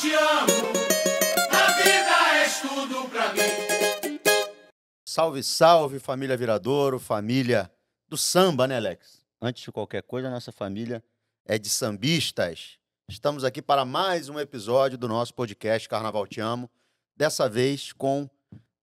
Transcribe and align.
te 0.00 0.14
amo. 0.14 0.72
A 1.50 1.72
vida 1.72 2.42
és 2.42 2.60
tudo 2.60 3.06
pra 3.10 3.34
mim. 3.34 4.18
Salve, 5.04 5.42
salve, 5.42 5.98
família 5.98 6.36
Viradouro, 6.38 6.98
família 6.98 7.70
do 8.08 8.16
samba, 8.16 8.66
né, 8.66 8.76
Alex? 8.76 9.20
Antes 9.42 9.62
de 9.62 9.70
qualquer 9.70 10.02
coisa, 10.02 10.28
a 10.28 10.30
nossa 10.30 10.50
família 10.50 11.04
é 11.44 11.58
de 11.58 11.68
sambistas. 11.68 12.78
Estamos 13.10 13.44
aqui 13.44 13.60
para 13.60 13.84
mais 13.84 14.30
um 14.30 14.40
episódio 14.40 14.96
do 14.96 15.06
nosso 15.06 15.34
podcast 15.34 15.86
Carnaval 15.86 16.26
Te 16.26 16.40
Amo. 16.40 16.70
Dessa 17.14 17.46
vez 17.46 17.92
com 17.92 18.30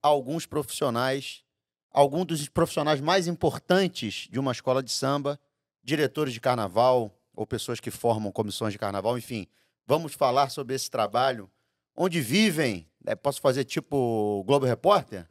alguns 0.04 0.46
profissionais, 0.46 1.44
alguns 1.92 2.26
dos 2.26 2.48
profissionais 2.48 3.02
mais 3.02 3.28
importantes 3.28 4.28
de 4.30 4.40
uma 4.40 4.52
escola 4.52 4.84
de 4.84 4.92
samba, 4.92 5.40
diretores 5.84 6.32
de 6.32 6.40
carnaval 6.40 7.12
ou 7.36 7.48
pessoas 7.48 7.80
que 7.80 7.90
formam 7.90 8.32
comissões 8.32 8.72
de 8.72 8.78
carnaval, 8.78 9.18
enfim. 9.18 9.48
Vamos 9.88 10.14
falar 10.14 10.50
sobre 10.50 10.76
esse 10.76 10.92
trabalho, 10.92 11.50
onde 11.96 12.20
vivem, 12.20 12.88
né, 13.04 13.16
posso 13.16 13.40
fazer 13.40 13.64
tipo 13.64 14.44
Globo 14.46 14.66
Repórter? 14.66 15.26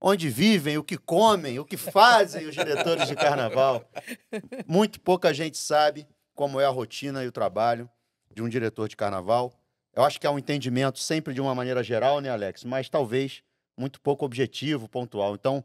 Onde 0.00 0.28
vivem, 0.28 0.76
o 0.78 0.82
que 0.84 0.96
comem, 0.96 1.58
o 1.60 1.64
que 1.64 1.76
fazem 1.76 2.46
os 2.46 2.54
diretores 2.54 3.06
de 3.06 3.14
carnaval. 3.14 3.88
Muito 4.66 5.00
pouca 5.00 5.32
gente 5.32 5.56
sabe 5.58 6.06
como 6.34 6.58
é 6.60 6.64
a 6.64 6.70
rotina 6.70 7.22
e 7.22 7.28
o 7.28 7.32
trabalho 7.32 7.88
de 8.34 8.42
um 8.42 8.48
diretor 8.48 8.88
de 8.88 8.96
carnaval. 8.96 9.52
Eu 9.94 10.02
acho 10.02 10.20
que 10.20 10.26
há 10.26 10.30
um 10.30 10.38
entendimento 10.38 10.98
sempre 10.98 11.32
de 11.34 11.40
uma 11.40 11.54
maneira 11.54 11.82
geral, 11.84 12.20
né, 12.20 12.30
Alex? 12.30 12.64
Mas 12.64 12.88
talvez 12.88 13.42
muito 13.76 14.00
pouco 14.00 14.24
objetivo, 14.24 14.88
pontual. 14.88 15.34
Então, 15.34 15.64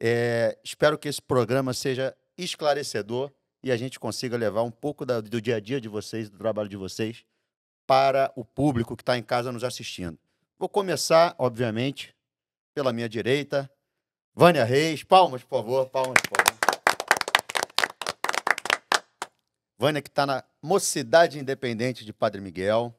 é, 0.00 0.58
espero 0.64 0.98
que 0.98 1.08
esse 1.08 1.22
programa 1.22 1.72
seja 1.72 2.16
esclarecedor 2.36 3.30
e 3.62 3.70
a 3.70 3.76
gente 3.76 4.00
consiga 4.00 4.36
levar 4.36 4.62
um 4.62 4.70
pouco 4.70 5.04
da- 5.06 5.20
do 5.20 5.40
dia 5.40 5.56
a 5.56 5.60
dia 5.60 5.80
de 5.80 5.88
vocês, 5.88 6.28
do 6.28 6.38
trabalho 6.38 6.68
de 6.68 6.76
vocês, 6.76 7.24
para 7.86 8.32
o 8.34 8.44
público 8.44 8.96
que 8.96 9.02
está 9.02 9.16
em 9.16 9.22
casa 9.22 9.52
nos 9.52 9.62
assistindo. 9.64 10.18
Vou 10.58 10.68
começar, 10.68 11.34
obviamente, 11.38 12.14
pela 12.74 12.92
minha 12.92 13.08
direita, 13.08 13.70
Vânia 14.34 14.64
Reis. 14.64 15.02
Palmas, 15.02 15.42
por 15.42 15.58
favor, 15.58 15.86
palmas, 15.88 16.20
por 16.28 16.36
favor. 16.36 16.56
Vânia, 19.78 20.02
que 20.02 20.08
está 20.08 20.26
na 20.26 20.42
Mocidade 20.62 21.38
Independente 21.38 22.04
de 22.04 22.12
Padre 22.12 22.40
Miguel. 22.40 22.94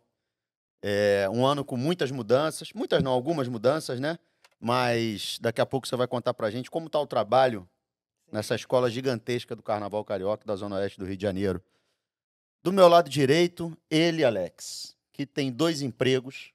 É 0.81 1.27
um 1.31 1.45
ano 1.45 1.65
com 1.65 1.75
muitas 1.75 2.11
mudanças, 2.11 2.71
muitas 2.73 3.01
não, 3.01 3.11
algumas 3.11 3.47
mudanças, 3.47 3.99
né? 3.99 4.17
Mas 4.59 5.37
daqui 5.41 5.59
a 5.59 5.65
pouco 5.65 5.87
você 5.87 5.95
vai 5.95 6.07
contar 6.07 6.33
pra 6.33 6.49
gente 6.51 6.69
como 6.69 6.87
está 6.87 6.99
o 6.99 7.07
trabalho 7.07 7.67
nessa 8.31 8.55
escola 8.55 8.89
gigantesca 8.89 9.55
do 9.55 9.63
Carnaval 9.63 10.03
Carioca 10.05 10.45
da 10.45 10.55
Zona 10.55 10.77
Oeste 10.77 10.99
do 10.99 11.05
Rio 11.05 11.17
de 11.17 11.23
Janeiro. 11.23 11.63
Do 12.67 12.73
meu 12.73 12.89
lado 12.89 13.09
direito, 13.09 13.71
ele, 13.89 14.25
Alex, 14.25 14.93
que 15.13 15.25
tem 15.25 15.49
dois 15.49 15.81
empregos, 15.81 16.51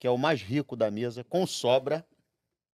que 0.00 0.06
é 0.06 0.10
o 0.10 0.16
mais 0.16 0.40
rico 0.40 0.74
da 0.74 0.90
mesa, 0.90 1.22
com 1.24 1.46
sobra, 1.46 2.06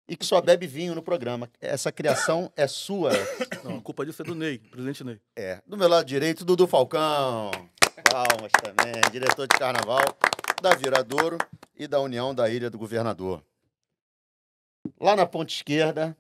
e 0.07 0.17
que 0.17 0.25
só 0.25 0.41
bebe 0.41 0.65
vinho 0.65 0.95
no 0.95 1.03
programa. 1.03 1.47
Essa 1.61 1.91
criação 1.91 2.51
é 2.55 2.65
sua, 2.67 3.11
Alex. 3.11 3.29
Não, 3.63 3.77
a 3.77 3.81
culpa 3.83 4.03
disso 4.03 4.23
é 4.23 4.25
do 4.25 4.33
Ney, 4.33 4.57
presidente 4.57 5.03
Ney. 5.03 5.21
É. 5.35 5.61
Do 5.67 5.77
meu 5.77 5.87
lado 5.87 6.07
direito, 6.07 6.43
Dudu 6.43 6.65
Falcão. 6.65 7.51
Palmas 8.11 8.51
também. 8.59 8.99
Diretor 9.11 9.47
de 9.47 9.55
carnaval 9.55 10.01
da 10.59 10.73
Viradouro 10.73 11.37
e 11.75 11.87
da 11.87 11.99
União 11.99 12.33
da 12.33 12.49
Ilha 12.49 12.71
do 12.71 12.79
Governador. 12.79 13.45
Lá 14.99 15.15
na 15.15 15.27
ponta 15.27 15.53
esquerda, 15.53 16.17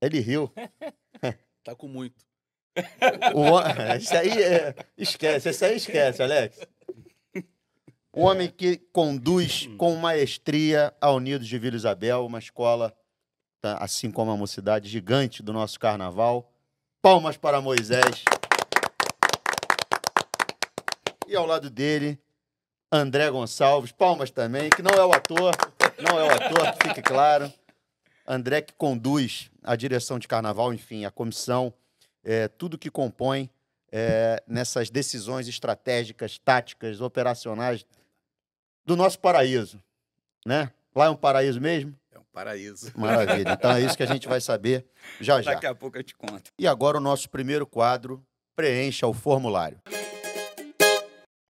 ele 0.00 0.20
riu. 0.20 0.48
Tá 1.64 1.76
com 1.76 1.86
muito. 1.86 2.24
O, 3.34 3.58
aí 4.18 4.42
é, 4.42 4.74
esquece, 4.96 5.50
esse 5.50 5.64
aí 5.64 5.76
esquece, 5.76 6.22
Alex. 6.22 6.58
O 8.12 8.22
homem 8.24 8.48
que 8.48 8.76
conduz 8.92 9.68
com 9.76 9.94
maestria 9.96 10.92
a 11.00 11.10
Unidos 11.10 11.46
de 11.46 11.58
Vila 11.58 11.76
Isabel, 11.76 12.24
uma 12.24 12.38
escola, 12.38 12.94
tá, 13.60 13.76
assim 13.78 14.10
como 14.10 14.30
a 14.30 14.36
mocidade 14.36 14.88
gigante 14.88 15.42
do 15.42 15.52
nosso 15.52 15.78
carnaval. 15.78 16.50
Palmas 17.00 17.36
para 17.36 17.60
Moisés. 17.60 18.24
E 21.26 21.34
ao 21.34 21.46
lado 21.46 21.68
dele, 21.68 22.18
André 22.90 23.30
Gonçalves. 23.30 23.92
Palmas 23.92 24.30
também, 24.30 24.70
que 24.70 24.82
não 24.82 24.92
é 24.92 25.04
o 25.04 25.12
ator, 25.12 25.52
não 25.98 26.18
é 26.18 26.24
o 26.24 26.30
ator, 26.30 26.72
que 26.72 26.88
fique 26.88 27.02
claro. 27.02 27.52
André 28.26 28.62
que 28.62 28.72
conduz 28.74 29.50
a 29.64 29.74
direção 29.74 30.18
de 30.18 30.28
carnaval, 30.28 30.72
enfim, 30.72 31.04
a 31.04 31.10
comissão 31.10 31.74
é, 32.24 32.48
tudo 32.48 32.78
que 32.78 32.90
compõe 32.90 33.50
é, 33.90 34.42
nessas 34.46 34.90
decisões 34.90 35.48
estratégicas, 35.48 36.38
táticas, 36.38 37.00
operacionais 37.00 37.84
do 38.84 38.96
nosso 38.96 39.18
paraíso, 39.18 39.82
né? 40.46 40.72
Lá 40.94 41.06
é 41.06 41.10
um 41.10 41.16
paraíso 41.16 41.60
mesmo? 41.60 41.94
É 42.10 42.18
um 42.18 42.24
paraíso. 42.32 42.92
Maravilha. 42.96 43.52
Então 43.52 43.70
é 43.72 43.80
isso 43.80 43.96
que 43.96 44.02
a 44.02 44.06
gente 44.06 44.28
vai 44.28 44.40
saber 44.40 44.84
já 45.20 45.40
já. 45.40 45.54
Daqui 45.54 45.66
a 45.66 45.74
pouco 45.74 45.96
eu 45.96 46.02
te 46.02 46.14
conto. 46.14 46.50
E 46.58 46.66
agora 46.66 46.98
o 46.98 47.00
nosso 47.00 47.28
primeiro 47.30 47.66
quadro, 47.66 48.24
preencha 48.54 49.06
o 49.06 49.12
formulário. 49.12 49.80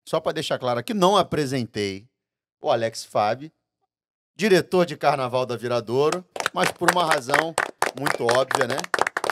Só 0.08 0.20
para 0.20 0.32
deixar 0.32 0.58
claro 0.58 0.78
aqui, 0.78 0.92
não 0.92 1.16
apresentei 1.16 2.06
o 2.60 2.70
Alex 2.70 3.04
Fabi, 3.04 3.52
diretor 4.36 4.86
de 4.86 4.96
carnaval 4.96 5.46
da 5.46 5.56
Viradouro, 5.56 6.24
mas 6.52 6.70
por 6.70 6.90
uma 6.90 7.04
razão 7.04 7.54
muito 7.98 8.24
óbvia, 8.24 8.66
né? 8.66 8.76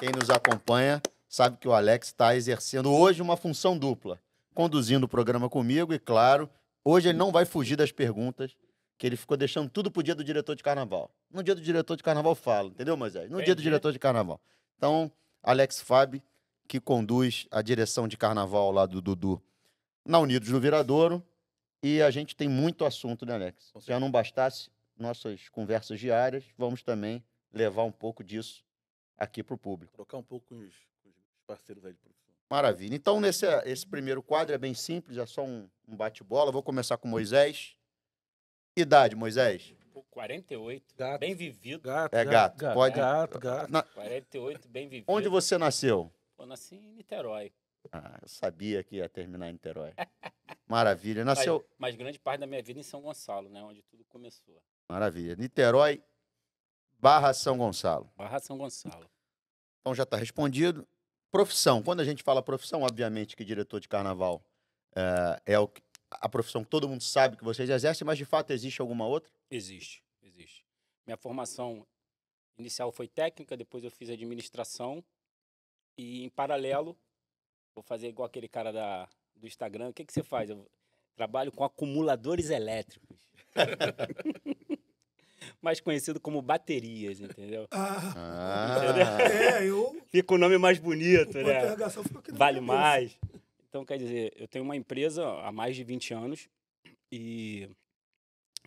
Quem 0.01 0.11
nos 0.11 0.31
acompanha 0.31 1.01
sabe 1.33 1.57
que 1.57 1.67
o 1.67 1.73
Alex 1.73 2.09
está 2.09 2.37
exercendo 2.37 2.93
hoje 2.93 3.23
uma 3.23 3.39
função 3.39 3.79
dupla, 3.79 4.21
conduzindo 4.55 5.05
o 5.05 5.09
programa 5.09 5.49
comigo 5.49 5.95
e, 5.95 5.99
claro, 5.99 6.49
hoje 6.85 7.09
ele 7.09 7.17
não 7.17 7.33
vai 7.33 7.47
fugir 7.47 7.75
das 7.75 7.91
perguntas 7.91 8.55
que 8.99 9.07
ele 9.07 9.17
ficou 9.17 9.35
deixando 9.35 9.71
tudo 9.71 9.91
pro 9.91 10.03
dia 10.03 10.15
do 10.15 10.23
diretor 10.23 10.55
de 10.55 10.63
carnaval. 10.63 11.11
No 11.31 11.43
dia 11.43 11.55
do 11.55 11.63
diretor 11.63 11.97
de 11.97 12.03
carnaval 12.03 12.35
fala, 12.35 12.69
entendeu, 12.69 12.99
Moisés? 12.99 13.31
No 13.31 13.39
dia 13.39 13.47
do 13.47 13.53
Entendi. 13.53 13.63
diretor 13.63 13.93
de 13.93 13.99
carnaval. 13.99 14.39
Então, 14.77 15.11
Alex 15.43 15.81
Fabi, 15.81 16.23
que 16.69 16.79
conduz 16.79 17.47
a 17.51 17.63
direção 17.63 18.07
de 18.07 18.19
carnaval 18.19 18.71
lá 18.71 18.85
do 18.85 19.01
Dudu 19.01 19.43
na 20.05 20.19
Unidos 20.19 20.51
no 20.51 20.61
Viradouro. 20.61 21.25
E 21.83 22.03
a 22.03 22.11
gente 22.11 22.37
tem 22.37 22.47
muito 22.47 22.85
assunto, 22.85 23.25
né, 23.25 23.35
Alex? 23.35 23.71
Com 23.73 23.81
Já 23.81 23.99
não 23.99 24.11
bastasse 24.11 24.71
nossas 24.99 25.49
conversas 25.49 25.99
diárias, 25.99 26.45
vamos 26.59 26.83
também 26.83 27.25
levar 27.51 27.85
um 27.85 27.91
pouco 27.91 28.23
disso 28.23 28.63
aqui 29.17 29.43
para 29.43 29.55
o 29.55 29.59
público. 29.59 29.95
Trocar 29.95 30.19
um 30.19 30.23
pouco 30.23 30.47
com 30.49 30.59
os 30.59 30.92
parceiros 31.57 31.85
aí 31.85 31.93
de 31.93 31.99
profissão. 31.99 32.33
Maravilha. 32.51 32.95
Então, 32.95 33.21
nesse 33.21 33.47
esse 33.65 33.87
primeiro 33.87 34.23
quadro 34.23 34.55
é 34.55 34.59
bem 34.59 34.75
simples, 34.75 35.17
é 35.19 35.27
só 35.27 35.43
um, 35.45 35.69
um 35.87 35.97
bate-bola. 35.97 36.51
Vou 36.53 36.63
começar 36.63 36.97
com 36.97 37.09
Moisés. 37.09 37.77
Idade, 38.77 39.15
Moisés? 39.15 39.75
Pô, 39.93 40.03
48, 40.05 40.95
Gato. 40.97 41.21
bem 41.21 41.35
vivido. 41.35 41.83
Gato, 41.83 42.15
É 42.15 42.25
gato. 42.25 42.57
gato, 42.57 42.75
Pode- 42.75 42.97
gato, 42.97 43.39
gato. 43.39 43.71
Na- 43.71 43.83
48, 43.83 44.67
bem 44.69 44.89
vivido. 44.89 45.05
onde 45.09 45.29
você 45.29 45.59
nasceu? 45.59 46.11
Pô, 46.37 46.47
nasci 46.47 46.77
em 46.77 46.93
Niterói. 46.95 47.53
Ah, 47.91 48.19
eu 48.23 48.29
sabia 48.29 48.83
que 48.83 48.97
ia 48.97 49.09
terminar 49.09 49.49
em 49.51 49.53
Niterói. 49.53 49.93
Maravilha. 50.67 51.25
Nasceu. 51.25 51.59
Mas, 51.79 51.93
mas 51.93 51.97
grande 51.97 52.19
parte 52.19 52.41
da 52.41 52.47
minha 52.47 52.63
vida 52.63 52.81
em 52.81 52.83
São 52.83 53.03
Gonçalo, 53.03 53.49
né? 53.51 53.63
Onde 53.63 53.83
tudo 53.83 54.05
começou. 54.05 54.63
Maravilha. 54.89 55.35
Niterói 55.37 56.03
barra 56.99 57.35
São 57.35 57.59
Gonçalo. 57.59 58.11
Barra 58.17 58.39
São 58.39 58.57
Gonçalo. 58.57 59.11
Então 59.81 59.95
já 59.95 60.05
está 60.05 60.17
respondido. 60.17 60.87
Profissão. 61.33 61.83
Quando 61.83 62.01
a 62.01 62.05
gente 62.05 62.23
fala 62.23 62.43
profissão, 62.43 62.83
obviamente 62.83 63.35
que 63.35 63.45
diretor 63.45 63.81
de 63.81 63.89
carnaval 63.89 64.45
é, 64.95 65.55
é 65.55 65.59
o 65.59 65.67
a 66.21 66.29
profissão 66.29 66.63
que 66.63 66.69
todo 66.69 66.87
mundo 66.87 67.03
sabe 67.03 67.39
que 67.39 67.45
vocês 67.45 67.71
exercem, 67.71 68.05
mas 68.05 68.19
de 68.19 68.27
fato 68.27 68.51
existe 68.51 68.83
alguma 68.83 69.07
outra? 69.07 69.33
Existe, 69.51 70.05
existe. 70.23 70.63
Minha 71.07 71.17
formação 71.17 71.87
inicial 72.59 72.93
foi 72.93 73.09
técnica, 73.09 73.57
depois 73.57 73.83
eu 73.83 73.91
fiz 73.91 74.11
administração. 74.11 75.03
E 75.97 76.23
em 76.23 76.29
paralelo, 76.29 76.97
vou 77.75 77.83
fazer 77.83 78.09
igual 78.09 78.27
aquele 78.27 78.49
cara 78.49 78.73
da, 78.73 79.09
do 79.35 79.47
Instagram. 79.47 79.89
O 79.89 79.93
que, 79.95 80.05
que 80.05 80.13
você 80.13 80.23
faz? 80.23 80.51
Eu 80.51 80.71
trabalho 81.15 81.53
com 81.53 81.65
acumuladores 81.65 82.51
elétricos. 82.51 83.19
mais 85.63 85.81
conhecido 85.81 86.21
como 86.21 86.43
baterias, 86.43 87.21
entendeu? 87.21 87.67
Ah, 87.71 88.13
Ah, 88.17 89.23
é, 89.23 89.65
eu. 89.69 89.97
Fica 90.11 90.35
o 90.35 90.39
nome 90.39 90.59
mais 90.59 90.79
bonito, 90.79 91.39
O 91.39 91.43
né? 91.43 91.61
Vale 92.33 92.59
cabeça. 92.59 92.61
mais. 92.61 93.19
Então, 93.69 93.85
quer 93.85 93.97
dizer, 93.97 94.33
eu 94.37 94.47
tenho 94.49 94.65
uma 94.65 94.77
empresa 94.77 95.25
há 95.43 95.51
mais 95.53 95.75
de 95.77 95.83
20 95.85 96.13
anos 96.13 96.49
e 97.11 97.69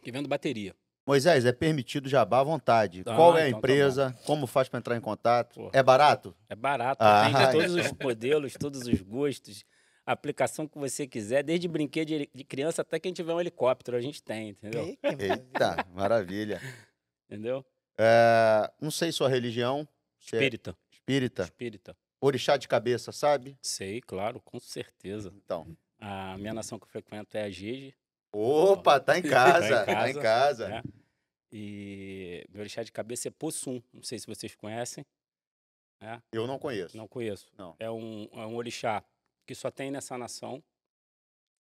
que 0.01 0.11
vendo 0.11 0.27
bateria. 0.27 0.73
Moisés, 1.07 1.45
é 1.45 1.51
permitido 1.51 2.09
jabá 2.09 2.39
à 2.39 2.43
vontade. 2.43 3.03
Ah, 3.05 3.15
Qual 3.15 3.37
é 3.37 3.43
a 3.43 3.47
então 3.49 3.59
tá 3.61 3.67
empresa? 3.67 4.17
Como 4.25 4.47
faz 4.47 4.67
para 4.67 4.79
entrar 4.79 4.97
em 4.97 5.01
contato? 5.01 5.53
Porra. 5.55 5.69
É 5.73 5.83
barato? 5.83 6.35
É 6.49 6.55
barato, 6.55 7.03
Ah, 7.03 7.27
a 7.27 7.51
todos 7.51 7.75
os 7.75 7.91
modelos, 8.01 8.53
todos 8.53 8.87
os 8.87 9.01
gostos, 9.01 9.63
a 10.03 10.13
aplicação 10.13 10.67
que 10.67 10.79
você 10.79 11.05
quiser, 11.05 11.43
desde 11.43 11.67
brinquedo 11.67 12.07
de, 12.07 12.29
de 12.33 12.43
criança 12.43 12.81
até 12.81 12.99
quem 12.99 13.13
tiver 13.13 13.33
um 13.35 13.39
helicóptero, 13.39 13.95
a 13.97 14.01
gente 14.01 14.23
tem, 14.23 14.49
entendeu? 14.49 14.97
Eita, 15.03 15.85
maravilha. 15.93 16.59
Entendeu? 17.25 17.65
É, 17.97 18.71
não 18.79 18.91
sei 18.91 19.11
sua 19.11 19.29
religião. 19.29 19.79
é 19.81 20.23
Espírita. 20.23 20.77
espírita. 20.91 21.43
Espírita. 21.43 21.97
Orixá 22.21 22.57
de 22.57 22.67
cabeça, 22.67 23.11
sabe? 23.11 23.57
Sei, 23.61 24.01
claro, 24.01 24.39
com 24.41 24.59
certeza. 24.59 25.31
Então, 25.35 25.75
A 25.99 26.37
minha 26.37 26.53
nação 26.53 26.77
que 26.79 26.85
eu 26.85 26.89
frequento 26.89 27.37
é 27.37 27.43
a 27.43 27.49
Gege. 27.49 27.95
Opa, 28.31 28.99
tá 28.99 29.17
em 29.17 29.21
casa, 29.21 29.85
tá 29.85 30.09
em 30.09 30.13
casa, 30.13 30.21
casa. 30.21 30.67
né? 30.69 30.83
E 31.51 32.45
meu 32.49 32.61
orixá 32.61 32.83
de 32.83 32.91
cabeça 32.91 33.27
é 33.27 33.31
Possum. 33.31 33.81
Não 33.93 34.03
sei 34.03 34.19
se 34.19 34.27
vocês 34.27 34.55
conhecem. 34.55 35.05
Eu 36.31 36.45
não 36.45 36.59
conheço. 36.59 36.95
Não 36.97 37.07
conheço. 37.07 37.47
Não. 37.57 37.75
É 37.79 37.89
um, 37.89 38.27
é 38.33 38.45
um 38.45 38.55
orixá 38.55 39.03
que 39.45 39.55
só 39.55 39.71
tem 39.71 39.89
nessa 39.89 40.17
nação, 40.17 40.63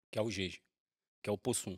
que 0.10 0.18
é 0.18 0.22
o 0.22 0.32
Jeje, 0.32 0.62
que 1.22 1.30
é 1.30 1.34
o 1.34 1.38
Possum. 1.38 1.78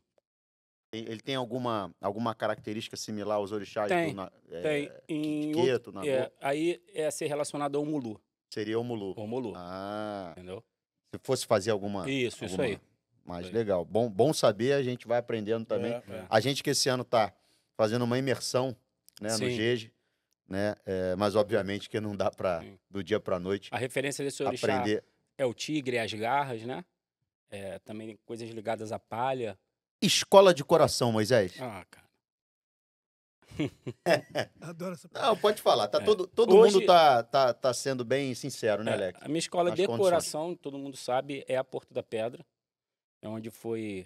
Ele 0.94 1.20
tem 1.20 1.36
alguma, 1.36 1.94
alguma 2.00 2.36
característica 2.36 2.96
similar 2.96 3.38
aos 3.38 3.52
orixás 3.52 3.88
Tem, 3.90 4.10
do 4.12 4.16
na- 4.16 4.32
é, 4.52 4.62
tem. 4.62 4.92
Em 5.10 5.56
outro- 5.72 5.92
Nagô? 5.92 6.08
é, 6.08 6.32
aí 6.40 6.82
é 6.94 7.10
ser 7.10 7.26
relacionado 7.28 7.78
ao 7.78 7.84
Mulu. 7.86 8.22
Seria 8.50 8.80
o 8.80 8.84
Mulu. 8.84 9.14
O 9.18 9.26
Mulu. 9.28 9.54
Ah, 9.56 10.34
Entendeu? 10.38 10.64
se 11.12 11.20
fosse 11.24 11.46
fazer 11.48 11.72
alguma. 11.72 12.10
Isso, 12.10 12.46
isso 12.46 12.54
alguma- 12.56 12.64
aí. 12.66 12.80
Mais 13.26 13.48
Aí. 13.48 13.52
legal. 13.54 13.84
Bom, 13.86 14.10
bom 14.10 14.34
saber, 14.34 14.74
a 14.74 14.84
gente 14.84 15.08
vai 15.08 15.18
aprendendo 15.18 15.66
também. 15.66 15.94
É, 15.94 16.04
É. 16.10 16.26
A 16.30 16.40
gente 16.40 16.62
que 16.62 16.70
esse 16.70 16.90
ano 16.90 17.04
tá 17.04 17.34
fazendo 17.76 18.04
uma 18.04 18.18
imersão 18.20 18.76
né, 19.22 19.32
no. 19.38 19.50
GEG, 19.50 19.92
né? 20.48 20.76
é, 20.86 21.16
mas 21.16 21.36
obviamente 21.36 21.90
que 21.90 22.00
não 22.02 22.16
dá 22.16 22.30
para 22.30 22.64
do 22.90 23.02
dia 23.04 23.20
para 23.20 23.40
noite 23.40 23.70
A 23.72 23.78
referência 23.78 24.24
desse 24.26 24.44
orixá 24.44 24.68
aprender. 24.76 25.04
é 25.38 25.46
o 25.46 25.54
tigre 25.54 25.98
as 25.98 26.14
garras, 26.14 26.62
né? 26.64 26.84
É, 27.50 27.80
também 27.80 28.18
coisas 28.26 28.50
ligadas 28.50 28.92
à 28.92 29.00
palha. 29.00 29.58
Escola 30.06 30.54
de 30.54 30.64
coração, 30.64 31.12
Moisés. 31.12 31.56
Ah, 31.62 31.86
cara. 31.90 32.04
Adoro 34.62 34.94
essa 34.94 35.08
Não, 35.14 35.38
pode 35.38 35.62
falar. 35.62 35.88
Tá 35.88 36.00
É. 36.02 36.04
todo 36.04 36.26
todo 36.28 36.56
Hoje- 36.56 36.76
mundo 36.76 36.86
tá, 36.88 37.24
tá, 37.24 37.54
tá 37.54 37.74
sendo 37.74 38.04
bem 38.04 38.34
sincero, 38.34 38.84
né, 38.84 38.92
É, 38.92 38.94
Alex? 38.96 39.20
a 39.22 39.28
minha 39.28 39.40
escola 39.40 39.70
Nas 39.70 39.80
de 39.80 39.86
condições. 39.86 40.06
coração, 40.10 40.56
todo 40.56 40.78
mundo 40.78 40.98
sabe, 40.98 41.46
é 41.48 41.56
a 41.56 41.64
Porto 41.64 41.94
da 41.94 42.02
Pedra. 42.04 42.46
É 43.22 43.28
onde 43.30 43.50
foi 43.52 44.06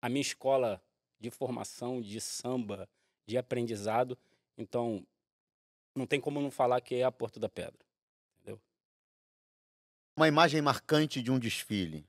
a 0.00 0.08
minha 0.08 0.22
escola 0.22 0.80
de 1.20 1.30
formação, 1.30 2.00
de 2.00 2.20
samba, 2.20 2.88
de 3.26 3.36
aprendizado. 3.36 4.16
Então, 4.56 5.04
não 5.94 6.06
tem 6.06 6.20
como 6.20 6.40
não 6.40 6.50
falar 6.50 6.80
que 6.80 6.94
é 6.94 7.04
a 7.04 7.12
Porto 7.12 7.38
da 7.40 7.48
Pedra. 7.48 7.78
Uma 10.16 10.28
imagem 10.28 10.62
marcante 10.62 11.20
de 11.20 11.28
um 11.32 11.40
desfile. 11.40 12.06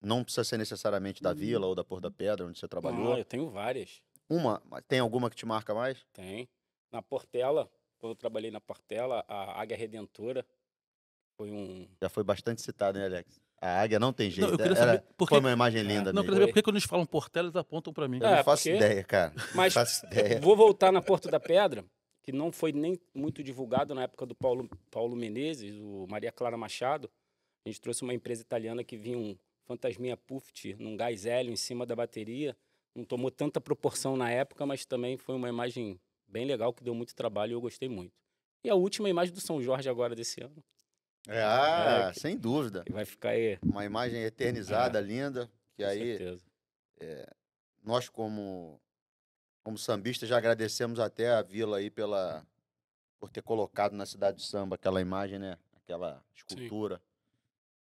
Não 0.00 0.22
precisa 0.22 0.44
ser 0.44 0.58
necessariamente 0.58 1.22
da 1.22 1.32
Vila 1.32 1.66
ou 1.66 1.74
da 1.74 1.82
Porta 1.84 2.08
da 2.08 2.14
Pedra, 2.14 2.46
onde 2.46 2.58
você 2.58 2.68
trabalhou. 2.68 3.14
Ah, 3.14 3.18
eu 3.18 3.24
tenho 3.24 3.48
várias. 3.50 4.00
Uma, 4.28 4.62
tem 4.86 5.00
alguma 5.00 5.28
que 5.30 5.36
te 5.36 5.44
marca 5.46 5.74
mais? 5.74 5.98
Tem. 6.12 6.48
Na 6.92 7.02
Portela, 7.02 7.68
quando 7.98 8.12
eu 8.12 8.16
trabalhei 8.16 8.50
na 8.50 8.60
Portela, 8.60 9.24
a 9.26 9.60
Águia 9.60 9.76
Redentora 9.76 10.46
foi 11.36 11.50
um. 11.50 11.88
Já 12.00 12.08
foi 12.08 12.22
bastante 12.24 12.62
citado, 12.62 12.98
né, 12.98 13.06
Alex? 13.06 13.40
A 13.60 13.80
águia 13.80 13.98
não 13.98 14.12
tem 14.12 14.30
jeito. 14.30 14.52
eu 14.52 14.56
queria 14.56 14.72
Era- 14.72 14.86
saber 14.92 15.02
por 15.16 15.26
que- 15.26 15.34
Foi 15.34 15.40
uma 15.40 15.50
imagem 15.50 15.82
linda 15.82 16.12
Não, 16.12 16.20
eu 16.22 16.24
queria 16.26 16.38
saber 16.40 16.46
por 16.52 16.54
que 16.54 16.62
quando 16.62 16.76
eles 16.76 16.84
falam 16.88 17.04
Portela, 17.04 17.46
eles 17.48 17.56
apontam 17.56 17.92
pra 17.92 18.06
mim. 18.06 18.18
Eu 18.20 18.26
É, 18.28 18.36
não 18.36 18.44
faço 18.44 18.62
porque- 18.64 18.76
ideia, 18.76 19.02
cara. 19.02 19.32
Mas 19.54 19.74
Não 19.74 19.82
faço 19.82 20.06
ideia. 20.06 20.40
Vou 20.40 20.54
voltar 20.56 20.92
na 20.92 21.02
Porto 21.02 21.28
da 21.28 21.40
Pedra, 21.40 21.84
que 22.22 22.30
não 22.30 22.52
foi 22.52 22.70
nem 22.72 22.96
muito 23.12 23.42
divulgado 23.42 23.96
na 23.96 24.02
época 24.04 24.24
do 24.26 24.34
Paulo, 24.36 24.70
Paulo 24.92 25.16
Menezes, 25.16 25.74
o 25.80 26.06
Maria 26.08 26.30
Clara 26.30 26.56
Machado. 26.56 27.10
A 27.66 27.68
gente 27.68 27.80
trouxe 27.80 28.02
uma 28.02 28.14
empresa 28.14 28.42
italiana 28.42 28.84
que 28.84 28.96
vinha 28.96 29.18
um 29.18 29.36
fantasminha 29.72 30.16
Puft 30.16 30.74
num 30.78 30.96
gás 30.96 31.26
hélio 31.26 31.52
em 31.52 31.56
cima 31.56 31.84
da 31.84 31.94
bateria. 31.94 32.56
Não 32.94 33.04
tomou 33.04 33.30
tanta 33.30 33.60
proporção 33.60 34.16
na 34.16 34.30
época, 34.30 34.64
mas 34.64 34.84
também 34.86 35.16
foi 35.18 35.34
uma 35.36 35.48
imagem 35.48 36.00
bem 36.26 36.46
legal, 36.46 36.72
que 36.72 36.82
deu 36.82 36.94
muito 36.94 37.14
trabalho 37.14 37.50
e 37.52 37.54
eu 37.54 37.60
gostei 37.60 37.88
muito. 37.88 38.12
E 38.64 38.70
a 38.70 38.74
última 38.74 39.08
imagem 39.08 39.32
do 39.32 39.40
São 39.40 39.62
Jorge 39.62 39.88
agora 39.88 40.14
desse 40.16 40.40
ano, 40.42 40.64
É, 41.28 41.42
ah, 41.42 42.06
É, 42.08 42.12
que- 42.12 42.20
sem 42.20 42.36
dúvida. 42.38 42.84
vai 42.90 43.04
ficar 43.04 43.30
aí, 43.30 43.58
Uma 43.62 43.84
imagem 43.84 44.22
eternizada, 44.22 44.98
linda. 45.00 45.46
Que 45.76 45.82
com 45.84 45.88
aí 45.90 45.98
certeza. 46.18 46.44
nós, 47.84 48.08
como, 48.08 48.80
como 49.62 49.76
sambistas, 49.76 50.28
já 50.28 50.38
agradecemos 50.38 50.98
até 50.98 51.30
a 51.30 51.42
Vila 51.42 51.76
aí 51.78 51.90
pela, 51.90 52.46
por 53.20 53.28
ter 53.30 53.42
colocado 53.42 53.92
na 53.92 54.06
cidade 54.06 54.38
de 54.38 54.44
samba 54.46 54.76
aquela 54.76 55.00
imagem, 55.02 55.38
né? 55.38 55.58
Aquela 55.76 56.24
escultura. 56.34 57.00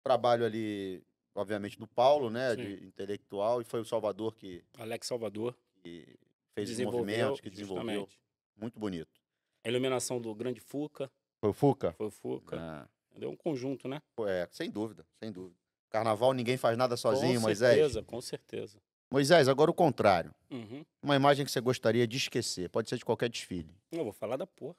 Trabalho 0.03 0.45
ali, 0.45 1.03
obviamente, 1.35 1.77
do 1.77 1.85
Paulo, 1.87 2.29
né? 2.29 2.55
Sim. 2.55 2.63
De 2.77 2.85
intelectual, 2.85 3.61
e 3.61 3.63
foi 3.65 3.81
o 3.81 3.85
Salvador 3.85 4.33
que, 4.35 4.63
Alex 4.77 5.05
Salvador 5.07 5.55
que 5.83 6.07
fez 6.55 6.69
os 6.71 6.79
movimentos, 6.79 7.41
que 7.41 7.49
desenvolveu. 7.49 7.83
justamente. 7.83 8.19
Muito 8.55 8.79
bonito. 8.79 9.21
A 9.63 9.69
iluminação 9.69 10.19
do 10.21 10.33
Grande 10.33 10.59
Fuca, 10.61 11.11
Foi 11.41 11.49
o 11.49 11.53
Fuca? 11.53 11.93
foi 11.93 12.07
o 12.07 12.11
Fuca. 12.11 12.57
Ah, 12.59 12.87
Deu 13.17 13.29
um 13.29 13.35
conjunto, 13.35 13.87
né? 13.87 14.01
é, 14.27 14.47
sem 14.51 14.69
dúvida, 14.69 15.05
sem 15.19 15.31
dúvida. 15.31 15.55
Carnaval 15.89 16.33
ninguém 16.33 16.57
faz 16.57 16.77
nada 16.77 16.97
sozinho, 16.97 17.35
com 17.35 17.41
Moisés. 17.47 17.73
certeza, 17.75 18.03
com 18.03 18.21
certeza. 18.21 18.81
Moisés, 19.11 19.47
agora 19.47 19.71
o 19.71 19.73
contrário. 19.73 20.33
Uhum. 20.51 20.83
Uma 21.01 21.15
imagem 21.15 21.45
que 21.45 21.51
você 21.51 21.61
gostaria 21.61 22.05
de 22.07 22.17
esquecer. 22.17 22.69
Pode 22.69 22.89
ser 22.89 22.97
de 22.97 23.05
qualquer 23.05 23.29
desfile. 23.29 23.73
Eu 23.91 24.03
vou 24.03 24.11
falar 24.11 24.35
da 24.35 24.45
Porto, 24.47 24.77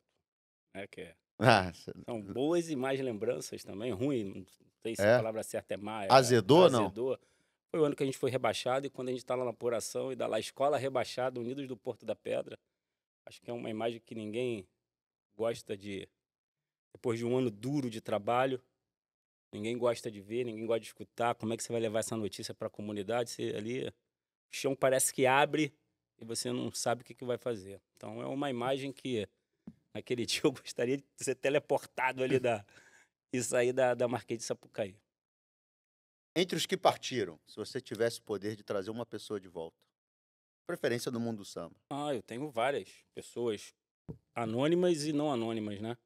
né? 0.75 0.87
Que 0.89 1.01
é- 1.03 1.17
Ah, 1.39 1.73
são 1.73 2.21
boas 2.21 2.69
e 2.69 2.77
mais 2.77 3.01
lembranças 3.01 3.63
também. 3.65 3.93
Ruim, 3.93 4.45
sei 4.87 4.97
se 4.97 5.03
É? 5.03 5.15
a 5.15 5.19
palavra 5.19 5.43
certa 5.43 5.75
é 5.75 5.77
má. 5.77 6.05
é 6.05 6.09
Azedou 6.11 6.63
ou 6.65 6.71
não? 6.71 6.87
azedou. 6.87 7.19
Foi 7.71 7.81
o 7.81 7.85
ano 7.85 7.97
que 7.97 8.03
a 8.03 8.07
gente 8.07 8.19
foi 8.19 8.31
rebaixado 8.31 8.87
e 8.87 8.91
quando 8.91 9.09
a 9.09 9.11
gente 9.11 9.21
está 9.21 9.35
lá 9.35 9.45
na 9.45 9.51
apuração 9.51 10.13
e 10.13 10.17
dá 10.17 10.27
lá 10.27 10.39
Escola 10.39 10.79
Rebaixada, 10.79 11.39
Unidos 11.41 11.67
do 11.67 11.77
Porto 11.77 12.07
da 12.07 12.15
Pedra, 12.15 12.59
acho 13.27 13.41
que 13.43 13.51
é 13.51 13.53
uma 13.53 13.69
imagem 13.69 14.01
que 14.05 14.15
ninguém 14.15 14.67
gosta 15.37 15.77
de. 15.77 16.09
Depois 16.93 17.19
de 17.19 17.27
um 17.27 17.37
ano 17.37 17.51
duro 17.51 17.91
de 17.91 18.01
trabalho, 18.01 18.61
ninguém 19.53 19.77
gosta 19.77 20.11
de 20.11 20.21
ver, 20.21 20.45
ninguém 20.45 20.65
gosta 20.65 20.81
de 20.81 20.87
escutar. 20.87 21.35
Como 21.35 21.53
é 21.53 21.57
que 21.57 21.63
você 21.63 21.73
vai 21.73 21.81
levar 21.81 21.99
essa 21.99 22.17
notícia 22.17 22.55
para 22.55 22.69
a 22.69 22.71
comunidade? 22.71 23.31
Você 23.31 23.53
ali, 23.57 23.87
o 23.89 23.93
chão 24.51 24.75
parece 24.75 25.13
que 25.13 25.27
abre 25.27 25.75
e 26.19 26.25
você 26.25 26.51
não 26.51 26.73
sabe 26.73 27.03
o 27.03 27.05
que, 27.05 27.15
que 27.15 27.25
vai 27.25 27.37
fazer. 27.37 27.81
Então 27.97 28.23
é 28.23 28.27
uma 28.27 28.49
imagem 28.49 28.93
que 28.93 29.29
naquele 29.93 30.25
dia 30.27 30.41
eu 30.45 30.53
gostaria 30.53 30.97
de 30.97 31.05
ser 31.17 31.35
teleportado 31.35 32.23
ali 32.23 32.39
da, 32.39 32.65
e 33.33 33.43
sair 33.43 33.73
da, 33.73 33.95
da 33.95 34.09
Marquês 34.09 34.39
de 34.39 34.45
Sapucaí. 34.45 34.97
Entre 36.35 36.57
os 36.57 36.67
que 36.67 36.77
partiram, 36.77 37.41
se 37.47 37.57
você 37.57 37.81
tivesse 37.81 38.21
o 38.21 38.23
poder 38.23 38.57
de 38.57 38.63
trazer 38.63 38.91
uma 38.91 39.07
pessoa 39.07 39.41
de 39.41 39.49
volta, 39.49 39.77
preferência 40.67 41.11
do 41.11 41.19
mundo 41.19 41.39
do 41.39 41.45
samba. 41.45 41.75
Ah, 41.91 42.15
eu 42.15 42.23
tenho 42.23 42.51
várias 42.51 42.91
pessoas 43.15 43.75
anônimas 44.35 45.05
e 45.05 45.13
não 45.13 45.33
anônimas, 45.33 45.81
né? 45.81 45.97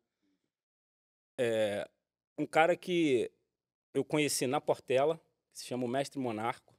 É, 1.38 1.88
um 2.38 2.46
cara 2.46 2.76
que 2.76 3.31
eu 3.93 4.05
conheci 4.05 4.46
na 4.46 4.61
Portela, 4.61 5.20
que 5.52 5.58
se 5.58 5.66
chama 5.66 5.84
o 5.84 5.88
Mestre 5.88 6.20
Monarco. 6.20 6.76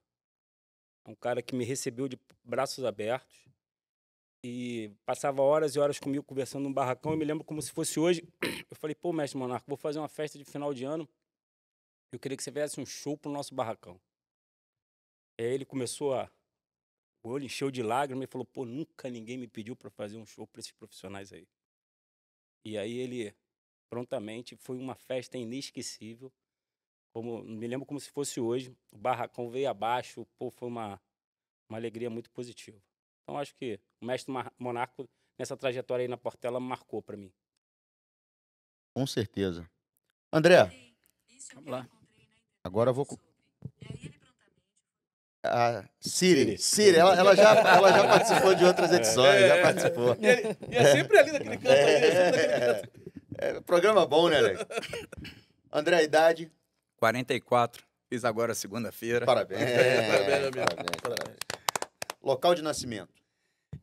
É 1.06 1.10
um 1.10 1.16
cara 1.16 1.42
que 1.42 1.56
me 1.56 1.66
recebeu 1.66 2.08
de 2.08 2.18
braços 2.44 2.86
abertos 2.86 3.51
e 4.44 4.92
passava 5.06 5.42
horas 5.42 5.76
e 5.76 5.80
horas 5.80 6.00
comigo 6.00 6.24
conversando 6.24 6.64
num 6.64 6.74
barracão. 6.74 7.12
Eu 7.12 7.18
me 7.18 7.26
lembro 7.26 7.44
como 7.44 7.62
se 7.62 7.72
fosse 7.72 8.00
hoje. 8.00 8.24
Eu 8.70 8.76
falei, 8.76 8.96
pô, 8.96 9.14
Mestre 9.14 9.38
Monarco, 9.38 9.68
vou 9.68 9.78
fazer 9.78 10.00
uma 10.00 10.08
festa 10.08 10.38
de 10.38 10.46
final 10.46 10.74
de 10.74 10.84
ano. 10.84 11.08
Eu 12.12 12.20
queria 12.20 12.36
que 12.36 12.44
você 12.44 12.52
viesse 12.52 12.80
um 12.80 12.86
show 12.86 13.18
pro 13.18 13.32
nosso 13.32 13.54
barracão. 13.54 14.00
E 15.40 15.44
aí 15.44 15.54
ele 15.54 15.66
começou 15.66 16.14
a 16.14 16.30
o 17.24 17.30
olho 17.30 17.46
encheu 17.46 17.70
de 17.70 17.84
lágrimas 17.84 18.24
e 18.24 18.32
falou: 18.32 18.46
pô, 18.46 18.66
nunca 18.66 19.10
ninguém 19.10 19.38
me 19.38 19.48
pediu 19.48 19.76
para 19.76 19.90
fazer 19.90 20.18
um 20.18 20.26
show 20.26 20.48
para 20.48 20.60
esses 20.60 20.72
profissionais 20.72 21.32
aí. 21.32 21.48
E 22.66 22.78
aí 22.78 22.98
ele, 22.98 23.36
prontamente, 23.90 24.56
foi 24.56 24.78
uma 24.78 24.96
festa 24.96 25.38
inesquecível. 25.38 26.32
Como, 27.14 27.44
me 27.44 27.68
lembro 27.68 27.86
como 27.86 28.00
se 28.00 28.10
fosse 28.10 28.40
hoje. 28.40 28.76
O 28.92 28.98
barracão 28.98 29.50
veio 29.50 29.70
abaixo, 29.70 30.26
pô, 30.38 30.50
foi 30.50 30.68
uma, 30.68 31.00
uma 31.70 31.78
alegria 31.78 32.10
muito 32.10 32.32
positiva. 32.32 32.82
Então 33.24 33.38
acho 33.38 33.56
que 33.56 33.80
o 34.02 34.06
mestre 34.06 34.34
Monarco, 34.58 35.08
nessa 35.38 35.56
trajetória 35.56 36.04
aí 36.04 36.08
na 36.08 36.18
Portela, 36.18 36.60
marcou 36.60 37.02
para 37.02 37.18
mim. 37.18 37.32
Com 38.94 39.06
certeza. 39.08 39.70
André, 40.34 40.70
Vamos 41.54 41.70
lá. 41.72 41.88
agora 42.64 42.90
eu 42.90 42.94
vou. 42.94 43.08
A 45.44 45.84
Siri, 46.00 46.58
Siri, 46.58 46.98
ela, 46.98 47.16
ela 47.16 47.36
já, 47.36 47.52
ela 47.52 47.92
já 47.92 48.08
participou 48.08 48.54
de 48.54 48.64
outras 48.64 48.92
edições, 48.92 49.42
já 49.42 49.62
participou. 49.62 50.16
E, 50.20 50.76
é 50.76 50.92
sempre 50.92 51.18
ali 51.18 51.32
naquele 51.32 51.58
canto 51.58 51.68
ali, 51.72 52.06
é 52.06 52.26
naquele 52.32 52.60
canto. 52.60 53.02
É, 53.38 53.60
programa 53.62 54.06
bom, 54.06 54.30
né, 54.30 54.38
Alex? 54.38 54.64
André, 55.72 55.96
a 55.96 56.04
idade? 56.04 56.52
44. 56.98 57.84
Fiz 58.08 58.24
agora 58.24 58.54
segunda-feira. 58.54 59.26
Parabéns. 59.26 59.62
Parabéns, 59.62 60.40
amigo. 60.44 60.58
parabéns, 60.58 61.02
parabéns. 61.02 61.38
Local 62.22 62.56
de 62.56 62.62
nascimento? 62.62 63.22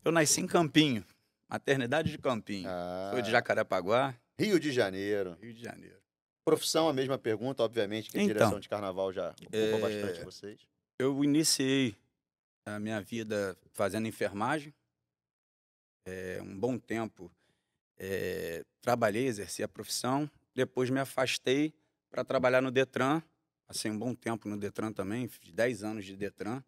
Eu 0.03 0.11
nasci 0.11 0.41
em 0.41 0.47
Campinho, 0.47 1.05
maternidade 1.47 2.09
de 2.09 2.17
Campinho. 2.17 2.69
Ah, 2.69 3.09
Sou 3.11 3.21
de 3.21 3.29
Jacarepaguá, 3.29 4.15
Rio 4.39 4.59
de 4.59 4.71
Janeiro. 4.71 5.37
Rio 5.41 5.53
de 5.53 5.61
Janeiro. 5.61 5.99
Profissão, 6.45 6.87
a 6.87 6.93
mesma 6.93 7.17
pergunta, 7.17 7.61
obviamente, 7.63 8.09
que 8.09 8.17
a 8.17 8.21
Então, 8.23 8.33
direção 8.33 8.59
de 8.59 8.69
carnaval 8.69 9.11
já 9.11 9.31
ocupa 9.31 9.57
é, 9.57 9.79
bastante 9.79 10.23
vocês. 10.23 10.61
Eu 10.97 11.23
iniciei 11.23 11.95
a 12.65 12.79
minha 12.79 13.01
vida 13.01 13.57
fazendo 13.71 14.07
enfermagem. 14.07 14.73
É, 16.05 16.39
um 16.41 16.57
bom 16.57 16.77
tempo 16.79 17.31
é, 17.97 18.63
trabalhei, 18.81 19.27
exerci 19.27 19.61
a 19.61 19.67
profissão. 19.67 20.29
Depois 20.55 20.89
me 20.89 20.99
afastei 20.99 21.73
para 22.09 22.23
trabalhar 22.23 22.61
no 22.61 22.71
Detran. 22.71 23.21
Passei 23.67 23.91
um 23.91 23.99
bom 23.99 24.15
tempo 24.15 24.47
no 24.49 24.57
Detran 24.57 24.91
também, 24.91 25.27
fiz 25.27 25.51
10 25.51 25.83
anos 25.83 26.05
de 26.05 26.15
Detran. 26.15 26.63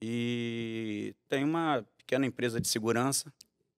E 0.00 1.14
tenho 1.28 1.46
uma 1.46 1.84
pequena 1.96 2.26
empresa 2.26 2.60
de 2.60 2.68
segurança 2.68 3.32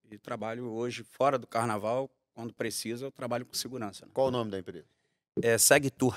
e 0.09 0.17
trabalho 0.17 0.65
hoje 0.71 1.03
fora 1.03 1.37
do 1.37 1.47
carnaval. 1.47 2.09
Quando 2.33 2.53
precisa, 2.53 3.05
eu 3.05 3.11
trabalho 3.11 3.45
com 3.45 3.53
segurança. 3.53 4.05
né? 4.05 4.11
Qual 4.13 4.27
o 4.27 4.31
nome 4.31 4.51
da 4.51 4.59
empresa? 4.59 4.85
É 5.41 5.57
Segue 5.57 5.89
Tour. 5.89 6.15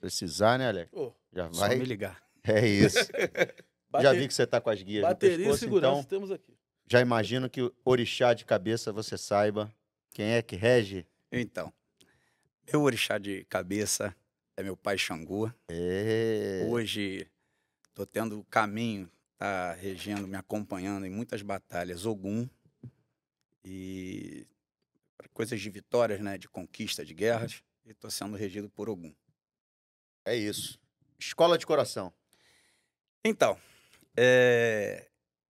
Precisar, 0.00 0.58
né, 0.58 0.68
Alex? 0.68 0.90
Pô, 0.90 1.12
Já 1.32 1.52
Só 1.52 1.66
vai. 1.66 1.76
me 1.76 1.84
ligar. 1.84 2.22
É 2.44 2.66
isso. 2.66 2.98
Já 4.00 4.12
vi 4.12 4.28
que 4.28 4.34
você 4.34 4.46
tá 4.46 4.60
com 4.60 4.70
as 4.70 4.82
guias 4.82 5.02
bateria 5.02 5.36
no 5.36 5.42
e 5.42 5.44
pescoço, 5.46 5.60
segurança 5.64 5.98
então 6.00 6.04
temos 6.04 6.30
aqui. 6.30 6.54
já 6.86 7.00
imagino 7.00 7.48
que 7.48 7.62
o 7.62 7.72
orixá 7.86 8.34
de 8.34 8.44
cabeça 8.44 8.92
você 8.92 9.16
saiba 9.16 9.74
quem 10.10 10.26
é 10.32 10.42
que 10.42 10.56
rege. 10.56 11.06
Então, 11.32 11.72
meu 12.70 12.82
orixá 12.82 13.16
de 13.18 13.44
cabeça 13.44 14.14
é 14.56 14.62
meu 14.62 14.76
pai 14.76 14.98
Xangô. 14.98 15.50
É. 15.68 16.66
Hoje 16.68 17.26
estou 17.98 18.06
tendo 18.06 18.38
o 18.38 18.44
caminho, 18.44 19.10
tá 19.36 19.72
regendo, 19.72 20.28
me 20.28 20.36
acompanhando 20.36 21.04
em 21.04 21.10
muitas 21.10 21.42
batalhas, 21.42 22.06
Ogum. 22.06 22.48
E 23.64 24.46
coisas 25.32 25.60
de 25.60 25.68
vitórias, 25.68 26.20
né, 26.20 26.38
de 26.38 26.48
conquista, 26.48 27.04
de 27.04 27.12
guerras, 27.12 27.62
e 27.84 27.90
estou 27.90 28.10
sendo 28.10 28.36
regido 28.36 28.70
por 28.70 28.88
Ogum. 28.88 29.12
É 30.24 30.36
isso. 30.36 30.80
Escola 31.18 31.58
de 31.58 31.66
coração. 31.66 32.12
Então, 33.24 33.58
é, 34.16 35.07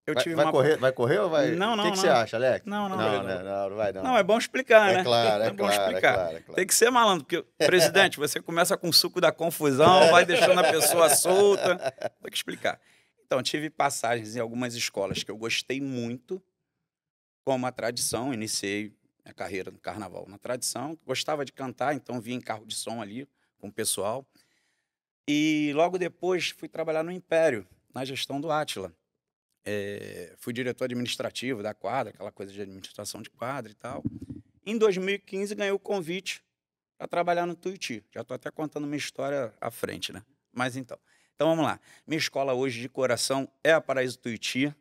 eu 0.09 0.15
Vai, 0.15 0.23
tive 0.23 0.35
vai 0.35 0.45
uma 0.47 0.53
correr, 0.53 0.77
vai 0.79 0.91
correr 0.93 1.19
ou 1.19 1.29
vai? 1.29 1.51
Não, 1.51 1.75
O 1.75 1.77
que, 1.77 1.77
não, 1.77 1.85
que 1.85 1.91
não. 1.91 1.97
você 1.97 2.09
acha, 2.09 2.37
Alex? 2.37 2.65
Não, 2.65 2.89
não, 2.89 2.97
não, 2.97 3.13
não. 3.13 3.23
né? 3.25 3.43
não, 3.43 3.71
não 3.71 3.77
vai 3.77 3.93
não. 3.93 4.03
Não, 4.03 4.17
é 4.17 4.23
bom 4.23 4.39
explicar, 4.39 4.93
né? 4.93 5.01
É 5.01 5.05
claro, 5.05 5.43
é, 5.43 5.51
bom 5.51 5.57
claro, 5.67 5.73
é 5.73 5.87
explicar. 5.87 6.15
claro, 6.15 6.37
é 6.37 6.41
claro. 6.41 6.55
Tem 6.55 6.67
que 6.67 6.75
ser 6.75 6.91
malandro, 6.91 7.27
porque, 7.27 7.45
presidente, 7.67 8.17
você 8.19 8.41
começa 8.41 8.75
com 8.79 8.89
o 8.89 8.93
suco 8.93 9.21
da 9.21 9.31
confusão, 9.31 10.11
vai 10.11 10.25
deixando 10.25 10.59
a 10.59 10.65
pessoa 10.65 11.11
solta. 11.15 11.77
Tem 12.23 12.31
que 12.31 12.37
explicar. 12.37 12.81
Então, 13.27 13.43
tive 13.43 13.69
passagens 13.69 14.35
em 14.35 14.41
algumas 14.41 14.75
escolas 14.75 15.23
que 15.23 15.31
eu 15.31 15.37
gostei 15.37 15.79
muito, 15.79 16.43
como 17.45 17.67
a 17.67 17.71
tradição. 17.71 18.33
Iniciei 18.33 18.91
minha 19.23 19.35
carreira 19.35 19.71
no 19.71 19.79
carnaval 19.79 20.25
na 20.27 20.39
tradição. 20.39 20.99
Gostava 21.05 21.45
de 21.45 21.53
cantar, 21.53 21.95
então 21.95 22.19
vim 22.19 22.37
em 22.37 22.41
carro 22.41 22.65
de 22.65 22.75
som 22.75 23.03
ali 23.03 23.29
com 23.59 23.69
o 23.69 23.73
pessoal. 23.73 24.27
E 25.29 25.71
logo 25.75 25.99
depois 25.99 26.49
fui 26.49 26.67
trabalhar 26.67 27.03
no 27.03 27.13
Império, 27.13 27.67
na 27.95 28.07
gestão 28.07 28.41
do 28.41 28.51
Átila. 28.51 28.91
É, 29.71 30.33
fui 30.39 30.55
diretor 30.55 30.87
administrativo 30.87 31.63
da 31.63 31.75
quadra, 31.75 32.15
aquela 32.15 32.33
coisa 32.33 32.51
de 32.51 32.63
administração 32.63 33.21
de 33.21 33.29
quadra 33.29 33.71
e 33.71 33.75
tal. 33.75 34.03
Em 34.65 34.79
2015 34.79 35.55
ganhei 35.55 35.73
o 35.73 35.79
convite 35.79 36.43
para 36.97 37.07
trabalhar 37.07 37.45
no 37.45 37.55
Tuiuti. 37.55 38.03
Já 38.11 38.23
estou 38.23 38.35
até 38.35 38.51
contando 38.51 38.87
minha 38.87 38.97
história 38.97 39.53
à 39.61 39.71
frente, 39.71 40.11
né? 40.11 40.23
Mas 40.55 40.75
então. 40.75 40.99
Então 41.35 41.49
vamos 41.49 41.67
lá. 41.67 41.79
Minha 42.07 42.17
escola 42.17 42.55
hoje 42.55 42.81
de 42.81 42.89
coração 42.89 43.47
é 43.63 43.71
a 43.75 43.81
Paraíso 43.81 44.19
Tuiuti. 44.19 44.75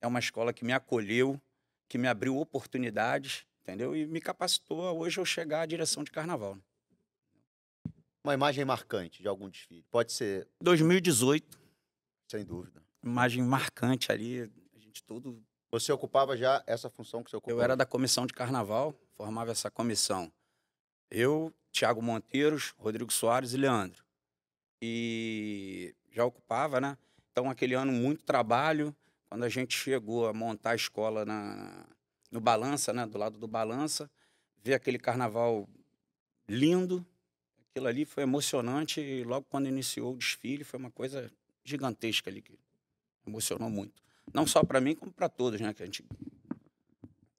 É 0.00 0.06
uma 0.06 0.20
escola 0.20 0.52
que 0.52 0.64
me 0.64 0.72
acolheu, 0.72 1.40
que 1.88 1.98
me 1.98 2.06
abriu 2.06 2.38
oportunidades, 2.38 3.44
entendeu? 3.62 3.96
E 3.96 4.06
me 4.06 4.20
capacitou 4.20 4.86
a 4.86 4.92
hoje 4.92 5.18
eu 5.18 5.24
chegar 5.24 5.62
à 5.62 5.66
direção 5.66 6.04
de 6.04 6.12
carnaval. 6.12 6.54
né? 6.54 6.62
Uma 8.22 8.34
imagem 8.34 8.64
marcante 8.64 9.22
de 9.22 9.26
algum 9.26 9.50
desfile. 9.50 9.84
Pode 9.90 10.12
ser, 10.12 10.46
2018, 10.60 11.58
sem 12.28 12.44
dúvida. 12.44 12.80
Imagem 13.02 13.42
marcante 13.42 14.12
ali, 14.12 14.42
a 14.74 14.78
gente 14.78 15.02
tudo 15.02 15.42
Você 15.70 15.92
ocupava 15.92 16.36
já 16.36 16.62
essa 16.66 16.90
função 16.90 17.22
que 17.22 17.30
você 17.30 17.36
ocupou? 17.36 17.56
Eu 17.56 17.62
era 17.62 17.76
da 17.76 17.86
comissão 17.86 18.26
de 18.26 18.34
carnaval, 18.34 18.94
formava 19.16 19.50
essa 19.50 19.70
comissão. 19.70 20.32
Eu, 21.10 21.52
Tiago 21.72 22.02
Monteiros, 22.02 22.74
Rodrigo 22.76 23.12
Soares 23.12 23.52
e 23.52 23.56
Leandro. 23.56 24.04
E 24.82 25.94
já 26.10 26.24
ocupava, 26.24 26.80
né? 26.80 26.96
Então, 27.30 27.50
aquele 27.50 27.74
ano, 27.74 27.92
muito 27.92 28.24
trabalho. 28.24 28.94
Quando 29.28 29.44
a 29.44 29.48
gente 29.48 29.76
chegou 29.76 30.26
a 30.26 30.32
montar 30.32 30.70
a 30.70 30.74
escola 30.74 31.24
na, 31.24 31.86
no 32.30 32.40
Balança, 32.40 32.92
né? 32.92 33.06
Do 33.06 33.18
lado 33.18 33.38
do 33.38 33.46
Balança, 33.46 34.10
ver 34.62 34.74
aquele 34.74 34.98
carnaval 34.98 35.68
lindo. 36.48 37.06
Aquilo 37.70 37.86
ali 37.86 38.04
foi 38.04 38.22
emocionante. 38.22 39.00
E 39.00 39.22
logo 39.24 39.46
quando 39.48 39.68
iniciou 39.68 40.14
o 40.14 40.16
desfile, 40.16 40.64
foi 40.64 40.78
uma 40.78 40.90
coisa 40.90 41.30
gigantesca 41.64 42.30
ali, 42.30 42.42
que 42.42 42.58
emocionou 43.26 43.70
muito. 43.70 44.02
Não 44.32 44.46
só 44.46 44.62
para 44.64 44.80
mim, 44.80 44.94
como 44.94 45.12
para 45.12 45.28
todos, 45.28 45.60
né? 45.60 45.72
Que 45.74 45.82
a 45.82 45.86
gente 45.86 46.04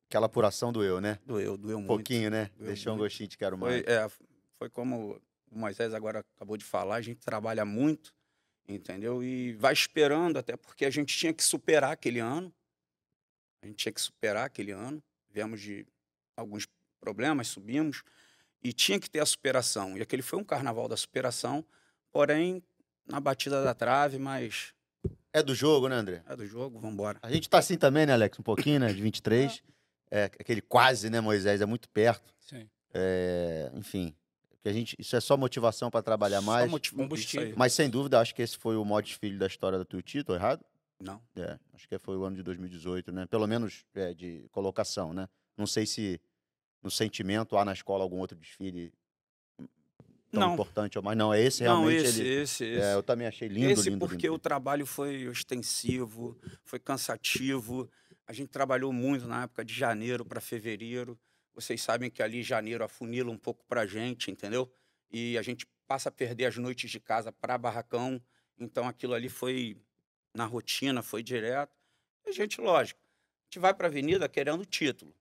Aquela 0.08 0.26
apuração 0.26 0.74
doeu, 0.74 1.00
né? 1.00 1.20
doeu, 1.26 1.56
doeu 1.56 1.78
Um 1.78 1.82
muito. 1.82 1.88
pouquinho, 1.88 2.30
né? 2.30 2.52
Doeu 2.58 2.68
Deixou 2.68 2.92
um 2.94 2.98
muito. 2.98 3.06
gostinho 3.10 3.30
de 3.30 3.38
quero 3.38 3.58
mais. 3.58 3.82
Foi, 3.84 3.94
é, 3.94 4.10
foi 4.58 4.70
como 4.70 5.22
o 5.50 5.58
Moisés 5.58 5.94
agora 5.94 6.20
acabou 6.36 6.58
de 6.58 6.66
falar, 6.66 6.96
a 6.96 7.02
gente 7.02 7.20
trabalha 7.22 7.64
muito, 7.64 8.14
entendeu? 8.68 9.24
E 9.24 9.54
vai 9.54 9.72
esperando, 9.72 10.38
até 10.38 10.58
porque 10.58 10.84
a 10.86 10.90
gente 10.90 11.18
tinha 11.18 11.34
que 11.34 11.42
superar 11.44 11.94
aquele 11.94 12.20
ano. 12.20 12.54
A 13.62 13.68
gente 13.68 13.78
tinha 13.78 13.92
que 13.94 14.02
superar 14.02 14.46
aquele 14.48 14.72
ano. 14.72 15.02
Viemos 15.30 15.62
de 15.62 15.86
alguns 16.36 16.68
problemas, 17.00 17.48
subimos, 17.48 18.04
e 18.62 18.74
tinha 18.74 19.00
que 19.00 19.10
ter 19.10 19.20
a 19.22 19.26
superação. 19.26 19.98
E 19.98 20.02
aquele 20.02 20.22
foi 20.22 20.38
um 20.40 20.44
carnaval 20.44 20.88
da 20.90 20.98
superação, 20.98 21.64
porém, 22.12 22.62
na 23.08 23.20
batida 23.20 23.64
da 23.64 23.74
trave, 23.74 24.18
mas 24.18 24.74
É 25.34 25.42
do 25.42 25.56
jogo, 25.56 25.88
né, 25.88 25.96
André? 25.96 26.24
é 26.28 26.36
do 26.36 26.46
jogo, 26.46 26.78
vamos 26.80 26.94
embora. 26.94 27.18
A 27.22 27.32
gente 27.32 27.50
tá 27.50 27.58
assim 27.60 27.78
também, 27.78 28.06
né, 28.06 28.14
Alex? 28.14 28.38
Um 28.40 28.44
pouquinho, 28.44 28.80
né? 28.82 28.92
De 28.92 29.02
23. 29.02 29.64
É, 30.10 30.26
aquele 30.26 30.62
quase, 30.62 31.10
né, 31.10 31.22
Moisés? 31.22 31.62
É 31.62 31.66
muito 31.66 31.88
perto. 31.90 32.34
Sim. 32.40 32.70
É, 32.94 33.72
enfim, 33.74 34.14
que 34.62 34.68
a 34.68 34.74
gente, 34.74 34.96
isso 35.00 35.16
é 35.16 35.22
só 35.22 35.38
motivação 35.38 35.90
para 35.90 36.02
trabalhar 36.02 36.42
mais. 36.42 36.66
Só 36.66 36.72
motivo- 36.72 36.98
combustível. 36.98 37.54
Mas 37.56 37.72
sem 37.74 37.90
dúvida, 37.90 38.20
acho 38.20 38.36
que 38.36 38.42
esse 38.42 38.58
foi 38.58 38.76
o 38.76 38.84
maior 38.84 39.02
desfile 39.02 39.38
da 39.38 39.48
história 39.48 39.78
da 39.78 39.86
Tuiuti, 39.86 40.24
tô 40.24 40.36
errado? 40.36 40.66
Não. 41.00 41.22
É, 41.38 41.58
acho 41.74 41.88
que 41.88 41.98
foi 41.98 42.18
o 42.18 42.24
ano 42.26 42.36
de 42.36 42.44
2018, 42.44 43.12
né? 43.12 43.26
Pelo 43.26 43.48
menos 43.48 43.86
é, 43.96 44.14
de 44.14 44.46
colocação, 44.52 45.14
né? 45.14 45.30
Não 45.58 45.66
sei 45.66 45.86
se 45.86 46.20
no 46.84 46.92
sentimento 46.92 47.58
há 47.58 47.64
na 47.64 47.72
escola 47.74 48.04
algum 48.04 48.18
outro 48.20 48.38
desfile 48.38 48.94
tão 50.32 50.42
Não. 50.42 50.54
importante, 50.54 51.00
mas 51.02 51.18
não, 51.18 51.34
é 51.34 51.42
esse 51.42 51.64
Não, 51.64 51.82
realmente. 51.86 52.06
esse, 52.08 52.22
ele, 52.22 52.30
esse, 52.42 52.66
esse. 52.66 52.82
é, 52.82 52.94
eu 52.96 53.04
também 53.04 53.28
achei 53.28 53.48
lindo, 53.48 53.70
Esse 53.72 53.90
lindo, 53.90 54.00
porque 54.00 54.28
lindo. 54.28 54.34
o 54.36 54.40
trabalho 54.40 54.86
foi 54.86 55.28
ostensivo, 55.28 56.38
foi 56.64 56.80
cansativo. 56.80 57.90
A 58.26 58.34
gente 58.34 58.50
trabalhou 58.50 58.94
muito 58.94 59.28
na 59.28 59.44
época 59.44 59.64
de 59.66 59.74
janeiro 59.74 60.26
para 60.26 60.40
fevereiro. 60.40 61.20
Vocês 61.54 61.82
sabem 61.82 62.10
que 62.10 62.24
ali 62.24 62.42
janeiro 62.44 62.84
afunila 62.84 63.30
um 63.30 63.38
pouco 63.38 63.66
para 63.66 63.82
a 63.82 63.86
gente, 63.86 64.32
entendeu? 64.32 64.72
E 65.12 65.38
a 65.38 65.42
gente 65.42 65.68
passa 65.86 66.08
a 66.10 66.12
perder 66.12 66.46
as 66.46 66.56
noites 66.58 66.90
de 66.90 67.00
casa 67.00 67.32
para 67.32 67.58
barracão. 67.58 68.22
Então 68.58 68.88
aquilo 68.88 69.14
ali 69.14 69.28
foi 69.28 69.78
na 70.34 70.46
rotina, 70.46 71.02
foi 71.04 71.22
direto. 71.22 71.76
E 72.26 72.30
a 72.30 72.32
gente, 72.32 72.62
lógico, 72.62 73.02
a 73.02 73.44
gente 73.46 73.60
vai 73.60 73.74
para 73.74 73.88
a 73.88 73.90
avenida 73.90 74.30
querendo 74.30 74.66
título, 74.66 75.14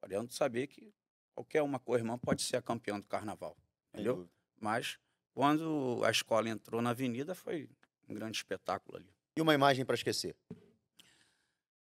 querendo 0.00 0.32
saber 0.32 0.68
que 0.68 0.94
qualquer 1.34 1.60
uma 1.62 1.78
co-irmã 1.78 2.16
pode 2.16 2.40
ser 2.42 2.56
a 2.56 2.62
campeã 2.62 2.98
do 2.98 3.06
carnaval, 3.06 3.54
entendeu? 3.92 4.28
Mas 4.60 4.98
quando 5.34 6.00
a 6.04 6.10
escola 6.10 6.48
entrou 6.48 6.80
na 6.82 6.90
avenida, 6.90 7.34
foi 7.34 7.68
um 8.08 8.14
grande 8.14 8.36
espetáculo 8.36 8.98
ali. 8.98 9.08
E 9.36 9.40
uma 9.40 9.54
imagem 9.54 9.84
para 9.84 9.94
esquecer. 9.94 10.34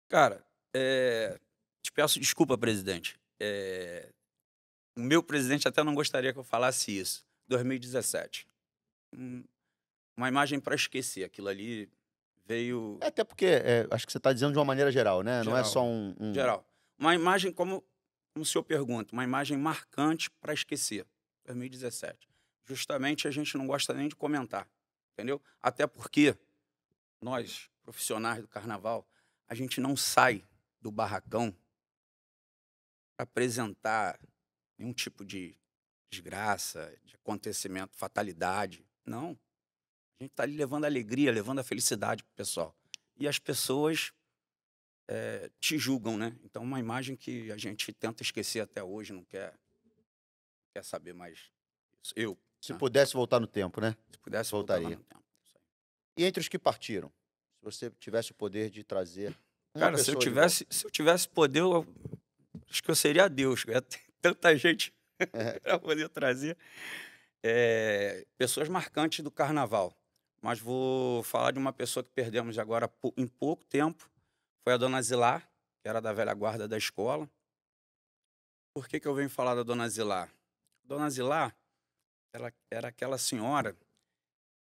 Cara, 0.09 0.45
é, 0.75 1.39
te 1.83 1.93
peço 1.93 2.19
desculpa, 2.19 2.57
presidente. 2.57 3.19
É, 3.41 4.11
o 4.97 5.01
meu 5.01 5.23
presidente 5.23 5.69
até 5.69 5.83
não 5.85 5.95
gostaria 5.95 6.33
que 6.33 6.39
eu 6.39 6.45
falasse 6.45 6.97
isso. 6.97 7.25
2017. 7.47 8.47
Hum, 9.17 9.45
uma 10.17 10.29
imagem 10.29 10.59
para 10.61 10.75
esquecer. 10.75 11.25
Aquilo 11.25 11.49
ali 11.49 11.89
veio 12.47 12.99
É, 13.01 13.07
até 13.07 13.23
porque 13.25 13.47
é, 13.47 13.87
acho 13.91 14.07
que 14.07 14.13
você 14.13 14.19
está 14.19 14.33
dizendo 14.33 14.53
de 14.53 14.59
uma 14.59 14.65
maneira 14.65 14.91
geral, 14.91 15.23
né? 15.23 15.43
Não 15.45 15.53
é 15.53 15.57
Geral. 15.57 15.65
só 15.65 15.85
um. 15.85 16.15
um- 16.19 16.35
geral. 16.35 16.65
Uma 16.99 17.15
imagem, 17.15 17.53
como, 17.53 17.85
como 18.35 18.43
o 18.43 18.45
senhor 18.45 18.65
pergunta, 18.65 19.13
uma 19.13 19.23
imagem 19.23 19.57
marcante 19.57 20.29
para 20.41 20.53
esquecer. 20.53 21.07
2017. 21.49 22.29
Justamente 22.65 23.27
a 23.27 23.31
gente 23.31 23.57
não 23.57 23.67
gosta 23.67 23.95
nem 23.95 24.09
de 24.09 24.17
comentar, 24.17 24.69
entendeu? 25.13 25.43
Até 25.61 25.87
porque 25.87 26.37
nós, 27.21 27.71
profissionais 27.83 28.41
do 28.41 28.49
carnaval, 28.49 29.09
a 29.49 29.55
gente 29.55 29.81
não 29.81 29.97
sai 29.97 30.45
do 30.81 30.91
barracão 30.91 31.55
para 33.17 33.25
apresentar 33.25 34.21
nenhum 34.77 34.93
tipo 34.93 35.25
de 35.25 35.59
desgraça, 36.11 36.95
de 37.05 37.15
acontecimento, 37.17 37.97
fatalidade. 37.97 38.87
Não. 39.05 39.39
A 40.19 40.23
gente 40.23 40.33
está 40.33 40.43
ali 40.43 40.57
levando 40.57 40.85
alegria, 40.85 41.33
levando 41.33 41.59
a 41.61 41.65
felicidade 41.65 42.23
pro 42.23 42.35
pessoal. 42.35 42.77
E 43.17 43.27
as 43.27 43.39
pessoas 43.39 44.13
eh, 45.09 45.51
te 45.59 45.79
julgam, 45.79 46.17
né? 46.17 46.37
Então, 46.45 46.63
uma 46.63 46.79
imagem 46.79 47.17
que 47.17 47.51
a 47.51 47.57
gente 47.57 47.93
tenta 47.93 48.23
esquecer 48.23 48.61
até 48.61 48.83
hoje, 48.83 49.13
não 49.13 49.25
quer, 49.25 49.59
quer 50.79 50.85
saber 50.85 51.13
mais. 51.13 51.51
Isso. 52.03 52.13
Eu, 52.17 52.39
Se 52.61 52.73
Ah. 52.73 52.77
pudesse 52.77 53.15
voltar 53.15 53.39
no 53.41 53.47
tempo, 53.47 53.81
né? 53.81 53.97
se 54.11 54.19
pudesse, 54.19 54.51
voltar 54.51 54.75
Voltaria. 54.81 54.97
no 54.99 55.05
tempo. 55.05 55.25
Isso 55.45 55.57
aí. 55.57 55.63
E 56.17 56.25
entre 56.25 56.41
os 56.41 56.49
que 56.49 56.59
partiram, 56.59 57.09
se 57.57 57.63
você 57.65 57.91
tivesse 58.01 58.33
o 58.33 58.35
poder 58.35 58.69
de 58.71 58.83
trazer. 58.85 59.37
Cara, 59.79 59.97
se 59.99 60.11
eu 60.11 60.19
tivesse, 60.19 60.67
se 60.69 60.85
eu 60.85 60.91
tivesse 60.91 61.29
poder, 61.29 61.61
eu, 61.61 61.87
acho 62.69 62.83
que 62.83 62.91
eu 62.91 62.95
seria 62.97 63.29
Deus. 63.29 63.65
Eu 63.67 63.75
ia 63.75 63.83
ter 63.83 64.01
tanta 64.21 64.57
gente 64.57 64.93
É. 65.19 65.59
para 65.61 65.79
poder 65.79 66.09
trazer. 66.09 66.57
É, 67.43 68.27
pessoas 68.37 68.69
marcantes 68.69 69.21
do 69.23 69.31
carnaval. 69.31 69.95
mas 70.41 70.59
vou 70.61 71.23
falar 71.25 71.51
de 71.53 71.59
uma 71.59 71.73
pessoa 71.73 72.03
que 72.05 72.11
perdemos 72.11 72.59
agora 72.59 72.89
em 73.17 73.27
pouco 73.27 73.65
tempo. 73.65 74.09
Foi 74.65 74.73
a 74.73 74.77
dona 74.77 75.01
Zilar, 75.03 75.49
que 75.83 75.89
era 75.89 76.01
da 76.01 76.13
velha 76.13 76.33
guarda 76.35 76.67
da 76.69 76.77
escola. 76.79 77.29
Por 78.75 78.87
que, 78.89 78.99
que 79.01 79.07
eu 79.09 79.15
venho 79.15 79.29
falar 79.31 79.55
da 79.57 79.63
dona 79.65 79.89
Zilar? 79.89 80.33
Dona 80.89 81.11
Zilar, 81.11 81.55
ela 82.33 82.51
era 82.71 82.89
aquela 82.89 83.19
senhora, 83.19 83.77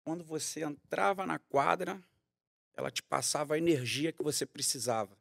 quando 0.05 0.23
você 0.23 0.62
entrava 0.62 1.26
na 1.26 1.41
quadra, 1.41 2.00
ela 2.75 2.93
te 2.93 3.02
passava 3.02 3.55
a 3.55 3.59
energia 3.59 4.12
que 4.12 4.23
você 4.23 4.47
precisava 4.47 5.19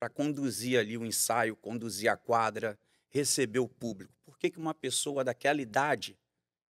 para 0.00 0.08
conduzir 0.08 0.78
ali 0.78 0.96
o 0.96 1.04
ensaio, 1.04 1.54
conduzir 1.54 2.10
a 2.10 2.16
quadra, 2.16 2.78
receber 3.10 3.58
o 3.58 3.68
público. 3.68 4.14
Por 4.24 4.38
que, 4.38 4.50
que 4.50 4.58
uma 4.58 4.72
pessoa 4.72 5.22
daquela 5.22 5.60
idade, 5.60 6.18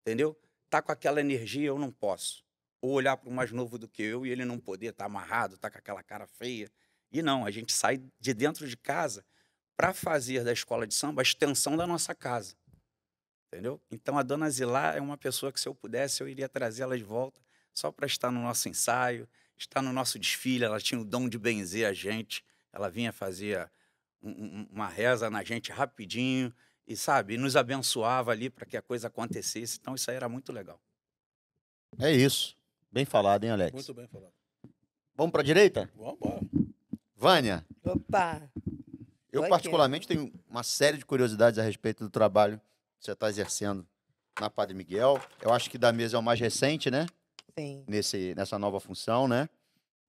entendeu? 0.02 0.40
Tá 0.68 0.80
com 0.80 0.92
aquela 0.92 1.18
energia, 1.18 1.66
eu 1.66 1.80
não 1.80 1.90
posso. 1.90 2.44
Ou 2.80 2.92
olhar 2.92 3.16
para 3.16 3.28
o 3.28 3.32
mais 3.32 3.50
novo 3.50 3.76
do 3.76 3.88
que 3.88 4.04
eu 4.04 4.24
e 4.24 4.30
ele 4.30 4.44
não 4.44 4.60
poder 4.60 4.92
estar 4.92 5.06
amarrado, 5.06 5.58
tá 5.58 5.68
com 5.68 5.78
aquela 5.78 6.02
cara 6.04 6.28
feia. 6.28 6.70
E 7.10 7.22
não, 7.22 7.44
a 7.44 7.50
gente 7.50 7.72
sai 7.72 8.00
de 8.20 8.32
dentro 8.32 8.68
de 8.68 8.76
casa 8.76 9.24
para 9.76 9.92
fazer 9.92 10.44
da 10.44 10.52
escola 10.52 10.86
de 10.86 10.94
samba 10.94 11.22
a 11.22 11.24
extensão 11.24 11.76
da 11.76 11.88
nossa 11.88 12.14
casa. 12.14 12.59
Entendeu? 13.52 13.80
Então 13.90 14.16
a 14.16 14.22
dona 14.22 14.48
Zilá 14.48 14.94
é 14.94 15.00
uma 15.00 15.16
pessoa 15.18 15.50
que 15.52 15.60
se 15.60 15.66
eu 15.68 15.74
pudesse 15.74 16.22
eu 16.22 16.28
iria 16.28 16.48
trazê-la 16.48 16.96
de 16.96 17.02
volta 17.02 17.40
só 17.74 17.90
para 17.90 18.06
estar 18.06 18.30
no 18.30 18.40
nosso 18.40 18.68
ensaio, 18.68 19.28
estar 19.58 19.82
no 19.82 19.92
nosso 19.92 20.18
desfile. 20.20 20.64
Ela 20.64 20.78
tinha 20.80 21.00
o 21.00 21.04
dom 21.04 21.28
de 21.28 21.36
benzer 21.36 21.86
a 21.88 21.92
gente. 21.92 22.44
Ela 22.72 22.88
vinha 22.88 23.12
fazer 23.12 23.68
um- 24.22 24.30
um- 24.30 24.68
uma 24.70 24.86
reza 24.88 25.28
na 25.28 25.42
gente 25.42 25.72
rapidinho 25.72 26.54
e 26.86 26.96
sabe, 26.96 27.36
nos 27.36 27.56
abençoava 27.56 28.30
ali 28.30 28.48
para 28.48 28.64
que 28.66 28.76
a 28.76 28.82
coisa 28.82 29.08
acontecesse. 29.08 29.78
Então 29.80 29.96
isso 29.96 30.08
aí 30.10 30.16
era 30.16 30.28
muito 30.28 30.52
legal. 30.52 30.80
É 31.98 32.12
isso. 32.12 32.56
Bem 32.92 33.04
falado, 33.04 33.42
hein, 33.44 33.50
Alex? 33.50 33.72
Muito 33.72 33.94
bem 33.94 34.06
falado. 34.06 34.32
Vamos 35.16 35.32
pra 35.32 35.42
direita? 35.42 35.90
Vamos 35.96 36.14
embora. 36.14 36.40
Vânia, 37.16 37.66
Opa! 37.84 38.48
eu 39.32 39.46
particularmente 39.48 40.06
tenho 40.08 40.32
uma 40.48 40.62
série 40.62 40.96
de 40.98 41.04
curiosidades 41.04 41.58
a 41.58 41.62
respeito 41.62 42.02
do 42.04 42.08
trabalho 42.10 42.60
você 43.00 43.12
está 43.12 43.28
exercendo 43.28 43.86
na 44.38 44.50
Padre 44.50 44.74
Miguel. 44.74 45.20
Eu 45.40 45.52
acho 45.52 45.70
que 45.70 45.78
da 45.78 45.92
mesa 45.92 46.16
é 46.16 46.20
o 46.20 46.22
mais 46.22 46.38
recente, 46.38 46.90
né? 46.90 47.06
Sim. 47.58 47.82
Nesse, 47.88 48.34
nessa 48.34 48.58
nova 48.58 48.78
função, 48.78 49.26
né? 49.26 49.48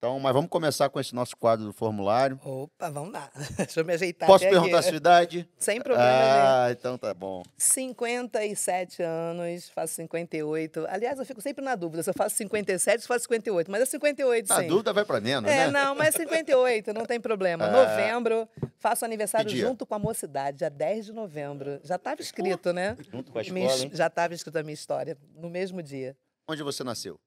Então, 0.04 0.18
mas 0.18 0.32
vamos 0.32 0.50
começar 0.50 0.88
com 0.90 0.98
esse 0.98 1.14
nosso 1.14 1.36
quadro 1.36 1.64
do 1.66 1.72
formulário. 1.72 2.36
Opa, 2.44 2.90
vamos 2.90 3.12
lá. 3.12 3.30
Deixa 3.56 3.78
eu 3.78 3.84
me 3.84 3.92
ajeitar. 3.92 4.26
Posso 4.26 4.42
perguntar 4.48 4.78
a 4.78 4.80
aqui. 4.80 4.88
sua 4.88 4.96
idade? 4.96 5.48
Sem 5.60 5.80
problema. 5.80 6.04
Ah, 6.10 6.72
então 6.72 6.98
tá 6.98 7.14
bom. 7.14 7.44
57 7.56 9.00
anos, 9.00 9.68
faço 9.68 9.94
58. 9.94 10.86
Aliás, 10.88 11.20
eu 11.20 11.24
fico 11.24 11.40
sempre 11.40 11.64
na 11.64 11.76
dúvida 11.76 12.02
se 12.02 12.10
eu 12.10 12.14
faço 12.14 12.34
57 12.34 13.02
ou 13.02 13.06
faço 13.06 13.20
58, 13.26 13.70
mas 13.70 13.82
é 13.82 13.86
58 13.86 14.52
A 14.52 14.60
sim. 14.62 14.66
dúvida 14.66 14.92
vai 14.92 15.04
para 15.04 15.20
menos, 15.20 15.48
É, 15.48 15.66
né? 15.66 15.70
não, 15.70 15.94
mas 15.94 16.16
58, 16.16 16.92
não 16.92 17.06
tem 17.06 17.20
problema. 17.20 17.62
Ah. 17.62 17.70
Novembro, 17.70 18.48
faço 18.80 19.04
aniversário 19.04 19.48
junto 19.50 19.86
com 19.86 19.94
a 19.94 19.98
mocidade, 20.00 20.58
dia 20.58 20.68
10 20.70 21.06
de 21.06 21.12
novembro. 21.12 21.78
Já 21.84 21.94
estava 21.94 22.20
escrito, 22.20 22.72
né? 22.72 22.96
Junto 23.08 23.30
com 23.30 23.38
a 23.38 23.42
Minha 23.44 23.66
escola, 23.66 23.84
hein? 23.84 23.90
já 23.94 24.08
estava 24.08 24.34
escrita 24.34 24.58
a 24.58 24.62
minha 24.64 24.74
história, 24.74 25.16
no 25.36 25.48
mesmo 25.48 25.80
dia. 25.80 26.16
Onde 26.48 26.60
você 26.64 26.82
nasceu? 26.82 27.20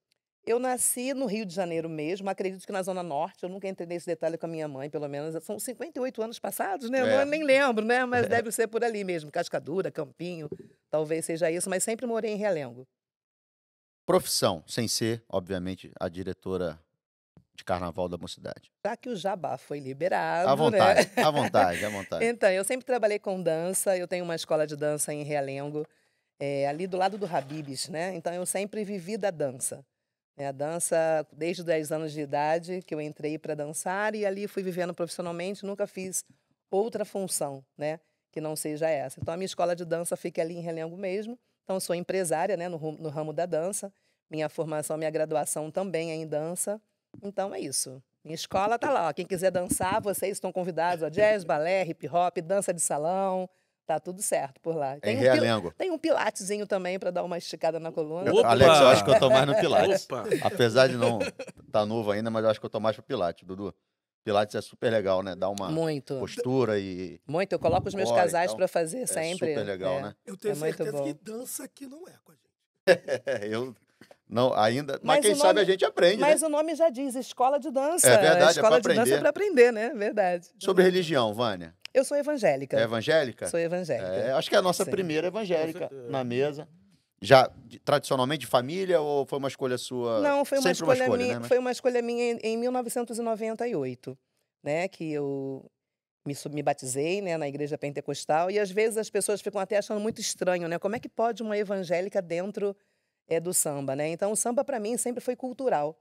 Eu 0.46 0.60
nasci 0.60 1.12
no 1.12 1.26
Rio 1.26 1.44
de 1.44 1.52
Janeiro 1.52 1.88
mesmo, 1.88 2.30
acredito 2.30 2.64
que 2.64 2.70
na 2.72 2.80
Zona 2.80 3.02
Norte. 3.02 3.42
Eu 3.42 3.48
nunca 3.48 3.66
entrei 3.66 3.84
nesse 3.86 4.06
detalhe 4.06 4.38
com 4.38 4.46
a 4.46 4.48
minha 4.48 4.68
mãe, 4.68 4.88
pelo 4.88 5.08
menos. 5.08 5.42
São 5.42 5.58
58 5.58 6.22
anos 6.22 6.38
passados, 6.38 6.88
né? 6.88 7.00
Eu 7.00 7.06
É. 7.06 7.18
não- 7.24 7.30
nem 7.32 7.42
lembro, 7.42 7.84
né? 7.84 8.04
Mas 8.06 8.28
deve 8.28 8.52
ser 8.52 8.68
por 8.68 8.84
ali 8.84 9.02
mesmo. 9.02 9.28
Cascadura, 9.32 9.90
Campinho, 9.90 10.48
talvez 10.88 11.24
seja 11.24 11.50
isso, 11.50 11.68
mas 11.68 11.82
sempre 11.82 12.06
morei 12.06 12.30
em 12.32 12.36
Realengo. 12.36 12.86
Profissão, 14.06 14.62
sem 14.68 14.86
ser, 14.86 15.24
obviamente, 15.28 15.90
a 15.98 16.08
diretora 16.08 16.78
de 17.56 17.64
carnaval 17.64 18.08
da 18.08 18.16
mocidade. 18.16 18.70
Já 18.86 18.96
que 18.96 19.08
o 19.08 19.16
jabá 19.16 19.58
foi 19.58 19.80
liberado, 19.80 20.48
À 20.48 20.54
vontade, 20.54 21.10
né? 21.16 21.22
à 21.24 21.30
vontade, 21.30 21.84
à 21.84 21.88
vontade. 21.88 22.24
Então, 22.24 22.48
eu 22.50 22.62
sempre 22.62 22.86
trabalhei 22.86 23.18
com 23.18 23.42
dança. 23.42 23.96
Eu 23.96 24.06
tenho 24.06 24.22
uma 24.24 24.36
escola 24.36 24.64
de 24.64 24.76
dança 24.76 25.12
em 25.12 25.24
Realengo, 25.24 25.84
eh, 26.38 26.68
ali 26.68 26.86
do 26.86 26.96
lado 26.96 27.18
do 27.18 27.26
Habibs, 27.26 27.88
né? 27.88 28.14
Então, 28.14 28.32
eu 28.32 28.46
sempre 28.46 28.84
vivi 28.84 29.16
da 29.16 29.32
dança. 29.32 29.84
Né? 30.36 30.48
A 30.48 30.52
dança, 30.52 31.26
desde 31.32 31.62
os 31.62 31.66
10 31.66 31.92
anos 31.92 32.12
de 32.12 32.20
idade, 32.20 32.82
que 32.86 32.94
eu 32.94 33.00
entrei 33.00 33.38
para 33.38 33.54
dançar 33.54 34.14
e 34.14 34.26
ali 34.26 34.46
fui 34.46 34.62
vivendo 34.62 34.92
profissionalmente, 34.92 35.64
nunca 35.64 35.86
fiz 35.86 36.24
outra 36.70 37.04
função, 37.04 37.64
né? 37.76 37.98
Que 38.30 38.40
não 38.40 38.54
seja 38.54 38.88
essa. 38.88 39.18
Então, 39.18 39.32
a 39.32 39.36
minha 39.36 39.46
escola 39.46 39.74
de 39.74 39.84
dança 39.84 40.16
fica 40.16 40.42
ali 40.42 40.56
em 40.56 40.60
Realengo 40.60 40.96
mesmo. 40.96 41.38
Então, 41.64 41.80
sou 41.80 41.94
empresária, 41.94 42.56
né? 42.56 42.68
No, 42.68 42.78
no 42.78 43.08
ramo 43.08 43.32
da 43.32 43.46
dança. 43.46 43.92
Minha 44.28 44.48
formação, 44.48 44.96
minha 44.98 45.10
graduação 45.10 45.70
também 45.70 46.10
é 46.10 46.14
em 46.14 46.26
dança. 46.26 46.80
Então, 47.22 47.54
é 47.54 47.60
isso. 47.60 48.02
Minha 48.22 48.34
escola 48.34 48.78
tá 48.78 48.90
lá. 48.90 49.08
ó. 49.08 49.12
Quem 49.12 49.24
quiser 49.24 49.50
dançar, 49.50 50.02
vocês 50.02 50.32
estão 50.32 50.52
convidados. 50.52 51.02
Ó, 51.02 51.08
jazz, 51.08 51.44
balé, 51.44 51.86
hip 51.86 52.08
hop, 52.08 52.38
dança 52.38 52.74
de 52.74 52.80
salão. 52.80 53.48
Tá 53.86 54.00
tudo 54.00 54.20
certo 54.20 54.60
por 54.60 54.74
lá. 54.74 54.96
em 54.96 55.00
Tem 55.00 55.16
um, 55.16 55.20
pil- 55.20 55.32
Realengo. 55.32 55.74
tem 55.78 55.90
um 55.92 55.98
pilatezinho 55.98 56.66
também 56.66 56.98
para 56.98 57.12
dar 57.12 57.22
uma 57.22 57.38
esticada 57.38 57.78
na 57.78 57.92
coluna. 57.92 58.32
Opa! 58.34 58.48
Alex, 58.48 58.80
eu 58.80 58.88
acho 58.88 59.04
que 59.04 59.10
eu 59.12 59.18
tô 59.20 59.30
mais 59.30 59.46
no 59.46 59.54
Pilates. 59.60 60.04
Opa! 60.04 60.24
Apesar 60.42 60.88
de 60.88 60.96
não 60.96 61.20
tá 61.70 61.86
novo 61.86 62.10
ainda, 62.10 62.28
mas 62.28 62.42
eu 62.44 62.50
acho 62.50 62.58
que 62.58 62.66
eu 62.66 62.70
tô 62.70 62.80
mais 62.80 62.96
pro 62.96 63.04
Pilates, 63.04 63.46
Dudu. 63.46 63.72
Pilates 64.24 64.56
é 64.56 64.60
super 64.60 64.90
legal, 64.90 65.22
né? 65.22 65.36
Dá 65.36 65.48
uma 65.48 65.70
Muito. 65.70 66.18
postura 66.18 66.80
e 66.80 67.20
Muito. 67.28 67.52
Eu 67.52 67.60
coloco 67.60 67.86
os 67.86 67.94
meus 67.94 68.08
Bora, 68.08 68.22
casais 68.22 68.46
então. 68.46 68.56
para 68.56 68.66
fazer 68.66 69.02
é 69.02 69.06
sempre. 69.06 69.50
super 69.54 69.64
legal, 69.64 69.98
é. 69.98 70.02
né? 70.02 70.14
Eu 70.26 70.36
tenho 70.36 70.50
É 70.50 70.54
certeza 70.56 71.02
que 71.04 71.14
dança 71.22 71.62
aqui 71.62 71.86
não 71.86 72.08
é 72.08 72.12
com 72.24 72.32
a 72.32 72.34
gente. 72.34 73.22
É, 73.24 73.46
eu 73.54 73.72
não 74.28 74.52
ainda, 74.52 74.94
mas, 74.94 75.18
Mas 75.18 75.20
quem 75.26 75.32
o 75.34 75.36
sabe 75.36 75.60
nome- 75.60 75.60
a 75.60 75.64
gente 75.64 75.84
aprende, 75.84 76.20
Mas 76.20 76.42
né? 76.42 76.48
o 76.48 76.50
nome 76.50 76.74
já 76.74 76.90
diz, 76.90 77.14
escola 77.14 77.60
de 77.60 77.70
dança. 77.70 78.08
É 78.08 78.18
verdade, 78.18 78.42
é 78.42 78.50
escola 78.50 78.68
pra 78.68 78.78
de 78.80 78.88
dança 78.88 79.00
aprender. 79.02 79.14
é 79.14 79.20
para 79.20 79.28
aprender, 79.30 79.72
né? 79.72 79.90
Verdade. 79.94 80.48
Sobre 80.58 80.82
religião, 80.82 81.32
Vânia. 81.32 81.72
Eu 81.96 82.04
sou 82.04 82.14
evangélica. 82.14 82.78
É 82.78 82.82
evangélica? 82.82 83.48
Sou 83.48 83.58
evangélica. 83.58 84.06
É, 84.06 84.32
acho 84.32 84.50
que 84.50 84.54
é 84.54 84.58
a 84.58 84.62
nossa 84.62 84.84
Sim. 84.84 84.90
primeira 84.90 85.28
evangélica 85.28 85.88
na 86.10 86.22
mesa. 86.22 86.68
Já 87.22 87.50
de- 87.64 87.78
tradicionalmente 87.78 88.40
de 88.40 88.46
família 88.46 89.00
ou 89.00 89.24
foi 89.24 89.38
uma 89.38 89.48
escolha 89.48 89.78
sua? 89.78 90.20
Não, 90.20 90.44
foi 90.44 90.58
uma 90.58 90.74
Sempre 90.74 90.92
escolha, 90.92 91.16
minha, 91.16 91.32
né? 91.32 91.38
Mas- 91.38 91.48
foi 91.48 91.58
uma 91.58 91.72
escolha 91.72 92.02
minha 92.02 92.32
em, 92.32 92.38
em 92.42 92.56
1998, 92.58 94.18
né, 94.62 94.86
que 94.88 95.10
eu 95.10 95.64
me, 96.26 96.34
me 96.52 96.62
batizei, 96.62 97.22
né, 97.22 97.38
na 97.38 97.48
igreja 97.48 97.78
pentecostal 97.78 98.50
e 98.50 98.58
às 98.58 98.70
vezes 98.70 98.98
as 98.98 99.08
pessoas 99.08 99.40
ficam 99.40 99.58
até 99.58 99.78
achando 99.78 99.98
muito 99.98 100.20
estranho, 100.20 100.68
né, 100.68 100.78
como 100.78 100.96
é 100.96 101.00
que 101.00 101.08
pode 101.08 101.42
uma 101.42 101.56
evangélica 101.56 102.20
dentro 102.20 102.76
é, 103.26 103.40
do 103.40 103.54
samba, 103.54 103.96
né? 103.96 104.08
Então 104.08 104.30
o 104.32 104.36
samba 104.36 104.62
para 104.62 104.78
mim 104.78 104.98
sempre 104.98 105.24
foi 105.24 105.34
cultural, 105.34 105.98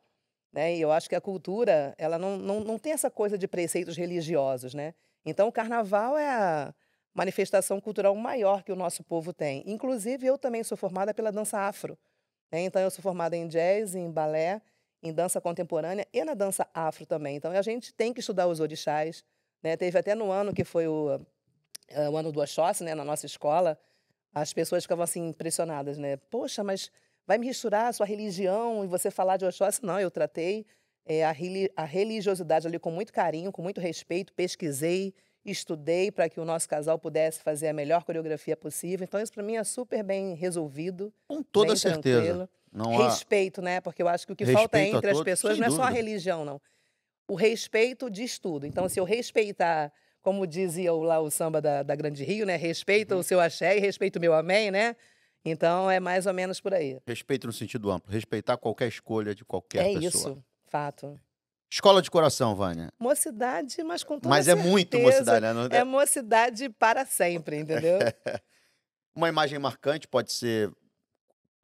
né? 0.51 0.75
E 0.75 0.81
eu 0.81 0.91
acho 0.91 1.08
que 1.08 1.15
a 1.15 1.21
cultura, 1.21 1.95
ela 1.97 2.19
não, 2.19 2.38
não, 2.38 2.60
não 2.60 2.77
tem 2.77 2.91
essa 2.91 3.10
coisa 3.10 3.38
de 3.38 3.47
preceitos 3.47 3.95
religiosos, 3.95 4.73
né? 4.73 4.93
Então 5.25 5.47
o 5.47 5.51
carnaval 5.51 6.17
é 6.17 6.29
a 6.29 6.73
manifestação 7.13 7.79
cultural 7.81 8.15
maior 8.15 8.63
que 8.63 8.71
o 8.71 8.75
nosso 8.75 9.03
povo 9.03 9.33
tem. 9.33 9.63
Inclusive 9.65 10.27
eu 10.27 10.38
também 10.38 10.63
sou 10.63 10.77
formada 10.77 11.13
pela 11.13 11.31
dança 11.31 11.59
afro, 11.59 11.97
né? 12.51 12.61
Então, 12.61 12.81
eu 12.81 12.89
sou 12.89 13.01
formada 13.01 13.35
em 13.35 13.47
jazz, 13.47 13.95
em 13.95 14.09
balé, 14.09 14.61
em 15.01 15.13
dança 15.13 15.39
contemporânea 15.41 16.07
e 16.13 16.23
na 16.23 16.33
dança 16.33 16.67
afro 16.73 17.05
também. 17.05 17.35
Então, 17.35 17.51
a 17.51 17.61
gente 17.61 17.93
tem 17.93 18.13
que 18.13 18.19
estudar 18.19 18.47
os 18.47 18.59
orixás. 18.59 19.23
Né? 19.61 19.75
Teve 19.75 19.97
até 19.97 20.15
no 20.15 20.31
ano 20.31 20.53
que 20.53 20.63
foi 20.63 20.88
o, 20.88 21.19
eh, 21.89 22.09
o 22.09 22.17
ano 22.17 22.31
do 22.31 22.39
Oxóssi, 22.39 22.83
né? 22.83 22.95
na 22.95 23.03
nossa 23.03 23.25
escola, 23.25 23.77
as 24.33 24.53
pessoas 24.53 24.83
ficavam 24.83 25.03
assim 25.03 25.27
impressionadas. 25.27 25.97
Né? 25.97 26.17
Poxa, 26.17 26.63
mas 26.63 26.91
vai 27.27 27.38
misturar 27.38 27.88
a 27.88 27.93
sua 27.93 28.05
religião 28.05 28.83
e 28.83 28.88
você 28.88 29.11
falar 29.11 29.38
de 29.38 29.45
Oxóssi? 29.45 29.83
Não, 29.83 29.99
eu 29.99 30.11
tratei 30.11 30.65
eh, 31.05 31.23
a, 31.23 31.31
reli- 31.31 31.71
a 31.75 31.83
religiosidade 31.85 32.67
ali 32.67 32.79
com 32.79 32.91
muito 32.91 33.11
carinho, 33.13 33.51
com 33.51 33.61
muito 33.61 33.79
respeito, 33.81 34.33
pesquisei, 34.33 35.13
estudei 35.45 36.11
para 36.11 36.27
que 36.29 36.39
o 36.39 36.45
nosso 36.45 36.67
casal 36.67 36.97
pudesse 36.97 37.39
fazer 37.41 37.67
a 37.67 37.73
melhor 37.73 38.03
coreografia 38.03 38.57
possível. 38.57 39.03
Então, 39.03 39.19
isso 39.21 39.31
para 39.31 39.43
mim 39.43 39.55
é 39.57 39.63
super 39.63 40.03
bem 40.03 40.33
resolvido. 40.33 41.13
Com 41.27 41.43
toda 41.43 41.75
certeza. 41.75 42.21
tranquilo. 42.21 42.49
Não 42.71 42.99
há... 42.99 43.09
Respeito, 43.09 43.61
né? 43.61 43.79
Porque 43.79 44.01
eu 44.01 44.07
acho 44.07 44.25
que 44.25 44.33
o 44.33 44.35
que 44.35 44.45
falta 44.45 44.59
Respeito 44.77 44.95
a 44.95 44.97
entre 44.97 45.09
as 45.11 45.17
todos, 45.17 45.23
pessoas 45.31 45.59
não 45.59 45.67
é 45.67 45.69
só 45.69 45.83
a 45.83 45.85
dúvida. 45.87 45.97
religião, 46.03 46.43
não. 46.43 46.59
O 47.27 47.35
respeito 47.35 48.09
diz 48.09 48.37
tudo. 48.39 48.65
Então, 48.65 48.87
se 48.89 48.99
eu 48.99 49.03
respeitar, 49.03 49.91
como 50.21 50.45
dizia 50.47 50.91
o- 50.93 51.01
lá 51.03 51.19
o 51.19 51.29
samba 51.31 51.61
da, 51.61 51.83
da 51.83 51.95
Grande 51.95 52.23
Rio, 52.23 52.45
né? 52.45 52.55
Respeita 52.55 53.13
Uhum. 53.15 53.21
o 53.21 53.23
seu 53.23 53.39
axé 53.39 53.77
e 53.77 53.79
respeita 53.79 54.17
o 54.19 54.21
meu 54.21 54.33
amém, 54.33 54.71
né? 54.71 54.95
Então, 55.43 55.89
é 55.91 55.99
mais 55.99 56.25
ou 56.25 56.33
menos 56.33 56.59
por 56.59 56.73
aí. 56.73 56.97
Respeito 57.07 57.45
no 57.45 57.53
sentido 57.53 57.91
amplo. 57.91 58.11
Respeitar 58.11 58.57
qualquer 58.57 58.87
escolha 58.87 59.35
de 59.35 59.45
qualquer 59.45 59.85
é 59.85 59.93
pessoa. 59.99 60.33
isso, 60.33 60.43
fato. 60.75 61.19
Escola 61.71 62.01
de 62.01 62.11
coração, 62.11 62.53
Vânia. 62.55 62.91
Mocidade, 62.99 63.81
mas 63.83 64.03
com 64.03 64.19
toda 64.19 64.29
Mas 64.29 64.47
é 64.47 64.55
muito 64.55 64.97
certeza, 64.97 65.31
mocidade, 65.31 65.69
né? 65.69 65.79
É 65.79 65.83
mocidade 65.83 66.69
para 66.69 67.05
sempre, 67.05 67.57
entendeu? 67.57 67.99
Uma 69.15 69.29
imagem 69.29 69.57
marcante 69.57 70.07
pode 70.07 70.33
ser 70.33 70.69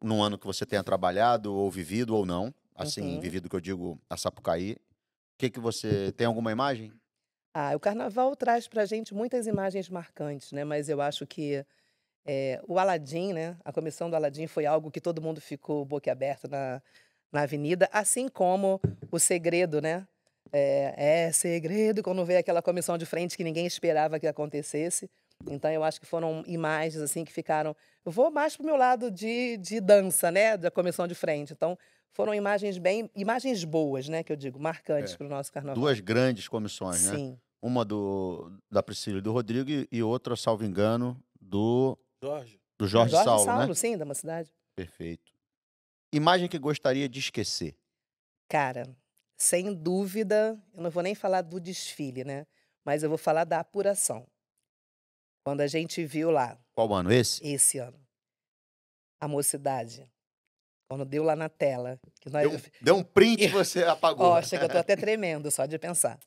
num 0.01 0.23
ano 0.23 0.37
que 0.37 0.45
você 0.45 0.65
tenha 0.65 0.83
trabalhado 0.83 1.53
ou 1.53 1.69
vivido 1.69 2.15
ou 2.15 2.25
não. 2.25 2.53
Assim, 2.75 3.01
Uhum. 3.01 3.19
vivido 3.19 3.49
que 3.49 3.55
eu 3.55 3.59
digo 3.59 3.99
a 4.09 4.15
Sapucaí. 4.15 4.73
O 4.73 4.77
que 5.37 5.49
que 5.49 5.59
você 5.59 6.13
tem 6.17 6.25
alguma 6.25 6.51
imagem? 6.51 6.93
Ah, 7.53 7.73
o 7.75 7.79
carnaval 7.79 8.33
traz 8.35 8.67
para 8.67 8.83
a 8.83 8.85
gente 8.85 9.13
muitas 9.13 9.45
imagens 9.45 9.89
marcantes, 9.89 10.51
né? 10.53 10.63
Mas 10.63 10.87
eu 10.87 11.01
acho 11.01 11.27
que 11.27 11.65
eh, 12.25 12.61
o 12.67 12.79
Aladim, 12.79 13.33
né? 13.33 13.57
A 13.65 13.73
comissão 13.73 14.09
do 14.09 14.15
Aladim 14.15 14.47
foi 14.47 14.65
algo 14.65 14.89
que 14.89 15.01
todo 15.01 15.21
mundo 15.21 15.41
ficou 15.41 15.83
boquiaberto 15.85 16.47
na, 16.47 16.81
na 17.31 17.41
avenida, 17.41 17.89
assim 17.91 18.27
como 18.27 18.79
o 19.11 19.19
segredo, 19.19 19.81
né? 19.81 20.07
É, 20.53 21.27
é 21.27 21.31
segredo 21.31 22.03
quando 22.03 22.25
veio 22.25 22.39
aquela 22.39 22.61
comissão 22.61 22.97
de 22.97 23.05
frente 23.05 23.37
que 23.37 23.43
ninguém 23.43 23.65
esperava 23.65 24.19
que 24.19 24.27
acontecesse. 24.27 25.09
Então 25.49 25.71
eu 25.71 25.83
acho 25.83 25.99
que 25.99 26.05
foram 26.05 26.43
imagens 26.45 27.01
assim 27.01 27.23
que 27.23 27.31
ficaram. 27.31 27.75
Eu 28.05 28.11
vou 28.11 28.29
mais 28.29 28.55
pro 28.57 28.65
meu 28.65 28.75
lado 28.75 29.09
de, 29.09 29.57
de 29.57 29.79
dança, 29.79 30.29
né? 30.29 30.57
Da 30.57 30.69
comissão 30.69 31.07
de 31.07 31.15
frente. 31.15 31.53
Então 31.53 31.77
foram 32.13 32.35
imagens 32.35 32.77
bem, 32.77 33.09
imagens 33.15 33.63
boas, 33.63 34.09
né? 34.09 34.23
Que 34.23 34.31
eu 34.33 34.35
digo, 34.35 34.59
marcantes 34.59 35.13
É. 35.13 35.17
para 35.17 35.25
o 35.25 35.29
nosso 35.29 35.51
carnaval. 35.53 35.81
Duas 35.81 35.99
grandes 36.01 36.47
comissões, 36.49 37.05
né? 37.05 37.15
Sim. 37.15 37.39
Uma 37.61 37.85
do, 37.85 38.51
da 38.69 38.83
Priscila 38.83 39.19
e 39.19 39.21
do 39.21 39.31
Rodrigo 39.31 39.69
e- 39.69 39.87
e 39.91 40.03
outra, 40.03 40.35
salvo 40.35 40.65
engano, 40.65 41.15
do, 41.39 41.97
Jorge. 42.21 42.59
do 42.77 42.87
Jorge, 42.87 43.11
Saulo, 43.15 43.45
Saulo, 43.45 43.67
né? 43.67 43.73
sim, 43.75 43.95
da 43.97 44.03
mocidade. 44.03 44.51
Perfeito. 44.75 45.30
Imagem 46.13 46.47
que 46.49 46.59
gostaria 46.59 47.07
de 47.07 47.19
esquecer. 47.19 47.75
Cara, 48.49 48.83
sem 49.37 49.73
dúvida, 49.73 50.61
eu 50.73 50.83
não 50.83 50.89
vou 50.91 51.01
nem 51.01 51.15
falar 51.15 51.41
do 51.41 51.59
desfile, 51.59 52.23
né? 52.23 52.45
Mas 52.83 53.01
eu 53.03 53.09
vou 53.09 53.17
falar 53.17 53.45
da 53.45 53.59
apuração. 53.59 54.27
Quando 55.45 55.61
a 55.61 55.67
gente 55.67 56.05
viu 56.05 56.29
lá, 56.29 56.59
Qual 56.75 56.93
ano? 56.93 57.11
Esse? 57.11 57.45
esse 57.45 57.77
ano, 57.77 57.99
a 59.19 59.27
mocidade, 59.27 60.09
quando 60.89 61.05
deu 61.05 61.23
lá 61.23 61.35
na 61.35 61.47
tela, 61.49 61.99
que 62.19 62.29
nós, 62.29 62.47
Deu, 62.47 62.57
um- 62.57 62.61
deu 62.81 62.95
um 62.97 63.03
print 63.03 63.43
e 63.43 63.47
você 63.47 63.83
apagou. 63.83 64.27
Ó, 64.27 64.41
chega, 64.41 64.65
eu 64.65 64.69
tô 64.69 64.77
até 64.77 64.95
tremendo 64.97 65.49
só 65.49 65.65
de 65.65 65.79
pensar. 65.79 66.19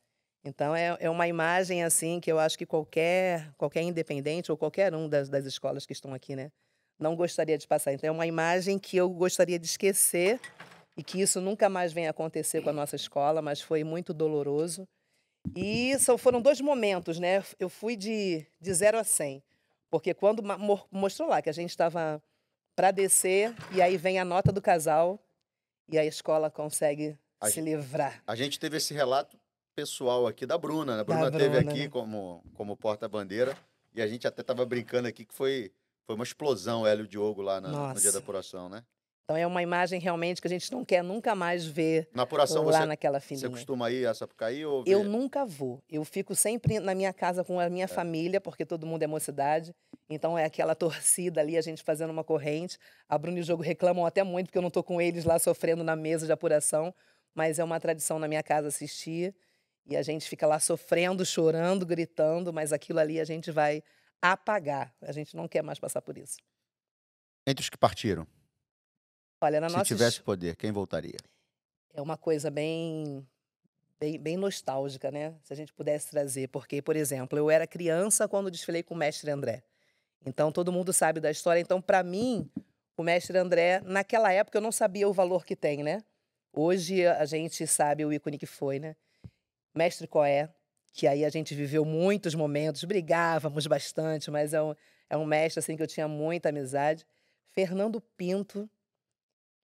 Então, 0.44 0.74
é, 0.74 0.96
é 1.00 1.08
uma 1.10 1.26
imagem, 1.28 1.82
assim, 1.84 2.20
que 2.20 2.30
eu 2.30 2.38
acho 2.38 2.58
que 2.58 2.66
qualquer, 2.66 3.52
qualquer 3.56 3.82
independente 3.82 4.50
ou 4.50 4.58
qualquer 4.58 4.94
um 4.94 5.08
das, 5.08 5.28
das 5.28 5.44
escolas 5.46 5.86
que 5.86 5.92
estão 5.92 6.12
aqui, 6.12 6.34
né, 6.36 6.50
não 7.04 7.14
gostaria 7.14 7.56
de 7.58 7.66
passar. 7.68 7.92
Então, 7.92 8.08
é 8.08 8.10
uma 8.10 8.26
imagem 8.26 8.78
que 8.78 8.96
eu 8.96 9.08
gostaria 9.10 9.58
de 9.58 9.66
esquecer 9.66 10.40
e 10.96 11.02
que 11.04 11.20
isso 11.20 11.40
nunca 11.40 11.68
mais 11.68 11.92
venha 11.92 12.10
acontecer 12.10 12.62
com 12.62 12.70
a 12.70 12.72
nossa 12.72 12.96
escola, 12.96 13.42
mas 13.42 13.60
foi 13.60 13.84
muito 13.84 14.14
doloroso. 14.14 14.88
E 15.54 15.96
são, 15.98 16.16
foram 16.16 16.40
dois 16.40 16.60
momentos, 16.60 17.18
né? 17.20 17.44
Eu 17.60 17.68
fui 17.68 17.94
de, 17.96 18.46
de 18.60 18.72
0 18.72 18.98
a 18.98 19.04
100, 19.04 19.42
porque 19.90 20.14
quando 20.14 20.42
mostrou 20.90 21.28
lá 21.28 21.42
que 21.42 21.50
a 21.50 21.52
gente 21.52 21.70
estava 21.70 22.22
para 22.74 22.90
descer, 22.90 23.54
e 23.72 23.82
aí 23.82 23.96
vem 23.98 24.18
a 24.18 24.24
nota 24.24 24.50
do 24.50 24.62
casal, 24.62 25.20
e 25.88 25.98
a 25.98 26.04
escola 26.04 26.50
consegue 26.50 27.16
A 27.40 27.48
se 27.48 27.56
gen- 27.56 27.64
livrar. 27.64 28.22
A 28.26 28.34
gente 28.34 28.58
teve 28.58 28.78
esse 28.78 28.94
relato 28.94 29.38
pessoal 29.76 30.26
aqui 30.26 30.46
da 30.46 30.56
Bruna. 30.56 30.94
né? 30.96 31.00
A 31.02 31.04
Da 31.04 31.04
Bruna 31.04 31.26
esteve 31.28 31.56
Bruna, 31.56 31.70
aqui 31.70 31.80
né? 31.82 31.88
como, 31.88 32.42
como 32.54 32.76
porta-bandeira 32.76 33.54
e 33.94 34.00
a 34.00 34.06
gente 34.06 34.26
até 34.26 34.40
estava 34.40 34.64
brincando 34.64 35.06
aqui 35.08 35.24
que 35.26 35.34
foi, 35.34 35.70
foi 36.06 36.14
uma 36.14 36.24
explosão 36.24 36.86
Hélio 36.86 37.04
e 37.04 37.08
Diogo 37.08 37.42
lá 37.42 37.60
na- 37.60 37.94
no 37.94 38.00
dia 38.00 38.12
da 38.12 38.18
apuração, 38.18 38.68
né? 38.68 38.82
Então 39.24 39.38
é 39.38 39.46
uma 39.46 39.62
imagem 39.62 39.98
realmente 39.98 40.38
que 40.42 40.46
a 40.46 40.50
gente 40.50 40.70
não 40.70 40.84
quer 40.84 41.02
nunca 41.02 41.34
mais 41.34 41.64
ver 41.64 42.10
Na 42.12 42.24
apuração 42.24 42.62
lá 42.64 42.80
você, 42.80 42.84
naquela 42.86 43.18
você 43.20 43.28
filinha. 43.28 43.48
costuma 43.50 43.90
ir 43.90 44.06
a 44.06 44.12
Sapucaí 44.12 44.66
ou 44.66 44.84
Eu 44.86 44.98
vê- 45.02 45.08
nunca 45.08 45.46
vou. 45.46 45.82
Eu 45.88 46.04
fico 46.04 46.34
sempre 46.34 46.78
na 46.78 46.94
minha 46.94 47.10
casa 47.10 47.42
com 47.42 47.58
a 47.58 47.70
minha 47.70 47.88
família, 47.88 48.38
porque 48.38 48.66
todo 48.66 48.86
mundo 48.86 49.02
é 49.02 49.06
mocidade. 49.06 49.74
Então 50.10 50.36
é 50.36 50.44
aquela 50.44 50.74
torcida 51.32 51.40
ali, 51.40 51.56
a 51.56 51.62
gente 51.62 51.82
fazendo 51.82 52.10
uma 52.10 52.22
corrente. 52.22 52.76
A 53.08 53.16
Bruna 53.16 53.38
e 53.38 53.40
o 53.40 53.44
Jogo 53.44 53.62
reclamam 53.62 54.04
até 54.04 54.22
muito, 54.22 54.48
porque 54.48 54.58
eu 54.58 54.62
não 54.62 54.68
estou 54.68 54.82
com 54.82 55.00
eles 55.00 55.24
lá 55.24 55.38
sofrendo 55.38 55.82
na 55.82 55.96
mesa 55.96 56.26
de 56.26 56.32
apuração. 56.32 56.94
Mas 57.34 57.58
é 57.58 57.64
uma 57.64 57.80
tradição 57.80 58.18
na 58.18 58.28
minha 58.28 58.42
casa 58.42 58.68
assistir. 58.68 59.34
E 59.86 59.96
a 59.96 60.02
gente 60.02 60.28
fica 60.28 60.46
lá 60.46 60.58
sofrendo, 60.60 61.24
chorando, 61.24 61.86
gritando, 61.86 62.52
mas 62.52 62.74
aquilo 62.74 62.98
ali 62.98 63.18
a 63.18 63.24
gente 63.24 63.50
vai 63.50 63.82
apagar. 64.32 64.94
A 65.02 65.12
gente 65.12 65.36
não 65.36 65.46
quer 65.46 65.62
mais 65.62 65.78
passar 65.78 66.00
por 66.02 66.16
isso. 66.16 66.38
Entre 67.46 67.62
os 67.62 67.68
que 67.68 67.76
partiram, 67.76 68.26
Olha, 69.40 69.60
na 69.60 69.68
se 69.68 69.76
nossa 69.76 69.84
tivesse 69.84 70.22
poder, 70.22 70.56
quem 70.56 70.72
voltaria? 70.72 71.18
é 71.92 72.00
uma 72.00 72.16
coisa 72.16 72.50
bem, 72.50 73.24
bem, 74.00 74.18
bem 74.18 74.36
nostálgica, 74.36 75.10
né? 75.10 75.34
Se 75.42 75.52
a 75.52 75.56
gente 75.56 75.72
pudesse 75.72 76.10
trazer. 76.10 76.48
Porque, 76.48 76.82
por 76.82 76.96
exemplo, 76.96 77.38
eu 77.38 77.50
era 77.50 77.66
criança 77.66 78.26
quando 78.26 78.50
desfilei 78.50 78.82
com 78.82 78.94
o 78.94 78.96
mestre 78.96 79.30
André. 79.30 79.62
Então, 80.26 80.50
todo 80.50 80.72
mundo 80.72 80.92
sabe 80.92 81.20
da 81.20 81.30
história. 81.30 81.60
Então, 81.60 81.80
para 81.80 82.02
mim, 82.02 82.50
o 82.96 83.02
mestre 83.02 83.36
André, 83.38 83.80
naquela 83.84 84.32
época, 84.32 84.58
eu 84.58 84.62
não 84.62 84.72
sabia 84.72 85.08
o 85.08 85.12
valor 85.12 85.44
que 85.44 85.54
tem, 85.54 85.82
né? 85.84 86.02
Hoje, 86.52 87.06
a 87.06 87.24
gente 87.26 87.66
sabe 87.66 88.04
o 88.04 88.12
ícone 88.12 88.38
que 88.38 88.46
foi, 88.46 88.78
né? 88.78 88.96
Mestre 89.74 90.06
Coé, 90.08 90.48
que 90.94 91.08
aí 91.08 91.24
a 91.24 91.28
gente 91.28 91.56
viveu 91.56 91.84
muitos 91.84 92.36
momentos, 92.36 92.84
brigávamos 92.84 93.66
bastante, 93.66 94.30
mas 94.30 94.54
é 94.54 94.62
um, 94.62 94.76
é 95.10 95.16
um 95.16 95.24
mestre, 95.24 95.58
assim, 95.58 95.76
que 95.76 95.82
eu 95.82 95.88
tinha 95.88 96.06
muita 96.06 96.50
amizade. 96.50 97.04
Fernando 97.50 98.00
Pinto, 98.00 98.70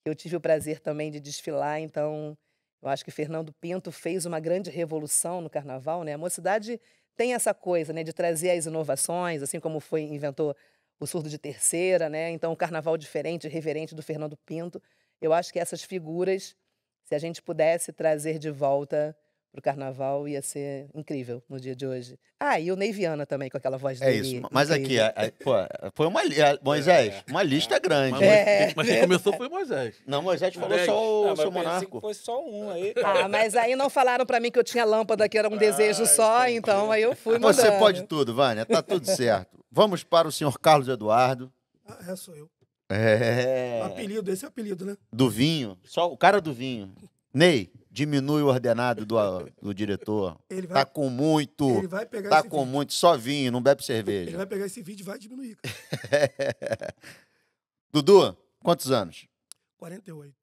eu 0.04 0.12
tive 0.12 0.34
o 0.34 0.40
prazer 0.40 0.80
também 0.80 1.08
de 1.08 1.20
desfilar, 1.20 1.80
então 1.80 2.36
eu 2.82 2.88
acho 2.88 3.04
que 3.04 3.12
Fernando 3.12 3.52
Pinto 3.52 3.92
fez 3.92 4.26
uma 4.26 4.40
grande 4.40 4.70
revolução 4.70 5.40
no 5.40 5.48
carnaval, 5.48 6.02
né? 6.02 6.14
A 6.14 6.18
mocidade 6.18 6.80
tem 7.16 7.32
essa 7.32 7.54
coisa, 7.54 7.92
né, 7.92 8.02
de 8.02 8.12
trazer 8.12 8.50
as 8.50 8.66
inovações, 8.66 9.40
assim 9.40 9.60
como 9.60 9.78
foi 9.78 10.02
inventou 10.02 10.56
o 10.98 11.06
surdo 11.06 11.28
de 11.28 11.38
terceira, 11.38 12.08
né? 12.08 12.30
Então 12.32 12.50
o 12.50 12.56
carnaval 12.56 12.96
diferente, 12.96 13.46
reverente 13.46 13.94
do 13.94 14.02
Fernando 14.02 14.36
Pinto. 14.36 14.82
Eu 15.20 15.32
acho 15.32 15.52
que 15.52 15.60
essas 15.60 15.84
figuras, 15.84 16.56
se 17.04 17.14
a 17.14 17.18
gente 17.20 17.40
pudesse 17.40 17.92
trazer 17.92 18.36
de 18.36 18.50
volta 18.50 19.16
para 19.52 19.58
o 19.58 19.62
carnaval, 19.62 20.28
ia 20.28 20.40
ser 20.42 20.88
incrível 20.94 21.42
no 21.48 21.58
dia 21.58 21.74
de 21.74 21.84
hoje. 21.86 22.16
Ah, 22.38 22.58
e 22.60 22.70
o 22.70 22.76
Neiviana 22.76 23.26
também, 23.26 23.50
com 23.50 23.56
aquela 23.56 23.76
voz 23.76 24.00
É 24.00 24.06
dele. 24.12 24.36
isso. 24.38 24.48
Mas 24.50 24.70
aqui, 24.70 24.82
incrível. 24.84 25.04
a- 25.06 25.08
a- 25.26 25.32
pô, 25.42 25.90
foi 25.94 26.06
uma 26.06 26.20
a- 26.20 26.58
Moisés, 26.62 27.22
uma 27.28 27.42
lista 27.42 27.78
grande. 27.78 28.12
Mas, 28.12 28.22
É. 28.22 28.72
mas 28.76 28.86
quem 28.86 29.00
começou 29.00 29.32
foi 29.36 29.48
Moisés. 29.48 29.96
Não, 30.06 30.22
Moisés 30.22 30.54
falou 30.54 30.68
Moisés. 30.68 30.86
só 30.88 31.22
o 31.24 31.28
Ah, 31.32 31.36
seu 31.36 31.50
monarco. 31.50 31.96
que 31.96 32.00
fosse 32.00 32.22
só 32.22 32.40
um 32.48 32.70
aí. 32.70 32.94
Ah, 33.04 33.28
mas 33.28 33.56
aí 33.56 33.74
não 33.74 33.90
falaram 33.90 34.24
para 34.24 34.38
mim 34.40 34.50
que 34.50 34.58
eu 34.58 34.64
tinha 34.64 34.84
lâmpada, 34.84 35.28
que 35.28 35.36
era 35.36 35.48
um 35.48 35.56
desejo 35.56 36.06
só, 36.06 36.48
então 36.48 36.92
aí 36.92 37.02
eu 37.02 37.14
fui 37.16 37.38
Você 37.38 37.72
pode 37.72 38.04
tudo, 38.04 38.32
Vânia, 38.34 38.64
tá 38.64 38.80
tudo 38.82 39.04
certo. 39.06 39.58
Vamos 39.70 40.04
para 40.04 40.28
o 40.28 40.32
senhor 40.32 40.58
Carlos 40.60 40.88
Eduardo. 40.88 41.52
Ah, 41.86 41.98
é, 42.08 42.16
sou 42.16 42.34
eu. 42.36 42.48
É. 42.92 43.82
Apelido, 43.84 44.30
esse 44.32 44.44
é 44.44 44.48
apelido, 44.48 44.84
né? 44.84 44.96
Do 45.12 45.28
vinho. 45.30 45.76
Só 45.84 46.10
o 46.10 46.16
cara 46.16 46.40
do 46.40 46.52
vinho. 46.52 46.92
Ney, 47.32 47.70
diminui 47.90 48.42
o 48.42 48.46
ordenado 48.46 49.04
do, 49.04 49.16
do 49.60 49.74
diretor. 49.74 50.38
Ele 50.48 50.66
vai, 50.66 50.84
Tá 50.84 50.90
com 50.90 51.10
muito. 51.10 51.68
ele 51.70 51.88
vai 51.88 52.06
pegar 52.06 52.30
Tá 52.30 52.38
esse 52.40 52.48
com 52.48 52.58
vídeo. 52.60 52.72
muito. 52.72 52.92
Só 52.92 53.16
vinho, 53.16 53.50
não 53.50 53.60
bebe 53.62 53.80
Ele 53.80 53.86
cerveja. 53.86 54.36
vai 54.36 54.46
pegar 54.46 54.66
esse 54.66 54.80
vídeo 54.82 55.02
e 55.02 55.06
vai 55.06 55.18
diminuir. 55.18 55.56
cara. 55.56 56.94
Dudu, 57.92 58.36
quantos 58.62 58.90
anos? 58.92 59.26
48. 59.76 60.34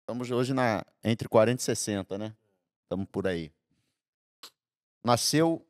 Estamos 0.00 0.30
hoje 0.30 0.52
na 0.52 0.84
entre 1.02 1.28
40 1.28 1.60
e 1.60 1.64
60, 1.64 2.18
né? 2.18 2.36
Estamos 2.82 3.06
por 3.10 3.26
aí. 3.26 3.50
Nasceu 5.04 5.66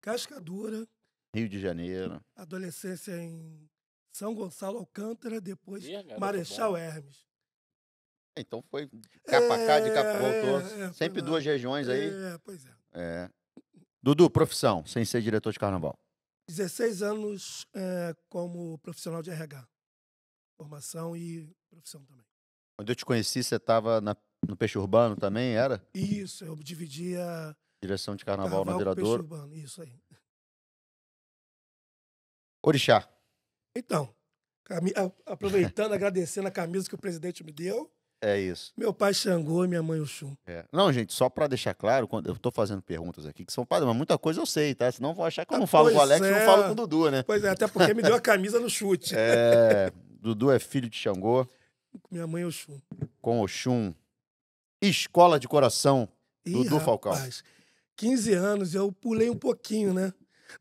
Cascadura, 0.00 0.86
Rio 1.34 1.48
de 1.48 1.60
Janeiro. 1.60 2.22
adolescência 2.36 3.12
em 3.20 3.68
São 4.12 4.34
Gonçalo 4.34 4.78
Alcântara, 4.78 5.40
depois 5.40 5.84
Ih, 5.84 5.96
Marechal. 6.18 6.76
Hermes. 6.76 7.26
Então 8.36 8.62
foi 8.70 8.88
cá 9.26 9.40
pra 9.40 9.66
cá, 9.66 9.80
de 9.80 9.92
cá 9.92 10.02
pra 10.02 10.18
voltou. 10.18 10.60
É, 10.60 10.64
é, 10.64 10.84
foi 10.86 10.92
Sempre 10.94 11.22
duas 11.22 11.44
regiões 11.44 11.88
aí. 11.88 12.08
É, 12.08 12.38
pois 12.38 12.64
é. 12.64 12.70
É. 12.92 13.30
Dudu, 14.02 14.28
profissão, 14.30 14.84
sem 14.86 15.04
ser 15.04 15.22
diretor 15.22 15.52
de 15.52 15.58
carnaval. 15.58 15.98
16 16.48 17.02
anos 17.02 17.66
é, 17.74 18.14
como 18.28 18.78
profissional 18.78 19.22
de 19.22 19.30
RH. 19.30 19.66
Formação 20.56 21.16
e 21.16 21.54
profissão 21.70 22.04
também. 22.04 22.24
Quando 22.76 22.88
eu 22.88 22.96
te 22.96 23.04
conheci, 23.04 23.44
você 23.44 23.56
estava 23.56 24.00
no 24.00 24.56
Peixe 24.56 24.78
Urbano 24.78 25.14
também, 25.16 25.54
era? 25.54 25.86
Isso, 25.94 26.44
eu 26.44 26.56
dividia 26.56 27.56
Direção 27.82 28.14
de 28.14 28.24
carnaval, 28.24 28.64
carnaval 28.64 28.84
na 28.84 28.94
peixe 28.94 29.10
urbano. 29.10 29.54
Isso 29.56 29.82
aí. 29.82 30.00
Orixá. 32.64 33.08
Então, 33.74 34.14
aproveitando, 35.26 35.92
agradecendo 35.92 36.46
a 36.46 36.50
camisa 36.52 36.88
que 36.88 36.94
o 36.94 36.98
presidente 36.98 37.42
me 37.42 37.50
deu. 37.50 37.92
É 38.24 38.38
isso. 38.40 38.72
Meu 38.76 38.94
pai 38.94 39.12
Xangô 39.12 39.64
e 39.64 39.68
minha 39.68 39.82
mãe 39.82 40.00
Oxum. 40.00 40.36
É. 40.46 40.64
Não, 40.72 40.92
gente, 40.92 41.12
só 41.12 41.28
para 41.28 41.48
deixar 41.48 41.74
claro, 41.74 42.06
quando 42.06 42.28
eu 42.28 42.36
tô 42.38 42.52
fazendo 42.52 42.80
perguntas 42.80 43.26
aqui, 43.26 43.44
que 43.44 43.52
são 43.52 43.66
padrões, 43.66 43.88
mas 43.88 43.96
muita 43.96 44.16
coisa 44.16 44.40
eu 44.40 44.46
sei, 44.46 44.76
tá? 44.76 44.90
Senão 44.92 45.12
vão 45.12 45.24
achar 45.24 45.44
que 45.44 45.52
eu 45.52 45.56
Ah, 45.56 45.58
não 45.60 45.66
falo 45.66 45.90
com 45.90 45.96
o 45.96 46.00
Alex, 46.00 46.24
é. 46.24 46.30
não 46.30 46.46
falo 46.46 46.64
com 46.66 46.70
o 46.70 46.74
Dudu, 46.76 47.10
né? 47.10 47.24
Pois 47.24 47.42
é, 47.42 47.48
até 47.48 47.66
porque 47.66 47.92
me 47.92 48.00
deu 48.00 48.14
a 48.14 48.20
camisa 48.20 48.60
no 48.60 48.70
chute. 48.70 49.12
É, 49.16 49.90
Dudu 50.20 50.52
é 50.52 50.60
filho 50.60 50.88
de 50.88 50.96
Xangô, 50.96 51.44
Minha 52.10 52.26
mãe 52.28 52.44
Oxum. 52.44 52.80
com 53.20 53.40
Oxum. 53.40 53.92
Escola 54.80 55.38
de 55.40 55.48
coração. 55.48 56.08
Ih, 56.46 56.52
Dudu 56.52 56.78
Falcão. 56.80 57.12
15 57.96 58.32
anos, 58.34 58.74
eu 58.74 58.90
pulei 58.92 59.30
um 59.30 59.36
pouquinho, 59.36 59.92
né? 59.92 60.12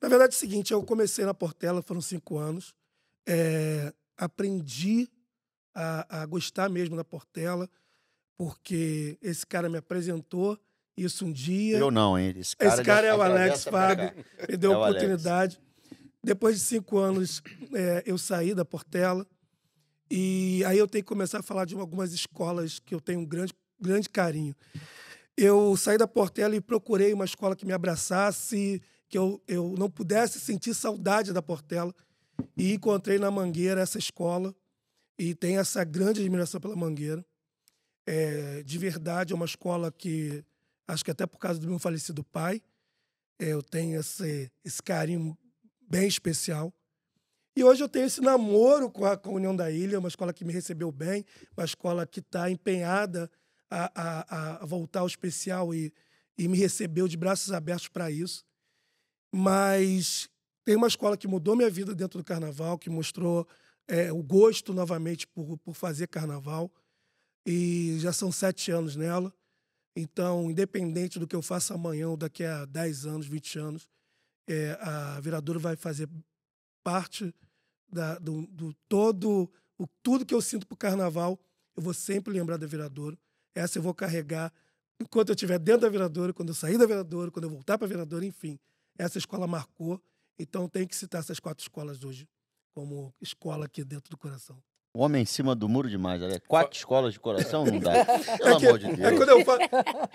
Na 0.02 0.10
verdade 0.10 0.34
é 0.34 0.36
o 0.36 0.40
seguinte, 0.40 0.74
eu 0.74 0.82
comecei 0.84 1.26
na 1.26 1.34
Portela, 1.34 1.82
foram 1.84 2.02
cinco 2.02 2.38
anos. 2.40 2.74
É, 3.28 3.94
aprendi 4.18 5.08
a, 5.74 6.22
a 6.22 6.26
gostar 6.26 6.70
mesmo 6.70 6.96
da 6.96 7.04
Portela, 7.04 7.70
porque 8.38 9.18
esse 9.22 9.46
cara 9.46 9.70
me 9.70 9.78
apresentou 9.78 10.60
isso 10.98 11.26
um 11.26 11.32
dia. 11.32 11.78
Eu 11.78 11.92
não, 11.92 12.18
hein? 12.18 12.34
Esse 12.38 12.56
cara, 12.56 12.74
Esse 12.74 12.84
cara 12.84 13.08
é 13.08 13.16
o 13.16 13.22
Alex 13.22 13.64
Fábio, 13.66 14.12
me 14.50 14.58
deu 14.58 14.72
É 14.72 14.76
a 14.76 14.78
Alex. 14.78 14.90
oportunidade. 14.96 15.60
Depois 16.24 16.56
de 16.58 16.62
cinco 16.64 16.98
anos, 16.98 17.42
é, 17.74 18.04
eu 18.06 18.18
saí 18.18 18.54
da 18.54 18.64
Portela 18.64 19.26
E 20.10 20.64
aí 20.66 20.78
eu 20.78 20.88
tenho 20.88 21.04
que 21.04 21.08
começar 21.08 21.40
a 21.40 21.44
falar 21.44 21.66
de 21.66 21.74
algumas 21.76 22.14
escolas 22.14 22.80
que 22.80 22.94
eu 22.94 23.00
tenho 23.02 23.22
um 23.22 23.26
grande, 23.26 23.54
grande 23.80 24.10
carinho. 24.10 24.56
Eu 25.38 25.76
saí 25.78 25.98
da 25.98 26.08
Portela 26.08 26.56
e 26.56 26.62
procurei 26.62 27.14
uma 27.14 27.26
escola 27.26 27.56
que 27.56 27.66
me 27.66 27.74
abraçasse, 27.74 28.82
que 29.08 29.18
eu, 29.18 29.42
eu 29.48 29.74
não 29.78 29.90
pudesse 29.90 30.40
sentir 30.40 30.74
saudade 30.76 31.32
da 31.34 31.42
Portela. 31.42 31.94
E 32.58 32.74
encontrei 32.74 33.18
na 33.18 33.32
Mangueira 33.32 33.82
essa 33.82 33.98
escola 33.98 34.54
e 35.18 35.36
tenho 35.36 35.60
essa 35.60 35.84
grande 35.84 36.22
admiração 36.22 36.60
pela 36.60 36.76
Mangueira. 36.76 37.26
É, 38.06 38.64
de 38.64 38.78
verdade, 38.78 39.34
é 39.34 39.36
uma 39.36 39.46
escola 39.46 39.92
que, 39.92 40.44
acho 40.88 41.06
que 41.06 41.12
até 41.12 41.26
por 41.26 41.38
causa 41.38 41.60
do 41.60 41.68
meu 41.68 41.80
falecido 41.80 42.24
pai, 42.24 42.62
é, 43.40 43.50
eu 43.54 43.62
tenho 43.62 44.00
esse, 44.00 44.52
esse 44.64 44.82
carinho 44.82 45.38
bem 45.82 46.08
especial. 46.08 46.74
E 47.56 47.64
hoje 47.64 47.84
eu 47.84 47.90
tenho 47.90 48.06
esse 48.06 48.22
namoro 48.22 48.90
com 48.90 49.06
a, 49.06 49.18
com 49.18 49.32
a 49.32 49.34
União 49.34 49.56
da 49.56 49.70
Ilha, 49.70 50.00
uma 50.00 50.08
escola 50.08 50.34
que 50.34 50.46
me 50.46 50.54
recebeu 50.54 50.92
bem, 50.92 51.26
uma 51.56 51.66
escola 51.66 52.08
que 52.08 52.20
está 52.20 52.50
empenhada 52.50 53.30
a, 53.70 53.92
a, 53.96 54.64
a, 54.64 54.66
voltar 54.66 55.02
ao 55.02 55.08
especial 55.08 55.74
e, 55.74 55.94
e 56.38 56.48
me 56.48 56.58
recebeu 56.58 57.08
de 57.08 57.18
braços 57.18 57.52
abertos 57.52 57.90
para 57.90 58.10
isso. 58.10 58.46
Mas 59.34 60.30
tem 60.64 60.76
uma 60.76 60.88
escola 60.88 61.18
que 61.18 61.28
mudou 61.28 61.56
minha 61.56 61.70
vida 61.70 61.94
dentro 61.94 62.20
do 62.20 62.24
carnaval, 62.24 62.78
que 62.78 62.90
mostrou 62.90 63.48
é, 63.92 64.10
o 64.10 64.24
gosto 64.24 64.74
novamente 64.74 65.28
por, 65.28 65.58
por 65.58 65.76
fazer 65.76 66.08
carnaval. 66.08 66.72
E 67.46 67.98
já 68.00 68.14
são 68.14 68.32
sete 68.32 68.72
anos 68.72 68.96
nela. 68.96 69.34
Então, 69.94 70.50
independente 70.50 71.20
do 71.20 71.28
que 71.28 71.36
eu 71.36 71.42
faça 71.42 71.74
amanhã 71.74 72.08
ou 72.08 72.16
daqui 72.16 72.46
a 72.46 72.64
10 72.64 73.06
anos, 73.06 73.28
20 73.28 73.60
anos, 73.60 73.90
é, 74.48 74.78
a 74.80 75.20
Viradouro 75.20 75.60
vai 75.60 75.76
fazer 75.76 76.08
parte 76.82 77.36
da, 77.92 78.18
do, 78.18 78.48
do, 78.48 78.74
todo, 78.88 79.52
o, 79.78 79.86
tudo 80.02 80.26
que 80.26 80.34
eu 80.34 80.42
sinto 80.42 80.66
pro 80.66 80.78
carnaval, 80.78 81.38
eu 81.76 81.84
vou 81.84 81.94
sempre 81.94 82.32
lembrar 82.34 82.56
da 82.56 82.66
Viradouro. 82.66 83.20
Essa 83.54 83.80
eu 83.80 83.84
vou 83.84 83.94
carregar 83.94 84.54
enquanto 85.02 85.30
eu 85.30 85.36
estiver 85.36 85.60
dentro 85.60 85.82
da 85.82 85.90
Viradouro, 85.90 86.34
quando 86.34 86.50
eu 86.50 86.56
sair 86.56 86.78
da 86.78 86.86
Viradouro, 86.86 87.30
quando 87.30 87.44
eu 87.44 87.50
voltar 87.50 87.78
para 87.78 87.86
a 87.86 87.90
Viradouro, 87.90 88.24
enfim. 88.24 88.58
Essa 88.98 89.18
escola 89.18 89.46
marcou, 89.48 90.02
então 90.40 90.70
tem 90.70 90.88
que 90.88 90.96
citar 90.96 91.20
essas 91.20 91.42
quatro 91.42 91.62
escolas 91.62 92.06
hoje 92.06 92.26
como 92.74 93.14
escola 93.22 93.66
aqui 93.66 93.84
dentro 93.84 94.10
do 94.10 94.18
coração. 94.18 94.62
O 94.94 95.04
homem 95.04 95.22
em 95.22 95.26
cima 95.26 95.56
do 95.56 95.70
muro 95.70 95.90
demais, 95.90 96.20
né? 96.20 96.38
Quatro 96.50 96.78
escolas 96.78 97.14
de 97.14 97.20
coração 97.20 97.64
não 97.64 97.80
dá. 97.80 98.04
Pelo 98.38 98.50
É 98.50 98.60
que- 98.60 98.68
amor 98.68 98.78
de 98.78 98.88
Deus. 98.88 99.00
É 99.00 99.16
quando 99.16 99.30
eu 99.30 99.46
falo. 99.46 99.60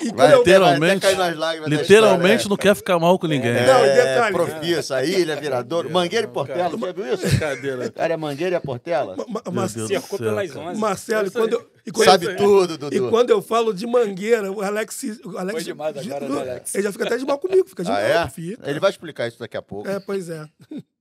E 0.02 0.10
Vai, 0.12 0.34
eu, 0.34 0.38
Literalmente- 0.40 1.06
Literalmente 1.06 2.34
história, 2.42 2.48
não 2.50 2.56
quer 2.58 2.76
ficar 2.76 2.98
mal 2.98 3.18
com 3.18 3.26
ninguém. 3.26 3.54
né? 3.54 3.66
Não, 3.66 3.80
e 3.86 3.88
É, 3.88 3.94
detalhe- 4.04 4.34
Profissa, 4.36 5.02
Ilha, 5.02 5.34
Viradouro, 5.36 5.90
Mangueira 5.90 6.26
e 6.26 6.30
Portela, 6.30 6.76
já 6.78 6.92
viu 6.92 7.14
isso? 7.14 7.26
Brincadeira. 7.26 7.90
Cara, 7.90 8.12
é 8.12 8.16
Mangueira 8.18 8.54
e 8.54 8.56
a 8.56 8.60
Portela? 8.60 9.16
Ma- 9.16 9.24
Ma- 9.26 9.42
Meu 9.46 9.52
Mar- 9.54 9.68
Deus 9.68 9.72
do 9.72 9.88
Cercou 9.88 10.18
céu, 10.18 10.28
pelas 10.28 10.50
cara. 10.52 10.66
11. 10.66 10.80
Marcelo, 10.80 11.28
e 11.28 11.30
quando 11.30 11.52
eu, 11.54 11.70
e 11.86 11.90
quando 11.90 12.04
Sabe 12.10 12.26
eu, 12.26 12.36
tudo, 12.36 12.74
E 12.74 12.76
Dudu. 12.76 13.08
quando 13.08 13.30
eu 13.30 13.40
falo 13.40 13.72
de 13.72 13.86
mangueira, 13.86 14.52
o 14.52 14.60
Alex. 14.60 15.02
O 15.24 15.38
Alex 15.38 15.52
Foi 15.54 15.64
demais 15.64 15.96
agora 15.96 16.26
do 16.26 16.38
Alex. 16.38 16.74
Ele 16.74 16.82
já 16.84 16.92
fica 16.92 17.06
até 17.06 17.16
de 17.16 17.24
mal 17.24 17.38
comigo, 17.38 17.66
fica 17.66 17.82
de 17.82 17.90
Ah, 17.90 17.94
mal. 17.94 18.02
é? 18.02 18.28
Fica. 18.28 18.68
Ele 18.70 18.78
vai 18.78 18.90
explicar 18.90 19.26
isso 19.26 19.38
daqui 19.38 19.56
a 19.56 19.62
pouco. 19.62 19.88
É, 19.88 19.98
pois 20.00 20.28
é. 20.28 20.44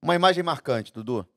Uma 0.02 0.16
imagem 0.16 0.42
marcante, 0.44 0.94
Dudu. 0.94 1.28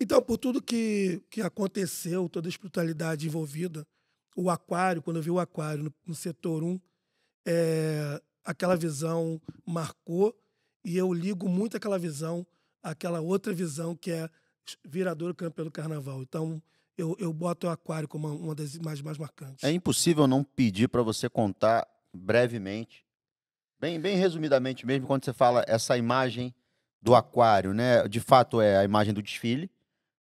Então, 0.00 0.22
por 0.22 0.38
tudo 0.38 0.62
que, 0.62 1.22
que 1.30 1.40
aconteceu, 1.42 2.28
toda 2.28 2.48
a 2.48 2.50
espiritualidade 2.50 3.26
envolvida, 3.26 3.86
o 4.36 4.48
aquário, 4.48 5.02
quando 5.02 5.16
eu 5.16 5.22
vi 5.22 5.30
o 5.30 5.40
aquário 5.40 5.84
no, 5.84 5.94
no 6.06 6.14
setor 6.14 6.62
1, 6.62 6.80
é, 7.46 8.22
aquela 8.44 8.76
visão 8.76 9.40
marcou 9.66 10.36
e 10.84 10.96
eu 10.96 11.12
ligo 11.12 11.48
muito 11.48 11.76
aquela 11.76 11.98
visão 11.98 12.46
àquela 12.82 13.20
outra 13.20 13.52
visão 13.52 13.96
que 13.96 14.10
é 14.10 14.30
Viradouro 14.86 15.34
campeão 15.34 15.64
do 15.64 15.72
carnaval. 15.72 16.22
Então, 16.22 16.62
eu, 16.96 17.16
eu 17.18 17.32
boto 17.32 17.66
o 17.66 17.70
aquário 17.70 18.06
como 18.06 18.28
uma, 18.28 18.34
uma 18.34 18.54
das 18.54 18.74
imagens 18.74 19.02
mais 19.02 19.18
marcantes. 19.18 19.64
É 19.64 19.70
impossível 19.72 20.26
não 20.26 20.44
pedir 20.44 20.88
para 20.88 21.02
você 21.02 21.28
contar 21.28 21.86
brevemente, 22.12 23.04
bem, 23.80 24.00
bem 24.00 24.16
resumidamente 24.16 24.86
mesmo, 24.86 25.06
quando 25.06 25.24
você 25.24 25.32
fala 25.32 25.64
essa 25.66 25.96
imagem 25.96 26.54
do 27.00 27.14
aquário, 27.14 27.72
né? 27.72 28.06
De 28.08 28.20
fato 28.20 28.60
é 28.60 28.76
a 28.76 28.84
imagem 28.84 29.14
do 29.14 29.22
desfile, 29.22 29.70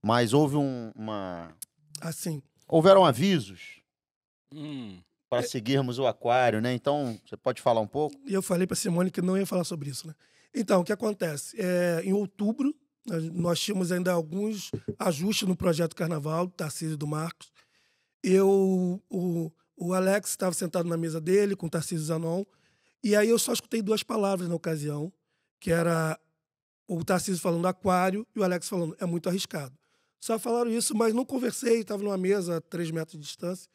mas 0.03 0.33
houve 0.33 0.57
um- 0.57 0.91
uma, 0.95 1.55
Assim, 2.01 2.43
houveram 2.67 3.05
avisos 3.05 3.81
Hum. 4.53 5.01
para 5.29 5.43
seguirmos 5.43 5.99
o 5.99 6.07
aquário, 6.07 6.61
né? 6.61 6.73
Então 6.75 7.19
você 7.27 7.37
pode 7.37 7.61
falar 7.63 7.81
um 7.81 7.87
pouco? 7.87 8.17
E 8.27 8.33
eu 8.35 8.43
falei 8.43 8.67
para 8.67 8.77
Simone 8.77 9.11
que 9.11 9.23
não 9.23 9.37
ia 9.37 9.47
falar 9.47 9.65
sobre 9.65 9.91
isso, 9.91 10.07
né? 10.07 10.15
Então, 10.55 10.81
o 10.81 10.85
que 10.85 10.93
acontece? 10.93 11.55
É, 11.61 12.01
em 12.05 12.13
outubro, 12.13 12.75
nós, 13.07 13.25
nós 13.31 13.61
tínhamos 13.61 13.93
ainda 13.93 14.13
alguns 14.13 14.71
ajustes 14.99 15.47
no 15.47 15.55
projeto 15.57 15.95
Carnaval, 15.95 16.47
do 16.47 16.53
Tarcísio 16.53 16.95
e 16.95 16.97
do 16.97 17.07
Marcos. 17.07 17.53
Eu, 18.23 19.01
o, 19.09 19.53
o 19.77 19.95
Alex 19.95 20.31
estava 20.31 20.53
sentado 20.53 20.89
na 20.89 20.97
mesa 20.97 21.21
dele 21.21 21.55
com 21.55 21.67
o 21.67 21.71
Tarcísio 21.71 22.05
Zanon, 22.05 22.45
e 23.03 23.15
aí 23.15 23.29
eu 23.29 23.39
só 23.39 23.53
escutei 23.53 23.81
duas 23.81 24.03
palavras 24.03 24.49
na 24.49 24.55
ocasião, 24.55 25.13
que 25.61 25.71
era 25.71 26.19
o 26.89 27.05
Tarcísio 27.05 27.41
falando 27.41 27.67
aquário 27.67 28.27
e 28.35 28.41
o 28.41 28.45
Alex 28.45 28.69
falando 28.69 28.97
é 28.99 29.07
muito 29.07 29.29
arriscado. 29.29 29.73
Só 30.21 30.39
falaram 30.39 30.71
isso, 30.71 30.95
mas 30.95 31.15
não 31.15 31.25
conversei, 31.25 31.81
estava 31.81 32.03
numa 32.03 32.19
mesa 32.19 32.59
a 32.59 32.61
três 32.61 32.91
metros 32.91 33.19
de 33.19 33.25
distância. 33.25 33.71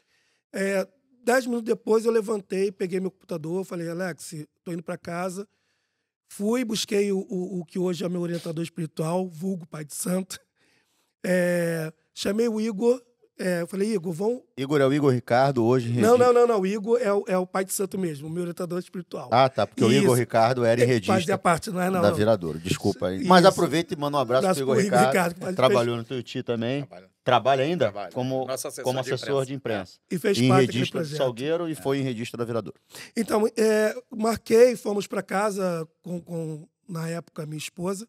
É, 0.53 0.87
dez 1.23 1.47
minutos 1.47 1.65
depois 1.65 2.05
eu 2.05 2.11
levantei, 2.11 2.71
peguei 2.71 2.99
meu 2.99 3.09
computador, 3.09 3.65
falei, 3.65 3.89
Alex, 3.89 4.31
estou 4.31 4.71
indo 4.71 4.83
para 4.83 4.95
casa. 4.97 5.47
Fui, 6.27 6.63
busquei 6.63 7.11
o, 7.11 7.19
o, 7.29 7.59
o 7.59 7.65
que 7.65 7.79
hoje 7.79 8.05
é 8.05 8.09
meu 8.09 8.21
orientador 8.21 8.63
espiritual, 8.63 9.27
vulgo 9.27 9.65
Pai 9.65 9.83
de 9.83 9.95
Santo. 9.95 10.39
É, 11.25 11.91
chamei 12.13 12.47
o 12.47 12.61
Igor, 12.61 13.03
é, 13.37 13.61
eu 13.61 13.67
falei, 13.67 13.93
Igor, 13.93 14.13
vão. 14.13 14.41
Igor 14.57 14.79
é 14.79 14.87
o 14.87 14.93
Igor 14.93 15.11
Ricardo, 15.11 15.65
hoje. 15.65 15.91
em 15.91 16.01
Não, 16.01 16.17
não, 16.17 16.31
não, 16.31 16.47
não. 16.47 16.61
O 16.61 16.65
Igor 16.65 16.97
é 17.01 17.11
o, 17.11 17.25
é 17.27 17.37
o 17.37 17.45
Pai 17.45 17.65
de 17.65 17.73
Santo 17.73 17.97
mesmo, 17.97 18.27
o 18.27 18.31
meu 18.31 18.43
orientador 18.43 18.79
espiritual. 18.79 19.29
Ah, 19.31 19.49
tá, 19.49 19.67
porque 19.67 19.83
o 19.83 19.91
Isso. 19.91 20.03
Igor 20.03 20.17
Ricardo 20.17 20.63
era 20.63 20.79
em 20.79 20.83
Ele 20.83 20.93
registro 20.93 21.15
Fazia 21.15 21.37
parte, 21.37 21.69
não 21.69 21.81
é? 21.81 21.89
Não, 21.89 22.01
da 22.01 22.09
não. 22.09 22.15
Viradouro, 22.15 22.57
desculpa 22.59 23.07
aí. 23.07 23.19
Isso. 23.19 23.27
Mas 23.27 23.43
aproveita 23.43 23.93
e 23.93 23.97
manda 23.97 24.15
um 24.15 24.19
abraço, 24.21 24.45
Abraço 24.45 24.63
pro 24.63 24.63
Igor 24.63 24.75
pro 24.75 24.85
Igor 24.85 25.07
Ricardo, 25.07 25.33
Ricardo, 25.33 25.55
trabalhou 25.55 25.97
no 25.97 26.03
Tuiuti 26.05 26.43
também. 26.43 26.85
Trabalha. 26.85 27.09
Trabalha 27.25 27.63
ainda? 27.65 27.85
Trabalha. 27.85 28.11
Como, 28.13 28.49
assessor 28.49 28.83
como 28.83 29.01
de 29.01 29.13
assessor 29.13 29.29
imprensa. 29.29 29.45
de 29.45 29.53
imprensa. 29.53 29.99
E 30.09 30.17
fez 30.17 30.37
em 30.37 30.47
parte 30.47 30.71
de 30.71 30.91
projeto. 30.91 31.17
Salgueiro 31.17 31.67
e 31.67 31.75
foi 31.75 31.99
em 31.99 32.03
registro 32.03 32.37
da 32.37 32.45
Viradouro. 32.45 32.79
Então, 33.17 33.45
é, 33.57 33.95
marquei, 34.15 34.77
fomos 34.77 35.07
para 35.07 35.21
casa 35.21 35.85
com, 36.01 36.21
com, 36.21 36.67
na 36.87 37.09
época, 37.09 37.45
minha 37.45 37.57
esposa. 37.57 38.07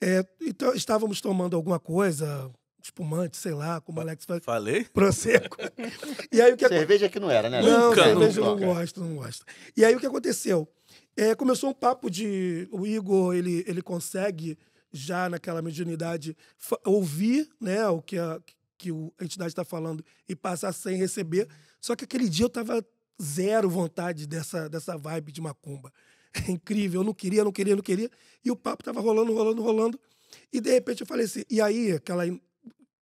É, 0.00 0.24
então, 0.40 0.72
estávamos 0.74 1.20
tomando 1.20 1.56
alguma 1.56 1.78
coisa, 1.78 2.50
espumante, 2.82 3.36
sei 3.36 3.52
lá, 3.52 3.80
como 3.80 3.98
o 3.98 4.00
Alex 4.00 4.24
faz, 4.24 4.44
Falei? 4.44 4.84
prosecco. 4.84 5.56
e 6.32 6.40
aí 6.40 6.52
o 6.52 6.56
que? 6.56 6.68
Cerveja 6.68 7.08
que 7.08 7.18
não 7.20 7.30
era, 7.30 7.48
né? 7.50 7.60
Não, 7.62 7.90
Nunca, 7.90 8.04
cerveja 8.04 8.40
eu 8.40 8.44
não 8.44 8.54
nunca. 8.54 8.66
gosto, 8.66 9.00
não 9.00 9.16
gosto. 9.16 9.44
E 9.76 9.84
aí 9.84 9.94
o 9.94 10.00
que 10.00 10.06
aconteceu? 10.06 10.68
É, 11.16 11.34
começou 11.34 11.70
um 11.70 11.74
papo 11.74 12.08
de. 12.10 12.68
O 12.70 12.86
Igor, 12.86 13.34
ele, 13.34 13.64
ele 13.66 13.82
consegue, 13.82 14.56
já 14.92 15.28
naquela 15.28 15.60
mediunidade, 15.60 16.36
fa- 16.56 16.78
ouvir 16.84 17.48
né, 17.60 17.86
o 17.88 18.00
que 18.00 18.16
a, 18.18 18.40
que 18.78 18.92
o- 18.92 19.12
a 19.18 19.24
entidade 19.24 19.50
está 19.50 19.64
falando 19.64 20.04
e 20.28 20.34
passar 20.36 20.72
sem 20.72 20.96
receber. 20.96 21.48
Só 21.80 21.94
que 21.96 22.04
aquele 22.04 22.28
dia 22.28 22.44
eu 22.44 22.48
estava 22.48 22.84
zero 23.20 23.68
vontade 23.68 24.26
dessa, 24.26 24.68
dessa 24.68 24.96
vibe 24.96 25.32
de 25.32 25.40
macumba. 25.40 25.92
É 26.46 26.50
incrível, 26.52 27.00
eu 27.00 27.04
não 27.04 27.14
queria, 27.14 27.42
não 27.42 27.50
queria, 27.50 27.74
não 27.74 27.82
queria. 27.82 28.08
E 28.44 28.50
o 28.50 28.54
papo 28.54 28.82
estava 28.82 29.00
rolando, 29.00 29.32
rolando, 29.34 29.62
rolando. 29.62 29.98
E 30.52 30.60
de 30.60 30.70
repente 30.70 31.00
eu 31.00 31.06
falei 31.06 31.24
assim, 31.24 31.42
e 31.50 31.58
aí, 31.60 31.92
aquela 31.92 32.22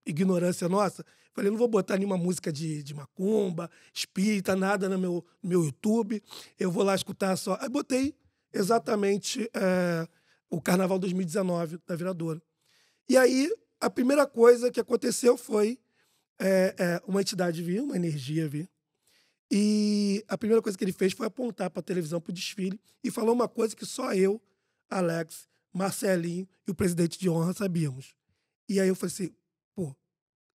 ignorância 0.08 0.67
nossa, 0.70 1.06
falei, 1.34 1.52
não 1.52 1.58
vou 1.58 1.67
botar 1.67 1.98
nenhuma 1.98 2.17
música 2.17 2.52
de, 2.52 2.82
de 2.82 2.93
macumba, 2.96 3.70
espírita, 3.93 4.56
nada 4.56 4.89
no 4.89 4.98
meu, 4.98 5.26
meu 5.43 5.63
YouTube. 5.63 6.24
Eu 6.60 6.72
vou 6.72 6.84
lá 6.84 6.96
escutar 6.96 7.36
só. 7.36 7.58
Aí 7.62 7.70
botei 7.70 8.15
exatamente 8.52 9.50
é, 9.54 10.08
o 10.50 10.60
Carnaval 10.60 10.98
2019 10.98 11.80
da 11.86 11.96
Viradouro. 11.96 12.41
E 13.08 13.15
aí, 13.15 13.52
a 13.80 13.89
primeira 13.89 14.26
coisa 14.26 14.72
que 14.72 14.80
aconteceu 14.80 15.38
foi 15.38 15.80
é, 16.39 16.76
é, 16.78 17.02
uma 17.08 17.22
entidade 17.22 17.62
vir, 17.62 17.82
uma 17.82 17.96
energia 17.96 18.48
vir. 18.48 18.70
E 19.50 20.26
a 20.28 20.38
primeira 20.38 20.62
coisa 20.62 20.78
que 20.78 20.84
ele 20.84 20.91
fez 20.91 21.13
foi 21.13 21.28
apontar 21.28 21.70
para 21.70 21.80
a 21.80 21.84
televisão, 21.84 22.20
para 22.20 22.32
o 22.32 22.34
desfile, 22.34 22.80
e 23.04 23.10
falou 23.10 23.34
uma 23.34 23.48
coisa 23.48 23.76
que 23.76 23.86
só 23.86 24.13
eu, 24.13 24.41
Alex, 24.89 25.48
Marcelinho 25.72 26.48
e 26.67 26.72
o 26.72 26.76
presidente 26.76 27.17
de 27.20 27.30
honra 27.30 27.54
sabíamos. 27.54 28.15
E 28.67 28.80
aí 28.80 28.88
eu 28.88 28.96
falei 28.96 29.13
assim, 29.13 29.36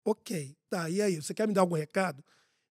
ok, 0.04 0.56
tá, 0.68 0.88
e 0.90 1.00
aí, 1.00 1.16
você 1.16 1.32
quer 1.34 1.46
me 1.46 1.54
dar 1.54 1.60
algum 1.62 1.76
recado? 1.76 2.24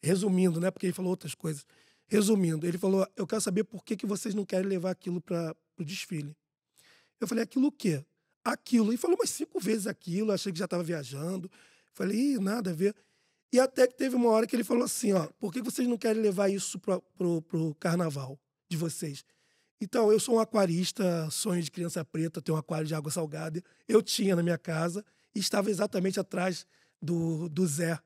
Resumindo, 0.02 0.60
né, 0.60 0.72
porque 0.72 0.86
ele 0.86 0.94
falou 0.94 1.12
outras 1.12 1.36
coisas. 1.36 1.66
Resumindo, 2.08 2.66
ele 2.66 2.78
falou, 2.78 3.08
eu 3.16 3.28
quero 3.28 3.42
saber 3.42 3.64
por 3.64 3.84
que, 3.84 3.96
que 3.96 4.06
vocês 4.06 4.34
não 4.34 4.46
querem 4.46 4.68
levar 4.68 4.92
aquilo 4.92 5.22
para 5.22 5.56
o 5.78 5.84
desfile. 5.84 6.36
Eu 7.20 7.28
falei, 7.28 7.44
aquilo 7.44 7.68
o 7.68 7.72
quê? 7.72 8.04
Aquilo. 8.44 8.92
E 8.94 8.98
falou 8.98 9.18
umas 9.20 9.30
cinco 9.30 9.60
vezes 9.60 9.86
aquilo, 9.86 10.32
achei 10.32 10.52
que 10.52 10.58
já 10.58 10.66
estava 10.66 10.82
viajando. 10.82 11.52
Falei, 11.94 12.34
Ih, 12.34 12.40
nada 12.40 12.72
a 12.72 12.74
ver. 12.74 12.96
E 13.52 13.60
até 13.60 13.88
que 13.88 13.96
teve 13.96 14.16
uma 14.16 14.30
hora 14.30 14.48
que 14.48 14.56
ele 14.56 14.64
falou 14.64 14.84
assim, 14.84 15.12
ó, 15.12 15.28
por 15.40 15.52
que 15.52 15.62
vocês 15.62 15.88
não 15.88 15.98
querem 15.98 16.22
levar 16.22 16.50
isso 16.50 16.80
para 16.80 17.00
pro 17.00 17.76
carnaval 17.80 18.40
de 18.70 18.78
vocês? 18.78 19.26
Então, 19.82 20.12
eu 20.12 20.20
sou 20.20 20.36
um 20.36 20.40
aquarista, 20.40 21.30
sonho 21.32 21.62
de 21.62 21.72
criança 21.72 22.04
preta, 22.04 22.42
tenho 22.42 22.56
um 22.56 22.60
aquário 22.60 22.86
de 22.86 22.94
água 22.94 23.12
salgada. 23.12 23.64
Eu 23.88 24.02
tinha 24.02 24.36
na 24.36 24.44
minha 24.44 24.58
casa 24.58 25.06
e 25.34 25.40
estava 25.40 25.70
exatamente 25.70 26.20
atrás 26.20 26.66
do, 27.02 27.50
do 27.50 27.66
Zé, 27.66 28.00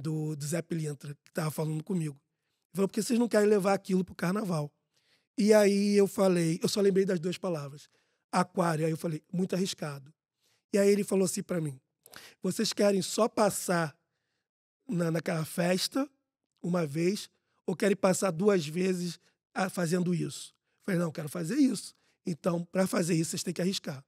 do, 0.00 0.36
do 0.36 0.44
Zé 0.44 0.62
Pilintra, 0.62 1.14
que 1.24 1.30
estava 1.30 1.50
falando 1.50 1.82
comigo. 1.82 2.14
Ele 2.14 2.76
falou, 2.76 2.88
porque 2.88 3.02
vocês 3.02 3.18
não 3.18 3.28
querem 3.28 3.48
levar 3.48 3.74
aquilo 3.74 4.04
para 4.04 4.12
o 4.12 4.16
carnaval. 4.16 4.72
E 5.38 5.52
aí 5.52 5.94
eu 5.96 6.06
falei, 6.06 6.58
eu 6.62 6.68
só 6.68 6.80
lembrei 6.80 7.04
das 7.04 7.20
duas 7.20 7.36
palavras, 7.36 7.88
aquário. 8.32 8.86
Aí 8.86 8.90
eu 8.90 8.96
falei, 8.96 9.22
muito 9.32 9.54
arriscado. 9.54 10.12
E 10.72 10.78
aí 10.78 10.88
ele 10.88 11.04
falou 11.04 11.24
assim 11.24 11.42
para 11.42 11.60
mim, 11.60 11.78
vocês 12.42 12.72
querem 12.72 13.02
só 13.02 13.28
passar 13.28 13.96
na, 14.88 15.10
naquela 15.10 15.44
festa 15.44 16.08
uma 16.62 16.86
vez 16.86 17.28
ou 17.66 17.76
querem 17.76 17.96
passar 17.96 18.30
duas 18.30 18.66
vezes 18.66 19.18
ah, 19.54 19.68
fazendo 19.68 20.14
isso? 20.14 20.54
Eu 20.80 20.84
falei, 20.84 21.00
não, 21.00 21.12
quero 21.12 21.28
fazer 21.28 21.56
isso. 21.56 21.94
Então, 22.24 22.64
para 22.64 22.86
fazer 22.86 23.14
isso, 23.14 23.30
vocês 23.30 23.42
têm 23.42 23.54
que 23.54 23.62
arriscar. 23.62 24.04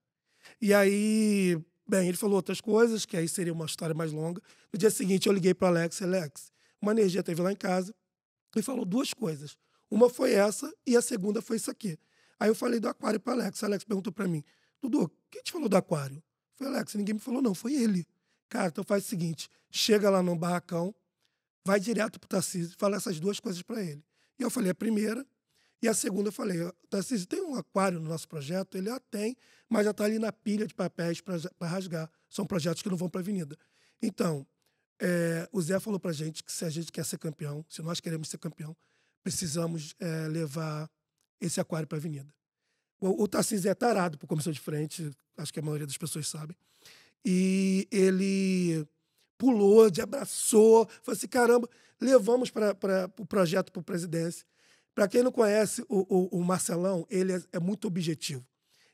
E 0.61 0.73
aí, 0.73 1.59
bem, 1.89 2.09
ele 2.09 2.17
falou 2.17 2.37
outras 2.37 2.61
coisas, 2.61 3.07
que 3.07 3.17
aí 3.17 3.29
seria 3.29 3.53
uma 3.53 3.67
história 3.67 3.95
mais 3.95 4.13
longa. 4.13 4.43
No 4.73 4.79
dia 4.79 4.91
seguinte, 4.91 5.27
eu 5.27 5.33
liguei 5.33 5.55
para 5.55 5.69
Alex, 5.69 6.03
Alex, 6.03 6.53
uma 6.81 6.93
energia 6.93 7.23
teve 7.23 7.41
lá 7.41 7.51
em 7.53 7.57
casa 7.57 7.95
e 8.57 8.63
falou 8.63 8.85
duas 8.85 9.15
coisas. 9.15 9.57
Uma 9.91 10.11
foi 10.11 10.33
essa 10.33 10.73
e 10.87 10.97
a 10.97 11.03
segunda 11.03 11.41
foi 11.41 11.57
isso 11.57 11.71
aqui. 11.71 11.99
Aí 12.39 12.49
eu 12.49 12.55
falei 12.55 12.79
do 12.79 12.89
aquário 12.89 13.19
para 13.19 13.33
Alex. 13.33 13.65
Alex 13.65 13.85
perguntou 13.85 14.13
para 14.13 14.29
mim, 14.29 14.45
Dudu, 14.81 15.11
quem 15.31 15.43
te 15.43 15.51
falou 15.51 15.69
do 15.69 15.77
aquário? 15.77 16.23
Foi 16.55 16.67
Alex, 16.67 16.95
ninguém 16.95 17.15
me 17.15 17.21
falou, 17.21 17.41
não, 17.41 17.55
foi 17.55 17.75
ele. 17.75 18.07
Cara, 18.49 18.69
então 18.69 18.85
faz 18.85 19.05
o 19.05 19.09
seguinte: 19.09 19.49
chega 19.71 20.11
lá 20.11 20.23
no 20.23 20.35
barracão, 20.37 20.95
vai 21.65 21.81
direto 21.81 22.19
pro 22.19 22.29
Tarcísio 22.29 22.73
e 22.75 22.79
fala 22.79 22.97
essas 22.97 23.19
duas 23.19 23.41
coisas 23.41 23.63
para 23.63 23.83
ele. 23.83 24.05
E 24.39 24.43
eu 24.43 24.51
falei 24.51 24.71
a 24.71 24.75
primeira, 24.75 25.27
e 25.81 25.89
a 25.89 25.95
segunda 25.95 26.29
eu 26.29 26.33
falei: 26.33 26.59
Tarcísio, 26.91 27.27
tem 27.27 27.41
um 27.41 27.55
aquário 27.55 28.01
no 28.01 28.09
nosso 28.09 28.29
projeto? 28.29 28.77
Ele, 28.77 28.91
ah, 28.91 29.01
tem, 29.11 29.37
mas 29.69 29.85
já 29.85 29.93
está 29.93 30.05
ali 30.05 30.19
na 30.19 30.33
pilha 30.33 30.67
de 30.67 30.75
papéis 30.75 31.21
para 31.21 31.69
rasgar. 31.69 32.11
São 32.29 32.47
projetos 32.47 32.83
que 32.83 32.89
não 32.89 32.97
vão 32.97 33.09
para 33.09 33.21
a 33.21 33.23
avenida. 33.23 33.57
Então, 34.03 34.47
é, 35.01 35.49
o 35.53 35.61
Zé 35.61 35.79
falou 35.79 36.01
para 36.01 36.13
gente 36.13 36.43
que 36.43 36.53
se 36.53 36.65
a 36.65 36.71
gente 36.71 36.91
quer 36.91 37.05
ser 37.05 37.19
campeão, 37.19 37.65
se 37.69 37.81
nós 37.83 38.01
queremos 38.01 38.29
ser 38.29 38.39
campeão, 38.39 38.77
precisamos 39.23 39.95
é, 40.01 40.29
levar 40.29 40.91
esse 41.41 41.61
aquário 41.61 41.87
para 41.87 41.99
a 41.99 42.01
avenida. 42.01 42.33
O, 43.01 43.23
o 43.23 43.29
Tarcísio 43.29 43.71
é 43.71 43.75
tarado 43.75 44.19
por 44.19 44.27
comissão 44.27 44.53
de 44.53 44.61
frente, 44.61 45.11
acho 45.37 45.53
que 45.53 45.61
a 45.61 45.63
maioria 45.63 45.87
das 45.87 45.97
pessoas 45.97 46.27
sabe. 46.27 46.57
E 47.25 47.87
ele 47.91 48.87
pulou, 49.37 49.89
de 49.89 50.01
abraçou, 50.01 50.87
falou 51.03 51.17
assim: 51.17 51.29
caramba, 51.29 51.69
levamos 52.01 52.51
para 52.51 52.73
o 52.73 53.09
pro 53.09 53.27
projeto 53.27 53.71
para 53.71 53.81
a 53.81 53.85
presidência. 53.85 54.45
Para 54.99 55.07
quem 55.07 55.23
não 55.23 55.31
conhece 55.31 55.81
o, 55.83 56.01
o, 56.13 56.41
o 56.41 56.45
Marcelão, 56.45 57.07
ele 57.09 57.33
é, 57.33 57.41
é, 57.53 57.61
muito 57.61 57.87
objetivo. 57.87 58.45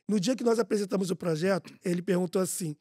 No 0.07 0.19
dia 0.19 0.35
que 0.35 0.43
nós 0.43 0.59
apresentamos 0.59 1.09
o 1.09 1.15
projeto, 1.15 1.73
ele 1.83 1.99
perguntou 1.99 2.39
assim: 2.39 2.75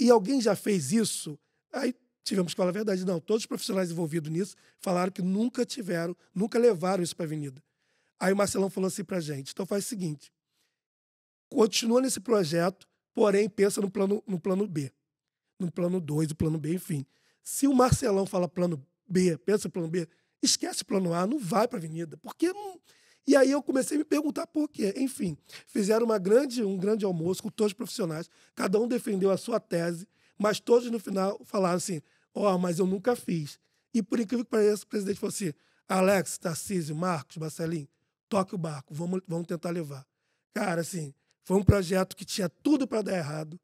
e 0.00 0.08
alguém 0.08 0.40
já 0.40 0.56
fez 0.56 0.90
isso? 0.90 1.38
Aí 1.70 1.94
tivemos 2.22 2.54
que 2.54 2.56
falar 2.56 2.70
a 2.70 2.72
verdade. 2.72 3.04
Não, 3.04 3.20
todos 3.20 3.42
os 3.42 3.46
profissionais 3.46 3.90
envolvidos 3.90 4.32
nisso 4.32 4.56
falaram 4.80 5.12
que 5.12 5.20
nunca 5.20 5.66
tiveram, 5.66 6.16
nunca 6.34 6.58
levaram 6.58 7.04
isso 7.04 7.14
para 7.14 7.24
a 7.24 7.28
avenida. 7.28 7.62
Aí 8.18 8.32
o 8.32 8.36
Marcelão 8.36 8.70
falou 8.70 8.88
assim 8.88 9.04
para 9.04 9.18
a 9.18 9.20
gente: 9.20 9.52
então 9.52 9.66
faz 9.66 9.84
o 9.84 9.88
seguinte, 9.88 10.32
continua 11.50 12.00
nesse 12.00 12.18
projeto, 12.18 12.88
porém 13.12 13.46
pensa 13.46 13.82
no 13.82 13.90
plano, 13.90 14.24
no 14.26 14.40
plano 14.40 14.66
B, 14.66 14.90
no 15.60 15.70
plano 15.70 16.00
2, 16.00 16.30
o 16.30 16.34
plano 16.34 16.58
B, 16.58 16.72
enfim. 16.72 17.04
Se 17.42 17.68
o 17.68 17.74
Marcelão 17.74 18.24
fala 18.24 18.48
plano 18.48 18.82
B, 19.06 19.36
pensa 19.36 19.68
no 19.68 19.72
plano 19.72 19.88
B, 19.88 20.08
esquece 20.44 20.84
plano 20.84 21.12
A, 21.14 21.26
não 21.26 21.38
vai 21.38 21.66
para 21.66 21.78
a 21.78 21.80
avenida, 21.80 22.16
porque 22.18 22.52
não... 22.52 22.80
E 23.26 23.34
aí 23.34 23.50
eu 23.50 23.62
comecei 23.62 23.96
a 23.96 23.98
me 23.98 24.04
perguntar 24.04 24.46
por 24.46 24.68
quê. 24.68 24.92
Enfim, 24.96 25.36
fizeram 25.66 26.04
uma 26.04 26.18
grande, 26.18 26.62
um 26.62 26.76
grande 26.76 27.04
almoço 27.04 27.42
com 27.42 27.48
todos 27.48 27.70
os 27.70 27.76
profissionais, 27.76 28.28
cada 28.54 28.78
um 28.78 28.86
defendeu 28.86 29.30
a 29.30 29.36
sua 29.38 29.58
tese, 29.58 30.06
mas 30.38 30.60
todos 30.60 30.90
no 30.90 30.98
final 30.98 31.40
falaram 31.44 31.76
assim: 31.76 32.02
ó, 32.34 32.54
oh, 32.54 32.58
mas 32.58 32.78
eu 32.78 32.86
nunca 32.86 33.16
fiz. 33.16 33.58
E 33.94 34.02
por 34.02 34.20
incrível 34.20 34.44
que 34.44 34.50
pareça, 34.50 34.84
o 34.84 34.86
presidente 34.86 35.18
falou 35.18 35.32
assim: 35.32 35.52
Alex, 35.88 36.36
Tarcísio, 36.36 36.94
Marcos, 36.94 37.38
Marcelinho, 37.38 37.88
toque 38.28 38.54
o 38.54 38.58
barco, 38.58 38.92
vamos, 38.92 39.22
vamos 39.26 39.46
tentar 39.46 39.70
levar. 39.70 40.06
Cara, 40.52 40.82
assim, 40.82 41.14
foi 41.44 41.56
um 41.56 41.62
projeto 41.62 42.16
que 42.16 42.24
tinha 42.24 42.48
tudo 42.48 42.86
para 42.86 43.02
dar 43.02 43.16
errado, 43.16 43.58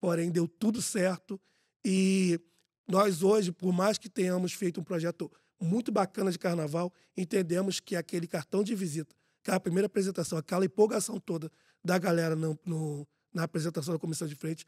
porém 0.00 0.30
deu 0.30 0.46
tudo 0.46 0.82
certo. 0.82 1.40
E 1.84 2.40
nós 2.88 3.22
hoje, 3.22 3.52
por 3.52 3.72
mais 3.72 3.98
que 3.98 4.08
tenhamos 4.08 4.52
feito 4.52 4.80
um 4.80 4.84
projeto 4.84 5.30
muito 5.60 5.90
bacana 5.90 6.30
de 6.30 6.38
carnaval, 6.38 6.92
entendemos 7.16 7.80
que 7.80 7.96
aquele 7.96 8.26
cartão 8.26 8.62
de 8.62 8.74
visita, 8.74 9.14
aquela 9.42 9.60
primeira 9.60 9.86
apresentação, 9.86 10.38
aquela 10.38 10.64
empolgação 10.64 11.18
toda 11.18 11.50
da 11.84 11.98
galera 11.98 12.36
no, 12.36 12.58
no, 12.64 13.06
na 13.32 13.44
apresentação 13.44 13.94
da 13.94 14.00
comissão 14.00 14.26
de 14.26 14.34
frente, 14.34 14.66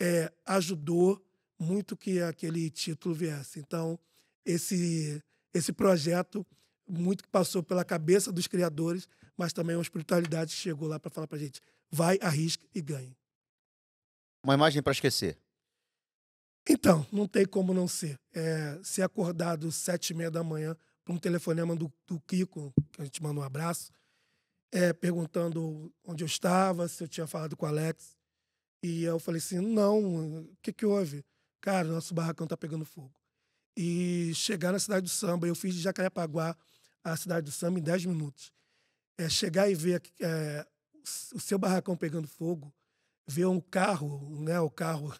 é, 0.00 0.32
ajudou 0.46 1.22
muito 1.58 1.96
que 1.96 2.20
aquele 2.20 2.70
título 2.70 3.14
viesse. 3.14 3.58
Então, 3.60 3.98
esse, 4.44 5.22
esse 5.52 5.72
projeto, 5.72 6.46
muito 6.88 7.22
que 7.22 7.28
passou 7.28 7.62
pela 7.62 7.84
cabeça 7.84 8.32
dos 8.32 8.46
criadores, 8.46 9.08
mas 9.36 9.52
também 9.52 9.76
uma 9.76 9.82
espiritualidade 9.82 10.52
chegou 10.52 10.88
lá 10.88 10.98
para 10.98 11.10
falar 11.10 11.26
para 11.26 11.38
gente: 11.38 11.60
vai, 11.90 12.18
arrisca 12.20 12.66
e 12.74 12.80
ganhe. 12.80 13.16
Uma 14.44 14.54
imagem 14.54 14.82
para 14.82 14.92
esquecer. 14.92 15.38
Então, 16.68 17.06
não 17.12 17.26
tem 17.26 17.44
como 17.44 17.74
não 17.74 17.88
ser. 17.88 18.18
É, 18.32 18.78
ser 18.82 19.02
acordado 19.02 19.70
sete 19.72 20.10
e 20.10 20.14
meia 20.14 20.30
da 20.30 20.44
manhã 20.44 20.76
para 21.04 21.12
um 21.12 21.18
telefonema 21.18 21.74
do, 21.74 21.92
do 22.06 22.20
Kiko, 22.20 22.72
que 22.92 23.02
a 23.02 23.04
gente 23.04 23.22
manda 23.22 23.40
um 23.40 23.42
abraço, 23.42 23.90
é, 24.70 24.92
perguntando 24.92 25.92
onde 26.04 26.22
eu 26.22 26.26
estava, 26.26 26.86
se 26.88 27.02
eu 27.02 27.08
tinha 27.08 27.26
falado 27.26 27.56
com 27.56 27.66
o 27.66 27.68
Alex. 27.68 28.16
E 28.82 29.04
eu 29.04 29.18
falei 29.18 29.38
assim, 29.38 29.60
não, 29.60 30.40
o 30.40 30.56
que, 30.62 30.72
que 30.72 30.86
houve? 30.86 31.24
Cara, 31.60 31.86
nosso 31.88 32.14
barracão 32.14 32.46
tá 32.46 32.56
pegando 32.56 32.84
fogo. 32.84 33.12
E 33.76 34.32
chegar 34.34 34.72
na 34.72 34.78
cidade 34.78 35.04
do 35.04 35.08
samba, 35.08 35.46
eu 35.46 35.54
fiz 35.54 35.74
de 35.74 35.80
Jacarepaguá 35.80 36.56
a 37.02 37.16
cidade 37.16 37.46
do 37.46 37.52
samba 37.52 37.78
em 37.78 37.82
10 37.82 38.06
minutos. 38.06 38.52
É, 39.18 39.28
chegar 39.28 39.68
e 39.68 39.74
ver 39.74 40.02
é, 40.20 40.66
o 41.34 41.40
seu 41.40 41.58
barracão 41.58 41.96
pegando 41.96 42.26
fogo, 42.26 42.72
ver 43.26 43.46
um 43.46 43.60
carro, 43.60 44.40
né, 44.40 44.58
o 44.60 44.70
carro, 44.70 45.14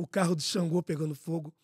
o 0.00 0.06
carro 0.06 0.34
de 0.34 0.42
Xangô 0.42 0.82
pegando 0.82 1.14
fogo, 1.14 1.54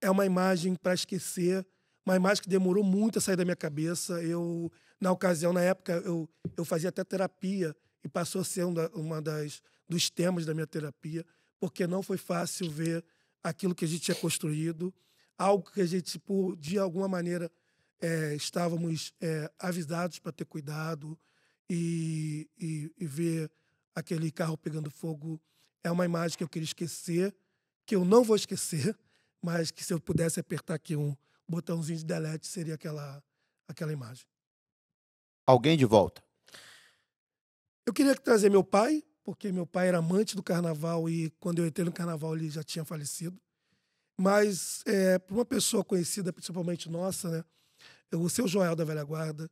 é 0.00 0.10
uma 0.10 0.24
imagem 0.24 0.74
para 0.74 0.94
esquecer, 0.94 1.66
uma 2.04 2.16
imagem 2.16 2.42
que 2.42 2.48
demorou 2.48 2.82
muito 2.82 3.18
a 3.18 3.20
sair 3.20 3.36
da 3.36 3.44
minha 3.44 3.56
cabeça. 3.56 4.22
Eu, 4.22 4.72
na 5.00 5.12
ocasião, 5.12 5.52
na 5.52 5.60
época, 5.60 5.92
eu, 6.04 6.28
eu 6.56 6.64
fazia 6.64 6.88
até 6.88 7.04
terapia 7.04 7.76
e 8.02 8.08
passou 8.08 8.40
a 8.40 8.44
ser 8.44 8.64
uma, 8.64 8.88
uma 8.90 9.20
das 9.20 9.62
dos 9.88 10.10
temas 10.10 10.44
da 10.44 10.52
minha 10.52 10.66
terapia, 10.66 11.24
porque 11.58 11.86
não 11.86 12.02
foi 12.02 12.18
fácil 12.18 12.70
ver 12.70 13.02
aquilo 13.42 13.74
que 13.74 13.84
a 13.84 13.88
gente 13.88 14.02
tinha 14.02 14.14
construído, 14.14 14.92
algo 15.36 15.70
que 15.70 15.80
a 15.80 15.86
gente, 15.86 16.18
por, 16.18 16.54
de 16.56 16.78
alguma 16.78 17.08
maneira, 17.08 17.50
é, 18.00 18.34
estávamos 18.34 19.14
é, 19.20 19.50
avisados 19.58 20.18
para 20.18 20.30
ter 20.30 20.44
cuidado 20.44 21.18
e, 21.70 22.48
e, 22.58 22.92
e, 22.98 23.06
ver 23.06 23.50
aquele 23.94 24.30
carro 24.30 24.56
pegando 24.58 24.90
fogo 24.90 25.40
é 25.82 25.90
uma 25.90 26.04
imagem 26.04 26.36
que 26.36 26.44
eu 26.44 26.48
queria 26.48 26.64
esquecer, 26.64 27.34
que 27.88 27.96
eu 27.96 28.04
não 28.04 28.22
vou 28.22 28.36
esquecer, 28.36 28.94
mas 29.42 29.70
que 29.70 29.82
se 29.82 29.94
eu 29.94 29.98
pudesse 29.98 30.38
apertar 30.38 30.74
aqui 30.74 30.94
um 30.94 31.16
botãozinho 31.48 31.98
de 31.98 32.04
delete 32.04 32.46
seria 32.46 32.74
aquela, 32.74 33.24
aquela 33.66 33.90
imagem. 33.90 34.26
Alguém 35.46 35.76
de 35.78 35.86
volta? 35.86 36.22
Eu 37.86 37.94
queria 37.94 38.14
trazer 38.14 38.50
meu 38.50 38.62
pai, 38.62 39.02
porque 39.24 39.50
meu 39.50 39.66
pai 39.66 39.88
era 39.88 39.96
amante 39.96 40.36
do 40.36 40.42
carnaval 40.42 41.08
e 41.08 41.30
quando 41.40 41.60
eu 41.60 41.66
entrei 41.66 41.86
no 41.86 41.92
carnaval 41.92 42.36
ele 42.36 42.50
já 42.50 42.62
tinha 42.62 42.84
falecido. 42.84 43.40
Mas 44.20 44.82
é, 44.84 45.18
para 45.18 45.34
uma 45.34 45.44
pessoa 45.44 45.82
conhecida, 45.82 46.30
principalmente 46.30 46.90
nossa, 46.90 47.30
né, 47.30 47.44
o 48.12 48.28
seu 48.28 48.46
Joel 48.46 48.76
da 48.76 48.84
Velha 48.84 49.02
Guarda 49.02 49.50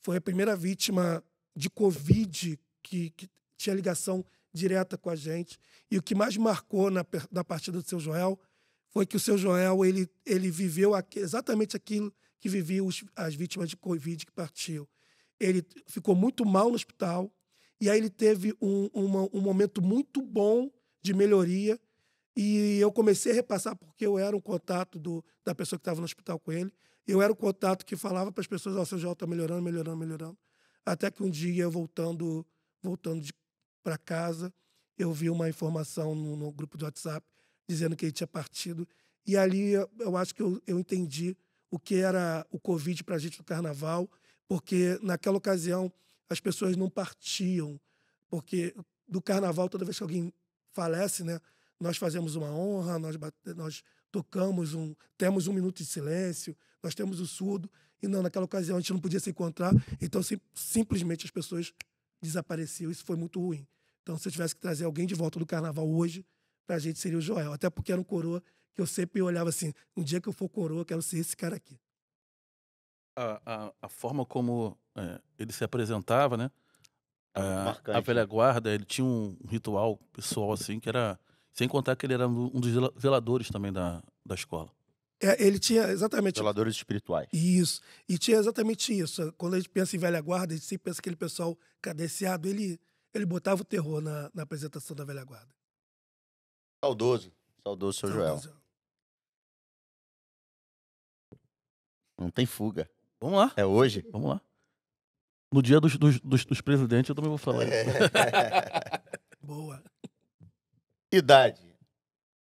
foi 0.00 0.18
a 0.18 0.20
primeira 0.20 0.54
vítima 0.54 1.24
de 1.56 1.70
Covid 1.70 2.60
que, 2.82 3.10
que 3.10 3.30
tinha 3.56 3.74
ligação 3.74 4.22
direta 4.52 4.96
com 4.96 5.10
a 5.10 5.16
gente. 5.16 5.58
E 5.90 5.98
o 5.98 6.02
que 6.02 6.14
mais 6.14 6.36
marcou 6.36 6.90
na, 6.90 7.04
na 7.30 7.44
partida 7.44 7.80
do 7.80 7.88
seu 7.88 8.00
Joel 8.00 8.38
foi 8.90 9.06
que 9.06 9.16
o 9.16 9.20
seu 9.20 9.36
Joel 9.36 9.84
ele, 9.84 10.08
ele 10.24 10.50
viveu 10.50 10.94
aqui, 10.94 11.18
exatamente 11.18 11.76
aquilo 11.76 12.12
que 12.40 12.48
viviam 12.48 12.88
as 13.16 13.34
vítimas 13.34 13.68
de 13.68 13.76
Covid 13.76 14.24
que 14.24 14.32
partiam. 14.32 14.86
Ele 15.38 15.64
ficou 15.86 16.14
muito 16.14 16.44
mal 16.44 16.68
no 16.68 16.74
hospital, 16.74 17.32
e 17.80 17.88
aí 17.88 17.98
ele 17.98 18.10
teve 18.10 18.54
um, 18.60 18.88
uma, 18.92 19.28
um 19.32 19.40
momento 19.40 19.80
muito 19.80 20.20
bom 20.20 20.70
de 21.00 21.14
melhoria. 21.14 21.78
E 22.36 22.78
eu 22.78 22.90
comecei 22.92 23.32
a 23.32 23.34
repassar, 23.34 23.76
porque 23.76 24.06
eu 24.06 24.18
era 24.18 24.36
um 24.36 24.40
contato 24.40 24.98
do, 24.98 25.24
da 25.44 25.54
pessoa 25.54 25.78
que 25.78 25.82
estava 25.82 25.98
no 25.98 26.04
hospital 26.04 26.38
com 26.38 26.52
ele. 26.52 26.72
Eu 27.06 27.22
era 27.22 27.32
o 27.32 27.36
contato 27.36 27.84
que 27.84 27.96
falava 27.96 28.30
para 28.30 28.40
as 28.40 28.46
pessoas: 28.46 28.76
Ó, 28.76 28.82
oh, 28.82 28.86
seu 28.86 28.98
João 28.98 29.12
está 29.12 29.26
melhorando, 29.26 29.62
melhorando, 29.62 29.96
melhorando. 29.96 30.38
Até 30.84 31.10
que 31.10 31.22
um 31.22 31.30
dia, 31.30 31.68
voltando, 31.68 32.46
voltando 32.82 33.20
para 33.88 33.96
casa, 33.96 34.52
eu 34.98 35.10
vi 35.14 35.30
uma 35.30 35.48
informação 35.48 36.14
no, 36.14 36.36
no, 36.36 36.52
grupo 36.52 36.76
do 36.76 36.84
WhatsApp 36.84 37.26
dizendo 37.66 37.96
que 37.96 38.04
ele 38.04 38.12
tinha 38.12 38.26
partido. 38.26 38.86
E 39.26 39.34
ali 39.34 39.70
eu, 39.70 39.90
eu 39.98 40.14
acho 40.14 40.34
que 40.34 40.42
eu, 40.42 40.60
eu 40.66 40.78
entendi 40.78 41.34
o 41.70 41.78
que 41.78 41.94
era 41.94 42.46
o 42.50 42.60
Covid 42.60 43.02
para 43.02 43.16
a 43.16 43.18
gente 43.18 43.38
no 43.38 43.44
carnaval, 43.46 44.06
porque 44.46 44.98
naquela 45.00 45.38
ocasião 45.38 45.90
as 46.28 46.38
pessoas 46.38 46.76
não 46.76 46.90
partiam, 46.90 47.80
porque 48.28 48.74
do 49.08 49.22
carnaval, 49.22 49.70
toda 49.70 49.86
vez 49.86 49.96
que 49.96 50.02
alguém 50.02 50.30
falece, 50.72 51.24
né, 51.24 51.40
nós 51.80 51.96
fazemos 51.96 52.36
uma 52.36 52.50
honra, 52.50 52.98
nós, 52.98 53.16
nós 53.56 53.82
tocamos 54.12 54.74
um, 54.74 54.94
temos 55.16 55.46
um 55.46 55.54
minuto 55.54 55.78
de 55.78 55.86
silêncio, 55.86 56.54
nós 56.82 56.94
temos 56.94 57.20
o 57.20 57.26
surdo, 57.26 57.70
e 58.02 58.06
não, 58.06 58.22
naquela 58.22 58.44
ocasião 58.44 58.76
a 58.76 58.80
gente 58.80 58.92
não 58.92 59.00
podia 59.00 59.18
se 59.18 59.30
encontrar, 59.30 59.72
então 59.98 60.22
sim, 60.22 60.38
simplesmente 60.52 61.24
as 61.24 61.30
pessoas 61.30 61.72
desapareciam, 62.20 62.90
isso 62.90 63.02
foi 63.02 63.16
muito 63.16 63.40
ruim. 63.40 63.66
Então, 64.08 64.16
se 64.16 64.26
eu 64.26 64.32
tivesse 64.32 64.54
que 64.54 64.60
trazer 64.62 64.86
alguém 64.86 65.06
de 65.06 65.14
volta 65.14 65.38
do 65.38 65.44
carnaval 65.44 65.86
hoje, 65.86 66.24
pra 66.66 66.78
gente 66.78 66.98
seria 66.98 67.18
o 67.18 67.20
Joel, 67.20 67.52
até 67.52 67.68
porque 67.68 67.92
era 67.92 68.00
um 68.00 68.04
coroa 68.04 68.42
que 68.74 68.80
eu 68.80 68.86
sempre 68.86 69.20
olhava 69.20 69.50
assim, 69.50 69.74
um 69.94 70.02
dia 70.02 70.18
que 70.18 70.26
eu 70.26 70.32
for 70.32 70.48
coroa, 70.48 70.80
eu 70.80 70.84
quero 70.86 71.02
ser 71.02 71.18
esse 71.18 71.36
cara 71.36 71.56
aqui. 71.56 71.78
A, 73.14 73.42
a, 73.44 73.72
a 73.82 73.88
forma 73.90 74.24
como 74.24 74.78
é, 74.96 75.20
ele 75.38 75.52
se 75.52 75.62
apresentava, 75.62 76.38
né? 76.38 76.50
A, 77.34 77.42
a 77.42 77.64
marcante, 77.66 78.06
velha 78.06 78.22
né? 78.22 78.26
guarda, 78.26 78.72
ele 78.72 78.86
tinha 78.86 79.04
um 79.04 79.36
ritual 79.46 79.98
pessoal 80.10 80.52
assim, 80.52 80.80
que 80.80 80.88
era. 80.88 81.20
Sem 81.52 81.68
contar 81.68 81.94
que 81.94 82.06
ele 82.06 82.14
era 82.14 82.26
um 82.26 82.60
dos 82.60 82.72
zela- 82.72 82.94
zeladores 82.98 83.50
também 83.50 83.72
da, 83.72 84.02
da 84.24 84.34
escola. 84.34 84.72
É, 85.20 85.44
ele 85.44 85.58
tinha 85.58 85.88
exatamente 85.88 86.38
Zeladores 86.38 86.76
espirituais. 86.76 87.28
Isso. 87.30 87.82
E 88.08 88.16
tinha 88.16 88.38
exatamente 88.38 88.96
isso. 88.96 89.32
Quando 89.36 89.54
a 89.54 89.58
gente 89.58 89.68
pensa 89.68 89.96
em 89.96 89.98
velha 89.98 90.20
guarda, 90.20 90.54
a 90.54 90.56
gente 90.56 90.66
sempre 90.66 90.84
pensa 90.84 91.00
aquele 91.00 91.16
pessoal 91.16 91.58
cadenciado. 91.82 92.48
Ele, 92.48 92.80
ele 93.14 93.26
botava 93.26 93.62
o 93.62 93.64
terror 93.64 94.00
na, 94.00 94.30
na 94.34 94.42
apresentação 94.42 94.94
da 94.96 95.04
velha 95.04 95.24
guarda. 95.24 95.48
Saudoso. 96.84 97.32
Saudoso, 97.64 97.98
seu 97.98 98.10
Joel. 98.10 98.38
Saudoso. 98.38 98.58
Não 102.18 102.30
tem 102.30 102.46
fuga. 102.46 102.90
Vamos 103.20 103.38
lá, 103.38 103.52
É 103.56 103.64
hoje. 103.64 104.04
vamos 104.12 104.28
lá. 104.30 104.40
No 105.52 105.62
dia 105.62 105.80
dos, 105.80 105.96
dos, 105.96 106.20
dos, 106.20 106.44
dos 106.44 106.60
presidentes 106.60 107.08
eu 107.08 107.14
também 107.14 107.28
vou 107.30 107.38
falar. 107.38 107.64
É. 107.64 107.84
Boa. 109.40 109.82
Idade. 111.12 111.66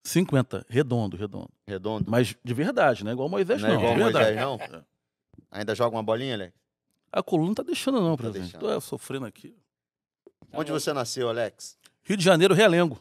50, 0.04 0.66
redondo, 0.68 1.16
redondo. 1.16 1.50
Redondo. 1.66 2.10
Mas 2.10 2.36
de 2.44 2.54
verdade, 2.54 3.04
né? 3.04 3.12
Igual 3.12 3.28
Moisés, 3.28 3.60
Não 3.60 3.68
não. 3.68 3.74
é 3.74 3.78
igual 3.78 3.94
de 3.96 4.02
verdade. 4.02 4.36
Moisés, 4.36 4.70
não? 4.70 4.78
É. 4.78 4.84
Ainda 5.50 5.74
joga 5.74 5.96
uma 5.96 6.02
bolinha, 6.02 6.34
Alex? 6.34 6.54
A 7.10 7.22
coluna 7.22 7.48
não 7.48 7.54
tá 7.54 7.62
deixando, 7.62 8.00
não, 8.00 8.16
Tá 8.16 8.22
presidente. 8.22 8.52
deixando. 8.52 8.60
Tô 8.60 8.70
é, 8.72 8.80
sofrendo 8.80 9.26
aqui. 9.26 9.54
Onde 10.52 10.72
você 10.72 10.92
nasceu, 10.92 11.28
Alex? 11.28 11.78
Rio 12.02 12.16
de 12.16 12.24
Janeiro, 12.24 12.54
Realengo. 12.54 12.98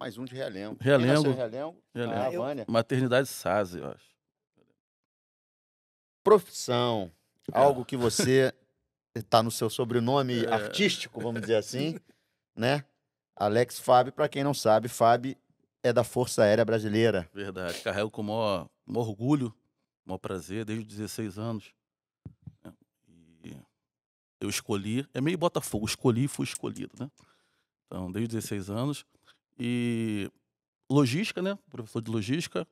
Mais 0.00 0.16
um 0.18 0.24
de 0.24 0.34
Realengo. 0.34 0.76
Realengo. 0.80 1.32
Realengo? 1.32 1.76
Realengo. 1.94 2.42
Ah, 2.42 2.54
Eu-. 2.56 2.64
Maternidade 2.68 3.28
Sase, 3.28 3.78
eu 3.78 3.86
acho. 3.90 4.08
Profissão. 6.22 7.10
É. 7.52 7.58
Algo 7.58 7.84
que 7.84 7.96
você 7.96 8.52
está 9.14 9.42
no 9.42 9.50
seu 9.50 9.70
sobrenome 9.70 10.44
É. 10.44 10.52
artístico, 10.52 11.20
vamos 11.20 11.40
dizer 11.40 11.56
assim, 11.56 11.98
né? 12.54 12.84
Alex 13.34 13.78
Fábio, 13.78 14.12
para 14.12 14.28
quem 14.28 14.44
não 14.44 14.52
sabe, 14.52 14.88
Fábio 14.88 15.36
é 15.82 15.92
da 15.92 16.04
Força 16.04 16.42
Aérea 16.42 16.64
Brasileira. 16.64 17.28
Verdade. 17.32 17.80
Carrego 17.80 18.10
com 18.10 18.20
o 18.20 18.24
maior, 18.24 18.68
maior 18.84 19.08
orgulho, 19.08 19.54
maior 20.04 20.18
prazer, 20.18 20.64
desde 20.64 20.84
os 20.84 20.96
16 20.96 21.38
anos. 21.38 21.72
Eu 24.40 24.48
escolhi, 24.48 25.06
é 25.12 25.20
meio 25.20 25.38
Botafogo, 25.38 25.86
escolhi 25.86 26.24
e 26.24 26.28
fui 26.28 26.44
escolhido, 26.44 26.92
né? 26.98 27.10
Então, 27.86 28.10
desde 28.12 28.36
os 28.36 28.44
16 28.44 28.70
anos. 28.70 29.04
E 29.58 30.30
logística, 30.90 31.42
né? 31.42 31.58
Professor 31.70 32.00
de 32.00 32.10
logística. 32.10 32.66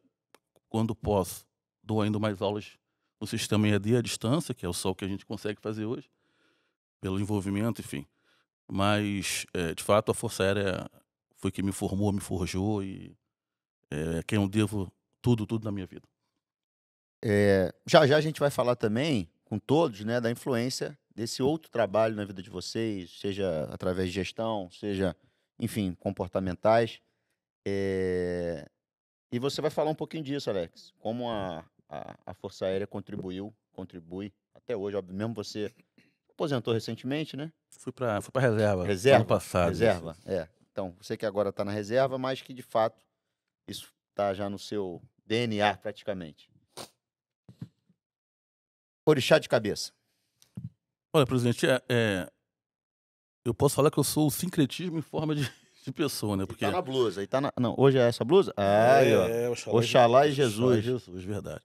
Quando 0.69 0.95
posso, 0.95 1.45
dou 1.83 2.03
ainda 2.03 2.19
mais 2.19 2.41
aulas 2.41 2.79
no 3.21 3.27
sistema 3.27 3.67
EAD 3.69 3.97
à 3.97 4.03
distância, 4.03 4.55
que 4.55 4.67
é 4.67 4.69
o 4.69 4.73
só 4.73 4.95
que 4.95 5.05
a 5.05 5.09
gente 5.09 5.25
consegue 5.25 5.61
fazer 5.61 5.87
hoje, 5.87 6.11
pelo 7.01 7.19
envolvimento, 7.19 7.81
enfim. 7.81 8.07
Mas, 8.69 9.47
eh, 9.55 9.75
de 9.75 9.83
fato, 9.83 10.11
a 10.11 10.15
Força 10.15 10.43
Aérea 10.43 10.91
foi 11.37 11.51
quem 11.51 11.65
me 11.65 11.73
formou, 11.73 12.13
me 12.13 12.21
forjou 12.21 12.83
e 12.83 13.17
é 13.91 14.23
quem 14.25 14.41
eu 14.41 14.49
devo 14.49 14.93
tudo, 15.23 15.47
tudo 15.47 15.65
na 15.65 15.73
minha 15.73 15.87
vida. 15.87 16.07
É, 17.25 17.75
já 17.87 18.07
já 18.07 18.17
a 18.17 18.21
gente 18.21 18.41
vai 18.41 18.51
falar 18.51 18.77
também 18.77 19.31
com 19.45 19.59
todos, 19.59 20.05
né, 20.05 20.21
da 20.21 20.31
influência 20.31 20.99
desse 21.17 21.43
outro 21.43 21.71
trabalho 21.71 22.15
na 22.15 22.27
vida 22.27 22.43
de 22.43 22.51
vocês, 22.51 23.19
seja 23.19 23.65
através 23.73 24.09
de 24.09 24.15
gestão, 24.15 24.71
seja, 24.71 25.17
enfim, 25.59 25.95
comportamentais. 25.95 27.01
É, 27.67 28.69
e 29.33 29.39
você 29.39 29.63
vai 29.63 29.71
falar 29.71 29.91
um 29.91 29.95
pouquinho 29.95 30.23
disso, 30.23 30.51
Alex, 30.51 30.93
como 30.99 31.31
a, 31.31 31.65
a, 31.89 32.17
a 32.27 32.35
Força 32.35 32.67
Aérea 32.67 32.87
contribuiu, 32.87 33.53
contribui 33.73 34.31
até 34.55 34.77
hoje, 34.77 34.95
óbvio, 34.95 35.17
mesmo 35.17 35.33
você 35.33 35.73
aposentou 36.29 36.75
recentemente, 36.75 37.35
né? 37.35 37.51
Fui 37.71 37.93
para 37.93 38.21
fui 38.21 38.31
pra 38.31 38.43
reserva, 38.43 38.85
Reserva, 38.85 39.17
ano 39.17 39.27
passado. 39.27 39.69
Reserva, 39.69 40.17
é. 40.27 40.47
Então, 40.71 40.95
você 41.01 41.17
que 41.17 41.25
agora 41.25 41.49
está 41.49 41.65
na 41.65 41.73
reserva, 41.73 42.19
mas 42.19 42.43
que 42.43 42.53
de 42.53 42.63
fato 42.63 43.03
isso 43.67 43.91
está 44.11 44.35
já 44.35 44.51
no 44.51 44.59
seu 44.59 45.01
DNA 45.25 45.79
praticamente. 45.79 46.51
Orixá 49.07 49.39
de 49.39 49.49
cabeça. 49.49 49.97
Olha, 51.17 51.25
presidente, 51.25 51.67
é, 51.67 51.83
é, 51.89 52.31
eu 53.43 53.55
posso 53.55 53.75
falar 53.75 53.91
que 53.91 53.99
eu 53.99 54.05
sou 54.05 54.27
o 54.27 54.31
sincretismo 54.31 54.99
em 54.99 55.03
forma 55.03 55.35
de, 55.35 55.51
de 55.83 55.91
pessoa, 55.91 56.37
né? 56.37 56.45
Porque 56.45 56.63
Tá 56.63 56.71
na 56.71 56.83
blusa. 56.83 57.23
E 57.23 57.27
tá 57.27 57.41
na... 57.41 57.51
Não, 57.59 57.75
hoje 57.79 57.97
é 57.97 58.07
essa 58.07 58.23
blusa? 58.23 58.53
Aí, 58.55 59.17
ó. 59.17 59.27
é, 59.27 59.49
Oxalá, 59.49 59.79
Oxalá 59.79 60.27
e 60.27 60.31
Oxalá 60.31 60.35
Jesus. 60.35 60.79
e 60.79 60.83
Jesus, 60.83 61.25
verdade. 61.25 61.65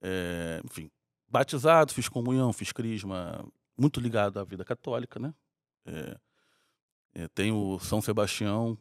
É, 0.00 0.62
enfim, 0.64 0.90
batizado, 1.28 1.92
fiz 1.92 2.08
comunhão, 2.08 2.54
fiz 2.54 2.72
crisma, 2.72 3.46
muito 3.76 4.00
ligado 4.00 4.40
à 4.40 4.44
vida 4.44 4.64
católica, 4.64 5.20
né? 5.20 5.34
É, 5.84 6.16
é, 7.16 7.28
tenho 7.28 7.78
São 7.80 8.00
Sebastião 8.00 8.78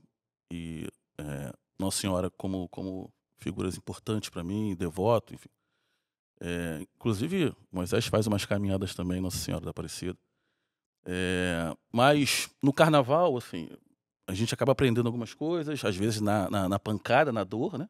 e 0.50 0.88
é, 1.18 1.52
Nossa 1.78 2.00
Senhora 2.00 2.32
como, 2.32 2.70
como 2.70 3.14
figuras 3.38 3.76
importantes 3.76 4.30
para 4.30 4.46
mim, 4.46 4.78
devoto, 4.78 5.34
enfim. 5.34 5.50
É, 6.48 6.86
inclusive, 6.96 7.56
Moisés 7.72 8.06
faz 8.06 8.28
umas 8.28 8.46
caminhadas 8.46 8.94
também, 8.94 9.20
Nossa 9.20 9.38
Senhora 9.38 9.66
da 9.66 9.72
Aparecida. 9.72 10.16
É, 11.04 11.76
mas 11.92 12.48
no 12.62 12.72
carnaval, 12.72 13.36
assim, 13.36 13.68
a 14.28 14.34
gente 14.36 14.54
acaba 14.54 14.72
aprendendo 14.72 15.08
algumas 15.08 15.34
coisas, 15.34 15.84
às 15.84 15.96
vezes 15.96 16.22
na, 16.22 16.48
na, 16.48 16.70
na 16.70 16.78
pancada, 16.78 17.32
na 17.32 17.44
dor, 17.44 17.80
né? 17.80 17.90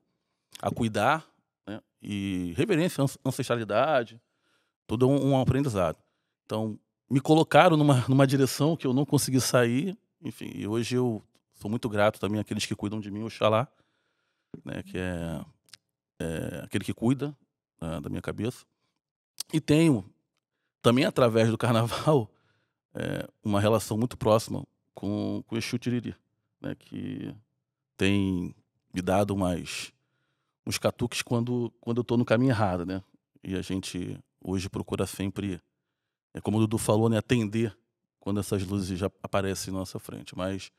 A 0.61 0.71
cuidar, 0.71 1.27
né? 1.67 1.81
E 2.01 2.53
reverência, 2.55 3.03
ancestralidade, 3.25 4.21
tudo 4.87 5.05
é 5.05 5.09
um, 5.09 5.31
um 5.31 5.41
aprendizado. 5.41 5.97
Então, 6.45 6.79
me 7.09 7.19
colocaram 7.19 7.75
numa, 7.75 8.05
numa 8.07 8.25
direção 8.25 8.77
que 8.77 8.87
eu 8.87 8.93
não 8.93 9.05
consegui 9.05 9.41
sair, 9.41 9.97
enfim, 10.21 10.49
e 10.55 10.65
hoje 10.65 10.95
eu 10.95 11.21
sou 11.55 11.69
muito 11.69 11.89
grato 11.89 12.21
também 12.21 12.39
àqueles 12.39 12.65
que 12.65 12.73
cuidam 12.73 13.01
de 13.01 13.11
mim, 13.11 13.23
Oxalá, 13.23 13.67
né? 14.63 14.81
Que 14.81 14.97
é, 14.97 15.45
é 16.21 16.61
aquele 16.63 16.85
que 16.85 16.93
cuida 16.93 17.35
da, 17.79 18.09
minha 18.09 18.21
cabeça. 18.21 18.65
E 19.53 19.59
tenho, 19.59 20.05
também 20.81 21.05
através 21.05 21.49
do 21.49 21.57
carnaval, 21.57 22.29
é, 22.93 23.27
uma 23.43 23.59
relação 23.59 23.97
muito 23.97 24.17
próxima 24.17 24.65
com, 24.93 25.43
com 25.47 25.55
o 25.55 25.57
Exu 25.57 25.77
Tiriri, 25.77 26.15
né, 26.61 26.75
que 26.75 27.35
tem 27.97 28.55
me 28.93 29.01
dado 29.01 29.31
umas, 29.31 29.91
uns 30.65 30.77
catuques 30.77 31.21
quando, 31.21 31.71
quando 31.81 31.97
eu 31.97 32.01
estou 32.01 32.17
no 32.17 32.25
caminho 32.25 32.51
errado. 32.51 32.85
Né? 32.85 33.03
E 33.43 33.55
a 33.55 33.61
gente 33.61 34.17
hoje 34.41 34.69
procura 34.69 35.05
sempre, 35.05 35.61
é 36.33 36.41
como 36.41 36.57
o 36.57 36.59
Dudu 36.61 36.77
falou, 36.77 37.09
né, 37.09 37.17
atender 37.17 37.75
quando 38.19 38.39
essas 38.39 38.65
luzes 38.65 38.97
já 38.97 39.07
aparecem 39.21 39.71
na 39.71 39.79
nossa 39.79 39.99
frente. 39.99 40.35
Mas 40.35 40.71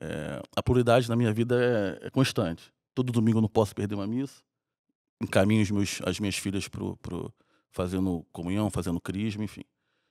é, 0.00 0.42
a 0.56 0.62
prioridade 0.62 1.08
na 1.08 1.14
minha 1.14 1.32
vida 1.32 1.56
é, 1.62 2.06
é 2.06 2.10
constante. 2.10 2.72
Todo 2.94 3.12
domingo 3.12 3.38
eu 3.38 3.42
não 3.42 3.48
posso 3.48 3.74
perder 3.74 3.94
uma 3.94 4.06
missa. 4.06 4.42
Encaminho 5.22 5.62
os 5.62 5.70
meus, 5.70 6.00
as 6.04 6.18
minhas 6.18 6.36
filhas 6.36 6.66
pro, 6.66 6.96
pro, 6.96 7.32
fazendo 7.70 8.26
comunhão, 8.32 8.70
fazendo 8.70 9.00
crisma, 9.00 9.44
enfim. 9.44 9.62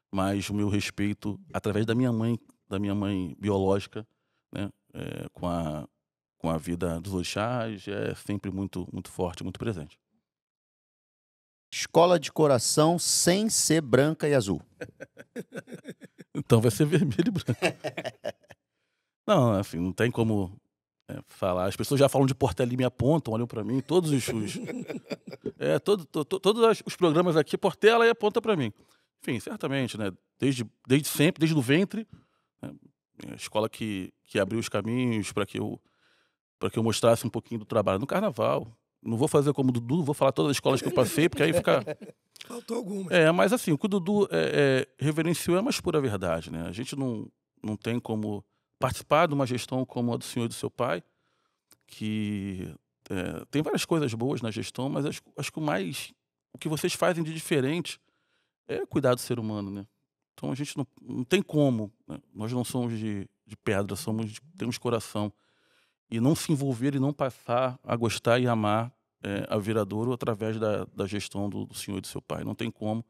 Mas 0.09 0.49
o 0.49 0.53
meu 0.53 0.69
respeito, 0.69 1.39
através 1.53 1.85
da 1.85 1.93
minha 1.93 2.11
mãe, 2.11 2.39
da 2.67 2.79
minha 2.79 2.95
mãe 2.95 3.35
biológica, 3.37 4.07
né, 4.53 4.69
é, 4.93 5.27
com, 5.33 5.47
a, 5.47 5.87
com 6.37 6.49
a 6.49 6.57
vida 6.57 6.99
dos 7.01 7.13
orixás, 7.13 7.87
é 7.87 8.15
sempre 8.15 8.49
muito, 8.51 8.87
muito 8.91 9.11
forte, 9.11 9.43
muito 9.43 9.59
presente. 9.59 9.99
Escola 11.73 12.19
de 12.19 12.31
coração 12.31 12.99
sem 12.99 13.49
ser 13.49 13.81
branca 13.81 14.27
e 14.27 14.33
azul. 14.33 14.61
Então 16.33 16.61
vai 16.61 16.71
ser 16.71 16.85
vermelho 16.85 17.27
e 17.27 17.31
branco. 17.31 17.51
não, 19.27 19.51
assim, 19.51 19.77
não 19.77 19.91
tem 19.91 20.09
como 20.09 20.57
é, 21.11 21.19
falar. 21.27 21.65
As 21.65 21.75
pessoas 21.75 21.99
já 21.99 22.07
falam 22.09 22.25
de 22.25 22.33
Portela 22.35 22.73
e 22.73 22.77
me 22.77 22.83
apontam, 22.83 23.33
olham 23.33 23.47
para 23.47 23.63
mim, 23.63 23.81
todos 23.81 24.11
os. 24.11 24.27
os 24.27 24.59
é, 25.59 25.79
todo, 25.79 26.05
to- 26.05 26.25
to- 26.25 26.39
todos 26.39 26.81
os 26.85 26.95
programas 26.95 27.35
aqui, 27.37 27.57
Portela 27.57 28.05
e 28.05 28.09
aponta 28.09 28.41
para 28.41 28.55
mim. 28.55 28.71
Enfim, 29.21 29.39
certamente, 29.39 29.97
né? 29.97 30.11
Desde, 30.39 30.65
desde 30.87 31.07
sempre, 31.07 31.39
desde 31.39 31.55
o 31.57 31.61
ventre, 31.61 32.07
né, 32.61 32.71
a 33.31 33.35
escola 33.35 33.69
que, 33.69 34.11
que 34.25 34.39
abriu 34.39 34.59
os 34.59 34.67
caminhos 34.69 35.31
para 35.31 35.45
que 35.45 35.59
eu 35.59 35.79
para 36.59 36.69
que 36.69 36.77
eu 36.77 36.83
mostrasse 36.83 37.25
um 37.25 37.29
pouquinho 37.29 37.59
do 37.59 37.65
trabalho 37.65 37.97
no 37.99 38.05
carnaval. 38.05 38.67
Não 39.01 39.17
vou 39.17 39.27
fazer 39.27 39.51
como 39.51 39.69
o 39.69 39.71
Dudu, 39.73 40.03
vou 40.03 40.13
falar 40.13 40.31
todas 40.31 40.51
as 40.51 40.57
escolas 40.57 40.79
que 40.79 40.87
eu 40.87 40.93
passei, 40.93 41.27
porque 41.27 41.41
aí 41.41 41.51
fica. 41.53 41.83
Faltou 42.45 42.77
algumas. 42.77 43.11
É, 43.11 43.31
mas 43.31 43.51
assim, 43.51 43.71
o 43.71 43.77
que 43.79 43.85
o 43.87 43.89
Dudu 43.89 44.27
é, 44.31 44.85
é, 44.99 45.03
reverenciou 45.03 45.57
é 45.57 45.59
a 45.59 45.63
mais 45.63 45.81
pura 45.81 45.99
verdade, 45.99 46.51
né? 46.51 46.67
A 46.67 46.71
gente 46.71 46.95
não, 46.95 47.27
não 47.63 47.75
tem 47.75 47.99
como 47.99 48.45
participar 48.81 49.27
de 49.27 49.33
uma 49.33 49.45
gestão 49.45 49.85
como 49.85 50.13
a 50.13 50.17
do 50.17 50.23
senhor 50.23 50.45
e 50.45 50.49
do 50.49 50.53
seu 50.53 50.69
pai, 50.69 51.01
que 51.87 52.73
é, 53.09 53.45
tem 53.51 53.61
várias 53.61 53.85
coisas 53.85 54.13
boas 54.13 54.41
na 54.41 54.51
gestão, 54.51 54.89
mas 54.89 55.05
acho, 55.05 55.21
acho 55.37 55.51
que 55.51 55.59
o 55.59 55.61
mais. 55.61 56.13
O 56.53 56.57
que 56.57 56.67
vocês 56.67 56.93
fazem 56.93 57.23
de 57.23 57.33
diferente 57.33 57.99
é 58.67 58.85
cuidar 58.85 59.13
do 59.15 59.21
ser 59.21 59.39
humano, 59.39 59.69
né? 59.71 59.85
Então 60.33 60.51
a 60.51 60.55
gente 60.55 60.77
não, 60.77 60.85
não 61.01 61.23
tem 61.23 61.41
como. 61.41 61.91
né? 62.07 62.17
Nós 62.33 62.51
não 62.51 62.63
somos 62.63 62.97
de, 62.97 63.27
de 63.45 63.55
pedra, 63.57 63.95
somos 63.95 64.31
de, 64.31 64.41
temos 64.57 64.77
coração. 64.77 65.31
E 66.09 66.19
não 66.19 66.35
se 66.35 66.51
envolver 66.51 66.95
e 66.95 66.99
não 66.99 67.13
passar 67.13 67.79
a 67.83 67.95
gostar 67.95 68.39
e 68.39 68.47
amar 68.47 68.91
é, 69.23 69.45
a 69.49 69.57
Viradouro 69.57 70.11
através 70.11 70.59
da, 70.59 70.85
da 70.93 71.05
gestão 71.05 71.49
do, 71.49 71.65
do 71.65 71.73
senhor 71.73 71.99
e 71.99 72.01
do 72.01 72.07
seu 72.07 72.21
pai. 72.21 72.43
Não 72.43 72.53
tem 72.55 72.69
como. 72.69 73.05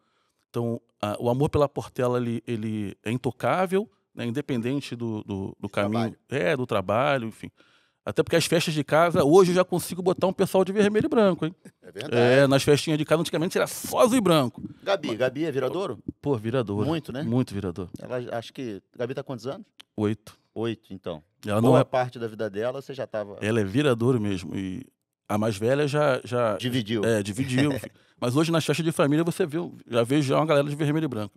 Então, 0.50 0.80
a- 1.02 1.18
o 1.20 1.30
amor 1.30 1.50
pela 1.50 1.68
Portela 1.68 2.20
ele, 2.20 2.44
ele 2.46 2.96
é 3.04 3.12
intocável, 3.12 3.90
né, 4.14 4.26
independente 4.26 4.96
do, 4.96 5.24
do, 5.24 5.56
do 5.60 5.70
caminho, 5.70 5.92
trabalho. 6.12 6.18
é, 6.30 6.58
do 6.58 6.66
trabalho, 6.66 7.28
enfim. 7.28 7.50
Até 8.04 8.24
porque 8.24 8.36
as 8.36 8.46
festas 8.46 8.74
de 8.74 8.84
casa, 8.84 9.24
hoje 9.24 9.52
eu 9.52 9.56
já 9.56 9.64
consigo 9.64 10.02
botar 10.02 10.26
um 10.26 10.34
pessoal 10.34 10.66
de 10.66 10.72
vermelho 10.72 11.06
e 11.06 11.10
branco, 11.10 11.46
hein? 11.46 11.56
É 11.84 11.92
verdade. 11.92 12.16
É, 12.16 12.48
nas 12.48 12.64
festinhas 12.64 12.98
de 12.98 13.06
casa, 13.06 13.22
antigamente 13.22 13.58
era 13.58 13.68
só 13.68 14.00
azul 14.00 14.18
e 14.18 14.22
branco. 14.22 14.62
Gabi, 14.82 15.16
Gabi 15.16 15.46
é 15.46 15.52
viradouro? 15.52 16.00
Pô, 16.20 16.36
virador. 16.36 16.84
Muito, 16.84 17.14
né? 17.14 17.22
Muito 17.22 17.54
virador. 17.54 17.90
Ela, 18.00 18.18
acho 18.38 18.52
que. 18.54 18.82
Gabi 18.98 19.14
tá 19.14 19.24
quantos 19.24 19.46
anos? 19.46 19.68
Oito. 19.96 20.36
Oito, 20.56 20.92
então. 20.94 21.22
Ela 21.46 21.62
não 21.62 21.70
Boa 21.70 21.82
é. 21.82 21.84
parte 21.84 22.18
da 22.18 22.28
vida 22.28 22.50
dela 22.50 22.82
você 22.82 22.94
já 22.94 23.06
tava. 23.06 23.38
Ela 23.40 23.62
é 23.62 23.64
viradouro 23.64 24.20
mesmo. 24.20 24.56
E 24.56 24.84
a 25.30 25.38
mais 25.38 25.56
velha 25.56 25.88
já. 25.88 26.20
já 26.24 26.58
Dividiu. 26.58 27.06
É, 27.06 27.22
dividiu. 27.22 27.70
Mas 28.20 28.36
hoje 28.36 28.52
nas 28.52 28.66
festas 28.66 28.84
de 28.86 28.92
família 28.92 29.24
você 29.24 29.46
vê, 29.46 29.58
já 29.88 30.04
vejo 30.04 30.30
já 30.30 30.38
uma 30.38 30.46
galera 30.46 30.68
de 30.68 30.76
vermelho 30.76 31.06
e 31.06 31.08
branco. 31.08 31.34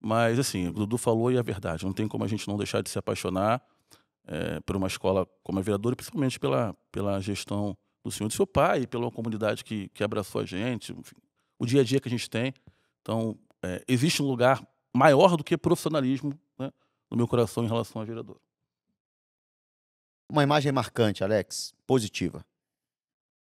Mas 0.00 0.38
assim, 0.38 0.68
o 0.68 0.72
Dudu 0.72 0.96
falou 0.96 1.30
e 1.30 1.36
é 1.36 1.42
verdade. 1.42 1.84
Não 1.84 1.92
tem 1.92 2.08
como 2.08 2.24
a 2.24 2.28
gente 2.28 2.48
não 2.48 2.56
deixar 2.56 2.82
de 2.82 2.88
se 2.88 2.98
apaixonar 2.98 3.62
é, 4.26 4.60
por 4.60 4.76
uma 4.76 4.86
escola 4.86 5.26
como 5.42 5.58
a 5.58 5.62
Viradouro, 5.62 5.96
principalmente 5.96 6.38
pela, 6.40 6.74
pela 6.90 7.20
gestão 7.20 7.76
do 8.02 8.10
senhor 8.10 8.28
do 8.28 8.34
seu 8.34 8.46
pai, 8.46 8.82
e 8.82 8.86
pela 8.86 9.10
comunidade 9.10 9.62
que, 9.62 9.88
que 9.90 10.02
abraçou 10.02 10.40
a 10.40 10.44
gente, 10.46 10.92
enfim, 10.92 11.16
o 11.58 11.66
dia 11.66 11.82
a 11.82 11.84
dia 11.84 12.00
que 12.00 12.08
a 12.08 12.10
gente 12.10 12.30
tem. 12.30 12.54
Então, 13.02 13.38
é, 13.62 13.84
existe 13.86 14.22
um 14.22 14.26
lugar 14.26 14.66
maior 14.94 15.36
do 15.36 15.44
que 15.44 15.56
profissionalismo 15.56 16.32
né, 16.58 16.72
no 17.10 17.16
meu 17.16 17.28
coração 17.28 17.62
em 17.64 17.68
relação 17.68 18.00
à 18.00 18.04
Viradouro. 18.04 18.40
Uma 20.30 20.42
imagem 20.42 20.70
marcante, 20.72 21.24
Alex. 21.24 21.74
Positiva. 21.86 22.44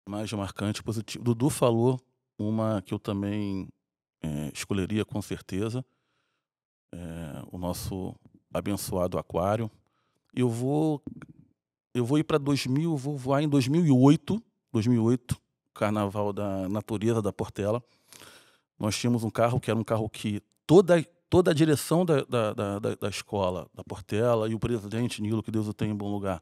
mais 0.08 0.32
marcante, 0.34 0.82
positivo. 0.82 1.24
Dudu 1.24 1.50
falou 1.50 2.02
uma 2.38 2.82
que 2.82 2.94
eu 2.94 3.00
também 3.00 3.70
eh, 4.24 4.52
escolheria 4.54 5.06
com 5.06 5.22
certeza, 5.22 5.86
eh, 6.92 7.44
o 7.52 7.58
nosso 7.58 8.16
abençoado 8.54 9.18
aquário. 9.18 9.70
Eu 10.34 10.50
vou, 10.50 11.04
eu 11.94 12.06
vou 12.06 12.18
ir 12.18 12.24
para 12.24 12.38
2000, 12.38 12.96
vou 12.98 13.18
voar 13.18 13.42
em 13.42 13.50
2008, 13.50 14.42
2008, 14.72 15.38
Carnaval 15.74 16.32
da 16.34 16.68
Natureza 16.70 17.22
da 17.22 17.32
Portela. 17.34 17.84
Nós 18.78 18.98
tínhamos 18.98 19.24
um 19.24 19.30
carro 19.30 19.60
que 19.60 19.70
era 19.70 19.80
um 19.80 19.84
carro 19.84 20.10
que 20.10 20.42
toda 20.66 21.04
toda 21.30 21.52
a 21.52 21.54
direção 21.54 22.04
da, 22.04 22.24
da, 22.24 22.54
da, 22.54 22.80
da- 22.80 23.10
escola, 23.10 23.70
da 23.76 23.84
Portela, 23.84 24.50
e 24.50 24.56
o 24.56 24.60
presidente 24.60 25.22
Nilo, 25.22 25.44
que 25.44 25.52
Deus 25.52 25.68
o 25.68 25.74
tenha 25.74 25.92
em 25.92 25.96
bom 25.96 26.12
lugar, 26.12 26.42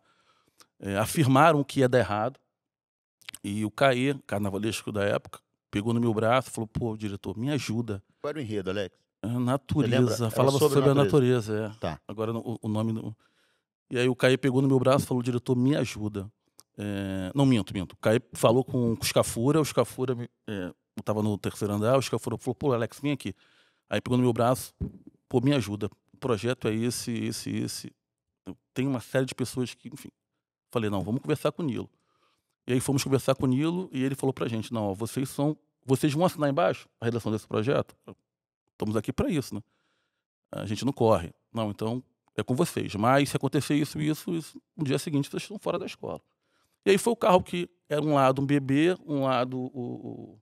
eh, 0.79 0.95
afirmaram 0.97 1.61
que 1.61 1.81
ia 1.81 1.89
dar 1.89 1.99
errado. 1.99 2.39
E 3.43 3.65
o 3.65 3.71
Caê, 3.71 4.13
carnavalesco 4.25 4.89
da 4.91 5.03
época, 5.03 5.41
pegou 5.69 5.93
no 5.93 5.99
meu 5.99 6.13
braço 6.13 6.49
e 6.49 6.51
falou: 6.53 6.67
pô, 6.67 6.95
diretor, 6.95 7.37
me 7.37 7.51
ajuda. 7.51 8.01
Qual 8.21 8.29
era 8.29 8.39
o 8.39 8.41
enredo, 8.41 8.69
Alex? 8.69 8.97
Natureza. 9.23 10.29
Falava 10.31 10.57
sobre 10.59 10.75
sobre, 10.75 10.89
a 10.89 10.93
natureza. 10.95 11.53
natureza, 11.53 11.75
é. 11.75 11.79
Tá. 11.79 11.99
Agora 12.07 12.31
o, 12.33 12.57
o 12.61 12.67
nome. 12.67 12.93
não- 12.93 13.15
E 13.89 13.97
aí 13.97 14.07
o 14.07 14.15
Caê 14.15 14.37
pegou 14.37 14.61
no 14.61 14.67
meu 14.67 14.79
braço 14.79 15.05
e 15.05 15.07
falou: 15.07 15.23
diretor, 15.23 15.55
me 15.55 15.75
ajuda. 15.75 16.31
É, 16.77 17.31
Não, 17.33 17.45
minto, 17.45 17.73
minto. 17.73 17.93
O 17.93 17.97
Caê 17.97 18.21
falou 18.33 18.63
com, 18.63 18.95
com 18.95 19.03
o 19.03 19.05
Scafura, 19.05 19.59
o 19.59 19.65
Scafura 19.65 20.13
me- 20.15 20.29
é, 20.47 20.65
eu 20.67 20.75
estava 20.99 21.21
no 21.23 21.37
terceiro 21.37 21.73
andar, 21.73 21.97
o 21.97 22.01
Scafura 22.01 22.37
falou: 22.37 22.55
pô, 22.55 22.73
Alex, 22.73 22.99
vem 23.01 23.11
aqui. 23.11 23.33
Aí 23.89 23.99
pegou 24.01 24.17
no 24.17 24.23
meu 24.23 24.33
braço, 24.33 24.73
pô, 25.29 25.39
me 25.41 25.53
ajuda. 25.53 25.89
O 26.13 26.17
projeto 26.17 26.67
é 26.67 26.73
esse, 26.75 27.11
esse, 27.11 27.49
esse. 27.49 27.91
Tem 28.73 28.85
uma 28.87 28.99
série 28.99 29.25
de 29.25 29.33
pessoas 29.35 29.73
que, 29.73 29.87
enfim. 29.91 30.09
Falei: 30.71 30.89
não, 30.89 31.01
vamos 31.01 31.21
conversar 31.21 31.51
com 31.51 31.63
o 31.63 31.65
Nilo. 31.65 31.89
E 32.67 32.73
aí 32.73 32.79
fomos 32.81 33.03
conversar 33.03 33.33
com 33.35 33.45
o 33.45 33.47
Nilo 33.49 33.89
e 33.91 34.03
ele 34.03 34.13
falou 34.15 34.33
pra 34.33 34.47
gente: 34.47 34.71
não, 34.73 34.87
ó, 34.87 34.93
vocês 34.93 35.29
são. 35.29 35.57
Vocês 35.85 36.13
vão 36.13 36.25
assinar 36.25 36.49
embaixo 36.49 36.87
a 36.99 37.05
redação 37.05 37.31
desse 37.31 37.47
projeto? 37.47 37.95
Estamos 38.77 38.95
aqui 38.95 39.11
para 39.11 39.27
isso, 39.29 39.55
né? 39.55 39.61
A 40.51 40.65
gente 40.67 40.85
não 40.85 40.93
corre. 40.93 41.33
Não, 41.51 41.71
então 41.71 42.03
é 42.35 42.43
com 42.43 42.53
vocês. 42.55 42.93
Mas 42.95 43.29
se 43.29 43.35
acontecer 43.35 43.73
isso, 43.75 43.99
isso, 43.99 44.35
isso, 44.35 44.61
no 44.75 44.85
dia 44.85 44.99
seguinte 44.99 45.27
vocês 45.29 45.41
estão 45.43 45.57
fora 45.57 45.79
da 45.79 45.85
escola. 45.87 46.21
E 46.85 46.91
aí 46.91 46.97
foi 46.97 47.11
o 47.11 47.15
carro 47.15 47.41
que 47.41 47.67
era 47.89 48.01
um 48.01 48.13
lado 48.13 48.41
um 48.41 48.45
bebê, 48.45 48.95
um 49.05 49.23
lado 49.23 49.57
o, 49.59 49.69
o- 49.73 50.39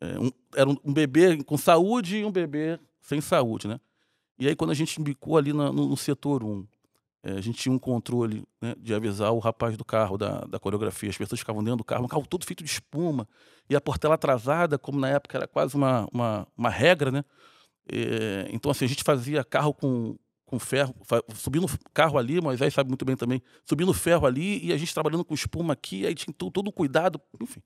é, 0.00 0.18
um- 0.18 0.30
era 0.54 0.68
um, 0.68 0.76
um 0.84 0.92
bebê 0.92 1.42
com 1.44 1.56
saúde 1.56 2.18
e 2.18 2.24
um 2.24 2.30
bebê 2.30 2.78
sem 3.00 3.20
saúde, 3.22 3.66
né? 3.66 3.80
E 4.38 4.46
aí 4.46 4.54
quando 4.54 4.70
a 4.70 4.74
gente 4.74 5.00
embicou 5.00 5.38
ali 5.38 5.52
na- 5.54 5.72
no, 5.72 5.88
no 5.88 5.96
setor 5.96 6.44
1, 6.44 6.66
é, 7.22 7.32
a 7.32 7.40
gente 7.40 7.58
tinha 7.58 7.72
um 7.74 7.78
controle 7.78 8.44
né, 8.60 8.74
de 8.78 8.92
avisar 8.94 9.32
o 9.32 9.38
rapaz 9.38 9.76
do 9.78 9.84
carro, 9.84 10.18
da, 10.18 10.40
da 10.40 10.58
coreografia. 10.58 11.08
As 11.08 11.16
pessoas 11.16 11.40
ficavam 11.40 11.64
dentro 11.64 11.78
do 11.78 11.84
carro, 11.84 12.04
um 12.04 12.08
carro 12.08 12.26
todo 12.26 12.44
feito 12.44 12.62
de 12.62 12.70
espuma, 12.70 13.26
e 13.70 13.74
a 13.74 13.80
portela 13.80 14.14
atrasada, 14.14 14.78
como 14.78 15.00
na 15.00 15.08
época 15.08 15.38
era 15.38 15.48
quase 15.48 15.74
uma, 15.74 16.06
uma, 16.12 16.46
uma 16.56 16.68
regra, 16.68 17.10
né? 17.10 17.24
É, 17.94 18.48
então, 18.50 18.70
assim, 18.70 18.84
a 18.84 18.88
gente 18.88 19.02
fazia 19.04 19.44
carro 19.44 19.74
com, 19.74 20.16
com 20.46 20.58
ferro, 20.58 20.94
subindo 21.34 21.66
carro 21.92 22.16
ali, 22.16 22.40
Moisés 22.40 22.72
sabe 22.72 22.88
muito 22.88 23.04
bem 23.04 23.16
também, 23.16 23.42
subindo 23.64 23.92
ferro 23.92 24.26
ali, 24.26 24.64
e 24.64 24.72
a 24.72 24.76
gente 24.78 24.94
trabalhando 24.94 25.24
com 25.24 25.34
espuma 25.34 25.74
aqui, 25.74 26.06
aí 26.06 26.14
tinha 26.14 26.32
to- 26.32 26.50
todo 26.50 26.68
o 26.68 26.72
cuidado, 26.72 27.20
enfim. 27.40 27.60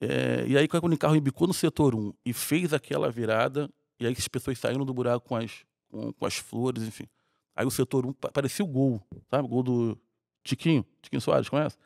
É, 0.00 0.44
e 0.48 0.56
aí, 0.58 0.66
quando 0.66 0.92
o 0.92 0.98
carro 0.98 1.14
embicou 1.16 1.46
no 1.46 1.54
setor 1.54 1.94
1 1.94 2.12
e 2.24 2.32
fez 2.32 2.72
aquela 2.72 3.10
virada, 3.10 3.70
e 4.00 4.06
aí 4.06 4.14
as 4.16 4.26
pessoas 4.28 4.58
saíram 4.58 4.84
do 4.84 4.92
buraco 4.92 5.28
com 5.28 5.36
as, 5.36 5.64
com, 5.88 6.12
com 6.12 6.26
as 6.26 6.34
flores, 6.36 6.82
enfim. 6.82 7.04
Aí 7.54 7.64
o 7.66 7.70
setor 7.70 8.04
1 8.06 8.12
pa- 8.12 8.30
parecia 8.32 8.64
o 8.64 8.68
gol, 8.68 9.00
sabe? 9.30 9.44
O 9.44 9.48
gol 9.48 9.62
do 9.62 9.98
Tiquinho, 10.42 10.84
Tiquinho 11.00 11.20
Soares, 11.20 11.48
conhece? 11.48 11.76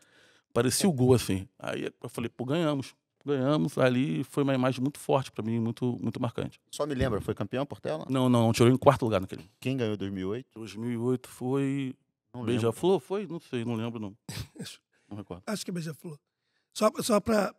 Parecia 0.52 0.88
o 0.88 0.92
gol, 0.92 1.12
assim. 1.12 1.46
Aí 1.58 1.90
eu 2.02 2.08
falei, 2.08 2.30
pô, 2.30 2.44
ganhamos. 2.46 2.94
Ganhamos. 3.26 3.76
Ali 3.76 4.22
foi 4.24 4.42
uma 4.44 4.54
imagem 4.54 4.80
muito 4.80 4.98
forte 5.00 5.32
para 5.32 5.44
mim, 5.44 5.58
muito, 5.58 5.98
muito 6.00 6.20
marcante. 6.20 6.60
Só 6.70 6.86
me 6.86 6.94
lembra, 6.94 7.20
foi 7.20 7.34
campeão 7.34 7.66
Portela? 7.66 8.06
Não, 8.08 8.28
não, 8.28 8.44
não, 8.46 8.52
tirou 8.52 8.70
em 8.72 8.76
quarto 8.76 9.02
lugar 9.04 9.20
naquele. 9.20 9.50
Quem 9.60 9.76
ganhou 9.76 9.94
em 9.94 9.98
2008? 9.98 10.46
2008 10.54 11.28
foi. 11.28 11.94
Beija-Flor? 12.44 13.00
Foi? 13.00 13.26
Não 13.26 13.40
sei, 13.40 13.64
não 13.64 13.74
lembro, 13.74 13.98
não. 13.98 14.16
Não 15.08 15.16
recordo. 15.16 15.44
Acho 15.46 15.64
que 15.64 15.70
é 15.70 15.74
beija-flor. 15.74 16.18
Só, 16.74 16.90
só 17.00 17.20
para. 17.20 17.54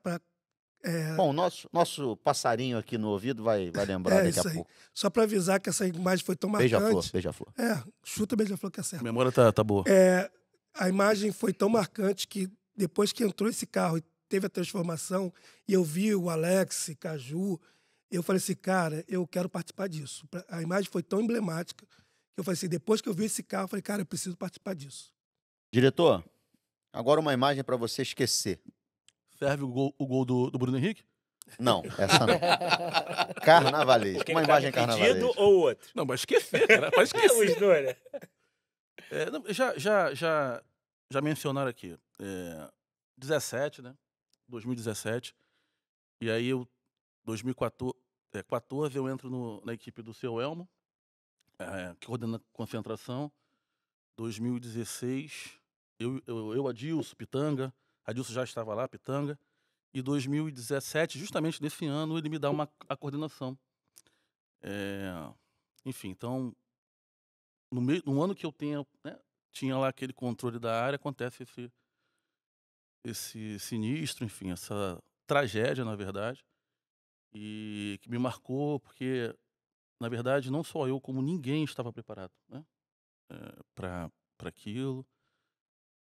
É, 0.84 1.16
Bom, 1.16 1.32
nosso, 1.32 1.68
nosso 1.72 2.18
passarinho 2.18 2.78
aqui 2.78 2.98
no 2.98 3.08
ouvido 3.08 3.42
vai, 3.42 3.72
vai 3.72 3.86
lembrar 3.86 4.16
É, 4.16 4.24
daqui 4.26 4.30
isso 4.38 4.48
a 4.48 4.52
aí. 4.52 4.56
pouco. 4.58 4.70
só 4.94 5.10
para 5.10 5.24
avisar 5.24 5.60
que 5.62 5.70
essa 5.70 5.88
imagem 5.88 6.26
foi 6.26 6.36
tão 6.36 6.50
marcante. 6.50 6.70
Beija-flor, 6.72 7.06
beija-flor. 7.12 7.54
É, 7.58 7.82
chuta 8.04 8.36
beija-flor 8.36 8.70
que 8.70 8.80
é 8.80 8.82
A 8.82 8.84
certo. 8.84 9.02
memória 9.02 9.32
tá, 9.32 9.50
tá 9.52 9.64
boa. 9.64 9.86
É, 9.88 10.30
a 10.76 10.90
imagem 10.90 11.32
foi 11.32 11.54
tão 11.54 11.70
marcante 11.70 12.28
que 12.28 12.50
depois 12.76 13.12
que 13.14 13.24
entrou 13.24 13.50
esse 13.50 13.66
carro 13.66 13.98
e 13.98 14.04
teve 14.28 14.46
a 14.46 14.50
transformação, 14.50 15.34
e 15.68 15.74
eu 15.74 15.84
vi 15.84 16.14
o 16.16 16.30
Alex, 16.30 16.92
Caju, 17.00 17.60
eu 18.10 18.24
falei 18.24 18.38
assim, 18.38 18.56
cara, 18.56 19.04
eu 19.08 19.26
quero 19.28 19.50
participar 19.50 19.88
disso. 19.88 20.28
A 20.50 20.62
imagem 20.62 20.90
foi 20.92 21.04
tão 21.04 21.22
emblemática 21.22 21.86
que 21.86 22.40
eu 22.40 22.44
falei 22.44 22.56
assim, 22.58 22.70
depois 22.70 23.02
que 23.02 23.10
eu 23.10 23.14
vi 23.14 23.26
esse 23.26 23.44
carro, 23.44 23.66
eu 23.66 23.68
falei, 23.70 23.82
cara, 23.82 24.02
eu 24.02 24.06
preciso 24.06 24.38
participar 24.38 24.74
disso. 24.76 25.12
Diretor, 25.74 26.24
agora 26.94 27.20
uma 27.20 27.34
imagem 27.34 27.64
para 27.64 27.76
você 27.76 28.02
esquecer. 28.02 28.62
Serve 29.38 29.64
o 29.64 29.68
gol, 29.68 29.94
o 29.98 30.06
gol 30.08 30.26
do, 30.26 30.50
do 30.50 30.58
Bruno 30.58 30.78
Henrique? 30.78 31.04
Não, 31.60 31.82
essa 31.98 32.26
não. 32.26 32.38
Carnavalesco. 33.44 34.18
Porque 34.20 34.32
Uma 34.34 34.42
tava 34.42 34.52
imagem 34.60 34.70
impedido 34.70 34.98
carnavalesca. 34.98 35.42
ou 35.42 35.60
outro? 35.60 35.90
Não, 35.96 36.06
mas 36.06 36.22
esquecer, 36.22 36.68
cara. 36.68 36.92
Pode 36.92 37.12
É, 37.16 37.26
esquecer. 37.26 37.52
os 37.54 37.56
dois, 37.60 37.86
né? 37.86 37.96
É, 39.12 39.30
não, 39.32 39.44
já, 39.54 39.78
já, 39.78 40.14
já, 40.14 40.62
já 41.12 41.22
mencionaram 41.22 41.70
aqui. 41.70 41.98
É, 42.20 42.70
17, 43.18 43.82
né? 43.82 43.96
2017. 44.48 45.36
E 46.22 46.30
aí 46.30 46.48
eu, 46.48 46.68
2014, 47.26 47.96
é, 48.34 48.44
14, 48.44 48.98
eu 48.98 49.10
entro 49.10 49.30
no- 49.30 49.62
na 49.66 49.74
equipe 49.74 50.02
do 50.02 50.14
seu 50.14 50.40
Elmo, 50.42 50.68
é, 51.60 51.96
que 52.00 52.08
coordena 52.08 52.38
a 52.38 52.42
concentração. 52.54 53.32
2016, 54.18 55.60
eu, 56.00 56.22
eu, 56.26 56.56
eu 56.56 56.68
Adilson, 56.68 57.16
Pitanga. 57.16 57.74
Adilson 58.04 58.34
já 58.34 58.44
estava 58.44 58.74
lá, 58.74 58.88
Pitanga. 58.88 59.40
E 59.94 60.02
2017, 60.02 61.18
justamente 61.18 61.62
nesse 61.62 61.86
ano, 61.86 62.18
ele 62.18 62.30
me 62.30 62.40
dá 62.40 62.50
uma, 62.50 62.70
a 62.90 62.96
coordenação. 62.98 63.58
É, 64.62 65.12
enfim, 65.86 66.10
então, 66.10 66.56
no, 67.72 67.82
meio, 67.82 68.02
no 68.06 68.22
ano 68.22 68.36
que 68.36 68.46
eu 68.46 68.52
tenha, 68.52 68.86
né, 69.04 69.20
tinha 69.52 69.78
lá 69.78 69.88
aquele 69.88 70.14
controle 70.14 70.60
da 70.60 70.84
área, 70.84 70.96
acontece 70.96 71.44
esse, 71.44 71.72
esse 73.04 73.60
sinistro, 73.60 74.26
enfim, 74.26 74.52
essa 74.52 75.02
tragédia, 75.26 75.86
na 75.86 75.96
verdade, 75.96 76.44
e 77.34 78.00
que 78.02 78.10
me 78.10 78.18
marcou 78.18 78.80
porque, 78.80 79.36
na 80.00 80.10
verdade, 80.10 80.52
não 80.52 80.64
só 80.64 80.88
eu, 80.88 81.00
como 81.00 81.22
ninguém 81.22 81.64
estava 81.64 81.92
preparado 81.92 82.32
né, 82.50 82.64
para 83.76 84.12
aquilo. 84.46 85.06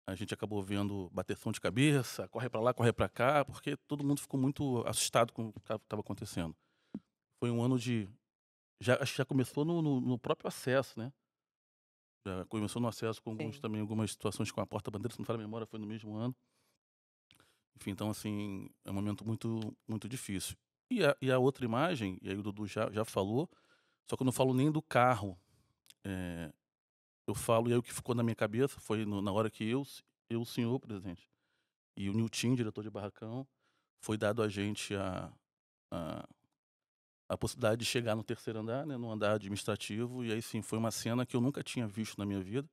a 0.06 0.14
gente 0.14 0.34
acabou 0.34 0.62
vendo 0.62 1.10
bateção 1.10 1.52
de 1.52 1.60
cabeça, 1.60 2.28
corre 2.28 2.48
para 2.48 2.60
lá, 2.60 2.74
corre 2.74 2.92
para 2.92 3.08
cá, 3.08 3.44
porque 3.44 3.76
todo 3.76 4.04
mundo 4.04 4.20
ficou 4.20 4.40
muito 4.40 4.82
assustado 4.86 5.32
com 5.32 5.48
o 5.48 5.52
que 5.52 5.60
estava 5.60 6.00
acontecendo. 6.00 6.56
Foi 7.38 7.50
um 7.50 7.62
ano 7.62 7.78
de. 7.78 8.08
Já, 8.80 8.94
acho 9.02 9.12
que 9.12 9.18
já 9.18 9.24
começou 9.24 9.64
no, 9.64 9.82
no, 9.82 10.00
no 10.00 10.18
próprio 10.18 10.48
acesso, 10.48 10.98
né? 10.98 11.12
Já 12.26 12.44
começou 12.46 12.80
no 12.82 12.88
acesso 12.88 13.22
com 13.22 13.30
alguns, 13.30 13.58
também 13.60 13.80
algumas 13.80 14.10
situações 14.10 14.50
com 14.50 14.60
a 14.60 14.66
porta-bandeira, 14.66 15.12
se 15.12 15.18
não 15.18 15.24
fala 15.24 15.38
a 15.38 15.42
memória, 15.42 15.66
foi 15.66 15.78
no 15.78 15.86
mesmo 15.86 16.16
ano. 16.16 16.36
Enfim, 17.80 17.90
então, 17.92 18.10
assim, 18.10 18.68
é 18.84 18.90
um 18.90 18.94
momento 18.94 19.24
muito, 19.26 19.74
muito 19.88 20.08
difícil. 20.08 20.56
E 20.90 21.04
a, 21.04 21.16
e 21.20 21.30
a 21.30 21.38
outra 21.38 21.64
imagem, 21.64 22.18
e 22.20 22.28
aí 22.28 22.36
o 22.36 22.42
Dudu 22.42 22.66
já, 22.66 22.90
já 22.90 23.04
falou, 23.04 23.48
só 24.08 24.16
que 24.16 24.22
eu 24.22 24.26
não 24.26 24.32
falo 24.32 24.52
nem 24.54 24.70
do 24.70 24.82
carro. 24.82 25.38
É, 26.04 26.52
eu 27.26 27.34
falo, 27.34 27.68
e 27.68 27.72
aí 27.72 27.78
o 27.78 27.82
que 27.82 27.94
ficou 27.94 28.14
na 28.14 28.22
minha 28.22 28.36
cabeça 28.36 28.80
foi 28.80 29.04
no- 29.04 29.22
na 29.22 29.32
hora 29.32 29.50
que 29.50 29.64
eu, 29.64 29.84
eu, 30.30 30.42
o 30.42 30.46
senhor 30.46 30.78
presidente, 30.80 31.28
e 31.96 32.10
o 32.10 32.14
Nilton, 32.14 32.54
diretor 32.54 32.82
de 32.82 32.90
barracão, 32.90 33.46
foi 34.02 34.16
dado 34.18 34.42
a 34.42 34.48
gente 34.48 34.94
a, 34.96 35.32
a, 35.92 36.28
a 37.28 37.38
possibilidade 37.38 37.78
de 37.80 37.84
chegar 37.86 38.14
no 38.16 38.24
terceiro 38.24 38.58
andar, 38.58 38.86
né, 38.86 38.96
no 38.96 39.10
andar 39.10 39.34
administrativo, 39.34 40.24
e 40.24 40.32
aí 40.32 40.42
sim, 40.42 40.60
foi 40.62 40.78
uma 40.78 40.90
cena 40.90 41.24
que 41.24 41.36
eu 41.36 41.40
nunca 41.40 41.62
tinha 41.62 41.86
visto 41.86 42.18
na 42.18 42.26
minha 42.26 42.40
vida, 42.40 42.68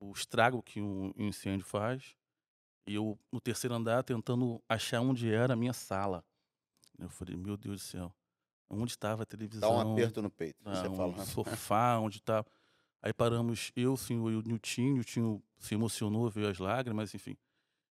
o 0.00 0.12
estrago 0.12 0.62
que 0.62 0.80
um 0.80 1.12
incêndio 1.16 1.66
faz, 1.66 2.14
e 2.86 2.94
eu 2.94 3.18
no 3.32 3.40
terceiro 3.40 3.74
andar 3.74 4.02
tentando 4.02 4.62
achar 4.68 5.00
onde 5.00 5.32
era 5.32 5.54
a 5.54 5.56
minha 5.56 5.72
sala. 5.72 6.24
Eu 6.98 7.08
falei, 7.08 7.36
meu 7.36 7.56
Deus 7.56 7.80
do 7.80 7.84
céu, 7.84 8.14
onde 8.68 8.92
estava 8.92 9.22
a 9.22 9.24
Dá 9.24 9.26
televisão? 9.26 9.76
um 9.76 9.92
aperto 9.92 10.22
no 10.22 10.30
peito. 10.30 10.56
Ah, 10.64 10.74
Você 10.74 10.88
um 10.88 10.96
fala. 10.96 11.24
sofá 11.26 11.98
onde 11.98 12.20
tá. 12.22 12.44
Aí 13.02 13.12
paramos 13.12 13.70
eu, 13.76 13.92
o 13.94 13.96
senhor 13.96 14.30
e 14.30 14.36
o 14.36 14.42
Niltinho. 14.42 14.92
O 14.92 14.94
Niltinho 14.94 15.42
se 15.58 15.74
emocionou, 15.74 16.30
veio 16.30 16.48
as 16.48 16.58
lágrimas, 16.58 17.14
enfim. 17.14 17.36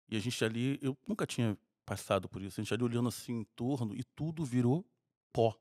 E 0.08 0.16
a 0.16 0.20
gente 0.20 0.42
ali, 0.44 0.78
eu 0.82 0.96
nunca 1.06 1.26
tinha 1.26 1.58
passado 1.84 2.28
por 2.28 2.40
isso. 2.42 2.60
A 2.60 2.64
gente 2.64 2.72
ali 2.72 2.82
olhando 2.82 3.08
assim 3.08 3.40
em 3.40 3.44
torno 3.56 3.94
e 3.96 4.02
tudo 4.04 4.44
virou 4.44 4.84
pó. 5.32 5.54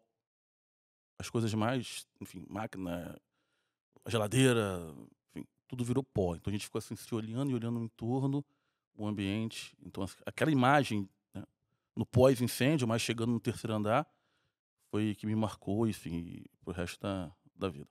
As 1.19 1.30
coisas 1.30 1.53
mais, 1.53 2.07
enfim, 2.21 2.45
máquina, 2.49 3.19
geladeira, 4.07 4.80
enfim, 5.36 5.45
tudo 5.67 5.84
virou 5.84 6.03
pó. 6.03 6.36
Então 6.36 6.51
a 6.51 6.53
gente 6.53 6.65
ficou 6.65 6.80
assim 6.80 6.95
se 6.95 7.13
olhando 7.15 7.51
e 7.51 7.53
olhando 7.53 7.80
em 7.82 7.88
torno, 7.89 8.43
o 8.96 9.08
ambiente. 9.08 9.76
Então 9.82 10.06
aquela 10.26 10.52
imagem 10.52 11.10
né, 11.34 11.44
no 11.96 12.06
pós-incêndio, 12.06 12.88
mas 12.88 13.02
chegando 13.02 13.32
no 13.32 13.39
terceiro 13.39 13.74
andar, 13.74 14.08
foi 14.89 15.16
que 15.16 15.26
me 15.26 15.36
marcou, 15.36 15.88
enfim, 15.88 16.46
pro 16.62 16.74
resto 16.74 17.00
da, 17.02 17.32
da 17.56 17.70
vida. 17.70 17.89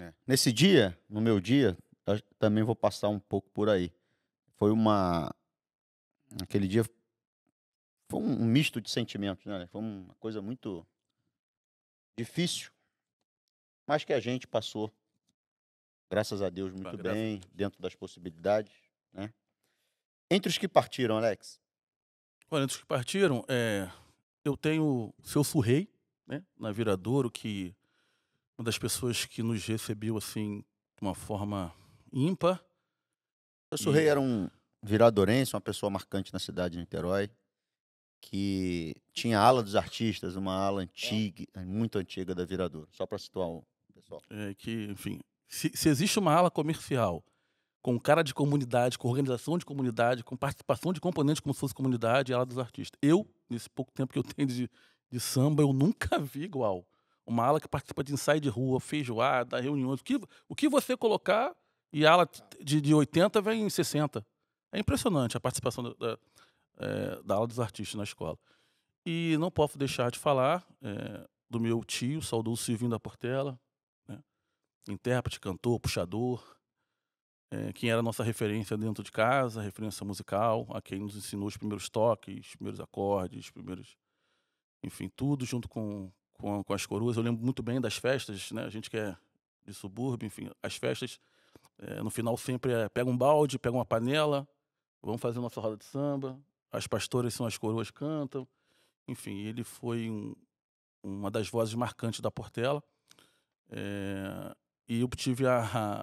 É. 0.00 0.12
Nesse 0.26 0.52
dia, 0.52 0.98
no 1.08 1.20
meu 1.20 1.40
dia, 1.40 1.76
também 2.38 2.64
vou 2.64 2.76
passar 2.76 3.08
um 3.08 3.18
pouco 3.18 3.50
por 3.50 3.68
aí. 3.68 3.92
Foi 4.56 4.70
uma. 4.70 5.34
Aquele 6.42 6.68
dia 6.68 6.84
foi 8.08 8.20
um 8.20 8.44
misto 8.44 8.80
de 8.80 8.90
sentimentos, 8.90 9.44
né? 9.44 9.66
Foi 9.66 9.80
uma 9.80 10.14
coisa 10.14 10.40
muito 10.40 10.86
difícil, 12.16 12.70
mas 13.86 14.02
que 14.02 14.12
a 14.12 14.20
gente 14.20 14.46
passou, 14.46 14.92
graças 16.10 16.42
a 16.42 16.50
Deus, 16.50 16.72
muito 16.72 16.96
graças 16.96 17.06
a 17.06 17.12
bem, 17.12 17.40
dentro 17.52 17.80
das 17.80 17.94
possibilidades, 17.94 18.72
né? 19.12 19.32
Entre 20.30 20.48
os 20.50 20.58
que 20.58 20.68
partiram, 20.68 21.16
Alex, 21.16 21.60
Olha, 22.50 22.64
entre 22.64 22.76
os 22.76 22.80
que 22.80 22.86
partiram, 22.86 23.44
é, 23.48 23.90
eu 24.44 24.56
tenho 24.56 24.84
o 24.84 25.14
seu 25.22 25.42
Surrei, 25.44 25.88
né, 26.26 26.42
na 26.58 26.72
Viradouro, 26.72 27.30
que 27.30 27.74
uma 28.58 28.64
das 28.64 28.78
pessoas 28.78 29.24
que 29.24 29.42
nos 29.42 29.64
recebeu 29.66 30.16
assim 30.16 30.60
de 30.96 31.02
uma 31.02 31.14
forma 31.14 31.74
ímpar. 32.12 32.62
o 33.70 33.76
Surrei 33.76 34.04
E- 34.04 34.08
era 34.08 34.20
um 34.20 34.48
viradorense, 34.82 35.54
uma 35.54 35.60
pessoa 35.60 35.90
marcante 35.90 36.32
na 36.32 36.38
cidade 36.38 36.72
de 36.74 36.78
Niterói, 36.80 37.30
que 38.20 38.96
tinha 39.12 39.38
a 39.38 39.42
ala 39.44 39.62
dos 39.62 39.76
artistas, 39.76 40.34
uma 40.36 40.54
ala 40.54 40.80
antiga, 40.82 41.44
muito 41.64 41.98
antiga 41.98 42.34
da 42.34 42.44
Viradouro, 42.44 42.88
só 42.92 43.06
para 43.06 43.18
situar 43.18 43.48
o 43.48 43.64
pessoal. 43.94 44.22
é, 44.30 44.54
que, 44.54 44.86
enfim, 44.86 45.20
se, 45.46 45.70
se 45.74 45.88
existe 45.88 46.18
uma 46.18 46.32
ala 46.34 46.50
comercial 46.50 47.22
com 47.88 47.98
cara 47.98 48.22
de 48.22 48.34
comunidade, 48.34 48.98
com 48.98 49.08
organização 49.08 49.56
de 49.56 49.64
comunidade, 49.64 50.22
com 50.22 50.36
participação 50.36 50.92
de 50.92 51.00
componentes 51.00 51.40
como 51.40 51.54
se 51.54 51.60
fosse 51.60 51.72
comunidade, 51.72 52.32
é 52.32 52.34
ala 52.34 52.44
dos 52.44 52.58
artistas. 52.58 52.98
Eu, 53.00 53.26
nesse 53.48 53.70
pouco 53.70 53.90
tempo 53.90 54.12
que 54.12 54.18
eu 54.18 54.22
tenho 54.22 54.46
de, 54.46 54.70
de 55.10 55.18
samba, 55.18 55.62
eu 55.62 55.72
nunca 55.72 56.18
vi 56.20 56.42
igual. 56.42 56.86
Uma 57.26 57.46
ala 57.46 57.58
que 57.58 57.66
participa 57.66 58.04
de 58.04 58.12
ensaio 58.12 58.42
de 58.42 58.50
rua, 58.50 58.78
feijoada, 58.78 59.58
reuniões, 59.58 60.00
o 60.00 60.04
que, 60.04 60.20
o 60.46 60.54
que 60.54 60.68
você 60.68 60.98
colocar, 60.98 61.56
e 61.90 62.04
ala 62.04 62.28
de, 62.60 62.78
de 62.78 62.92
80 62.92 63.40
vem 63.40 63.62
em 63.62 63.70
60. 63.70 64.22
É 64.70 64.78
impressionante 64.78 65.38
a 65.38 65.40
participação 65.40 65.82
da, 65.84 65.94
da, 65.94 66.18
eh, 66.80 67.22
da 67.24 67.36
ala 67.36 67.46
dos 67.46 67.58
artistas 67.58 67.94
na 67.94 68.04
escola. 68.04 68.38
E 69.06 69.34
não 69.40 69.50
posso 69.50 69.78
deixar 69.78 70.10
de 70.10 70.18
falar 70.18 70.62
eh, 70.82 71.26
do 71.48 71.58
meu 71.58 71.82
tio, 71.82 72.20
saudoso 72.20 72.64
Silvinho 72.64 72.90
da 72.90 73.00
Portela, 73.00 73.58
né? 74.06 74.18
intérprete, 74.90 75.40
cantor, 75.40 75.80
puxador, 75.80 76.57
eh, 77.50 77.72
quem 77.72 77.90
era 77.90 78.00
a 78.00 78.02
nossa 78.02 78.22
referência 78.22 78.76
dentro 78.76 79.02
de 79.02 79.10
casa, 79.10 79.60
referência 79.62 80.04
musical, 80.04 80.66
a 80.70 80.80
quem 80.82 81.00
nos 81.00 81.16
ensinou 81.16 81.46
os 81.48 81.56
primeiros 81.56 81.88
toques, 81.88 82.46
os 82.48 82.56
primeiros 82.56 82.80
acordes, 82.80 83.46
os 83.46 83.50
primeiros. 83.50 83.96
Enfim, 84.82 85.08
tudo 85.14 85.44
junto 85.44 85.68
com, 85.68 86.10
com, 86.34 86.62
com 86.62 86.72
as 86.72 86.86
coroas. 86.86 87.16
Eu 87.16 87.22
lembro 87.22 87.42
muito 87.44 87.62
bem 87.62 87.80
das 87.80 87.96
festas, 87.96 88.50
né? 88.52 88.64
A 88.64 88.68
gente 88.70 88.88
que 88.90 88.96
é 88.96 89.16
de 89.66 89.74
subúrbio, 89.74 90.26
enfim, 90.26 90.50
as 90.62 90.76
festas, 90.76 91.20
eh, 91.78 92.02
no 92.02 92.10
final 92.10 92.36
sempre 92.36 92.72
é 92.72 92.88
pega 92.88 93.10
um 93.10 93.16
balde, 93.16 93.58
pega 93.58 93.76
uma 93.76 93.84
panela, 93.84 94.48
vamos 95.02 95.20
fazer 95.20 95.40
nossa 95.40 95.60
roda 95.60 95.76
de 95.76 95.84
samba, 95.84 96.40
as 96.70 96.86
pastoras 96.86 97.34
são 97.34 97.44
as 97.46 97.56
coroas 97.58 97.90
cantam. 97.90 98.46
Enfim, 99.06 99.38
ele 99.44 99.64
foi 99.64 100.08
um- 100.10 100.34
uma 101.02 101.30
das 101.30 101.48
vozes 101.48 101.74
marcantes 101.74 102.20
da 102.20 102.30
Portela. 102.30 102.82
Eh, 103.70 104.54
e 104.88 105.00
eu 105.00 105.08
tive 105.08 105.46
a, 105.46 105.60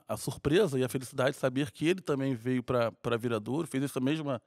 a, 0.08 0.14
a 0.14 0.18
surpresa 0.18 0.78
e 0.78 0.84
a 0.84 0.90
felicidade 0.90 1.32
de 1.32 1.38
saber 1.38 1.72
que 1.72 1.88
ele 1.88 2.02
também 2.02 2.36
veio 2.36 2.62
para 2.62 3.18
Viradouro, 3.18 3.68
fez 3.68 3.84
essa 3.84 4.00
mesma, 4.00 4.40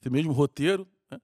esse 0.00 0.10
mesmo 0.10 0.32
roteiro 0.32 0.86
né, 1.10 1.18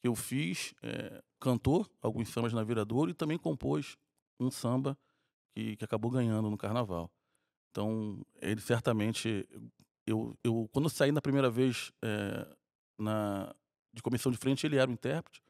que 0.00 0.08
eu 0.08 0.16
fiz, 0.16 0.74
eh, 0.82 1.22
cantou 1.38 1.86
alguns 2.02 2.28
sambas 2.28 2.52
na 2.52 2.64
Viradouro 2.64 3.10
e 3.10 3.14
também 3.14 3.38
compôs 3.38 3.96
um 4.40 4.50
samba 4.50 4.98
que, 5.54 5.76
que 5.76 5.84
acabou 5.84 6.10
ganhando 6.10 6.50
no 6.50 6.58
Carnaval. 6.58 7.10
Então, 7.70 8.20
ele 8.42 8.60
certamente. 8.60 9.48
Eu, 10.04 10.36
eu, 10.42 10.68
quando 10.72 10.86
eu 10.86 10.90
saí 10.90 11.12
na 11.12 11.22
primeira 11.22 11.48
vez 11.48 11.92
eh, 12.02 12.56
na, 12.98 13.54
de 13.92 14.02
comissão 14.02 14.32
de 14.32 14.38
frente, 14.38 14.66
ele 14.66 14.76
era 14.76 14.90
o 14.90 14.92
intérprete. 14.92 15.40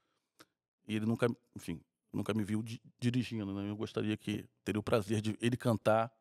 E 0.87 0.97
ele 0.97 1.07
nunca, 1.07 1.27
enfim, 1.57 1.81
nunca 2.13 2.35
me 2.35 2.45
viu 2.45 2.63
di- 2.63 2.83
dirigindo. 2.99 3.55
Né? 3.55 3.71
Eu 3.71 3.77
gostaria 3.77 4.15
que 4.17 4.45
teria 4.63 4.79
o 4.79 4.83
prazer 4.83 5.23
de 5.23 5.39
ele 5.41 5.57
cantar 5.57 6.13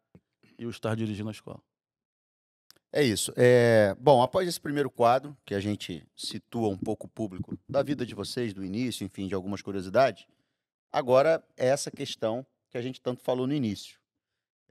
eu 0.64 0.70
estar 0.70 0.96
dirigindo 0.96 1.30
a 1.30 1.32
escola. 1.32 1.62
É 2.92 3.04
isso. 3.04 3.32
É, 3.36 3.96
bom, 4.00 4.22
após 4.22 4.48
esse 4.48 4.60
primeiro 4.60 4.90
quadro, 4.90 5.38
que 5.46 5.54
a 5.54 5.60
gente 5.60 6.04
situa 6.16 6.70
um 6.70 6.78
pouco 6.78 7.06
o 7.06 7.10
público 7.10 7.58
da 7.68 7.84
vida 7.84 8.06
de 8.06 8.16
vocês, 8.16 8.54
do 8.54 8.66
início, 8.66 9.06
enfim, 9.06 9.28
de 9.28 9.36
algumas 9.36 9.62
curiosidades, 9.62 10.26
agora 10.92 11.44
é 11.56 11.68
essa 11.68 11.92
questão 11.92 12.46
que 12.70 12.78
a 12.78 12.82
gente 12.82 13.00
tanto 13.00 13.22
falou 13.22 13.46
no 13.46 13.54
início. 13.54 14.00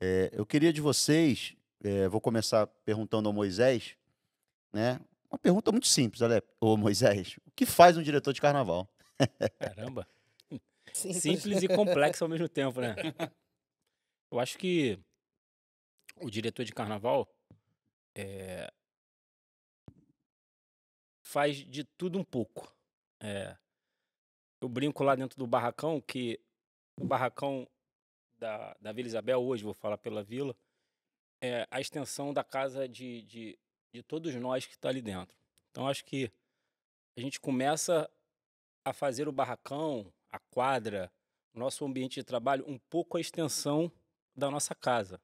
É, 0.01 0.31
eu 0.33 0.45
queria 0.45 0.73
de 0.73 0.81
vocês, 0.81 1.57
é, 1.83 2.09
vou 2.09 2.21
começar 2.21 2.67
perguntando 2.85 3.29
ao 3.29 3.33
Moisés, 3.33 3.97
né? 4.73 5.01
Uma 5.31 5.39
pergunta 5.39 5.71
muito 5.71 5.87
simples, 5.87 6.23
Ale, 6.23 6.43
ô 6.61 6.77
Moisés. 6.77 7.37
O 7.47 7.51
que 7.55 7.67
faz 7.67 7.97
um 7.97 8.03
diretor 8.03 8.33
de 8.33 8.41
carnaval? 8.41 8.89
Caramba. 9.59 10.09
Simples. 10.93 11.23
Simples 11.23 11.63
e 11.63 11.69
complexo 11.69 12.25
ao 12.25 12.31
mesmo 12.31 12.49
tempo, 12.49 12.81
né? 12.81 12.97
Eu 14.33 14.41
acho 14.41 14.59
que 14.59 14.99
o 16.21 16.31
diretor 16.31 16.65
de 16.65 16.73
carnaval 16.73 17.29
é, 18.15 18.73
faz 21.23 21.57
de 21.57 21.85
tudo 21.85 22.19
um 22.19 22.25
pouco. 22.25 22.75
É, 23.21 23.57
eu 24.61 24.69
brinco 24.69 25.05
lá 25.05 25.15
dentro 25.15 25.39
do 25.39 25.47
barracão 25.47 26.01
que 26.01 26.41
o 26.97 27.05
barracão 27.05 27.69
da, 28.39 28.77
da 28.81 28.93
Vila 28.93 29.09
Isabel, 29.09 29.43
hoje 29.43 29.65
vou 29.65 29.75
falar 29.75 29.99
pela 29.99 30.23
vila, 30.23 30.57
é 31.41 31.67
a 31.71 31.81
extensão 31.81 32.33
da 32.33 32.43
casa 32.43 32.89
de, 32.89 33.23
de, 33.23 33.59
de 33.93 34.03
todos 34.03 34.35
nós 34.35 34.67
que 34.67 34.75
está 34.75 34.89
ali 34.89 35.03
dentro. 35.03 35.37
Então 35.71 35.87
acho 35.87 36.05
que 36.05 36.33
a 37.17 37.21
gente 37.21 37.41
começa 37.41 38.11
a 38.85 38.93
fazer 38.93 39.29
o 39.29 39.33
barracão, 39.33 40.13
a 40.31 40.39
quadra, 40.39 41.13
nosso 41.55 41.85
ambiente 41.85 42.15
de 42.15 42.25
trabalho 42.25 42.65
um 42.67 42.79
pouco 42.79 43.17
a 43.17 43.21
extensão 43.21 43.91
da 44.35 44.51
nossa 44.51 44.75
casa. 44.75 45.21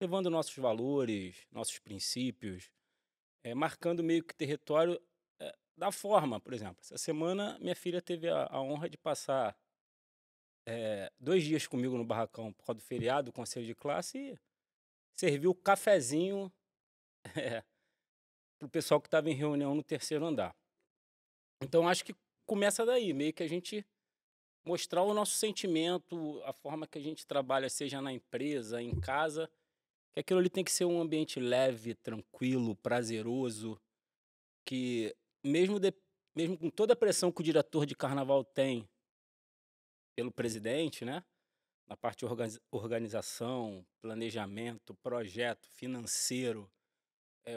Levando 0.00 0.28
nossos 0.28 0.56
valores, 0.56 1.46
nossos 1.50 1.78
princípios, 1.78 2.70
eh, 3.42 3.54
marcando 3.54 4.02
meio 4.02 4.22
que 4.22 4.34
território 4.34 5.00
eh, 5.40 5.56
da 5.76 5.90
forma, 5.90 6.38
por 6.40 6.52
exemplo. 6.52 6.78
Essa 6.80 6.98
semana 6.98 7.58
minha 7.60 7.74
filha 7.74 8.02
teve 8.02 8.28
a, 8.28 8.46
a 8.50 8.60
honra 8.60 8.88
de 8.88 8.98
passar 8.98 9.56
eh, 10.66 11.10
dois 11.18 11.44
dias 11.44 11.66
comigo 11.66 11.96
no 11.96 12.04
barracão 12.04 12.52
por 12.52 12.64
causa 12.64 12.80
do 12.80 12.84
feriado, 12.84 13.30
do 13.30 13.32
conselho 13.32 13.66
de 13.66 13.74
classe, 13.74 14.18
e 14.18 14.38
serviu 15.14 15.54
cafezinho 15.54 16.52
eh, 17.36 17.62
para 18.58 18.66
o 18.66 18.70
pessoal 18.70 19.00
que 19.00 19.06
estava 19.06 19.30
em 19.30 19.34
reunião 19.34 19.74
no 19.74 19.82
terceiro 19.82 20.26
andar. 20.26 20.54
Então 21.62 21.88
acho 21.88 22.04
que 22.04 22.14
começa 22.44 22.84
daí, 22.84 23.12
meio 23.12 23.32
que 23.32 23.42
a 23.42 23.48
gente 23.48 23.86
mostrar 24.64 25.02
o 25.02 25.14
nosso 25.14 25.36
sentimento, 25.36 26.42
a 26.44 26.52
forma 26.52 26.86
que 26.86 26.98
a 26.98 27.00
gente 27.00 27.24
trabalha, 27.26 27.70
seja 27.70 28.02
na 28.02 28.12
empresa, 28.12 28.82
em 28.82 28.98
casa, 28.98 29.48
que 30.16 30.20
aquilo 30.20 30.40
ali 30.40 30.48
tem 30.48 30.64
que 30.64 30.72
ser 30.72 30.86
um 30.86 30.98
ambiente 30.98 31.38
leve, 31.38 31.94
tranquilo, 31.94 32.74
prazeroso, 32.76 33.78
que 34.64 35.14
mesmo, 35.44 35.78
de, 35.78 35.92
mesmo 36.34 36.56
com 36.56 36.70
toda 36.70 36.94
a 36.94 36.96
pressão 36.96 37.30
que 37.30 37.42
o 37.42 37.44
diretor 37.44 37.84
de 37.84 37.94
carnaval 37.94 38.42
tem 38.42 38.88
pelo 40.16 40.32
presidente, 40.32 41.04
né? 41.04 41.22
Na 41.86 41.98
parte 41.98 42.20
de 42.20 42.24
organiza 42.24 42.60
organização, 42.70 43.86
planejamento, 44.00 44.94
projeto, 44.94 45.68
financeiro, 45.68 46.70
é, 47.44 47.54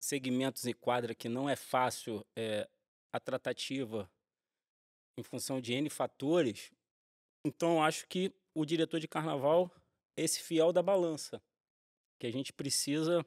segmentos 0.00 0.64
e 0.64 0.72
quadra 0.72 1.16
que 1.16 1.28
não 1.28 1.50
é 1.50 1.56
fácil 1.56 2.24
é, 2.38 2.68
a 3.12 3.18
tratativa 3.18 4.08
em 5.18 5.22
função 5.24 5.60
de 5.60 5.74
N 5.74 5.90
fatores. 5.90 6.70
Então, 7.44 7.82
acho 7.82 8.06
que 8.06 8.32
o 8.54 8.64
diretor 8.64 9.00
de 9.00 9.08
carnaval 9.08 9.68
é 10.16 10.22
esse 10.22 10.40
fiel 10.40 10.72
da 10.72 10.80
balança, 10.80 11.42
que 12.22 12.26
a 12.28 12.30
gente 12.30 12.52
precisa 12.52 13.26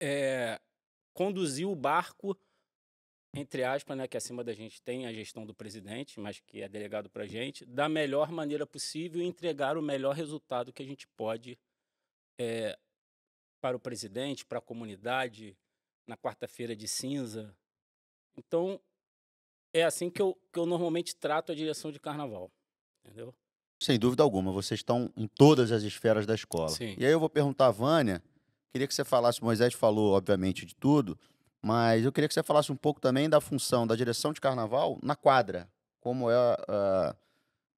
é, 0.00 0.58
conduzir 1.12 1.68
o 1.68 1.76
barco, 1.76 2.34
entre 3.34 3.64
aspas, 3.64 3.98
né, 3.98 4.08
que 4.08 4.16
acima 4.16 4.42
da 4.42 4.54
gente 4.54 4.80
tem 4.80 5.06
a 5.06 5.12
gestão 5.12 5.44
do 5.44 5.54
presidente, 5.54 6.18
mas 6.18 6.40
que 6.40 6.62
é 6.62 6.68
delegado 6.70 7.10
para 7.10 7.24
a 7.24 7.26
gente, 7.26 7.66
da 7.66 7.86
melhor 7.86 8.32
maneira 8.32 8.66
possível 8.66 9.20
e 9.20 9.26
entregar 9.26 9.76
o 9.76 9.82
melhor 9.82 10.14
resultado 10.14 10.72
que 10.72 10.82
a 10.82 10.86
gente 10.86 11.06
pode 11.06 11.58
é, 12.40 12.78
para 13.60 13.76
o 13.76 13.80
presidente, 13.80 14.46
para 14.46 14.58
a 14.58 14.62
comunidade, 14.62 15.54
na 16.06 16.16
quarta-feira 16.16 16.74
de 16.74 16.88
cinza. 16.88 17.54
Então, 18.38 18.80
é 19.74 19.82
assim 19.82 20.08
que 20.08 20.22
eu, 20.22 20.34
que 20.50 20.58
eu 20.58 20.64
normalmente 20.64 21.14
trato 21.14 21.52
a 21.52 21.54
direção 21.54 21.92
de 21.92 22.00
carnaval. 22.00 22.50
Entendeu? 23.04 23.34
Sem 23.78 23.98
dúvida 23.98 24.22
alguma, 24.22 24.50
vocês 24.50 24.80
estão 24.80 25.10
em 25.16 25.26
todas 25.26 25.70
as 25.70 25.82
esferas 25.82 26.26
da 26.26 26.34
escola. 26.34 26.70
Sim. 26.70 26.94
E 26.98 27.04
aí 27.04 27.12
eu 27.12 27.20
vou 27.20 27.30
perguntar 27.30 27.66
a 27.66 27.70
Vânia, 27.70 28.22
queria 28.72 28.86
que 28.86 28.94
você 28.94 29.04
falasse, 29.04 29.42
Moisés 29.42 29.74
falou, 29.74 30.14
obviamente, 30.14 30.66
de 30.66 30.74
tudo, 30.74 31.18
mas 31.62 32.04
eu 32.04 32.12
queria 32.12 32.26
que 32.26 32.34
você 32.34 32.42
falasse 32.42 32.72
um 32.72 32.76
pouco 32.76 33.00
também 33.00 33.28
da 33.28 33.40
função 33.40 33.86
da 33.86 33.94
direção 33.94 34.32
de 34.32 34.40
carnaval 34.40 34.98
na 35.02 35.14
quadra. 35.14 35.68
Como, 36.00 36.30
é, 36.30 36.36
uh, 36.36 37.16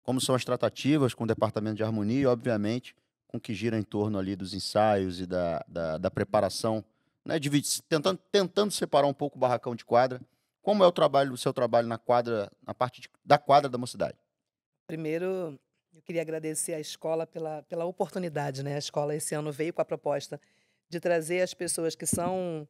como 0.02 0.20
são 0.20 0.34
as 0.34 0.44
tratativas 0.44 1.14
com 1.14 1.24
o 1.24 1.26
departamento 1.26 1.76
de 1.76 1.82
harmonia 1.82 2.20
e, 2.20 2.26
obviamente, 2.26 2.94
com 3.26 3.38
o 3.38 3.40
que 3.40 3.54
gira 3.54 3.78
em 3.78 3.82
torno 3.82 4.18
ali 4.18 4.36
dos 4.36 4.54
ensaios 4.54 5.20
e 5.20 5.26
da, 5.26 5.64
da, 5.66 5.98
da 5.98 6.10
preparação, 6.10 6.84
né? 7.24 7.38
Divide, 7.38 7.82
tentando, 7.88 8.18
tentando 8.30 8.70
separar 8.70 9.06
um 9.06 9.14
pouco 9.14 9.36
o 9.36 9.40
barracão 9.40 9.74
de 9.74 9.84
quadra 9.84 10.20
como 10.62 10.84
é 10.84 10.86
o 10.86 10.92
trabalho, 10.92 11.32
o 11.32 11.38
seu 11.38 11.52
trabalho 11.52 11.88
na 11.88 11.98
quadra, 11.98 12.50
na 12.66 12.74
parte 12.74 13.00
de, 13.00 13.10
da 13.24 13.38
quadra 13.38 13.68
da 13.68 13.78
mocidade? 13.78 14.16
Primeiro, 14.86 15.58
eu 15.94 16.02
queria 16.02 16.22
agradecer 16.22 16.74
à 16.74 16.80
escola 16.80 17.26
pela, 17.26 17.62
pela 17.64 17.84
oportunidade, 17.84 18.62
né? 18.62 18.74
A 18.76 18.78
escola 18.78 19.14
esse 19.14 19.34
ano 19.34 19.50
veio 19.52 19.72
com 19.72 19.82
a 19.82 19.84
proposta 19.84 20.40
de 20.88 21.00
trazer 21.00 21.40
as 21.42 21.54
pessoas 21.54 21.94
que 21.94 22.06
são 22.06 22.66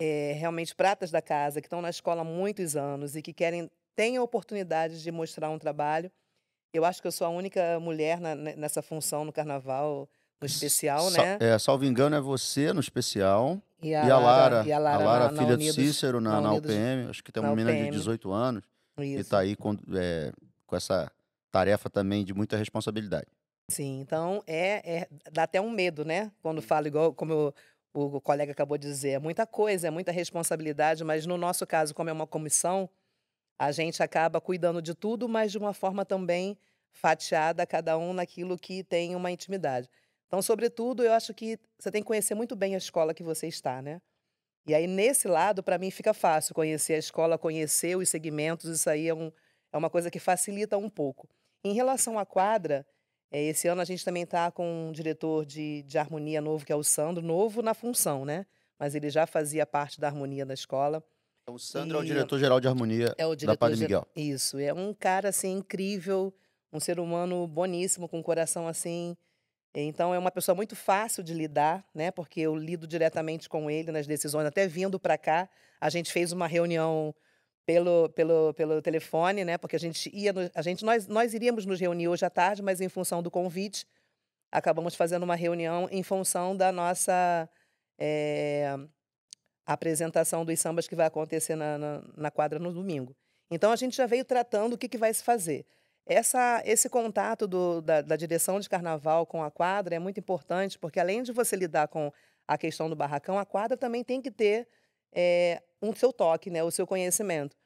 é, 0.00 0.32
realmente 0.36 0.74
pratas 0.74 1.10
da 1.10 1.22
casa, 1.22 1.60
que 1.60 1.66
estão 1.66 1.80
na 1.82 1.90
escola 1.90 2.22
há 2.22 2.24
muitos 2.24 2.76
anos 2.76 3.16
e 3.16 3.22
que 3.22 3.32
querem 3.32 3.70
têm 3.96 4.16
a 4.16 4.22
oportunidade 4.22 5.02
de 5.02 5.12
mostrar 5.12 5.50
um 5.50 5.58
trabalho. 5.58 6.10
Eu 6.72 6.84
acho 6.84 7.00
que 7.00 7.06
eu 7.06 7.12
sou 7.12 7.26
a 7.26 7.30
única 7.30 7.78
mulher 7.78 8.18
na, 8.20 8.34
nessa 8.34 8.82
função 8.82 9.24
no 9.24 9.32
carnaval, 9.32 10.08
no 10.40 10.46
especial, 10.46 11.08
né? 11.12 11.38
É, 11.40 11.56
salvo 11.58 11.84
engano, 11.84 12.16
é 12.16 12.20
você 12.20 12.72
no 12.72 12.80
especial. 12.80 13.60
E 13.80 13.94
a, 13.94 14.04
e 14.06 14.10
a 14.10 14.18
Lara, 14.18 14.54
Lara, 14.56 14.68
e 14.68 14.72
a 14.72 14.78
Lara, 14.78 15.02
a 15.02 15.06
Lara 15.06 15.24
na- 15.26 15.30
na 15.32 15.38
filha 15.42 15.54
Unidos- 15.54 15.76
do 15.76 15.82
Cícero, 15.82 16.20
na, 16.20 16.32
na 16.32 16.40
na 16.40 16.50
Unidos- 16.52 16.70
UPM. 16.74 17.10
Acho 17.10 17.22
que 17.22 17.30
tem 17.30 17.40
uma 17.42 17.50
na 17.50 17.54
menina 17.56 17.72
de 17.72 17.80
UPM. 17.82 17.90
18 17.96 18.32
anos 18.32 18.64
e 18.98 19.04
Isso. 19.12 19.20
está 19.20 19.38
aí 19.38 19.54
com, 19.54 19.76
é, 19.94 20.32
com 20.66 20.74
essa 20.74 21.10
tarefa 21.54 21.88
também 21.90 22.24
de 22.24 22.34
muita 22.34 22.56
responsabilidade. 22.56 23.28
Sim, 23.70 24.00
então 24.00 24.42
é, 24.46 25.02
é- 25.02 25.08
dá 25.32 25.44
até 25.44 25.60
um 25.60 25.70
medo, 25.70 26.04
né? 26.04 26.30
Quando 26.42 26.60
falo 26.60 26.86
igual 26.86 27.14
como 27.14 27.32
eu- 27.32 27.54
o 27.94 28.20
colega 28.20 28.52
acabou 28.52 28.76
de 28.76 28.86
dizer, 28.88 29.10
é 29.12 29.18
muita 29.18 29.46
coisa, 29.46 29.86
é 29.88 29.90
muita 29.90 30.10
responsabilidade, 30.12 31.04
mas 31.04 31.26
no 31.26 31.36
nosso 31.38 31.66
caso, 31.66 31.94
como 31.94 32.10
é 32.10 32.12
uma 32.12 32.26
comissão, 32.26 32.90
a 33.58 33.72
gente 33.72 34.02
acaba 34.02 34.40
cuidando 34.40 34.82
de 34.82 34.94
tudo, 34.94 35.28
mas 35.28 35.52
de 35.52 35.58
uma 35.58 35.74
forma 35.74 36.04
também 36.04 36.58
fatiada, 36.92 37.66
cada 37.66 37.98
um 37.98 38.12
naquilo 38.14 38.58
que 38.58 38.84
tem 38.84 39.16
uma 39.16 39.30
intimidade. 39.32 39.88
Então, 40.28 40.42
sobretudo, 40.42 41.04
eu 41.04 41.12
acho 41.12 41.34
que 41.34 41.58
você 41.78 41.90
tem 41.90 42.02
que 42.02 42.06
conhecer 42.08 42.34
muito 42.36 42.56
bem 42.56 42.74
a 42.74 42.78
escola 42.78 43.14
que 43.14 43.22
você 43.24 43.48
está, 43.48 43.82
né? 43.82 44.00
E 44.66 44.74
aí, 44.74 44.86
nesse 44.86 45.28
lado, 45.28 45.62
para 45.62 45.78
mim, 45.78 45.90
fica 45.90 46.14
fácil 46.14 46.54
conhecer 46.54 46.94
a 46.94 46.98
escola, 46.98 47.38
conhecer 47.38 47.96
os 47.96 48.08
segmentos, 48.08 48.70
isso 48.70 48.88
aí 48.88 49.08
é, 49.08 49.14
um, 49.14 49.30
é 49.72 49.76
uma 49.76 49.90
coisa 49.90 50.10
que 50.10 50.18
facilita 50.18 50.78
um 50.78 50.88
pouco. 50.88 51.28
Em 51.64 51.72
relação 51.72 52.18
à 52.18 52.26
quadra, 52.26 52.86
é, 53.30 53.42
esse 53.42 53.66
ano 53.66 53.80
a 53.80 53.84
gente 53.84 54.04
também 54.04 54.24
está 54.24 54.50
com 54.50 54.88
um 54.88 54.92
diretor 54.92 55.46
de, 55.46 55.82
de 55.82 55.98
harmonia 55.98 56.40
novo, 56.40 56.64
que 56.64 56.72
é 56.72 56.76
o 56.76 56.82
Sandro, 56.84 57.22
novo 57.24 57.62
na 57.62 57.72
função, 57.74 58.24
né? 58.24 58.46
Mas 58.78 58.94
ele 58.94 59.08
já 59.08 59.26
fazia 59.26 59.64
parte 59.64 60.00
da 60.00 60.08
harmonia 60.08 60.44
da 60.44 60.52
escola. 60.54 61.02
Então, 61.42 61.54
o 61.54 61.58
Sandro 61.58 61.98
é 61.98 62.00
o 62.00 62.04
E- 62.04 62.06
diretor-geral 62.06 62.60
de 62.60 62.68
harmonia 62.68 63.14
É 63.16 63.26
o 63.26 63.34
da 63.34 63.56
Padre 63.56 63.78
Miguel. 63.80 64.06
Isso, 64.14 64.58
é 64.58 64.72
um 64.72 64.92
cara 64.92 65.30
assim 65.30 65.52
incrível, 65.52 66.34
um 66.72 66.80
ser 66.80 67.00
humano 67.00 67.46
boníssimo, 67.46 68.08
com 68.08 68.18
um 68.18 68.22
coração 68.22 68.68
assim. 68.68 69.16
Então 69.74 70.14
é 70.14 70.18
uma 70.18 70.30
pessoa 70.30 70.54
muito 70.54 70.76
fácil 70.76 71.22
de 71.22 71.34
lidar, 71.34 71.84
né? 71.94 72.10
Porque 72.10 72.40
eu 72.40 72.54
lido 72.54 72.86
diretamente 72.86 73.48
com 73.48 73.70
ele 73.70 73.90
nas 73.90 74.06
decisões, 74.06 74.46
até 74.46 74.66
vindo 74.68 75.00
para 75.00 75.18
cá, 75.18 75.48
a 75.80 75.90
gente 75.90 76.12
fez 76.12 76.30
uma 76.30 76.46
reunião 76.46 77.12
pelo, 77.66 78.08
pelo, 78.10 78.52
pelo 78.54 78.82
telefone, 78.82 79.44
né? 79.44 79.56
Porque 79.58 79.76
a 79.76 79.78
gente 79.80 80.10
ia, 80.14 80.32
no- 80.32 80.50
a 80.54 80.62
gente 80.62 80.84
nós 80.84 81.06
nós 81.06 81.34
iríamos 81.34 81.64
nos 81.66 81.80
reunir 81.80 82.08
hoje 82.08 82.24
à 82.24 82.30
tarde, 82.30 82.62
mas 82.62 82.80
em 82.80 82.88
função 82.88 83.22
do 83.22 83.30
convite, 83.30 83.86
acabamos 84.52 84.94
fazendo 84.94 85.22
uma 85.24 85.34
reunião 85.36 85.88
em 85.90 86.02
função 86.02 86.56
da 86.56 86.70
nossa 86.72 87.48
eh, 87.98 88.76
apresentação 89.66 90.44
dos 90.44 90.60
sambas 90.60 90.86
que 90.86 90.94
vai 90.94 91.06
acontecer 91.06 91.56
na, 91.56 91.78
na, 91.78 92.02
na 92.16 92.30
quadra 92.30 92.58
no 92.58 92.72
domingo. 92.72 93.16
Então 93.50 93.72
a 93.72 93.76
gente 93.76 93.96
já 93.96 94.06
veio 94.06 94.24
tratando 94.24 94.74
o 94.74 94.78
que, 94.78 94.88
que 94.88 94.98
vai 94.98 95.12
se 95.12 95.22
fazer. 95.22 95.66
Essa, 96.06 96.62
esse 96.66 96.88
contato 96.90 97.46
do- 97.46 97.80
da, 97.80 98.02
da 98.02 98.16
direção 98.16 98.60
de 98.60 98.68
carnaval 98.68 99.24
com 99.26 99.42
a 99.42 99.50
quadra 99.50 99.94
é 99.94 99.98
muito 99.98 100.20
importante, 100.20 100.78
porque 100.78 101.00
além 101.00 101.22
de 101.22 101.32
você 101.32 101.56
lidar 101.56 101.88
com 101.88 102.12
a 102.46 102.58
questão 102.58 102.90
do 102.90 102.96
barracão, 102.96 103.38
a 103.38 103.46
quadra 103.46 103.74
também 103.76 104.04
tem 104.04 104.20
que 104.20 104.30
ter 104.30 104.68
eh, 105.14 105.62
um 105.84 105.94
seu 105.94 106.12
toque, 106.12 106.50
né, 106.50 106.62
o 106.62 106.70
seu 106.70 106.86
conhecimento. 106.86 107.56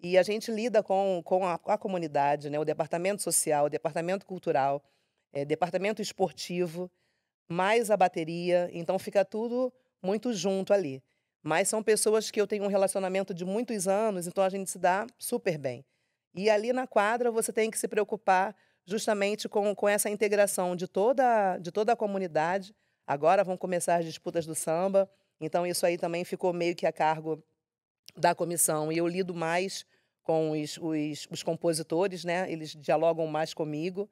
E 0.00 0.18
a 0.18 0.22
gente 0.22 0.50
lida 0.50 0.82
com, 0.82 1.22
com 1.24 1.44
a, 1.44 1.54
a 1.54 1.78
comunidade, 1.78 2.50
né, 2.50 2.58
o 2.58 2.64
departamento 2.64 3.22
social, 3.22 3.66
o 3.66 3.70
departamento 3.70 4.26
cultural, 4.26 4.82
eh, 5.32 5.44
departamento 5.44 6.02
esportivo, 6.02 6.90
mais 7.48 7.90
a 7.90 7.96
bateria, 7.96 8.68
então 8.72 8.98
fica 8.98 9.24
tudo 9.24 9.72
muito 10.02 10.32
junto 10.32 10.72
ali. 10.72 11.02
Mas 11.42 11.68
são 11.68 11.82
pessoas 11.82 12.30
que 12.30 12.40
eu 12.40 12.46
tenho 12.46 12.64
um 12.64 12.68
relacionamento 12.68 13.32
de 13.32 13.44
muitos 13.44 13.86
anos, 13.86 14.26
então 14.26 14.42
a 14.42 14.48
gente 14.48 14.70
se 14.70 14.78
dá 14.78 15.06
super 15.18 15.56
bem. 15.56 15.84
E 16.34 16.50
ali 16.50 16.72
na 16.72 16.86
quadra 16.86 17.30
você 17.30 17.52
tem 17.52 17.70
que 17.70 17.78
se 17.78 17.88
preocupar 17.88 18.54
justamente 18.84 19.48
com, 19.48 19.74
com 19.74 19.88
essa 19.88 20.10
integração 20.10 20.76
de 20.76 20.86
toda, 20.86 21.58
de 21.58 21.70
toda 21.70 21.92
a 21.92 21.96
comunidade. 21.96 22.74
Agora 23.06 23.44
vão 23.44 23.56
começar 23.56 23.96
as 23.96 24.04
disputas 24.04 24.44
do 24.44 24.54
samba, 24.54 25.08
então 25.40 25.66
isso 25.66 25.86
aí 25.86 25.96
também 25.96 26.24
ficou 26.24 26.52
meio 26.52 26.74
que 26.74 26.86
a 26.86 26.92
cargo 26.92 27.42
da 28.16 28.34
comissão. 28.34 28.90
E 28.90 28.98
eu 28.98 29.06
lido 29.06 29.34
mais 29.34 29.84
com 30.22 30.50
os, 30.50 30.76
os, 30.78 31.28
os 31.30 31.42
compositores, 31.42 32.24
né? 32.24 32.50
Eles 32.50 32.70
dialogam 32.70 33.26
mais 33.26 33.54
comigo. 33.54 34.10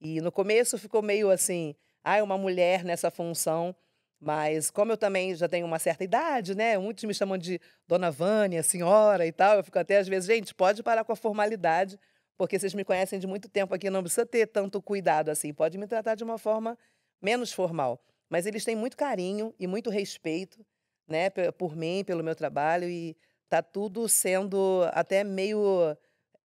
E 0.00 0.20
no 0.20 0.30
começo 0.30 0.78
ficou 0.78 1.02
meio 1.02 1.30
assim, 1.30 1.74
ah, 2.04 2.22
uma 2.22 2.38
mulher 2.38 2.84
nessa 2.84 3.10
função. 3.10 3.74
Mas 4.20 4.70
como 4.70 4.92
eu 4.92 4.96
também 4.96 5.34
já 5.34 5.48
tenho 5.48 5.66
uma 5.66 5.78
certa 5.78 6.04
idade, 6.04 6.54
né? 6.54 6.78
Muitos 6.78 7.04
me 7.04 7.12
chamam 7.12 7.36
de 7.36 7.60
Dona 7.86 8.10
Vânia, 8.10 8.62
senhora 8.62 9.26
e 9.26 9.32
tal. 9.32 9.56
Eu 9.56 9.64
fico 9.64 9.78
até 9.78 9.98
às 9.98 10.08
vezes, 10.08 10.26
gente, 10.26 10.54
pode 10.54 10.82
parar 10.82 11.04
com 11.04 11.12
a 11.12 11.16
formalidade, 11.16 11.98
porque 12.36 12.58
vocês 12.58 12.72
me 12.74 12.84
conhecem 12.84 13.18
de 13.18 13.26
muito 13.26 13.48
tempo 13.48 13.74
aqui, 13.74 13.90
não 13.90 14.02
precisa 14.02 14.24
ter 14.24 14.46
tanto 14.46 14.80
cuidado 14.80 15.30
assim. 15.30 15.52
Pode 15.52 15.76
me 15.76 15.86
tratar 15.86 16.14
de 16.14 16.24
uma 16.24 16.38
forma 16.38 16.78
menos 17.20 17.52
formal. 17.52 18.00
Mas 18.28 18.46
eles 18.46 18.64
têm 18.64 18.76
muito 18.76 18.96
carinho 18.96 19.54
e 19.58 19.66
muito 19.66 19.90
respeito, 19.90 20.64
né, 21.06 21.30
por 21.56 21.76
mim, 21.76 22.02
pelo 22.04 22.24
meu 22.24 22.34
trabalho 22.34 22.88
e 22.88 23.16
tá 23.48 23.62
tudo 23.62 24.08
sendo 24.08 24.82
até 24.92 25.24
meio, 25.24 25.96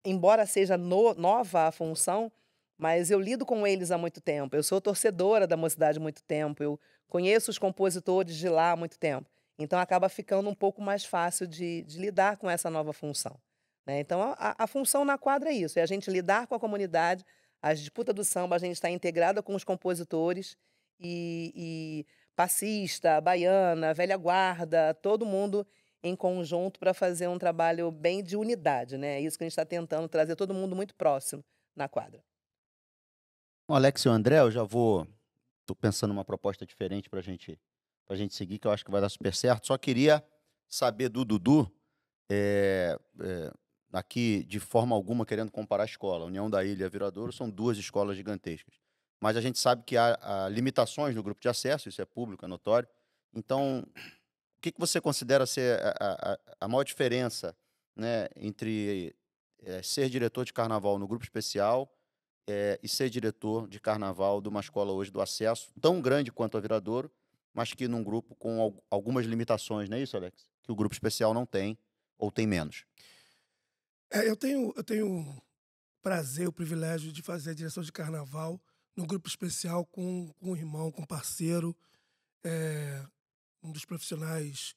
embora 0.05 0.45
seja 0.45 0.77
no- 0.77 1.13
nova 1.15 1.67
a 1.67 1.71
função, 1.71 2.31
mas 2.77 3.11
eu 3.11 3.19
lido 3.19 3.45
com 3.45 3.65
eles 3.65 3.91
há 3.91 3.97
muito 3.97 4.21
tempo. 4.21 4.55
Eu 4.55 4.63
sou 4.63 4.81
torcedora 4.81 5.47
da 5.47 5.57
mocidade 5.57 5.97
há 5.97 6.01
muito 6.01 6.23
tempo. 6.23 6.61
Eu 6.63 6.79
conheço 7.07 7.51
os 7.51 7.57
compositores 7.57 8.35
de 8.35 8.49
lá 8.49 8.71
há 8.71 8.75
muito 8.75 8.99
tempo. 8.99 9.29
Então 9.57 9.79
acaba 9.79 10.09
ficando 10.09 10.49
um 10.49 10.55
pouco 10.55 10.81
mais 10.81 11.05
fácil 11.05 11.47
de, 11.47 11.83
de 11.83 11.99
lidar 11.99 12.37
com 12.37 12.49
essa 12.49 12.69
nova 12.69 12.91
função. 12.93 13.39
né? 13.87 13.99
Então 13.99 14.21
a, 14.21 14.33
a- 14.37 14.55
a 14.65 14.67
função 14.67 15.05
na 15.05 15.17
quadra 15.17 15.49
é 15.49 15.53
isso: 15.53 15.79
é 15.79 15.81
a 15.81 15.85
gente 15.85 16.09
lidar 16.11 16.47
com 16.47 16.55
a 16.55 16.59
comunidade. 16.59 17.25
As 17.61 17.79
disputas 17.79 18.13
do 18.13 18.23
samba, 18.23 18.55
a 18.55 18.59
gente 18.59 18.73
está 18.75 18.89
integrada 18.89 19.41
com 19.41 19.55
os 19.55 19.63
compositores 19.63 20.55
e, 20.99 21.51
e 21.55 22.05
passista, 22.35 23.19
baiana, 23.21 23.93
velha 23.93 24.17
guarda, 24.17 24.93
todo 24.93 25.25
mundo 25.25 25.65
em 26.05 26.15
conjunto 26.15 26.79
para 26.79 26.93
fazer 26.93 27.27
um 27.27 27.39
trabalho 27.39 27.89
bem 27.89 28.23
de 28.23 28.37
unidade, 28.37 28.95
né? 28.95 29.17
É 29.17 29.21
isso 29.21 29.39
que 29.39 29.43
a 29.43 29.45
gente 29.45 29.53
está 29.53 29.65
tentando 29.65 30.07
trazer 30.07 30.35
todo 30.35 30.53
mundo 30.53 30.75
muito 30.75 30.93
próximo 30.93 31.43
na 31.75 31.89
quadra. 31.89 32.23
Alex 33.67 34.03
e 34.03 34.09
o 34.09 34.11
André, 34.11 34.39
eu 34.39 34.51
já 34.51 34.63
vou. 34.63 35.07
Tô 35.65 35.73
pensando 35.73 36.13
numa 36.13 36.23
proposta 36.23 36.63
diferente 36.63 37.09
para 37.09 37.21
gente, 37.21 37.59
a 38.07 38.15
gente 38.15 38.35
seguir, 38.35 38.59
que 38.59 38.67
eu 38.67 38.71
acho 38.71 38.85
que 38.85 38.91
vai 38.91 39.01
dar 39.01 39.09
super 39.09 39.33
certo. 39.33 39.65
Só 39.65 39.79
queria 39.79 40.23
saber 40.67 41.09
do 41.09 41.25
Dudu, 41.25 41.71
é, 42.29 42.95
é, 43.21 43.51
aqui 43.91 44.43
de 44.43 44.59
forma 44.59 44.95
alguma 44.95 45.25
querendo 45.25 45.49
comparar 45.49 45.83
a 45.83 45.87
escola. 45.87 46.25
União 46.25 46.47
da 46.47 46.63
Ilha 46.63 46.85
e 46.85 46.89
Viradouro 46.89 47.33
são 47.33 47.49
duas 47.49 47.79
escolas 47.79 48.15
gigantescas. 48.15 48.75
Mas 49.19 49.35
a 49.35 49.41
gente 49.41 49.57
sabe 49.57 49.81
que 49.83 49.97
há, 49.97 50.19
há 50.21 50.49
limitações 50.49 51.15
no 51.15 51.23
grupo 51.23 51.41
de 51.41 51.49
acesso, 51.49 51.89
isso 51.89 51.99
é 51.99 52.05
público, 52.05 52.45
é 52.45 52.47
notório. 52.47 52.87
Então, 53.33 53.83
que, 54.65 54.71
que 54.71 54.79
você 54.79 54.99
considera 54.99 55.45
ser 55.45 55.79
a, 55.79 55.93
a, 55.99 56.39
a 56.61 56.67
maior 56.67 56.83
diferença 56.83 57.55
né, 57.95 58.27
entre 58.35 59.15
é, 59.61 59.83
ser 59.83 60.09
diretor 60.09 60.43
de 60.43 60.51
carnaval 60.51 60.97
no 60.97 61.07
grupo 61.07 61.23
especial 61.23 61.95
é, 62.47 62.79
e 62.81 62.89
ser 62.89 63.11
diretor 63.11 63.67
de 63.67 63.79
carnaval 63.79 64.41
de 64.41 64.49
uma 64.49 64.59
escola 64.59 64.91
hoje 64.91 65.11
do 65.11 65.21
acesso, 65.21 65.71
tão 65.79 66.01
grande 66.01 66.31
quanto 66.31 66.57
a 66.57 66.59
Viradouro, 66.59 67.11
mas 67.53 67.73
que 67.75 67.87
num 67.87 68.03
grupo 68.03 68.33
com 68.35 68.59
al 68.59 68.83
algumas 68.89 69.27
limitações, 69.27 69.87
não 69.87 69.97
é 69.97 70.01
isso, 70.01 70.17
Alex? 70.17 70.49
Que 70.63 70.71
o 70.71 70.75
grupo 70.75 70.95
especial 70.95 71.31
não 71.31 71.45
tem 71.45 71.77
ou 72.17 72.31
tem 72.31 72.47
menos. 72.47 72.85
É, 74.09 74.27
eu 74.27 74.35
tenho 74.35 74.73
eu 74.75 74.83
tenho 74.83 75.43
prazer, 76.01 76.47
o 76.47 76.51
privilégio 76.51 77.11
de 77.11 77.21
fazer 77.21 77.51
a 77.51 77.55
direção 77.55 77.83
de 77.83 77.91
carnaval 77.91 78.59
no 78.95 79.05
grupo 79.05 79.27
especial 79.27 79.85
com, 79.85 80.33
com 80.39 80.53
um 80.53 80.55
irmão, 80.55 80.91
com 80.91 81.03
um 81.03 81.05
parceiro, 81.05 81.75
é, 82.43 83.05
um 83.65 83.71
dos 83.71 83.83
profissionais, 83.83 84.75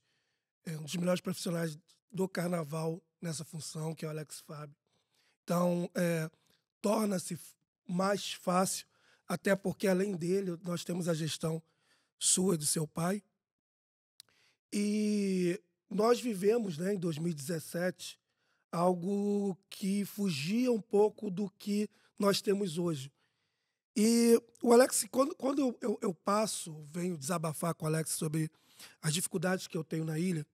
é, 0.65 0.77
um 0.77 0.83
dos 0.83 0.97
melhores 0.97 1.21
profissionais 1.21 1.79
do 2.11 2.29
carnaval 2.29 3.03
nessa 3.21 3.45
função, 3.45 3.95
que 3.95 4.05
é 4.05 4.09
o 4.09 4.11
Alex 4.11 4.41
Fábio. 4.41 4.75
Então, 5.45 5.91
é, 5.95 6.31
torna-se 6.81 7.39
mais 7.87 8.33
fácil, 8.33 8.87
até 9.27 9.55
porque, 9.55 9.87
além 9.87 10.17
dele, 10.17 10.59
nós 10.63 10.85
temos 10.85 11.09
a 11.09 11.15
gestão 11.15 11.63
sua 12.19 12.55
e 12.55 12.59
do 12.59 12.67
seu 12.67 12.87
pai. 12.87 13.23
E 14.73 15.61
nós 15.91 16.21
vivemos, 16.21 16.79
né, 16.79 16.95
em 16.95 16.99
2017, 16.99 18.19
algo 18.73 19.57
que 19.71 20.05
fugia 20.05 20.73
um 20.73 20.81
pouco 20.81 21.31
do 21.31 21.51
que 21.51 21.89
nós 22.19 22.41
temos 22.41 22.79
hoje. 22.79 23.13
E 23.97 24.41
o 24.63 24.73
Alex, 24.73 25.07
quando, 25.11 25.35
quando 25.35 25.59
eu, 25.61 25.79
eu, 25.81 25.99
eu, 26.03 26.15
passo, 26.15 26.87
venho 26.91 27.17
desabafar 27.19 27.75
com 27.75 27.85
o 27.85 27.89
Alex 27.89 28.13
sobre 28.13 28.51
as 29.03 29.13
dificuldades 29.15 29.67
que 29.67 29.77
eu 29.77 29.85
tenho 29.85 30.05
na 30.05 30.19
ilha, 30.19 30.47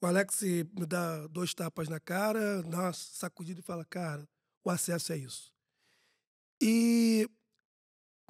o 0.00 0.06
Alex 0.06 0.42
me 0.42 0.86
dá 0.86 1.26
dois 1.28 1.54
tapas 1.54 1.88
na 1.88 1.98
cara, 1.98 2.62
dá 2.62 2.78
uma 2.82 2.92
sacudida 2.92 3.60
e 3.60 3.62
fala, 3.62 3.84
cara, 3.84 4.28
o 4.64 4.70
acesso 4.70 5.12
é 5.12 5.16
isso. 5.16 5.52
E 6.62 7.28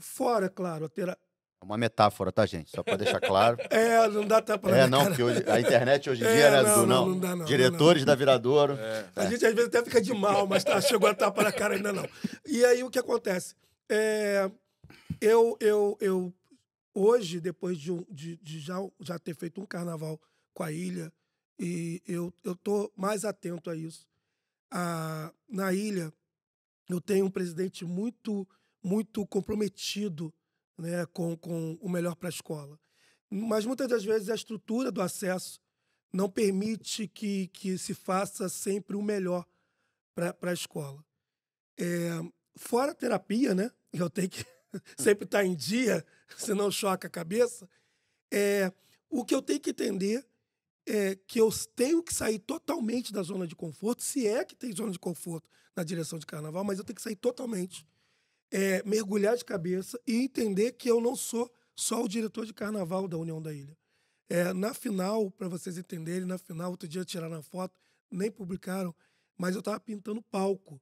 fora, 0.01 0.49
claro, 0.49 0.89
ter 0.89 1.09
É 1.09 1.17
uma 1.63 1.77
metáfora, 1.79 2.31
tá, 2.33 2.45
gente? 2.47 2.71
Só 2.71 2.83
para 2.83 2.97
deixar 2.97 3.21
claro. 3.21 3.57
É, 3.71 4.07
não 4.09 4.27
dá 4.27 4.41
tapa 4.43 4.71
na 4.71 4.77
É, 4.79 4.87
não, 4.87 4.99
cara. 4.99 5.11
porque 5.11 5.23
hoje, 5.23 5.45
a 5.49 5.61
internet 5.61 6.11
hoje 6.11 6.23
em 6.23 6.27
É, 6.27 6.35
dia, 6.35 6.51
né, 6.51 6.63
não, 6.63 6.75
Dudu? 6.75 6.87
não, 6.87 6.87
Não, 6.87 7.09
não 7.15 7.21
dá 7.21 7.29
não, 7.31 7.37
não 7.39 7.45
Diretores 7.45 8.05
dá 8.05 8.13
da 8.13 8.17
Viradouro. 8.17 8.79
A 9.15 9.25
gente 9.27 9.45
às 9.47 9.55
vezes 9.55 9.69
até 9.69 9.83
fica 9.85 10.01
de 10.01 10.13
mal, 10.15 10.47
mas 10.47 10.65
tá, 10.65 10.81
chegou 10.81 11.09
a 11.09 11.15
tapa 11.15 11.43
na 11.43 11.53
cara 11.53 11.75
ainda 11.75 11.93
não. 11.93 12.09
E 12.45 12.65
aí 12.65 12.83
o 12.83 12.91
que 12.91 12.99
acontece? 12.99 13.55
É, 13.89 14.51
eu, 15.21 15.57
eu, 15.61 15.97
eu, 16.01 16.35
hoje, 16.97 17.41
depois 17.41 17.77
de, 17.79 17.93
um- 17.93 18.05
de, 18.11 18.39
de 18.39 18.59
já, 18.59 18.77
já 19.01 19.19
ter 19.19 19.35
feito 19.37 19.61
um 19.61 19.67
carnaval 19.67 20.19
com 20.55 20.63
a 20.63 20.73
ilha, 20.73 21.13
e 21.59 22.03
eu, 22.07 22.33
tô 22.57 22.91
mais 22.97 23.25
atento 23.25 23.69
a 23.69 23.77
isso. 23.77 24.07
Na 25.49 25.73
ilha, 25.73 26.13
eu 26.89 27.01
tenho 27.01 27.27
um 27.27 27.31
presidente 27.31 27.85
muito, 27.85 28.49
muito 28.83 29.27
comprometido 29.27 30.33
né, 30.79 31.05
com, 31.07 31.37
com 31.37 31.79
o 31.81 31.89
melhor 31.89 32.15
para 32.15 32.29
a 32.29 32.31
escola. 32.31 32.79
Mas 33.29 33.67
muitas 33.67 33.89
das 33.89 34.05
vezes 34.05 34.29
a 34.31 34.35
estrutura 34.35 34.91
do 34.91 35.03
acesso 35.03 35.61
não 36.13 36.31
permite 36.31 37.09
que, 37.09 37.49
que 37.49 37.77
se 37.77 37.93
faça 37.93 38.49
sempre 38.49 38.97
o 38.97 39.03
melhor 39.03 39.47
para 40.15 40.51
a 40.51 40.55
escola. 40.55 41.05
É, 41.79 42.11
fora 42.57 42.93
a 42.93 42.95
terapia, 42.95 43.55
né? 43.55 43.71
Eu 43.93 44.09
tenho 44.09 44.31
que 44.31 44.45
sempre 44.97 45.25
estar 45.25 45.45
em 45.45 45.55
dia, 45.55 46.05
senão 46.37 46.71
choca 46.71 47.07
a 47.07 47.11
cabeça. 47.11 47.69
É, 48.33 48.73
o 49.09 49.25
que 49.25 49.35
eu 49.35 49.43
tenho 49.43 49.61
que 49.61 49.71
entender 49.71 50.27
é 50.87 51.17
que 51.17 51.41
eu 51.41 51.51
tenho 51.75 52.03
que 52.03 52.15
sair 52.15 52.39
totalmente 52.39 53.13
da 53.13 53.23
zona 53.23 53.47
de 53.47 53.57
conforto, 53.57 54.03
se 54.03 54.27
é 54.27 54.45
que 54.45 54.55
tem 54.55 54.73
zona 54.73 54.93
de 54.93 54.99
conforto 54.99 55.49
na 55.75 55.83
direção 55.83 56.19
de 56.19 56.27
carnaval, 56.27 56.65
mas 56.65 56.79
eu 56.79 56.85
tenho 56.85 56.97
que 56.97 57.03
sair 57.03 57.17
totalmente, 57.17 57.87
é, 58.51 58.83
mergulhar 58.85 59.37
de 59.37 59.45
cabeça 59.45 60.01
e 60.07 60.15
entender 60.17 60.73
que 60.73 60.89
eu 60.89 61.01
não 61.01 61.17
sou 61.17 61.53
só 61.75 62.03
o 62.03 62.09
diretor 62.09 62.47
de 62.47 62.55
carnaval 62.55 63.07
da 63.09 63.19
União 63.19 63.43
da 63.43 63.53
Ilha. 63.53 63.77
É, 64.29 64.53
na 64.53 64.73
final, 64.73 65.31
para 65.31 65.49
vocês 65.49 65.77
entenderem, 65.77 66.27
na 66.27 66.39
final, 66.39 66.71
outro 66.71 66.89
dia 66.89 67.05
tiraram 67.05 67.37
a 67.37 67.43
foto, 67.43 67.79
nem 68.11 68.31
publicaram, 68.31 68.95
mas 69.37 69.55
eu 69.55 69.61
estava 69.61 69.79
pintando 69.79 70.23
palco. 70.23 70.81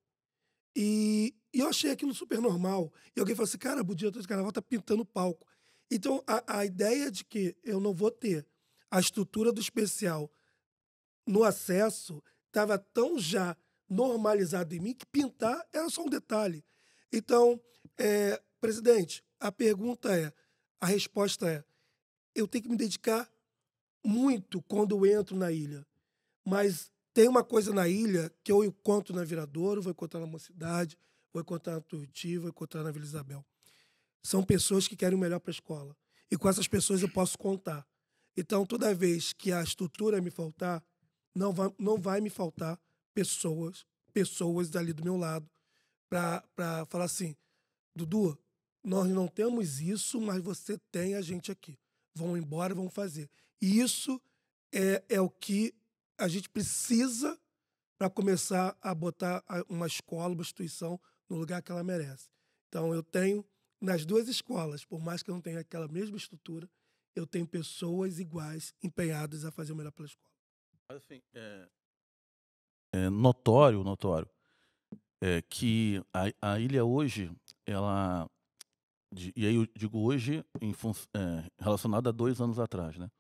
E, 0.77 1.35
e 1.53 1.61
eu 1.61 1.69
achei 1.69 1.91
aquilo 1.91 2.15
super 2.15 2.41
normal. 2.41 2.93
E 3.17 3.21
alguém 3.21 3.35
falou 3.35 3.49
assim, 3.49 3.59
cara, 3.59 3.83
o 3.83 3.95
diretor 3.95 4.21
de 4.21 4.29
carnaval 4.29 4.53
tá 4.53 4.63
pintando 4.63 5.05
palco. 5.05 5.47
Então, 5.91 6.23
a, 6.27 6.61
a 6.61 6.65
ideia 6.65 7.11
de 7.11 7.25
que 7.25 7.57
eu 7.63 7.81
não 7.81 7.95
vou 7.95 8.11
ter 8.11 8.47
a 8.91 8.99
estrutura 8.99 9.53
do 9.53 9.61
especial 9.61 10.31
no 11.27 11.45
acesso 11.45 12.23
estava 12.47 12.79
tão 12.79 13.19
já 13.19 13.57
normalizado 13.89 14.75
em 14.75 14.81
mim 14.81 14.95
que 14.95 15.07
pintar 15.07 15.65
era 15.73 15.89
só 15.89 16.03
um 16.03 16.09
detalhe. 16.09 16.65
Então, 17.13 17.61
é, 17.99 18.41
presidente, 18.61 19.23
a 19.39 19.53
pergunta 19.53 20.17
é, 20.17 20.33
a 20.81 20.87
resposta 20.87 21.49
é, 21.49 21.65
eu 22.35 22.49
tenho 22.49 22.65
que 22.65 22.71
me 22.71 22.77
dedicar 22.77 23.31
muito 24.05 24.61
quando 24.63 25.07
eu 25.07 25.21
entro 25.21 25.37
na 25.37 25.51
ilha. 25.51 25.87
Mas 26.45 26.91
tem 27.15 27.29
uma 27.29 27.45
coisa 27.45 27.73
na 27.73 27.87
ilha 27.87 28.31
que 28.43 28.51
eu 28.51 28.65
encontro 28.65 29.15
na 29.15 29.23
Viradouro, 29.23 29.81
vou 29.81 29.93
encontrar 29.93 30.19
na 30.19 30.27
Mocidade, 30.27 30.99
vou 31.33 31.41
encontrar 31.41 31.75
na 31.75 31.81
Tuiuti, 31.81 32.37
vou 32.39 32.49
encontrar 32.49 32.83
na 32.83 32.91
Vila 32.91 33.05
Isabel. 33.05 33.47
São 34.21 34.43
pessoas 34.43 34.89
que 34.89 34.97
querem 34.97 35.17
o 35.17 35.21
melhor 35.21 35.39
para 35.39 35.51
a 35.51 35.55
escola. 35.55 35.97
E 36.29 36.37
com 36.37 36.49
essas 36.49 36.67
pessoas 36.67 37.03
eu 37.03 37.09
posso 37.09 37.39
contar. 37.39 37.87
Então, 38.37 38.67
toda 38.67 38.93
vez 38.93 39.33
que 39.33 39.53
a 39.53 39.63
estrutura 39.63 40.21
me 40.21 40.31
faltar, 40.31 40.83
não 41.33 41.53
vai, 41.53 41.73
não 41.79 41.97
vai 41.97 42.21
me 42.21 42.29
faltar 42.29 42.81
pessoas, 43.15 43.87
pessoas 44.13 44.75
ali 44.75 44.93
do 44.93 45.05
meu 45.05 45.17
lado, 45.17 45.49
para 46.09 46.43
falar 46.89 47.05
assim: 47.05 47.37
Dudu, 47.95 48.37
nós 48.83 49.09
não 49.09 49.29
temos 49.29 49.81
isso, 49.81 50.21
mas 50.21 50.43
você 50.43 50.77
tem 50.91 51.15
a 51.15 51.23
gente 51.23 51.53
aqui. 51.53 51.79
Vão 52.13 52.37
embora, 52.37 52.75
vão 52.75 52.91
fazer. 52.91 53.31
E 53.63 53.79
isso 53.79 54.21
é, 54.73 55.05
é 55.09 55.21
o 55.21 55.31
que 55.31 55.73
a 56.19 56.29
gente 56.29 56.49
precisa 56.49 57.39
para 57.99 58.11
começar 58.11 58.77
a 58.81 58.95
botar 58.95 59.45
uma 59.69 59.87
escola, 59.87 60.35
uma 60.35 60.43
instituição 60.43 61.01
no 61.29 61.37
lugar 61.37 61.63
que 61.63 61.71
ela 61.71 61.85
merece. 61.85 62.29
Então, 62.69 62.93
eu 62.93 63.03
tenho, 63.03 63.45
nas 63.81 64.05
duas 64.05 64.29
escolas, 64.29 64.85
por 64.85 65.01
mais 65.01 65.23
que 65.23 65.31
eu 65.31 65.35
não 65.35 65.41
tenha 65.41 65.61
aquela 65.61 65.89
mesma 65.89 66.17
estrutura, 66.17 66.69
eu 67.15 67.27
tenho 67.27 67.47
pessoas 67.47 68.19
iguais, 68.19 68.75
empenhadas 68.83 69.45
a 69.45 69.51
fazer 69.51 69.73
o 69.73 69.77
melhor 69.77 69.93
pela 69.93 70.07
escola. 70.07 70.31
Assim, 70.89 71.23
é, 71.33 71.69
é 72.93 73.09
notório, 73.09 73.83
notório, 73.85 74.29
é, 75.21 75.41
que 75.43 76.03
a, 76.13 76.53
a 76.53 76.61
ilha 76.61 76.85
hoje, 76.85 77.31
ela. 77.65 78.29
e 79.37 79.47
aí 79.47 79.55
eu 79.55 79.67
digo 79.75 80.01
hoje 80.01 80.45
em 80.61 80.73
é, 80.73 81.51
relacionado 81.59 82.09
a 82.09 82.13
dois 82.13 82.41
anos 82.41 82.59
atrás, 82.59 82.99
né? 82.99 83.11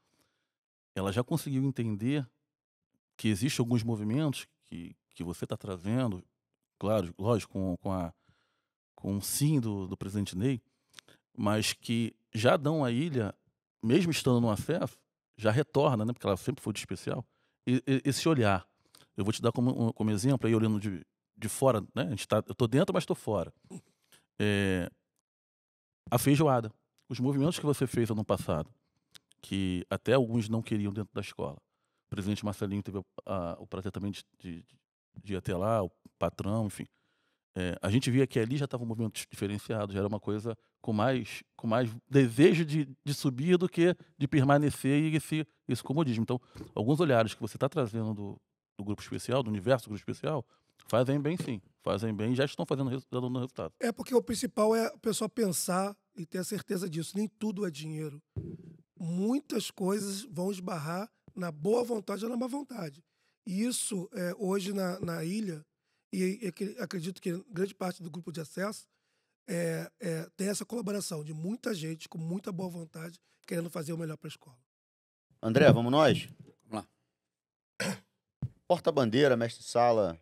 Ela 0.96 1.12
já 1.12 1.24
conseguiu 1.24 1.64
entender 1.64 2.28
que 3.16 3.28
existem 3.28 3.62
alguns 3.62 3.82
movimentos 3.82 4.46
que, 4.66 4.94
que 5.10 5.22
você 5.24 5.44
está 5.44 5.56
trazendo, 5.56 6.22
claro, 6.78 7.14
lógico, 7.18 7.52
com, 7.52 7.76
com, 7.78 7.92
a, 7.92 8.12
com 8.94 9.16
o 9.16 9.22
sim 9.22 9.60
do, 9.60 9.86
do 9.86 9.96
presidente 9.96 10.36
Ney, 10.36 10.60
mas 11.36 11.72
que 11.72 12.14
já 12.34 12.56
dão 12.56 12.84
à 12.84 12.90
ilha, 12.90 13.34
mesmo 13.82 14.10
estando 14.10 14.40
no 14.40 14.50
acesso, 14.50 14.96
já 15.36 15.50
retorna, 15.50 16.04
né? 16.04 16.12
Porque 16.12 16.26
ela 16.26 16.36
sempre 16.36 16.62
foi 16.62 16.72
de 16.72 16.78
especial, 16.80 17.24
e- 17.66 17.82
e- 17.86 18.02
esse 18.04 18.28
olhar. 18.28 18.66
Eu 19.16 19.24
vou 19.24 19.32
te 19.32 19.40
dar 19.42 19.52
como, 19.52 19.92
como 19.92 20.10
exemplo, 20.10 20.46
aí 20.46 20.54
olhando 20.54 20.80
de, 20.80 21.04
de 21.36 21.48
fora, 21.48 21.80
né? 21.94 22.02
A 22.02 22.10
gente 22.10 22.26
tá, 22.26 22.42
eu 22.46 22.52
estou 22.52 22.66
dentro, 22.68 22.92
mas 22.92 23.02
estou 23.02 23.16
fora. 23.16 23.52
É, 24.40 24.90
a 26.10 26.18
feijoada. 26.18 26.72
Os 27.08 27.20
movimentos 27.20 27.58
que 27.58 27.66
você 27.66 27.86
fez 27.86 28.10
ano 28.10 28.24
passado, 28.24 28.70
que 29.40 29.84
até 29.90 30.14
alguns 30.14 30.48
não 30.48 30.62
queriam 30.62 30.92
dentro 30.92 31.12
da 31.14 31.20
escola. 31.20 31.58
Presidente 32.14 32.44
Marcelinho 32.44 32.82
teve 32.82 33.00
a- 33.26 33.56
o 33.58 33.66
prazer 33.66 33.90
também 33.92 34.10
de, 34.10 34.24
de, 34.38 34.64
de 35.22 35.32
ir 35.32 35.36
até 35.36 35.56
lá, 35.56 35.82
o 35.82 35.90
patrão, 36.18 36.66
enfim. 36.66 36.86
é, 37.56 37.76
a 37.80 37.90
gente 37.90 38.10
via 38.10 38.26
que 38.26 38.38
ali 38.38 38.56
já 38.56 38.64
estava 38.64 38.82
um 38.82 38.86
movimento 38.86 39.20
diferenciado, 39.30 39.92
já 39.92 40.00
era 40.00 40.08
uma 40.08 40.18
coisa 40.20 40.56
com 40.82 40.92
mais, 40.92 41.42
com 41.56 41.66
mais 41.66 41.88
desejo 42.10 42.64
de, 42.64 42.88
de 43.04 43.14
subir 43.14 43.56
do 43.56 43.68
que 43.68 43.96
de 44.18 44.26
permanecer 44.28 45.02
e 45.12 45.16
esse, 45.16 45.46
esse 45.68 45.82
comodismo. 45.82 46.22
Então, 46.22 46.40
alguns 46.74 46.98
olhares 47.00 47.32
que 47.34 47.40
você 47.40 47.56
está 47.56 47.68
trazendo 47.68 48.12
do, 48.12 48.40
do 48.78 48.84
grupo 48.84 49.00
especial, 49.02 49.42
do 49.42 49.50
universo 49.50 49.86
do 49.86 49.90
grupo 49.90 50.00
especial, 50.00 50.44
fazem 50.88 51.18
bem 51.20 51.36
sim, 51.36 51.62
fazem 51.82 52.12
bem 52.14 52.32
e 52.32 52.34
já 52.36 52.44
estão 52.44 52.66
fazendo 52.66 52.90
dando 53.10 53.32
resultado. 53.38 53.72
É 53.80 53.90
porque 53.92 54.14
o 54.14 54.22
principal 54.22 54.74
é 54.76 54.88
o 54.88 54.98
pessoal 54.98 55.30
pensar 55.30 55.96
e 56.16 56.26
ter 56.26 56.38
a 56.38 56.44
certeza 56.44 56.90
disso. 56.90 57.16
Nem 57.16 57.28
tudo 57.28 57.64
é 57.66 57.70
dinheiro. 57.70 58.20
Muitas 58.98 59.70
coisas 59.70 60.22
vão 60.24 60.50
esbarrar 60.50 61.10
na 61.34 61.50
boa 61.50 61.82
vontade 61.84 62.24
ou 62.24 62.30
na 62.30 62.36
má 62.36 62.46
vontade. 62.46 63.02
E 63.46 63.62
isso, 63.64 64.08
é, 64.12 64.34
hoje 64.38 64.72
na, 64.72 64.98
na 65.00 65.24
ilha, 65.24 65.64
e, 66.12 66.38
e 66.42 66.46
acre- 66.48 66.76
acredito 66.78 67.20
que 67.20 67.44
grande 67.50 67.74
parte 67.74 68.02
do 68.02 68.10
grupo 68.10 68.32
de 68.32 68.40
acesso 68.40 68.88
é, 69.48 69.90
é, 70.00 70.30
tem 70.36 70.48
essa 70.48 70.64
colaboração 70.64 71.22
de 71.22 71.34
muita 71.34 71.74
gente 71.74 72.08
com 72.08 72.16
muita 72.16 72.50
boa 72.50 72.70
vontade 72.70 73.20
querendo 73.46 73.68
fazer 73.68 73.92
o 73.92 73.98
melhor 73.98 74.16
para 74.16 74.28
a 74.28 74.30
escola. 74.30 74.58
André, 75.42 75.70
vamos 75.70 75.92
nós? 75.92 76.28
Vamos 76.64 76.86
Porta-bandeira, 78.66 79.36
mestre-sala, 79.36 80.18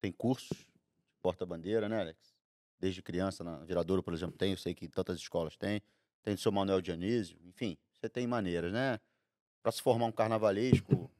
tem 0.00 0.12
cursos 0.12 0.56
de 0.56 0.66
porta-bandeira, 1.20 1.88
né, 1.88 2.00
Alex? 2.00 2.18
Desde 2.78 3.02
criança, 3.02 3.42
na 3.42 3.58
Viradouro, 3.64 4.02
por 4.02 4.14
exemplo, 4.14 4.36
tem, 4.38 4.52
eu 4.52 4.56
sei 4.56 4.72
que 4.74 4.88
tantas 4.88 5.18
escolas 5.18 5.56
têm. 5.56 5.82
Tem 6.22 6.34
do 6.34 6.40
seu 6.40 6.52
Manuel 6.52 6.80
Dionísio, 6.80 7.38
enfim, 7.44 7.76
você 7.92 8.08
tem 8.08 8.26
maneiras, 8.26 8.72
né? 8.72 9.00
Para 9.62 9.72
se 9.72 9.82
formar 9.82 10.06
um 10.06 10.12
carnavalesco, 10.12 11.10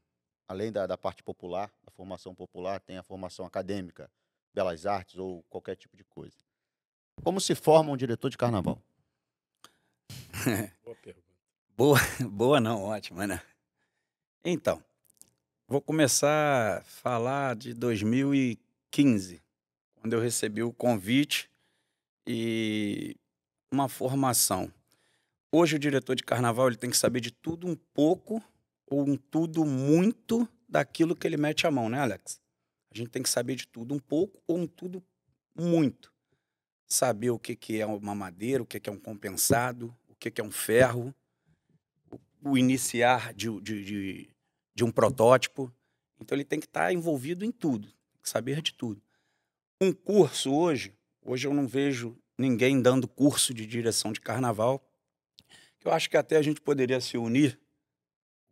além 0.49 0.73
da, 0.73 0.87
da 0.87 0.97
parte 0.97 1.23
popular, 1.23 1.71
da 1.85 1.91
formação 1.91 2.35
popular, 2.35 2.81
tem 2.81 2.97
a 2.97 3.03
formação 3.03 3.45
acadêmica, 3.45 4.11
belas 4.55 4.87
artes 4.87 5.19
ou 5.19 5.43
qualquer 5.51 5.77
tipo 5.77 5.97
de 5.97 6.05
coisa. 6.05 6.37
Como 7.23 7.41
se 7.41 7.55
forma 7.55 7.93
um 7.93 7.97
diretor 7.97 8.31
de 8.31 8.39
carnaval? 8.39 8.83
Boa 10.85 10.97
pergunta. 10.97 11.31
Boa, 11.77 11.99
boa 12.29 12.61
não, 12.61 12.83
ótima, 12.83 13.27
né? 13.27 13.41
Então, 14.45 14.85
vou 15.67 15.81
começar 15.81 16.79
a 16.79 16.85
falar 16.85 17.57
de 17.57 17.73
2015, 17.73 19.43
quando 19.95 20.13
eu 20.13 20.21
recebi 20.21 20.63
o 20.63 20.75
convite 20.75 21.51
e 22.27 23.17
uma 23.71 23.89
formação. 23.89 24.71
Hoje 25.53 25.75
o 25.75 25.79
diretor 25.81 26.15
de 26.15 26.23
carnaval 26.23 26.69
ele 26.69 26.77
tem 26.77 26.91
que 26.91 26.97
saber 26.97 27.21
de 27.21 27.33
tudo 27.33 27.67
um 27.67 27.75
pouco 27.75 28.41
ou 28.87 29.09
um 29.09 29.17
tudo 29.17 29.65
muito 29.65 30.49
daquilo 30.69 31.17
que 31.17 31.27
ele 31.27 31.37
mete 31.37 31.67
a 31.67 31.71
mão, 31.73 31.89
né, 31.89 31.99
Alex? 31.99 32.41
A 32.95 32.97
gente 32.97 33.11
tem 33.11 33.23
que 33.23 33.29
saber 33.29 33.57
de 33.57 33.67
tudo 33.67 33.93
um 33.93 33.99
pouco 33.99 34.41
ou 34.47 34.59
um 34.59 34.67
tudo 34.67 35.03
muito. 35.53 36.13
Saber 36.87 37.31
o 37.31 37.39
que, 37.39 37.57
que 37.57 37.81
é 37.81 37.87
uma 37.87 38.15
madeira, 38.15 38.63
o 38.63 38.67
que, 38.67 38.79
que 38.79 38.89
é 38.89 38.93
um 38.93 38.99
compensado, 38.99 39.95
o 40.09 40.15
que, 40.15 40.31
que 40.31 40.41
é 40.41 40.45
um 40.45 40.53
ferro, 40.53 41.13
o 42.45 42.57
iniciar 42.57 43.35
de, 43.35 43.49
de, 43.61 43.85
de, 43.85 44.31
de 44.73 44.85
um 44.85 44.91
protótipo. 44.93 45.73
Então 46.21 46.37
ele 46.37 46.45
tem 46.45 46.61
que 46.61 46.67
estar 46.67 46.93
envolvido 46.93 47.45
em 47.45 47.51
tudo, 47.51 47.89
saber 48.23 48.63
de 48.63 48.73
tudo. 48.73 49.03
Um 49.81 49.93
curso 49.93 50.53
hoje, 50.53 50.95
hoje 51.23 51.49
eu 51.49 51.55
não 51.55 51.67
vejo 51.67 52.17
ninguém 52.39 52.81
dando 52.81 53.09
curso 53.09 53.53
de 53.53 53.67
direção 53.67 54.13
de 54.13 54.21
carnaval, 54.21 54.85
que 55.81 55.89
eu 55.89 55.93
acho 55.93 56.09
que 56.11 56.17
até 56.17 56.37
a 56.37 56.43
gente 56.43 56.61
poderia 56.61 57.01
se 57.01 57.17
unir, 57.17 57.59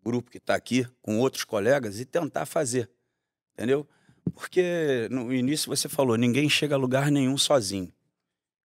o 0.00 0.04
grupo 0.08 0.30
que 0.30 0.38
está 0.38 0.54
aqui, 0.54 0.86
com 1.02 1.18
outros 1.18 1.44
colegas, 1.44 2.00
e 2.00 2.04
tentar 2.04 2.46
fazer, 2.46 2.90
entendeu? 3.52 3.86
Porque 4.34 5.08
no 5.10 5.32
início 5.32 5.68
você 5.68 5.88
falou, 5.88 6.16
ninguém 6.16 6.48
chega 6.48 6.74
a 6.74 6.78
lugar 6.78 7.10
nenhum 7.10 7.36
sozinho. 7.36 7.92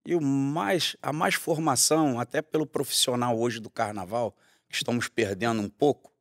E 0.06 0.16
o 0.16 0.22
mais, 0.22 0.95
a 1.01 1.12
mais 1.12 1.36
formação, 1.36 2.20
até 2.20 2.41
pelo 2.41 2.66
profissional 2.66 3.38
hoje 3.38 3.60
do 3.60 3.70
carnaval, 3.70 4.36
que 4.70 4.76
estamos 4.76 5.10
perdendo 5.10 5.62
um 5.62 5.70
pouco, 5.70 6.14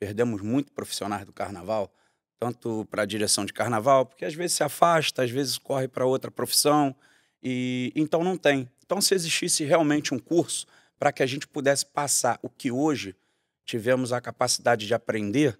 perdemos 0.00 0.40
muito 0.40 0.72
profissionais 0.72 1.24
do 1.24 1.32
carnaval, 1.32 1.92
tanto 2.40 2.84
para 2.90 3.02
a 3.02 3.06
direção 3.06 3.44
de 3.44 3.52
carnaval, 3.52 4.06
porque 4.06 4.24
às 4.24 4.34
vezes 4.34 4.56
se 4.56 4.64
afasta, 4.64 5.22
às 5.22 5.30
vezes 5.30 5.58
corre 5.58 5.86
para 5.86 6.04
outra 6.04 6.30
profissão, 6.30 6.96
e 7.40 7.92
então 7.94 8.24
não 8.24 8.36
tem. 8.36 8.68
Então, 8.84 9.00
se 9.00 9.14
existisse 9.14 9.62
realmente 9.64 10.12
um 10.12 10.18
curso 10.18 10.66
para 11.02 11.10
que 11.10 11.20
a 11.20 11.26
gente 11.26 11.48
pudesse 11.48 11.84
passar 11.84 12.38
o 12.42 12.48
que 12.48 12.70
hoje 12.70 13.16
tivemos 13.64 14.12
a 14.12 14.20
capacidade 14.20 14.86
de 14.86 14.94
aprender 14.94 15.58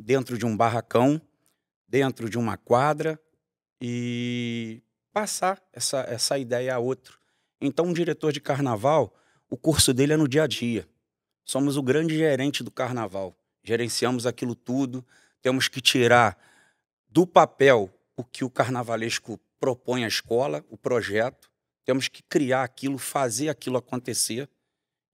dentro 0.00 0.38
de 0.38 0.46
um 0.46 0.56
barracão, 0.56 1.20
dentro 1.88 2.30
de 2.30 2.38
uma 2.38 2.56
quadra 2.56 3.20
e 3.80 4.80
passar 5.12 5.60
essa, 5.72 6.02
essa 6.02 6.38
ideia 6.38 6.72
a 6.72 6.78
outro. 6.78 7.18
Então, 7.60 7.86
um 7.86 7.92
diretor 7.92 8.32
de 8.32 8.40
carnaval, 8.40 9.12
o 9.50 9.56
curso 9.56 9.92
dele 9.92 10.12
é 10.12 10.16
no 10.16 10.28
dia 10.28 10.44
a 10.44 10.46
dia. 10.46 10.88
Somos 11.44 11.76
o 11.76 11.82
grande 11.82 12.16
gerente 12.16 12.62
do 12.62 12.70
carnaval. 12.70 13.36
Gerenciamos 13.60 14.24
aquilo 14.24 14.54
tudo, 14.54 15.04
temos 15.42 15.66
que 15.66 15.80
tirar 15.80 16.38
do 17.08 17.26
papel 17.26 17.92
o 18.16 18.22
que 18.22 18.44
o 18.44 18.50
carnavalesco 18.50 19.36
propõe 19.58 20.04
à 20.04 20.06
escola, 20.06 20.64
o 20.70 20.76
projeto, 20.76 21.50
temos 21.84 22.08
que 22.08 22.22
criar 22.22 22.62
aquilo, 22.64 22.98
fazer 22.98 23.48
aquilo 23.48 23.76
acontecer. 23.76 24.48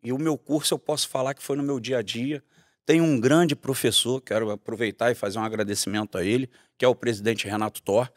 E 0.02 0.12
o 0.12 0.18
meu 0.18 0.38
curso 0.38 0.74
eu 0.74 0.78
posso 0.78 1.08
falar 1.08 1.34
que 1.34 1.42
foi 1.42 1.56
no 1.56 1.62
meu 1.62 1.78
dia 1.80 1.98
a 1.98 2.02
dia. 2.02 2.42
Tem 2.86 3.00
um 3.00 3.20
grande 3.20 3.54
professor, 3.54 4.20
quero 4.20 4.50
aproveitar 4.50 5.10
e 5.10 5.14
fazer 5.14 5.38
um 5.38 5.44
agradecimento 5.44 6.16
a 6.16 6.24
ele, 6.24 6.50
que 6.78 6.84
é 6.84 6.88
o 6.88 6.94
presidente 6.94 7.46
Renato 7.46 7.82
Thor. 7.82 8.10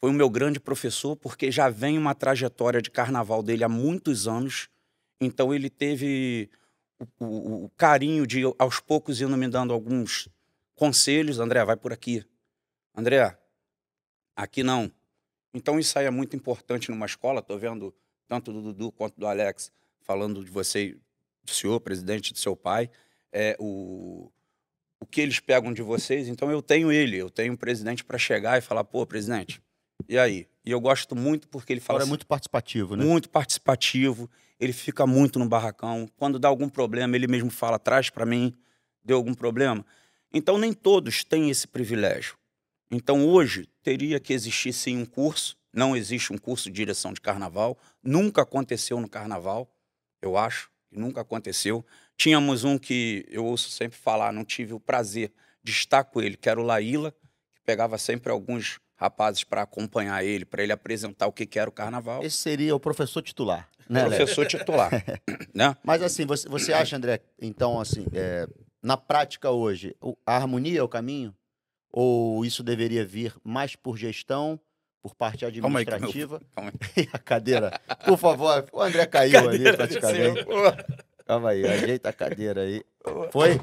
Foi 0.00 0.10
o 0.10 0.14
meu 0.14 0.30
grande 0.30 0.58
professor, 0.58 1.14
porque 1.14 1.50
já 1.52 1.68
vem 1.68 1.98
uma 1.98 2.14
trajetória 2.14 2.80
de 2.80 2.90
carnaval 2.90 3.42
dele 3.42 3.62
há 3.64 3.68
muitos 3.68 4.26
anos. 4.26 4.68
Então 5.20 5.52
ele 5.54 5.68
teve 5.68 6.48
o, 7.18 7.24
o- 7.26 7.64
o 7.66 7.70
carinho 7.76 8.26
de, 8.26 8.42
aos 8.58 8.80
poucos, 8.80 9.20
indo 9.20 9.36
me 9.36 9.46
dando 9.46 9.74
alguns 9.74 10.28
conselhos. 10.74 11.38
André, 11.38 11.62
vai 11.64 11.76
por 11.76 11.92
aqui. 11.92 12.24
André, 12.96 13.36
aqui 14.34 14.62
não. 14.62 14.90
Então 15.52 15.78
isso 15.78 15.98
aí 15.98 16.06
é 16.06 16.10
muito 16.10 16.36
importante 16.36 16.90
numa 16.90 17.06
escola. 17.06 17.40
Estou 17.40 17.58
vendo 17.58 17.94
tanto 18.26 18.52
do 18.52 18.62
Dudu 18.62 18.92
quanto 18.92 19.18
do 19.18 19.26
Alex 19.26 19.72
falando 20.00 20.44
de 20.44 20.50
você, 20.50 20.96
do 21.44 21.50
senhor, 21.50 21.80
presidente, 21.80 22.32
do 22.32 22.38
seu 22.38 22.56
pai. 22.56 22.90
É, 23.32 23.56
o, 23.58 24.30
o 25.00 25.06
que 25.06 25.20
eles 25.20 25.40
pegam 25.40 25.72
de 25.72 25.82
vocês. 25.82 26.28
Então 26.28 26.50
eu 26.50 26.62
tenho 26.62 26.92
ele, 26.92 27.16
eu 27.16 27.30
tenho 27.30 27.52
um 27.52 27.56
presidente 27.56 28.04
para 28.04 28.18
chegar 28.18 28.58
e 28.58 28.60
falar, 28.60 28.84
pô, 28.84 29.06
presidente, 29.06 29.62
e 30.08 30.18
aí? 30.18 30.46
E 30.64 30.70
eu 30.70 30.80
gosto 30.80 31.16
muito 31.16 31.48
porque 31.48 31.72
ele 31.72 31.80
fala 31.80 31.98
Agora 31.98 32.02
é 32.02 32.04
assim, 32.04 32.10
muito 32.10 32.26
participativo, 32.26 32.96
né? 32.96 33.04
muito 33.04 33.30
participativo, 33.30 34.30
ele 34.58 34.72
fica 34.72 35.06
muito 35.06 35.38
no 35.38 35.48
barracão. 35.48 36.08
Quando 36.16 36.38
dá 36.38 36.48
algum 36.48 36.68
problema, 36.68 37.16
ele 37.16 37.26
mesmo 37.26 37.50
fala, 37.50 37.78
traz 37.78 38.10
para 38.10 38.26
mim, 38.26 38.54
deu 39.04 39.16
algum 39.16 39.34
problema. 39.34 39.84
Então, 40.32 40.58
nem 40.58 40.72
todos 40.72 41.24
têm 41.24 41.50
esse 41.50 41.66
privilégio. 41.66 42.36
Então, 42.90 43.26
hoje, 43.26 43.68
teria 43.82 44.18
que 44.18 44.32
existir 44.32 44.72
sim 44.72 44.96
um 44.96 45.06
curso. 45.06 45.56
Não 45.72 45.96
existe 45.96 46.32
um 46.32 46.38
curso 46.38 46.68
de 46.68 46.74
direção 46.74 47.12
de 47.12 47.20
carnaval. 47.20 47.78
Nunca 48.02 48.42
aconteceu 48.42 49.00
no 49.00 49.08
carnaval, 49.08 49.72
eu 50.20 50.36
acho, 50.36 50.70
nunca 50.90 51.20
aconteceu. 51.20 51.84
Tínhamos 52.16 52.64
um 52.64 52.76
que 52.76 53.24
eu 53.28 53.44
ouço 53.44 53.70
sempre 53.70 53.96
falar, 53.96 54.32
não 54.32 54.44
tive 54.44 54.74
o 54.74 54.80
prazer 54.80 55.32
de 55.62 55.70
estar 55.70 56.04
com 56.04 56.20
ele, 56.20 56.36
que 56.36 56.48
era 56.48 56.60
o 56.60 56.64
Laíla, 56.64 57.12
que 57.54 57.62
pegava 57.64 57.96
sempre 57.96 58.32
alguns 58.32 58.80
rapazes 58.96 59.44
para 59.44 59.62
acompanhar 59.62 60.22
ele, 60.24 60.44
para 60.44 60.62
ele 60.62 60.72
apresentar 60.72 61.26
o 61.26 61.32
que 61.32 61.46
que 61.46 61.58
era 61.58 61.70
o 61.70 61.72
carnaval. 61.72 62.22
Esse 62.22 62.36
seria 62.36 62.74
o 62.74 62.80
professor 62.80 63.22
titular, 63.22 63.68
né? 63.88 64.04
Professor 64.04 64.46
titular, 64.46 64.90
né? 65.54 65.74
Mas 65.82 66.02
assim, 66.02 66.26
você, 66.26 66.48
você 66.48 66.72
acha, 66.72 66.96
André, 66.96 67.20
então, 67.40 67.80
assim, 67.80 68.04
é, 68.12 68.46
na 68.82 68.96
prática 68.96 69.50
hoje, 69.50 69.96
a 70.26 70.36
harmonia 70.36 70.80
é 70.80 70.82
o 70.82 70.88
caminho? 70.88 71.34
Ou 71.92 72.44
isso 72.44 72.62
deveria 72.62 73.04
vir 73.04 73.34
mais 73.42 73.74
por 73.76 73.96
gestão, 73.96 74.58
por 75.02 75.14
parte 75.14 75.40
Calma 75.60 75.78
aí, 75.80 75.84
administrativa? 75.86 76.40
calma 76.54 76.72
E 76.96 77.08
a 77.12 77.18
cadeira, 77.18 77.80
por 78.04 78.16
favor, 78.18 78.66
o 78.72 78.80
André 78.80 79.06
caiu 79.06 79.48
ali 79.48 79.72
praticamente. 79.72 80.44
Calma 81.26 81.50
aí, 81.50 81.64
ajeita 81.66 82.08
a 82.08 82.12
cadeira 82.12 82.62
aí. 82.62 82.84
Foi? 83.32 83.60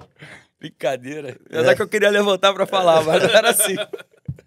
Brincadeira. 0.59 1.37
Apesar 1.45 1.75
que 1.75 1.81
eu 1.81 1.87
queria 1.87 2.09
levantar 2.09 2.53
para 2.53 2.65
falar, 2.65 3.03
mas 3.03 3.21
não 3.23 3.29
era 3.29 3.49
assim. 3.51 3.75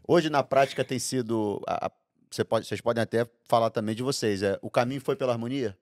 Hoje, 0.07 0.29
na 0.29 0.43
prática, 0.43 0.85
tem 0.85 0.99
sido. 0.99 1.63
a- 1.67 1.87
a- 1.87 1.91
você 2.31 2.45
pode, 2.45 2.67
vocês 2.67 2.81
podem 2.81 3.03
até 3.03 3.27
falar 3.49 3.71
também 3.71 3.95
de 3.95 4.03
vocês. 4.03 4.43
É, 4.43 4.59
o 4.63 4.71
caminho 4.71 5.01
foi 5.01 5.15
pela 5.17 5.33
harmonia? 5.33 5.77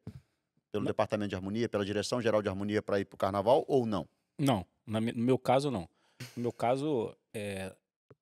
Pelo 0.71 0.85
departamento 0.85 1.31
de 1.31 1.35
harmonia, 1.35 1.69
pela 1.69 1.85
direção 1.85 2.21
geral 2.21 2.43
de 2.43 2.49
harmonia 2.49 2.83
para 2.83 3.01
ir 3.01 3.05
para 3.07 3.15
o 3.15 3.19
carnaval 3.19 3.65
ou 3.67 3.87
não? 3.87 4.07
Não, 4.39 4.65
na 4.87 5.01
no 5.01 5.13
meu 5.15 5.39
caso, 5.39 5.71
não. 5.71 5.89
No 6.37 6.43
meu 6.43 6.53
caso, 6.53 7.15
é, 7.35 7.73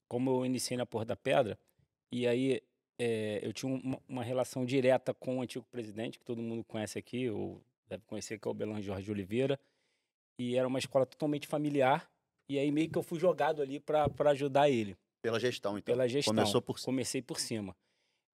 como 0.09 0.31
eu 0.31 0.47
iniciei 0.47 0.77
na 0.77 0.87
Porra 0.87 1.05
da 1.05 1.17
Pedra, 1.17 1.59
e 2.11 2.27
aí 2.27 2.63
é, 2.99 3.41
eu 3.43 3.53
tinha 3.53 3.73
uma, 3.73 4.01
uma 4.09 4.23
relação 4.23 4.65
direta 4.65 5.13
com 5.13 5.39
o 5.39 5.43
antigo 5.43 5.65
presidente, 5.71 6.19
que 6.19 6.25
todo 6.25 6.43
mundo 6.43 6.65
conhece 6.65 6.99
aqui, 6.99 7.29
ou 7.29 7.63
deve 7.89 8.05
conhecer, 8.07 8.39
que 8.39 8.47
é 8.47 8.51
o 8.51 8.55
Belan 8.55 8.81
Jorge 8.81 9.11
Oliveira, 9.11 9.59
e 10.39 10.57
era 10.57 10.67
uma 10.67 10.79
escola 10.79 11.07
totalmente 11.07 11.47
familiar, 11.47 12.11
e 12.49 12.59
aí 12.59 12.71
meio 12.71 12.91
que 12.91 12.99
eu 12.99 13.03
fui 13.03 13.19
jogado 13.19 13.61
ali 13.61 13.81
para 13.81 14.31
ajudar 14.31 14.71
ele, 14.71 14.97
Pela 15.27 15.41
gestão, 15.41 15.77
então. 15.77 15.93
pela 15.93 16.09
gestão. 16.09 16.35
Começou 16.35 16.63
por 16.63 16.79
cima. 16.79 16.85
Comecei 16.87 17.21
por 17.21 17.41
cima. 17.41 17.77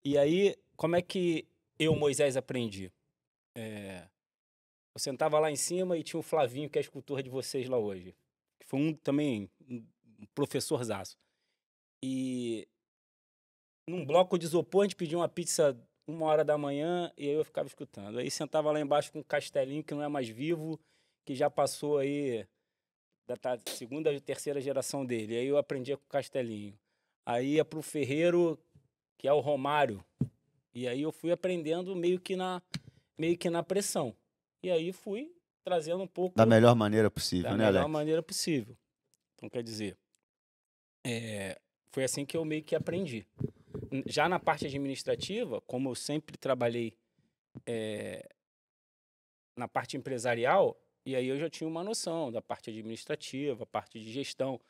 E 0.04 0.18
aí, 0.18 0.56
como 0.76 0.96
é 0.96 1.02
que 1.02 1.46
eu, 1.78 1.94
Moisés, 1.94 2.36
aprendi? 2.36 2.90
É, 3.56 4.08
eu 4.94 4.98
sentava 4.98 5.38
lá 5.38 5.50
em 5.50 5.56
cima 5.56 5.96
e 5.96 6.02
tinha 6.02 6.18
o 6.18 6.22
Flavinho, 6.22 6.68
que 6.68 6.78
é 6.78 6.80
escultor 6.80 7.22
de 7.22 7.30
vocês 7.30 7.68
lá 7.68 7.78
hoje. 7.78 8.14
Que 8.58 8.66
foi 8.66 8.80
um 8.80 8.92
também, 8.92 9.48
um 9.68 9.84
professorzaço. 10.34 11.16
E 12.02 12.66
num 13.88 14.04
bloco 14.04 14.38
de 14.38 14.44
isopor, 14.46 14.82
a 14.82 14.84
gente 14.84 14.96
pediu 14.96 15.18
uma 15.18 15.28
pizza 15.28 15.76
uma 16.06 16.26
hora 16.26 16.44
da 16.44 16.58
manhã 16.58 17.12
e 17.16 17.28
aí 17.28 17.34
eu 17.34 17.44
ficava 17.44 17.68
escutando. 17.68 18.18
Aí 18.18 18.30
sentava 18.30 18.70
lá 18.72 18.80
embaixo 18.80 19.12
com 19.12 19.20
um 19.20 19.22
castelinho 19.22 19.82
que 19.84 19.94
não 19.94 20.02
é 20.02 20.08
mais 20.08 20.28
vivo, 20.28 20.78
que 21.24 21.34
já 21.34 21.48
passou 21.48 21.98
aí 21.98 22.46
da 23.28 23.36
ta- 23.36 23.58
segunda 23.66 24.12
e 24.12 24.20
terceira 24.20 24.60
geração 24.60 25.04
dele. 25.06 25.36
Aí 25.36 25.46
eu 25.46 25.56
aprendia 25.56 25.96
com 25.96 26.04
o 26.04 26.08
castelinho. 26.08 26.76
Aí 27.24 27.54
ia 27.54 27.64
pro 27.64 27.80
ferreiro, 27.82 28.58
que 29.16 29.28
é 29.28 29.32
o 29.32 29.40
Romário. 29.40 30.04
E 30.74 30.88
aí 30.88 31.02
eu 31.02 31.12
fui 31.12 31.30
aprendendo 31.30 31.94
meio 31.94 32.18
que 32.18 32.34
na, 32.34 32.60
meio 33.18 33.36
que 33.38 33.48
na 33.50 33.62
pressão. 33.62 34.14
E 34.62 34.70
aí 34.70 34.92
fui 34.92 35.32
trazendo 35.62 36.02
um 36.02 36.06
pouco 36.08 36.36
Da 36.36 36.46
melhor 36.46 36.74
maneira 36.74 37.10
possível, 37.10 37.50
da 37.50 37.56
né, 37.56 37.66
melhor 37.66 37.80
Alex? 37.82 37.92
maneira 37.92 38.22
possível. 38.22 38.76
Então, 39.36 39.48
quer 39.48 39.62
dizer, 39.62 39.96
é, 41.06 41.60
foi 41.90 42.04
assim 42.04 42.24
que 42.24 42.36
eu 42.36 42.44
meio 42.44 42.62
que 42.62 42.74
aprendi. 42.74 43.26
Já 44.06 44.28
na 44.28 44.38
parte 44.38 44.66
administrativa, 44.66 45.60
como 45.62 45.90
eu 45.90 45.94
sempre 45.94 46.36
trabalhei 46.36 46.94
é, 47.66 48.28
na 49.56 49.66
parte 49.66 49.96
empresarial, 49.96 50.80
e 51.04 51.16
aí 51.16 51.26
eu 51.26 51.38
já 51.38 51.50
tinha 51.50 51.68
uma 51.68 51.82
noção 51.82 52.30
da 52.30 52.40
parte 52.40 52.70
administrativa, 52.70 53.66
parte 53.66 53.98
de 53.98 54.12
gestão. 54.12 54.60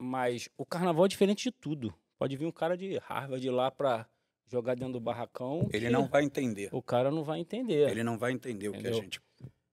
Mas 0.00 0.48
o 0.56 0.64
carnaval 0.64 1.04
é 1.04 1.08
diferente 1.08 1.44
de 1.44 1.52
tudo. 1.52 1.94
Pode 2.18 2.36
vir 2.36 2.46
um 2.46 2.52
cara 2.52 2.76
de 2.76 2.98
Harvard 2.98 3.48
lá 3.50 3.70
para 3.70 4.08
jogar 4.46 4.74
dentro 4.74 4.94
do 4.94 5.00
barracão. 5.00 5.68
Ele 5.72 5.90
não 5.90 6.06
vai 6.08 6.24
entender. 6.24 6.68
O 6.72 6.82
cara 6.82 7.10
não 7.10 7.22
vai 7.22 7.40
entender. 7.40 7.88
Ele 7.88 8.02
não 8.02 8.18
vai 8.18 8.32
entender 8.32 8.68
o 8.68 8.72
que 8.72 8.78
a 8.78 8.80
Entendeu? 8.80 9.02
gente. 9.02 9.20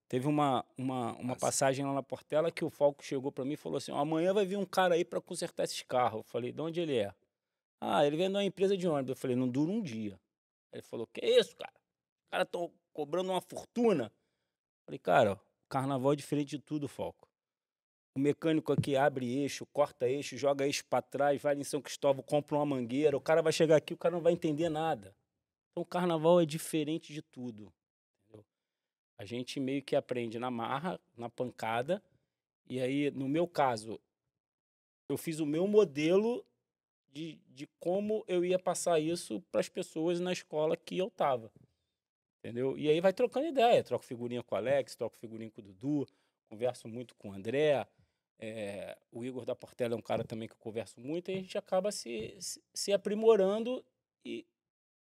Teve 0.07 0.27
uma, 0.27 0.63
uma, 0.77 1.13
uma 1.13 1.23
Nossa. 1.29 1.39
passagem 1.39 1.83
lá 1.83 1.93
na 1.93 2.03
Portela 2.03 2.51
que 2.51 2.63
o 2.63 2.69
Falco 2.69 3.03
chegou 3.03 3.31
pra 3.31 3.43
mim 3.43 3.53
e 3.53 3.57
falou 3.57 3.77
assim: 3.77 3.91
"Ó, 3.91 3.97
amanhã 3.97 4.33
vai 4.33 4.45
vir 4.45 4.57
um 4.57 4.65
cara 4.65 4.95
aí 4.95 5.03
pra 5.03 5.19
consertar 5.19 5.63
esses 5.63 5.81
carros. 5.81 6.19
Eu 6.19 6.23
falei: 6.23 6.51
de 6.51 6.61
onde 6.61 6.79
ele 6.79 6.97
é? 6.97 7.13
Ah, 7.81 8.05
ele 8.05 8.15
vem 8.17 8.29
de 8.29 8.35
uma 8.35 8.43
empresa 8.43 8.77
de 8.77 8.87
ônibus. 8.87 9.11
Eu 9.11 9.15
falei: 9.15 9.35
não 9.35 9.49
dura 9.49 9.71
um 9.71 9.81
dia. 9.81 10.19
Ele 10.71 10.83
falou: 10.83 11.07
que 11.07 11.25
isso, 11.25 11.55
cara? 11.55 11.73
Os 11.73 12.29
caras 12.29 12.45
estão 12.45 12.71
cobrando 12.93 13.31
uma 13.31 13.41
fortuna. 13.41 14.05
Eu 14.05 14.85
falei: 14.85 14.99
cara, 14.99 15.33
o 15.33 15.69
carnaval 15.69 16.13
é 16.13 16.15
diferente 16.15 16.49
de 16.51 16.59
tudo, 16.59 16.87
Falco. 16.87 17.27
O 18.15 18.19
mecânico 18.19 18.71
aqui 18.71 18.95
abre 18.95 19.39
eixo, 19.39 19.65
corta 19.73 20.07
eixo, 20.07 20.37
joga 20.37 20.65
eixo 20.65 20.85
pra 20.85 21.01
trás, 21.01 21.41
vai 21.41 21.53
em 21.53 21.63
São 21.65 21.81
Cristóvão, 21.81 22.23
compra 22.23 22.55
uma 22.55 22.65
mangueira. 22.65 23.17
O 23.17 23.21
cara 23.21 23.41
vai 23.41 23.51
chegar 23.51 23.75
aqui, 23.75 23.93
o 23.93 23.97
cara 23.97 24.15
não 24.15 24.21
vai 24.21 24.31
entender 24.31 24.69
nada. 24.69 25.13
Então 25.71 25.83
o 25.83 25.85
carnaval 25.85 26.39
é 26.39 26.45
diferente 26.45 27.11
de 27.11 27.21
tudo. 27.21 27.73
A 29.17 29.25
gente 29.25 29.59
meio 29.59 29.81
que 29.81 29.95
aprende 29.95 30.37
na 30.39 30.51
marra, 30.51 30.99
na 31.17 31.29
pancada. 31.29 32.03
E 32.67 32.79
aí, 32.79 33.11
no 33.11 33.29
meu 33.29 33.47
caso, 33.47 33.99
eu 35.07 35.17
fiz 35.17 35.39
o 35.39 35.45
meu 35.45 35.67
modelo 35.67 36.45
de, 37.11 37.39
de 37.47 37.67
como 37.79 38.25
eu 38.27 38.43
ia 38.43 38.59
passar 38.59 38.99
isso 38.99 39.41
para 39.51 39.61
as 39.61 39.69
pessoas 39.69 40.19
na 40.19 40.33
escola 40.33 40.75
que 40.75 40.97
eu 40.97 41.09
tava. 41.09 41.51
Entendeu? 42.39 42.77
E 42.77 42.89
aí 42.89 42.99
vai 42.99 43.13
trocando 43.13 43.47
ideia. 43.47 43.83
Troco 43.83 44.03
figurinha 44.03 44.43
com 44.43 44.53
o 44.53 44.57
Alex, 44.57 44.95
troco 44.95 45.17
figurinha 45.17 45.49
com 45.49 45.61
o 45.61 45.63
Dudu, 45.63 46.07
converso 46.49 46.87
muito 46.87 47.15
com 47.15 47.29
o 47.29 47.33
André. 47.33 47.87
é, 48.37 48.97
o 49.11 49.23
Igor 49.23 49.45
da 49.45 49.55
Portela 49.55 49.93
é 49.93 49.97
um 49.97 50.01
cara 50.01 50.23
também 50.23 50.47
que 50.47 50.53
eu 50.53 50.59
converso 50.59 50.99
muito, 50.99 51.31
e 51.31 51.35
a 51.35 51.37
gente 51.37 51.57
acaba 51.57 51.91
se, 51.91 52.37
se 52.73 52.91
aprimorando 52.91 53.83
e, 54.23 54.45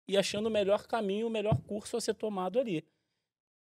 e 0.07 0.17
achando 0.17 0.47
o 0.47 0.51
melhor 0.51 0.87
caminho, 0.87 1.27
o 1.27 1.31
melhor 1.31 1.61
curso 1.63 1.97
a 1.97 2.01
ser 2.01 2.15
tomado 2.15 2.59
ali. 2.59 2.85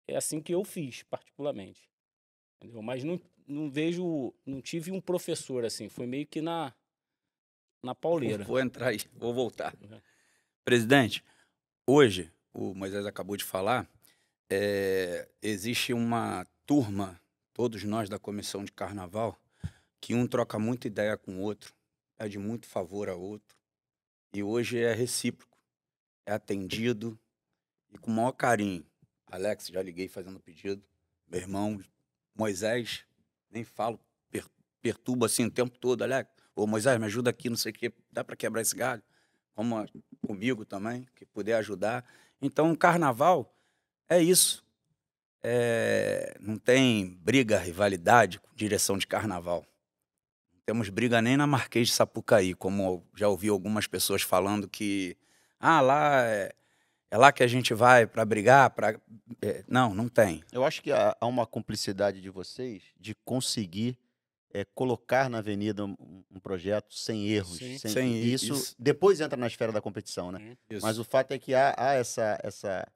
É 0.07 0.15
assim 0.15 0.41
que 0.41 0.53
eu 0.53 0.63
fiz, 0.63 1.03
particularmente. 1.03 1.89
Entendeu? 2.57 2.81
Mas 2.81 3.03
não, 3.03 3.19
não 3.47 3.69
vejo, 3.69 4.33
não 4.45 4.61
tive 4.61 4.91
um 4.91 5.01
professor 5.01 5.65
assim, 5.65 5.89
foi 5.89 6.05
meio 6.05 6.27
que 6.27 6.41
na, 6.41 6.73
na 7.83 7.95
pauleira. 7.95 8.43
Vou 8.43 8.59
entrar 8.59 8.89
aí, 8.89 8.99
vou 9.13 9.33
voltar. 9.33 9.75
Uhum. 9.81 9.99
Presidente, 10.63 11.23
hoje, 11.87 12.31
o 12.53 12.73
Moisés 12.73 13.05
acabou 13.05 13.35
de 13.35 13.43
falar, 13.43 13.89
é, 14.49 15.27
existe 15.41 15.93
uma 15.93 16.45
turma, 16.65 17.19
todos 17.53 17.83
nós 17.83 18.09
da 18.09 18.19
comissão 18.19 18.63
de 18.63 18.71
carnaval, 18.71 19.37
que 19.99 20.13
um 20.13 20.27
troca 20.27 20.59
muita 20.59 20.87
ideia 20.87 21.17
com 21.17 21.37
o 21.37 21.41
outro, 21.41 21.73
pede 22.17 22.37
muito 22.37 22.67
favor 22.67 23.09
ao 23.09 23.19
outro. 23.19 23.57
E 24.33 24.41
hoje 24.43 24.79
é 24.79 24.93
recíproco, 24.93 25.57
é 26.25 26.33
atendido 26.33 27.19
e 27.91 27.97
com 27.97 28.11
o 28.11 28.13
maior 28.13 28.31
carinho. 28.31 28.85
Alex, 29.31 29.67
já 29.67 29.81
liguei 29.81 30.09
fazendo 30.09 30.39
pedido. 30.39 30.83
Meu 31.27 31.39
irmão, 31.39 31.81
Moisés, 32.35 33.05
nem 33.49 33.63
falo, 33.63 33.97
per- 34.29 34.45
perturba 34.81 35.25
assim 35.25 35.45
o 35.45 35.51
tempo 35.51 35.77
todo. 35.79 36.03
Alex, 36.03 36.29
ô 36.53 36.67
Moisés, 36.67 36.99
me 36.99 37.05
ajuda 37.05 37.29
aqui, 37.29 37.49
não 37.49 37.55
sei 37.55 37.71
o 37.71 37.73
quê, 37.73 37.93
dá 38.11 38.23
para 38.23 38.35
quebrar 38.35 38.61
esse 38.61 38.75
galho? 38.75 39.01
Como 39.55 39.85
comigo 40.27 40.65
também, 40.65 41.07
que 41.15 41.25
puder 41.25 41.55
ajudar. 41.55 42.05
Então, 42.41 42.71
o 42.71 42.77
carnaval 42.77 43.55
é 44.09 44.21
isso. 44.21 44.65
É, 45.41 46.35
não 46.39 46.57
tem 46.57 47.17
briga, 47.21 47.57
rivalidade 47.57 48.39
com 48.39 48.53
direção 48.53 48.97
de 48.97 49.07
carnaval. 49.07 49.65
Não 50.53 50.59
temos 50.65 50.89
briga 50.89 51.21
nem 51.21 51.37
na 51.37 51.47
Marquês 51.47 51.87
de 51.87 51.93
Sapucaí, 51.93 52.53
como 52.53 53.07
já 53.15 53.27
ouvi 53.27 53.49
algumas 53.49 53.87
pessoas 53.87 54.21
falando 54.21 54.67
que 54.67 55.17
ah, 55.59 55.81
lá 55.81 56.23
é, 56.23 56.53
é 57.11 57.17
lá 57.17 57.31
que 57.31 57.43
a 57.43 57.47
gente 57.47 57.73
vai 57.73 58.07
para 58.07 58.23
brigar, 58.23 58.69
para 58.69 58.99
não, 59.67 59.93
não 59.93 60.07
tem. 60.07 60.41
Eu 60.51 60.63
acho 60.63 60.81
que 60.81 60.91
há, 60.91 61.15
há 61.19 61.27
uma 61.27 61.45
cumplicidade 61.45 62.21
de 62.21 62.29
vocês 62.29 62.83
de 62.97 63.13
conseguir 63.25 63.99
é, 64.53 64.65
colocar 64.73 65.29
na 65.29 65.39
avenida 65.39 65.85
um, 65.85 66.23
um 66.31 66.39
projeto 66.39 66.93
sem 66.93 67.27
erros. 67.27 67.57
Sim. 67.57 67.77
sem, 67.77 67.91
Sem 67.91 68.13
e 68.13 68.33
isso, 68.33 68.53
isso. 68.53 68.75
depois 68.79 69.19
entra 69.19 69.37
na 69.37 69.47
esfera 69.47 69.73
da 69.73 69.81
competição, 69.81 70.31
né? 70.31 70.57
Isso. 70.69 70.85
Mas 70.85 70.99
o 70.99 71.03
fato 71.03 71.33
é 71.33 71.39
que 71.39 71.53
há, 71.53 71.75
há 71.77 71.93
essa, 71.93 72.39
essa, 72.41 72.87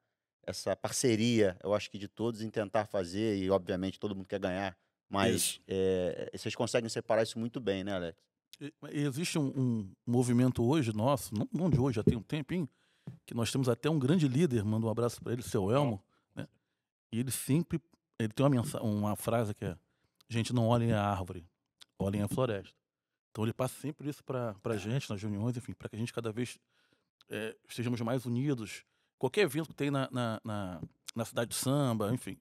essa 0.46 0.74
parceria, 0.74 1.56
eu 1.62 1.74
acho 1.74 1.90
que 1.90 1.98
de 1.98 2.08
todos, 2.08 2.40
em 2.40 2.48
tentar 2.48 2.86
fazer, 2.86 3.36
e 3.36 3.50
obviamente 3.50 4.00
todo 4.00 4.14
mundo 4.14 4.26
quer 4.26 4.40
ganhar, 4.40 4.76
mas 5.08 5.60
é, 5.68 6.30
vocês 6.34 6.54
conseguem 6.54 6.88
separar 6.88 7.22
isso 7.22 7.38
muito 7.38 7.60
bem, 7.60 7.84
né, 7.84 7.94
Alex? 7.94 8.18
Existe 8.90 9.38
um, 9.38 9.48
um 9.48 9.92
movimento 10.06 10.64
hoje 10.64 10.90
nosso, 10.94 11.34
não, 11.34 11.48
não 11.52 11.70
de 11.70 11.78
hoje, 11.78 11.96
já 11.96 12.02
tem 12.02 12.16
um 12.16 12.22
tempinho, 12.22 12.68
que 13.24 13.34
nós 13.34 13.50
temos 13.50 13.68
até 13.68 13.88
um 13.90 13.98
grande 13.98 14.26
líder, 14.28 14.64
manda 14.64 14.86
um 14.86 14.90
abraço 14.90 15.20
para 15.22 15.32
ele, 15.32 15.42
seu 15.42 15.70
Elmo, 15.70 16.02
né? 16.34 16.46
E 17.12 17.18
ele 17.20 17.30
sempre, 17.30 17.80
ele 18.18 18.32
tem 18.32 18.44
uma, 18.44 18.50
mensa- 18.50 18.82
uma 18.82 19.16
frase 19.16 19.54
que 19.54 19.64
é, 19.64 19.76
gente, 20.28 20.52
não 20.52 20.66
olhem 20.68 20.92
a 20.92 21.02
árvore, 21.02 21.46
olhem 21.98 22.22
a 22.22 22.28
floresta. 22.28 22.74
Então 23.30 23.44
ele 23.44 23.52
passa 23.52 23.78
sempre 23.80 24.08
isso 24.08 24.24
para 24.24 24.54
a 24.64 24.76
gente, 24.76 25.10
nas 25.10 25.20
reuniões, 25.20 25.56
enfim, 25.56 25.72
para 25.74 25.88
que 25.88 25.96
a 25.96 25.98
gente 25.98 26.12
cada 26.12 26.32
vez 26.32 26.58
eh, 27.28 27.54
estejamos 27.68 28.00
mais 28.00 28.24
unidos. 28.24 28.82
Qualquer 29.18 29.42
evento 29.42 29.68
que 29.68 29.74
tem 29.74 29.90
na, 29.90 30.08
na, 30.10 30.40
na, 30.42 30.80
na 31.14 31.24
cidade 31.24 31.50
de 31.50 31.56
samba, 31.56 32.12
enfim, 32.14 32.36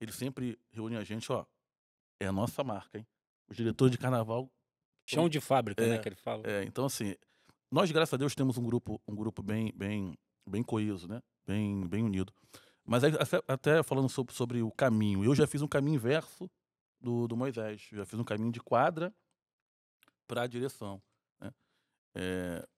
ele 0.00 0.10
sempre 0.12 0.58
reúne 0.72 0.96
a 0.96 1.04
gente, 1.04 1.30
ó, 1.30 1.44
é 2.18 2.26
a 2.26 2.32
nossa 2.32 2.64
marca, 2.64 2.98
hein? 2.98 3.06
Os 3.48 3.56
diretores 3.56 3.92
de 3.92 3.98
carnaval 3.98 4.50
Chão 5.06 5.28
de 5.28 5.40
fábrica, 5.40 5.84
né, 5.86 5.96
É, 5.96 5.98
que 5.98 6.08
ele 6.08 6.16
fala. 6.16 6.42
é, 6.46 6.62
então 6.64 6.84
assim, 6.84 7.14
nós 7.70 7.90
graças 7.90 8.12
a 8.12 8.16
Deus 8.16 8.34
temos 8.34 8.58
um 8.58 8.64
grupo, 8.64 9.00
um 9.06 9.14
grupo 9.14 9.42
bem, 9.42 9.72
bem, 9.76 10.18
bem 10.46 10.62
coeso, 10.62 11.06
né? 11.06 11.22
Bem, 11.46 11.86
bem 11.86 12.02
unido. 12.02 12.32
Mas 12.84 13.04
aí, 13.04 13.12
até, 13.46 13.82
falando 13.82 14.08
sobre, 14.08 14.34
sobre 14.34 14.62
o 14.62 14.70
caminho, 14.70 15.24
eu 15.24 15.34
já 15.34 15.46
fiz 15.46 15.62
um 15.62 15.68
caminho 15.68 15.94
inverso 15.94 16.50
do, 17.00 17.28
do 17.28 17.36
Moisés. 17.36 17.88
Já 17.92 18.04
fiz 18.04 18.18
um 18.18 18.24
caminho 18.24 18.50
de 18.50 18.60
quadra 18.60 19.14
para 20.26 20.42
a 20.42 20.46
direção. 20.46 21.00
Né? 21.40 21.52
É, 22.14 22.68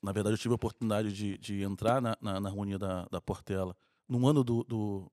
na 0.00 0.12
verdade, 0.12 0.34
eu 0.34 0.38
tive 0.38 0.52
a 0.52 0.56
oportunidade 0.56 1.12
de, 1.12 1.36
de 1.38 1.62
entrar 1.62 2.00
na, 2.00 2.16
na, 2.20 2.40
na 2.40 2.48
harmonia 2.48 2.78
da, 2.78 3.06
da 3.06 3.20
Portela 3.20 3.76
no 4.08 4.26
ano 4.28 4.44
do, 4.44 4.62
do, 4.62 5.12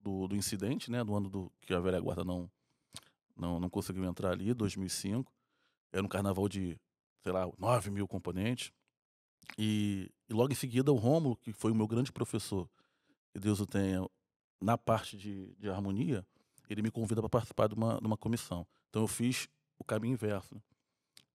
do, 0.00 0.28
do 0.28 0.36
incidente, 0.36 0.90
né? 0.90 1.02
No 1.02 1.16
ano 1.16 1.30
do 1.30 1.52
que 1.62 1.72
a 1.72 1.80
velha 1.80 1.98
guarda 2.00 2.24
não, 2.24 2.50
não, 3.34 3.58
não 3.58 3.70
conseguiu 3.70 4.04
entrar 4.04 4.32
ali, 4.32 4.52
2005. 4.52 5.32
Era 5.90 6.04
um 6.04 6.08
carnaval 6.08 6.46
de, 6.48 6.78
sei 7.22 7.32
lá, 7.32 7.50
9 7.58 7.90
mil 7.90 8.06
componentes. 8.06 8.72
E, 9.56 10.10
e 10.28 10.32
logo 10.32 10.52
em 10.52 10.56
seguida 10.56 10.92
o 10.92 10.96
Rômulo, 10.96 11.36
que 11.36 11.52
foi 11.52 11.72
o 11.72 11.74
meu 11.74 11.86
grande 11.86 12.12
professor, 12.12 12.68
que 13.32 13.38
Deus 13.38 13.60
o 13.60 13.66
tenha, 13.66 14.06
na 14.60 14.76
parte 14.76 15.16
de, 15.16 15.54
de 15.56 15.68
harmonia, 15.68 16.26
ele 16.68 16.82
me 16.82 16.90
convida 16.90 17.20
para 17.20 17.30
participar 17.30 17.68
de 17.68 17.74
uma, 17.74 17.98
de 17.98 18.06
uma 18.06 18.16
comissão. 18.16 18.66
Então 18.88 19.02
eu 19.02 19.08
fiz 19.08 19.48
o 19.78 19.84
caminho 19.84 20.12
inverso. 20.12 20.54
né? 20.54 20.60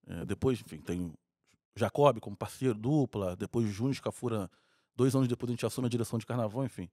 É, 0.06 0.26
depois, 0.26 0.60
enfim, 0.60 0.80
tem 0.80 1.14
Jacob 1.76 2.20
como 2.20 2.36
parceiro, 2.36 2.76
dupla, 2.76 3.36
depois 3.36 3.68
Júnior 3.70 3.96
Scafura, 3.96 4.50
dois 4.96 5.16
anos 5.16 5.28
depois 5.28 5.50
a 5.50 5.54
gente 5.54 5.66
assume 5.66 5.88
a 5.88 5.90
direção 5.90 6.20
de 6.20 6.26
carnaval, 6.26 6.66
enfim. 6.66 6.90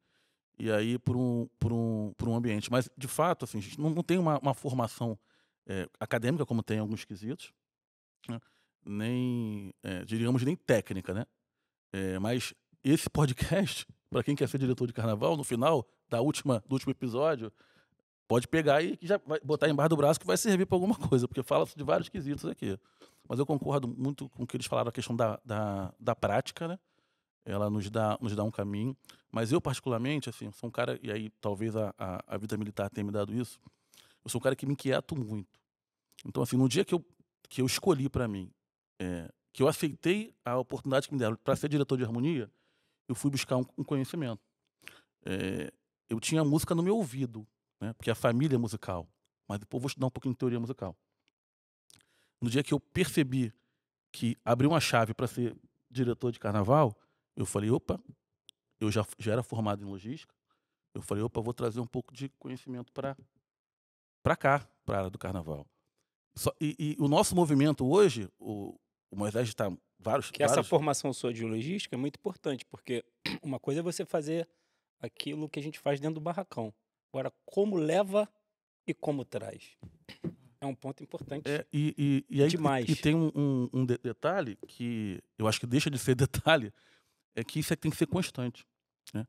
E 0.59 0.71
aí 0.71 0.99
por 0.99 1.17
um, 1.17 1.49
por 1.59 1.73
um, 1.73 2.13
por 2.17 2.29
um 2.29 2.35
ambiente. 2.35 2.71
Mas, 2.71 2.89
de 2.97 3.09
fato, 3.09 3.45
assim, 3.45 3.59
a 3.59 3.61
gente 3.61 3.79
não, 3.81 3.91
não 3.91 4.03
tem 4.03 4.19
uma, 4.19 4.39
uma 4.39 4.55
formação 4.55 5.19
é, 5.67 5.89
acadêmica, 5.99 6.47
como 6.47 6.63
tem 6.63 6.79
em 6.79 6.81
alguns 6.81 7.05
quesitos, 7.05 7.53
né? 8.29 8.41
Nem, 8.85 9.73
é, 9.83 10.05
diríamos, 10.05 10.43
nem 10.43 10.57
técnica, 10.57 11.13
né? 11.13 11.27
É, 11.93 12.19
mas 12.19 12.55
esse 12.83 13.09
podcast, 13.11 13.87
para 14.11 14.23
quem 14.23 14.35
quer 14.35 14.49
ser 14.49 14.59
diretor 14.59 14.87
de 14.87 14.93
carnaval, 14.93 15.37
no 15.37 15.45
final 15.45 15.87
da 16.09 16.21
última, 16.21 16.63
do 16.67 16.75
último 16.75 16.91
episódio, 16.91 17.53
pode 18.27 18.47
pegar 18.49 18.83
e 18.83 18.99
já 19.03 19.21
vai 19.27 19.41
botar 19.41 19.69
embaixo 19.69 19.91
do 19.91 19.97
braço 19.97 20.21
que 20.21 20.27
vai 20.27 20.37
servir 20.37 20.67
para 20.67 20.77
alguma 20.77 20.95
coisa, 21.09 21.27
porque 21.27 21.43
fala 21.43 21.67
de 21.67 21.85
vários 21.85 22.09
quesitos 22.09 22.45
aqui. 22.45 22.79
Mas 23.29 23.39
eu 23.39 23.47
concordo 23.47 23.87
muito 23.87 24.29
com 24.31 24.43
o 24.43 24.47
que 24.47 24.57
eles 24.57 24.67
falaram, 24.67 24.89
a 24.89 24.93
questão 24.93 25.15
da, 25.15 25.41
da, 25.45 25.93
da 26.01 26.17
prática, 26.17 26.67
né? 26.67 26.79
Ela 27.45 27.71
nos 27.71 27.89
dá, 27.91 28.19
nos 28.21 28.35
dá 28.35 28.45
um 28.45 28.51
caminho. 28.51 28.97
Mas 29.31 29.53
eu, 29.53 29.61
particularmente, 29.61 30.29
assim, 30.29 30.51
sou 30.53 30.69
um 30.69 30.71
cara, 30.71 30.99
e 31.03 31.11
aí 31.11 31.31
talvez 31.41 31.77
a, 31.77 31.95
a, 31.97 32.23
a 32.27 32.37
vida 32.37 32.57
militar 32.57 32.91
tenha 32.91 33.05
me 33.05 33.13
dado 33.13 33.33
isso, 33.33 33.61
eu 34.25 34.31
sou 34.31 34.41
um 34.41 34.43
cara 34.43 34.57
que 34.57 34.67
me 34.67 34.73
inquieto 34.73 35.17
muito. 35.17 35.61
Então, 36.27 36.43
assim, 36.43 36.57
no 36.57 36.69
dia 36.69 36.85
que 36.85 36.95
eu, 36.95 37.05
que 37.49 37.63
eu 37.63 37.67
escolhi 37.67 38.09
para 38.09 38.29
mim, 38.29 38.51
é, 39.01 39.33
que 39.53 39.63
eu 39.63 39.69
aceitei 39.69 40.35
a 40.45 40.59
oportunidade 40.59 41.09
que 41.09 41.15
me 41.15 41.19
deram 41.19 41.37
para 41.37 41.57
ser 41.57 41.69
diretor 41.69 41.97
de 41.97 42.05
harmonia, 42.05 42.51
eu 43.09 43.15
fui 43.15 43.31
buscar 43.31 43.57
um, 43.57 43.65
um 43.77 43.83
conhecimento. 43.83 44.41
É, 45.25 45.73
eu 46.09 46.21
tinha 46.21 46.45
música 46.45 46.75
no 46.75 46.83
meu 46.83 46.97
ouvido, 46.97 47.47
né, 47.81 47.93
porque 47.95 48.11
a 48.11 48.15
família 48.15 48.57
é 48.57 48.59
musical. 48.59 49.09
Mas 49.49 49.59
depois 49.59 49.83
vou 49.83 49.89
estudar 49.89 50.07
um 50.07 50.11
pouquinho 50.11 50.35
de 50.35 50.39
teoria 50.39 50.61
musical. 50.61 50.97
No 52.41 52.49
dia 52.49 52.63
que 52.63 52.73
eu 52.73 52.79
percebi 52.79 53.53
que 54.13 54.37
abri 54.45 54.67
uma 54.67 54.81
chave 54.81 55.15
para 55.15 55.27
ser 55.27 55.57
diretor 55.91 56.31
de 56.31 56.39
carnaval, 56.39 56.97
eu 57.35 57.47
falei, 57.47 57.71
opa, 57.71 57.99
eu 58.79 58.91
já, 58.91 59.05
já 59.19 59.33
era 59.33 59.43
formado 59.43 59.83
em 59.83 59.87
logística, 59.87 60.35
eu 60.95 61.03
falei, 61.03 61.23
opa, 61.23 61.41
vou 61.41 61.55
trazer 61.55 61.81
um 61.81 61.87
pouco 61.87 62.13
de 62.13 62.29
conhecimento 62.39 62.93
para 62.93 63.17
para 64.23 64.37
cá, 64.37 64.69
para 64.85 64.97
a 64.97 64.99
área 64.99 65.11
do 65.11 65.19
carnaval. 65.19 65.67
Só, 66.35 66.53
e, 66.61 66.77
e, 66.79 67.03
o 67.03 67.09
nosso 67.09 67.35
movimento 67.35 67.87
hoje, 67.87 68.29
o, 68.39 68.79
o 69.11 69.17
Moisés 69.17 69.49
está 69.49 69.71
vários. 69.99 70.31
Que 70.31 70.39
vários... 70.39 70.59
essa 70.59 70.63
formação 70.63 71.13
sua 71.13 71.33
de 71.33 71.45
logística 71.45 71.97
é 71.97 71.99
muito 71.99 72.17
importante, 72.17 72.65
porque 72.65 73.05
uma 73.43 73.59
coisa 73.59 73.81
é 73.81 73.83
você 73.83 74.05
fazer 74.05 74.49
aquilo 75.01 75.49
que 75.49 75.59
a 75.59 75.63
gente 75.63 75.79
faz 75.79 75.99
dentro 75.99 76.15
do 76.15 76.21
barracão. 76.21 76.73
Agora, 77.13 77.33
como 77.45 77.77
leva 77.77 78.29
e 78.87 78.95
como 78.95 79.25
traz. 79.25 79.77
É 80.61 80.67
um 80.67 80.75
ponto 80.75 81.03
importante. 81.03 81.49
É, 81.49 81.67
e, 81.73 81.95
e, 81.97 82.37
e, 82.39 82.43
aí, 82.43 82.49
Demais. 82.49 82.89
E, 82.89 82.95
tem 82.95 83.15
um, 83.15 83.31
um, 83.35 83.69
um 83.73 83.87
de 83.87 83.97
detalhe 83.99 84.59
que 84.69 85.23
eu 85.39 85.49
acho 85.49 85.59
que 85.59 85.67
deixa 85.67 85.91
de 85.91 85.99
ser 85.99 86.15
detalhe, 86.17 86.73
é 87.35 87.43
que 87.43 87.59
isso 87.59 87.73
é 87.73 87.77
tem 87.77 87.91
que 87.91 87.97
ser 87.97 88.07
constante. 88.07 88.67
Né? 89.15 89.27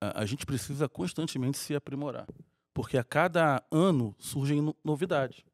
A, 0.00 0.22
a, 0.22 0.26
gente 0.26 0.46
precisa 0.46 0.88
constantemente 0.88 1.58
se 1.58 1.74
aprimorar, 1.74 2.26
porque 2.72 2.96
a 2.96 3.04
cada 3.04 3.62
ano 3.70 4.14
surgem 4.18 4.62
no, 4.62 4.74
novidades. 4.82 5.44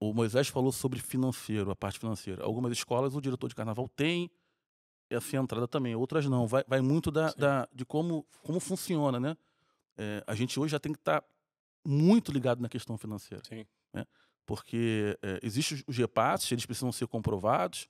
O 0.00 0.14
Moisés 0.14 0.48
falou 0.48 0.72
sobre 0.72 0.98
financeiro, 0.98 1.70
a 1.70 1.76
parte 1.76 1.98
financeira. 1.98 2.42
Algumas 2.42 2.72
escolas 2.72 3.14
o 3.14 3.20
diretor 3.20 3.48
de 3.48 3.54
carnaval 3.54 3.86
tem 3.86 4.30
essa 5.10 5.36
entrada 5.36 5.68
também, 5.68 5.94
outras 5.94 6.24
não. 6.24 6.46
Vai, 6.46 6.64
vai 6.66 6.80
muito 6.80 7.10
da, 7.10 7.32
da, 7.32 7.68
de 7.70 7.84
como, 7.84 8.24
como 8.42 8.58
funciona, 8.58 9.20
né? 9.20 9.36
É, 9.98 10.24
a 10.26 10.34
gente 10.34 10.58
hoje 10.58 10.72
já 10.72 10.80
tem 10.80 10.92
que 10.92 10.98
estar 10.98 11.20
tá 11.20 11.26
muito 11.84 12.32
ligado 12.32 12.62
na 12.62 12.68
questão 12.68 12.96
financeira. 12.96 13.42
Sim. 13.46 13.66
Né? 13.92 14.06
Porque 14.46 15.18
é, 15.20 15.38
existem 15.42 15.84
os 15.86 15.94
GEPAS, 15.94 16.50
eles 16.50 16.64
precisam 16.64 16.90
ser 16.92 17.06
comprovados. 17.06 17.86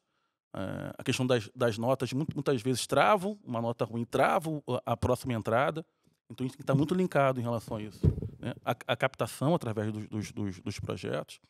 É, 0.53 0.93
a 0.99 1.05
questão 1.05 1.25
das, 1.25 1.49
das 1.55 1.79
notas, 1.79 2.13
muitas 2.13 2.61
vezes 2.61 2.89
travam, 2.89 3.39
uma 3.45 3.61
nota 3.61 3.85
ruim 3.85 4.05
trava 4.05 4.51
a 4.85 4.97
próxima 4.97 5.35
entrada. 5.35 5.87
Então 6.29 6.45
a 6.45 6.49
gente 6.49 6.53
tem 6.53 6.59
que 6.59 6.63
estar 6.63 6.75
muito 6.75 6.95
linkado 6.95 7.39
em 7.39 7.43
relação 7.43 7.77
a 7.77 7.83
isso. 7.83 8.01
Né? 8.39 8.55
A, 8.65 8.71
a 8.71 8.97
captação 8.97 9.55
através 9.55 9.93
dos, 9.93 10.09
dos, 10.09 10.33
dos, 10.33 10.61
dos 10.61 10.81
projetos. 10.81 11.41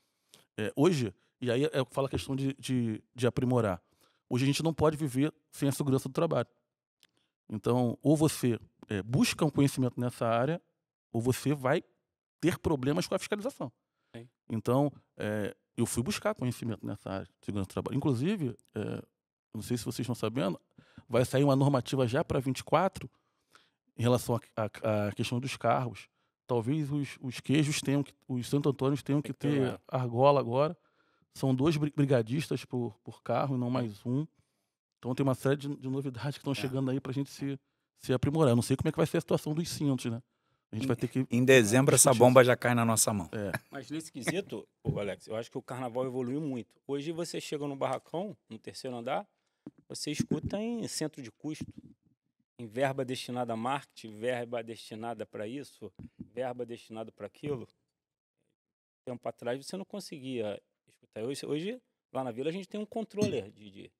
É, 0.58 0.72
hoje, 0.76 1.14
e 1.40 1.50
aí 1.50 1.68
eu 1.72 1.86
falo 1.90 2.06
a 2.06 2.10
questão 2.10 2.36
de, 2.36 2.54
de, 2.58 3.02
de 3.14 3.26
aprimorar. 3.26 3.82
Hoje 4.28 4.44
a 4.44 4.46
gente 4.46 4.62
não 4.62 4.72
pode 4.72 4.96
viver 4.96 5.32
sem 5.50 5.68
a 5.68 5.72
segurança 5.72 6.08
do 6.08 6.12
trabalho. 6.12 6.48
Então, 7.48 7.98
ou 8.02 8.16
você 8.16 8.58
é, 8.88 9.02
busca 9.02 9.44
um 9.44 9.50
conhecimento 9.50 9.98
nessa 9.98 10.26
área, 10.26 10.62
ou 11.12 11.20
você 11.20 11.52
vai 11.52 11.82
ter 12.40 12.58
problemas 12.58 13.06
com 13.06 13.14
a 13.14 13.18
fiscalização. 13.18 13.72
Sim. 14.14 14.28
Então, 14.48 14.92
é, 15.16 15.56
eu 15.76 15.86
fui 15.86 16.02
buscar 16.02 16.34
conhecimento 16.34 16.86
nessa 16.86 17.10
área 17.10 17.26
de 17.26 17.44
segurança 17.44 17.68
do 17.68 17.72
trabalho. 17.72 17.96
Inclusive, 17.96 18.56
é, 18.74 19.02
não 19.52 19.62
sei 19.62 19.76
se 19.76 19.84
vocês 19.84 20.00
estão 20.00 20.14
sabendo, 20.14 20.60
vai 21.08 21.24
sair 21.24 21.42
uma 21.42 21.56
normativa 21.56 22.06
já 22.06 22.22
para 22.22 22.38
24 22.38 23.10
em 23.96 24.02
relação 24.02 24.38
à 24.56 25.12
questão 25.12 25.40
dos 25.40 25.56
carros. 25.56 26.08
Talvez 26.50 26.90
os, 26.90 27.16
os 27.20 27.38
queijos 27.38 27.80
tenham 27.80 28.02
que, 28.02 28.12
os 28.26 28.48
Santo 28.48 28.68
Antônios 28.68 29.04
tenham 29.04 29.22
que 29.22 29.32
ter 29.32 29.80
argola 29.86 30.40
agora. 30.40 30.76
São 31.32 31.54
dois 31.54 31.76
brigadistas 31.76 32.64
por, 32.64 32.98
por 33.04 33.22
carro 33.22 33.54
e 33.54 33.58
não 33.58 33.70
mais 33.70 34.04
um. 34.04 34.26
Então 34.98 35.14
tem 35.14 35.22
uma 35.22 35.36
série 35.36 35.56
de, 35.56 35.76
de 35.76 35.88
novidades 35.88 36.32
que 36.32 36.40
estão 36.40 36.52
é. 36.52 36.56
chegando 36.56 36.90
aí 36.90 36.98
para 36.98 37.12
a 37.12 37.14
gente 37.14 37.30
se, 37.30 37.56
se 37.98 38.12
aprimorar. 38.12 38.50
Eu 38.50 38.56
não 38.56 38.64
sei 38.64 38.76
como 38.76 38.88
é 38.88 38.90
que 38.90 38.98
vai 38.98 39.06
ser 39.06 39.18
a 39.18 39.20
situação 39.20 39.54
dos 39.54 39.68
cintos, 39.68 40.10
né? 40.10 40.20
A 40.72 40.74
gente 40.74 40.88
vai 40.88 40.96
ter 40.96 41.06
que. 41.06 41.24
Em 41.30 41.44
dezembro, 41.44 41.94
essa 41.94 42.12
bomba 42.12 42.42
já 42.42 42.56
cai 42.56 42.74
na 42.74 42.84
nossa 42.84 43.12
mão. 43.12 43.28
É. 43.30 43.52
Mas 43.70 43.88
nesse 43.88 44.10
quesito, 44.10 44.66
Alex, 44.84 45.28
eu 45.28 45.36
acho 45.36 45.52
que 45.52 45.56
o 45.56 45.62
carnaval 45.62 46.04
evoluiu 46.04 46.40
muito. 46.40 46.74
Hoje 46.84 47.12
você 47.12 47.40
chega 47.40 47.64
no 47.68 47.76
barracão, 47.76 48.36
no 48.48 48.58
terceiro 48.58 48.96
andar, 48.96 49.24
você 49.88 50.10
escuta 50.10 50.58
em 50.60 50.88
centro 50.88 51.22
de 51.22 51.30
custo, 51.30 51.72
em 52.60 52.66
verba 52.66 53.06
destinada 53.06 53.54
a 53.54 53.56
marketing, 53.56 54.18
verba 54.18 54.62
destinada 54.62 55.24
para 55.24 55.48
isso, 55.48 55.90
verba 56.18 56.66
destinada 56.66 57.10
para 57.10 57.26
aquilo. 57.26 57.66
Tempo 59.06 59.26
atrás 59.26 59.64
você 59.64 59.78
não 59.78 59.84
conseguia 59.84 60.60
escutar. 60.86 61.22
Hoje, 61.24 61.46
hoje, 61.46 61.82
lá 62.12 62.22
na 62.22 62.30
vila, 62.30 62.50
a 62.50 62.52
gente 62.52 62.68
tem 62.68 62.78
um 62.78 62.84
controller 62.84 63.50
de, 63.50 63.70
de, 63.70 63.92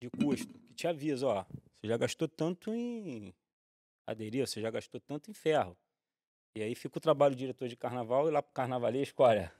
de 0.00 0.10
custo 0.10 0.56
que 0.60 0.72
te 0.72 0.86
avisa: 0.86 1.26
ó, 1.26 1.44
você 1.44 1.88
já 1.88 1.96
gastou 1.96 2.28
tanto 2.28 2.72
em 2.72 3.34
aderir, 4.06 4.46
você 4.46 4.60
já 4.60 4.70
gastou 4.70 5.00
tanto 5.00 5.28
em 5.28 5.34
ferro. 5.34 5.76
E 6.56 6.62
aí 6.62 6.76
fica 6.76 6.96
o 6.96 7.00
trabalho 7.00 7.34
do 7.34 7.38
diretor 7.38 7.66
de 7.66 7.76
carnaval 7.76 8.28
e 8.28 8.30
lá 8.30 8.40
pro 8.40 8.52
carnavalesco, 8.52 9.22
olha, 9.22 9.52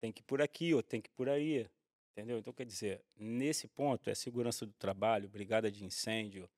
tem 0.00 0.12
que 0.12 0.20
ir 0.20 0.24
por 0.24 0.40
aqui 0.40 0.74
ou 0.74 0.82
tem 0.82 1.00
que 1.00 1.08
ir 1.08 1.12
por 1.12 1.28
aí. 1.28 1.68
Entendeu? 2.12 2.38
Então, 2.38 2.52
quer 2.52 2.66
dizer, 2.66 3.04
nesse 3.16 3.66
ponto, 3.66 4.10
é 4.10 4.14
segurança 4.14 4.64
do 4.64 4.72
trabalho, 4.72 5.28
brigada 5.28 5.70
de 5.70 5.84
incêndio, 5.84 6.48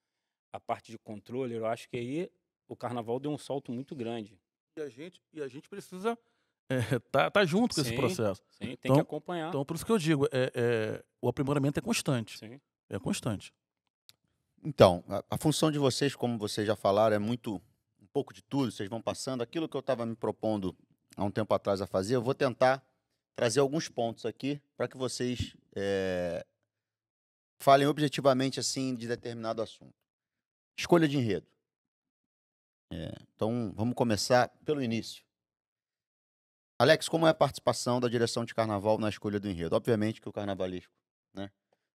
a 0.53 0.61
parte 0.61 0.93
de 0.93 0.99
controle, 0.99 1.55
eu 1.55 1.67
acho 1.67 1.89
que 1.89 1.97
aí 1.97 2.31
o 2.69 2.77
carnaval 2.77 3.19
deu 3.19 3.31
um 3.31 3.39
salto 3.39 3.73
muito 3.73 3.95
grande. 3.97 4.39
E 4.77 4.83
a 4.83 4.89
gente, 4.89 5.21
e 5.33 5.43
a 5.43 5.49
gente 5.49 5.69
precisa 5.69 6.19
é, 6.69 6.99
tá, 7.11 7.31
tá 7.31 7.45
junto 7.45 7.75
com 7.75 7.83
sim, 7.83 7.89
esse 7.89 7.97
processo. 7.97 8.43
Sim, 8.51 8.67
tem 8.67 8.77
então, 8.77 8.95
que 8.95 9.01
acompanhar. 9.01 9.49
Então, 9.49 9.65
por 9.65 9.75
isso 9.77 9.85
que 9.85 9.93
eu 9.93 9.99
digo, 9.99 10.27
é, 10.27 10.53
é, 10.55 11.05
o 11.21 11.29
aprimoramento 11.29 11.79
é 11.79 11.83
constante. 11.83 12.39
Sim. 12.39 12.61
É 12.89 12.99
constante. 12.99 13.53
Então, 14.65 15.03
a, 15.09 15.25
a, 15.31 15.39
função 15.39 15.71
de 15.71 15.79
vocês, 15.79 16.15
como 16.15 16.39
vocês 16.39 16.67
já 16.67 16.77
falaram, 16.77 17.17
é 17.17 17.19
muito 17.19 17.57
um 18.01 18.07
pouco 18.13 18.33
de 18.33 18.43
tudo. 18.43 18.71
Vocês 18.71 18.89
vão 18.89 19.03
passando 19.03 19.43
aquilo 19.43 19.69
que 19.69 19.77
eu 19.77 19.81
estava 19.81 20.07
me 20.07 20.15
propondo 20.15 20.77
há 21.17 21.25
um 21.25 21.31
tempo 21.31 21.53
atrás 21.53 21.81
a 21.81 21.87
fazer. 21.87 22.17
Eu 22.17 22.23
vou 22.23 22.35
tentar 22.35 22.85
trazer 23.35 23.61
alguns 23.61 23.89
pontos 23.89 24.25
aqui 24.25 24.61
para 24.77 24.87
que 24.87 24.97
vocês 24.97 25.57
é, 25.75 26.47
falem 27.59 27.87
objetivamente 27.87 28.61
assim 28.61 28.95
de 28.95 29.09
determinado 29.09 29.63
assunto. 29.63 30.02
Escolha 30.77 31.07
de 31.07 31.19
enredo. 31.19 31.47
É, 32.91 33.13
então, 33.35 33.73
vamos 33.75 33.95
começar 33.95 34.49
pelo 34.65 34.83
início. 34.83 35.25
Alex, 36.79 37.09
como 37.09 37.27
é 37.27 37.31
a 37.31 37.35
participação 37.35 38.01
da 38.01 38.09
direção 38.09 38.45
de 38.45 38.55
carnaval 38.55 38.99
na 38.99 39.09
escolha 39.09 39.39
do 39.39 39.49
enredo? 39.49 39.77
Obviamente 39.77 40.21
que 40.21 40.29
o 40.29 40.33
carnavalesco, 40.33 40.93
né? 41.33 41.51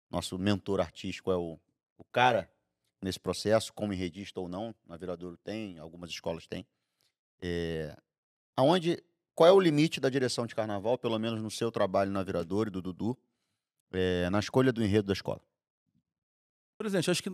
Nosso 0.09 0.39
mentor 0.39 0.79
artístico 0.79 1.31
é 1.31 1.35
o, 1.35 1.59
o 1.97 2.03
cara 2.05 2.49
nesse 3.01 3.19
processo, 3.19 3.73
como 3.73 3.93
enredista 3.93 4.39
ou 4.39 4.47
não, 4.47 4.73
na 4.85 4.97
Viradouro 4.97 5.37
tem, 5.37 5.77
algumas 5.77 6.09
escolas 6.09 6.47
têm. 6.47 6.65
É, 7.41 7.95
aonde, 8.55 9.03
qual 9.35 9.49
é 9.49 9.51
o 9.51 9.59
limite 9.59 9.99
da 9.99 10.09
direção 10.09 10.47
de 10.47 10.55
carnaval, 10.55 10.97
pelo 10.97 11.19
menos 11.19 11.41
no 11.41 11.51
seu 11.51 11.71
trabalho 11.71 12.11
na 12.11 12.23
Viradouro 12.23 12.69
e 12.69 12.71
do 12.71 12.81
Dudu, 12.81 13.17
é, 13.91 14.29
na 14.29 14.39
escolha 14.39 14.71
do 14.71 14.83
enredo 14.83 15.07
da 15.07 15.13
escola? 15.13 15.41
Presidente, 16.77 17.09
acho 17.09 17.23
que 17.23 17.29
o, 17.29 17.33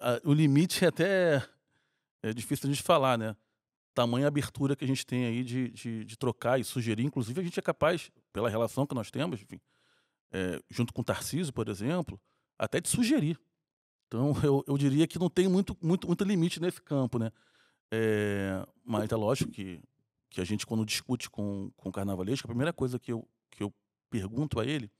a, 0.00 0.20
o 0.24 0.32
limite 0.32 0.84
é 0.84 0.88
até 0.88 1.42
é 2.22 2.32
difícil 2.32 2.68
a 2.68 2.72
gente 2.72 2.82
falar, 2.82 3.18
né? 3.18 3.36
Tamanha 3.94 4.26
abertura 4.26 4.76
que 4.76 4.84
a 4.84 4.86
gente 4.86 5.06
tem 5.06 5.26
aí 5.26 5.42
de, 5.42 5.70
de, 5.70 6.04
de, 6.04 6.16
trocar 6.18 6.60
e 6.60 6.64
sugerir. 6.64 7.04
Inclusive, 7.04 7.40
a 7.40 7.44
gente 7.44 7.58
é 7.58 7.62
capaz, 7.62 8.10
pela 8.32 8.48
relação 8.48 8.86
que 8.86 8.94
nós 8.94 9.10
temos, 9.10 9.40
enfim, 9.40 9.60
é, 10.32 10.60
junto 10.70 10.92
com 10.92 11.00
o 11.00 11.04
Tarcísio, 11.04 11.52
por 11.52 11.68
exemplo, 11.68 12.20
até 12.58 12.80
de 12.80 12.88
sugerir. 12.88 13.38
Então, 14.06 14.34
eu, 14.42 14.64
eu 14.66 14.76
diria 14.76 15.06
que 15.06 15.18
não 15.18 15.30
tem 15.30 15.48
muito, 15.48 15.76
muito, 15.80 16.06
muito 16.06 16.24
limite 16.24 16.60
nesse 16.60 16.80
campo, 16.82 17.18
né? 17.18 17.30
É, 17.90 18.66
mas 18.84 19.10
é 19.10 19.16
lógico 19.16 19.50
que, 19.50 19.80
que 20.30 20.40
a 20.40 20.44
gente, 20.44 20.66
quando 20.66 20.84
discute 20.84 21.30
com, 21.30 21.70
com 21.76 21.88
o 21.88 21.92
carnavalesco, 21.92 22.46
a 22.46 22.50
primeira 22.50 22.72
coisa 22.72 22.98
que 22.98 23.12
eu, 23.12 23.26
que 23.50 23.62
eu 23.62 23.72
pergunto 24.10 24.60
a 24.60 24.66
ele 24.66 24.90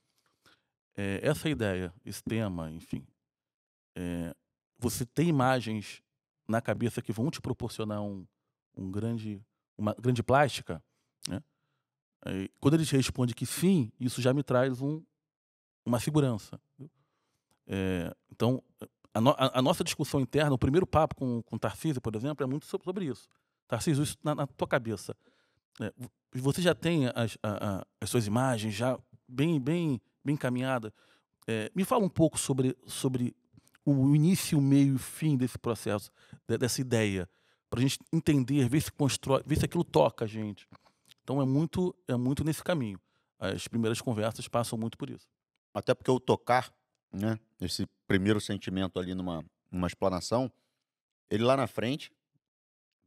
é 0.95 1.19
essa 1.21 1.49
ideia, 1.49 1.93
esse 2.05 2.23
tema, 2.23 2.71
enfim. 2.71 3.05
É, 3.99 4.31
você 4.77 5.05
tem 5.07 5.27
imagens 5.27 6.03
na 6.47 6.61
cabeça 6.61 7.01
que 7.01 7.11
vão 7.11 7.31
te 7.31 7.41
proporcionar 7.41 8.01
um, 8.03 8.27
um 8.75 8.91
grande, 8.91 9.43
uma 9.75 9.95
grande 9.99 10.21
plástica, 10.21 10.83
né? 11.27 11.41
Aí, 12.23 12.47
quando 12.59 12.75
ele 12.75 12.83
responde 12.83 13.33
que 13.33 13.45
sim, 13.45 13.91
isso 13.99 14.21
já 14.21 14.33
me 14.35 14.43
traz 14.43 14.81
um, 14.81 15.03
uma 15.83 15.99
segurança. 15.99 16.59
É, 17.65 18.13
então, 18.31 18.63
a, 19.13 19.19
no- 19.21 19.31
a- 19.31 19.59
a 19.59 19.61
nossa 19.61 19.83
discussão 19.83 20.19
interna, 20.21 20.53
o 20.53 20.57
primeiro 20.59 20.85
papo 20.85 21.15
com, 21.15 21.41
com 21.43 21.57
Tarcísio, 21.57 22.01
por 22.01 22.15
exemplo, 22.15 22.43
é 22.43 22.47
muito 22.47 22.65
so- 22.65 22.79
sobre 22.83 23.05
isso. 23.05 23.27
Tarcísio, 23.67 24.03
isso 24.03 24.17
na, 24.23 24.35
na 24.35 24.47
tua 24.47 24.67
cabeça. 24.67 25.15
é, 25.81 25.91
vo- 25.97 26.11
você 26.33 26.61
já 26.61 26.75
tem 26.75 27.07
as, 27.07 27.37
a- 27.43 27.85
as 27.99 28.09
suas 28.09 28.27
imagens 28.27 28.73
já 28.73 28.97
bem, 29.27 29.59
bem, 29.59 29.99
bem 30.23 30.35
encaminhadas. 30.35 30.91
É, 31.47 31.71
me 31.75 31.83
fala 31.83 32.03
um 32.05 32.09
pouco 32.09 32.37
sobre, 32.37 32.75
sobre 32.85 33.35
o 33.91 34.15
início, 34.15 34.57
o 34.57 34.61
meio 34.61 34.93
e 34.93 34.95
o 34.95 34.99
fim 34.99 35.37
desse 35.37 35.57
processo, 35.57 36.11
de- 36.47 36.57
dessa 36.57 36.81
ideia, 36.81 37.29
para 37.69 37.79
a 37.79 37.81
gente 37.81 37.99
entender, 38.11 38.67
ver 38.67 38.81
se 38.81 38.91
constrói, 38.91 39.43
ver 39.45 39.57
se 39.57 39.65
aquilo 39.65 39.83
toca 39.83 40.25
a 40.25 40.27
gente. 40.27 40.67
Então 41.23 41.41
é 41.41 41.45
muito, 41.45 41.95
é 42.07 42.15
muito 42.15 42.43
nesse 42.43 42.63
caminho. 42.63 42.99
As 43.39 43.67
primeiras 43.67 44.01
conversas 44.01 44.47
passam 44.47 44.77
muito 44.77 44.97
por 44.97 45.09
isso. 45.09 45.27
Até 45.73 45.93
porque 45.93 46.09
o 46.09 46.19
tocar, 46.19 46.73
né? 47.11 47.39
Esse 47.61 47.87
primeiro 48.07 48.41
sentimento 48.41 48.99
ali 48.99 49.13
numa, 49.13 49.45
numa 49.71 49.87
explanação, 49.87 50.51
ele 51.29 51.43
lá 51.43 51.55
na 51.55 51.67
frente 51.67 52.11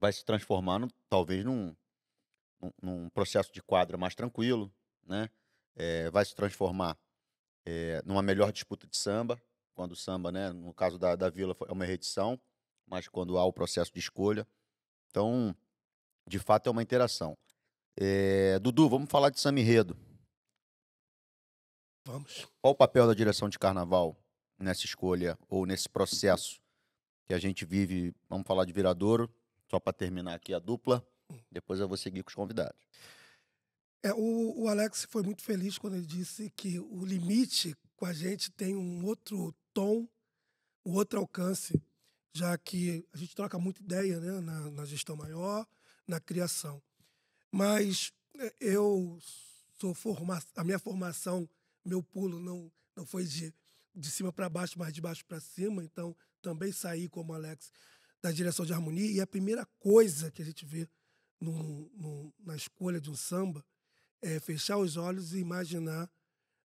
vai 0.01 0.13
se 0.13 0.25
transformando, 0.25 0.89
talvez, 1.09 1.45
num, 1.45 1.75
num, 2.83 3.09
processo 3.11 3.53
de 3.53 3.63
quadra 3.63 3.97
mais 3.97 4.15
tranquilo, 4.15 4.73
né? 5.07 5.29
Eh, 5.77 6.11
vai 6.11 6.25
se 6.25 6.35
transformar 6.35 6.97
eh, 7.67 8.03
numa 8.05 8.23
melhor 8.23 8.53
disputa 8.53 8.87
de 8.87 8.97
samba, 8.97 9.41
quando 9.81 9.93
o 9.93 9.97
samba, 9.97 10.31
né? 10.31 10.53
No 10.53 10.75
caso 10.75 10.99
da, 10.99 11.17
da 11.17 11.31
Vila, 11.31 11.55
foi- 11.55 11.67
é 11.71 11.73
uma 11.73 11.87
reedição, 11.87 12.39
mas 12.87 13.09
quando 13.09 13.39
há 13.39 13.45
o 13.47 13.53
processo 13.53 13.91
de 13.91 13.99
escolha. 13.99 14.47
Então, 15.09 15.57
de 16.29 16.39
fato, 16.39 16.67
é 16.67 16.71
uma 16.71 16.83
interação. 16.83 17.35
Eh, 17.99 18.59
Dudu, 18.59 18.91
vamos 18.91 19.09
falar 19.11 19.31
de 19.31 19.41
samba 19.41 19.59
enredo. 19.59 19.97
Vamos. 22.05 22.47
Qual 22.61 22.75
o 22.75 22.77
papel 22.77 23.07
da 23.07 23.15
direção 23.15 23.49
de 23.49 23.59
carnaval 23.59 24.15
nessa 24.59 24.85
escolha 24.85 25.39
ou 25.49 25.65
nesse 25.65 25.89
processo 25.89 26.61
que 27.25 27.33
a 27.33 27.39
gente 27.39 27.65
vive? 27.65 28.15
Vamos 28.29 28.47
falar 28.47 28.67
de 28.67 28.73
Viradouro, 28.75 29.35
só 29.71 29.81
para 29.81 29.95
terminar 29.95 30.35
aqui 30.35 30.53
a 30.53 30.59
dupla. 30.59 31.03
Depois 31.51 31.81
eu 31.81 31.89
vou 31.89 31.97
seguir 31.97 32.23
com 32.23 32.29
os 32.29 32.35
convidados. 32.35 32.79
É, 34.03 34.13
o, 34.13 34.65
o 34.65 34.69
Alex 34.69 35.07
foi 35.09 35.23
muito 35.23 35.43
feliz 35.43 35.79
quando 35.79 35.97
ele 35.97 36.07
disse 36.07 36.51
que 36.51 36.79
o 36.79 37.03
limite 37.03 37.75
com 37.97 38.05
a 38.05 38.13
gente 38.13 38.51
tem 38.51 38.75
um 38.75 39.05
outro 39.05 39.55
tom, 39.73 40.09
um 40.85 40.93
outro 40.95 41.19
alcance, 41.19 41.81
já 42.33 42.57
que 42.57 43.07
a 43.13 43.17
gente 43.17 43.35
troca 43.35 43.59
muita 43.59 43.83
ideia 43.83 44.19
né, 44.21 44.41
na, 44.41 44.71
na 44.71 44.85
gestão 44.85 45.17
maior, 45.17 45.67
na 46.07 46.21
criação. 46.21 46.83
Mas 47.51 48.13
é, 48.39 48.55
eu 48.61 49.19
sou 49.79 49.95
forma, 49.95 50.43
a 50.57 50.65
minha 50.65 50.79
formação, 50.79 51.49
meu 51.85 52.03
pulo 52.03 52.39
não, 52.39 52.71
não 52.95 53.05
foi 53.05 53.25
de, 53.25 53.53
de 53.95 54.11
cima 54.11 54.33
para 54.33 54.49
baixo, 54.49 54.79
mas 54.79 54.93
de 54.93 55.01
baixo 55.01 55.25
para 55.25 55.41
cima, 55.41 55.83
então 55.85 56.17
também 56.41 56.73
saí 56.73 57.09
como 57.09 57.35
Alex 57.35 57.73
da 58.23 58.31
direção 58.31 58.65
de 58.65 58.73
harmonia. 58.73 59.11
E 59.11 59.21
a 59.21 59.27
primeira 59.27 59.67
coisa 59.79 60.31
que 60.31 60.43
a 60.43 60.45
gente 60.45 60.65
vê 60.65 60.89
no, 61.41 61.91
no, 61.95 62.35
na 62.41 62.55
escolha 62.55 63.01
de 63.01 63.11
um 63.11 63.17
samba 63.17 63.65
é 64.23 64.39
fechar 64.39 64.77
os 64.77 64.97
olhos 64.97 65.33
e 65.33 65.39
imaginar 65.39 66.11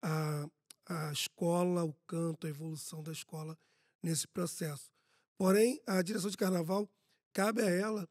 a, 0.03 0.49
a 0.87 1.13
escola, 1.13 1.85
o 1.85 1.93
canto, 2.07 2.47
a 2.47 2.51
evolução 2.51 3.03
da 3.03 3.13
escola 3.13 3.59
nesse 4.03 4.27
processo. 4.29 4.91
Porém, 5.37 5.81
a 5.87 6.01
direção 6.01 6.31
de 6.31 6.37
carnaval 6.37 6.89
cabe 7.33 7.63
a 7.63 7.69
ela, 7.69 8.09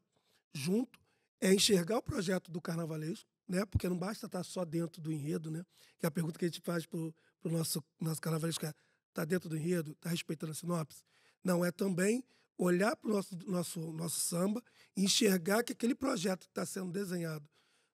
junto, 0.52 0.98
é 1.40 1.52
enxergar 1.52 1.98
o 1.98 2.02
projeto 2.02 2.50
do 2.50 2.60
carnavalesco, 2.60 3.28
né? 3.48 3.64
porque 3.64 3.88
não 3.88 3.98
basta 3.98 4.26
estar 4.26 4.44
só 4.44 4.64
dentro 4.64 5.00
do 5.00 5.12
enredo, 5.12 5.50
né? 5.50 5.64
que 5.98 6.06
é 6.06 6.08
a 6.08 6.10
pergunta 6.10 6.38
que 6.38 6.44
a 6.44 6.48
gente 6.48 6.60
faz 6.60 6.86
para 6.86 6.98
o 6.98 7.14
nosso, 7.44 7.82
nosso 8.00 8.20
carnavalesco 8.20 8.64
é, 8.64 8.72
está 9.08 9.24
dentro 9.24 9.48
do 9.48 9.56
enredo? 9.56 9.92
Está 9.92 10.10
respeitando 10.10 10.52
a 10.52 10.54
sinopse? 10.54 11.02
Não, 11.42 11.64
é 11.64 11.70
também 11.70 12.24
olhar 12.58 12.96
para 12.96 13.10
o 13.10 13.12
nosso, 13.14 13.36
nosso, 13.46 13.80
nosso 13.92 14.20
samba 14.20 14.62
e 14.96 15.04
enxergar 15.04 15.62
que 15.62 15.72
aquele 15.72 15.94
projeto 15.94 16.40
que 16.40 16.50
está 16.50 16.64
sendo 16.64 16.90
desenhado 16.90 17.48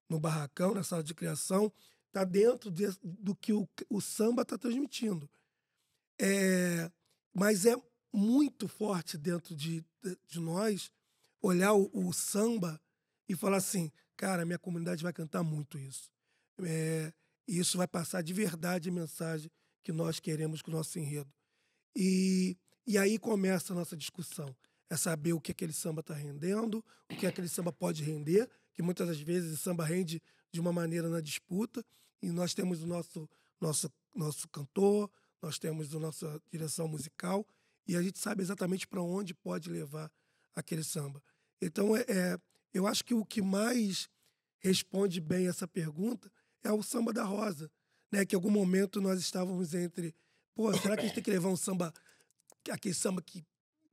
no 0.09 0.21
barracão, 0.21 0.75
na 0.75 0.83
sala 0.83 1.03
de 1.03 1.15
criação, 1.15 1.73
está 2.13 2.25
dentro 2.25 2.71
de, 2.71 2.87
do 3.03 3.35
que 3.35 3.55
o, 3.55 3.67
o 3.89 4.01
samba 4.01 4.43
está 4.43 4.59
transmitindo. 4.59 5.29
É, 6.21 6.93
mas 7.35 7.65
é 7.65 7.75
muito 8.13 8.69
forte 8.69 9.17
dentro 9.17 9.57
de, 9.57 9.81
de, 10.03 10.19
de 10.29 10.39
nós 10.39 10.93
olhar 11.41 11.73
o, 11.73 11.91
o, 11.93 12.13
samba 12.13 12.79
e 13.27 13.35
falar 13.35 13.57
assim, 13.57 13.91
cara, 14.15 14.45
minha 14.45 14.59
comunidade 14.59 15.03
vai 15.03 15.13
cantar 15.13 15.43
muito 15.43 15.79
isso. 15.79 16.11
É, 16.63 17.13
e 17.49 17.59
isso 17.59 17.79
vai 17.79 17.89
passar 17.89 18.23
de 18.23 18.35
verdade 18.35 18.91
a 18.91 18.93
mensagem 18.93 19.51
que 19.83 19.91
nós 19.91 20.21
queremos 20.21 20.61
com 20.61 20.71
o 20.71 20.75
nosso 20.75 20.99
enredo. 20.99 21.33
E, 21.97 22.57
e 22.87 22.99
aí 22.99 23.19
começa 23.19 23.73
a 23.73 23.77
nossa 23.77 23.97
discussão. 23.97 24.55
É 24.91 24.97
saber 24.99 25.33
o 25.33 25.41
que 25.41 25.51
aquele 25.51 25.73
samba 25.73 26.01
está 26.01 26.13
rendendo, 26.13 26.85
o 27.11 27.17
que 27.17 27.27
aquele 27.27 27.49
samba 27.49 27.73
pode 27.73 28.03
render, 28.03 28.49
que 28.75 28.83
muitas 28.83 29.09
das 29.09 29.19
vezes 29.19 29.55
o 29.55 29.57
samba 29.57 29.87
rende 29.87 30.23
de 30.53 30.61
uma 30.61 30.71
maneira 30.71 31.09
na 31.09 31.23
disputa, 31.23 31.83
e 32.23 32.31
nós 32.31 32.55
temos 32.55 32.83
o 32.83 32.87
nosso, 32.87 33.29
nosso, 33.61 33.93
nosso 34.15 34.49
cantor, 34.49 35.11
nós 35.43 35.59
temos 35.59 35.95
a 35.95 35.99
nossa 35.99 36.41
direção 36.51 36.87
musical, 36.87 37.47
e 37.87 37.97
a 37.97 38.03
gente 38.03 38.19
sabe 38.19 38.43
exatamente 38.43 38.87
para 38.87 39.03
onde 39.03 39.35
pode 39.35 39.69
levar 39.69 40.11
aquele 40.55 40.85
samba. 40.85 41.23
Então, 41.61 41.97
é, 41.97 42.05
é, 42.09 42.39
eu 42.73 42.87
acho 42.87 43.05
que 43.05 43.15
o 43.15 43.25
que 43.25 43.43
mais 43.43 44.09
responde 44.59 45.21
bem 45.21 45.49
essa 45.49 45.67
pergunta 45.67 46.31
é 46.63 46.73
o 46.73 46.83
samba 46.83 47.13
da 47.13 47.25
Rosa, 47.25 47.71
né? 48.11 48.25
Que 48.25 48.37
em 48.37 48.39
algum 48.39 48.51
momento 48.51 49.01
nós 49.01 49.21
estávamos 49.21 49.75
entre, 49.75 50.15
pô, 50.55 50.73
será 50.79 50.97
que 50.97 51.03
a 51.03 51.07
gente 51.07 51.15
tem 51.15 51.25
que 51.25 51.31
levar 51.31 51.49
um 51.49 51.57
samba, 51.57 51.93
aquele 52.71 52.95
samba 52.95 53.21
que 53.21 53.45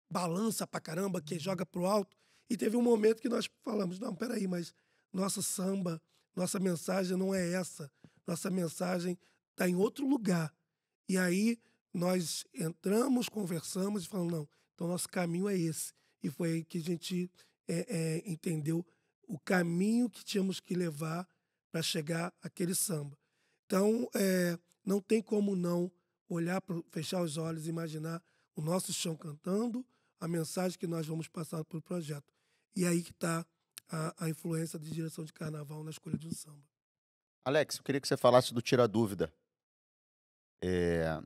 balança 0.10 0.68
pra 0.68 0.80
caramba, 0.80 1.22
que 1.22 1.40
joga 1.40 1.66
pro 1.66 1.86
alto? 1.86 2.16
E 2.50 2.56
teve 2.56 2.78
um 2.78 2.82
momento 2.82 3.22
que 3.22 3.30
nós 3.30 3.50
falamos, 3.64 4.00
não, 4.00 4.16
peraí, 4.16 4.48
mas 4.48 4.74
nosso 5.12 5.42
samba, 5.42 6.02
nossa 6.36 6.60
mensagem 6.60 7.18
não 7.18 7.34
é 7.34 7.52
essa. 7.52 7.92
Nossa 8.30 8.52
mensagem 8.52 9.18
está 9.50 9.68
em 9.68 9.76
outro 9.76 10.08
lugar. 10.08 10.54
E 11.08 11.18
aí 11.18 11.58
nós 11.92 12.46
entramos, 12.54 13.28
conversamos 13.28 14.04
e 14.04 14.08
falamos, 14.08 14.32
não, 14.32 14.50
então 14.76 14.88
nosso 14.88 15.10
caminho 15.10 15.50
é 15.50 15.58
esse. 15.58 15.94
E 16.22 16.30
foi 16.30 16.54
aí 16.54 16.64
que 16.64 16.78
a 16.78 16.82
gente 16.82 17.32
é, 17.68 17.86
é, 17.90 18.32
entendeu 18.32 18.86
o 19.28 19.40
caminho 19.40 20.08
que 20.08 20.24
tínhamos 20.24 20.60
que 20.60 20.76
levar 20.76 21.28
para 21.72 21.82
chegar 21.82 22.32
àquele 22.40 22.76
samba. 22.76 23.18
Então, 23.66 24.08
é, 24.14 24.60
não 24.86 25.02
tem 25.02 25.24
como 25.24 25.56
não 25.56 25.92
olhar, 26.28 26.62
pro, 26.62 26.86
fechar 26.92 27.24
os 27.24 27.36
olhos 27.36 27.66
e 27.66 27.70
imaginar 27.70 28.22
o 28.56 28.62
nosso 28.62 28.94
chão 28.94 29.16
cantando, 29.16 29.84
a 30.20 30.28
mensagem 30.28 30.78
que 30.78 30.86
nós 30.86 31.08
vamos 31.08 31.28
passar 31.28 31.64
para 31.64 31.80
o 31.80 31.82
projeto. 31.82 32.32
E 32.76 32.86
aí 32.86 33.02
que 33.02 33.12
está 33.12 33.44
a, 33.88 34.26
a, 34.26 34.30
influência 34.30 34.78
de 34.78 34.92
direção 34.92 35.26
de 35.26 35.34
carnaval 35.34 35.84
na 35.84 35.90
escolha 35.90 36.18
de 36.18 36.28
um 36.28 36.32
samba. 36.32 36.69
Alex, 37.44 37.78
eu 37.78 37.84
queria 37.84 38.02
que 38.02 38.08
você 38.08 38.18
falasse 38.18 38.54
do 38.54 38.62
Tira 38.62 38.88
Dúvida. 38.88 39.34
É 40.62 41.22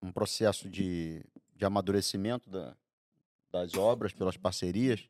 um 0.00 0.10
processo 0.10 0.68
de, 0.68 1.24
de 1.54 1.64
amadurecimento 1.64 2.50
da, 2.50 2.76
das 3.50 3.74
obras 3.74 4.12
pelas 4.12 4.36
parcerias, 4.36 5.08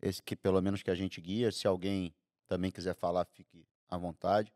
esse 0.00 0.22
que 0.22 0.36
pelo 0.36 0.60
menos 0.62 0.82
que 0.82 0.90
a 0.90 0.94
gente 0.94 1.20
guia. 1.20 1.50
Se 1.50 1.66
alguém 1.66 2.14
também 2.46 2.70
quiser 2.70 2.94
falar, 2.94 3.24
fique 3.26 3.66
à 3.88 3.96
vontade. 3.96 4.52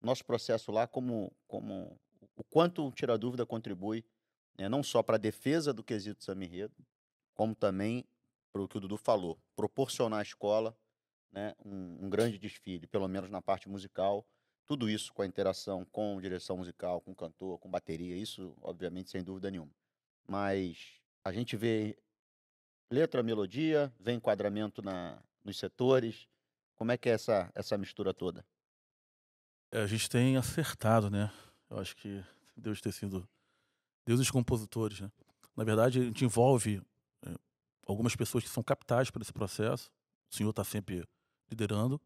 Nosso 0.00 0.24
processo 0.24 0.72
lá, 0.72 0.86
como, 0.86 1.30
como 1.46 1.98
o 2.34 2.42
quanto 2.42 2.86
o 2.86 2.90
Tira 2.90 3.16
Dúvida 3.18 3.46
contribui, 3.46 4.04
né, 4.58 4.68
não 4.68 4.82
só 4.82 5.02
para 5.02 5.16
a 5.16 5.18
defesa 5.18 5.72
do 5.72 5.84
quesito 5.84 6.24
Samirredo, 6.24 6.74
como 7.34 7.54
também 7.54 8.04
para 8.52 8.62
o 8.62 8.68
que 8.68 8.76
o 8.76 8.80
Dudu 8.80 8.96
falou, 8.96 9.38
proporcionar 9.54 10.20
à 10.20 10.22
escola 10.22 10.76
né, 11.30 11.54
um, 11.64 12.04
um, 12.04 12.10
grande 12.10 12.38
desfile, 12.38 12.86
pelo 12.86 13.08
menos 13.08 13.30
na 13.30 13.40
parte 13.40 13.68
musical. 13.68 14.26
Tudo 14.66 14.88
isso 14.88 15.12
com 15.12 15.22
a 15.22 15.26
interação 15.26 15.84
com 15.86 16.20
direção 16.20 16.56
musical, 16.56 17.00
com 17.00 17.14
cantor, 17.14 17.58
com 17.58 17.70
bateria, 17.70 18.16
isso, 18.16 18.56
obviamente, 18.62 19.10
sem 19.10 19.22
dúvida 19.22 19.50
nenhuma. 19.50 19.72
Mas 20.26 21.00
a 21.24 21.32
gente 21.32 21.56
vê 21.56 21.96
letra, 22.90 23.22
melodia, 23.22 23.92
vê 23.98 24.12
enquadramento 24.12 24.82
na, 24.82 25.22
nos 25.44 25.58
setores. 25.58 26.28
Como 26.76 26.92
é 26.92 26.96
que 26.96 27.08
é 27.08 27.12
essa, 27.12 27.50
essa 27.54 27.76
mistura 27.76 28.14
toda? 28.14 28.44
A 29.70 29.86
gente 29.86 30.08
tem 30.08 30.36
acertado, 30.36 31.10
né? 31.10 31.32
Eu 31.70 31.78
acho 31.78 31.96
que 31.96 32.22
Deus 32.56 32.80
ter 32.80 32.92
sido 32.92 33.26
Deus 34.04 34.20
e 34.20 34.22
os 34.22 34.30
compositores, 34.30 35.00
né? 35.00 35.10
Na 35.56 35.64
verdade, 35.64 36.00
a 36.00 36.04
gente 36.04 36.24
envolve 36.24 36.82
é, 37.24 37.34
algumas 37.86 38.16
pessoas 38.16 38.44
que 38.44 38.50
são 38.50 38.62
capitais 38.62 39.10
para 39.10 39.22
esse 39.22 39.32
processo. 39.32 39.90
O 40.30 40.34
senhor 40.34 40.50
está 40.50 40.64
sempre 40.64 41.06
liderando. 41.50 42.00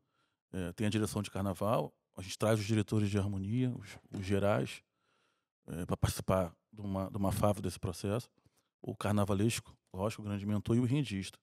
É, 0.52 0.72
tem 0.72 0.86
a 0.86 0.90
direção 0.90 1.22
de 1.22 1.30
carnaval. 1.30 1.92
A 2.16 2.22
gente 2.22 2.38
traz 2.38 2.59
os 2.59 2.64
diretores 2.64 3.10
de 3.10 3.18
harmonia, 3.18 3.74
os, 3.76 3.98
os 4.18 4.24
gerais, 4.24 4.82
é, 5.66 5.84
para 5.84 5.97
participar 5.97 6.55
de 6.72 6.80
uma, 6.80 7.10
de 7.10 7.16
uma 7.16 7.32
fava 7.32 7.60
desse 7.60 7.78
processo. 7.78 8.30
O 8.80 8.94
carnavalesco, 8.94 9.76
lógico, 9.93 10.22
o 10.22 10.24
grande 10.24 10.47
mentor 10.47 10.76
e 10.76 10.80
o 10.80 10.84
rendista. 10.84 11.38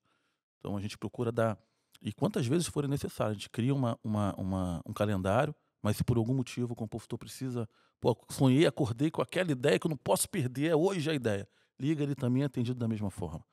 Então 0.60 0.78
a 0.78 0.82
gente 0.82 0.98
procura 0.98 1.32
dar. 1.32 1.58
E 2.02 2.12
quantas 2.12 2.48
vezes 2.48 2.68
forem 2.68 2.90
necessárias, 2.90 3.32
a 3.32 3.40
gente 3.40 3.50
cria 3.50 3.74
uma, 3.74 4.00
uma, 4.04 4.34
uma, 4.36 4.82
um 4.86 4.94
calendário, 4.94 5.54
mas 5.82 5.98
se 5.98 6.04
por 6.04 6.18
algum 6.18 6.34
motivo 6.34 6.74
o 6.74 6.76
compositor 6.76 7.20
precisa. 7.20 7.68
Pô, 8.00 8.18
sonhei, 8.30 8.66
acordei 8.66 9.12
com 9.12 9.22
aquela 9.22 9.52
ideia 9.52 9.78
que 9.80 9.86
eu 9.86 9.90
não 9.90 9.98
posso 9.98 10.28
perder, 10.30 10.72
é 10.72 10.76
hoje 10.76 11.10
a 11.10 11.14
ideia. 11.14 11.48
liga, 11.80 12.04
ele 12.04 12.16
também 12.16 12.44
é 12.44 12.46
atendido 12.46 12.80
da 12.80 12.88
mesma 12.88 13.10
forma. 13.10 13.46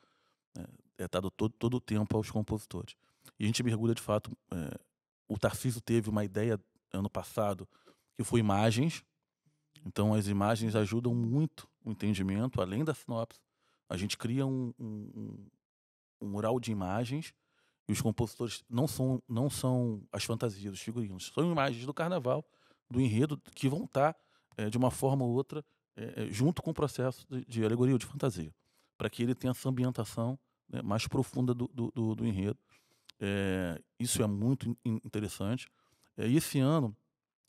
É, 0.56 1.05
é 1.05 1.09
dado 1.09 1.30
todo, 1.30 1.52
todo 1.52 1.74
o 1.76 1.80
tempo 1.80 2.16
aos 2.16 2.30
compositores. 2.30 2.97
E 3.38 3.44
a 3.44 3.47
gente 3.47 3.62
mergulha, 3.62 3.94
de 3.94 4.02
fato, 4.02 4.30
é, 4.51 4.78
o 5.28 5.38
Tarcísio 5.38 5.80
teve 5.80 6.09
uma 6.09 6.24
ideia 6.24 6.59
ano 6.96 7.10
passado, 7.10 7.68
que 8.16 8.24
foi 8.24 8.40
imagens. 8.40 9.04
Então, 9.84 10.14
as 10.14 10.26
imagens 10.26 10.74
ajudam 10.76 11.14
muito 11.14 11.68
o 11.84 11.90
entendimento, 11.90 12.60
além 12.60 12.84
da 12.84 12.94
sinopse. 12.94 13.40
A 13.88 13.96
gente 13.96 14.16
cria 14.16 14.46
um, 14.46 14.72
um, 14.78 15.46
um 16.20 16.28
mural 16.28 16.60
de 16.60 16.70
imagens 16.70 17.34
e 17.88 17.92
os 17.92 18.00
compositores 18.00 18.62
não 18.68 18.86
são, 18.86 19.20
não 19.28 19.50
são 19.50 20.02
as 20.12 20.22
fantasias, 20.22 20.74
os 20.74 20.80
figurinos. 20.80 21.32
São 21.34 21.50
imagens 21.50 21.84
do 21.84 21.92
carnaval, 21.92 22.44
do 22.88 23.00
enredo, 23.00 23.36
que 23.54 23.68
vão 23.68 23.84
estar, 23.84 24.16
é, 24.56 24.70
de 24.70 24.78
uma 24.78 24.90
forma 24.90 25.24
ou 25.24 25.32
outra, 25.32 25.64
é, 25.96 26.26
junto 26.30 26.62
com 26.62 26.70
o 26.70 26.74
processo 26.74 27.26
de, 27.28 27.44
de 27.46 27.64
alegoria 27.64 27.94
ou 27.94 27.98
de 27.98 28.06
fantasia, 28.06 28.54
para 28.96 29.10
que 29.10 29.22
ele 29.22 29.34
tenha 29.34 29.50
essa 29.50 29.68
ambientação 29.68 30.38
né, 30.68 30.82
mais 30.82 31.06
profunda 31.08 31.52
do, 31.52 31.68
do, 31.74 31.90
do, 31.90 32.14
do 32.14 32.26
enredo. 32.26 32.58
É, 33.18 33.80
isso 33.98 34.22
é 34.22 34.26
muito 34.26 34.76
interessante. 34.84 35.68
E 36.26 36.36
esse 36.36 36.59
ano 36.59 36.97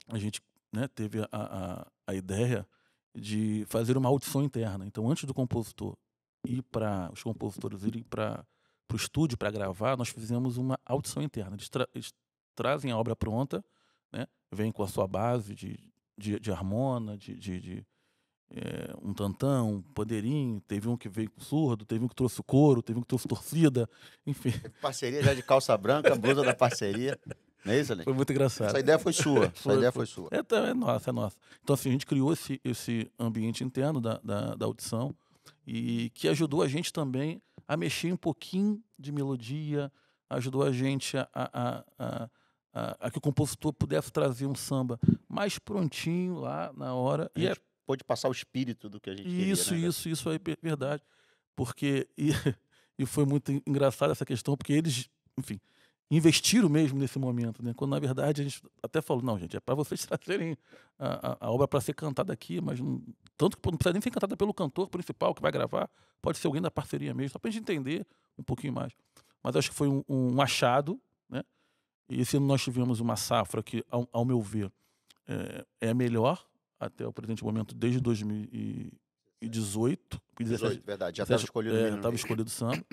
a 0.07 0.17
gente 0.17 0.41
né, 0.71 0.87
teve 0.87 1.19
a, 1.21 1.27
a, 1.31 1.87
a, 2.07 2.15
ideia 2.15 2.67
de 3.15 3.65
fazer 3.67 3.97
uma 3.97 4.09
audição 4.09 4.43
interna. 4.43 4.85
Então, 4.85 5.09
antes 5.09 5.25
do 5.25 5.33
compositor 5.33 5.97
ir 6.45 6.61
para 6.63 7.09
os 7.13 7.21
compositores 7.21 7.83
irem 7.83 8.03
para 8.03 8.45
o 8.91 8.95
estúdio 8.95 9.37
para 9.37 9.51
gravar, 9.51 9.97
nós 9.97 10.09
fizemos 10.09 10.57
uma 10.57 10.79
audição 10.85 11.21
interna. 11.21 11.55
Eles, 11.55 11.69
tra 11.69 11.87
eles 11.93 12.13
trazem 12.55 12.91
a 12.91 12.97
obra 12.97 13.15
pronta, 13.15 13.63
né, 14.11 14.27
vêm 14.51 14.71
com 14.71 14.83
a 14.83 14.87
sua 14.87 15.07
base 15.07 15.53
de, 15.53 15.79
de, 16.17 16.39
de 16.39 16.51
harmona, 16.51 17.17
de, 17.17 17.35
de, 17.35 17.59
de 17.59 17.87
é, 18.53 18.93
um 19.01 19.13
tantão, 19.13 19.75
um 19.75 19.81
pandeirinho, 19.81 20.59
teve 20.61 20.87
um 20.89 20.97
que 20.97 21.07
veio 21.07 21.31
surdo, 21.37 21.85
teve 21.85 22.03
um 22.03 22.07
que 22.07 22.15
trouxe 22.15 22.43
couro, 22.43 22.81
teve 22.81 22.99
um 22.99 23.01
que 23.01 23.07
trouxe 23.07 23.27
torcida, 23.27 23.89
enfim. 24.27 24.51
Parceria 24.81 25.23
já 25.23 25.33
de 25.33 25.41
calça 25.41 25.77
branca, 25.77 26.15
blusa 26.15 26.43
da 26.43 26.53
parceria. 26.53 27.19
Não 27.63 27.73
é 27.73 27.79
isso, 27.79 27.91
Aline? 27.91 28.05
Foi 28.05 28.13
muito 28.13 28.31
engraçado. 28.31 28.69
Essa 28.69 28.79
ideia 28.79 28.99
foi 28.99 29.13
sua. 29.13 29.45
Essa 29.55 29.73
ideia 29.73 29.91
foi, 29.91 30.05
sua. 30.05 30.29
É, 30.31 30.69
é 30.69 30.73
nossa, 30.73 31.09
é 31.09 31.13
nossa. 31.13 31.37
Então, 31.63 31.73
assim, 31.73 31.89
a 31.89 31.91
gente 31.91 32.05
criou 32.05 32.33
esse, 32.33 32.59
esse 32.63 33.11
ambiente 33.19 33.63
interno 33.63 34.01
da, 34.01 34.19
da, 34.23 34.55
da 34.55 34.65
audição 34.65 35.15
e 35.65 36.09
que 36.13 36.27
ajudou 36.27 36.61
a 36.61 36.67
gente 36.67 36.91
também 36.91 37.41
a 37.67 37.77
mexer 37.77 38.11
um 38.11 38.17
pouquinho 38.17 38.83
de 38.97 39.11
melodia, 39.11 39.91
ajudou 40.29 40.63
a 40.63 40.71
gente 40.71 41.17
a, 41.17 41.27
a, 41.33 41.83
a, 41.97 42.29
a, 42.73 42.97
a 42.99 43.11
que 43.11 43.17
o 43.17 43.21
compositor 43.21 43.73
pudesse 43.73 44.11
trazer 44.11 44.45
um 44.45 44.55
samba 44.55 44.99
mais 45.27 45.59
prontinho 45.59 46.39
lá 46.39 46.71
na 46.75 46.93
hora. 46.93 47.31
E 47.35 47.47
é 47.47 47.55
pôde 47.85 48.03
passar 48.03 48.29
o 48.29 48.31
espírito 48.31 48.89
do 48.89 48.99
que 48.99 49.09
a 49.09 49.15
gente 49.15 49.27
isso, 49.27 49.65
queria. 49.65 49.83
Né? 49.83 49.89
Isso, 49.89 50.09
isso, 50.09 50.09
isso 50.09 50.29
é 50.29 50.39
verdade. 50.61 51.03
Porque, 51.55 52.07
e, 52.17 52.31
e 52.97 53.05
foi 53.05 53.25
muito 53.25 53.51
engraçado 53.65 54.11
essa 54.11 54.25
questão, 54.25 54.55
porque 54.55 54.73
eles, 54.73 55.09
enfim, 55.37 55.59
investiram 56.11 56.67
mesmo 56.67 56.99
nesse 56.99 57.17
momento, 57.17 57.63
né? 57.63 57.73
Quando 57.73 57.91
na 57.91 57.99
verdade 57.99 58.41
a 58.41 58.43
gente 58.43 58.61
até 58.83 59.01
falou, 59.01 59.23
não, 59.23 59.39
gente, 59.39 59.55
é 59.55 59.61
para 59.61 59.73
vocês 59.73 60.05
trazerem 60.19 60.57
a, 60.99 61.31
a, 61.31 61.37
a 61.47 61.51
obra 61.51 61.69
para 61.69 61.79
ser 61.79 61.93
cantada 61.93 62.33
aqui, 62.33 62.59
mas 62.59 62.81
não, 62.81 63.01
tanto 63.37 63.57
que 63.57 63.71
não 63.71 63.77
precisa 63.77 63.93
nem 63.93 64.01
ser 64.01 64.11
cantada 64.11 64.35
pelo 64.35 64.53
cantor 64.53 64.89
principal 64.89 65.33
que 65.33 65.41
vai 65.41 65.53
gravar, 65.53 65.89
pode 66.21 66.37
ser 66.37 66.47
alguém 66.47 66.61
da 66.61 66.69
parceria 66.69 67.13
mesmo, 67.13 67.31
só 67.31 67.39
para 67.39 67.47
a 67.47 67.51
gente 67.51 67.61
entender 67.61 68.05
um 68.37 68.43
pouquinho 68.43 68.73
mais. 68.73 68.91
Mas 69.41 69.55
acho 69.55 69.69
que 69.69 69.75
foi 69.75 69.87
um, 69.87 70.03
um 70.07 70.41
achado, 70.41 70.99
né? 71.29 71.43
E 72.09 72.19
esse 72.19 72.35
ano 72.35 72.45
nós 72.45 72.61
tivemos 72.61 72.99
uma 72.99 73.15
safra 73.15 73.63
que, 73.63 73.85
ao, 73.89 74.05
ao 74.11 74.25
meu 74.25 74.41
ver, 74.41 74.69
é, 75.25 75.65
é 75.79 75.91
a 75.91 75.93
melhor 75.93 76.45
até 76.77 77.07
o 77.07 77.13
presente 77.13 77.41
momento 77.43 77.73
desde 77.73 78.01
2018. 78.01 80.21
18, 80.39 80.85
verdade, 80.85 81.17
já 81.17 81.23
estava 81.23 81.41
escolhido. 81.41 81.75
É, 81.75 81.95
estava 81.95 82.15
escolhido 82.15 82.47
o 82.47 82.51
samba. 82.51 82.85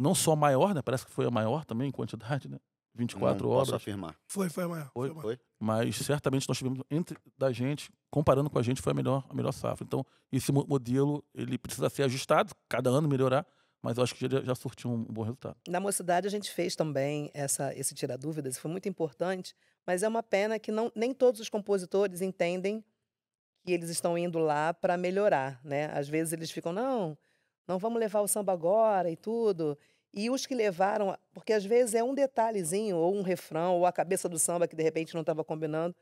Não 0.00 0.14
só 0.14 0.32
a 0.32 0.36
maior, 0.36 0.74
né? 0.74 0.82
Parece 0.82 1.04
que 1.04 1.12
foi 1.12 1.26
a 1.26 1.30
maior 1.30 1.64
também 1.64 1.88
em 1.88 1.92
quantidade, 1.92 2.48
né? 2.48 2.58
24 2.94 3.44
Não 3.44 3.52
obras. 3.52 3.68
Posso 3.68 3.76
afirmar. 3.76 4.16
Foi, 4.26 4.48
foi 4.48 4.64
a 4.64 4.68
maior. 4.68 4.90
Foi, 4.92 5.10
foi, 5.10 5.22
foi. 5.22 5.38
Mas 5.58 5.96
certamente 5.96 6.48
nós 6.48 6.58
tivemos 6.58 6.80
entre 6.90 7.16
da 7.38 7.52
gente, 7.52 7.90
comparando 8.10 8.50
com 8.50 8.58
a 8.58 8.62
gente, 8.62 8.80
foi 8.80 8.92
a 8.92 8.94
melhor, 8.94 9.24
a 9.28 9.34
melhor 9.34 9.52
safra. 9.52 9.84
Então, 9.84 10.04
esse 10.32 10.50
modelo 10.50 11.24
ele 11.34 11.58
precisa 11.58 11.88
ser 11.88 12.02
ajustado, 12.04 12.52
cada 12.68 12.90
ano 12.90 13.08
melhorar, 13.08 13.46
mas 13.82 13.96
eu 13.96 14.02
acho 14.02 14.14
que 14.14 14.28
já, 14.28 14.40
já 14.42 14.54
surtiu 14.54 14.90
um 14.90 15.04
bom 15.04 15.22
resultado. 15.22 15.56
Na 15.68 15.80
mocidade 15.80 16.26
a 16.26 16.30
gente 16.30 16.50
fez 16.50 16.74
também 16.74 17.30
essa, 17.32 17.74
esse 17.74 17.94
tirar 17.94 18.16
dúvidas, 18.16 18.58
foi 18.58 18.70
muito 18.70 18.88
importante, 18.88 19.54
mas 19.86 20.02
é 20.02 20.08
uma 20.08 20.22
pena 20.22 20.58
que 20.58 20.72
não, 20.72 20.90
nem 20.94 21.14
todos 21.14 21.40
os 21.40 21.48
compositores 21.48 22.20
entendem 22.20 22.84
que 23.64 23.72
eles 23.72 23.90
estão 23.90 24.16
indo 24.16 24.38
lá 24.38 24.72
para 24.72 24.96
melhorar, 24.96 25.60
né? 25.62 25.90
Às 25.92 26.08
vezes 26.08 26.32
eles 26.32 26.50
ficam, 26.50 26.72
não, 26.72 27.16
não 27.68 27.78
vamos 27.78 28.00
levar 28.00 28.20
o 28.20 28.28
samba 28.28 28.52
agora 28.52 29.10
e 29.10 29.16
tudo. 29.16 29.78
E 30.12 30.28
os 30.28 30.44
que 30.44 30.54
levaram, 30.54 31.16
porque 31.32 31.52
às 31.52 31.64
vezes 31.64 31.94
é 31.94 32.02
um 32.02 32.14
detalhezinho, 32.14 32.96
ou 32.96 33.14
um 33.14 33.22
refrão, 33.22 33.76
ou 33.76 33.86
a 33.86 33.92
cabeça 33.92 34.28
do 34.28 34.38
samba 34.38 34.66
que 34.66 34.74
de 34.74 34.82
repente 34.82 35.14
não 35.14 35.20
estava 35.20 35.44
combinando. 35.44 35.94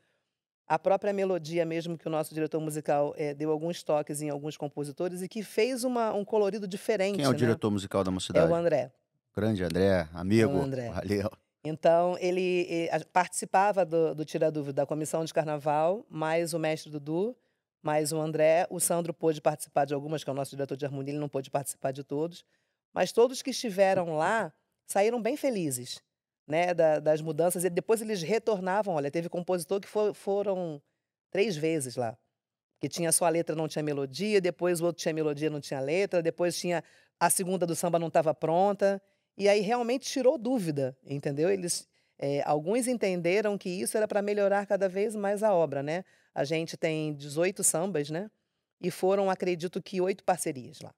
A 0.67 0.77
própria 0.77 1.11
melodia 1.11 1.65
mesmo 1.65 1.97
que 1.97 2.07
o 2.07 2.11
nosso 2.11 2.33
diretor 2.33 2.59
musical 2.59 3.13
é, 3.17 3.33
deu 3.33 3.51
alguns 3.51 3.81
toques 3.81 4.21
em 4.21 4.29
alguns 4.29 4.55
compositores 4.55 5.21
e 5.21 5.27
que 5.27 5.41
fez 5.41 5.83
uma, 5.83 6.13
um 6.13 6.23
colorido 6.23 6.67
diferente. 6.67 7.15
Quem 7.15 7.25
é 7.25 7.27
o 7.27 7.31
né? 7.31 7.37
diretor 7.37 7.71
musical 7.71 8.03
da 8.03 8.11
mocidade? 8.11 8.45
É 8.45 8.49
o 8.49 8.55
André. 8.55 8.91
Grande 9.35 9.63
André, 9.63 10.07
amigo. 10.13 10.51
É 10.51 10.55
o 10.55 10.61
André. 10.61 10.89
Valeu. 10.89 11.31
Então, 11.63 12.17
ele, 12.19 12.67
ele 12.69 13.05
participava 13.11 13.85
do, 13.85 14.15
do 14.15 14.23
Tira 14.23 14.51
Dúvida 14.51 14.81
da 14.81 14.85
comissão 14.85 15.25
de 15.25 15.33
carnaval, 15.33 16.05
mais 16.09 16.53
o 16.53 16.59
mestre 16.59 16.89
Dudu, 16.89 17.35
mais 17.81 18.11
o 18.11 18.19
André. 18.19 18.65
O 18.69 18.79
Sandro 18.79 19.13
pôde 19.13 19.41
participar 19.41 19.85
de 19.85 19.93
algumas, 19.93 20.23
que 20.23 20.29
é 20.29 20.33
o 20.33 20.35
nosso 20.35 20.51
diretor 20.51 20.77
de 20.77 20.85
harmonia, 20.85 21.11
ele 21.11 21.19
não 21.19 21.29
pôde 21.29 21.49
participar 21.49 21.91
de 21.91 22.03
todos. 22.03 22.45
Mas 22.93 23.11
todos 23.11 23.41
que 23.41 23.51
estiveram 23.51 24.15
lá 24.15 24.53
saíram 24.85 25.21
bem 25.21 25.37
felizes 25.37 26.01
né, 26.47 26.73
da, 26.73 26.99
das 26.99 27.21
mudanças. 27.21 27.63
E 27.63 27.69
depois 27.69 28.01
eles 28.01 28.21
retornavam. 28.21 28.95
Olha, 28.95 29.11
teve 29.11 29.29
compositor 29.29 29.79
que 29.79 29.87
for, 29.87 30.13
foram 30.13 30.81
três 31.29 31.55
vezes 31.55 31.95
lá. 31.95 32.17
Que 32.79 32.89
tinha 32.89 33.11
só 33.11 33.25
a 33.25 33.29
letra, 33.29 33.55
não 33.55 33.67
tinha 33.67 33.83
melodia. 33.83 34.41
Depois 34.41 34.81
o 34.81 34.85
outro 34.85 35.01
tinha 35.01 35.13
melodia, 35.13 35.49
não 35.49 35.61
tinha 35.61 35.79
letra. 35.79 36.21
Depois 36.21 36.57
tinha 36.57 36.83
a 37.19 37.29
segunda 37.29 37.67
do 37.67 37.75
samba 37.75 37.99
não 37.99 38.07
estava 38.07 38.33
pronta. 38.33 39.01
E 39.37 39.47
aí 39.47 39.59
realmente 39.61 40.09
tirou 40.09 40.37
dúvida, 40.37 40.97
entendeu? 41.05 41.49
Eles, 41.49 41.87
é, 42.17 42.41
alguns 42.45 42.87
entenderam 42.87 43.57
que 43.57 43.69
isso 43.69 43.95
era 43.95 44.07
para 44.07 44.21
melhorar 44.21 44.65
cada 44.65 44.89
vez 44.89 45.15
mais 45.15 45.43
a 45.43 45.53
obra, 45.53 45.83
né? 45.83 46.03
A 46.33 46.43
gente 46.43 46.75
tem 46.77 47.13
18 47.13 47.63
sambas, 47.63 48.09
né? 48.09 48.29
E 48.81 48.89
foram, 48.89 49.29
acredito 49.29 49.81
que, 49.81 50.01
oito 50.01 50.23
parcerias 50.23 50.79
lá. 50.81 50.93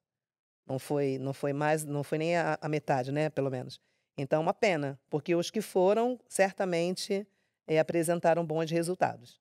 Não 0.65 0.79
foi, 0.79 1.17
não 1.17 1.33
foi 1.33 1.53
mais, 1.53 1.83
não 1.83 2.03
foi 2.03 2.17
nem 2.17 2.37
a, 2.37 2.57
a, 2.61 2.69
metade, 2.69 3.11
né? 3.11 3.29
Pelo 3.29 3.49
menos. 3.49 3.79
Então, 4.17 4.41
uma 4.41 4.53
pena, 4.53 4.99
porque 5.09 5.35
os 5.35 5.49
que 5.49 5.61
foram, 5.61 6.19
certamente, 6.27 7.27
é, 7.67 7.79
apresentaram 7.79 8.45
bons 8.45 8.69
resultados. 8.69 9.39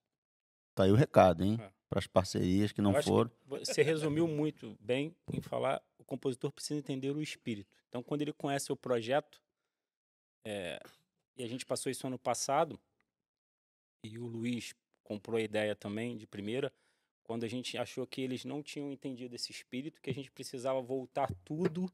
Tá 0.74 0.84
aí 0.84 0.90
o 0.90 0.96
recado, 0.96 1.44
hein? 1.44 1.58
É. 1.60 1.70
Para 1.88 1.98
as 1.98 2.06
parcerias 2.06 2.70
que 2.72 2.80
não 2.80 2.94
foram. 3.02 3.30
Que 3.30 3.48
você 3.48 3.82
resumiu 3.82 4.28
muito 4.28 4.76
bem 4.80 5.14
em 5.32 5.40
falar, 5.40 5.82
o 5.98 6.04
compositor 6.04 6.52
precisa 6.52 6.78
entender 6.78 7.10
o 7.10 7.20
espírito. 7.20 7.68
Então, 7.88 8.02
quando 8.02 8.22
ele 8.22 8.32
conhece 8.32 8.72
o 8.72 8.76
projeto, 8.76 9.42
é, 10.44 10.80
e 11.36 11.42
a 11.42 11.48
gente 11.48 11.66
passou 11.66 11.90
isso 11.90 12.06
ano 12.06 12.18
passado, 12.18 12.78
e 14.04 14.18
o 14.18 14.26
Luiz 14.26 14.72
comprou 15.02 15.36
a 15.36 15.42
ideia 15.42 15.74
também 15.74 16.16
de 16.16 16.26
primeira, 16.26 16.72
quando 17.30 17.44
a 17.44 17.48
gente 17.48 17.78
achou 17.78 18.04
que 18.08 18.20
eles 18.20 18.44
não 18.44 18.60
tinham 18.60 18.90
entendido 18.90 19.36
esse 19.36 19.52
espírito, 19.52 20.00
que 20.00 20.10
a 20.10 20.12
gente 20.12 20.32
precisava 20.32 20.82
voltar 20.82 21.32
tudo, 21.44 21.88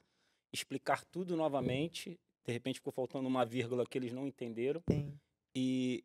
explicar 0.50 1.04
tudo 1.04 1.36
novamente. 1.36 2.18
De 2.42 2.54
repente 2.54 2.76
ficou 2.76 2.90
faltando 2.90 3.28
uma 3.28 3.44
vírgula 3.44 3.84
que 3.84 3.98
eles 3.98 4.14
não 4.14 4.26
entenderam. 4.26 4.82
Sim. 4.90 5.12
E 5.54 6.02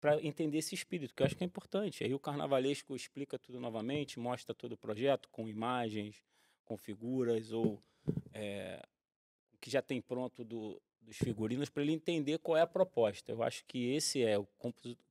para 0.00 0.20
entender 0.26 0.58
esse 0.58 0.74
espírito, 0.74 1.14
que 1.14 1.22
eu 1.22 1.26
acho 1.26 1.36
que 1.36 1.44
é 1.44 1.46
importante. 1.46 2.02
Aí 2.02 2.12
o 2.12 2.18
carnavalesco 2.18 2.96
explica 2.96 3.38
tudo 3.38 3.60
novamente, 3.60 4.18
mostra 4.18 4.52
todo 4.52 4.72
o 4.72 4.76
projeto 4.76 5.28
com 5.30 5.48
imagens, 5.48 6.20
com 6.64 6.76
figuras 6.76 7.52
ou 7.52 7.80
é, 8.32 8.84
o 9.54 9.58
que 9.58 9.70
já 9.70 9.80
tem 9.80 10.00
pronto 10.00 10.42
do, 10.42 10.82
dos 11.00 11.16
figurinos 11.16 11.70
para 11.70 11.84
ele 11.84 11.92
entender 11.92 12.40
qual 12.40 12.58
é 12.58 12.62
a 12.62 12.66
proposta. 12.66 13.30
Eu 13.30 13.40
acho 13.44 13.64
que 13.66 13.92
esse 13.94 14.20
é 14.20 14.36
o 14.36 14.48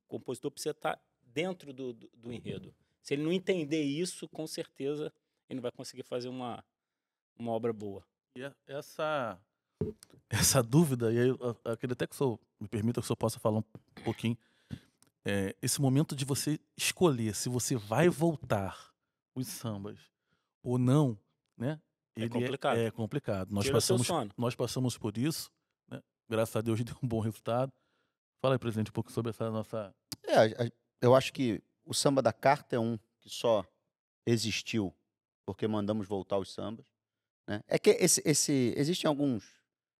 compositor 0.06 0.50
precisa 0.50 0.72
estar 0.72 0.96
tá 0.96 1.02
dentro 1.24 1.72
do, 1.72 1.94
do, 1.94 2.10
do 2.14 2.30
enredo. 2.30 2.74
Se 3.02 3.14
ele 3.14 3.22
não 3.22 3.32
entender 3.32 3.82
isso, 3.82 4.28
com 4.28 4.46
certeza 4.46 5.12
ele 5.48 5.56
não 5.58 5.62
vai 5.62 5.72
conseguir 5.72 6.04
fazer 6.04 6.28
uma, 6.28 6.64
uma 7.38 7.52
obra 7.52 7.72
boa. 7.72 8.04
E 8.36 8.42
essa, 8.66 9.38
essa 10.30 10.62
dúvida, 10.62 11.12
e 11.12 11.18
aí 11.18 11.28
eu, 11.28 11.60
eu 11.64 11.76
queria 11.76 11.92
até 11.92 12.06
que 12.06 12.14
o 12.14 12.16
senhor 12.16 12.40
me 12.58 12.68
permita 12.68 13.00
que 13.00 13.04
o 13.04 13.06
senhor 13.06 13.16
possa 13.16 13.38
falar 13.38 13.58
um 13.58 14.02
pouquinho, 14.04 14.38
é, 15.24 15.54
esse 15.60 15.80
momento 15.80 16.16
de 16.16 16.24
você 16.24 16.58
escolher 16.76 17.34
se 17.34 17.48
você 17.48 17.76
vai 17.76 18.08
voltar 18.08 18.92
os 19.34 19.46
sambas 19.46 19.98
ou 20.62 20.78
não, 20.78 21.18
né? 21.56 21.80
é 22.16 22.28
complicado. 22.28 22.78
É, 22.78 22.84
é 22.86 22.90
complicado. 22.90 23.50
Nós 23.52 23.68
passamos, 23.70 24.08
nós 24.36 24.54
passamos 24.54 24.98
por 24.98 25.16
isso, 25.16 25.50
né? 25.88 26.02
graças 26.28 26.54
a 26.56 26.60
Deus 26.60 26.80
deu 26.84 26.96
um 27.02 27.08
bom 27.08 27.20
resultado. 27.20 27.72
Fala 28.40 28.54
aí, 28.54 28.58
presidente, 28.58 28.90
um 28.90 28.94
pouco 28.94 29.12
sobre 29.12 29.30
essa 29.30 29.50
nossa. 29.50 29.94
É, 30.24 30.70
eu 31.00 31.14
acho 31.14 31.32
que 31.32 31.62
o 31.92 31.94
samba 31.94 32.22
da 32.22 32.32
carta 32.32 32.74
é 32.74 32.78
um 32.78 32.98
que 33.20 33.28
só 33.28 33.64
existiu 34.26 34.94
porque 35.44 35.68
mandamos 35.68 36.06
voltar 36.08 36.38
os 36.38 36.50
sambas. 36.52 36.86
Né? 37.46 37.62
É 37.68 37.78
que 37.78 37.90
esse, 37.90 38.22
esse, 38.24 38.72
existem 38.76 39.06
alguns, 39.08 39.44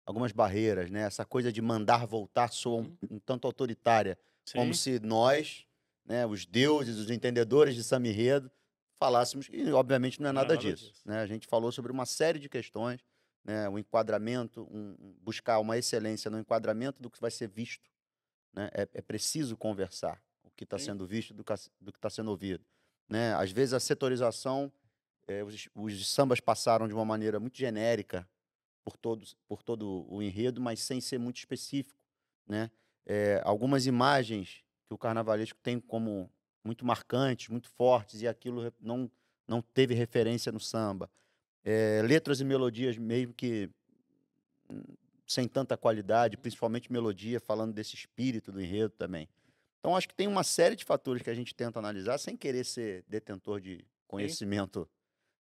algumas 0.07 0.33
barreiras, 0.33 0.91
né? 0.91 1.03
Essa 1.03 1.25
coisa 1.27 1.53
de 1.53 1.61
mandar 1.61 2.07
voltar 2.07 2.49
soa 2.51 2.81
um, 2.83 2.97
um 3.11 3.19
tanto 3.19 3.47
autoritária, 3.47 4.19
como 4.55 4.73
se 4.73 4.99
nós, 5.01 5.67
né, 6.07 6.25
os 6.25 6.47
deuses, 6.47 6.97
os 6.97 7.11
entendedores 7.11 7.75
de 7.75 7.85
samba 7.85 8.09
enredo, 8.09 8.51
falássemos, 8.99 9.49
e 9.53 9.71
obviamente 9.73 10.21
não 10.21 10.31
é 10.31 10.33
Não 10.33 10.41
é 10.41 10.45
nada, 10.45 10.55
nada 10.55 10.67
disso. 10.67 10.91
disso. 10.91 11.03
Né? 11.05 11.19
A 11.21 11.27
gente 11.27 11.47
falou 11.47 11.71
sobre 11.73 11.93
uma 11.93 12.07
série 12.07 12.39
de 12.39 12.49
questões, 12.49 13.01
né? 13.45 13.69
o 13.69 13.79
enquadramento, 13.79 14.63
um- 14.71 15.15
buscar 15.21 15.59
uma 15.59 15.77
excelência 15.77 16.31
no 16.31 16.39
enquadramento 16.39 17.03
do 17.03 17.11
que 17.11 17.21
vai 17.21 17.31
ser 17.31 17.49
visto. 17.49 17.91
Né? 18.55 18.71
É, 18.73 18.89
é 18.95 19.03
preciso 19.03 19.57
conversar 19.57 20.23
que 20.63 20.75
está 20.75 20.79
sendo 20.79 21.07
visto 21.07 21.35
do, 21.35 21.45
que 21.45 21.53
está 21.99 22.09
sendo 22.09 22.31
ouvido. 22.31 22.65
Né? 23.09 23.35
Às 23.35 23.51
vezes 23.51 23.75
a 23.75 23.81
setorização, 23.81 24.73
eh, 25.27 25.43
os, 25.43 25.69
os 25.75 26.09
sambas 26.09 26.41
passaram 26.41 26.87
de 26.87 26.95
uma 26.95 27.05
maneira 27.05 27.41
muito 27.41 27.59
genérica 27.59 28.29
por, 28.85 28.97
todos, 28.97 29.37
por 29.49 29.63
todo 29.63 30.07
o 30.09 30.23
enredo, 30.23 30.61
mas 30.61 30.81
sem 30.81 31.01
ser 31.01 31.19
muito 31.19 31.39
específico. 31.39 32.01
Né? 32.47 32.71
Eh, 33.05 33.41
algumas 33.45 33.87
imagens 33.87 34.63
que 34.87 34.95
o 34.95 34.99
carnavalesco 34.99 35.59
tem 35.61 35.81
como 35.81 36.31
muito 36.65 36.87
marcantes, 36.87 37.49
muito 37.49 37.69
fortes, 37.69 38.23
e 38.23 38.29
aquilo 38.29 38.73
não, 38.81 39.11
não 39.49 39.61
teve 39.61 39.95
referência 39.95 40.53
no 40.53 40.61
samba. 40.61 41.11
Eh, 41.65 42.03
letras 42.05 42.41
e 42.41 42.45
melodias 42.45 42.97
mesmo 42.97 43.35
que 43.35 43.69
hum, 44.71 44.83
sem 45.27 45.49
tanta 45.49 45.77
qualidade, 45.77 46.37
principalmente 46.37 46.93
melodia, 46.93 47.41
falando 47.41 47.73
desse 47.73 47.95
espírito 47.97 48.53
do 48.53 48.61
enredo 48.61 48.91
também. 48.91 49.29
Então, 49.83 49.97
acho 49.97 50.09
que 50.09 50.15
tem 50.15 50.29
uma 50.29 50.45
série 50.45 50.77
de 50.77 50.85
fatores 50.85 51.23
que 51.23 51.31
a 51.31 51.35
gente 51.35 51.53
tenta 51.53 51.81
analisar, 51.81 52.17
sem 52.17 52.37
querer 52.37 52.65
ser 52.65 53.05
detentor 53.09 53.61
de 53.61 53.85
conhecimento 54.07 54.89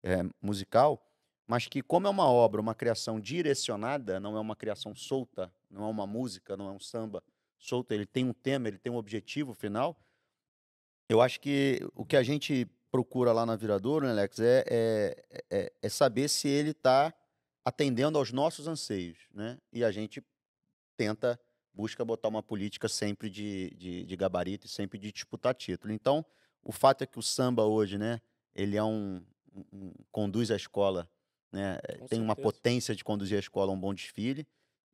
eh, 0.02 0.22
musical, 0.40 1.06
mas 1.46 1.68
que, 1.68 1.82
como 1.82 2.06
é 2.06 2.10
uma 2.10 2.26
obra, 2.26 2.58
uma 2.58 2.74
criação 2.74 3.20
direcionada, 3.20 4.18
não 4.18 4.38
é 4.38 4.40
uma 4.40 4.56
criação 4.56 4.94
solta, 4.94 5.52
não 5.68 5.84
é 5.84 5.88
uma 5.88 6.06
música, 6.06 6.56
não 6.56 6.68
é 6.68 6.70
um 6.70 6.80
samba 6.80 7.22
solto, 7.58 7.92
ele 7.92 8.06
tem 8.06 8.24
um 8.24 8.32
tema, 8.32 8.68
ele 8.68 8.78
tem 8.78 8.90
um 8.90 8.96
objetivo 8.96 9.52
final. 9.52 9.94
Eu 11.06 11.20
acho 11.20 11.38
que 11.38 11.86
o 11.94 12.06
que 12.06 12.16
a 12.16 12.22
gente 12.22 12.66
procura 12.90 13.32
lá 13.32 13.44
na 13.44 13.56
Viradouro, 13.56 14.06
né, 14.06 14.12
Alex, 14.12 14.40
é, 14.40 14.64
é, 14.66 15.24
é, 15.50 15.72
é 15.82 15.88
saber 15.90 16.28
se 16.28 16.48
ele 16.48 16.70
está 16.70 17.12
atendendo 17.62 18.16
aos 18.16 18.32
nossos 18.32 18.66
anseios, 18.66 19.18
né? 19.34 19.58
E 19.70 19.84
a 19.84 19.90
gente 19.90 20.24
tenta, 20.96 21.38
busca 21.72 22.04
botar 22.04 22.28
uma 22.28 22.42
política 22.42 22.88
sempre 22.88 23.30
de, 23.30 23.70
de, 23.76 24.04
de 24.04 24.16
gabarito 24.16 24.66
e 24.66 24.68
sempre 24.70 24.98
de 24.98 25.12
disputar 25.12 25.54
título. 25.54 25.92
Então, 25.92 26.24
o 26.62 26.72
fato 26.72 27.02
é 27.02 27.06
que 27.06 27.18
o 27.18 27.22
samba 27.22 27.64
hoje, 27.64 27.98
né, 27.98 28.20
ele 28.54 28.76
é 28.76 28.84
um, 28.84 29.24
um- 29.72 29.92
conduz 30.10 30.50
a 30.50 30.56
escola, 30.56 31.10
né, 31.52 31.78
eh, 31.88 31.98
Com 31.98 32.08
tem 32.08 32.20
uma 32.20 32.36
certeza. 32.36 32.36
potência 32.36 32.94
de 32.94 33.04
conduzir 33.04 33.36
a 33.36 33.40
escola 33.40 33.70
a 33.72 33.74
um 33.74 33.80
bom 33.80 33.94
desfile 33.94 34.46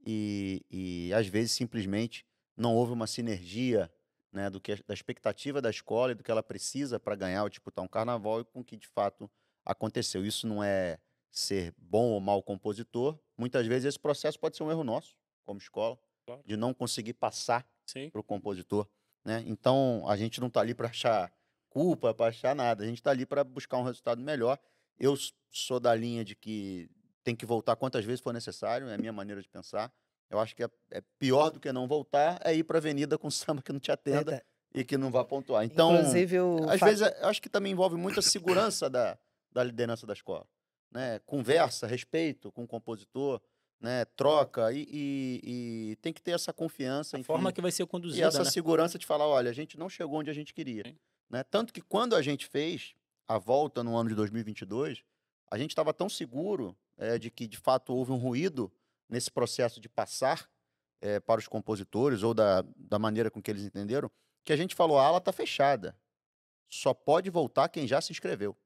e, 0.05 0.63
e 0.71 1.13
às 1.15 1.27
vezes 1.27 1.53
simplesmente 1.53 2.25
não 2.57 2.75
houve 2.75 2.93
uma 2.93 3.07
sinergia 3.07 3.93
né, 4.33 4.51
do 4.51 4.61
que 4.61 4.73
a- 4.73 4.79
da 4.87 4.95
expectativa 4.95 5.61
da 5.63 5.71
escola 5.71 6.13
e 6.13 6.15
do 6.15 6.23
que 6.23 6.31
ela 6.31 6.43
precisa 6.43 7.01
para 7.01 7.15
ganhar 7.17 7.43
ou 7.43 7.49
disputar 7.49 7.85
um 7.85 7.89
carnaval 7.89 8.41
e 8.41 8.45
com 8.45 8.61
o 8.61 8.65
que 8.65 8.77
de 8.77 8.87
fato 8.89 9.31
aconteceu. 9.65 10.25
Isso 10.25 10.47
não 10.47 10.63
é 10.63 10.99
ser 11.31 11.75
bom 11.79 12.11
ou 12.11 12.21
mau 12.21 12.43
compositor. 12.43 13.19
Muitas 13.39 13.67
vezes 13.67 13.87
esse 13.87 13.99
processo 14.01 14.39
pode 14.39 14.57
ser 14.57 14.63
um 14.63 14.71
erro 14.71 14.85
nosso, 14.85 15.17
como 15.45 15.59
escola, 15.59 15.99
Claro. 16.27 16.43
de 16.45 16.57
não 16.57 16.75
conseguir 16.75 17.13
passar 17.13 17.65
para 18.11 18.21
o 18.21 18.25
compositor. 18.25 18.89
Né? 19.25 19.45
Então, 19.47 20.05
a 20.09 20.17
gente 20.17 20.41
não 20.41 20.49
está 20.49 20.61
ali 20.61 20.75
para 20.75 20.89
achar 20.89 21.33
culpa, 21.71 22.13
para 22.13 22.27
achar 22.27 22.55
nada. 22.55 22.83
A 22.83 22.87
gente 22.87 22.99
está 22.99 23.13
ali 23.13 23.25
para 23.25 23.45
buscar 23.45 23.79
um 23.79 23.85
resultado 23.85 24.21
melhor. 24.21 24.59
Eu 24.99 25.15
sou 25.51 25.79
da 25.79 25.95
linha 25.95 26.25
de 26.25 26.35
que 26.35 26.91
tem 27.23 27.37
que 27.37 27.47
voltar 27.47 27.77
quantas 27.77 28.05
vezes 28.05 28.21
for 28.21 28.33
necessário, 28.33 28.89
é 28.89 28.95
a 28.95 28.99
minha 28.99 29.13
maneira 29.13 29.41
de 29.41 29.49
pensar. 29.49 29.93
Eu 30.29 30.41
acho 30.41 30.57
que 30.57 30.65
é, 30.65 30.69
é 30.91 31.01
pior 31.19 31.51
do 31.51 31.61
que 31.61 31.71
não 31.73 31.87
voltar 31.87 32.41
é 32.45 32.53
ir 32.55 32.65
para 32.65 32.79
a 32.79 32.81
avenida 32.81 33.17
com 33.17 33.31
samba 33.31 33.63
que 33.63 33.73
não 33.73 33.79
te 33.79 33.93
atenda 33.93 34.17
Verdade. 34.17 34.45
e 34.75 34.85
que 34.85 34.99
não 34.99 35.11
vá 35.11 35.25
pontuar. 35.25 35.65
Então, 35.65 35.95
Inclusive, 35.95 36.37
às 36.69 36.81
vezes, 36.81 37.01
eu 37.21 37.29
acho 37.29 37.41
que 37.41 37.49
também 37.49 37.73
envolve 37.73 37.97
muita 37.97 38.21
segurança 38.21 38.91
da, 38.91 39.17
da 39.53 39.63
liderança 39.63 40.07
da 40.07 40.13
escola. 40.13 40.47
Né? 40.91 41.21
Conversa, 41.21 41.87
respeito 41.87 42.51
com 42.51 42.65
o 42.65 42.67
compositor, 42.67 43.41
né? 43.81 44.05
troca, 44.05 44.73
e, 44.73 44.87
e- 44.91 45.91
e 45.93 45.97
tem 45.97 46.13
que 46.13 46.21
ter 46.23 46.33
essa 46.33 46.53
confiança. 46.53 47.17
A 47.17 47.21
enfim, 47.21 47.27
forma 47.27 47.53
que 47.53 47.61
vai 47.61 47.71
ser 47.71 47.83
e 47.83 47.87
conduzida, 47.87 48.27
essa 48.27 48.45
né? 48.45 48.51
segurança 48.51 48.99
de 48.99 49.07
falar, 49.07 49.27
olha, 49.27 49.51
a 49.51 49.55
gente 49.55 49.79
não 49.79 49.89
chegou 49.89 50.19
onde 50.21 50.31
a 50.31 50.35
gente 50.35 50.53
queria. 50.55 50.85
Sim. 50.85 50.97
Né? 51.31 51.43
Tanto 51.45 51.73
que 51.73 51.81
quando 51.81 52.15
a 52.15 52.23
gente 52.23 52.47
fez 52.47 52.95
a 53.29 53.39
volta 53.39 53.83
no 53.83 53.97
ano 53.97 54.09
de 54.09 54.15
2022, 54.15 55.03
a 55.51 55.59
gente 55.59 55.71
estava 55.71 55.93
tão 55.93 56.09
seguro 56.09 56.77
eh, 56.97 57.19
de 57.19 57.31
que, 57.31 57.47
de 57.47 57.57
fato, 57.57 57.93
houve 57.93 58.13
um 58.13 58.17
ruído 58.17 58.73
nesse 59.09 59.31
processo 59.31 59.81
de 59.81 59.89
passar 59.89 60.49
eh, 61.01 61.21
para 61.21 61.39
os 61.41 61.49
compositores 61.49 62.23
ou 62.23 62.33
da, 62.33 62.65
da 62.77 62.99
maneira 62.99 63.31
com 63.31 63.43
que 63.43 63.51
eles 63.51 63.65
entenderam, 63.65 64.11
que 64.45 64.53
a 64.53 64.57
gente 64.57 64.75
falou, 64.75 64.99
a 64.99 65.05
ala 65.05 65.19
está 65.19 65.33
fechada. 65.33 65.97
Só 66.69 66.95
pode 66.95 67.31
voltar 67.31 67.69
quem 67.69 67.87
já 67.87 68.01
se 68.01 68.13
inscreveu. 68.13 68.57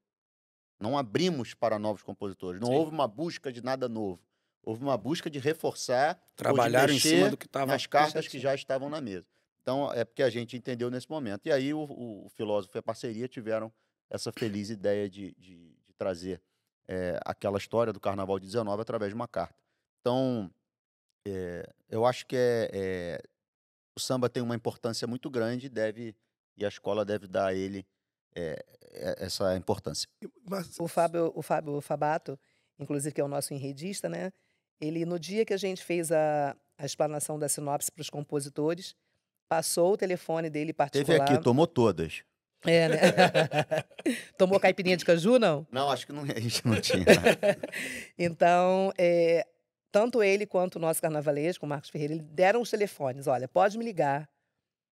Não 0.79 0.97
abrimos 0.97 1.53
para 1.53 1.77
novos 1.77 2.01
compositores. 2.01 2.59
Não 2.59 2.69
Sim. 2.69 2.75
houve 2.75 2.91
uma 2.91 3.07
busca 3.07 3.51
de 3.51 3.61
nada 3.63 3.87
novo. 3.87 4.19
Houve 4.63 4.83
uma 4.83 4.97
busca 4.97 5.29
de 5.29 5.39
reforçar 5.39 6.21
Trabalharam 6.35 6.89
ou 6.89 6.95
em 6.95 6.97
de 6.99 7.01
cima 7.01 7.29
do 7.29 7.37
que 7.37 7.45
estava. 7.45 7.71
nas 7.71 7.85
cartas 7.85 8.27
que 8.27 8.39
já 8.39 8.53
estavam 8.53 8.89
na 8.89 9.01
mesa. 9.01 9.25
Então, 9.61 9.91
é 9.93 10.03
porque 10.05 10.23
a 10.23 10.29
gente 10.29 10.55
entendeu 10.57 10.89
nesse 10.89 11.09
momento. 11.09 11.45
E 11.47 11.51
aí, 11.51 11.73
o, 11.73 11.81
o 11.83 12.29
filósofo 12.35 12.77
e 12.77 12.79
a 12.79 12.83
parceria 12.83 13.27
tiveram 13.27 13.71
essa 14.09 14.31
feliz 14.31 14.69
ideia 14.69 15.09
de, 15.09 15.33
de, 15.37 15.75
de 15.79 15.93
trazer 15.93 16.41
eh, 16.87 17.19
aquela 17.25 17.57
história 17.57 17.93
do 17.93 17.99
Carnaval 17.99 18.39
de 18.39 18.47
19 18.47 18.81
através 18.81 19.11
de 19.11 19.15
uma 19.15 19.27
carta. 19.27 19.55
Então, 20.01 20.51
eh, 21.27 21.63
eu 21.89 22.05
acho 22.05 22.25
que 22.25 22.35
é, 22.35 22.69
é- 22.73 23.21
o 23.95 23.99
samba 23.99 24.29
tem 24.29 24.41
uma 24.41 24.55
importância 24.55 25.07
muito 25.07 25.29
grande 25.29 25.69
deve, 25.69 26.15
e 26.57 26.65
a 26.65 26.67
escola 26.67 27.05
deve 27.05 27.27
dar 27.27 27.47
a 27.47 27.53
ele 27.53 27.85
eh, 28.35 28.63
eh, 28.93 29.15
essa 29.19 29.55
importância. 29.55 30.07
Mas, 30.49 30.79
O 30.79 30.87
Fábio, 30.87 31.31
o 31.35 31.41
Fábio 31.41 31.79
Fabato, 31.81 32.39
inclusive 32.79 33.13
que 33.13 33.21
é 33.21 33.23
o 33.23 33.27
nosso 33.27 33.53
enredista, 33.53 34.09
né? 34.09 34.31
Ele 34.81 35.05
no 35.05 35.19
dia 35.19 35.45
que 35.45 35.53
a 35.53 35.57
gente 35.57 35.83
fez 35.83 36.11
a, 36.11 36.55
a 36.77 36.85
explanação 36.85 37.37
da 37.37 37.47
sinopse 37.47 37.91
para 37.91 38.01
os 38.01 38.09
compositores, 38.09 38.95
passou 39.47 39.93
o 39.93 39.97
telefone 39.97 40.49
dele 40.49 40.73
particular. 40.73 41.19
Teve 41.19 41.35
aqui, 41.35 41.43
tomou 41.43 41.67
todas. 41.67 42.23
É, 42.65 42.89
né? 42.89 42.97
Tomou 44.37 44.59
caipirinha 44.59 44.95
de 44.95 45.03
caju, 45.03 45.39
não? 45.39 45.65
Não, 45.71 45.89
acho 45.89 46.05
que 46.05 46.13
não, 46.13 46.21
a 46.23 46.39
gente 46.39 46.65
não 46.65 46.79
tinha. 46.79 47.05
Então, 48.17 48.93
é, 48.97 49.47
tanto 49.91 50.21
ele 50.21 50.45
quanto 50.45 50.75
o 50.75 50.79
nosso 50.79 51.01
carnavalesco, 51.01 51.65
o 51.65 51.69
Marcos 51.69 51.89
Ferreira, 51.89 52.17
deram 52.17 52.61
os 52.61 52.69
telefones. 52.69 53.27
Olha, 53.27 53.47
pode 53.47 53.77
me 53.77 53.83
ligar, 53.83 54.29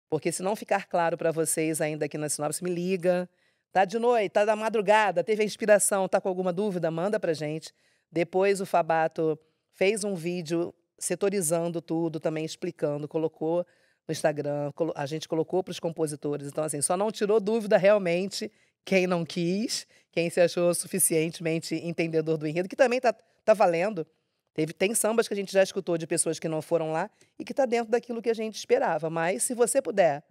porque 0.09 0.33
se 0.33 0.43
não 0.43 0.57
ficar 0.57 0.87
claro 0.87 1.19
para 1.19 1.31
vocês 1.31 1.81
ainda 1.81 2.07
aqui 2.07 2.17
na 2.17 2.29
sinopse, 2.29 2.65
me 2.65 2.71
liga. 2.71 3.29
Tá 3.71 3.85
de 3.85 3.99
noite, 3.99 4.33
tá 4.33 4.47
da 4.47 4.57
madrugada, 4.57 5.23
teve 5.23 5.43
a 5.43 5.45
inspiração, 5.45 6.09
tá 6.09 6.21
com 6.21 6.29
alguma 6.29 6.53
dúvida, 6.55 6.91
manda 6.91 7.21
pra 7.21 7.35
gente. 7.35 7.71
Depois 8.11 8.63
o 8.63 8.67
Fabato 8.67 9.39
fez 9.79 10.03
um 10.03 10.17
vídeo 10.17 10.75
setorizando 10.99 11.81
tudo, 11.81 12.19
também 12.19 12.45
explicando, 12.45 13.07
colocou 13.07 13.65
no 14.09 14.13
Instagram, 14.13 14.73
a 14.97 15.07
gente 15.07 15.29
colocou 15.29 15.63
para 15.63 15.71
os 15.71 15.79
compositores. 15.79 16.49
Então, 16.49 16.65
assim, 16.65 16.83
só 16.83 16.97
não 16.97 17.13
tirou 17.13 17.39
dúvida 17.39 17.77
realmente 17.77 18.51
quem 18.85 19.07
não 19.07 19.25
quis, 19.25 19.87
quem 20.11 20.29
se 20.31 20.41
achou 20.41 20.75
suficientemente 20.75 21.77
entendedor 21.77 22.37
do 22.37 22.47
enredo, 22.47 22.69
que 22.69 22.75
também 22.75 23.01
tá, 23.01 23.15
tá 23.45 23.55
valendo. 23.55 24.05
Teve, 24.53 24.73
tem 24.73 24.93
sambas 24.95 25.29
que 25.29 25.35
a 25.35 25.37
gente 25.37 25.53
já 25.53 25.63
escutou 25.63 25.97
de 25.97 26.09
pessoas 26.09 26.41
que 26.41 26.49
não 26.49 26.61
foram 26.61 26.91
lá 26.91 27.09
e 27.39 27.45
que 27.45 27.53
está 27.53 27.65
dentro 27.65 27.93
daquilo 27.93 28.21
que 28.21 28.31
a 28.31 28.35
gente 28.35 28.57
esperava. 28.57 29.09
Mas 29.09 29.45
se 29.45 29.55
você 29.55 29.81
puder 29.81 30.25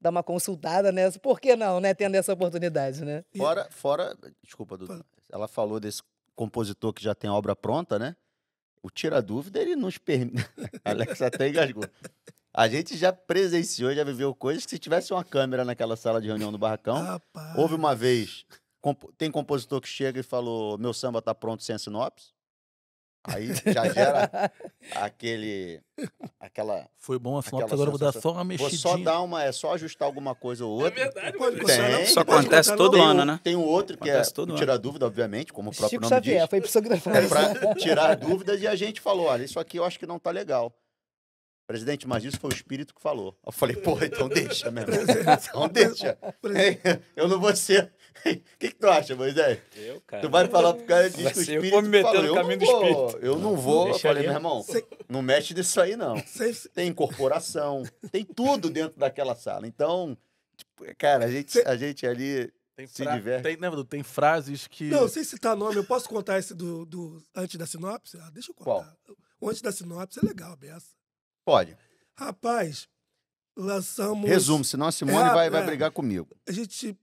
dar 0.00 0.08
uma 0.08 0.22
consultada 0.22 0.90
nessa, 0.90 1.18
por 1.18 1.38
que 1.38 1.54
não, 1.56 1.78
né? 1.80 1.92
Tendo 1.92 2.14
essa 2.14 2.32
oportunidade, 2.32 3.04
né? 3.04 3.22
Fora, 3.36 3.68
fora, 3.70 4.16
desculpa, 4.42 4.78
Dudu. 4.78 5.04
Ela 5.30 5.46
falou 5.46 5.78
desse 5.78 6.00
compositor 6.34 6.94
que 6.94 7.02
já 7.02 7.14
tem 7.14 7.28
a 7.28 7.34
obra 7.34 7.54
pronta, 7.54 7.98
né? 7.98 8.16
O 8.84 8.90
tira 8.90 9.22
dúvida, 9.22 9.58
ele 9.58 9.74
nos 9.74 9.96
permite. 9.96 10.46
Alex 10.84 11.22
até 11.22 11.48
engasgou. 11.48 11.84
A 12.52 12.68
gente 12.68 12.98
já 12.98 13.10
presenciou, 13.14 13.94
já 13.94 14.04
viveu 14.04 14.34
coisas 14.34 14.66
que 14.66 14.70
se 14.72 14.78
tivesse 14.78 15.10
uma 15.10 15.24
câmera 15.24 15.64
naquela 15.64 15.96
sala 15.96 16.20
de 16.20 16.26
reunião 16.26 16.52
do 16.52 16.58
barracão, 16.58 17.02
rapaz, 17.02 17.56
houve 17.58 17.74
uma 17.74 17.94
vez, 17.96 18.44
compo- 18.82 19.10
tem 19.16 19.30
compositor 19.30 19.80
que 19.80 19.88
chega 19.88 20.20
e 20.20 20.22
falou, 20.22 20.76
meu 20.76 20.92
samba 20.92 21.22
tá 21.22 21.34
pronto 21.34 21.62
sem 21.64 21.78
sinopse. 21.78 22.33
Aí 23.26 23.48
já 23.72 23.88
gera 23.88 24.52
aquele, 24.96 25.80
aquela, 26.38 26.86
Foi 26.98 27.18
bom 27.18 27.36
a 27.36 27.40
Aquela 27.40 27.64
agora 27.64 27.88
eu 27.88 27.90
vou 27.90 27.98
dar 27.98 28.12
só 28.12 28.28
uma 28.32 28.36
vou 28.36 28.44
mexidinha. 28.44 28.78
só 28.78 28.96
dar 28.98 29.22
uma, 29.22 29.42
é 29.42 29.50
só 29.50 29.72
ajustar 29.72 30.04
alguma 30.06 30.34
coisa 30.34 30.64
ou 30.66 30.82
outra. 30.82 31.10
pode 31.32 31.56
Tem, 31.56 31.66
contar, 31.66 31.88
não? 31.90 32.02
Isso 32.02 32.14
Pode 32.22 32.30
acontece 32.40 32.76
todo? 32.76 32.92
Tem, 32.92 33.00
ano, 33.02 33.22
um- 33.22 33.24
né? 33.24 33.40
tem 33.42 33.56
um 33.56 33.64
outro 33.64 33.96
que 33.96 34.08
é 34.10 34.12
Acontece 34.12 34.34
todo 34.34 34.50
o 34.50 34.52
ano. 34.52 34.58
tira 34.58 34.78
dúvida, 34.78 35.06
obviamente, 35.06 35.54
como 35.54 35.70
o 35.70 35.72
próprio 35.74 35.88
Chico 35.88 36.02
nome 36.02 36.14
Xavier, 36.14 36.40
diz. 36.42 36.50
foi 36.50 36.60
psicografar. 36.60 37.16
É 37.16 37.26
para 37.26 37.74
tirar 37.76 38.14
dúvidas 38.16 38.60
e 38.60 38.66
a 38.66 38.74
gente 38.74 39.00
falou, 39.00 39.24
olha, 39.26 39.42
isso 39.44 39.58
aqui 39.58 39.78
eu 39.78 39.84
acho 39.84 39.98
que 39.98 40.06
não 40.06 40.18
tá 40.18 40.30
legal. 40.30 40.70
Presidente, 41.66 42.06
mas 42.06 42.22
isso 42.22 42.38
foi 42.38 42.50
o 42.50 42.54
espírito 42.54 42.94
que 42.94 43.00
falou. 43.00 43.34
Eu 43.42 43.50
falei, 43.50 43.74
porra, 43.74 44.04
então 44.04 44.28
deixa, 44.28 44.70
meu 44.70 44.82
irmão. 44.82 44.98
Presidente, 45.02 45.48
Então 45.48 45.66
deixa. 45.68 46.18
Eu 47.16 47.26
não 47.26 47.40
vou 47.40 47.56
ser. 47.56 47.90
O 48.16 48.22
que, 48.58 48.68
que 48.70 48.74
tu 48.74 48.88
acha, 48.88 49.14
Moisés? 49.16 49.58
Eu, 49.76 50.00
cara. 50.02 50.22
Tu 50.22 50.30
vai 50.30 50.48
falar 50.48 50.74
pro 50.74 50.84
cara 50.86 51.10
diz 51.10 51.16
que 51.32 51.38
o 51.40 51.44
ser, 51.44 51.52
eu 51.52 51.64
espírito 51.64 51.70
vou 51.72 51.82
me 51.82 51.88
meter 51.88 52.04
falou. 52.12 52.22
no 52.26 52.34
caminho 52.34 52.58
não 52.60 52.66
do 52.66 52.66
vou, 52.66 52.84
espírito. 53.06 53.26
Eu 53.26 53.38
não 53.38 53.56
vou. 53.56 53.88
Eu 53.88 53.98
falei, 53.98 54.18
ali. 54.18 54.28
meu 54.28 54.36
irmão, 54.36 54.62
Sei- 54.62 54.84
não 55.08 55.20
mexe 55.22 55.52
nisso 55.54 55.80
aí, 55.80 55.96
não. 55.96 56.16
sem- 56.26 56.52
Tem 56.72 56.88
incorporação, 56.88 57.82
tem 58.10 58.24
tudo 58.24 58.70
dentro 58.70 58.98
daquela 58.98 59.34
sala. 59.34 59.66
Então, 59.66 60.16
tipo, 60.56 60.84
cara, 60.96 61.24
a 61.26 61.30
gente, 61.30 61.58
a 61.66 61.76
gente 61.76 62.06
ali 62.06 62.52
Tem, 62.76 62.86
Se 62.86 63.04
fra- 63.04 63.14
diverte. 63.16 63.42
tem, 63.44 63.56
né, 63.56 63.68
tem 63.88 64.02
frases 64.02 64.66
que. 64.66 64.84
Não, 64.90 65.06
sem 65.08 65.22
citar 65.22 65.56
nome, 65.56 65.76
eu 65.76 65.84
posso 65.84 66.08
contar 66.08 66.38
esse 66.38 66.54
do, 66.54 66.84
do 66.86 67.22
antes 67.34 67.56
da 67.56 67.66
sinopse? 67.66 68.16
Ah, 68.20 68.30
deixa 68.32 68.50
eu 68.50 68.54
contar. 68.54 68.96
O 69.40 69.48
antes 69.50 69.60
da 69.62 69.70
sinopse 69.70 70.18
é 70.22 70.26
legal, 70.26 70.56
Bessa. 70.56 70.86
pode. 71.44 71.76
Rapaz, 72.16 72.88
lançamos. 73.56 74.28
Resumo, 74.28 74.64
senão 74.64 74.86
a 74.86 74.92
Simone 74.92 75.18
É, 75.28 75.32
vai, 75.34 75.50
vai 75.50 75.62
é. 75.62 75.66
brigar 75.66 75.90
comigo. 75.90 76.28
A 76.48 76.52
gente 76.52 76.96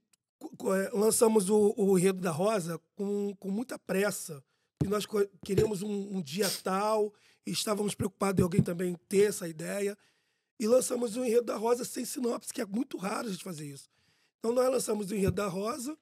lançamos 0.94 1.50
o, 1.50 1.74
o 1.78 1.98
Enredo 1.98 2.22
da 2.22 2.32
Rosa 2.32 2.80
com, 2.96 3.36
com 3.40 3.50
muita 3.50 3.78
pressa. 3.78 4.44
E 4.84 4.88
nós 4.88 5.06
queríamos 5.46 5.82
um, 5.82 6.18
um 6.18 6.22
dia 6.22 6.50
tal, 6.64 7.14
e 7.46 7.52
estávamos 7.52 7.94
preocupados 7.94 8.40
em 8.40 8.44
alguém 8.44 8.62
também 8.62 8.96
ter 9.08 9.30
essa 9.30 9.48
ideia. 9.48 9.98
E 10.60 10.68
lançamos 10.68 11.16
o 11.16 11.26
Enredo 11.26 11.46
da 11.46 11.56
Rosa 11.56 11.84
sem 11.84 12.06
sinopse, 12.06 12.54
que 12.54 12.62
é 12.62 12.66
muito 12.66 12.98
raro 12.98 13.28
a 13.28 13.32
gente 13.32 13.44
fazer 13.44 13.66
isso. 13.66 13.90
Então 14.40 14.54
nós 14.54 14.70
lançamos 14.70 15.12
o 15.12 15.16
Enredo 15.16 15.36
da 15.36 15.48
Rosa 15.48 15.98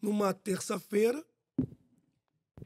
numa 0.00 0.32
terça-feira. 0.32 1.24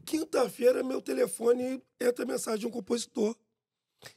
Quinta-feira, 0.04 0.82
meu 0.82 1.02
telefone 1.02 1.82
entra 2.00 2.24
mensagem 2.24 2.60
de 2.60 2.66
um 2.66 2.70
compositor. 2.70 3.36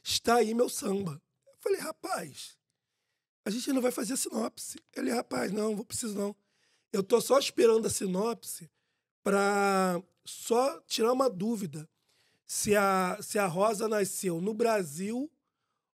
Está 0.02 0.36
aí 0.36 0.54
meu 0.54 0.68
samba. 0.68 1.20
Eu 1.46 1.54
falei, 1.60 1.80
rapaz, 1.80 2.56
a 3.44 3.50
gente 3.50 3.68
ainda 3.70 3.80
vai 3.80 3.90
fazer 3.90 4.16
sinopse. 4.16 4.78
Ele, 4.96 5.10
rapaz, 5.10 5.52
não, 5.52 5.76
vou 5.76 5.84
preciso 5.84 6.14
não. 6.14 6.36
Eu 6.92 7.02
tô 7.02 7.20
só 7.20 7.38
esperando 7.38 7.86
a 7.86 7.90
sinopse 7.90 8.70
para 9.22 10.02
só 10.24 10.80
tirar 10.80 11.12
uma 11.12 11.30
dúvida 11.30 11.88
se 12.46 12.76
a, 12.76 13.18
se 13.22 13.38
a 13.38 13.46
Rosa 13.46 13.88
nasceu 13.88 14.40
no 14.40 14.52
Brasil 14.52 15.30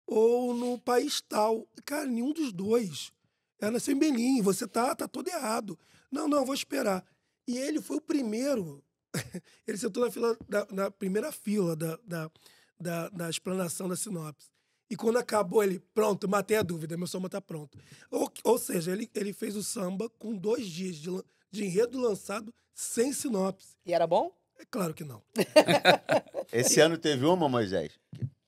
ou 0.07 0.55
no 0.55 0.79
país 0.79 1.21
tal. 1.21 1.69
Cara, 1.85 2.07
nenhum 2.07 2.33
dos 2.33 2.53
dois. 2.53 3.13
Ela 3.61 3.73
nasceu 3.73 3.95
em 3.95 3.99
Belém. 3.99 4.41
Você 4.41 4.67
tá, 4.67 4.95
tá 4.95 5.07
todo 5.07 5.29
errado. 5.29 5.79
Não, 6.11 6.27
não, 6.27 6.47
vou 6.47 6.55
esperar. 6.55 7.05
E 7.47 7.59
ele 7.59 7.81
foi 7.81 7.99
o 7.99 8.01
primeiro. 8.01 8.83
ele 9.67 9.77
sentou 9.77 10.05
na, 10.05 10.11
fila, 10.11 10.39
na, 10.71 10.91
primeira 10.91 11.31
fila 11.31 11.77
da, 11.77 11.99
da, 12.05 12.31
da, 12.79 13.09
da 13.11 13.31
explanação 13.31 13.89
da 13.89 13.97
sinopse. 13.97 14.49
E 14.89 14.97
quando 14.97 15.19
acabou, 15.19 15.65
ele, 15.65 15.81
pronto, 15.93 16.29
matei 16.29 16.57
a 16.57 16.63
dúvida, 16.63 16.97
meu 16.97 17.09
samba 17.09 17.29
tá 17.29 17.41
pronto. 17.41 17.77
Ou, 18.11 18.31
ou 18.47 18.59
seja, 18.59 18.93
ele, 18.93 19.11
ele 19.13 19.33
fez 19.33 19.57
o 19.57 19.63
samba 19.63 20.09
com 20.21 20.37
dois 20.37 20.69
dias 20.69 20.97
de, 20.97 21.11
de 21.51 21.65
enredo 21.65 22.01
lançado 22.01 22.55
sem 22.73 23.13
sinopse. 23.13 23.75
E 23.85 23.93
era 23.93 24.07
bom? 24.07 24.33
É 24.57 24.65
claro 24.65 24.95
que 24.95 25.03
não. 25.03 25.21
Esse 26.53 26.79
ano 26.81 26.97
teve 26.97 27.25
uma, 27.27 27.49
Moisés. 27.49 27.99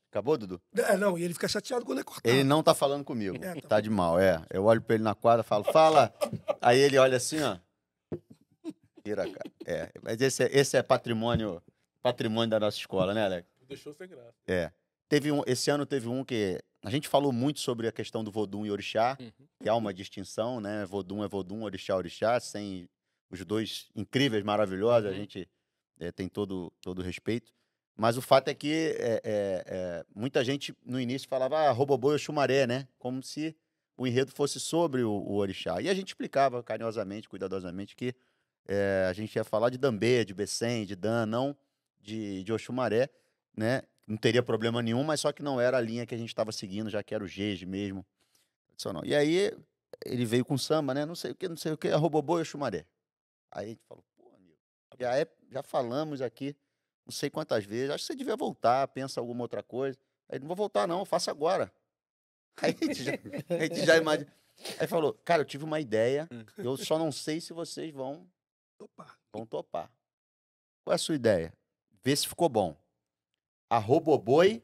Acabou, 0.08 0.38
Dudu? 0.38 0.60
É, 0.72 0.96
não, 0.96 1.18
e 1.18 1.24
ele 1.24 1.34
fica 1.34 1.48
chateado 1.48 1.84
quando 1.84 2.00
é 2.00 2.04
cortado. 2.04 2.32
Ele 2.32 2.44
não 2.44 2.62
tá 2.62 2.74
falando 2.74 3.04
comigo. 3.04 3.36
É, 3.44 3.60
tá 3.60 3.68
Tá 3.68 3.80
de 3.80 3.90
mal, 3.90 4.20
é. 4.20 4.40
Eu 4.50 4.64
olho 4.64 4.80
pra 4.80 4.94
ele 4.94 5.02
na 5.02 5.16
quadra 5.16 5.42
falo, 5.42 5.64
fala. 5.64 6.14
Aí 6.62 6.78
ele 6.78 6.96
olha 6.96 7.16
assim, 7.16 7.40
ó. 7.42 7.58
Tira, 9.04 9.24
cara. 9.24 9.50
É, 9.66 9.90
mas 10.00 10.20
esse 10.20 10.44
é, 10.44 10.48
esse 10.56 10.76
é 10.76 10.82
patrimônio, 10.82 11.60
patrimônio 12.00 12.50
da 12.50 12.60
nossa 12.60 12.78
escola, 12.78 13.12
né, 13.12 13.24
Alex? 13.24 13.48
Deixou 13.66 13.92
sem 13.92 14.06
graça. 14.08 14.32
É. 14.46 14.70
Teve 15.08 15.32
um, 15.32 15.42
esse 15.44 15.70
ano 15.70 15.84
teve 15.84 16.08
um 16.08 16.24
que 16.24 16.62
a 16.82 16.90
gente 16.90 17.08
falou 17.08 17.32
muito 17.32 17.60
sobre 17.60 17.88
a 17.88 17.92
questão 17.92 18.22
do 18.22 18.30
Vodum 18.30 18.64
e 18.64 18.70
Orixá, 18.70 19.16
Uhum. 19.20 19.46
que 19.62 19.68
há 19.68 19.74
uma 19.74 19.92
distinção, 19.92 20.60
né? 20.60 20.84
Vodum 20.86 21.24
é 21.24 21.28
Vodum, 21.28 21.62
Orixá 21.62 21.94
é 21.94 21.96
Orixá, 21.96 22.38
sem 22.40 22.88
os 23.30 23.44
dois 23.44 23.88
incríveis, 23.94 24.42
maravilhosos, 24.44 25.10
a 25.10 25.12
gente 25.12 25.48
eh, 26.00 26.12
tem 26.12 26.28
todo 26.28 26.72
todo 26.80 27.00
o 27.00 27.02
respeito. 27.02 27.52
Mas 27.96 28.16
o 28.16 28.22
fato 28.22 28.46
é 28.48 28.54
que 28.54 28.72
é, 28.96 29.20
é, 29.24 29.64
é, 29.66 30.04
muita 30.14 30.44
gente 30.44 30.72
no 30.86 31.00
início 31.00 31.28
falava 31.28 31.58
ah, 31.58 31.72
Roboboi 31.72 32.12
ou 32.12 32.18
Xumaré, 32.18 32.64
né? 32.66 32.86
Como 32.96 33.22
se 33.24 33.56
o 33.96 34.06
enredo 34.06 34.30
fosse 34.30 34.60
sobre 34.60 35.02
o, 35.02 35.10
o 35.10 35.34
Orixá. 35.34 35.82
E 35.82 35.88
a 35.88 35.94
gente 35.94 36.08
explicava 36.08 36.62
carinhosamente, 36.62 37.28
cuidadosamente, 37.28 37.96
que 37.96 38.14
eh, 38.68 39.06
a 39.10 39.12
gente 39.12 39.34
ia 39.34 39.42
falar 39.42 39.70
de 39.70 39.76
Dambê, 39.78 40.24
de 40.24 40.32
Bessem, 40.32 40.86
de 40.86 40.94
Dan, 40.94 41.26
não 41.26 41.56
de, 42.00 42.44
de 42.44 42.52
Oxumaré, 42.52 43.10
né? 43.56 43.82
Não 44.08 44.16
teria 44.16 44.42
problema 44.42 44.82
nenhum, 44.82 45.04
mas 45.04 45.20
só 45.20 45.30
que 45.32 45.42
não 45.42 45.60
era 45.60 45.76
a 45.76 45.80
linha 45.80 46.06
que 46.06 46.14
a 46.14 46.18
gente 46.18 46.30
estava 46.30 46.50
seguindo, 46.50 46.88
já 46.88 47.02
que 47.02 47.14
era 47.14 47.22
o 47.22 47.28
Gege 47.28 47.66
mesmo. 47.66 48.04
tradicional. 48.66 49.04
E 49.04 49.14
aí 49.14 49.52
ele 50.04 50.24
veio 50.24 50.44
com 50.44 50.56
samba, 50.56 50.94
né? 50.94 51.04
Não 51.04 51.14
sei 51.14 51.32
o 51.32 51.34
que, 51.34 51.48
não 51.48 51.56
sei 51.56 51.72
o 51.72 51.76
que, 51.76 51.88
Roboboi 51.90 52.40
ou 52.40 52.44
Xumaré. 52.44 52.86
Aí 53.50 53.66
a 53.66 53.68
gente 53.68 53.82
falou, 53.86 54.04
pô, 54.16 54.28
amigo, 54.34 54.56
já, 54.98 55.16
é, 55.16 55.26
já 55.50 55.62
falamos 55.62 56.22
aqui 56.22 56.56
não 57.08 57.12
sei 57.12 57.30
quantas 57.30 57.64
vezes, 57.64 57.88
acho 57.90 58.04
que 58.04 58.12
você 58.12 58.14
devia 58.14 58.36
voltar, 58.36 58.86
pensa 58.88 59.18
alguma 59.18 59.42
outra 59.42 59.62
coisa. 59.62 59.98
Aí, 60.28 60.38
não 60.38 60.46
vou 60.46 60.54
voltar 60.54 60.86
não, 60.86 61.06
faça 61.06 61.30
agora. 61.30 61.72
Aí 62.60 62.76
a 62.78 62.84
gente 62.84 63.02
já, 63.02 63.12
a 63.12 63.62
gente 63.64 63.86
já 63.86 63.96
imagina. 63.96 64.30
Aí 64.78 64.86
falou, 64.86 65.14
cara, 65.24 65.40
eu 65.40 65.46
tive 65.46 65.64
uma 65.64 65.80
ideia, 65.80 66.28
eu 66.58 66.76
só 66.76 66.98
não 66.98 67.10
sei 67.10 67.40
se 67.40 67.54
vocês 67.54 67.92
vão 67.94 68.28
Opa. 68.78 69.16
Vão 69.32 69.46
topar. 69.46 69.90
Qual 70.84 70.92
é 70.92 70.94
a 70.94 70.98
sua 70.98 71.14
ideia? 71.14 71.52
Vê 72.02 72.14
se 72.14 72.28
ficou 72.28 72.48
bom. 72.48 72.76
A 73.70 73.78
Roboboi 73.78 74.62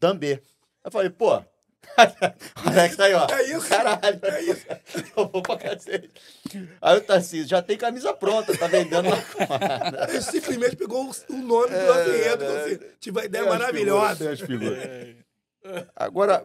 Dambê. 0.00 0.42
Eu 0.84 0.90
falei, 0.90 1.10
pô. 1.10 1.42
Alex, 2.66 2.98
aí, 2.98 3.14
ó. 3.14 3.26
É 3.30 3.42
isso. 3.44 3.68
Caralho. 3.68 4.20
É 4.24 4.42
isso. 4.42 4.66
Eu 5.16 5.28
vou 5.28 5.40
pra 5.42 5.56
cacete. 5.56 6.10
Aí 6.80 6.96
o 6.98 7.00
Tarcísio, 7.00 7.46
já 7.48 7.62
tem 7.62 7.78
camisa 7.78 8.12
pronta, 8.12 8.56
tá 8.58 8.66
vendendo 8.66 9.04
na 9.08 9.22
quadra. 9.22 10.08
Ele 10.10 10.20
simplesmente 10.20 10.74
pegou 10.76 11.08
o, 11.28 11.32
nome 11.36 11.68
do 11.68 11.74
É, 11.76 12.08
enredo. 12.08 12.44
é. 12.44 12.46
falou 12.48 12.64
assim, 12.64 12.78
tive 12.98 13.18
uma 13.18 13.24
ideia 13.24 13.44
as 13.44 13.48
maravilhosa. 13.50 14.36
figuras, 14.36 14.40
as 14.40 14.46
figuras. 14.46 15.86
Agora, 15.94 16.44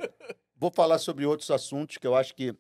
vou 0.56 0.70
falar 0.72 1.00
sobre 1.00 1.26
outros 1.26 1.50
assuntos 1.50 1.98
que 1.98 2.06
eu 2.06 2.16
acho 2.16 2.36
que 2.36 2.56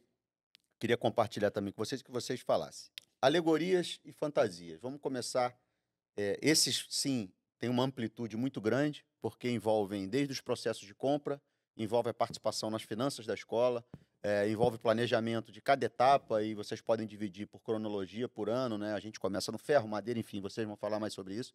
queria 0.79 0.97
compartilhar 0.97 1.51
também 1.51 1.71
com 1.71 1.83
vocês, 1.85 2.01
que 2.01 2.11
vocês 2.11 2.41
falassem. 2.41 2.89
Alegorias 3.21 3.99
e 4.03 4.11
fantasias. 4.11 4.79
Vamos 4.81 4.99
começar. 4.99 5.55
é, 6.17 6.37
esses, 6.41 6.85
sim, 6.89 7.31
têm 7.61 7.69
uma 7.69 7.83
amplitude 7.83 8.35
muito 8.35 8.59
grande, 8.59 9.05
porque 9.21 9.49
envolvem 9.49 10.09
desde 10.09 10.33
os 10.33 10.41
processos 10.41 10.85
de 10.85 10.95
compra, 10.95 11.39
envolve 11.77 12.09
a 12.09 12.13
participação 12.13 12.71
nas 12.71 12.81
finanças 12.81 13.27
da 13.27 13.35
escola, 13.35 13.85
é, 14.23 14.49
envolve 14.49 14.79
planejamento 14.79 15.51
de 15.51 15.61
cada 15.61 15.85
etapa, 15.85 16.41
e 16.41 16.55
vocês 16.55 16.81
podem 16.81 17.05
dividir 17.05 17.47
por 17.47 17.59
cronologia, 17.61 18.27
por 18.27 18.49
ano, 18.49 18.79
né? 18.79 18.93
A 18.93 18.99
gente 18.99 19.19
começa 19.19 19.51
no 19.51 19.59
ferro, 19.59 19.87
madeira, 19.87 20.19
enfim, 20.19 20.41
vocês 20.41 20.65
vão 20.65 20.75
falar 20.75 20.99
mais 20.99 21.13
sobre 21.13 21.35
isso. 21.35 21.53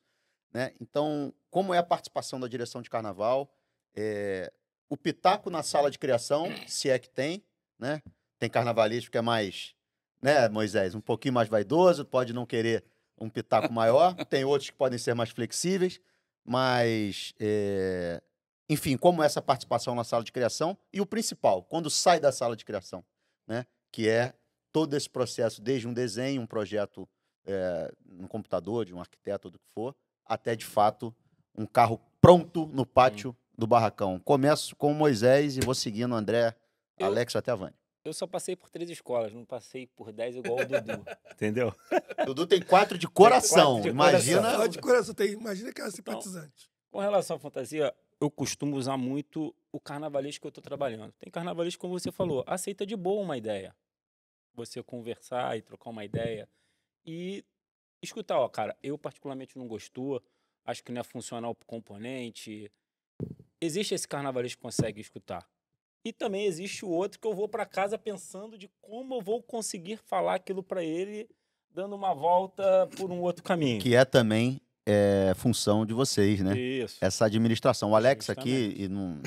Né? 0.55 0.73
Então, 0.81 1.35
como 1.51 1.75
é 1.75 1.79
a 1.79 1.83
participação 1.83 2.39
da 2.39 2.47
direção 2.47 2.81
de 2.81 2.89
carnaval? 2.89 3.53
É, 3.93 4.53
o 4.89 4.97
pitaco 4.97 5.51
na 5.51 5.65
sala 5.65 5.91
de 5.91 5.99
criação, 5.99 6.47
se 6.69 6.89
é 6.89 6.99
que 7.01 7.11
tem, 7.11 7.45
né? 7.77 8.01
Tem 8.39 8.49
carnavalesco 8.49 9.11
que 9.11 9.19
é 9.19 9.23
mais, 9.23 9.75
né, 10.23 10.49
Moisés, 10.49 10.95
um 10.95 11.01
pouquinho 11.01 11.35
mais 11.35 11.49
vaidoso, 11.49 12.05
pode 12.05 12.33
não 12.33 12.47
querer 12.47 12.85
um 13.19 13.29
pitaco 13.31 13.73
maior. 13.73 14.15
Tem 14.27 14.45
outros 14.45 14.71
que 14.71 14.77
podem 14.77 14.99
ser 14.99 15.15
mais 15.15 15.31
flexíveis, 15.31 16.01
mas, 16.45 17.33
é, 17.41 18.23
enfim, 18.69 18.97
como 18.97 19.23
essa 19.23 19.41
participação 19.43 19.95
na 19.95 20.05
sala 20.05 20.23
de 20.25 20.33
criação 20.33 20.77
e 20.93 21.01
o 21.01 21.07
principal, 21.07 21.63
quando 21.63 21.91
sai 21.91 22.21
da 22.21 22.31
sala 22.33 22.57
de 22.57 22.65
criação, 22.65 23.05
né? 23.47 23.67
Que 23.93 24.09
é 24.09 24.35
todo 24.73 24.95
esse 24.95 25.09
processo, 25.09 25.61
desde 25.63 25.89
um 25.89 25.93
desenho, 25.93 26.43
um 26.43 26.47
projeto 26.47 27.09
é, 27.47 27.93
no 28.05 28.29
computador, 28.29 28.85
de 28.85 28.93
um 28.95 29.01
arquiteto, 29.01 29.51
do 29.51 29.59
que 29.59 29.67
for, 29.75 29.95
até 30.25 30.55
de 30.57 30.65
fato 30.65 31.15
um 31.57 31.65
carro 31.65 32.01
pronto 32.21 32.67
no 32.67 32.85
pátio 32.85 33.35
do 33.57 33.67
barracão. 33.67 34.19
Começo 34.19 34.77
com 34.77 34.93
o 34.93 34.95
Moisés 34.95 35.57
e 35.57 35.61
vou 35.61 35.75
seguindo 35.75 36.13
o 36.13 36.15
André, 36.17 36.55
Eu- 36.99 37.07
Alex 37.07 37.35
até 37.37 37.51
a 37.53 37.55
Vânia. 37.55 37.75
Eu 38.07 38.15
só 38.15 38.27
passei 38.27 38.55
por 38.55 38.71
três 38.71 38.89
escolas, 38.89 39.33
não 39.33 39.45
passei 39.45 39.87
por 39.87 40.13
dez 40.13 40.37
igual 40.37 40.61
o 40.61 40.67
Dudu. 40.67 41.05
entendeu? 41.33 41.75
Dudu 42.25 42.47
tem 42.47 42.63
quatro 42.63 42.97
de 42.97 43.09
coração. 43.09 43.75
quatro 43.75 43.83
de 43.83 43.89
Imagina. 43.89 44.51
Só 44.57 44.67
de 44.67 44.79
coração, 44.79 45.15
tem, 45.15 45.33
imagina 45.33 45.73
que 45.73 45.81
era 45.81 45.91
simpatizante. 45.91 46.71
Com 46.91 47.01
relação 47.01 47.37
à 47.37 47.39
fantasia, 47.39 47.93
eu 48.21 48.31
costumo 48.31 48.77
usar 48.77 48.97
muito 48.97 49.55
o 49.73 49.81
carnavalesco 49.81 50.41
que 50.41 50.47
eu 50.47 50.51
estou 50.51 50.63
trabalhando. 50.63 51.13
Tem 51.19 51.31
carnavalesco, 51.31 51.81
como 51.81 51.99
você 51.99 52.13
falou, 52.13 52.45
aceita 52.47 52.87
de 52.87 52.95
boa 52.97 53.23
uma 53.23 53.37
ideia. 53.37 53.75
Você 54.55 54.83
conversar 54.83 55.59
e 55.59 55.63
trocar 55.63 55.91
uma 55.91 56.05
ideia. 56.05 56.49
E 57.05 57.45
escutar, 58.01 58.39
ó, 58.39 58.49
cara, 58.49 58.77
eu 58.83 58.97
particularmente 58.97 59.59
não 59.59 59.67
gostou, 59.67 60.23
acho 60.65 60.83
que 60.83 60.93
não 60.93 61.01
é 61.01 61.05
funcional 61.05 61.55
pro 61.55 61.67
componente. 61.67 62.71
Existe 63.61 63.95
esse 63.95 64.07
carnavalesco 64.07 64.59
que 64.59 64.63
consegue 64.63 65.01
escutar. 65.01 65.47
E 66.07 66.13
também 66.13 66.45
existe 66.45 66.85
o 66.85 66.89
outro 66.89 67.19
que 67.19 67.27
eu 67.27 67.35
vou 67.35 67.49
para 67.49 67.67
casa 67.67 67.99
pensando 67.99 68.57
de 68.57 68.71
como 68.81 69.17
eu 69.17 69.21
vou 69.21 69.43
conseguir 69.43 69.97
falar 69.97 70.37
aquilo 70.37 70.63
para 70.63 70.85
ele, 70.85 71.29
dando 71.69 71.97
uma 71.97 72.15
volta 72.15 72.89
por 72.97 73.11
um 73.11 73.21
outro 73.21 73.43
caminho. 73.43 73.81
Que 73.81 73.97
é 73.97 74.05
também 74.05 74.61
é 74.87 75.33
função 75.35 75.85
de 75.85 75.93
vocês, 75.93 76.41
né? 76.41 76.57
Isso. 76.57 76.99
Essa 77.01 77.25
administração. 77.25 77.91
O 77.91 77.97
Alex 77.97 78.31
aqui, 78.31 78.51
Justamente. 78.51 78.83
e 78.85 78.89
não, 78.89 79.21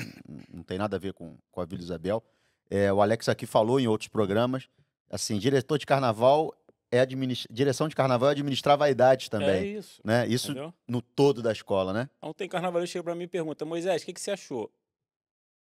não 0.54 0.62
tem 0.62 0.78
nada 0.78 0.96
a 0.96 0.98
ver 0.98 1.12
com, 1.12 1.36
com 1.50 1.60
a 1.60 1.66
Vila 1.66 1.82
Isabel, 1.82 2.24
é, 2.70 2.90
o 2.90 3.02
Alex 3.02 3.28
aqui 3.28 3.44
falou 3.44 3.78
em 3.78 3.86
outros 3.86 4.08
programas, 4.08 4.66
assim, 5.10 5.38
diretor 5.38 5.76
de 5.76 5.84
carnaval 5.84 6.50
é 6.90 7.00
administ... 7.00 7.46
direção 7.52 7.88
de 7.88 7.94
carnaval 7.94 8.30
é 8.30 8.32
administrar 8.32 8.78
vaidades 8.78 9.26
É 9.26 9.30
também, 9.30 9.76
isso. 9.76 10.00
né? 10.02 10.26
Isso 10.26 10.52
Entendeu? 10.52 10.72
no 10.88 11.02
todo 11.02 11.42
da 11.42 11.52
escola, 11.52 11.92
né? 11.92 12.08
Então 12.16 12.32
tem 12.32 12.48
carnavalista 12.48 12.94
chega 12.94 13.04
pra 13.04 13.14
mim 13.14 13.24
e 13.24 13.28
pergunta, 13.28 13.66
Moisés, 13.66 14.02
o 14.02 14.06
que, 14.06 14.14
que 14.14 14.20
você 14.20 14.30
achou? 14.30 14.72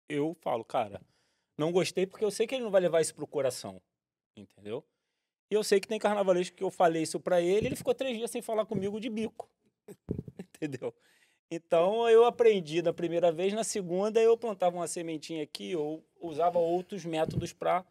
Eu 0.07 0.35
falo, 0.41 0.63
cara, 0.63 1.01
não 1.57 1.71
gostei 1.71 2.05
porque 2.05 2.23
eu 2.23 2.31
sei 2.31 2.45
que 2.45 2.55
ele 2.55 2.63
não 2.63 2.71
vai 2.71 2.81
levar 2.81 3.01
isso 3.01 3.15
pro 3.15 3.27
coração. 3.27 3.81
Entendeu? 4.35 4.83
E 5.49 5.53
eu 5.53 5.63
sei 5.63 5.79
que 5.79 5.87
tem 5.87 5.99
carnavalista 5.99 6.55
que 6.55 6.63
eu 6.63 6.71
falei 6.71 7.03
isso 7.03 7.19
pra 7.19 7.41
ele, 7.41 7.67
ele 7.67 7.75
ficou 7.75 7.93
três 7.93 8.17
dias 8.17 8.31
sem 8.31 8.41
falar 8.41 8.65
comigo 8.65 8.99
de 8.99 9.09
bico. 9.09 9.49
Entendeu? 10.39 10.93
Então 11.49 12.09
eu 12.09 12.25
aprendi 12.25 12.81
da 12.81 12.91
primeira 12.91 13.31
vez, 13.31 13.53
na 13.53 13.63
segunda 13.63 14.19
eu 14.19 14.37
plantava 14.37 14.75
uma 14.75 14.87
sementinha 14.87 15.43
aqui 15.43 15.75
ou 15.75 16.03
usava 16.19 16.57
outros 16.57 17.05
métodos 17.05 17.53
para 17.53 17.85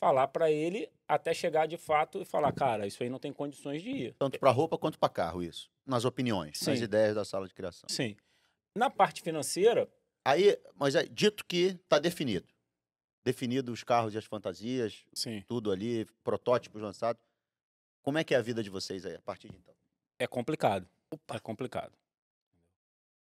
falar 0.00 0.28
para 0.28 0.50
ele 0.50 0.90
até 1.06 1.34
chegar 1.34 1.66
de 1.66 1.76
fato 1.76 2.20
e 2.20 2.24
falar, 2.24 2.52
cara, 2.52 2.86
isso 2.86 3.02
aí 3.02 3.10
não 3.10 3.18
tem 3.18 3.32
condições 3.32 3.82
de 3.82 3.90
ir. 3.90 4.14
Tanto 4.18 4.38
para 4.38 4.50
roupa 4.50 4.78
quanto 4.78 4.98
para 4.98 5.08
carro, 5.08 5.42
isso. 5.42 5.70
Nas 5.84 6.04
opiniões, 6.04 6.60
nas 6.62 6.78
Sim. 6.78 6.84
ideias 6.84 7.14
da 7.14 7.24
sala 7.24 7.46
de 7.46 7.54
criação. 7.54 7.88
Sim. 7.88 8.16
Na 8.74 8.90
parte 8.90 9.22
financeira, 9.22 9.88
Aí, 10.26 10.58
mas 10.74 10.96
é 10.96 11.04
dito 11.04 11.44
que 11.44 11.78
está 11.84 12.00
definido. 12.00 12.48
Definido 13.24 13.70
os 13.70 13.84
carros 13.84 14.12
e 14.12 14.18
as 14.18 14.24
fantasias, 14.24 15.04
sim. 15.14 15.40
tudo 15.46 15.70
ali, 15.70 16.04
protótipos 16.24 16.82
lançados. 16.82 17.22
Como 18.02 18.18
é 18.18 18.24
que 18.24 18.34
é 18.34 18.36
a 18.36 18.42
vida 18.42 18.60
de 18.60 18.68
vocês 18.68 19.06
aí, 19.06 19.14
a 19.14 19.22
partir 19.22 19.48
de 19.48 19.56
então? 19.56 19.72
É 20.18 20.26
complicado. 20.26 20.88
É 21.32 21.38
complicado. 21.38 21.96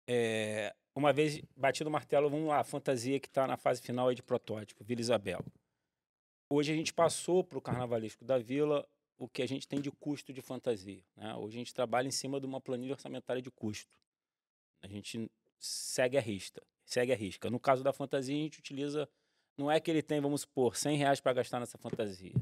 É, 0.05 0.75
uma 0.93 1.13
vez 1.13 1.41
batido 1.55 1.89
o 1.89 1.93
martelo, 1.93 2.29
vamos 2.29 2.49
lá, 2.49 2.59
a 2.59 2.63
fantasia 2.65 3.21
que 3.21 3.27
está 3.27 3.47
na 3.47 3.55
fase 3.55 3.81
final 3.81 4.09
aí 4.09 4.15
de 4.15 4.21
protótipo, 4.21 4.83
Vila 4.83 4.99
Isabel. 4.99 5.39
Hoje 6.49 6.73
a 6.73 6.75
gente 6.75 6.93
passou 6.93 7.41
para 7.41 7.57
o 7.57 7.61
carnavalesco 7.61 8.25
da 8.25 8.37
Vila 8.37 8.85
o 9.17 9.29
que 9.29 9.41
a 9.41 9.47
gente 9.47 9.65
tem 9.65 9.79
de 9.79 9.89
custo 9.91 10.33
de 10.33 10.41
fantasia. 10.41 11.01
né? 11.15 11.33
Hoje 11.35 11.55
a 11.55 11.59
gente 11.59 11.73
trabalha 11.73 12.09
em 12.09 12.11
cima 12.11 12.37
de 12.37 12.45
uma 12.45 12.59
planilha 12.59 12.95
orçamentária 12.95 13.41
de 13.41 13.49
custo. 13.49 13.97
A 14.81 14.87
gente 14.89 15.31
segue 15.57 16.17
a 16.17 16.21
risca. 16.21 16.61
Segue 16.85 17.11
a 17.11 17.15
risca. 17.15 17.49
No 17.49 17.59
caso 17.59 17.83
da 17.83 17.93
fantasia, 17.93 18.35
a 18.35 18.39
gente 18.39 18.59
utiliza. 18.59 19.07
Não 19.57 19.69
é 19.69 19.79
que 19.79 19.89
ele 19.91 20.01
tem, 20.01 20.19
vamos 20.19 20.41
supor, 20.41 20.75
100 20.75 20.97
reais 20.97 21.19
para 21.19 21.33
gastar 21.33 21.59
nessa 21.59 21.77
fantasia. 21.77 22.33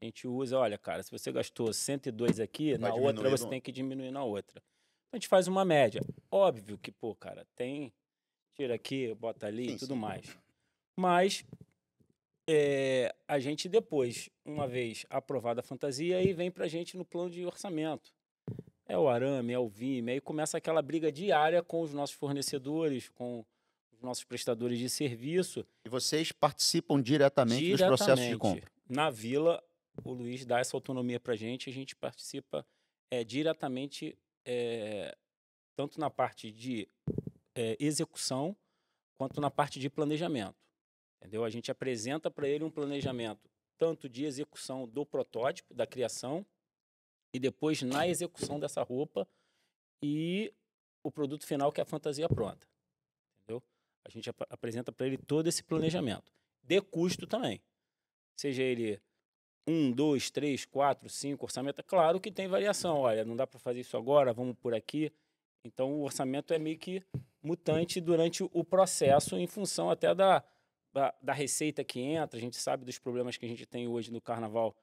A 0.00 0.04
gente 0.04 0.26
usa, 0.28 0.58
olha, 0.58 0.78
cara, 0.78 1.02
se 1.02 1.10
você 1.10 1.32
gastou 1.32 1.72
102 1.72 2.38
aqui, 2.40 2.76
Vai 2.76 2.90
na 2.90 2.96
outra 2.96 3.28
você 3.30 3.44
no- 3.44 3.50
tem 3.50 3.60
que 3.60 3.72
diminuir 3.72 4.10
na 4.10 4.22
outra. 4.24 4.58
Então 4.60 5.12
a 5.12 5.16
gente 5.16 5.28
faz 5.28 5.48
uma 5.48 5.64
média. 5.64 6.00
Óbvio 6.30 6.78
que, 6.78 6.90
pô, 6.92 7.14
cara, 7.14 7.46
tem. 7.56 7.92
Tira 8.54 8.74
aqui, 8.74 9.14
bota 9.14 9.46
ali 9.46 9.72
e 9.72 9.76
tudo 9.78 9.94
sim. 9.94 10.00
mais. 10.00 10.36
Mas 10.98 11.44
é, 12.48 13.14
a 13.26 13.38
gente 13.38 13.68
depois, 13.68 14.30
uma 14.44 14.66
vez 14.66 15.04
aprovada 15.10 15.60
a 15.60 15.64
fantasia, 15.64 16.18
aí 16.18 16.32
vem 16.32 16.50
pra 16.50 16.68
gente 16.68 16.96
no 16.96 17.04
plano 17.04 17.30
de 17.30 17.44
orçamento. 17.44 18.12
É 18.88 18.96
o 18.96 19.08
arame, 19.08 19.52
é 19.52 19.58
o 19.58 19.68
vime, 19.68 20.12
aí 20.12 20.20
começa 20.20 20.56
aquela 20.56 20.80
briga 20.80 21.10
diária 21.10 21.62
com 21.62 21.80
os 21.80 21.92
nossos 21.92 22.14
fornecedores, 22.14 23.08
com 23.08 23.44
os 23.96 24.02
nossos 24.02 24.24
prestadores 24.24 24.78
de 24.78 24.88
serviço. 24.88 25.66
E 25.84 25.88
vocês 25.88 26.32
participam 26.32 27.00
diretamente, 27.00 27.70
dos 27.70 27.80
processos 27.80 28.20
de 28.20 28.26
diretamente. 28.28 28.60
compra. 28.60 28.72
Na 28.88 29.10
vila, 29.10 29.62
o 30.04 30.12
Luiz 30.12 30.44
dá 30.44 30.60
essa 30.60 30.76
autonomia 30.76 31.18
pra 31.18 31.34
gente, 31.34 31.70
a 31.70 31.72
gente 31.72 31.96
participa 31.96 32.66
é, 33.10 33.24
diretamente, 33.24 34.16
é, 34.44 35.16
tanto 35.74 35.98
na 35.98 36.10
parte 36.10 36.50
de 36.50 36.88
é, 37.54 37.76
execução, 37.80 38.56
quanto 39.18 39.40
na 39.40 39.50
parte 39.50 39.80
de 39.80 39.88
planejamento. 39.88 40.56
Entendeu? 41.18 41.44
A 41.44 41.50
gente 41.50 41.70
apresenta 41.70 42.30
para 42.30 42.48
ele 42.48 42.64
um 42.64 42.70
planejamento 42.70 43.50
tanto 43.78 44.08
de 44.08 44.24
execução 44.24 44.86
do 44.88 45.04
protótipo, 45.04 45.74
da 45.74 45.86
criação, 45.86 46.46
e 47.34 47.38
depois 47.38 47.82
na 47.82 48.08
execução 48.08 48.58
dessa 48.58 48.82
roupa 48.82 49.28
e 50.02 50.52
o 51.02 51.10
produto 51.10 51.46
final 51.46 51.70
que 51.70 51.80
é 51.80 51.82
a 51.82 51.86
fantasia 51.86 52.28
pronta. 52.28 52.66
A 54.06 54.10
gente 54.10 54.30
ap- 54.30 54.46
apresenta 54.48 54.92
para 54.92 55.06
ele 55.06 55.16
todo 55.18 55.48
esse 55.48 55.62
planejamento. 55.64 56.32
De 56.62 56.80
custo 56.80 57.26
também. 57.26 57.60
Seja 58.36 58.62
ele 58.62 59.00
um, 59.66 59.90
dois, 59.90 60.30
três, 60.30 60.64
quatro, 60.64 61.08
cinco 61.08 61.44
orçamento. 61.44 61.80
É 61.80 61.82
claro 61.82 62.20
que 62.20 62.30
tem 62.30 62.46
variação. 62.46 62.98
Olha, 63.00 63.24
não 63.24 63.34
dá 63.34 63.46
para 63.46 63.58
fazer 63.58 63.80
isso 63.80 63.96
agora, 63.96 64.32
vamos 64.32 64.56
por 64.56 64.74
aqui. 64.74 65.12
Então 65.64 65.92
o 65.92 66.02
orçamento 66.04 66.54
é 66.54 66.58
meio 66.58 66.78
que 66.78 67.02
mutante 67.42 68.00
durante 68.00 68.42
o 68.44 68.64
processo, 68.64 69.36
em 69.36 69.46
função 69.46 69.90
até 69.90 70.14
da, 70.14 70.42
da, 70.92 71.14
da 71.20 71.32
receita 71.32 71.82
que 71.82 72.00
entra. 72.00 72.38
A 72.38 72.40
gente 72.40 72.56
sabe 72.56 72.84
dos 72.84 72.98
problemas 72.98 73.36
que 73.36 73.44
a 73.44 73.48
gente 73.48 73.66
tem 73.66 73.88
hoje 73.88 74.12
no 74.12 74.20
carnaval, 74.20 74.76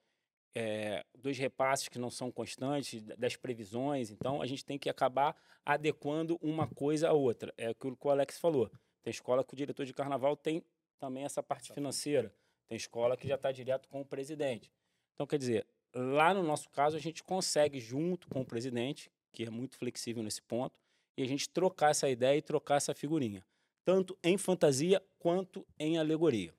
é, 0.56 1.06
dos 1.18 1.38
repasses 1.38 1.88
que 1.88 1.98
não 1.98 2.10
são 2.10 2.30
constantes, 2.32 3.02
da- 3.02 3.16
das 3.16 3.36
previsões. 3.38 4.10
Então 4.12 4.42
a 4.42 4.46
gente 4.46 4.66
tem 4.66 4.78
que 4.78 4.90
acabar 4.90 5.36
adequando 5.66 6.38
uma 6.42 6.68
coisa 6.68 7.10
à 7.10 7.14
outra. 7.14 7.54
É 7.58 7.68
aquilo 7.68 7.96
que 7.96 8.06
o 8.08 8.10
Alex 8.10 8.38
falou. 8.38 8.70
Tem 9.04 9.12
escola 9.12 9.44
que 9.44 9.54
o 9.54 9.58
diretor 9.58 9.86
de 9.86 9.94
carnaval 9.94 10.36
tem 10.36 10.64
também 10.98 11.24
essa 11.26 11.44
parte 11.44 11.74
financeira. 11.74 12.34
Tem 12.68 12.78
escola 12.78 13.18
que 13.18 13.28
já 13.28 13.36
está 13.36 13.52
direto 13.52 13.88
com 13.90 14.02
o 14.02 14.06
presidente. 14.06 14.72
Então, 15.14 15.28
quer 15.28 15.38
dizer, 15.38 15.68
lá 15.94 16.34
no 16.34 16.42
nosso 16.42 16.70
caso, 16.70 16.96
a 16.96 17.00
gente 17.00 17.24
consegue, 17.24 17.80
junto 17.80 18.28
com 18.30 18.42
o 18.42 18.46
presidente, 18.46 19.12
que 19.32 19.44
é 19.44 19.50
muito 19.50 19.78
flexível 19.78 20.24
nesse 20.24 20.42
ponto, 20.42 20.80
e 21.18 21.22
a 21.22 21.28
gente 21.28 21.50
trocar 21.50 21.92
essa 21.92 22.10
ideia 22.10 22.38
e 22.38 22.42
trocar 22.42 22.78
essa 22.78 22.96
figurinha. 22.96 23.46
Tanto 23.86 24.18
em 24.24 24.38
fantasia 24.38 25.04
quanto 25.20 25.68
em 25.78 25.98
alegoria. 25.98 26.54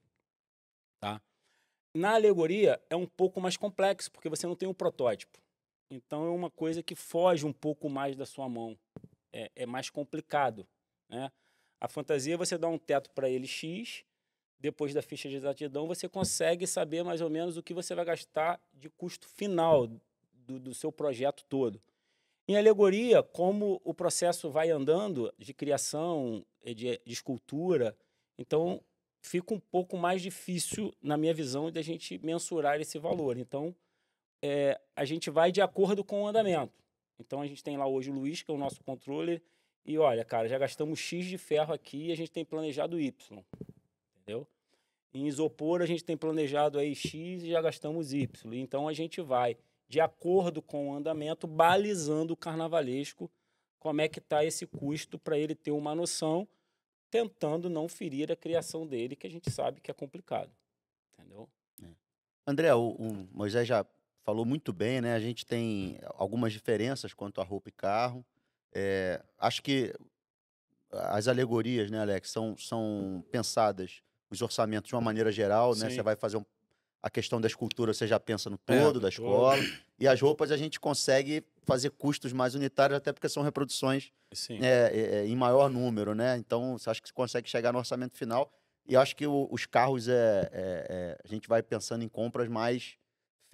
Tá? 1.01 1.21
Na 1.95 2.15
alegoria 2.15 2.81
é 2.91 2.97
um 2.97 3.07
pouco 3.07 3.41
mais 3.41 3.57
complexo, 3.57 4.13
porque 4.13 4.29
você 4.29 4.47
não 4.47 4.55
tem 4.55 4.69
um 4.69 4.75
protótipo. 4.75 5.41
Então 5.91 6.27
é 6.27 6.31
uma 6.31 6.51
coisa 6.51 6.83
que 6.83 6.95
foge 6.95 7.47
um 7.47 7.53
pouco 7.53 7.89
mais 7.89 8.17
da 8.17 8.27
sua 8.27 8.49
mão. 8.49 8.79
É, 9.33 9.51
é 9.57 9.67
mais 9.67 9.91
complicado. 9.91 10.67
Né? 11.09 11.31
A 11.85 11.89
fantasia 11.89 12.35
você 12.39 12.57
dá 12.57 12.67
um 12.67 12.79
teto 12.79 13.11
para 13.11 13.29
ele 13.29 13.47
X, 13.47 14.07
depois 14.59 14.95
da 14.95 15.03
ficha 15.03 15.29
de 15.29 15.37
exatidão 15.37 15.87
você 15.87 16.09
consegue 16.09 16.67
saber 16.67 17.05
mais 17.05 17.21
ou 17.21 17.29
menos 17.29 17.59
o 17.59 17.63
que 17.63 17.75
você 17.75 17.95
vai 17.95 18.07
gastar 18.07 18.59
de 18.73 18.89
custo 18.89 19.29
final 19.29 19.87
do, 20.33 20.59
do 20.59 20.73
seu 20.73 20.91
projeto 20.91 21.45
todo. 21.45 21.79
Em 22.49 22.57
alegoria, 22.57 23.23
como 23.23 23.83
o 23.85 23.93
processo 23.93 24.49
vai 24.51 24.71
andando 24.71 25.31
de 25.37 25.53
criação, 25.53 26.43
eh, 26.63 26.73
de, 26.73 26.99
de 27.05 27.13
escultura, 27.13 27.95
então 28.39 28.81
fica 29.21 29.53
um 29.53 29.61
pouco 29.61 29.99
mais 29.99 30.23
difícil, 30.23 30.91
na 31.03 31.19
minha 31.19 31.35
visão, 31.35 31.71
da 31.71 31.83
gente 31.83 32.17
mensurar 32.25 32.81
esse 32.81 32.99
valor. 32.99 33.37
Então, 33.37 33.77
eh, 34.41 34.81
a 34.97 35.05
gente 35.05 35.29
vai 35.29 35.53
de 35.53 35.61
acordo 35.61 36.03
com 36.03 36.23
o 36.23 36.27
andamento. 36.27 36.83
Então, 37.19 37.43
a 37.43 37.47
gente 37.47 37.63
tem 37.63 37.77
lá 37.77 37.87
hoje 37.87 38.11
o 38.11 38.15
Luiz, 38.15 38.41
que 38.41 38.51
é 38.51 38.55
o 38.55 38.59
nosso 38.59 38.83
controller, 38.83 39.43
e 39.85 39.99
olha, 39.99 40.25
cara, 40.25 40.49
já 40.49 40.59
gastamos 40.59 40.99
X 40.99 41.27
de 41.27 41.37
ferro 41.37 41.73
aqui 41.73 42.07
e 42.07 42.13
a 42.13 42.17
gente 42.17 42.31
tem 42.31 42.45
planejado 42.45 42.99
Y. 42.99 43.45
Entendeu? 44.17 44.47
Em 45.13 45.27
isopor, 45.27 45.83
a 45.83 45.87
gente 45.87 46.03
tem 46.03 46.17
planejado 46.17 46.79
aí 46.79 46.95
X 46.95 47.43
e 47.43 47.51
já 47.51 47.61
gastamos 47.61 48.13
Y. 48.13 48.55
Então, 48.55 48.89
a 48.89 48.93
gente 48.93 49.21
vai 49.21 49.57
de 49.89 50.01
acordo 50.01 50.63
com 50.63 50.91
o 50.91 50.95
andamento, 50.95 51.47
balizando 51.47 52.33
o 52.33 52.37
carnavalesco 52.37 53.31
como 53.79 54.01
é 54.01 54.09
que 54.09 54.19
está 54.19 54.43
esse 54.43 54.67
custo 54.67 55.19
para 55.19 55.39
ele 55.39 55.55
ter 55.55 55.71
uma 55.71 55.95
noção, 55.95 56.49
tentando 57.11 57.69
não 57.69 57.87
ferir 57.87 58.33
a 58.33 58.37
criação 58.37 58.87
dele, 58.87 59.15
que 59.15 59.27
a 59.27 59.31
gente 59.31 59.51
sabe 59.51 59.81
que 59.81 59.91
é 59.91 59.95
complicado. 59.95 60.51
Entendeu? 61.13 61.49
André, 62.47 62.75
o, 62.75 62.93
o 62.93 63.29
Moisés 63.31 63.69
já 63.69 63.87
falou 64.23 64.47
muito 64.47 64.73
bem, 64.73 65.03
né? 65.03 65.15
A 65.15 65.21
gente 65.21 65.45
tem 65.45 65.99
algumas 66.15 66.53
diferenças 66.53 67.13
quanto 67.13 67.43
a 67.43 67.45
roupa 67.45 67.69
e 67.69 67.73
carro. 67.73 68.25
É, 68.75 69.23
acho 69.39 69.63
que 69.63 69.95
as 70.93 71.27
alegorias, 71.29 71.91
né, 71.91 72.01
Alex, 72.01 72.31
são, 72.31 72.57
são 72.57 73.25
pensadas, 73.31 74.03
os 74.31 74.41
orçamentos 74.43 74.89
de 74.89 74.95
uma 74.95 75.01
maneira 75.01 75.31
geral, 75.33 75.75
né? 75.77 75.89
Você 75.91 76.03
vai 76.03 76.17
fazer 76.17 76.37
um- 76.37 76.45
a 77.03 77.11
questão 77.11 77.41
da 77.41 77.47
escultura, 77.47 77.93
você 77.93 78.07
já 78.07 78.19
pensa 78.19 78.49
no 78.49 78.57
É, 78.57 78.59
todo 78.83 78.95
da 79.01 79.01
todo. 79.01 79.09
escola. 79.09 79.57
E 79.97 80.09
as 80.09 80.21
roupas 80.21 80.51
a 80.51 80.57
gente 80.57 80.81
consegue 80.81 81.45
fazer 81.63 81.91
custos 81.91 82.33
mais 82.33 82.57
unitários, 82.57 82.97
até 82.97 83.13
porque 83.13 83.29
são 83.29 83.45
reproduções 83.45 84.11
é, 84.61 84.91
é, 84.93 85.01
é, 85.21 85.27
em 85.27 85.37
maior 85.37 85.71
número, 85.71 86.17
né? 86.17 86.37
Então, 86.37 86.77
você 86.77 86.91
acha 86.91 87.01
que 87.01 87.07
você 87.09 87.15
consegue 87.15 87.49
chegar 87.49 87.73
no 87.73 87.79
orçamento 87.79 88.17
final. 88.19 88.53
E 88.89 88.97
acho 88.97 89.15
que 89.15 89.25
o- 89.25 89.47
os 89.53 89.67
carros, 89.67 90.09
é, 90.09 90.13
é- 90.13 90.87
é, 90.91 91.19
a 91.25 91.29
gente 91.29 91.49
vai 91.49 91.63
pensando 91.63 92.03
em 92.03 92.09
compras 92.09 92.49
mais 92.49 92.97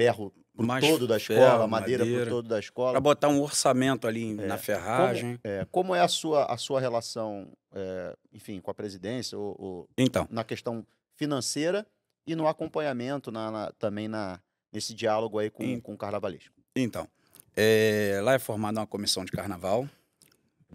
ferro 0.05 0.33
pro 0.57 0.67
Mais 0.67 0.87
todo 0.87 1.07
da 1.07 1.19
ferro, 1.21 1.41
escola, 1.43 1.67
madeira, 1.67 2.05
madeira. 2.05 2.27
pro 2.27 2.35
todo 2.37 2.45
da 2.49 2.55
Para 2.57 2.59
escola. 2.61 3.01
botar 3.01 3.29
um 3.29 3.41
orçamento 3.41 4.07
ali 4.07 4.33
É. 4.33 4.47
na 4.47 4.59
ferragem. 4.59 5.39
É, 5.45 5.67
como 5.71 5.95
é 5.95 6.01
a 6.01 6.09
sua, 6.09 6.45
a 6.47 6.57
sua 6.57 6.81
relação, 6.81 7.53
é, 7.75 8.17
enfim, 8.33 8.61
com 8.61 8.71
a 8.71 8.75
presidência, 8.75 9.39
ou, 9.39 9.57
ou 9.59 9.89
Então, 9.97 10.27
na 10.31 10.45
questão 10.45 10.87
financeira 11.17 11.87
e 12.27 12.35
no 12.35 12.47
acompanhamento, 12.49 13.31
na, 13.31 13.51
na- 13.51 13.73
também 13.79 14.09
na, 14.09 14.41
nesse 14.73 14.95
diálogo 14.95 15.39
aí 15.39 15.51
com, 15.51 15.81
com 15.81 15.95
o 15.95 15.99
carnavalesco? 15.99 16.55
então 16.77 17.07
É, 17.57 18.21
lá 18.23 18.35
é 18.35 18.39
formada 18.39 18.81
uma 18.81 18.87
comissão 18.87 19.25
de 19.25 19.33
carnaval. 19.33 19.89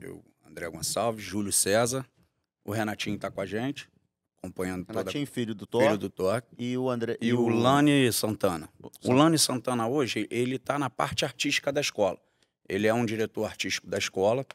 Eu, 0.02 0.22
André 0.48 0.70
Gonçalves, 0.70 1.24
Júlio 1.24 1.52
César. 1.52 2.06
O 2.66 2.72
Renatinho 2.72 3.16
está 3.16 3.30
com 3.32 3.40
a 3.42 3.46
gente, 3.46 3.88
acompanhando 4.46 4.86
toda 4.86 5.00
Renatinho, 5.00 5.28
filho 5.28 5.56
do 5.56 5.66
Thor. 5.66 5.84
filho 5.84 5.98
do 5.98 6.10
Thor. 6.10 6.44
E 6.58 6.78
o 6.78 6.90
André. 6.90 7.18
E 7.20 7.34
o 7.34 7.48
Lani 7.48 8.12
Santana. 8.14 8.70
O 9.04 9.12
Lani 9.12 9.38
Santana 9.38 9.88
hoje, 9.88 10.28
ele 10.30 10.56
está 10.56 10.78
na 10.78 10.90
parte 10.90 11.26
artística 11.26 11.72
da 11.72 11.82
escola. 11.82 12.18
Ele 12.68 12.88
é 12.88 12.94
um 12.94 13.06
diretor 13.06 13.46
artístico 13.46 13.88
da 13.88 13.98
escola 13.98 14.46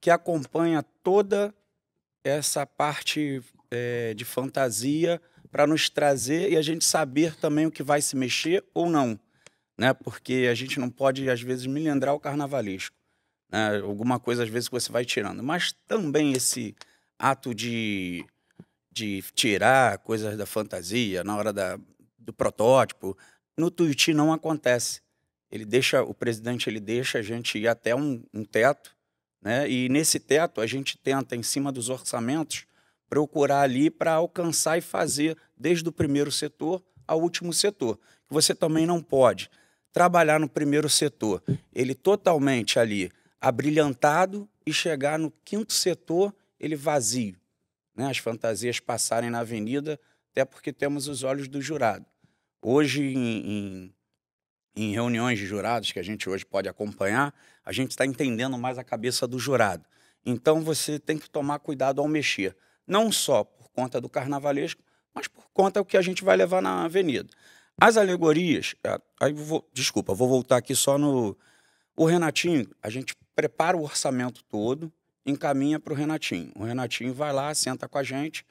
que 0.00 0.10
acompanha 0.10 0.82
toda 1.02 1.54
essa 2.22 2.66
parte 2.66 3.42
eh, 3.70 4.14
de 4.14 4.24
fantasia 4.24 5.20
para 5.50 5.66
nos 5.66 5.88
trazer 5.88 6.52
e 6.52 6.56
a 6.56 6.62
gente 6.62 6.84
saber 6.84 7.34
também 7.36 7.66
o 7.66 7.70
que 7.70 7.82
vai 7.82 8.00
se 8.00 8.16
mexer 8.16 8.64
ou 8.74 8.88
não. 8.88 9.18
Né? 9.76 9.92
Porque 9.92 10.48
a 10.50 10.54
gente 10.54 10.78
não 10.78 10.90
pode, 10.90 11.28
às 11.30 11.40
vezes, 11.40 11.66
milindrar 11.66 12.14
o 12.14 12.20
carnavalesco. 12.20 12.96
Né? 13.50 13.78
Alguma 13.78 14.18
coisa, 14.18 14.42
às 14.42 14.48
vezes, 14.48 14.68
que 14.68 14.74
você 14.74 14.90
vai 14.90 15.04
tirando. 15.04 15.42
Mas 15.42 15.72
também 15.86 16.32
esse 16.32 16.74
ato 17.18 17.54
de, 17.54 18.24
de 18.90 19.22
tirar 19.34 19.98
coisas 19.98 20.36
da 20.36 20.46
fantasia 20.46 21.22
na 21.22 21.36
hora 21.36 21.52
da, 21.52 21.78
do 22.18 22.32
protótipo, 22.32 23.16
no 23.56 23.70
Tuiuti 23.70 24.12
não 24.12 24.32
acontece. 24.32 25.00
Ele 25.50 25.64
deixa, 25.64 26.02
o 26.02 26.14
presidente 26.14 26.68
ele 26.68 26.80
deixa 26.80 27.18
a 27.18 27.22
gente 27.22 27.58
ir 27.58 27.68
até 27.68 27.94
um, 27.94 28.22
um 28.32 28.44
teto, 28.44 28.94
né? 29.40 29.68
E 29.70 29.88
nesse 29.88 30.20
teto 30.20 30.60
a 30.60 30.66
gente 30.66 30.98
tenta, 30.98 31.34
em 31.34 31.42
cima 31.42 31.72
dos 31.72 31.88
orçamentos, 31.88 32.66
procurar 33.08 33.62
ali 33.62 33.90
para 33.90 34.12
alcançar 34.12 34.76
e 34.76 34.82
fazer 34.82 35.36
desde 35.56 35.88
o 35.88 35.92
primeiro 35.92 36.30
setor 36.30 36.82
ao 37.06 37.20
último 37.20 37.52
setor. 37.52 37.98
Você 38.28 38.54
também 38.54 38.86
não 38.86 39.02
pode 39.02 39.50
trabalhar 39.92 40.38
no 40.38 40.48
primeiro 40.48 40.88
setor, 40.88 41.42
ele 41.72 41.94
totalmente 41.94 42.78
ali 42.78 43.10
abrilhantado 43.40 44.48
e 44.66 44.72
chegar 44.72 45.18
no 45.18 45.30
quinto 45.44 45.72
setor 45.72 46.34
ele 46.60 46.76
vazio, 46.76 47.36
né? 47.98 48.08
As 48.08 48.18
fantasias 48.18 48.80
passarem 48.80 49.28
na 49.28 49.40
avenida, 49.40 50.00
até 50.30 50.44
porque 50.44 50.72
temos 50.72 51.08
os 51.08 51.22
olhos 51.22 51.48
do 51.48 51.60
jurado. 51.60 52.06
Hoje 52.62 53.02
em, 53.02 53.50
em 53.50 53.94
em 54.78 54.92
reuniões 54.92 55.38
de 55.38 55.44
jurados 55.44 55.90
que 55.90 55.98
a 55.98 56.02
gente 56.02 56.30
hoje 56.30 56.46
pode 56.46 56.68
acompanhar, 56.68 57.34
a 57.64 57.72
gente 57.72 57.90
está 57.90 58.06
entendendo 58.06 58.56
mais 58.56 58.78
a 58.78 58.84
cabeça 58.84 59.26
do 59.26 59.38
jurado. 59.38 59.84
Então 60.24 60.62
você 60.62 61.00
tem 61.00 61.18
que 61.18 61.28
tomar 61.28 61.58
cuidado 61.58 62.00
ao 62.00 62.06
mexer, 62.06 62.56
não 62.86 63.10
só 63.10 63.42
por 63.42 63.68
conta 63.70 64.00
do 64.00 64.08
carnavalesco, 64.08 64.80
mas 65.12 65.26
por 65.26 65.48
conta 65.52 65.80
do 65.80 65.84
que 65.84 65.96
a 65.96 66.02
gente 66.02 66.22
vai 66.22 66.36
levar 66.36 66.62
na 66.62 66.84
avenida. 66.84 67.28
As 67.80 67.96
alegorias, 67.96 68.74
é, 68.84 69.00
aí 69.20 69.32
vou, 69.32 69.68
desculpa, 69.72 70.14
vou 70.14 70.28
voltar 70.28 70.58
aqui 70.58 70.74
só 70.74 70.96
no 70.96 71.36
o 71.96 72.04
Renatinho. 72.04 72.70
A 72.80 72.88
gente 72.88 73.16
prepara 73.34 73.76
o 73.76 73.82
orçamento 73.82 74.44
todo, 74.44 74.92
encaminha 75.30 75.78
para 75.78 75.92
o 75.92 75.96
Renatinho. 75.96 76.52
O 76.56 76.64
Renatinho 76.64 77.12
vai 77.12 77.32
lá, 77.32 77.54
senta 77.54 77.88
com 77.88 77.98
a 77.98 78.02
gente, 78.02 78.44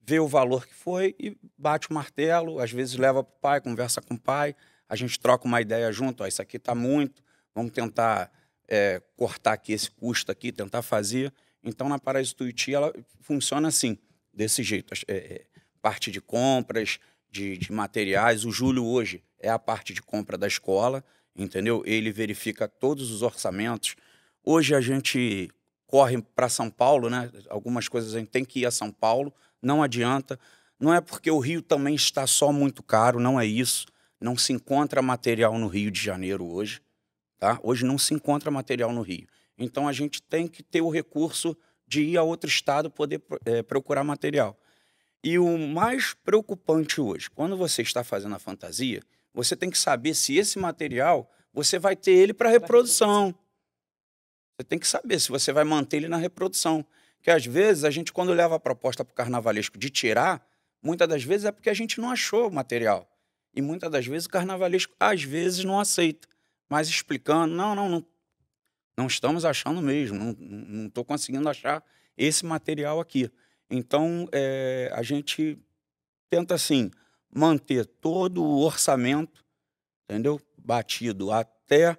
vê 0.00 0.18
o 0.18 0.28
valor 0.28 0.66
que 0.66 0.74
foi 0.74 1.14
e 1.18 1.36
bate 1.56 1.90
o 1.90 1.94
martelo. 1.94 2.60
Às 2.60 2.70
vezes 2.70 2.96
leva 2.96 3.22
para 3.22 3.32
o 3.32 3.40
pai, 3.40 3.60
conversa 3.60 4.00
com 4.00 4.14
o 4.14 4.20
pai 4.20 4.54
a 4.88 4.96
gente 4.96 5.18
troca 5.18 5.46
uma 5.46 5.60
ideia 5.60 5.90
junto, 5.92 6.22
ó, 6.22 6.26
isso 6.26 6.42
aqui 6.42 6.56
está 6.56 6.74
muito, 6.74 7.22
vamos 7.54 7.72
tentar 7.72 8.30
é, 8.68 9.02
cortar 9.16 9.54
aqui 9.54 9.72
esse 9.72 9.90
custo 9.90 10.30
aqui, 10.30 10.52
tentar 10.52 10.82
fazer. 10.82 11.32
Então, 11.62 11.88
na 11.88 11.98
Paraíso 11.98 12.36
Tuiuti, 12.36 12.74
ela 12.74 12.92
funciona 13.20 13.68
assim, 13.68 13.98
desse 14.32 14.62
jeito. 14.62 14.94
É, 15.08 15.16
é, 15.16 15.44
parte 15.80 16.10
de 16.10 16.20
compras, 16.20 16.98
de, 17.30 17.56
de 17.56 17.72
materiais. 17.72 18.44
O 18.44 18.50
Júlio 18.50 18.84
hoje 18.84 19.22
é 19.38 19.50
a 19.50 19.58
parte 19.58 19.92
de 19.92 20.02
compra 20.02 20.36
da 20.36 20.46
escola, 20.46 21.04
entendeu? 21.34 21.82
Ele 21.86 22.12
verifica 22.12 22.68
todos 22.68 23.10
os 23.10 23.22
orçamentos. 23.22 23.96
Hoje 24.44 24.74
a 24.74 24.80
gente 24.80 25.50
corre 25.94 26.20
para 26.34 26.48
São 26.48 26.68
Paulo, 26.68 27.08
né? 27.08 27.30
Algumas 27.48 27.86
coisas 27.86 28.16
a 28.16 28.18
gente 28.18 28.28
tem 28.28 28.44
que 28.44 28.58
ir 28.58 28.66
a 28.66 28.70
São 28.72 28.90
Paulo, 28.90 29.32
não 29.62 29.80
adianta. 29.80 30.36
Não 30.76 30.92
é 30.92 31.00
porque 31.00 31.30
o 31.30 31.38
Rio 31.38 31.62
também 31.62 31.94
está 31.94 32.26
só 32.26 32.52
muito 32.52 32.82
caro, 32.82 33.20
não 33.20 33.40
é 33.40 33.46
isso. 33.46 33.86
Não 34.20 34.36
se 34.36 34.52
encontra 34.52 35.00
material 35.00 35.56
no 35.56 35.68
Rio 35.68 35.92
de 35.92 36.02
Janeiro 36.02 36.44
hoje. 36.46 36.82
Tá? 37.38 37.60
Hoje 37.62 37.84
não 37.84 37.96
se 37.96 38.12
encontra 38.12 38.50
material 38.50 38.92
no 38.92 39.02
Rio. 39.02 39.28
Então 39.56 39.86
a 39.86 39.92
gente 39.92 40.20
tem 40.20 40.48
que 40.48 40.64
ter 40.64 40.80
o 40.80 40.90
recurso 40.90 41.56
de 41.86 42.02
ir 42.02 42.18
a 42.18 42.24
outro 42.24 42.50
estado 42.50 42.90
poder 42.90 43.22
é, 43.44 43.62
procurar 43.62 44.02
material. 44.02 44.58
E 45.22 45.38
o 45.38 45.56
mais 45.56 46.12
preocupante 46.12 47.00
hoje, 47.00 47.30
quando 47.30 47.56
você 47.56 47.82
está 47.82 48.02
fazendo 48.02 48.34
a 48.34 48.40
fantasia, 48.40 49.00
você 49.32 49.54
tem 49.54 49.70
que 49.70 49.78
saber 49.78 50.14
se 50.14 50.36
esse 50.36 50.58
material 50.58 51.30
você 51.52 51.78
vai 51.78 51.94
ter 51.94 52.14
ele 52.14 52.34
para 52.34 52.50
reprodução. 52.50 53.32
Você 54.56 54.64
tem 54.64 54.78
que 54.78 54.86
saber 54.86 55.18
se 55.20 55.28
você 55.28 55.52
vai 55.52 55.64
manter 55.64 55.98
ele 55.98 56.08
na 56.08 56.16
reprodução. 56.16 56.84
Que 57.20 57.30
às 57.30 57.44
vezes 57.44 57.84
a 57.84 57.90
gente, 57.90 58.12
quando 58.12 58.32
leva 58.32 58.56
a 58.56 58.60
proposta 58.60 59.04
para 59.04 59.12
o 59.12 59.14
carnavalesco 59.14 59.78
de 59.78 59.90
tirar, 59.90 60.46
muitas 60.82 61.08
das 61.08 61.24
vezes 61.24 61.46
é 61.46 61.52
porque 61.52 61.70
a 61.70 61.74
gente 61.74 62.00
não 62.00 62.10
achou 62.10 62.48
o 62.48 62.52
material. 62.52 63.10
E 63.54 63.62
muitas 63.62 63.90
das 63.90 64.06
vezes 64.06 64.26
o 64.26 64.30
carnavalesco, 64.30 64.94
às 64.98 65.22
vezes, 65.22 65.64
não 65.64 65.80
aceita. 65.80 66.28
Mas 66.68 66.88
explicando, 66.88 67.54
não, 67.54 67.74
não, 67.74 67.88
não, 67.88 68.06
não 68.96 69.06
estamos 69.06 69.44
achando 69.44 69.80
mesmo, 69.80 70.36
não 70.38 70.86
estou 70.86 71.04
conseguindo 71.04 71.48
achar 71.48 71.82
esse 72.16 72.44
material 72.44 73.00
aqui. 73.00 73.30
Então, 73.70 74.28
é, 74.32 74.90
a 74.92 75.02
gente 75.02 75.58
tenta, 76.28 76.54
assim, 76.54 76.90
manter 77.32 77.86
todo 77.86 78.42
o 78.42 78.60
orçamento, 78.60 79.44
entendeu? 80.04 80.40
Batido 80.58 81.32
até 81.32 81.96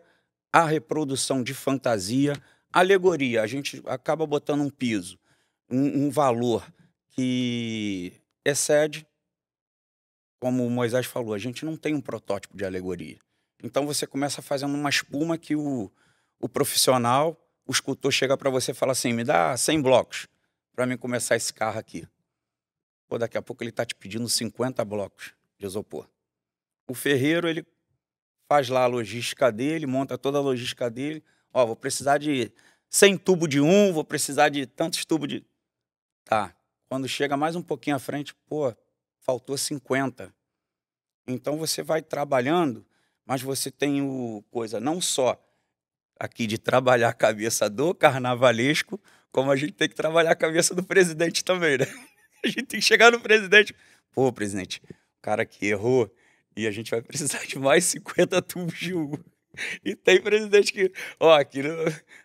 a 0.56 0.64
reprodução 0.64 1.44
de 1.44 1.54
fantasia, 1.54 2.34
alegoria. 2.72 3.42
A 3.42 3.48
gente 3.48 3.84
acaba 3.86 4.26
botando 4.26 4.62
um 4.62 4.70
piso, 4.70 5.20
um, 5.70 6.06
um 6.06 6.10
valor 6.10 6.66
que 7.10 8.14
excede 8.46 9.06
como 10.40 10.66
o 10.66 10.70
Moisés 10.70 11.06
falou, 11.06 11.34
a 11.34 11.38
gente 11.38 11.66
não 11.66 11.76
tem 11.76 11.94
um 11.94 12.00
protótipo 12.00 12.56
de 12.56 12.64
alegoria. 12.64 13.18
Então 13.62 13.86
você 13.86 14.08
começa 14.08 14.42
fazendo 14.42 14.74
uma 14.76 14.90
espuma 14.90 15.38
que 15.38 15.58
o, 15.58 15.92
o 16.40 16.48
profissional, 16.48 17.38
o 17.68 17.74
escultor 17.74 18.14
chega 18.14 18.38
para 18.38 18.50
você 18.50 18.72
e 18.72 18.74
fala 18.74 18.94
assim: 18.94 19.12
me 19.12 19.26
dá 19.26 19.58
100 19.58 19.82
blocos 19.82 20.26
para 20.74 20.86
mim 20.86 20.96
começar 20.96 21.36
esse 21.36 21.54
carro 21.54 21.80
aqui. 21.80 22.08
Pô, 23.10 23.18
daqui 23.18 23.38
a 23.38 23.42
pouco 23.42 23.62
ele 23.62 23.72
está 23.72 23.86
te 23.86 23.94
pedindo 23.94 24.30
50 24.30 24.86
blocos 24.86 25.34
de 25.60 25.66
isopor. 25.66 26.08
O 26.88 26.94
ferreiro, 26.94 27.46
ele 27.50 27.66
faz 28.48 28.70
lá 28.70 28.84
a 28.84 28.88
logística 28.88 29.52
dele, 29.52 29.86
monta 29.86 30.18
toda 30.18 30.38
a 30.38 30.42
logística 30.42 30.90
dele. 30.90 31.24
Ó, 31.54 31.66
vou 31.66 31.76
precisar 31.76 32.18
de 32.18 32.52
100 32.90 33.18
tubos 33.18 33.50
de 33.50 33.60
um, 33.60 33.92
vou 33.94 34.04
precisar 34.04 34.50
de 34.50 34.66
tantos 34.66 35.06
tubos 35.06 35.28
de. 35.28 35.46
Tá. 36.24 36.56
Quando 36.88 37.08
chega 37.08 37.36
mais 37.36 37.56
um 37.56 37.62
pouquinho 37.62 37.96
à 37.96 38.00
frente, 38.00 38.36
pô, 38.48 38.74
faltou 39.20 39.58
50. 39.58 40.34
Então 41.28 41.58
você 41.58 41.82
vai 41.82 42.02
trabalhando, 42.02 42.86
mas 43.26 43.42
você 43.42 43.72
tem 43.72 44.02
o 44.02 44.44
coisa 44.52 44.80
não 44.80 45.02
só 45.02 45.42
aqui 46.20 46.48
de 46.48 46.58
trabalhar 46.58 47.10
a 47.10 47.14
cabeça 47.14 47.70
do 47.70 47.94
carnavalesco, 47.94 49.02
como 49.32 49.52
a 49.52 49.56
gente 49.56 49.74
tem 49.74 49.90
que 49.90 49.96
trabalhar 49.96 50.32
a 50.32 50.36
cabeça 50.36 50.74
do 50.74 50.84
presidente 50.84 51.44
também, 51.44 51.78
né? 51.78 51.86
A 52.44 52.48
gente 52.48 52.64
tem 52.64 52.80
que 52.80 52.86
chegar 52.86 53.12
no 53.12 53.20
presidente. 53.20 53.76
Pô, 54.12 54.32
presidente, 54.32 54.80
o 54.88 55.22
cara 55.22 55.44
que 55.48 55.66
errou 55.66 56.14
e 56.56 56.68
a 56.68 56.72
gente 56.72 56.92
vai 56.92 57.02
precisar 57.02 57.46
de 57.46 57.60
mais 57.60 57.84
50 57.86 58.42
tubos 58.42 58.80
de 58.80 58.94
uva. 58.94 59.20
E 59.84 59.96
tem 59.96 60.22
presidente 60.22 60.74
que, 60.74 60.92
ó, 61.20 61.34
aqui 61.34 61.62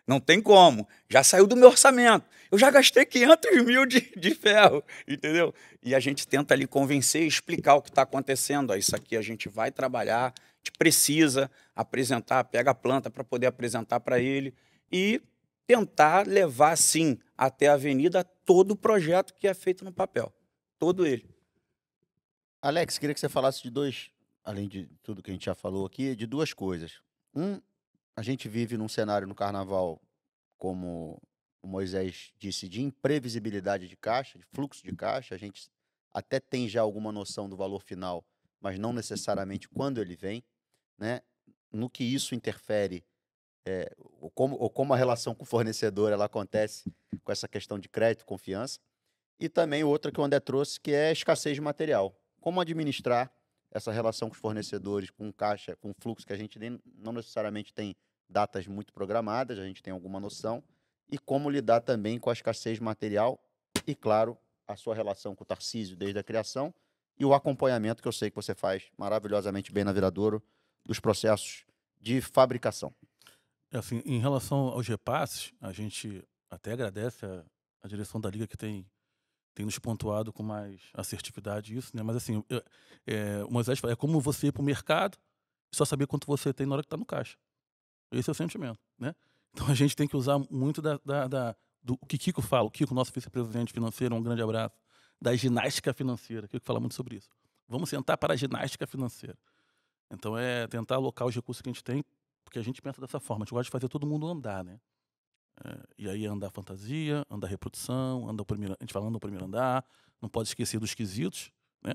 não, 0.05 0.19
tem 0.19 0.41
como. 0.41 0.87
Já 1.09 1.23
saiu 1.23 1.47
do 1.47 1.55
meu 1.55 1.69
orçamento. 1.69 2.25
Eu 2.51 2.57
já 2.57 2.69
gastei 2.69 3.05
500 3.05 3.63
mil 3.63 3.85
de, 3.85 4.01
de 4.17 4.35
ferro, 4.35 4.83
entendeu? 5.07 5.53
E 5.81 5.95
a 5.95 5.99
gente 5.99 6.27
tenta 6.27 6.53
ali 6.53 6.67
convencer 6.67 7.23
e 7.23 7.27
explicar 7.27 7.75
o 7.75 7.81
que 7.81 7.89
está 7.89 8.01
acontecendo. 8.01 8.71
Ó, 8.71 8.75
isso 8.75 8.93
aqui 8.95 9.15
a 9.15 9.21
gente 9.21 9.47
vai 9.47 9.71
trabalhar, 9.71 10.27
a 10.27 10.57
gente 10.57 10.77
precisa 10.77 11.49
apresentar, 11.73 12.43
pega 12.43 12.71
a 12.71 12.75
planta 12.75 13.09
para 13.09 13.23
poder 13.23 13.47
apresentar 13.47 14.01
para 14.01 14.19
ele 14.19 14.53
e 14.91 15.21
tentar 15.65 16.27
levar, 16.27 16.77
sim, 16.77 17.17
até 17.37 17.69
a 17.69 17.73
avenida 17.73 18.25
todo 18.45 18.71
o 18.71 18.75
projeto 18.75 19.33
que 19.39 19.47
é 19.47 19.53
feito 19.53 19.85
no 19.85 19.93
papel. 19.93 20.33
Todo 20.77 21.05
ele. 21.05 21.29
Alex, 22.61 22.97
queria 22.97 23.13
que 23.13 23.19
você 23.19 23.29
falasse 23.29 23.63
de 23.63 23.69
dois, 23.71 24.11
além 24.43 24.67
de 24.67 24.87
tudo 25.03 25.21
que 25.21 25.29
a 25.29 25.33
gente 25.33 25.45
já 25.45 25.55
falou 25.55 25.85
aqui, 25.85 26.15
de 26.15 26.25
duas 26.25 26.53
coisas. 26.53 26.99
Um, 27.33 27.61
a 28.15 28.21
gente 28.21 28.49
vive 28.49 28.77
num 28.77 28.87
cenário 28.87 29.27
no 29.27 29.35
carnaval, 29.35 30.01
como 30.57 31.21
o 31.61 31.67
Moisés 31.67 32.31
disse, 32.37 32.67
de 32.67 32.81
imprevisibilidade 32.81 33.87
de 33.87 33.95
caixa, 33.95 34.37
de 34.37 34.45
fluxo 34.45 34.83
de 34.83 34.95
caixa. 34.95 35.35
A 35.35 35.37
gente 35.37 35.69
até 36.13 36.39
tem 36.39 36.67
já 36.67 36.81
alguma 36.81 37.11
noção 37.11 37.47
do 37.47 37.55
valor 37.55 37.81
final, 37.81 38.25
mas 38.59 38.77
não 38.77 38.91
necessariamente 38.91 39.69
quando 39.69 40.01
ele 40.01 40.15
vem, 40.15 40.43
né? 40.97 41.21
No 41.71 41.89
que 41.89 42.03
isso 42.03 42.35
interfere, 42.35 43.05
é, 43.65 43.95
ou, 43.97 44.29
como, 44.31 44.57
ou 44.57 44.69
como 44.69 44.93
a 44.93 44.97
relação 44.97 45.33
com 45.33 45.43
o 45.43 45.47
fornecedor 45.47 46.11
ela 46.11 46.25
acontece 46.25 46.91
com 47.23 47.31
essa 47.31 47.47
questão 47.47 47.79
de 47.79 47.87
crédito, 47.87 48.25
confiança. 48.25 48.79
E 49.39 49.47
também 49.47 49.83
outra 49.83 50.11
que 50.11 50.19
o 50.19 50.23
André 50.23 50.39
trouxe, 50.39 50.79
que 50.79 50.91
é 50.91 51.09
a 51.09 51.11
escassez 51.11 51.55
de 51.55 51.61
material. 51.61 52.15
Como 52.39 52.59
administrar 52.59 53.31
essa 53.71 53.91
relação 53.91 54.29
com 54.29 54.35
os 54.35 54.39
fornecedores, 54.39 55.09
com 55.09 55.31
caixa, 55.31 55.75
com 55.77 55.93
fluxo 55.93 56.27
que 56.27 56.33
a 56.33 56.37
gente 56.37 56.59
nem, 56.59 56.79
não 56.97 57.13
necessariamente 57.13 57.73
tem 57.73 57.95
datas 58.29 58.67
muito 58.67 58.93
programadas, 58.93 59.57
a 59.57 59.65
gente 59.65 59.81
tem 59.81 59.93
alguma 59.93 60.19
noção, 60.19 60.63
e 61.09 61.17
como 61.17 61.49
lidar 61.49 61.81
também 61.81 62.19
com 62.19 62.29
a 62.29 62.33
escassez 62.33 62.79
material 62.79 63.41
e, 63.85 63.95
claro, 63.95 64.37
a 64.67 64.75
sua 64.75 64.95
relação 64.95 65.35
com 65.35 65.43
o 65.43 65.45
Tarcísio 65.45 65.97
desde 65.97 66.19
a 66.19 66.23
criação 66.23 66.73
e 67.19 67.25
o 67.25 67.33
acompanhamento 67.33 68.01
que 68.01 68.07
eu 68.07 68.11
sei 68.11 68.29
que 68.29 68.35
você 68.35 68.55
faz 68.55 68.89
maravilhosamente 68.97 69.71
bem 69.71 69.83
na 69.83 69.91
Viradouro 69.91 70.41
dos 70.85 70.99
processos 70.99 71.65
de 71.99 72.21
fabricação. 72.21 72.93
É 73.71 73.77
assim, 73.77 74.01
em 74.05 74.19
relação 74.19 74.69
aos 74.69 74.87
repasses, 74.87 75.53
a 75.61 75.71
gente 75.71 76.23
até 76.49 76.73
agradece 76.73 77.25
a, 77.25 77.45
a 77.83 77.87
direção 77.87 78.19
da 78.19 78.29
Liga 78.29 78.47
que 78.47 78.57
tem, 78.57 78.85
tem 79.53 79.65
nos 79.65 79.77
pontuado 79.79 80.31
com 80.31 80.43
mais 80.43 80.81
assertividade 80.93 81.75
isso, 81.75 81.95
né? 81.95 82.03
Mas 82.03 82.15
assim, 82.15 82.43
eu, 82.49 82.63
é, 83.05 83.43
o 83.43 83.51
Moisés 83.51 83.79
fala, 83.79 83.93
é 83.93 83.95
como 83.95 84.19
você 84.19 84.47
ir 84.47 84.51
para 84.51 84.61
o 84.61 84.65
mercado 84.65 85.17
e 85.71 85.75
só 85.75 85.85
saber 85.85 86.07
quanto 86.07 86.25
você 86.27 86.53
tem 86.53 86.65
na 86.65 86.73
hora 86.73 86.81
que 86.81 86.87
está 86.87 86.97
no 86.97 87.05
caixa. 87.05 87.37
Esse 88.11 88.29
é 88.29 88.31
o 88.31 88.35
sentimento, 88.35 88.79
né? 88.97 89.15
Então 89.53 89.67
a 89.67 89.73
gente 89.73 89.95
tem 89.95 90.07
que 90.07 90.15
usar 90.15 90.39
muito 90.49 90.81
da, 90.81 90.99
da, 91.03 91.27
da 91.27 91.55
do 91.83 91.97
o 91.99 92.05
que 92.05 92.17
Kiko 92.17 92.41
fala, 92.41 92.67
o 92.67 92.71
Kiko, 92.71 92.93
nosso 92.93 93.11
vice-presidente 93.11 93.73
financeiro, 93.73 94.15
um 94.15 94.23
grande 94.23 94.41
abraço, 94.41 94.75
da 95.19 95.35
ginástica 95.35 95.93
financeira. 95.93 96.47
Kiko 96.47 96.65
fala 96.65 96.79
muito 96.79 96.95
sobre 96.95 97.17
isso. 97.17 97.29
Vamos 97.67 97.89
sentar 97.89 98.17
para 98.17 98.33
a 98.33 98.37
ginástica 98.37 98.85
financeira. 98.87 99.37
Então 100.09 100.37
é 100.37 100.67
tentar 100.67 100.95
alocar 100.95 101.27
os 101.27 101.35
recursos 101.35 101.61
que 101.61 101.69
a 101.69 101.73
gente 101.73 101.83
tem, 101.83 102.03
porque 102.43 102.59
a 102.59 102.61
gente 102.61 102.81
pensa 102.81 102.99
dessa 103.01 103.19
forma. 103.19 103.43
A 103.43 103.45
gente 103.45 103.53
gosta 103.53 103.65
de 103.65 103.71
fazer 103.71 103.87
todo 103.87 104.05
mundo 104.05 104.27
andar, 104.27 104.63
né? 104.63 104.79
E 105.97 106.09
aí 106.09 106.25
andar 106.25 106.49
fantasia, 106.49 107.25
andar 107.29 107.47
reprodução, 107.47 108.27
andar 108.29 108.43
o 108.43 108.45
primeiro, 108.45 108.75
a 108.79 108.83
gente 108.83 108.93
falando 108.93 109.13
no 109.13 109.19
primeiro 109.19 109.45
andar, 109.45 109.85
não 110.21 110.29
pode 110.29 110.49
esquecer 110.49 110.79
dos 110.79 110.93
quesitos, 110.93 111.51
né? 111.83 111.93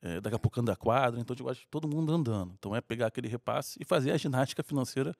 É, 0.00 0.20
daqui 0.20 0.34
a 0.34 0.38
pouco 0.38 0.60
anda 0.60 0.72
a 0.72 0.76
quadra, 0.76 1.20
então 1.20 1.34
a 1.38 1.42
gosta 1.42 1.60
de 1.60 1.68
todo 1.68 1.86
mundo 1.86 2.12
andando. 2.12 2.52
Então 2.58 2.74
é 2.74 2.80
pegar 2.80 3.06
aquele 3.06 3.28
repasse 3.28 3.78
e 3.80 3.84
fazer 3.84 4.10
a 4.10 4.16
ginástica 4.16 4.62
financeira 4.62 5.14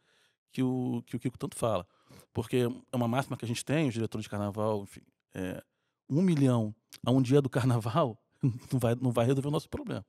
que 0.50 0.62
o, 0.62 1.02
que 1.06 1.16
o 1.16 1.20
Kiko 1.20 1.38
tanto 1.38 1.56
fala. 1.56 1.86
Porque 2.32 2.68
é 2.92 2.96
uma 2.96 3.08
máxima 3.08 3.36
que 3.36 3.44
a 3.44 3.48
gente 3.48 3.64
tem, 3.64 3.88
os 3.88 3.94
diretores 3.94 4.24
de 4.24 4.30
carnaval, 4.30 4.82
enfim, 4.82 5.02
é, 5.34 5.62
um 6.08 6.20
milhão 6.20 6.74
a 7.04 7.10
um 7.10 7.22
dia 7.22 7.40
do 7.40 7.48
carnaval 7.48 8.18
não 8.42 8.78
vai, 8.78 8.94
não 8.96 9.10
vai 9.10 9.26
resolver 9.26 9.48
o 9.48 9.52
nosso 9.52 9.68
problema. 9.68 10.04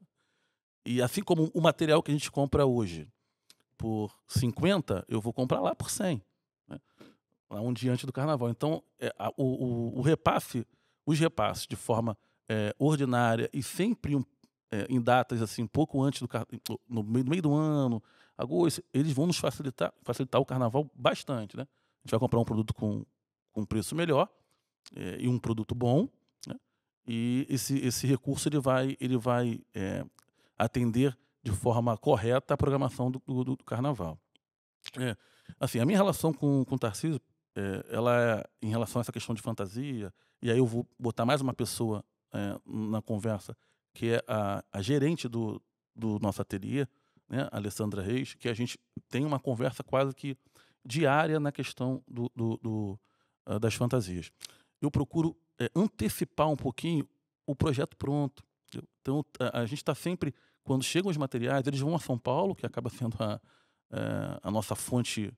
E 0.86 1.02
assim 1.02 1.22
como 1.22 1.50
o 1.54 1.62
material 1.62 2.04
que 2.04 2.12
a 2.12 2.14
gente 2.14 2.30
compra 2.30 2.66
hoje 2.66 3.08
por 3.78 4.14
50, 4.28 5.06
eu 5.08 5.22
vou 5.22 5.32
comprar 5.32 5.62
lá 5.62 5.74
por 5.74 5.90
100. 5.90 6.22
Né? 6.68 6.80
Um 7.62 7.74
dia 7.74 7.92
antes 7.92 8.06
do 8.06 8.14
carnaval. 8.14 8.50
Então, 8.50 8.84
é, 9.00 9.14
a, 9.18 9.30
o, 9.38 9.44
o, 9.44 10.00
o, 10.00 10.02
repasse, 10.02 10.66
os 11.06 11.20
repasses 11.20 11.68
de 11.68 11.76
forma 11.76 12.18
é, 12.48 12.76
ordinária 12.78 13.50
e 13.54 13.62
sempre 13.62 14.16
um, 14.16 14.24
é, 14.72 14.86
em 14.90 15.02
datas 15.02 15.42
assim, 15.42 15.68
pouco 15.68 16.02
antes 16.02 16.22
do 16.22 16.30
no 16.90 17.04
meio, 17.04 17.24
no 17.24 17.30
meio 17.30 17.42
do 17.42 17.54
ano, 17.54 18.02
agosto, 18.38 18.84
eles 18.94 19.14
vão 19.14 19.28
nos 19.28 19.38
facilitar, 19.38 19.94
facilitar 20.02 20.42
o 20.42 20.46
carnaval 20.46 20.90
bastante. 20.96 21.56
Né? 21.56 21.64
A 21.64 22.00
gente 22.08 22.12
vai 22.12 22.20
comprar 22.20 22.40
um 22.40 22.46
produto 22.46 22.74
com, 22.74 23.06
com 23.52 23.66
preço 23.66 23.96
melhor 23.96 24.28
é, 24.96 25.18
e 25.20 25.28
um 25.28 25.38
produto 25.38 25.76
bom. 25.76 26.08
Né? 26.48 26.56
E 27.08 27.46
esse, 27.50 27.78
esse 27.86 28.08
recurso 28.08 28.50
ele 28.50 28.60
vai, 28.60 28.98
ele 29.00 29.18
vai 29.18 29.62
é, 29.74 30.06
atender 30.58 31.18
de 31.44 31.52
forma 31.52 31.98
correta 31.98 32.54
a 32.54 32.58
programação 32.58 33.12
do, 33.12 33.22
do, 33.26 33.44
do 33.44 33.58
carnaval. 33.58 34.18
É, 34.98 35.16
assim, 35.60 35.80
a 35.80 35.86
minha 35.86 35.98
relação 35.98 36.34
com, 36.34 36.64
com 36.66 36.76
o 36.76 36.80
Tarcísio, 36.80 37.22
é, 37.56 37.86
ela 37.90 38.44
em 38.62 38.70
relação 38.70 39.00
a 39.00 39.02
essa 39.02 39.12
questão 39.12 39.36
de 39.36 39.42
fantasia, 39.42 40.14
e 40.42 40.52
aí 40.52 40.58
eu 40.58 40.66
vou 40.66 40.88
botar 41.00 41.26
mais 41.26 41.42
uma 41.42 41.54
pessoa 41.54 42.04
é, 42.34 42.60
na 42.66 43.02
conversa, 43.02 43.56
que 43.94 44.10
é 44.10 44.24
a, 44.28 44.64
a 44.72 44.82
gerente 44.82 45.28
do, 45.28 45.62
do 45.96 46.20
nosso 46.20 46.42
ateliê, 46.42 46.88
né, 47.30 47.48
Alessandra 47.52 48.02
Reis, 48.02 48.34
que 48.34 48.50
a 48.50 48.54
gente 48.54 48.80
tem 49.10 49.24
uma 49.24 49.40
conversa 49.40 49.84
quase 49.84 50.14
que 50.16 50.36
diária 50.84 51.40
na 51.40 51.52
questão 51.52 52.04
do, 52.08 52.30
do, 52.36 52.58
do 52.58 53.00
uh, 53.48 53.60
das 53.60 53.76
fantasias. 53.76 54.32
Eu 54.82 54.92
procuro 54.92 55.36
é, 55.60 55.70
antecipar 55.76 56.50
um 56.50 56.58
pouquinho 56.58 57.08
o 57.46 57.56
projeto 57.56 57.96
pronto. 57.96 58.44
Então, 59.02 59.24
a, 59.40 59.62
a 59.62 59.66
gente 59.66 59.80
está 59.80 59.96
sempre, 59.96 60.34
quando 60.64 60.84
chegam 60.84 61.10
os 61.10 61.18
materiais, 61.18 61.66
eles 61.68 61.80
vão 61.80 61.96
a 61.96 62.00
São 62.00 62.18
Paulo, 62.18 62.56
que 62.56 62.66
acaba 62.66 62.90
sendo 62.90 63.16
a, 63.20 63.40
a 64.42 64.52
nossa 64.52 64.76
fonte 64.76 65.32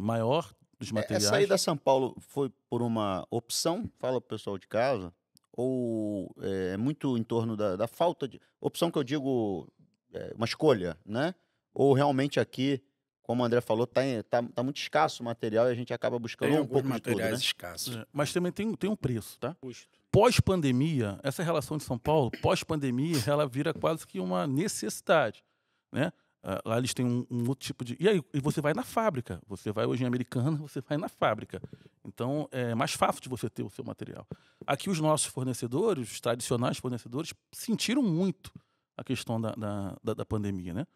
maior 0.00 0.52
dos 0.78 0.92
materiais. 0.92 1.24
Essa 1.24 1.40
ida 1.40 1.54
a 1.54 1.58
São 1.58 1.76
Paulo 1.76 2.16
foi 2.20 2.50
por 2.68 2.82
uma 2.82 3.26
opção, 3.30 3.90
fala 3.98 4.20
para 4.20 4.26
o 4.26 4.38
pessoal 4.38 4.58
de 4.58 4.66
casa, 4.66 5.12
ou 5.52 6.34
é 6.40 6.76
muito 6.76 7.16
em 7.16 7.22
torno 7.22 7.56
da, 7.56 7.76
da 7.76 7.86
falta 7.86 8.28
de. 8.28 8.40
Opção 8.60 8.90
que 8.90 8.98
eu 8.98 9.04
digo 9.04 9.72
é, 10.12 10.32
uma 10.34 10.44
escolha, 10.44 10.98
né? 11.04 11.34
Ou 11.72 11.92
realmente 11.92 12.40
aqui, 12.40 12.82
como 13.22 13.42
o 13.42 13.46
André 13.46 13.60
falou, 13.60 13.86
tá, 13.86 14.00
tá, 14.28 14.42
tá 14.42 14.62
muito 14.62 14.78
escasso 14.78 15.22
o 15.22 15.26
material 15.26 15.68
e 15.68 15.72
a 15.72 15.74
gente 15.74 15.92
acaba 15.92 16.18
buscando 16.18 16.50
tem 16.50 16.60
um 16.60 16.66
pouco 16.66 16.88
de 16.90 17.00
tudo, 17.00 17.18
né? 17.18 17.32
escassos. 17.32 17.96
É, 17.96 18.06
mas 18.12 18.32
também 18.32 18.52
tem, 18.52 18.74
tem 18.74 18.88
um 18.88 18.96
preço, 18.96 19.38
tá? 19.38 19.54
Custo. 19.54 19.98
Pós-pandemia, 20.10 21.18
essa 21.22 21.42
relação 21.42 21.76
de 21.76 21.84
São 21.84 21.98
Paulo, 21.98 22.30
pós-pandemia, 22.40 23.18
ela 23.26 23.46
vira 23.46 23.74
quase 23.74 24.06
que 24.06 24.18
uma 24.18 24.46
necessidade, 24.46 25.44
né? 25.92 26.12
Uh, 26.46 26.68
lá 26.68 26.78
eles 26.78 26.94
têm 26.94 27.04
um, 27.04 27.26
um, 27.28 27.48
outro 27.48 27.66
tipo 27.66 27.84
de. 27.84 27.96
E 27.98 28.08
aí, 28.08 28.22
e 28.32 28.38
você 28.38 28.60
vai 28.60 28.72
na 28.72 28.84
fábrica. 28.84 29.42
Você 29.48 29.72
vai 29.72 29.84
hoje 29.84 30.04
em 30.04 30.06
Americana, 30.06 30.56
você 30.62 30.80
vai 30.80 30.96
na 30.96 31.08
fábrica. 31.08 31.60
Então 32.04 32.48
é 32.52 32.72
mais 32.72 32.92
fácil 32.92 33.20
de 33.20 33.28
você 33.28 33.50
ter 33.50 33.64
o 33.64 33.70
seu 33.70 33.84
material. 33.84 34.24
Aqui, 34.64 34.88
os 34.88 35.00
nossos 35.00 35.26
fornecedores, 35.26 36.12
os 36.12 36.20
tradicionais 36.20 36.78
fornecedores, 36.78 37.34
sentiram 37.50 38.00
muito 38.00 38.52
a 38.96 39.02
questão 39.02 39.40
da, 39.40 39.50
da, 39.56 39.96
da, 40.04 40.14
da 40.14 40.24
pandemia, 40.24 40.72
né? 40.72 40.86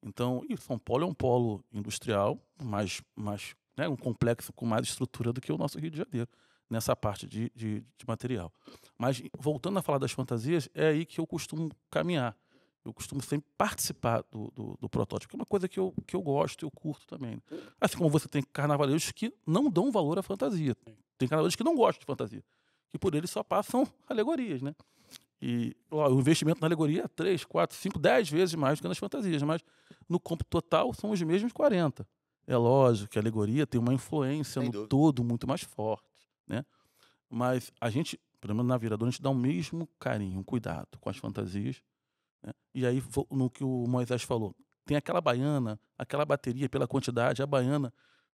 Então, 0.00 0.42
e 0.48 0.56
São 0.56 0.78
Paulo 0.78 1.04
é 1.04 1.06
um 1.06 1.12
polo 1.12 1.64
industrial, 1.72 2.38
mais, 2.62 3.02
mais 3.14 3.54
né, 3.76 3.88
um 3.88 3.96
complexo 3.96 4.52
com 4.52 4.64
mais 4.64 4.86
estrutura 4.86 5.32
do 5.32 5.40
que 5.40 5.52
o 5.52 5.58
nosso 5.58 5.78
Rio 5.78 5.90
de 5.90 5.98
Janeiro, 5.98 6.28
nessa 6.70 6.94
parte 6.94 7.26
de, 7.26 7.50
de, 7.54 7.80
de, 7.80 8.06
material. 8.06 8.52
Mas, 8.96 9.20
voltando 9.36 9.78
a 9.78 9.82
falar 9.82 9.98
das 9.98 10.12
fantasias, 10.12 10.68
é 10.72 10.88
aí 10.88 11.04
que 11.04 11.20
eu 11.20 11.26
costumo 11.26 11.70
caminhar. 11.90 12.36
Eu 12.84 12.94
costumo 12.94 13.22
sempre 13.22 13.50
participar 13.58 14.24
do, 14.30 14.50
do, 14.54 14.78
do 14.80 14.88
protótipo, 14.88 15.30
que 15.30 15.36
é 15.36 15.38
uma 15.38 15.46
coisa 15.46 15.68
que 15.68 15.78
eu, 15.78 15.94
que 16.06 16.16
eu 16.16 16.22
gosto, 16.22 16.64
eu 16.64 16.70
curto 16.70 17.06
também. 17.06 17.42
Assim 17.80 17.96
como 17.98 18.08
você 18.08 18.26
tem 18.26 18.42
carnavaleiros 18.42 19.12
que 19.12 19.34
não 19.46 19.68
dão 19.70 19.92
valor 19.92 20.18
à 20.18 20.22
fantasia. 20.22 20.74
Tem 21.18 21.28
carnavaleiros 21.28 21.56
que 21.56 21.64
não 21.64 21.76
gostam 21.76 22.00
de 22.00 22.06
fantasia, 22.06 22.42
que 22.90 22.98
por 22.98 23.14
eles 23.14 23.30
só 23.30 23.42
passam 23.42 23.86
alegorias, 24.08 24.62
né? 24.62 24.74
E 25.42 25.74
ó, 25.90 26.08
o 26.10 26.18
investimento 26.18 26.60
na 26.60 26.66
alegoria 26.66 27.04
é 27.04 27.08
3, 27.08 27.44
4, 27.44 27.76
5, 27.76 27.98
10 27.98 28.30
vezes 28.30 28.54
mais 28.54 28.78
do 28.78 28.82
que 28.82 28.88
nas 28.88 28.98
fantasias, 28.98 29.42
mas 29.42 29.62
no 30.08 30.20
campo 30.20 30.44
total 30.44 30.92
são 30.94 31.10
os 31.10 31.20
mesmos 31.22 31.52
40. 31.52 32.06
É 32.46 32.56
lógico 32.56 33.10
que 33.12 33.18
a 33.18 33.22
alegoria 33.22 33.66
tem 33.66 33.80
uma 33.80 33.94
influência 33.94 34.60
Sem 34.60 34.64
no 34.64 34.72
dúvida. 34.72 34.88
todo 34.88 35.22
muito 35.22 35.46
mais 35.46 35.62
forte, 35.62 36.04
né? 36.46 36.64
Mas 37.28 37.70
a 37.80 37.88
gente, 37.88 38.18
pelo 38.40 38.54
menos 38.54 38.68
na 38.68 38.76
viradora, 38.76 39.08
a 39.08 39.12
gente 39.12 39.22
dá 39.22 39.30
o 39.30 39.34
mesmo 39.34 39.88
carinho, 39.98 40.42
cuidado 40.42 40.98
com 41.00 41.08
as 41.08 41.16
fantasias. 41.16 41.82
Né? 42.42 42.52
E 42.74 42.86
aí, 42.86 43.02
no 43.30 43.50
que 43.50 43.64
o 43.64 43.86
Moisés 43.86 44.22
falou, 44.22 44.54
tem 44.84 44.96
aquela 44.96 45.20
baiana, 45.20 45.78
aquela 45.98 46.24
bateria 46.24 46.68
pela 46.68 46.86
quantidade, 46.86 47.42
a 47.42 47.46
baiana, 47.46 47.92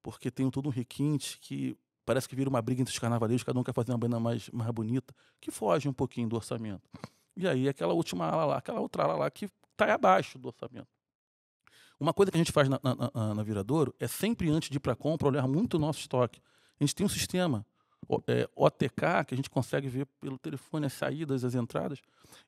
porque 0.02 0.31
tem 0.31 0.51
todo 0.51 0.66
um 0.68 0.72
requinte 0.72 1.39
que 1.40 1.77
parece 2.05 2.28
que 2.28 2.35
vira 2.35 2.48
uma 2.51 2.60
briga 2.62 2.81
entre 2.81 2.93
os 2.93 2.98
carnavaleiros, 2.98 3.44
cada 3.44 3.59
um 3.59 3.62
quer 3.62 3.72
fazer 3.74 3.93
uma 3.93 3.98
baiana 3.98 4.18
mais, 4.18 4.48
mais 4.51 4.70
bonita, 4.70 5.14
que 5.40 5.51
foge 5.51 5.89
um 5.89 5.93
pouquinho 5.93 6.28
do 6.28 6.36
orçamento. 6.36 6.82
E 7.36 7.47
aí, 7.47 7.68
aquela 7.68 7.93
última 7.93 8.27
ala 8.27 8.44
lá, 8.44 8.56
aquela 8.59 8.81
outra 8.81 9.05
ala 9.05 9.14
lá 9.14 9.31
que 9.31 9.48
está 9.72 9.94
abaixo 9.94 10.39
do 10.39 10.48
orçamento. 10.48 10.89
Uma 11.98 12.14
coisa 12.14 12.32
que 12.32 12.36
a 12.36 12.40
gente 12.40 12.51
faz 12.52 12.68
na, 12.68 12.81
na, 12.82 12.94
na- 13.14 13.35
na 13.35 13.43
Viradouro 13.43 13.94
é 14.01 14.09
sempre 14.09 14.48
antes 14.51 14.70
de 14.70 14.78
ir 14.78 14.81
para 14.81 14.94
a 14.94 14.97
compra 14.97 15.28
olhar 15.28 15.47
muito 15.47 15.74
o 15.74 15.78
nosso 15.78 16.01
estoque. 16.01 16.40
A 16.81 16.85
gente 16.85 16.94
tem 16.94 17.05
um 17.05 17.09
sistema 17.10 17.64
OTK 18.09 19.24
que 19.27 19.35
a 19.35 19.36
gente 19.36 19.51
consegue 19.51 19.89
ver 19.89 20.06
pelo 20.20 20.39
telefone 20.39 20.86
as 20.86 20.93
saídas, 20.93 21.44
as 21.44 21.55
entradas. 21.55 22.01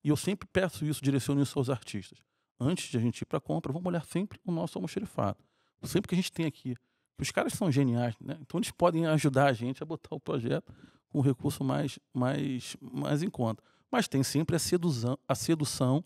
E 0.03 0.09
eu 0.09 0.17
sempre 0.17 0.49
peço 0.53 0.85
isso, 0.85 1.03
direciono 1.03 1.43
isso 1.43 1.59
aos 1.59 1.71
artistas. 1.71 2.19
Antes 2.59 2.91
de 2.91 2.97
a 2.97 3.01
gente 3.01 3.21
ir 3.21 3.25
para 3.25 3.39
a 3.39 3.41
compra, 3.41 3.73
vamos 3.73 3.87
olhar 3.87 4.05
sempre 4.05 4.41
o 4.45 4.53
nosso 4.53 4.79
almoxerifado. 4.79 5.39
Sempre 5.83 6.09
que 6.09 6.15
a 6.15 6.17
gente 6.17 6.33
tem 6.33 6.47
aqui. 6.47 6.77
Os 7.19 7.31
caras 7.31 7.53
são 7.53 7.71
geniais, 7.71 8.15
né? 8.21 8.37
Então 8.41 8.59
eles 8.59 8.71
podem 8.71 9.07
ajudar 9.07 9.47
a 9.47 9.53
gente 9.53 9.83
a 9.83 9.87
botar 9.87 10.15
o 10.15 10.21
projeto 10.21 10.73
com 11.09 11.19
um 11.19 11.23
recurso 11.23 11.63
mais, 11.63 11.99
mais, 12.13 12.77
mais 12.81 13.23
em 13.23 13.31
conta. 13.31 13.63
Mas 13.91 14.09
tem 14.09 14.23
sempre 14.23 14.57
a 14.57 14.59
sedução, 14.59 15.19
a 15.29 15.35
sedução 15.35 16.05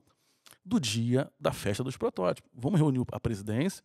do 0.64 0.80
dia 0.80 1.30
da 1.38 1.52
festa 1.52 1.84
dos 1.84 1.96
protótipos. 1.96 2.50
Vamos 2.52 2.80
reunir 2.80 3.04
a 3.12 3.20
presidência, 3.20 3.84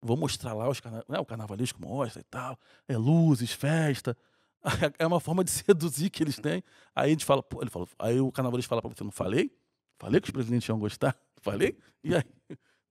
vou 0.00 0.16
mostrar 0.16 0.54
lá 0.54 0.68
os 0.68 0.80
carna... 0.80 1.04
né, 1.08 1.18
o 1.18 1.26
carnavalesco 1.26 1.80
mostra 1.80 2.20
e 2.20 2.24
tal, 2.24 2.58
é 2.88 2.96
luzes, 2.96 3.52
festa. 3.52 4.16
É 4.98 5.06
uma 5.06 5.20
forma 5.20 5.42
de 5.42 5.50
seduzir 5.50 6.10
que 6.10 6.22
eles 6.22 6.36
têm. 6.36 6.62
Aí 6.94 7.06
a 7.06 7.08
gente 7.08 7.24
fala, 7.24 7.44
ele 7.60 7.70
falou, 7.70 7.88
aí 7.98 8.20
o 8.20 8.30
carnavalesco 8.30 8.68
fala 8.68 8.82
para 8.82 8.90
você, 8.90 9.04
não 9.04 9.10
falei? 9.10 9.50
Falei 9.98 10.20
que 10.20 10.28
os 10.28 10.32
presidentes 10.32 10.68
iam 10.68 10.78
gostar? 10.78 11.16
Falei? 11.42 11.78
E 12.04 12.14
aí 12.14 12.24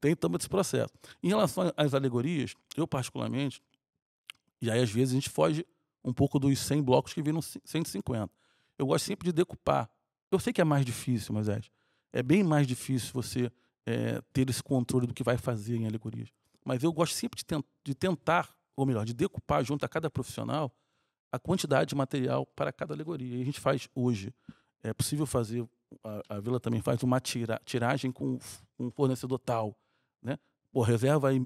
tem 0.02 0.16
também 0.16 0.38
esse 0.38 0.50
processo. 0.50 0.91
Em 1.22 1.28
relação 1.28 1.72
às 1.78 1.94
alegorias, 1.94 2.56
eu 2.76 2.88
particularmente, 2.88 3.62
e 4.62 4.72
aí 4.72 4.82
às 4.82 4.90
vezes 4.90 5.12
a 5.12 5.16
gente 5.16 5.30
foge 5.30 5.66
um 6.04 6.14
pouco 6.14 6.40
dos 6.40 6.58
100 6.60 6.82
blocos 6.82 7.14
que 7.14 7.22
viram 7.22 7.41
150. 7.41 8.32
Eu 8.78 8.88
gosto 8.88 9.06
sempre 9.06 9.28
de 9.28 9.34
decupar. 9.34 9.90
Eu 10.32 10.40
sei 10.40 10.54
que 10.54 10.62
é 10.62 10.64
mais 10.64 10.86
difícil, 10.86 11.34
mas 11.34 11.48
é, 11.50 11.60
é 12.14 12.24
bem 12.24 12.44
mais 12.44 12.66
difícil 12.66 13.12
você 13.14 13.52
é, 13.86 14.22
ter 14.34 14.50
esse 14.50 14.64
controle 14.64 15.06
do 15.06 15.14
que 15.14 15.24
vai 15.24 15.38
fazer 15.38 15.76
em 15.76 15.86
alegorias. 15.86 16.30
Mas 16.66 16.84
eu 16.84 16.94
gosto 16.94 17.14
sempre 17.14 17.38
de, 17.38 17.46
tent 17.46 17.64
de 17.84 17.94
tentar 17.94 18.56
ou 18.80 18.86
melhor, 18.86 19.06
de 19.06 19.14
decupar 19.14 19.62
junto 19.64 19.86
a 19.86 19.90
cada 19.90 20.10
profissional 20.10 20.74
a 21.32 21.40
quantidade 21.40 21.90
de 21.90 21.96
material 21.96 22.46
para 22.46 22.72
cada 22.72 22.94
alegoria. 22.94 23.38
E 23.38 23.42
a 23.42 23.46
gente 23.46 23.60
faz 23.60 23.90
hoje. 23.94 24.34
É 24.82 24.94
possível 24.94 25.26
fazer, 25.26 25.68
a, 26.04 26.38
a 26.38 26.40
Vila 26.40 26.60
também 26.60 26.82
faz 26.82 27.04
uma 27.04 27.20
tira, 27.20 27.62
tiragem 27.66 28.12
com 28.12 28.40
um 28.80 28.90
fornecedor 28.92 29.40
tal. 29.40 29.78
Né? 30.22 30.38
Pô, 30.72 30.82
reserva 30.82 31.30
aí 31.30 31.46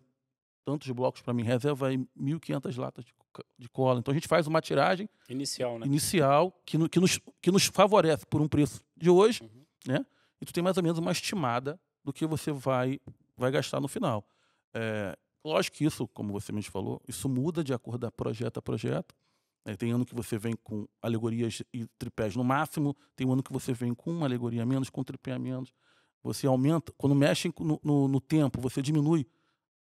tantos 0.63 0.89
blocos 0.91 1.21
para 1.21 1.33
mim, 1.33 1.43
reserva 1.43 1.87
aí 1.87 1.97
1.500 2.17 2.77
latas 2.77 3.05
de, 3.05 3.13
de, 3.57 3.69
cola. 3.69 3.99
Então 3.99 4.11
a 4.11 4.15
gente 4.15 4.27
faz 4.27 4.47
uma 4.47 4.61
tiragem 4.61 5.09
inicial, 5.29 5.77
né? 5.77 5.85
inicial 5.85 6.51
que, 6.65 6.77
no, 6.77 6.87
que, 6.87 6.99
nos, 6.99 7.19
que 7.41 7.51
nos 7.51 7.65
favorece 7.65 8.25
por 8.25 8.41
um 8.41 8.47
preço 8.47 8.81
de 8.95 9.09
hoje, 9.09 9.43
uhum. 9.43 9.65
né? 9.93 10.05
e 10.41 10.45
tu 10.45 10.53
tem 10.53 10.63
mais 10.63 10.77
ou 10.77 10.83
menos 10.83 10.99
uma 10.99 11.11
estimada 11.11 11.79
do 12.03 12.13
que 12.13 12.25
você 12.25 12.51
vai, 12.51 12.99
vai 13.35 13.51
gastar 13.51 13.79
no 13.79 13.87
final. 13.87 14.25
É, 14.73 15.17
lógico 15.43 15.77
que 15.77 15.85
isso, 15.85 16.07
como 16.07 16.31
você 16.33 16.51
mesmo 16.51 16.71
falou, 16.71 17.01
isso 17.07 17.27
muda 17.27 17.63
de 17.63 17.73
acordo 17.73 18.07
de 18.07 18.11
projeto 18.11 18.57
a 18.57 18.61
projeto. 18.61 19.15
É, 19.65 19.75
tem 19.75 19.91
ano 19.91 20.05
que 20.05 20.13
você 20.13 20.37
vem 20.37 20.53
com 20.61 20.85
alegorias 21.01 21.63
e 21.73 21.85
tripés 21.97 22.35
no 22.35 22.43
máximo, 22.43 22.95
tem 23.15 23.29
ano 23.31 23.41
que 23.41 23.53
você 23.53 23.71
vem 23.73 23.93
com 23.93 24.11
uma 24.11 24.25
alegoria 24.25 24.63
a 24.63 24.65
menos, 24.65 24.89
com 24.89 25.01
um 25.01 25.03
tripé 25.03 25.31
a 25.31 25.39
menos. 25.39 25.73
Você 26.21 26.47
aumenta, 26.47 26.93
quando 26.97 27.15
mexe 27.15 27.53
no, 27.59 27.79
no, 27.83 28.07
no 28.07 28.21
tempo, 28.21 28.59
você 28.59 28.81
diminui 28.81 29.25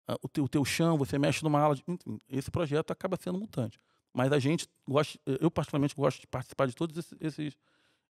uh, 0.08 0.18
o, 0.22 0.28
teu, 0.28 0.44
o 0.44 0.48
teu 0.48 0.64
chão, 0.64 0.98
você 0.98 1.18
mexe 1.18 1.42
numa 1.44 1.60
ala. 1.60 1.76
De, 1.76 1.84
enfim, 1.86 2.18
esse 2.28 2.50
projeto 2.50 2.90
acaba 2.90 3.16
sendo 3.20 3.38
mutante. 3.38 3.78
Mas 4.12 4.32
a 4.32 4.38
gente 4.38 4.66
gosta, 4.86 5.18
eu 5.26 5.50
particularmente 5.50 5.94
gosto 5.94 6.20
de 6.20 6.26
participar 6.26 6.66
de 6.66 6.74
todos 6.74 6.96
esses, 6.96 7.16
esses, 7.20 7.56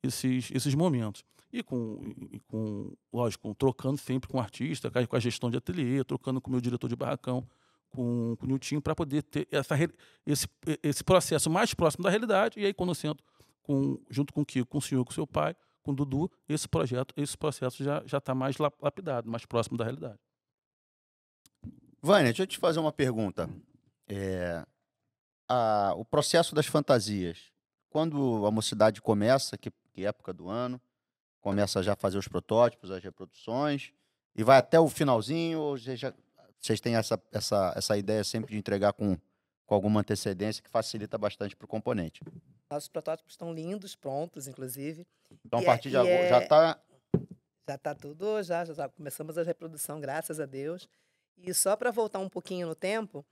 esses, 0.03 0.51
esses 0.51 0.75
momentos. 0.75 1.23
E 1.53 1.63
com, 1.63 2.01
e 2.31 2.41
com, 2.41 2.93
lógico, 3.13 3.55
trocando 3.55 3.99
sempre 3.99 4.29
com 4.29 4.39
o 4.39 4.41
artista, 4.41 4.91
com 4.91 5.17
a 5.17 5.21
gestão 5.21 5.51
de 5.51 5.57
ateliê, 5.57 6.05
trocando 6.05 6.41
com 6.41 6.49
o 6.49 6.53
meu 6.53 6.61
diretor 6.61 6.89
de 6.89 6.97
barracão, 6.97 7.47
com, 7.91 8.37
com 8.37 8.47
o 8.47 8.49
Nilton, 8.49 8.81
para 8.81 8.95
poder 8.95 9.23
ter 9.23 9.47
essa, 9.51 9.75
esse, 10.27 10.47
esse 10.83 11.05
processo 11.05 11.51
mais 11.51 11.75
próximo 11.75 12.05
da 12.05 12.11
realidade. 12.11 12.59
E 12.59 12.65
aí, 12.65 12.75
quando 12.75 12.91
eu 12.91 12.95
sento 12.95 13.23
com, 13.63 13.99
junto 14.09 14.33
com 14.33 14.43
o 14.43 14.47
Kiko, 14.47 14.67
com 14.67 14.79
o 14.79 14.83
senhor, 14.83 15.05
com 15.05 15.11
o 15.11 15.15
seu 15.15 15.27
pai, 15.27 15.55
com 15.83 15.93
o 15.93 15.95
Dudu, 15.95 16.31
esse 16.49 16.69
projeto, 16.69 17.15
esse 17.17 17.37
processo 17.37 17.83
já 17.83 18.19
está 18.19 18.35
mais 18.35 18.57
lapidado, 18.59 19.31
mais 19.31 19.45
próximo 19.45 19.77
da 19.77 19.85
realidade. 19.85 20.19
Vânia, 22.03 22.25
deixa 22.25 22.43
eu 22.43 22.47
te 22.47 22.59
fazer 22.59 22.81
uma 22.81 22.93
pergunta. 22.93 23.49
É, 24.09 24.65
a, 25.49 25.93
o 25.97 26.05
processo 26.05 26.55
das 26.55 26.67
fantasias, 26.67 27.53
quando 27.91 28.47
a 28.47 28.51
mocidade 28.51 29.03
começa, 29.03 29.59
que, 29.59 29.71
que 29.93 30.07
época 30.07 30.33
do 30.33 30.49
ano, 30.49 30.81
começa 31.41 31.83
já 31.83 31.95
a 31.95 31.97
fazer 31.97 32.19
os 32.19 32.29
protótipos, 32.29 32.91
as 32.91 33.03
reproduções, 33.03 33.93
e 34.35 34.45
vai 34.45 34.59
até 34.59 34.79
o 34.79 34.89
finalzinho, 34.89 35.61
ou 35.61 35.77
já, 35.77 36.15
vocês 36.61 36.81
têm 36.81 36.97
essa, 36.97 37.21
essa, 37.33 37.73
essa 37.77 37.97
ideia 37.97 38.23
sempre 38.23 38.53
de 38.53 38.59
entregar 38.59 38.93
com, 38.93 39.17
com 39.67 39.75
alguma 39.75 40.01
antecedência 40.01 40.63
que 40.63 40.71
facilita 40.71 41.17
bastante 41.17 41.57
para 41.57 41.65
o 41.65 41.69
componente? 41.69 42.23
Nossos 42.71 42.89
protótipos 42.89 43.33
estão 43.33 43.53
lindos, 43.53 43.97
prontos, 43.97 44.47
inclusive. 44.47 45.07
Então, 45.45 45.61
a 45.61 45.65
partir 45.65 45.89
é, 45.89 45.91
de 45.91 45.97
agora, 45.97 46.13
é... 46.13 46.29
já 46.29 46.43
está... 46.43 46.81
Já 47.69 47.75
está 47.77 47.95
tudo, 47.95 48.43
já, 48.43 48.65
já 48.65 48.89
começamos 48.89 49.39
a 49.39 49.45
reprodução, 49.45 50.01
graças 50.01 50.41
a 50.41 50.47
Deus. 50.47 50.89
E 51.37 51.55
só 51.55 51.77
para 51.77 51.93
voltar 51.93 52.19
um 52.19 52.29
pouquinho 52.29 52.67
no 52.67 52.75
tempo, 52.75 53.25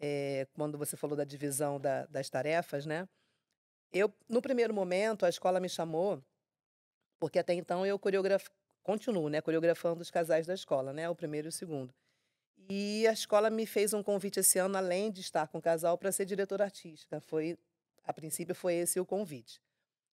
é, 0.00 0.46
quando 0.54 0.76
você 0.76 0.96
falou 0.96 1.16
da 1.16 1.22
divisão 1.22 1.80
da, 1.80 2.04
das 2.06 2.28
tarefas, 2.28 2.84
né? 2.84 3.08
Eu, 3.92 4.12
no 4.28 4.42
primeiro 4.42 4.74
momento, 4.74 5.24
a 5.24 5.28
escola 5.28 5.60
me 5.60 5.68
chamou 5.68 6.20
porque 7.18 7.38
até 7.38 7.54
então 7.54 7.84
eu 7.84 7.98
coreografo, 7.98 8.50
continuo, 8.82 9.28
né, 9.28 9.40
coreografando 9.40 10.02
os 10.02 10.10
casais 10.10 10.46
da 10.46 10.54
escola, 10.54 10.92
né, 10.92 11.08
o 11.08 11.14
primeiro 11.14 11.48
e 11.48 11.50
o 11.50 11.52
segundo. 11.52 11.94
E 12.68 13.06
a 13.06 13.12
escola 13.12 13.48
me 13.48 13.64
fez 13.64 13.94
um 13.94 14.02
convite 14.02 14.40
esse 14.40 14.58
ano, 14.58 14.76
além 14.76 15.10
de 15.10 15.20
estar 15.20 15.46
com 15.46 15.58
o 15.58 15.62
casal, 15.62 15.96
para 15.96 16.10
ser 16.10 16.24
diretora 16.24 16.64
artística. 16.64 17.20
Foi, 17.20 17.56
a 18.04 18.12
princípio, 18.12 18.54
foi 18.54 18.74
esse 18.74 18.98
o 18.98 19.06
convite. 19.06 19.60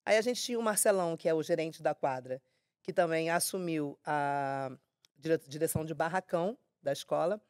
Aí 0.06 0.18
a 0.18 0.22
gente 0.22 0.42
tinha 0.42 0.60
o 0.60 0.62
Marcelão, 0.62 1.18
que 1.18 1.28
é 1.28 1.34
o 1.34 1.42
gerente 1.42 1.82
da 1.82 1.96
quadra, 1.96 2.42
que 2.82 2.94
também 2.94 3.30
assumiu 3.30 3.98
a 4.06 4.72
direção 5.48 5.84
de 5.84 5.94
barracão 5.94 6.58
da 6.82 6.92
escola. 6.92 7.42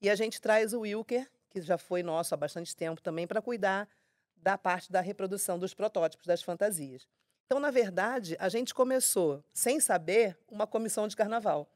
E 0.00 0.08
a 0.08 0.14
gente 0.14 0.40
traz 0.40 0.72
o 0.72 0.80
Wilker, 0.80 1.28
que 1.50 1.60
já 1.60 1.78
foi 1.78 2.02
nosso 2.02 2.34
há 2.34 2.36
bastante 2.36 2.76
tempo 2.76 3.00
também, 3.00 3.26
para 3.26 3.42
cuidar 3.42 3.88
da 4.36 4.58
parte 4.58 4.92
da 4.92 5.00
reprodução 5.00 5.58
dos 5.58 5.74
protótipos 5.74 6.26
das 6.26 6.42
fantasias. 6.42 7.08
Então, 7.46 7.58
na 7.58 7.70
verdade, 7.70 8.36
a 8.38 8.48
gente 8.48 8.74
começou, 8.74 9.42
sem 9.52 9.80
saber, 9.80 10.36
uma 10.50 10.66
comissão 10.66 11.08
de 11.08 11.16
carnaval. 11.16 11.68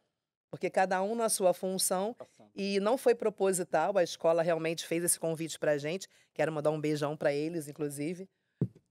Porque 0.50 0.70
cada 0.70 1.02
um 1.02 1.14
na 1.14 1.28
sua 1.28 1.52
função. 1.52 2.14
E 2.54 2.80
não 2.80 2.96
foi 2.96 3.14
proposital, 3.14 3.96
a 3.98 4.02
escola 4.02 4.42
realmente 4.42 4.86
fez 4.86 5.04
esse 5.04 5.18
convite 5.18 5.58
para 5.58 5.72
a 5.72 5.78
gente. 5.78 6.08
Quero 6.32 6.52
mandar 6.52 6.70
um 6.70 6.80
beijão 6.80 7.16
para 7.16 7.32
eles, 7.32 7.68
inclusive. 7.68 8.28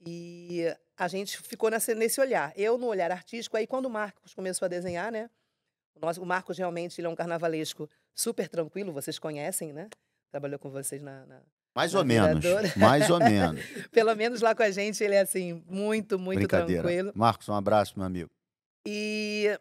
E 0.06 0.66
a 0.96 1.08
gente 1.08 1.38
ficou 1.42 1.72
nesse, 1.72 1.96
nesse 1.96 2.22
olhar. 2.22 2.54
Eu 2.56 2.78
no 2.78 2.88
olhar 2.88 3.12
artístico. 3.12 3.58
Aí, 3.58 3.66
quando 3.66 3.86
o 3.86 3.90
Marcos 3.90 4.34
começou 4.34 4.66
a 4.66 4.70
desenhar, 4.70 5.12
né? 5.12 5.30
O, 5.96 6.06
nosso, 6.06 6.22
o 6.22 6.26
Marcos 6.26 6.58
realmente 6.58 7.00
ele 7.00 7.08
é 7.08 7.10
um 7.10 7.16
carnavalesco 7.16 7.90
super 8.14 8.48
tranquilo, 8.48 8.92
vocês 8.92 9.18
conhecem, 9.18 9.74
né? 9.74 9.90
Trabalhou 10.30 10.60
com 10.60 10.70
vocês 10.70 11.02
na, 11.02 11.26
na 11.26 11.42
mais 11.76 11.94
ou 11.94 12.06
menos. 12.06 12.44
Mais 12.78 13.10
ou 13.10 13.20
menos. 13.20 13.62
Pelo 13.92 14.16
menos 14.16 14.42
lá 14.42 14.56
com 14.56 14.64
a 14.64 14.72
gente 14.72 15.04
ele 15.04 15.16
é 15.16 15.22
assim, 15.22 15.62
muito, 15.68 16.18
muito 16.18 16.48
tranquilo. 16.48 17.12
Marcos, 17.14 17.50
um 17.50 17.54
abraço, 17.54 17.94
meu 17.98 18.06
amigo. 18.06 18.30
E 18.86 19.60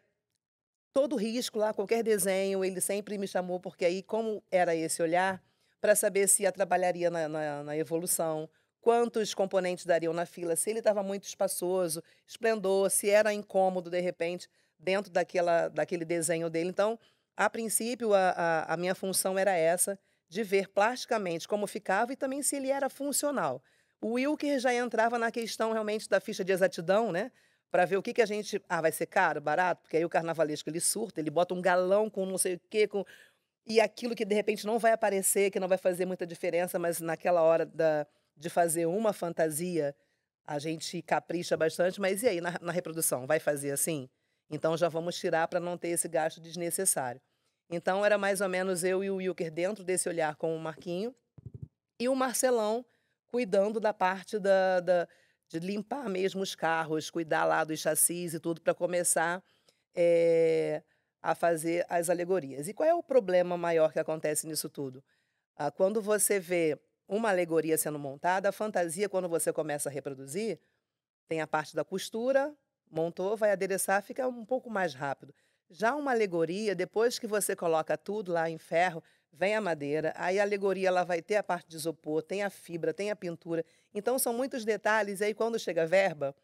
todo 0.94 1.16
risco 1.16 1.58
lá, 1.58 1.74
qualquer 1.74 2.04
desenho, 2.04 2.64
ele 2.64 2.80
sempre 2.80 3.18
me 3.18 3.26
chamou, 3.26 3.58
porque 3.58 3.84
aí, 3.84 4.00
como 4.00 4.42
era 4.48 4.76
esse 4.76 5.02
olhar, 5.02 5.42
para 5.80 5.96
saber 5.96 6.28
se 6.28 6.50
trabalharia 6.52 7.10
na, 7.10 7.28
na, 7.28 7.62
na, 7.64 7.76
evolução, 7.76 8.48
quantos 8.80 9.34
componentes 9.34 9.84
dariam 9.84 10.14
na 10.14 10.24
fila, 10.24 10.54
se 10.54 10.70
ele 10.70 10.78
estava 10.78 11.02
muito 11.02 11.24
espaçoso, 11.24 12.00
esplendor, 12.24 12.88
se 12.90 13.10
era 13.10 13.34
incômodo, 13.34 13.90
de 13.90 14.00
repente, 14.00 14.48
dentro 14.78 15.10
daquela, 15.10 15.68
daquele 15.68 16.04
desenho 16.04 16.48
dele. 16.48 16.70
Então, 16.70 16.98
a 17.36 17.50
princípio, 17.50 18.14
a, 18.14 18.30
a, 18.30 18.74
a 18.74 18.76
minha 18.76 18.94
função 18.94 19.36
era 19.36 19.52
essa 19.52 19.98
de 20.28 20.44
ver 20.44 20.68
plasticamente 20.68 21.48
como 21.48 21.66
ficava 21.66 22.12
e 22.12 22.16
também 22.16 22.40
se 22.40 22.54
ele 22.54 22.70
era 22.70 22.88
funcional. 22.88 23.60
O 24.00 24.12
Wilker 24.12 24.60
já 24.60 24.72
entrava 24.72 25.18
na 25.18 25.32
questão 25.32 25.72
realmente 25.72 26.08
da 26.08 26.20
ficha 26.20 26.44
de 26.44 26.52
exatidão, 26.52 27.10
né? 27.10 27.32
Para 27.74 27.86
ver 27.86 27.96
o 27.96 28.02
que, 28.04 28.14
que 28.14 28.22
a 28.22 28.26
gente. 28.26 28.62
Ah, 28.68 28.80
vai 28.80 28.92
ser 28.92 29.06
caro, 29.06 29.40
barato? 29.40 29.82
Porque 29.82 29.96
aí 29.96 30.04
o 30.04 30.08
carnavalesco 30.08 30.70
ele 30.70 30.78
surta, 30.78 31.20
ele 31.20 31.28
bota 31.28 31.54
um 31.54 31.60
galão 31.60 32.08
com 32.08 32.24
não 32.24 32.38
sei 32.38 32.54
o 32.54 32.60
quê, 32.70 32.86
com. 32.86 33.04
E 33.66 33.80
aquilo 33.80 34.14
que 34.14 34.24
de 34.24 34.32
repente 34.32 34.64
não 34.64 34.78
vai 34.78 34.92
aparecer, 34.92 35.50
que 35.50 35.58
não 35.58 35.66
vai 35.66 35.76
fazer 35.76 36.06
muita 36.06 36.24
diferença, 36.24 36.78
mas 36.78 37.00
naquela 37.00 37.42
hora 37.42 37.66
da, 37.66 38.06
de 38.36 38.48
fazer 38.48 38.86
uma 38.86 39.12
fantasia, 39.12 39.92
a 40.46 40.56
gente 40.60 41.02
capricha 41.02 41.56
bastante. 41.56 42.00
Mas 42.00 42.22
e 42.22 42.28
aí, 42.28 42.40
na, 42.40 42.56
na 42.62 42.70
reprodução? 42.70 43.26
Vai 43.26 43.40
fazer 43.40 43.72
assim? 43.72 44.08
Então 44.48 44.76
já 44.76 44.88
vamos 44.88 45.18
tirar 45.18 45.48
para 45.48 45.58
não 45.58 45.76
ter 45.76 45.88
esse 45.88 46.06
gasto 46.06 46.40
desnecessário. 46.40 47.20
Então 47.68 48.06
era 48.06 48.16
mais 48.16 48.40
ou 48.40 48.48
menos 48.48 48.84
eu 48.84 49.02
e 49.02 49.10
o 49.10 49.16
Wilker 49.16 49.50
dentro 49.50 49.82
desse 49.82 50.08
olhar 50.08 50.36
com 50.36 50.54
o 50.54 50.60
Marquinho 50.60 51.12
e 51.98 52.08
o 52.08 52.14
Marcelão 52.14 52.86
cuidando 53.26 53.80
da 53.80 53.92
parte 53.92 54.38
da, 54.38 54.78
da 54.78 55.08
de 55.48 55.58
limpar 55.58 56.08
mesmo 56.08 56.42
os 56.42 56.54
carros, 56.54 57.10
cuidar 57.10 57.44
lá 57.44 57.64
dos 57.64 57.80
chassis 57.80 58.34
e 58.34 58.40
tudo 58.40 58.60
para 58.60 58.74
começar 58.74 59.42
é, 59.94 60.82
a 61.22 61.34
fazer 61.34 61.86
as 61.88 62.10
alegorias. 62.10 62.68
E 62.68 62.74
qual 62.74 62.88
é 62.88 62.94
o 62.94 63.02
problema 63.02 63.56
maior 63.56 63.92
que 63.92 63.98
acontece 63.98 64.46
nisso 64.46 64.68
tudo? 64.68 65.02
Ah, 65.56 65.70
quando 65.70 66.02
você 66.02 66.40
vê 66.40 66.78
uma 67.08 67.28
alegoria 67.28 67.78
sendo 67.78 67.98
montada, 67.98 68.48
a 68.48 68.52
fantasia, 68.52 69.08
quando 69.08 69.28
você 69.28 69.52
começa 69.52 69.88
a 69.88 69.92
reproduzir, 69.92 70.58
tem 71.28 71.40
a 71.40 71.46
parte 71.46 71.74
da 71.74 71.84
costura, 71.84 72.54
montou, 72.90 73.36
vai 73.36 73.50
adereçar, 73.52 74.02
fica 74.02 74.26
um 74.28 74.44
pouco 74.44 74.70
mais 74.70 74.94
rápido. 74.94 75.34
Já 75.70 75.94
uma 75.94 76.10
alegoria, 76.10 76.74
depois 76.74 77.18
que 77.18 77.26
você 77.26 77.56
coloca 77.56 77.96
tudo 77.96 78.32
lá 78.32 78.48
em 78.48 78.58
ferro, 78.58 79.02
vem 79.36 79.54
a 79.54 79.60
madeira, 79.60 80.12
aí 80.16 80.38
a 80.38 80.42
alegoria 80.42 80.88
ela 80.88 81.04
vai 81.04 81.20
ter 81.20 81.36
a 81.36 81.42
parte 81.42 81.68
de 81.68 81.76
isopor, 81.76 82.22
tem 82.22 82.42
a 82.42 82.50
fibra, 82.50 82.94
tem 82.94 83.10
a 83.10 83.16
pintura. 83.16 83.64
Então 83.92 84.18
são 84.18 84.32
muitos 84.32 84.64
detalhes. 84.64 85.20
E 85.20 85.24
aí 85.24 85.34
quando 85.34 85.58
chega 85.58 85.82
a 85.82 85.86
verba, 85.86 86.34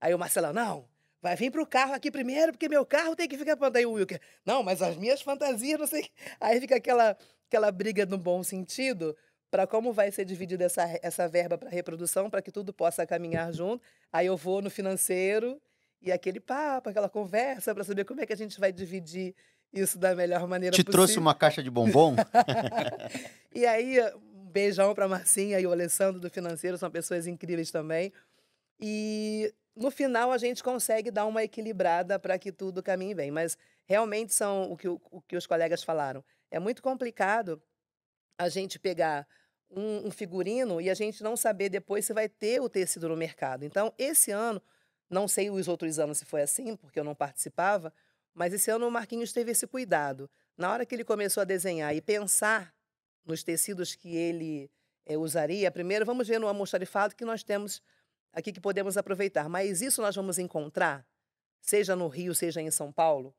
aí 0.00 0.14
o 0.14 0.18
Marcelo, 0.18 0.52
não, 0.52 0.88
vai 1.20 1.36
vir 1.36 1.50
para 1.50 1.62
o 1.62 1.66
carro 1.66 1.94
aqui 1.94 2.10
primeiro, 2.10 2.52
porque 2.52 2.68
meu 2.68 2.84
carro 2.84 3.14
tem 3.14 3.28
que 3.28 3.36
ficar 3.36 3.56
pronto. 3.56 3.76
Aí 3.76 3.86
o 3.86 3.92
Wilker, 3.92 4.20
não, 4.44 4.62
mas 4.62 4.82
as 4.82 4.96
minhas 4.96 5.20
fantasias, 5.20 5.78
não 5.78 5.86
sei. 5.86 6.08
Aí 6.40 6.60
fica 6.60 6.76
aquela, 6.76 7.16
aquela 7.46 7.70
briga 7.70 8.06
no 8.06 8.18
bom 8.18 8.42
sentido 8.42 9.16
para 9.50 9.66
como 9.66 9.92
vai 9.92 10.10
ser 10.10 10.24
dividida 10.24 10.64
essa, 10.64 10.82
essa 11.02 11.26
verba 11.26 11.56
para 11.56 11.70
reprodução, 11.70 12.28
para 12.28 12.42
que 12.42 12.52
tudo 12.52 12.72
possa 12.72 13.06
caminhar 13.06 13.52
junto. 13.52 13.82
Aí 14.12 14.26
eu 14.26 14.36
vou 14.36 14.60
no 14.60 14.70
financeiro 14.70 15.60
e 16.00 16.12
aquele 16.12 16.38
papo, 16.38 16.90
aquela 16.90 17.08
conversa 17.08 17.74
para 17.74 17.82
saber 17.82 18.04
como 18.04 18.20
é 18.20 18.26
que 18.26 18.32
a 18.32 18.36
gente 18.36 18.60
vai 18.60 18.72
dividir 18.72 19.34
isso 19.72 19.98
da 19.98 20.14
melhor 20.14 20.46
maneira 20.46 20.74
Te 20.74 20.82
possível. 20.82 20.92
trouxe 20.92 21.18
uma 21.18 21.34
caixa 21.34 21.62
de 21.62 21.70
bombom? 21.70 22.16
e 23.54 23.66
aí, 23.66 24.00
um 24.14 24.50
beijão 24.50 24.94
para 24.94 25.08
Marcinha 25.08 25.60
e 25.60 25.66
o 25.66 25.72
Alessandro 25.72 26.20
do 26.20 26.30
Financeiro, 26.30 26.78
são 26.78 26.90
pessoas 26.90 27.26
incríveis 27.26 27.70
também. 27.70 28.12
E 28.80 29.52
no 29.76 29.90
final 29.90 30.32
a 30.32 30.38
gente 30.38 30.62
consegue 30.62 31.10
dar 31.10 31.26
uma 31.26 31.42
equilibrada 31.42 32.18
para 32.18 32.38
que 32.38 32.50
tudo 32.50 32.82
caminhe 32.82 33.14
bem. 33.14 33.30
Mas 33.30 33.56
realmente 33.84 34.34
são 34.34 34.72
o 34.72 34.76
que, 34.76 34.88
o 34.88 35.22
que 35.26 35.36
os 35.36 35.46
colegas 35.46 35.82
falaram. 35.82 36.24
É 36.50 36.58
muito 36.58 36.82
complicado 36.82 37.62
a 38.38 38.48
gente 38.48 38.78
pegar 38.78 39.26
um, 39.70 40.08
um 40.08 40.10
figurino 40.10 40.80
e 40.80 40.88
a 40.88 40.94
gente 40.94 41.22
não 41.22 41.36
saber 41.36 41.68
depois 41.68 42.04
se 42.04 42.12
vai 42.12 42.28
ter 42.28 42.60
o 42.60 42.68
tecido 42.68 43.08
no 43.08 43.16
mercado. 43.16 43.64
Então, 43.64 43.92
esse 43.98 44.30
ano, 44.30 44.62
não 45.10 45.28
sei 45.28 45.50
os 45.50 45.68
outros 45.68 45.98
anos 45.98 46.18
se 46.18 46.24
foi 46.24 46.42
assim, 46.42 46.76
porque 46.76 46.98
eu 46.98 47.04
não 47.04 47.14
participava, 47.14 47.92
mas 48.38 48.52
esse 48.52 48.70
ano 48.70 48.86
o 48.86 48.90
Marquinhos 48.90 49.32
teve 49.32 49.50
esse 49.50 49.66
cuidado. 49.66 50.30
Na 50.56 50.70
hora 50.70 50.86
que 50.86 50.94
ele 50.94 51.02
começou 51.02 51.40
a 51.40 51.44
desenhar 51.44 51.92
e 51.92 52.00
pensar 52.00 52.72
nos 53.24 53.42
tecidos 53.42 53.96
que 53.96 54.14
ele 54.14 54.70
eh, 55.04 55.16
usaria, 55.16 55.72
primeiro 55.72 56.06
vamos 56.06 56.28
ver 56.28 56.38
no 56.38 56.46
almoxarifado 56.46 57.16
que 57.16 57.24
nós 57.24 57.42
temos 57.42 57.82
aqui 58.32 58.52
que 58.52 58.60
podemos 58.60 58.96
aproveitar. 58.96 59.48
Mas 59.48 59.82
isso 59.82 60.00
nós 60.00 60.14
vamos 60.14 60.38
encontrar, 60.38 61.04
seja 61.60 61.96
no 61.96 62.06
Rio, 62.06 62.32
seja 62.32 62.62
em 62.62 62.70
São 62.70 62.92
Paulo. 62.92 63.34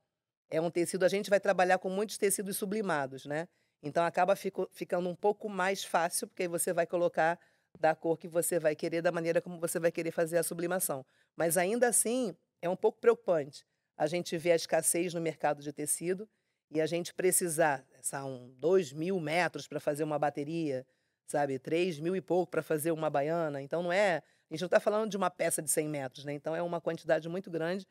É 0.49 0.59
um 0.59 0.69
tecido, 0.69 1.05
a 1.05 1.07
gente 1.07 1.29
vai 1.29 1.39
trabalhar 1.39 1.77
com 1.77 1.89
muitos 1.89 2.17
tecidos 2.17 2.57
sublimados, 2.57 3.25
né? 3.25 3.47
Então 3.81 4.03
acaba 4.03 4.35
fico, 4.35 4.67
ficando 4.69 5.07
um 5.07 5.15
pouco 5.15 5.47
mais 5.47 5.81
fácil, 5.81 6.27
porque 6.27 6.45
você 6.45 6.73
vai 6.73 6.85
colocar 6.85 7.39
da 7.79 7.95
cor 7.95 8.17
que 8.17 8.27
você 8.27 8.59
vai 8.59 8.75
querer, 8.75 9.01
da 9.01 9.13
maneira 9.13 9.41
como 9.41 9.61
você 9.61 9.79
vai 9.79 9.93
querer 9.93 10.11
fazer 10.11 10.37
a 10.37 10.43
sublimação. 10.43 11.05
Mas 11.37 11.55
ainda 11.55 11.87
assim, 11.87 12.35
é 12.61 12.67
um 12.67 12.75
pouco 12.75 12.99
preocupante 12.99 13.65
a 13.99 14.07
gente 14.07 14.37
ver 14.37 14.53
a 14.53 14.55
escassez 14.55 15.13
no 15.13 15.19
mercado 15.19 15.61
de 15.61 15.73
tecido 15.73 16.27
e 16.71 16.79
a 16.79 16.85
gente 16.85 17.13
precisar, 17.13 17.85
são 18.01 18.49
dois 18.57 18.93
mil 18.93 19.19
metros 19.19 19.67
para 19.67 19.77
fazer 19.77 20.05
uma 20.05 20.17
bateria, 20.17 20.87
sabe? 21.27 21.59
Três 21.59 21.99
mil 21.99 22.15
e 22.15 22.21
pouco 22.21 22.49
para 22.49 22.63
fazer 22.63 22.93
uma 22.93 23.09
baiana. 23.09 23.61
Então 23.61 23.83
não 23.83 23.91
é. 23.91 24.23
A 24.49 24.53
gente 24.53 24.61
não 24.61 24.67
está 24.67 24.79
falando 24.79 25.11
de 25.11 25.17
uma 25.17 25.29
peça 25.29 25.61
de 25.61 25.69
100 25.69 25.89
metros, 25.89 26.23
né? 26.23 26.31
Então 26.31 26.55
é 26.55 26.61
uma 26.61 26.79
quantidade 26.79 27.27
muito 27.27 27.51
grande. 27.51 27.85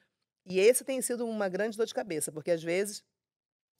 E 0.46 0.58
esse 0.58 0.82
tem 0.82 1.02
sido 1.02 1.26
uma 1.26 1.46
grande 1.46 1.76
dor 1.76 1.84
de 1.84 1.92
cabeça, 1.92 2.32
porque 2.32 2.52
às 2.52 2.62
vezes 2.62 3.04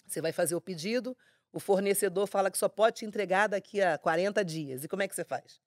você 0.07 0.21
vai 0.21 0.31
fazer 0.31 0.55
o 0.55 0.61
pedido, 0.61 1.17
o 1.51 1.59
fornecedor 1.59 2.27
fala 2.27 2.51
que 2.51 2.59
só 2.59 2.69
pode 2.69 2.97
te 2.97 3.07
entregar 3.07 3.47
daqui 3.47 3.81
a 3.81 3.97
40 3.97 4.45
dias. 4.45 4.85
E 4.85 4.89
como 4.89 5.03
é 5.03 5.09
que 5.09 5.15
você 5.15 5.25
faz? 5.25 5.63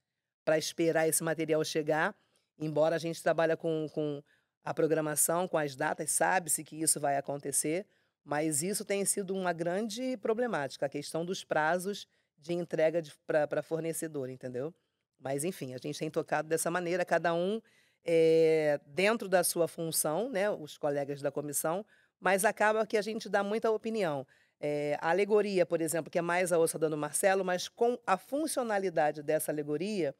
Para 0.45 0.59
esperar 0.59 1.07
esse 1.07 1.23
material 1.23 1.63
chegar, 1.63 2.15
embora 2.59 2.95
a 2.95 2.99
gente 2.99 3.23
trabalhe 3.23 3.57
com, 3.57 3.88
com 3.91 4.21
a 4.63 4.73
programação, 4.73 5.47
com 5.47 5.57
as 5.57 5.75
datas, 5.75 6.11
sabe-se 6.11 6.63
que 6.63 6.81
isso 6.81 6.99
vai 6.99 7.17
acontecer, 7.17 7.85
mas 8.23 8.61
isso 8.61 8.85
tem 8.85 9.03
sido 9.05 9.35
uma 9.35 9.53
grande 9.53 10.17
problemática, 10.17 10.85
a 10.85 10.89
questão 10.89 11.25
dos 11.25 11.43
prazos 11.43 12.07
de 12.38 12.53
entrega 12.53 13.01
para 13.25 13.61
fornecedor, 13.63 14.29
entendeu? 14.29 14.73
Mas, 15.19 15.43
enfim, 15.43 15.73
a 15.73 15.77
gente 15.77 15.97
tem 15.97 16.09
tocado 16.09 16.47
dessa 16.47 16.69
maneira, 16.71 17.05
cada 17.05 17.33
um 17.33 17.61
é, 18.03 18.79
dentro 18.85 19.29
da 19.29 19.43
sua 19.43 19.67
função, 19.67 20.29
né, 20.29 20.49
os 20.49 20.77
colegas 20.77 21.21
da 21.21 21.31
comissão, 21.31 21.85
mas 22.19 22.45
acaba 22.45 22.85
que 22.85 22.97
a 22.97 23.01
gente 23.01 23.29
dá 23.29 23.43
muita 23.43 23.71
opinião. 23.71 24.25
É, 24.59 24.97
a 25.01 25.09
alegoria, 25.09 25.65
por 25.65 25.81
exemplo, 25.81 26.11
que 26.11 26.19
é 26.19 26.21
mais 26.21 26.51
a 26.51 26.59
ossa 26.59 26.77
do 26.77 26.97
Marcelo, 26.97 27.43
mas 27.43 27.67
com 27.67 27.97
a 28.05 28.17
funcionalidade 28.17 29.23
dessa 29.23 29.51
alegoria, 29.51 30.15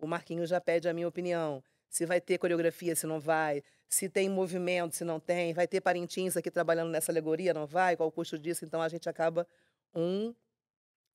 o 0.00 0.06
Marquinhos 0.06 0.50
já 0.50 0.60
pede 0.60 0.88
a 0.88 0.92
minha 0.92 1.06
opinião. 1.06 1.62
Se 1.94 2.04
vai 2.04 2.20
ter 2.20 2.38
coreografia, 2.38 2.96
se 2.96 3.06
não 3.06 3.20
vai, 3.20 3.62
se 3.88 4.08
tem 4.08 4.28
movimento, 4.28 4.96
se 4.96 5.04
não 5.04 5.20
tem, 5.20 5.54
vai 5.54 5.68
ter 5.68 5.80
parintins 5.80 6.36
aqui 6.36 6.50
trabalhando 6.50 6.90
nessa 6.90 7.12
alegoria, 7.12 7.54
não 7.54 7.68
vai, 7.68 7.96
qual 7.96 8.08
o 8.08 8.10
custo 8.10 8.36
disso? 8.36 8.64
Então 8.64 8.82
a 8.82 8.88
gente 8.88 9.08
acaba 9.08 9.46
um 9.94 10.34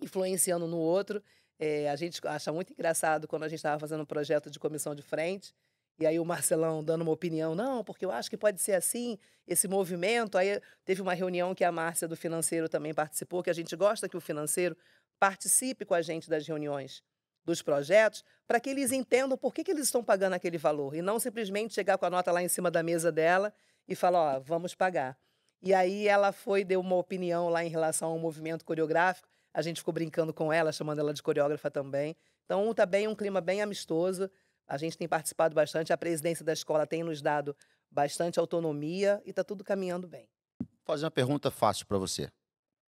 influenciando 0.02 0.66
no 0.68 0.78
outro. 0.78 1.22
É, 1.60 1.90
a 1.90 1.98
gente 1.98 2.26
acha 2.26 2.54
muito 2.54 2.72
engraçado 2.72 3.28
quando 3.28 3.44
a 3.44 3.50
gente 3.50 3.60
estava 3.60 3.78
fazendo 3.78 4.04
um 4.04 4.06
projeto 4.06 4.50
de 4.50 4.58
comissão 4.58 4.96
de 4.96 5.02
frente, 5.02 5.54
e 6.00 6.08
aí 6.08 6.18
o 6.18 6.24
Marcelão 6.24 6.82
dando 6.82 7.02
uma 7.02 7.12
opinião, 7.12 7.54
não, 7.54 7.84
porque 7.84 8.06
eu 8.06 8.12
acho 8.12 8.30
que 8.30 8.38
pode 8.38 8.62
ser 8.62 8.72
assim, 8.72 9.20
esse 9.46 9.68
movimento. 9.68 10.38
Aí 10.38 10.62
teve 10.86 11.02
uma 11.02 11.14
reunião 11.14 11.54
que 11.54 11.66
a 11.66 11.74
Márcia 11.74 12.08
do 12.08 12.16
financeiro 12.16 12.70
também 12.70 12.94
participou, 12.94 13.44
que 13.44 13.50
a 13.50 13.54
gente 13.54 13.76
gosta 13.76 14.08
que 14.08 14.16
o 14.16 14.22
financeiro 14.22 14.78
participe 15.20 15.84
com 15.84 15.94
a 15.94 16.02
gente 16.02 16.30
das 16.30 16.48
reuniões 16.48 17.04
dos 17.46 17.62
projetos, 17.62 18.24
para 18.48 18.60
que 18.60 18.70
eles 18.70 18.92
entendam 18.92 19.38
por 19.38 19.54
que, 19.54 19.64
que 19.64 19.72
eles 19.72 19.86
estão 19.86 20.04
pagando 20.04 20.34
aquele 20.34 20.58
valor, 20.58 20.96
e 20.96 21.02
não 21.02 21.20
simplesmente 21.20 21.74
chegar 21.74 21.98
com 21.98 22.06
a 22.06 22.10
nota 22.10 22.32
lá 22.32 22.44
em 22.44 22.48
cima 22.48 22.70
da 22.70 22.84
mesa 22.84 23.12
dela 23.12 23.54
e 23.88 23.96
falar, 23.96 24.38
ó, 24.38 24.40
vamos 24.40 24.76
pagar. 24.76 25.18
E 25.62 25.74
aí 25.74 26.08
ela 26.08 26.32
foi, 26.32 26.64
deu 26.64 26.80
uma 26.80 26.96
opinião 26.96 27.50
lá 27.50 27.64
em 27.64 27.70
relação 27.70 28.12
ao 28.12 28.20
movimento 28.20 28.64
coreográfico, 28.64 29.28
a 29.54 29.62
gente 29.62 29.78
ficou 29.78 29.94
brincando 29.94 30.34
com 30.34 30.54
ela, 30.54 30.72
chamando 30.72 31.00
ela 31.00 31.14
de 31.14 31.24
coreógrafa 31.24 31.72
também. 31.72 32.16
Então, 32.46 32.70
está 32.70 32.86
bem 32.86 33.08
um 33.08 33.16
clima 33.16 33.42
bem 33.42 33.62
amistoso. 33.62 34.30
A 34.68 34.78
gente 34.78 34.98
tem 34.98 35.08
participado 35.08 35.56
bastante, 35.56 35.92
a 35.92 35.98
presidência 35.98 36.46
da 36.46 36.54
escola 36.54 36.86
tem 36.86 37.04
nos 37.04 37.22
dado 37.22 37.56
bastante 37.90 38.40
autonomia 38.40 39.22
e 39.26 39.32
está 39.32 39.44
tudo 39.44 39.64
caminhando 39.64 40.08
bem. 40.08 40.30
Vou 40.60 40.68
fazer 40.86 41.06
uma 41.06 41.12
pergunta 41.12 41.50
fácil 41.50 41.88
para 41.88 41.98
você. 41.98 42.30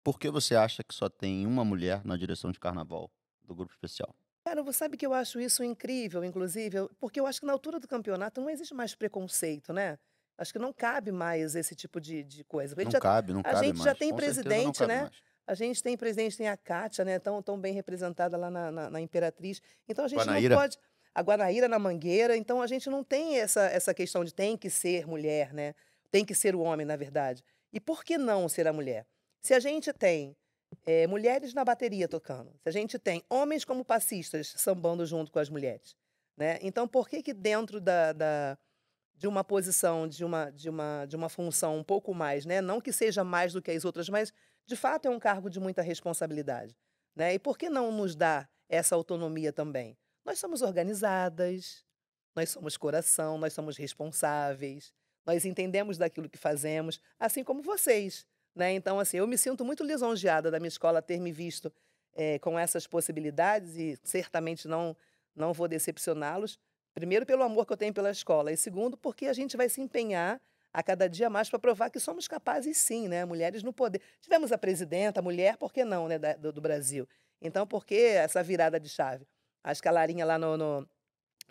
Por 0.03 0.19
que 0.19 0.29
você 0.29 0.55
acha 0.55 0.83
que 0.83 0.93
só 0.93 1.09
tem 1.09 1.45
uma 1.47 1.65
mulher 1.65 2.05
na 2.05 2.15
direção 2.15 2.51
de 2.51 2.59
carnaval 2.59 3.11
do 3.41 3.55
grupo 3.55 3.73
especial? 3.73 4.13
Cara, 4.53 4.61
você 4.61 4.77
sabe 4.77 4.97
que 4.97 5.05
eu 5.05 5.15
acho 5.15 5.39
isso 5.39 5.63
incrível, 5.63 6.23
inclusive, 6.23 6.87
porque 6.99 7.19
eu 7.19 7.25
acho 7.25 7.39
que 7.39 7.45
na 7.47 7.53
altura 7.53 7.79
do 7.79 7.87
campeonato 7.87 8.39
não 8.39 8.51
existe 8.51 8.71
mais 8.71 8.93
preconceito, 8.93 9.73
né? 9.73 9.97
Acho 10.37 10.53
que 10.53 10.59
não 10.59 10.71
cabe 10.71 11.11
mais 11.11 11.55
esse 11.55 11.73
tipo 11.73 11.99
de, 11.99 12.23
de 12.23 12.43
coisa. 12.43 12.75
não 12.77 12.91
já, 12.91 12.99
cabe, 12.99 13.33
não 13.33 13.39
a 13.39 13.43
cabe 13.43 13.65
gente 13.65 13.77
mais. 13.77 13.83
já 13.83 13.95
tem 13.95 14.11
Com 14.11 14.15
presidente, 14.15 14.85
né? 14.85 15.01
Mais. 15.01 15.13
A 15.47 15.55
gente 15.55 15.81
tem 15.81 15.97
presidente, 15.97 16.37
tem 16.37 16.49
a 16.49 16.55
Kátia, 16.55 17.03
né? 17.03 17.17
Tão, 17.17 17.41
tão 17.41 17.59
bem 17.59 17.73
representada 17.73 18.37
lá 18.37 18.51
na, 18.51 18.71
na, 18.71 18.89
na 18.91 19.01
Imperatriz. 19.01 19.59
Então 19.89 20.05
a 20.05 20.07
gente 20.07 20.19
Guanaíra. 20.19 20.53
não 20.53 20.61
pode 20.61 20.77
a 21.15 21.21
Guanaíra 21.23 21.67
na 21.67 21.79
Mangueira, 21.79 22.37
então 22.37 22.61
a 22.61 22.67
gente 22.67 22.91
não 22.91 23.03
tem 23.03 23.39
essa, 23.39 23.61
essa 23.65 23.91
questão 23.91 24.23
de 24.23 24.31
tem 24.31 24.55
que 24.55 24.69
ser 24.69 25.07
mulher, 25.07 25.51
né? 25.51 25.73
Tem 26.11 26.23
que 26.23 26.35
ser 26.35 26.53
o 26.53 26.59
homem, 26.59 26.85
na 26.85 26.95
verdade. 26.95 27.43
E 27.71 27.79
por 27.79 28.03
que 28.03 28.19
não 28.19 28.47
ser 28.47 28.67
a 28.67 28.73
mulher? 28.73 29.07
Se 29.41 29.55
a 29.55 29.59
gente 29.59 29.91
tem 29.91 30.37
é, 30.85 31.07
mulheres 31.07 31.53
na 31.53 31.63
bateria 31.63 32.07
tocando, 32.07 32.51
se 32.61 32.69
a 32.69 32.71
gente 32.71 32.97
tem 32.99 33.23
homens 33.29 33.65
como 33.65 33.83
passistas 33.83 34.53
sambando 34.57 35.05
junto 35.05 35.31
com 35.31 35.39
as 35.39 35.49
mulheres, 35.49 35.95
né? 36.37 36.57
Então 36.61 36.87
por 36.87 37.07
que 37.07 37.21
que 37.21 37.33
dentro 37.33 37.79
da, 37.79 38.13
da 38.13 38.57
de 39.15 39.27
uma 39.27 39.43
posição, 39.43 40.07
de 40.07 40.25
uma, 40.25 40.49
de, 40.49 40.69
uma, 40.69 41.05
de 41.05 41.15
uma 41.15 41.29
função 41.29 41.77
um 41.77 41.83
pouco 41.83 42.13
mais, 42.13 42.45
né? 42.45 42.61
não 42.61 42.81
que 42.81 42.91
seja 42.91 43.23
mais 43.23 43.53
do 43.53 43.61
que 43.61 43.71
as 43.71 43.85
outras, 43.85 44.09
mas 44.09 44.33
de 44.65 44.75
fato 44.75 45.07
é 45.07 45.09
um 45.09 45.19
cargo 45.19 45.49
de 45.49 45.59
muita 45.59 45.81
responsabilidade. 45.81 46.75
Né? 47.15 47.35
E 47.35 47.39
por 47.39 47.57
que 47.57 47.69
não 47.69 47.91
nos 47.91 48.15
dar 48.15 48.49
essa 48.67 48.95
autonomia 48.95 49.53
também? 49.53 49.97
Nós 50.25 50.39
somos 50.39 50.61
organizadas, 50.61 51.85
nós 52.35 52.49
somos 52.49 52.75
coração, 52.75 53.37
nós 53.37 53.53
somos 53.53 53.77
responsáveis, 53.77 54.93
nós 55.25 55.45
entendemos 55.45 55.97
daquilo 55.97 56.29
que 56.29 56.37
fazemos, 56.37 56.99
assim 57.19 57.43
como 57.43 57.61
vocês. 57.61 58.27
Né? 58.55 58.73
Então, 58.73 58.99
assim, 58.99 59.17
eu 59.17 59.27
me 59.27 59.37
sinto 59.37 59.65
muito 59.65 59.83
lisonjeada 59.83 60.51
da 60.51 60.59
minha 60.59 60.67
escola 60.67 61.01
ter 61.01 61.19
me 61.19 61.31
visto 61.31 61.71
é, 62.13 62.37
com 62.39 62.57
essas 62.57 62.85
possibilidades 62.85 63.75
e 63.75 63.97
certamente 64.03 64.67
não, 64.67 64.95
não 65.35 65.53
vou 65.53 65.67
decepcioná-los. 65.67 66.59
Primeiro, 66.93 67.25
pelo 67.25 67.43
amor 67.43 67.65
que 67.65 67.73
eu 67.73 67.77
tenho 67.77 67.93
pela 67.93 68.11
escola, 68.11 68.51
e 68.51 68.57
segundo, 68.57 68.95
porque 68.95 69.25
a 69.25 69.33
gente 69.33 69.57
vai 69.57 69.67
se 69.67 69.81
empenhar 69.81 70.39
a 70.71 70.81
cada 70.83 71.07
dia 71.07 71.29
mais 71.29 71.49
para 71.49 71.59
provar 71.59 71.89
que 71.89 71.99
somos 71.99 72.27
capazes, 72.27 72.77
sim, 72.77 73.07
né? 73.07 73.25
Mulheres 73.25 73.63
no 73.63 73.71
poder. 73.71 74.01
Tivemos 74.21 74.51
a 74.51 74.57
presidenta, 74.57 75.19
a 75.19 75.23
mulher, 75.23 75.57
por 75.57 75.71
que 75.71 75.83
não, 75.83 76.07
né, 76.07 76.17
do, 76.17 76.51
do 76.51 76.61
Brasil? 76.61 77.07
Então, 77.41 77.65
por 77.65 77.85
que 77.85 77.95
essa 77.95 78.41
virada 78.41 78.79
de 78.79 78.89
chave? 78.89 79.27
Acho 79.63 79.81
que 79.81 79.87
a 79.87 79.91
Larinha 79.91 80.25
lá 80.25 80.37
no, 80.37 80.57
no 80.57 80.87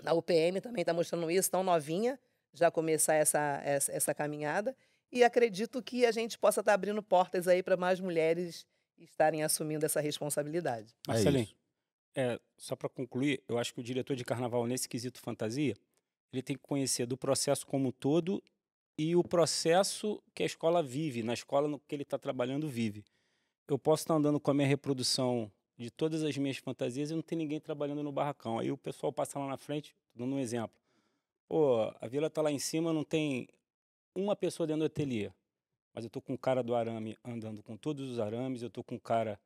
na 0.02 0.12
UPM 0.12 0.60
também 0.60 0.82
está 0.82 0.92
mostrando 0.92 1.30
isso, 1.30 1.50
tão 1.50 1.62
novinha, 1.62 2.18
já 2.52 2.70
começar 2.70 3.14
essa, 3.14 3.60
essa, 3.64 3.92
essa, 3.92 4.14
caminhada. 4.14 4.76
E 5.12 5.22
acredito 5.22 5.82
que 5.82 6.06
a 6.06 6.10
gente 6.10 6.38
possa 6.38 6.60
estar 6.60 6.72
tá 6.72 6.74
abrindo 6.74 7.02
portas 7.02 7.46
aí 7.46 7.62
para 7.62 7.76
mais 7.76 8.00
mulheres 8.00 8.66
estarem 8.98 9.42
assumindo 9.42 9.84
essa 9.84 10.00
responsabilidade. 10.00 10.94
Marcelinho, 11.06 11.48
é, 12.14 12.40
só 12.56 12.74
para 12.74 12.88
concluir, 12.88 13.42
eu 13.48 13.58
acho 13.58 13.74
que 13.74 13.80
o 13.80 13.82
diretor 13.82 14.16
de 14.16 14.24
carnaval, 14.24 14.66
nesse 14.66 14.88
quesito 14.88 15.20
fantasia, 15.20 15.74
ele 16.32 16.42
tem 16.42 16.56
que 16.56 16.62
conhecer 16.62 17.06
do 17.06 17.16
processo 17.16 17.66
como 17.66 17.88
um 17.88 17.92
todo 17.92 18.42
e 18.96 19.14
o 19.16 19.22
processo 19.22 20.22
que 20.34 20.42
a 20.42 20.46
escola 20.46 20.82
vive, 20.82 21.22
na 21.22 21.34
escola 21.34 21.68
no 21.68 21.78
que 21.78 21.94
ele 21.94 22.02
está 22.02 22.18
trabalhando 22.18 22.68
vive. 22.68 23.04
Eu 23.68 23.78
posso 23.78 24.02
estar 24.02 24.14
tá 24.14 24.18
andando 24.18 24.40
com 24.40 24.50
a 24.50 24.54
minha 24.54 24.66
reprodução 24.66 25.50
de 25.76 25.90
todas 25.90 26.22
as 26.22 26.36
minhas 26.36 26.58
fantasias 26.58 27.10
e 27.10 27.14
não 27.14 27.22
tem 27.22 27.36
ninguém 27.36 27.60
trabalhando 27.60 28.02
no 28.02 28.12
barracão. 28.12 28.58
Aí 28.58 28.70
o 28.70 28.76
pessoal 28.76 29.12
passa 29.12 29.38
lá 29.38 29.46
na 29.46 29.56
frente, 29.56 29.94
dando 30.14 30.34
um 30.34 30.38
exemplo. 30.38 30.76
Pô, 31.48 31.92
a 32.00 32.06
vila 32.06 32.30
tá 32.30 32.40
lá 32.40 32.50
em 32.50 32.58
cima, 32.58 32.92
não 32.92 33.04
tem 33.04 33.48
uma 34.14 34.36
pessoa 34.36 34.66
dentro 34.66 34.80
do 34.80 34.86
ateliê. 34.86 35.30
Mas 35.94 36.04
eu 36.04 36.10
tô 36.10 36.20
com 36.20 36.34
o 36.34 36.38
cara 36.38 36.62
do 36.62 36.74
arame 36.74 37.16
andando 37.24 37.62
com 37.62 37.76
todos 37.76 38.10
os 38.10 38.18
arames, 38.18 38.62
eu 38.62 38.70
tô 38.70 38.82
com 38.82 38.94
o 38.94 39.00
cara 39.00 39.38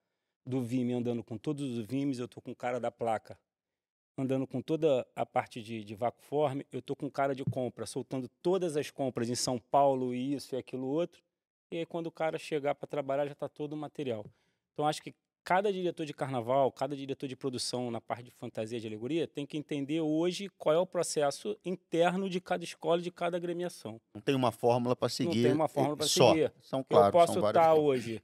do 0.44 0.62
vime 0.62 0.92
andando 0.92 1.24
com 1.24 1.36
todos 1.36 1.76
os 1.76 1.84
vimes, 1.84 2.18
eu 2.18 2.28
tô 2.28 2.40
com 2.40 2.52
o 2.52 2.56
cara 2.56 2.78
da 2.78 2.90
placa 2.90 3.38
andando 4.18 4.46
com 4.46 4.62
toda 4.62 5.06
a 5.14 5.26
parte 5.26 5.62
de, 5.62 5.84
de 5.84 5.94
vacuforme, 5.94 6.66
eu 6.72 6.80
tô 6.80 6.96
com 6.96 7.10
cara 7.10 7.34
de 7.34 7.44
compra, 7.44 7.84
soltando 7.84 8.28
todas 8.40 8.76
as 8.76 8.90
compras 8.90 9.28
em 9.28 9.34
São 9.34 9.58
Paulo 9.58 10.14
e 10.14 10.34
isso 10.34 10.54
e 10.54 10.58
aquilo 10.58 10.86
outro. 10.86 11.22
E 11.70 11.78
aí 11.78 11.86
quando 11.86 12.06
o 12.06 12.12
cara 12.12 12.38
chegar 12.38 12.74
para 12.74 12.86
trabalhar 12.86 13.26
já 13.26 13.32
está 13.32 13.48
todo 13.48 13.74
o 13.74 13.76
material. 13.76 14.24
Então 14.72 14.86
acho 14.86 15.02
que 15.02 15.14
cada 15.46 15.72
diretor 15.72 16.04
de 16.04 16.12
carnaval, 16.12 16.72
cada 16.72 16.96
diretor 16.96 17.28
de 17.28 17.36
produção 17.36 17.88
na 17.88 18.00
parte 18.00 18.24
de 18.24 18.32
fantasia 18.32 18.80
de 18.80 18.86
alegoria 18.88 19.28
tem 19.28 19.46
que 19.46 19.56
entender 19.56 20.00
hoje 20.00 20.50
qual 20.58 20.74
é 20.74 20.78
o 20.78 20.84
processo 20.84 21.56
interno 21.64 22.28
de 22.28 22.40
cada 22.40 22.64
escola, 22.64 23.00
de 23.00 23.12
cada 23.12 23.36
agremiação. 23.36 24.00
Não 24.12 24.20
tem 24.20 24.34
uma 24.34 24.50
fórmula 24.50 24.96
para 24.96 25.08
seguir. 25.08 25.42
Não 25.42 25.42
tem 25.44 25.52
uma 25.52 25.68
fórmula 25.68 25.96
para 25.98 26.08
seguir. 26.08 26.52
São 26.60 26.82
claro, 26.82 27.06
Eu 27.06 27.12
posso 27.12 27.46
estar 27.46 27.74
hoje 27.74 28.20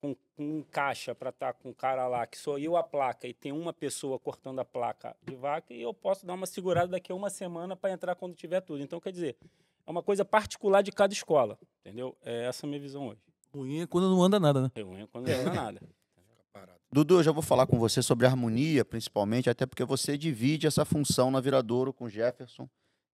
com, 0.00 0.14
com 0.36 0.58
um 0.58 0.62
caixa 0.62 1.12
para 1.12 1.30
estar 1.30 1.54
com 1.54 1.70
um 1.70 1.72
cara 1.72 2.06
lá, 2.06 2.24
que 2.24 2.38
sou 2.38 2.56
eu 2.56 2.76
a 2.76 2.84
placa, 2.84 3.26
e 3.26 3.34
tem 3.34 3.50
uma 3.50 3.72
pessoa 3.72 4.16
cortando 4.16 4.60
a 4.60 4.64
placa 4.64 5.16
de 5.26 5.34
vaca, 5.34 5.74
e 5.74 5.82
eu 5.82 5.92
posso 5.92 6.24
dar 6.24 6.34
uma 6.34 6.46
segurada 6.46 6.86
daqui 6.86 7.10
a 7.10 7.16
uma 7.16 7.30
semana 7.30 7.74
para 7.74 7.90
entrar 7.90 8.14
quando 8.14 8.36
tiver 8.36 8.60
tudo. 8.60 8.80
Então, 8.80 9.00
quer 9.00 9.10
dizer, 9.10 9.36
é 9.84 9.90
uma 9.90 10.04
coisa 10.04 10.24
particular 10.24 10.82
de 10.82 10.92
cada 10.92 11.12
escola, 11.12 11.58
entendeu? 11.80 12.16
É 12.24 12.44
essa 12.44 12.64
a 12.64 12.68
minha 12.68 12.80
visão 12.80 13.08
hoje. 13.08 13.20
Ruim 13.52 13.80
é 13.80 13.86
quando 13.88 14.08
não 14.08 14.22
anda 14.22 14.38
nada, 14.38 14.62
né? 14.62 14.70
Eu 14.76 14.86
quando 15.10 15.26
não 15.26 15.34
anda 15.34 15.52
nada. 15.52 15.80
Dudu, 16.92 17.18
eu 17.18 17.22
já 17.22 17.30
vou 17.32 17.42
falar 17.42 17.66
com 17.66 17.78
você 17.78 18.02
sobre 18.02 18.26
harmonia, 18.26 18.84
principalmente, 18.84 19.48
até 19.48 19.64
porque 19.64 19.84
você 19.84 20.18
divide 20.18 20.66
essa 20.66 20.84
função 20.84 21.30
na 21.30 21.40
Viradouro 21.40 21.92
com 21.92 22.04
o 22.06 22.10
Jefferson 22.10 22.68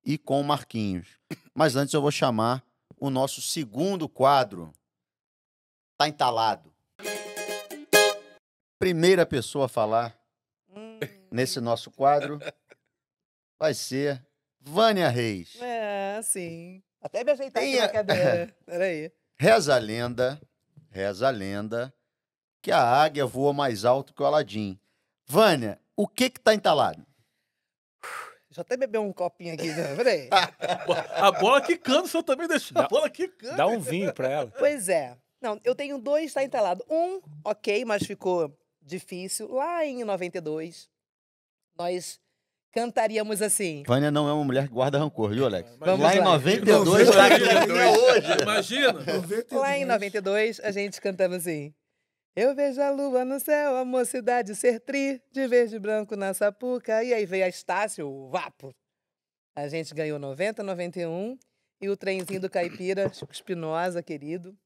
e 0.05 0.17
com 0.17 0.41
o 0.41 0.45
Marquinhos. 0.45 1.19
Mas 1.55 1.77
antes 1.77 1.93
eu 1.93 2.01
vou 2.01 2.11
chamar 2.11 2.65
o 2.99 3.11
nosso 3.11 3.43
segundo 3.43 4.09
quadro. 4.09 4.73
Tá 5.99 6.09
entalado. 6.09 6.73
Primeira 8.79 9.27
pessoa 9.27 9.67
a 9.67 9.69
falar 9.69 10.19
Hum, 10.69 10.99
nesse 11.31 11.61
nosso 11.61 11.91
quadro 11.91 12.39
vai 13.59 13.73
ser 13.75 14.23
Vânia 14.61 15.09
Reis. 15.09 15.57
é, 15.61 16.21
sim. 16.23 16.83
Até 17.01 17.23
me 17.25 17.33
ajeitar 17.33 17.63
aqui 17.63 17.73
Tem 17.73 17.81
a- 17.81 17.87
na 17.87 17.93
cadeira. 17.93 18.57
Peraí. 18.67 19.13
Reza 19.39 19.75
a 19.75 19.79
lenda, 19.79 20.41
reza 20.91 21.29
a 21.29 21.31
lenda, 21.31 21.95
que 22.66 22.72
a 22.72 22.82
águia 22.82 23.24
voa 23.24 23.52
mais 23.52 23.84
alto 23.84 24.12
que 24.12 24.20
o 24.20 24.26
Aladim. 24.26 24.76
Vânia, 25.24 25.78
o 25.97 26.09
que 26.09 26.28
que 26.28 26.40
tá 26.40 26.52
entalado? 26.52 26.98
Deixa 28.51 28.59
eu 28.59 28.62
até 28.62 28.76
beber 28.76 28.98
um 28.98 29.12
copinho 29.12 29.55
aqui. 29.55 29.68
né? 29.68 29.94
Peraí. 29.94 30.28
A 31.14 31.30
bola 31.30 31.60
quicando, 31.60 32.09
senhor 32.09 32.24
também 32.24 32.48
deixou 32.48 32.76
a 32.82 32.88
bola 32.88 33.09
quicando. 33.09 33.56
Dá 33.56 33.68
um 33.68 33.78
vinho 33.78 34.12
para 34.12 34.28
ela. 34.28 34.52
Pois 34.59 34.88
é. 34.88 35.16
Não, 35.40 35.60
eu 35.62 35.76
tenho 35.76 35.97
dois, 35.97 36.32
tá 36.34 36.43
entalado. 36.43 36.84
Um, 36.90 37.20
ok, 37.44 37.84
mas 37.84 38.02
ficou 38.02 38.52
difícil. 38.82 39.48
Lá 39.52 39.86
em 39.86 40.02
92, 40.02 40.88
nós 41.78 42.18
cantaríamos 42.72 43.43
assim. 43.43 43.84
Vânia 43.86 44.10
não 44.10 44.28
é 44.28 44.32
uma 44.32 44.43
mulher 44.44 44.66
que 44.66 44.74
guarda 44.74 44.98
rancor, 44.98 45.30
viu, 45.30 45.47
Alex? 45.47 45.70
Vamos 45.78 46.01
lá 46.01 46.16
em 46.16 46.18
lá. 46.18 46.24
92, 46.24 47.10
tá 47.10 47.26
aqui 47.26 47.72
hoje. 47.72 48.43
Imagina. 48.43 48.93
92. 48.93 49.52
Lá 49.52 49.78
em 49.78 49.84
92, 49.84 50.59
a 50.60 50.72
gente 50.72 51.01
cantava 51.01 51.36
assim. 51.36 51.72
Eu 52.39 52.55
vejo 52.55 52.83
a 52.83 52.91
lua 52.91 53.25
no 53.25 53.41
céu, 53.41 53.77
a 53.77 53.85
mocidade 53.85 54.55
ser 54.55 54.79
tri, 54.81 55.23
de 55.33 55.47
verde 55.49 55.77
e 55.77 55.79
branco 55.79 56.15
na 56.15 56.35
sapuca. 56.35 57.03
E 57.03 57.15
aí 57.15 57.25
veio 57.25 57.47
a 57.47 57.49
Estácio, 57.49 58.07
o 58.07 58.29
Vapo. 58.29 58.75
A 59.55 59.67
gente 59.69 59.95
ganhou 59.95 60.19
90, 60.19 60.63
91. 60.63 61.39
E 61.81 61.89
o 61.89 61.97
trenzinho 61.97 62.41
do 62.41 62.51
Caipira, 62.51 63.11
Chico 63.13 63.33
Espinosa, 63.33 64.03
querido, 64.03 64.57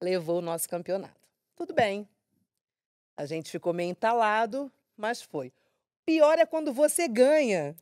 levou 0.00 0.38
o 0.38 0.42
nosso 0.42 0.68
campeonato. 0.68 1.20
Tudo 1.56 1.74
bem. 1.74 2.08
A 3.16 3.26
gente 3.26 3.50
ficou 3.50 3.72
meio 3.72 3.90
entalado, 3.90 4.70
mas 4.96 5.20
foi. 5.20 5.52
Pior 6.04 6.38
é 6.38 6.46
quando 6.46 6.72
você 6.72 7.06
ganha. 7.08 7.76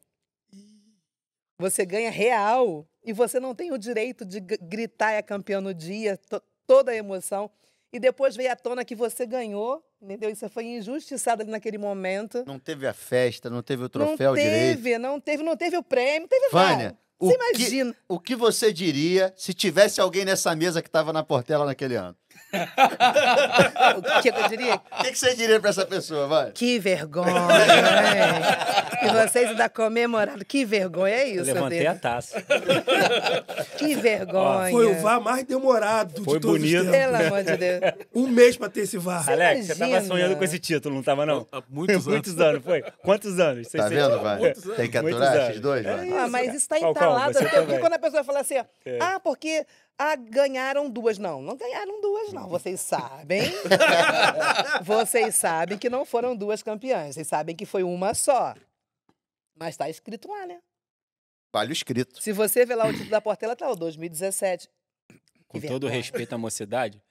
Você 1.58 1.84
ganha 1.84 2.10
real 2.10 2.86
e 3.04 3.12
você 3.12 3.38
não 3.38 3.54
tem 3.54 3.72
o 3.72 3.78
direito 3.78 4.24
de 4.24 4.40
gritar 4.40 5.12
é 5.12 5.22
campeão 5.22 5.60
no 5.60 5.74
dia, 5.74 6.16
to- 6.16 6.42
toda 6.66 6.92
a 6.92 6.96
emoção. 6.96 7.50
E 7.92 7.98
depois 7.98 8.36
veio 8.36 8.52
à 8.52 8.56
tona 8.56 8.84
que 8.84 8.94
você 8.94 9.26
ganhou, 9.26 9.84
entendeu? 10.00 10.34
Você 10.34 10.48
foi 10.48 10.64
injustiçado 10.64 11.42
ali 11.42 11.50
naquele 11.50 11.76
momento. 11.78 12.44
Não 12.46 12.58
teve 12.58 12.86
a 12.86 12.92
festa, 12.92 13.50
não 13.50 13.62
teve 13.62 13.82
o 13.82 13.84
não 13.84 13.88
troféu 13.90 14.34
direito. 14.34 14.76
teve, 14.76 14.98
não 14.98 15.20
teve, 15.20 15.42
não 15.42 15.56
teve 15.56 15.76
o 15.76 15.82
prêmio, 15.82 16.20
não 16.22 16.28
teve 16.28 16.48
Vânia, 16.50 16.76
nada. 16.76 16.98
o 17.18 17.26
Você 17.26 17.36
que, 17.36 17.44
imagina. 17.44 17.96
o 18.08 18.20
que 18.20 18.36
você 18.36 18.72
diria 18.72 19.34
se 19.36 19.52
tivesse 19.52 20.00
alguém 20.00 20.24
nessa 20.24 20.54
mesa 20.54 20.80
que 20.80 20.88
estava 20.88 21.12
na 21.12 21.24
Portela 21.24 21.66
naquele 21.66 21.96
ano? 21.96 22.16
O 23.96 24.22
que 24.22 24.28
eu 24.28 24.48
diria? 24.48 24.74
O 24.76 25.02
que, 25.04 25.10
que 25.12 25.18
você 25.18 25.34
diria 25.34 25.60
para 25.60 25.70
essa 25.70 25.86
pessoa, 25.86 26.26
Vânia? 26.26 26.52
Que 26.52 26.78
vergonha, 26.78 27.30
hein? 27.30 29.08
E 29.08 29.08
vocês 29.26 29.50
ainda 29.50 29.68
comemoraram. 29.68 30.40
Que 30.46 30.64
vergonha, 30.64 31.14
é 31.14 31.28
Eu 31.30 31.42
isso, 31.42 31.52
levantei 31.52 31.86
a 31.86 31.94
taça. 31.94 32.42
Que 33.78 33.94
vergonha. 33.94 34.70
Foi 34.70 34.86
o 34.86 35.00
VAR 35.00 35.20
mais 35.20 35.44
demorado 35.44 36.22
Foi 36.24 36.34
de 36.38 36.40
todos 36.40 36.62
os 36.62 36.70
bonito. 36.70 36.90
tempos. 36.90 36.98
Pelo 37.18 37.26
amor 37.26 37.42
de 37.44 37.56
Deus. 37.56 37.80
Um 38.14 38.26
mês 38.28 38.56
pra 38.56 38.68
ter 38.68 38.80
esse 38.80 38.98
VAR. 38.98 39.28
Alex, 39.28 39.66
você 39.66 39.74
tava 39.74 39.90
imagina. 39.90 40.14
sonhando 40.14 40.36
com 40.36 40.44
esse 40.44 40.58
título, 40.58 40.94
não 40.94 41.02
tava, 41.02 41.24
não? 41.26 41.46
Há 41.52 41.62
muitos 41.68 41.94
anos. 42.06 42.06
Muitos 42.06 42.40
anos, 42.40 42.64
foi? 42.64 42.82
Quantos 43.02 43.38
anos? 43.40 43.68
Tá 43.68 43.88
Seis- 43.88 43.90
vendo, 43.90 44.14
anos. 44.26 44.58
Tem 44.76 44.90
que 44.90 44.98
aturar 44.98 45.50
esses 45.50 45.60
dois, 45.60 45.86
É 45.86 45.96
Vânia? 45.96 46.20
Ah, 46.22 46.28
mas 46.28 46.54
isso 46.54 46.68
tá 46.68 46.76
Falcão, 46.78 46.90
entalado. 47.12 47.32
você 47.32 47.44
Porque, 47.48 47.78
quando 47.78 47.92
a 47.94 47.98
pessoa 47.98 48.24
fala 48.24 48.40
assim, 48.40 48.58
ó, 48.58 48.64
É. 48.84 48.98
ah, 49.00 49.20
porque 49.22 49.64
ah, 50.02 50.16
ganharam 50.16 50.88
duas. 50.88 51.18
Não, 51.18 51.42
não 51.42 51.54
ganharam 51.54 52.00
duas, 52.00 52.32
não. 52.32 52.48
Vocês 52.48 52.80
sabem. 52.80 53.42
vocês 54.82 55.36
sabem 55.36 55.76
que 55.76 55.90
não 55.90 56.06
foram 56.06 56.34
duas 56.34 56.62
campeãs. 56.62 57.16
Vocês 57.16 57.26
sabem 57.26 57.54
que 57.54 57.66
foi 57.66 57.82
uma 57.82 58.14
só. 58.14 58.54
Mas 59.54 59.76
tá 59.76 59.90
escrito 59.90 60.26
lá, 60.26 60.46
né? 60.46 60.62
Vale 61.52 61.70
o 61.70 61.74
escrito. 61.74 62.22
Se 62.22 62.32
você 62.32 62.64
ver 62.64 62.76
lá 62.76 62.86
o 62.86 62.92
título 62.92 63.10
da 63.10 63.20
Portela, 63.20 63.54
tá 63.54 63.68
o 63.68 63.76
2017. 63.76 64.70
Com 65.46 65.60
todo 65.60 65.86
respeito 65.86 66.34
à 66.34 66.38
mocidade, 66.38 67.02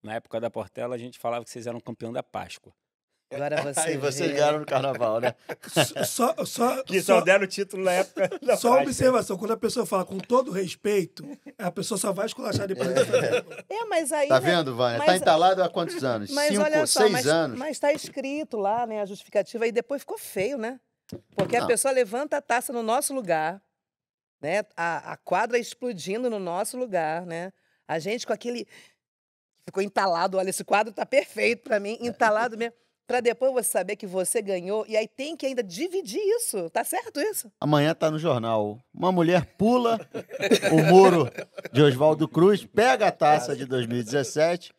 na 0.00 0.14
época 0.14 0.38
da 0.38 0.48
Portela, 0.48 0.94
a 0.94 0.98
gente 0.98 1.18
falava 1.18 1.44
que 1.44 1.50
vocês 1.50 1.66
eram 1.66 1.80
campeão 1.80 2.12
da 2.12 2.22
Páscoa. 2.22 2.72
Agora 3.30 3.60
você. 3.62 3.80
Aí 3.80 3.96
vocês 3.96 4.30
vê. 4.30 4.36
ganharam 4.36 4.60
no 4.60 4.66
carnaval, 4.66 5.20
né? 5.20 5.34
Só, 6.06 6.34
só, 6.44 6.82
Que 6.82 7.00
só, 7.02 7.18
só, 7.18 7.20
deram 7.20 7.44
o 7.44 7.46
título 7.46 7.84
na 7.84 7.92
época 7.92 8.30
da 8.42 8.56
só 8.56 8.70
uma 8.72 8.82
observação. 8.82 9.36
Quando 9.36 9.52
a 9.52 9.56
pessoa 9.56 9.84
fala 9.84 10.04
com 10.04 10.18
todo 10.18 10.50
respeito, 10.50 11.24
a 11.58 11.70
pessoa 11.70 11.98
só 11.98 12.12
vai 12.12 12.26
esculachar 12.26 12.66
depois. 12.66 12.88
É, 13.68 13.84
mas 13.84 14.12
aí. 14.12 14.28
Tá 14.28 14.40
né, 14.40 14.50
vendo, 14.50 14.74
Vânia? 14.74 14.98
Tá 15.00 15.06
mas- 15.06 15.20
entalado 15.20 15.62
há 15.62 15.68
quantos 15.68 16.02
anos? 16.02 16.30
Mas 16.30 16.48
Cinco, 16.48 16.62
olha 16.62 16.86
só, 16.86 17.00
seis 17.00 17.12
mas, 17.12 17.26
anos. 17.26 17.58
mas 17.58 17.78
tá 17.78 17.92
escrito 17.92 18.56
lá, 18.56 18.86
né, 18.86 19.02
a 19.02 19.06
justificativa, 19.06 19.66
e 19.66 19.72
depois 19.72 20.02
ficou 20.02 20.18
feio, 20.18 20.56
né? 20.56 20.80
Porque 21.36 21.56
a 21.56 21.60
Não. 21.60 21.66
pessoa 21.66 21.92
levanta 21.92 22.36
a 22.36 22.40
taça 22.42 22.72
no 22.72 22.82
nosso 22.82 23.14
lugar, 23.14 23.62
né? 24.40 24.62
A, 24.76 25.12
a 25.12 25.16
quadra 25.16 25.58
explodindo 25.58 26.28
no 26.30 26.38
nosso 26.38 26.76
lugar, 26.78 27.24
né? 27.26 27.52
A 27.86 27.98
gente 27.98 28.26
com 28.26 28.32
aquele. 28.32 28.66
Ficou 29.64 29.82
entalado, 29.82 30.38
olha, 30.38 30.48
esse 30.50 30.64
quadro 30.64 30.92
tá 30.92 31.04
perfeito 31.04 31.62
pra 31.62 31.78
mim, 31.78 31.98
entalado 32.00 32.56
mesmo. 32.56 32.74
Pra 33.08 33.20
depois 33.20 33.50
você 33.54 33.70
saber 33.70 33.96
que 33.96 34.06
você 34.06 34.42
ganhou, 34.42 34.84
e 34.86 34.94
aí 34.94 35.08
tem 35.08 35.34
que 35.34 35.46
ainda 35.46 35.62
dividir 35.62 36.20
isso. 36.20 36.68
Tá 36.68 36.84
certo 36.84 37.18
isso? 37.18 37.50
Amanhã 37.58 37.94
tá 37.94 38.10
no 38.10 38.18
jornal. 38.18 38.78
Uma 38.92 39.10
mulher 39.10 39.46
pula 39.56 39.98
o 40.70 40.82
muro 40.84 41.26
de 41.72 41.80
Oswaldo 41.80 42.28
Cruz, 42.28 42.66
pega 42.66 43.06
a 43.06 43.10
taça 43.10 43.56
de 43.56 43.64
2017 43.64 44.74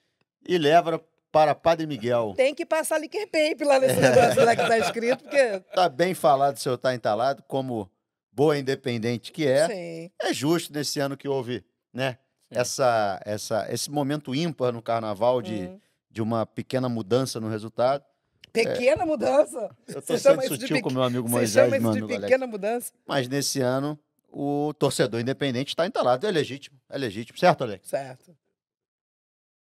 e 0.47 0.59
leva 0.59 1.03
para 1.31 1.55
Padre 1.55 1.87
Miguel. 1.87 2.35
Tem 2.37 2.53
que 2.53 2.67
passar 2.67 2.99
liquor 2.99 3.25
paper 3.25 3.67
lá 3.67 3.79
nesse 3.79 3.99
negócio 3.99 4.45
lá 4.45 4.55
que 4.55 4.67
tá 4.67 4.77
escrito, 4.77 5.23
porque. 5.23 5.59
Tá 5.73 5.89
bem 5.89 6.13
falado, 6.13 6.57
seu 6.57 6.77
tá 6.77 6.93
entalado, 6.93 7.43
como 7.47 7.89
boa 8.31 8.55
independente 8.59 9.31
que 9.31 9.47
é. 9.47 9.67
Sim. 9.67 10.11
É 10.21 10.31
justo 10.31 10.71
nesse 10.71 10.99
ano 10.99 11.17
que 11.17 11.27
houve, 11.27 11.63
né? 11.91 12.19
Essa, 12.51 13.19
essa, 13.25 13.65
esse 13.73 13.89
momento 13.89 14.35
ímpar 14.35 14.71
no 14.71 14.83
carnaval 14.83 15.41
de, 15.41 15.63
Hum. 15.63 15.79
de 16.11 16.21
uma 16.21 16.45
pequena 16.45 16.87
mudança 16.87 17.39
no 17.39 17.49
resultado. 17.49 18.03
Pequena 18.51 19.05
mudança. 19.05 19.75
Eu 19.87 19.95
tô 19.95 20.01
Você 20.01 20.17
sendo 20.17 20.19
chama 20.19 20.45
isso 20.45 20.57
de 20.57 20.67
sutil 20.67 20.81
com 20.81 20.91
meu 20.91 21.03
amigo 21.03 21.27
Você 21.27 21.31
Moisés, 21.35 21.65
chama 21.65 21.75
isso 21.77 21.83
meu 21.83 21.91
de 21.93 21.97
amigo 21.99 22.13
Alex. 22.13 22.23
pequena 22.25 22.47
mudança? 22.47 22.93
Mas 23.07 23.27
nesse 23.27 23.61
ano, 23.61 23.97
o 24.31 24.73
torcedor 24.77 25.19
independente 25.21 25.69
está 25.69 25.85
entalado. 25.85 26.25
É 26.25 26.31
legítimo, 26.31 26.79
é 26.89 26.97
legítimo, 26.97 27.37
certo, 27.37 27.63
Alex? 27.63 27.87
Certo. 27.87 28.35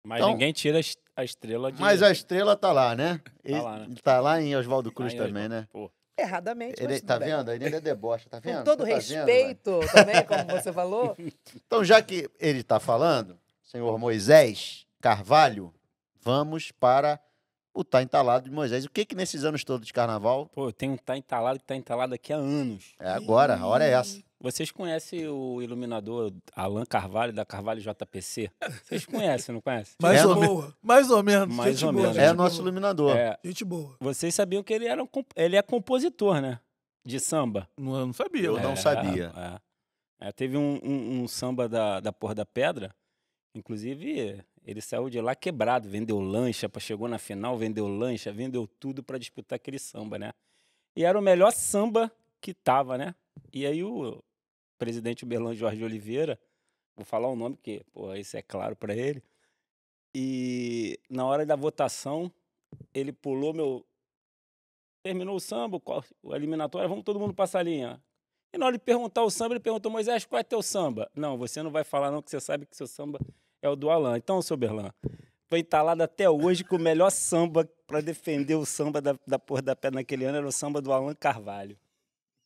Mas 0.04 0.18
Então- 0.20 0.32
ninguém 0.32 0.52
tira 0.52 0.78
a 0.78 0.80
es- 0.80 0.96
a 1.16 1.24
estrela 1.24 1.70
de. 1.70 1.80
Mas 1.80 2.02
a 2.02 2.10
estrela 2.10 2.56
tá 2.56 2.72
lá, 2.72 2.94
né? 2.96 3.20
Ele 3.44 3.60
lá, 3.60 3.78
né? 3.78 3.94
tá 4.02 4.20
lá 4.20 4.40
em 4.40 4.56
Oswaldo 4.56 4.90
Cruz 4.90 5.12
Aí, 5.12 5.18
também, 5.18 5.48
né? 5.48 5.68
pô. 5.72 5.90
Erradamente. 6.18 6.82
Ele, 6.82 6.92
mas 6.94 7.00
tá 7.02 7.18
bem. 7.18 7.28
vendo? 7.28 7.50
Ele 7.52 7.64
ainda 7.64 7.80
debocha, 7.80 8.28
tá 8.28 8.38
vendo? 8.40 8.58
Com 8.58 8.64
todo 8.64 8.78
Tá 8.80 8.84
vendo, 8.84 8.94
respeito 8.96 9.80
também, 9.92 10.24
como 10.24 10.44
você 10.60 10.72
falou. 10.72 11.16
Então, 11.54 11.84
já 11.84 12.02
que 12.02 12.28
ele 12.38 12.62
tá 12.62 12.78
falando, 12.80 13.38
senhor 13.62 13.96
Moisés 13.98 14.86
Carvalho, 15.00 15.72
vamos 16.20 16.70
para 16.72 17.18
o 17.74 17.82
tá 17.84 18.02
entalado 18.02 18.48
de 18.48 18.54
Moisés. 18.54 18.84
O 18.84 18.90
que 18.90 19.04
que 19.04 19.14
nesses 19.14 19.44
anos 19.44 19.64
todos 19.64 19.86
de 19.86 19.92
carnaval? 19.92 20.46
Pô, 20.52 20.72
tem 20.72 20.90
um 20.90 20.96
tá 20.96 21.16
entalado 21.16 21.58
que 21.58 21.64
tá 21.64 21.74
entalado 21.76 22.14
aqui 22.14 22.32
há 22.32 22.36
anos. 22.36 22.94
É 23.00 23.10
agora, 23.10 23.56
a 23.56 23.66
hora 23.66 23.84
é 23.84 23.90
essa. 23.92 24.22
Vocês 24.40 24.72
conhecem 24.72 25.28
o 25.28 25.62
iluminador 25.62 26.32
Alan 26.56 26.84
Carvalho, 26.84 27.32
da 27.32 27.44
Carvalho 27.44 27.80
JPC? 27.80 28.50
Vocês 28.82 29.06
conhecem, 29.06 29.54
não 29.54 29.62
conhecem? 29.62 29.94
Mais, 30.02 30.18
É 30.20 30.26
ou, 30.26 30.34
me- 30.40 30.46
boa. 30.48 30.74
mais 30.82 31.10
ou 31.12 31.22
menos. 31.22 31.54
Mais 31.54 31.78
gente 31.78 31.86
ou 31.86 31.92
boa, 31.92 32.02
menos. 32.02 32.16
gente 32.16 32.24
É 32.28 32.34
boa. 32.34 32.44
nosso 32.44 32.60
iluminador. 32.60 33.16
É, 33.16 33.38
Gente 33.44 33.64
boa. 33.64 33.94
vocês 34.00 34.34
sabiam 34.34 34.62
que 34.64 34.72
ele, 34.74 34.86
era 34.86 35.00
um, 35.02 35.06
comp- 35.06 35.30
ele 35.36 35.54
é 35.56 35.62
compositor, 35.62 36.40
né? 36.40 36.58
De 37.06 37.20
samba. 37.20 37.68
Não, 37.78 37.96
eu 38.00 38.06
não 38.06 38.12
sabia. 38.12 38.46
Eu 38.46 38.56
né? 38.56 38.62
não 38.64 38.74
sabia. 38.76 39.32
É. 40.20 40.28
É, 40.28 40.32
teve 40.32 40.56
um, 40.56 40.78
um- 40.82 41.22
um 41.22 41.28
samba 41.28 41.68
da, 41.68 42.00
da 42.00 42.12
Porra 42.12 42.34
da 42.34 42.44
Pedra, 42.44 42.92
inclusive 43.54 44.42
ele 44.64 44.80
saiu 44.80 45.10
de 45.10 45.20
lá 45.20 45.34
quebrado, 45.34 45.88
vendeu 45.88 46.20
lancha, 46.20 46.70
chegou 46.78 47.08
na 47.08 47.18
final, 47.18 47.56
vendeu 47.56 47.86
lancha, 47.88 48.32
vendeu 48.32 48.66
tudo 48.66 49.02
para 49.02 49.18
disputar 49.18 49.56
aquele 49.56 49.78
samba, 49.78 50.18
né? 50.18 50.32
E 50.96 51.04
era 51.04 51.18
o 51.18 51.22
melhor 51.22 51.52
samba 51.52 52.12
que 52.40 52.54
tava, 52.54 52.96
né? 52.96 53.14
E 53.52 53.66
aí 53.66 53.82
o 53.82 54.22
presidente 54.78 55.24
Berlão 55.24 55.54
Jorge 55.54 55.82
Oliveira, 55.82 56.38
vou 56.96 57.04
falar 57.04 57.28
o 57.28 57.36
nome 57.36 57.56
porque, 57.56 57.84
pô, 57.92 58.14
isso 58.14 58.36
é 58.36 58.42
claro 58.42 58.76
para 58.76 58.94
ele, 58.94 59.22
e 60.14 60.98
na 61.08 61.24
hora 61.24 61.46
da 61.46 61.56
votação, 61.56 62.30
ele 62.92 63.12
pulou 63.12 63.54
meu. 63.54 63.86
Terminou 65.02 65.34
o 65.34 65.40
samba, 65.40 65.80
o 66.22 66.34
eliminatório, 66.34 66.88
vamos 66.88 67.04
todo 67.04 67.18
mundo 67.18 67.34
passar 67.34 67.60
a 67.60 67.62
linha. 67.62 68.00
E 68.52 68.58
na 68.58 68.66
hora 68.66 68.78
de 68.78 68.84
perguntar 68.84 69.24
o 69.24 69.30
samba, 69.30 69.54
ele 69.54 69.60
perguntou, 69.60 69.90
Moisés, 69.90 70.24
qual 70.24 70.38
é 70.38 70.44
teu 70.44 70.62
samba? 70.62 71.10
Não, 71.14 71.36
você 71.36 71.60
não 71.62 71.72
vai 71.72 71.82
falar 71.82 72.10
não, 72.10 72.22
que 72.22 72.30
você 72.30 72.38
sabe 72.38 72.66
que 72.66 72.76
seu 72.76 72.86
samba 72.86 73.18
é 73.62 73.68
o 73.68 73.76
do 73.76 73.88
Alan. 73.90 74.16
Então, 74.18 74.42
seu 74.42 74.56
Berlan, 74.56 74.90
tô 75.48 75.56
entalado 75.56 76.02
até 76.02 76.28
hoje 76.28 76.64
que 76.64 76.74
o 76.74 76.78
melhor 76.78 77.10
samba 77.10 77.66
para 77.86 78.00
defender 78.02 78.56
o 78.56 78.66
samba 78.66 79.00
da, 79.00 79.14
da 79.26 79.38
Porra 79.38 79.62
da 79.62 79.76
Pé 79.76 79.90
naquele 79.90 80.24
ano 80.24 80.38
era 80.38 80.46
o 80.46 80.52
samba 80.52 80.80
do 80.82 80.92
Alan 80.92 81.14
Carvalho. 81.14 81.76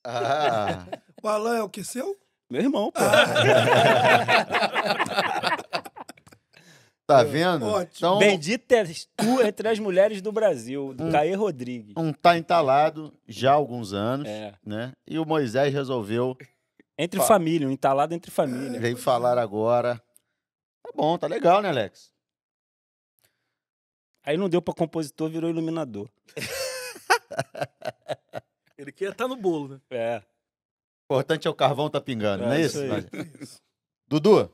Ah, 0.04 0.86
O 1.22 1.26
Alan 1.28 1.56
é 1.56 1.62
o 1.62 1.68
que 1.68 1.82
seu? 1.82 2.16
Meu 2.48 2.60
irmão, 2.62 2.92
pô. 2.92 3.00
tá 7.06 7.22
vendo? 7.24 7.66
Ótimo. 7.66 7.90
Então, 7.96 8.18
Bendita 8.18 8.76
és 8.76 9.08
tu 9.16 9.40
entre 9.42 9.68
as 9.68 9.78
mulheres 9.78 10.20
do 10.22 10.30
Brasil, 10.32 10.92
do 10.94 11.10
Caê 11.10 11.34
Rodrigues. 11.34 11.94
um 11.96 12.12
tá 12.12 12.36
entalado 12.38 13.12
já 13.26 13.50
há 13.52 13.54
alguns 13.54 13.92
anos, 13.92 14.28
É. 14.28 14.54
né? 14.64 14.92
E 15.06 15.18
o 15.18 15.24
Moisés 15.24 15.72
resolveu, 15.72 16.36
Entre 16.98 17.18
Fa- 17.20 17.26
família, 17.26 17.66
um 17.66 17.70
entalado 17.70 18.14
entre 18.14 18.30
família. 18.30 18.78
veio 18.80 18.96
falar 18.96 19.38
agora. 19.38 20.00
Tá 20.86 20.92
bom, 20.94 21.18
tá 21.18 21.26
legal, 21.26 21.60
né, 21.62 21.68
Alex? 21.68 22.12
Aí 24.24 24.36
não 24.36 24.48
deu 24.48 24.60
pra 24.62 24.74
compositor, 24.74 25.28
virou 25.30 25.48
iluminador. 25.50 26.08
Ele 28.78 28.92
quer 28.92 29.12
estar 29.12 29.26
no 29.28 29.36
bolo, 29.36 29.68
né? 29.68 29.80
É. 29.90 30.22
O 31.08 31.14
importante 31.14 31.46
é 31.46 31.50
o 31.50 31.54
carvão 31.54 31.88
tá 31.88 32.00
pingando, 32.00 32.42
É, 32.44 32.46
não 32.46 32.52
é 32.52 32.60
isso 32.60 32.82
isso? 32.84 32.94
aí. 32.94 33.06
Isso. 33.40 33.60
Dudu, 34.08 34.52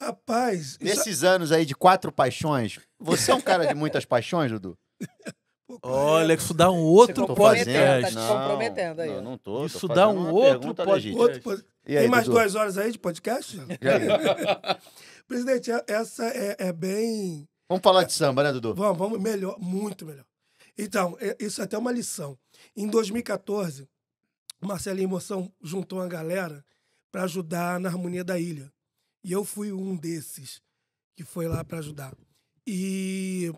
Rapaz, 0.00 0.76
isso 0.80 0.84
nesses 0.84 1.24
anos 1.24 1.50
aí 1.50 1.66
de 1.66 1.74
quatro 1.74 2.12
paixões, 2.12 2.78
você 3.00 3.32
é 3.32 3.34
um 3.34 3.40
cara 3.40 3.66
de 3.66 3.74
muitas 3.74 4.04
paixões, 4.04 4.50
Dudu? 4.52 4.78
Olha, 5.82 6.32
isso 6.34 6.54
dá 6.54 6.70
um 6.70 6.80
outro 6.82 7.26
Tô 7.26 7.34
podcast. 7.34 8.14
tá 8.14 8.20
te 8.22 8.28
comprometendo 8.28 9.00
aí, 9.02 9.10
Não, 9.10 9.20
não 9.22 9.38
tô. 9.38 9.58
tô 9.60 9.66
Isso 9.66 9.80
fazendo 9.80 9.96
dá 9.96 10.08
um 10.08 10.32
outro 10.32 10.74
podcast. 10.74 11.40
pod- 11.40 11.64
E 11.86 11.96
aí, 11.96 12.02
Tem 12.04 12.10
mais 12.10 12.24
Dudu? 12.24 12.36
duas 12.38 12.54
horas 12.54 12.78
aí 12.78 12.90
de 12.92 12.98
podcast? 12.98 13.58
Aí? 13.60 13.66
Presidente, 15.28 15.70
é- 15.70 15.84
essa 15.86 16.26
é, 16.26 16.56
é 16.58 16.72
bem. 16.72 17.46
Vamos 17.68 17.82
falar 17.82 18.04
de 18.04 18.14
samba, 18.14 18.42
né, 18.42 18.50
Dudu? 18.50 18.74
Vamos, 18.74 18.96
vamos, 18.96 19.20
melhor, 19.20 19.58
muito 19.60 20.06
melhor. 20.06 20.24
Então, 20.76 21.18
é- 21.20 21.36
isso 21.38 21.60
é 21.60 21.64
até 21.64 21.76
uma 21.76 21.92
lição. 21.92 22.38
Em 22.74 22.88
2014, 22.88 23.86
o 24.60 24.66
Marcelinho 24.66 25.06
Emoção 25.06 25.52
juntou 25.62 25.98
uma 25.98 26.08
galera 26.08 26.64
para 27.12 27.24
ajudar 27.24 27.78
na 27.78 27.90
harmonia 27.90 28.24
da 28.24 28.38
ilha. 28.38 28.72
E 29.22 29.30
eu 29.30 29.44
fui 29.44 29.70
um 29.70 29.94
desses 29.94 30.62
que 31.14 31.24
foi 31.24 31.46
lá 31.46 31.62
para 31.62 31.78
ajudar. 31.78 32.16
E, 32.66 33.52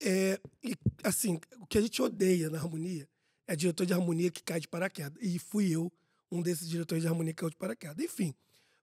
é, 0.00 0.38
e, 0.62 0.76
assim, 1.02 1.40
o 1.58 1.66
que 1.66 1.78
a 1.78 1.80
gente 1.80 2.00
odeia 2.00 2.48
na 2.48 2.58
harmonia 2.58 3.08
é 3.48 3.56
diretor 3.56 3.84
de 3.84 3.92
harmonia 3.92 4.30
que 4.30 4.42
cai 4.44 4.60
de 4.60 4.68
paraquedas. 4.68 5.20
E 5.20 5.40
fui 5.40 5.70
eu 5.74 5.92
um 6.30 6.40
desses 6.40 6.68
diretores 6.68 7.02
de 7.02 7.08
harmonia 7.08 7.32
que 7.32 7.40
caiu 7.40 7.50
de 7.50 7.56
paraquedas. 7.56 8.04
Enfim, 8.04 8.32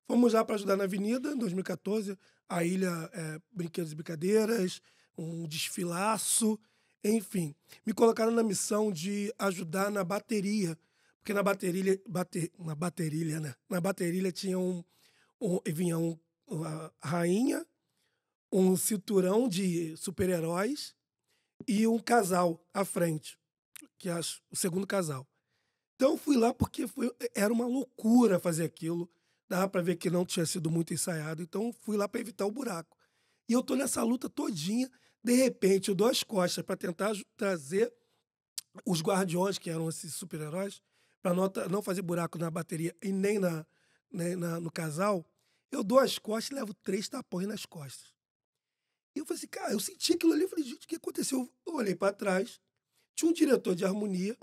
fomos 0.10 0.34
lá 0.34 0.44
para 0.44 0.56
ajudar 0.56 0.76
na 0.76 0.86
Avenida 0.86 1.32
em 1.34 1.38
2014. 1.38 2.18
A 2.50 2.64
ilha, 2.64 2.90
é, 3.14 3.40
brinquedos 3.52 3.92
e 3.92 3.96
brincadeiras, 3.96 4.82
um 5.16 5.48
desfilaço, 5.48 6.60
enfim. 7.04 7.54
Me 7.86 7.94
colocaram 7.94 8.32
na 8.32 8.42
missão 8.42 8.92
de 8.92 9.32
ajudar 9.38 9.92
na 9.92 10.04
bateria, 10.04 10.76
porque 11.20 11.32
na 11.32 11.44
bateria, 11.44 12.02
bate, 12.08 12.52
na 12.58 12.74
bateria, 12.74 13.40
né? 13.40 13.54
Na 13.70 13.80
bateria 13.80 14.32
tinha 14.32 14.58
um, 14.58 14.84
um 15.40 15.60
vinha 15.68 15.96
um, 16.00 16.18
uma 16.48 16.92
rainha, 17.04 17.64
um 18.52 18.76
cinturão 18.76 19.48
de 19.48 19.96
super-heróis 19.96 20.96
e 21.68 21.86
um 21.86 22.00
casal 22.00 22.66
à 22.74 22.84
frente, 22.84 23.38
que 24.00 24.10
é 24.10 24.14
as- 24.14 24.42
o 24.50 24.56
segundo 24.56 24.88
casal. 24.88 25.28
Então 25.96 26.12
eu 26.14 26.18
fui 26.18 26.38
lá 26.38 26.54
porque 26.54 26.88
foi, 26.88 27.12
era 27.36 27.54
uma 27.54 27.68
loucura 27.68 28.40
fazer 28.40 28.64
aquilo. 28.64 29.08
Dava 29.50 29.68
para 29.68 29.82
ver 29.82 29.96
que 29.96 30.10
não 30.12 30.24
tinha 30.26 30.46
sido 30.46 30.70
muito 30.70 30.94
ensaiado, 30.94 31.42
então 31.42 31.74
fui 31.74 31.98
lá 31.98 32.08
para 32.08 32.22
evitar 32.22 32.46
o 32.46 32.52
buraco. 32.52 32.96
E 33.48 33.54
eu 33.54 33.64
tô 33.64 33.76
nessa 33.76 34.04
luta 34.04 34.30
todinha, 34.30 34.90
de 35.24 35.34
repente 35.34 35.90
eu 35.90 35.96
dou 35.96 36.08
as 36.08 36.22
costas 36.22 36.64
para 36.64 36.78
tentar 36.78 37.14
trazer 37.36 37.92
os 38.86 39.02
guardiões, 39.02 39.58
que 39.58 39.70
eram 39.70 39.90
esses 39.90 40.14
super-heróis, 40.14 40.82
para 41.22 41.34
não, 41.34 41.52
não 41.70 41.82
fazer 41.82 42.04
buraco 42.04 42.38
na 42.38 42.52
bateria 42.52 42.96
e 43.04 43.12
nem 43.12 43.40
na, 43.40 43.66
né, 44.12 44.36
na- 44.36 44.60
no 44.60 44.72
casal. 44.72 45.26
Eu 45.72 45.84
dou 45.84 45.98
as 46.00 46.20
costas 46.20 46.52
e 46.52 46.60
levo 46.60 46.74
três 46.76 47.10
tapões 47.10 47.48
nas 47.48 47.66
costas. 47.66 48.14
E 49.16 49.20
eu 49.20 49.26
falei 49.26 49.40
assim, 49.40 49.48
cara, 49.48 49.74
eu 49.74 49.80
senti 49.80 50.14
aquilo 50.14 50.34
ali, 50.34 50.44
eu 50.44 50.50
falei, 50.50 50.64
gente, 50.64 50.86
o 50.86 50.88
que 50.88 50.96
aconteceu? 50.96 51.52
Eu 51.66 51.74
olhei 51.74 51.96
para 51.96 52.14
trás, 52.14 52.62
tinha 53.16 53.30
um 53.30 53.34
diretor 53.34 53.76
de 53.76 53.84
harmonia 53.84 54.38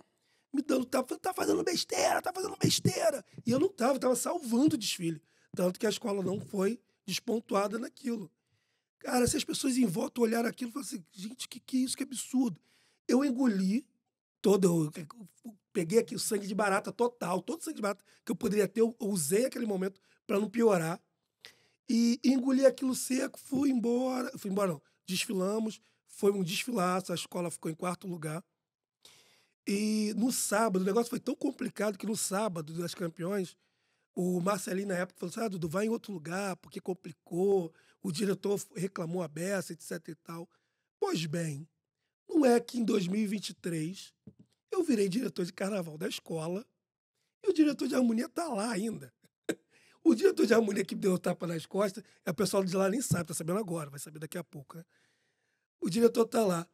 me 0.56 0.62
dando 0.62 0.84
tapa, 0.86 1.08
falando, 1.08 1.20
tá 1.20 1.34
fazendo 1.34 1.62
besteira, 1.62 2.22
tá 2.22 2.32
fazendo 2.32 2.56
besteira. 2.56 3.24
E 3.44 3.50
eu 3.50 3.60
não 3.60 3.68
tava, 3.68 3.98
tava 3.98 4.16
salvando 4.16 4.74
o 4.74 4.78
desfile. 4.78 5.22
Tanto 5.54 5.78
que 5.78 5.86
a 5.86 5.90
escola 5.90 6.22
não 6.22 6.40
foi 6.40 6.80
despontuada 7.06 7.78
naquilo. 7.78 8.30
Cara, 8.98 9.26
se 9.26 9.36
as 9.36 9.44
pessoas 9.44 9.76
em 9.76 9.86
volta 9.86 10.20
olharam 10.20 10.48
aquilo, 10.48 10.72
falaram 10.72 10.88
assim, 10.88 11.04
gente, 11.12 11.48
que 11.48 11.60
que 11.60 11.76
é 11.76 11.80
isso, 11.80 11.96
que 11.96 12.02
absurdo. 12.02 12.60
Eu 13.06 13.24
engoli 13.24 13.86
todo, 14.42 14.90
eu 15.44 15.56
peguei 15.72 15.98
aqui 15.98 16.14
o 16.14 16.18
sangue 16.18 16.46
de 16.46 16.54
barata 16.54 16.90
total, 16.90 17.40
todo 17.42 17.60
o 17.60 17.64
sangue 17.64 17.76
de 17.76 17.82
barata 17.82 18.04
que 18.24 18.32
eu 18.32 18.36
poderia 18.36 18.66
ter, 18.66 18.80
eu 18.80 18.96
usei 19.00 19.44
aquele 19.44 19.66
momento 19.66 20.00
para 20.26 20.40
não 20.40 20.48
piorar. 20.48 21.00
E 21.88 22.18
engoli 22.24 22.66
aquilo 22.66 22.94
seco, 22.94 23.38
fui 23.38 23.70
embora, 23.70 24.36
fui 24.36 24.50
embora 24.50 24.72
não, 24.72 24.82
desfilamos, 25.06 25.80
foi 26.08 26.32
um 26.32 26.42
desfilaço, 26.42 27.12
a 27.12 27.14
escola 27.14 27.50
ficou 27.50 27.70
em 27.70 27.74
quarto 27.74 28.08
lugar. 28.08 28.42
E 29.66 30.14
no 30.16 30.30
sábado, 30.30 30.82
o 30.82 30.84
negócio 30.84 31.10
foi 31.10 31.18
tão 31.18 31.34
complicado 31.34 31.98
que 31.98 32.06
no 32.06 32.16
sábado 32.16 32.72
das 32.74 32.94
campeões, 32.94 33.56
o 34.14 34.40
Marcelinho, 34.40 34.88
na 34.88 34.94
época, 34.96 35.18
falou 35.18 35.30
assim: 35.30 35.40
ah, 35.40 35.48
Dudu, 35.48 35.68
vai 35.68 35.86
em 35.86 35.88
outro 35.88 36.12
lugar, 36.12 36.56
porque 36.56 36.80
complicou, 36.80 37.74
o 38.02 38.12
diretor 38.12 38.60
reclamou 38.76 39.22
a 39.22 39.28
beça, 39.28 39.72
etc 39.72 40.08
e 40.08 40.14
tal. 40.14 40.48
Pois 41.00 41.26
bem, 41.26 41.68
não 42.28 42.44
é 42.44 42.60
que 42.60 42.78
em 42.78 42.84
2023 42.84 44.14
eu 44.70 44.84
virei 44.84 45.08
diretor 45.08 45.44
de 45.44 45.52
carnaval 45.52 45.98
da 45.98 46.08
escola 46.08 46.64
e 47.44 47.50
o 47.50 47.52
diretor 47.52 47.88
de 47.88 47.94
harmonia 47.94 48.28
tá 48.28 48.48
lá 48.48 48.70
ainda. 48.70 49.12
O 50.04 50.14
diretor 50.14 50.46
de 50.46 50.54
harmonia 50.54 50.84
que 50.84 50.94
deu 50.94 51.14
o 51.14 51.18
tapa 51.18 51.48
nas 51.48 51.66
costas, 51.66 52.04
é 52.24 52.30
o 52.30 52.34
pessoal 52.34 52.62
de 52.62 52.76
lá 52.76 52.88
nem 52.88 53.02
sabe, 53.02 53.26
tá 53.26 53.34
sabendo 53.34 53.58
agora, 53.58 53.90
vai 53.90 53.98
saber 53.98 54.20
daqui 54.20 54.38
a 54.38 54.44
pouco, 54.44 54.76
né? 54.76 54.84
O 55.80 55.90
diretor 55.90 56.24
tá 56.26 56.46
lá. 56.46 56.64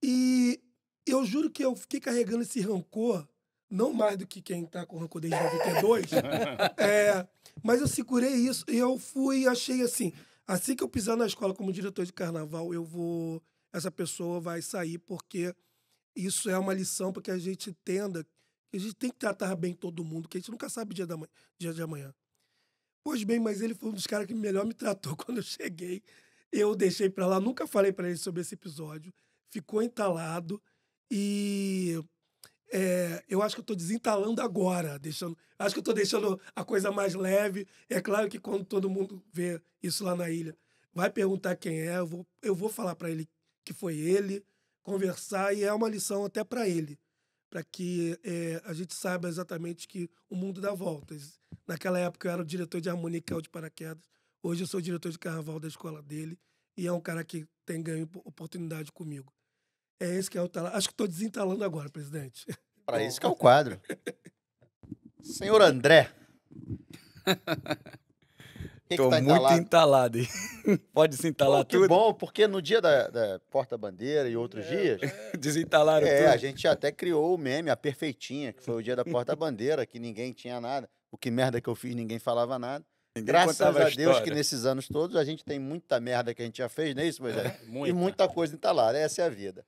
E 0.00 0.62
eu 1.06 1.24
juro 1.24 1.50
que 1.50 1.64
eu 1.64 1.74
fiquei 1.76 2.00
carregando 2.00 2.42
esse 2.42 2.60
rancor, 2.60 3.26
não 3.70 3.92
mais 3.92 4.16
do 4.16 4.26
que 4.26 4.42
quem 4.42 4.66
tá 4.66 4.84
com 4.84 4.98
rancor 4.98 5.20
desde 5.20 5.38
92. 5.38 6.06
é, 6.78 7.26
mas 7.62 7.80
eu 7.80 7.88
segurei 7.88 8.34
isso 8.34 8.64
e 8.68 8.76
eu 8.76 8.98
fui, 8.98 9.46
achei 9.46 9.82
assim, 9.82 10.12
assim 10.46 10.74
que 10.74 10.82
eu 10.82 10.88
pisar 10.88 11.16
na 11.16 11.26
escola 11.26 11.54
como 11.54 11.72
diretor 11.72 12.04
de 12.04 12.12
carnaval, 12.12 12.72
eu 12.74 12.84
vou, 12.84 13.42
essa 13.72 13.90
pessoa 13.90 14.40
vai 14.40 14.60
sair 14.62 14.98
porque 14.98 15.54
isso 16.14 16.48
é 16.48 16.58
uma 16.58 16.74
lição 16.74 17.12
para 17.12 17.22
que 17.22 17.30
a 17.30 17.38
gente 17.38 17.70
entenda 17.70 18.26
que 18.70 18.76
a 18.76 18.80
gente 18.80 18.94
tem 18.94 19.10
que 19.10 19.16
tratar 19.16 19.54
bem 19.54 19.72
todo 19.74 20.04
mundo, 20.04 20.28
que 20.28 20.36
a 20.36 20.40
gente 20.40 20.50
nunca 20.50 20.68
sabe 20.68 20.94
dia, 20.94 21.06
da, 21.06 21.16
dia 21.58 21.72
de 21.72 21.82
amanhã. 21.82 22.12
Pois 23.04 23.22
bem, 23.22 23.38
mas 23.38 23.60
ele 23.60 23.74
foi 23.74 23.90
um 23.90 23.92
dos 23.92 24.06
caras 24.06 24.26
que 24.26 24.34
melhor 24.34 24.66
me 24.66 24.74
tratou 24.74 25.14
quando 25.16 25.38
eu 25.38 25.42
cheguei. 25.42 26.02
Eu 26.50 26.74
deixei 26.74 27.08
pra 27.08 27.26
lá, 27.26 27.38
nunca 27.38 27.66
falei 27.66 27.92
pra 27.92 28.08
ele 28.08 28.18
sobre 28.18 28.40
esse 28.40 28.54
episódio. 28.54 29.12
Ficou 29.50 29.82
entalado 29.82 30.60
e 31.10 31.98
é, 32.72 33.24
eu 33.28 33.42
acho 33.42 33.54
que 33.54 33.60
eu 33.60 33.64
tô 33.64 33.74
desentalando 33.74 34.42
agora, 34.42 34.98
deixando, 34.98 35.36
acho 35.58 35.74
que 35.74 35.78
eu 35.78 35.84
tô 35.84 35.92
deixando 35.92 36.40
a 36.54 36.64
coisa 36.64 36.90
mais 36.90 37.14
leve. 37.14 37.66
É 37.88 38.00
claro 38.00 38.28
que 38.28 38.38
quando 38.38 38.64
todo 38.64 38.90
mundo 38.90 39.22
vê 39.32 39.60
isso 39.82 40.04
lá 40.04 40.16
na 40.16 40.30
ilha, 40.30 40.56
vai 40.92 41.10
perguntar 41.10 41.56
quem 41.56 41.80
é, 41.80 41.98
eu 41.98 42.06
vou, 42.06 42.26
eu 42.42 42.54
vou 42.54 42.68
falar 42.68 42.96
pra 42.96 43.10
ele 43.10 43.28
que 43.64 43.72
foi 43.72 43.96
ele, 43.96 44.44
conversar 44.82 45.52
e 45.52 45.64
é 45.64 45.72
uma 45.72 45.88
lição 45.88 46.24
até 46.24 46.44
pra 46.44 46.68
ele, 46.68 46.98
para 47.50 47.62
que 47.64 48.18
é, 48.22 48.62
a 48.64 48.72
gente 48.72 48.94
saiba 48.94 49.28
exatamente 49.28 49.88
que 49.88 50.08
o 50.30 50.36
mundo 50.36 50.60
dá 50.60 50.72
voltas. 50.72 51.40
Naquela 51.66 51.98
época 51.98 52.28
eu 52.28 52.32
era 52.32 52.42
o 52.42 52.46
diretor 52.46 52.80
de 52.80 52.88
caiu 53.22 53.40
de 53.40 53.50
paraquedas. 53.50 54.04
Hoje 54.42 54.62
eu 54.62 54.66
sou 54.66 54.78
o 54.78 54.82
diretor 54.82 55.10
de 55.10 55.18
carnaval 55.18 55.58
da 55.58 55.66
escola 55.66 56.00
dele 56.00 56.38
e 56.76 56.86
é 56.86 56.92
um 56.92 57.00
cara 57.00 57.24
que 57.24 57.44
tem 57.64 57.82
ganho 57.82 58.08
oportunidade 58.24 58.92
comigo. 58.92 59.32
É 59.98 60.14
esse 60.14 60.30
que 60.30 60.36
é 60.36 60.42
o 60.42 60.48
talento. 60.48 60.74
Acho 60.76 60.88
que 60.88 60.94
estou 60.94 61.08
desentalando 61.08 61.64
agora, 61.64 61.88
presidente. 61.88 62.44
Para 62.84 63.02
isso 63.02 63.18
que 63.20 63.26
é 63.26 63.28
o 63.28 63.34
quadro. 63.34 63.80
Senhor 65.22 65.60
André. 65.62 66.10
Que 68.88 68.96
que 68.96 69.02
tá 69.02 69.20
muito 69.20 69.32
entalado? 69.32 69.58
entalado 69.58 70.18
aí. 70.18 70.28
Pode 70.94 71.16
se 71.16 71.26
entalar 71.26 71.64
Pô, 71.64 71.70
que 71.70 71.76
tudo? 71.76 71.88
bom, 71.88 72.14
porque 72.14 72.46
no 72.46 72.62
dia 72.62 72.80
da, 72.80 73.08
da 73.08 73.40
Porta-Bandeira 73.50 74.28
e 74.28 74.36
outros 74.36 74.64
dias, 74.64 75.00
Desentalaram 75.36 76.06
é, 76.06 76.18
tudo. 76.18 76.28
a 76.32 76.36
gente 76.36 76.68
até 76.68 76.92
criou 76.92 77.34
o 77.34 77.38
meme, 77.38 77.68
a 77.68 77.76
perfeitinha, 77.76 78.52
que 78.52 78.62
foi 78.62 78.76
o 78.76 78.82
dia 78.82 78.94
da 78.94 79.04
Porta-Bandeira, 79.04 79.84
que 79.84 79.98
ninguém 79.98 80.32
tinha 80.32 80.60
nada. 80.60 80.88
O 81.10 81.18
que 81.18 81.32
merda 81.32 81.60
que 81.60 81.68
eu 81.68 81.74
fiz, 81.74 81.96
ninguém 81.96 82.20
falava 82.20 82.60
nada. 82.60 82.84
Ninguém 83.16 83.26
Graças 83.26 83.58
contava 83.58 83.86
a 83.86 83.90
Deus 83.90 84.20
que 84.20 84.30
nesses 84.30 84.64
anos 84.64 84.86
todos 84.86 85.16
a 85.16 85.24
gente 85.24 85.44
tem 85.44 85.58
muita 85.58 85.98
merda 85.98 86.32
que 86.32 86.42
a 86.42 86.44
gente 86.44 86.58
já 86.58 86.68
fez, 86.68 86.94
não 86.94 87.02
é 87.02 87.06
isso, 87.08 87.20
Rogério? 87.20 87.52
E 87.66 87.68
Muita. 87.68 87.94
muita 87.94 88.28
coisa 88.28 88.54
entalada. 88.54 88.96
Essa 88.96 89.22
é 89.22 89.24
a 89.24 89.28
vida. 89.28 89.66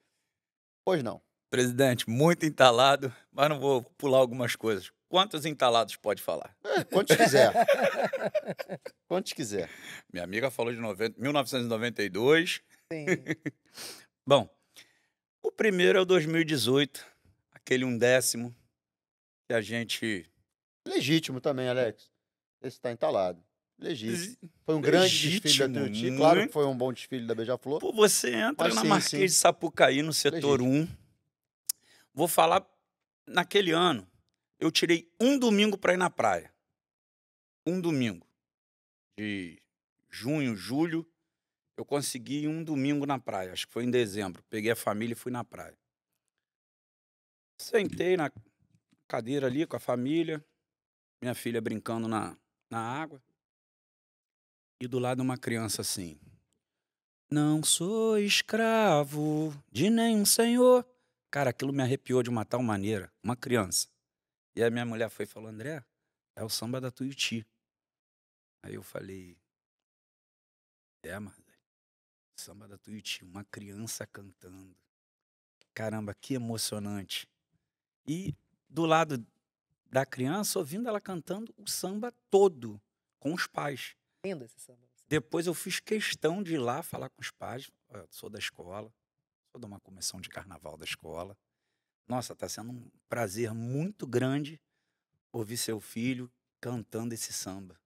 Pois 0.88 1.02
não. 1.02 1.20
Presidente, 1.50 2.08
muito 2.08 2.46
entalado, 2.46 3.14
mas 3.30 3.46
não 3.50 3.60
vou 3.60 3.82
pular 3.82 4.16
algumas 4.16 4.56
coisas. 4.56 4.90
Quantos 5.06 5.44
entalados 5.44 5.96
pode 5.96 6.22
falar? 6.22 6.56
É, 6.64 6.82
quantos 6.82 7.14
quiser. 7.14 7.52
quantos 9.06 9.34
quiser. 9.34 9.68
Minha 10.10 10.24
amiga 10.24 10.50
falou 10.50 10.72
de 10.72 10.80
90, 10.80 11.20
1992. 11.20 12.62
Sim. 12.90 13.04
Bom, 14.26 14.48
o 15.42 15.52
primeiro 15.52 15.98
é 15.98 16.00
o 16.00 16.06
2018, 16.06 17.04
aquele 17.52 17.84
um 17.84 17.98
décimo 17.98 18.56
que 19.46 19.54
a 19.54 19.60
gente. 19.60 20.26
Legítimo 20.86 21.38
também, 21.38 21.68
Alex. 21.68 22.10
Esse 22.62 22.78
está 22.78 22.90
entalado. 22.90 23.44
Legítimo. 23.78 24.50
Foi 24.64 24.74
um 24.74 24.80
grande 24.80 25.08
desfile 25.08 25.68
da 25.68 25.80
Legítimo, 25.82 25.86
Tuiuti. 25.86 26.16
Claro 26.16 26.46
que 26.46 26.52
foi 26.52 26.66
um 26.66 26.76
bom 26.76 26.92
desfile 26.92 27.26
da 27.26 27.34
Beija-Flor. 27.34 27.80
Pô, 27.80 27.92
você 27.92 28.34
entra 28.34 28.66
Mas 28.66 28.74
na 28.74 28.82
sim, 28.82 28.88
Marquês 28.88 29.10
sim. 29.10 29.26
de 29.26 29.30
Sapucaí, 29.30 30.02
no 30.02 30.12
setor 30.12 30.60
1. 30.60 30.88
Vou 32.12 32.26
falar, 32.26 32.66
naquele 33.24 33.70
ano, 33.70 34.06
eu 34.58 34.72
tirei 34.72 35.08
um 35.20 35.38
domingo 35.38 35.78
para 35.78 35.94
ir 35.94 35.96
na 35.96 36.10
praia. 36.10 36.52
Um 37.64 37.80
domingo. 37.80 38.26
De 39.16 39.62
junho, 40.10 40.56
julho, 40.56 41.06
eu 41.76 41.84
consegui 41.84 42.48
um 42.48 42.64
domingo 42.64 43.06
na 43.06 43.18
praia. 43.18 43.52
Acho 43.52 43.68
que 43.68 43.72
foi 43.72 43.84
em 43.84 43.90
dezembro. 43.90 44.42
Peguei 44.50 44.72
a 44.72 44.76
família 44.76 45.12
e 45.12 45.16
fui 45.16 45.30
na 45.30 45.44
praia. 45.44 45.78
Sentei 47.56 48.16
na 48.16 48.32
cadeira 49.06 49.46
ali 49.46 49.66
com 49.66 49.76
a 49.76 49.80
família, 49.80 50.44
minha 51.22 51.34
filha 51.34 51.60
brincando 51.60 52.08
na, 52.08 52.36
na 52.68 52.80
água. 52.80 53.22
E 54.80 54.86
do 54.86 54.98
lado 54.98 55.20
uma 55.20 55.36
criança 55.36 55.82
assim. 55.82 56.18
Não 57.30 57.62
sou 57.62 58.18
escravo 58.18 59.52
de 59.70 59.90
nenhum 59.90 60.24
senhor. 60.24 60.86
Cara, 61.30 61.50
aquilo 61.50 61.72
me 61.72 61.82
arrepiou 61.82 62.22
de 62.22 62.30
uma 62.30 62.44
tal 62.44 62.62
maneira. 62.62 63.12
Uma 63.22 63.36
criança. 63.36 63.88
E 64.54 64.62
a 64.62 64.70
minha 64.70 64.86
mulher 64.86 65.10
foi 65.10 65.24
e 65.24 65.28
falou: 65.28 65.50
André, 65.50 65.84
é 66.36 66.44
o 66.44 66.48
samba 66.48 66.80
da 66.80 66.90
Tuiuti. 66.90 67.44
Aí 68.62 68.74
eu 68.74 68.82
falei: 68.82 69.36
É, 71.02 71.18
mas 71.18 71.34
samba 72.36 72.68
da 72.68 72.78
Tuiuti, 72.78 73.24
uma 73.24 73.44
criança 73.44 74.06
cantando. 74.06 74.76
Caramba, 75.74 76.14
que 76.14 76.34
emocionante. 76.34 77.28
E 78.06 78.34
do 78.68 78.86
lado 78.86 79.24
da 79.90 80.06
criança, 80.06 80.58
ouvindo 80.58 80.88
ela 80.88 81.00
cantando 81.00 81.52
o 81.58 81.68
samba 81.68 82.12
todo, 82.30 82.80
com 83.18 83.34
os 83.34 83.46
pais. 83.46 83.97
Lindo 84.24 84.44
esse 84.44 84.58
samba. 84.60 84.88
Depois 85.08 85.46
eu 85.46 85.54
fiz 85.54 85.80
questão 85.80 86.42
de 86.42 86.54
ir 86.54 86.58
lá 86.58 86.82
falar 86.82 87.08
com 87.08 87.20
os 87.20 87.30
pais. 87.30 87.70
"Ó, 87.88 87.96
eu 87.96 88.08
sou 88.10 88.28
da 88.28 88.38
escola, 88.38 88.92
sou 89.50 89.60
de 89.60 89.66
uma 89.66 89.80
comissão 89.80 90.20
de 90.20 90.28
carnaval 90.28 90.76
da 90.76 90.84
escola. 90.84 91.36
Nossa, 92.06 92.32
está 92.32 92.48
sendo 92.48 92.72
um 92.72 92.90
prazer 93.08 93.54
muito 93.54 94.06
grande 94.06 94.60
ouvir 95.32 95.56
seu 95.56 95.80
filho 95.80 96.30
cantando 96.60 97.14
esse 97.14 97.32
samba. 97.32 97.78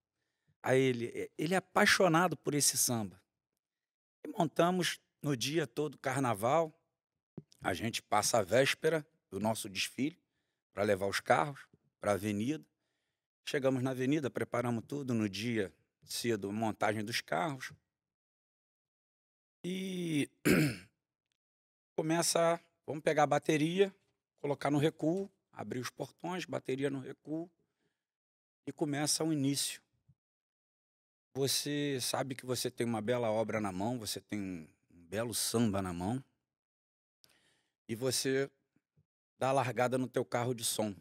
Aí 0.62 0.80
ele, 0.80 1.30
ele 1.36 1.54
é 1.54 1.56
apaixonado 1.58 2.36
por 2.36 2.54
esse 2.54 2.78
samba. 2.78 3.20
E 4.24 4.28
montamos 4.28 5.00
no 5.20 5.36
dia 5.36 5.66
todo 5.66 5.98
carnaval. 5.98 6.72
A 7.60 7.74
gente 7.74 8.00
passa 8.02 8.38
a 8.38 8.42
véspera 8.42 9.06
do 9.28 9.38
nosso 9.40 9.68
desfile 9.68 10.20
para 10.72 10.82
levar 10.82 11.06
os 11.06 11.20
carros 11.20 11.66
para 12.00 12.12
a 12.12 12.14
avenida. 12.14 12.64
Chegamos 13.44 13.82
na 13.82 13.90
avenida, 13.90 14.30
preparamos 14.30 14.84
tudo 14.86 15.12
no 15.12 15.28
dia 15.28 15.74
cedo, 16.04 16.52
montagem 16.52 17.04
dos 17.04 17.20
carros. 17.20 17.72
E 19.64 20.28
começa, 21.96 22.60
vamos 22.86 23.02
pegar 23.02 23.24
a 23.24 23.26
bateria, 23.26 23.94
colocar 24.40 24.70
no 24.70 24.78
recuo, 24.78 25.30
abrir 25.52 25.78
os 25.78 25.90
portões, 25.90 26.44
bateria 26.44 26.90
no 26.90 26.98
recuo 26.98 27.50
e 28.66 28.72
começa 28.72 29.24
o 29.24 29.32
início. 29.32 29.80
Você 31.34 31.98
sabe 32.00 32.34
que 32.34 32.44
você 32.44 32.70
tem 32.70 32.86
uma 32.86 33.00
bela 33.00 33.30
obra 33.30 33.60
na 33.60 33.72
mão, 33.72 33.98
você 33.98 34.20
tem 34.20 34.68
um 34.90 35.04
belo 35.06 35.32
samba 35.32 35.80
na 35.80 35.92
mão 35.92 36.22
e 37.88 37.94
você 37.94 38.50
dá 39.38 39.50
a 39.50 39.52
largada 39.52 39.96
no 39.96 40.08
teu 40.08 40.24
carro 40.24 40.54
de 40.54 40.64
som. 40.64 40.94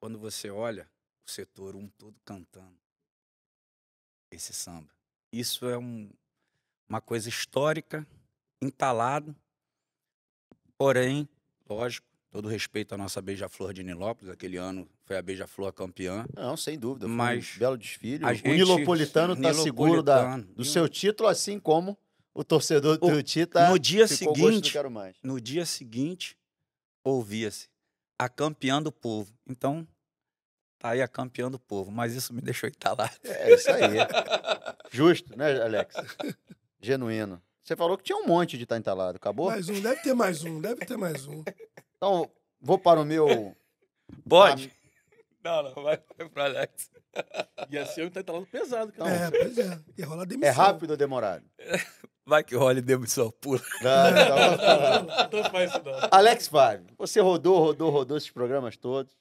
Quando 0.00 0.18
você 0.18 0.50
olha, 0.50 0.90
o 1.26 1.30
setor 1.30 1.76
um 1.76 1.88
todo 1.88 2.20
cantando 2.24 2.81
esse 4.32 4.52
samba. 4.52 4.88
Isso 5.32 5.66
é 5.66 5.78
um- 5.78 6.10
uma 6.88 7.00
coisa 7.00 7.28
histórica, 7.28 8.06
entalado, 8.60 9.34
porém, 10.76 11.28
lógico, 11.68 12.06
todo 12.30 12.48
respeito 12.48 12.94
à 12.94 12.98
nossa 12.98 13.20
Beija-Flor 13.20 13.72
de 13.72 13.82
Nilópolis, 13.82 14.32
aquele 14.32 14.56
ano 14.56 14.88
foi 15.04 15.16
a 15.16 15.22
Beija-Flor 15.22 15.72
campeã. 15.72 16.26
Não, 16.34 16.56
sem 16.56 16.78
dúvida. 16.78 17.06
Mas 17.08 17.56
um 17.56 17.58
belo 17.58 17.76
desfile. 17.78 18.24
a 18.24 18.30
O 18.30 18.34
gente- 18.34 18.48
Nilopolitano 18.48 19.34
está 19.34 19.54
seguro 19.54 20.02
da, 20.02 20.36
do 20.38 20.64
seu 20.64 20.88
título, 20.88 21.28
assim 21.28 21.58
como 21.58 21.96
o 22.34 22.42
torcedor 22.42 22.98
do 22.98 23.06
O- 23.06 23.10
Tuiuti 23.10 23.46
tá, 23.46 23.68
no 23.70 23.78
dia 23.78 24.06
seguinte, 24.08 24.72
no 25.22 25.40
dia 25.40 25.66
seguinte, 25.66 26.36
ouvia-se 27.04 27.68
a 28.18 28.28
campeã 28.28 28.82
do 28.82 28.90
povo. 28.92 29.32
Então, 29.46 29.86
tá 30.82 30.90
aí 30.90 31.00
a 31.00 31.06
campeã 31.06 31.48
do 31.48 31.60
povo, 31.60 31.92
mas 31.92 32.12
isso 32.12 32.34
me 32.34 32.40
deixou 32.40 32.68
entalado. 32.68 33.14
É 33.22 33.54
isso 33.54 33.70
aí. 33.70 33.98
Justo, 34.90 35.38
né, 35.38 35.62
Alex? 35.62 35.94
Genuíno. 36.80 37.40
Você 37.62 37.76
falou 37.76 37.96
que 37.96 38.02
tinha 38.02 38.18
um 38.18 38.26
monte 38.26 38.58
de 38.58 38.64
estar 38.64 38.76
entalado. 38.76 39.16
Acabou? 39.16 39.46
Mais 39.46 39.68
um, 39.68 39.80
deve 39.80 40.02
ter 40.02 40.12
mais 40.12 40.42
um, 40.42 40.60
deve 40.60 40.84
ter 40.84 40.96
mais 40.96 41.24
um. 41.28 41.44
Então, 41.96 42.28
vou 42.60 42.76
para 42.76 43.00
o 43.00 43.04
meu. 43.04 43.56
Pode? 44.28 44.72
Não, 45.44 45.62
não, 45.62 45.72
vai 45.72 45.98
para 46.32 46.44
Alex. 46.46 46.90
E 47.70 47.78
assim 47.78 48.00
eu 48.00 48.10
tá 48.10 48.20
entalado 48.20 48.46
pesado, 48.46 48.92
cara. 48.92 49.10
É, 49.10 49.30
pois 49.30 49.58
é. 49.58 49.78
Ia 49.98 50.06
rolar 50.06 50.24
demissão. 50.24 50.48
É 50.48 50.52
rápido 50.52 50.90
ou 50.90 50.96
demorado? 50.96 51.44
Vai 52.24 52.44
que 52.44 52.54
role 52.54 52.80
demissão 52.80 53.32
pula. 53.40 53.60
Não, 53.82 55.24
Então 55.24 55.44
faz 55.50 55.70
isso 55.70 55.82
não. 55.82 56.08
Alex 56.08 56.46
Fábio, 56.46 56.86
você 56.96 57.20
rodou, 57.20 57.58
rodou, 57.58 57.90
rodou 57.90 58.16
esses 58.16 58.30
programas 58.30 58.76
todos. 58.76 59.12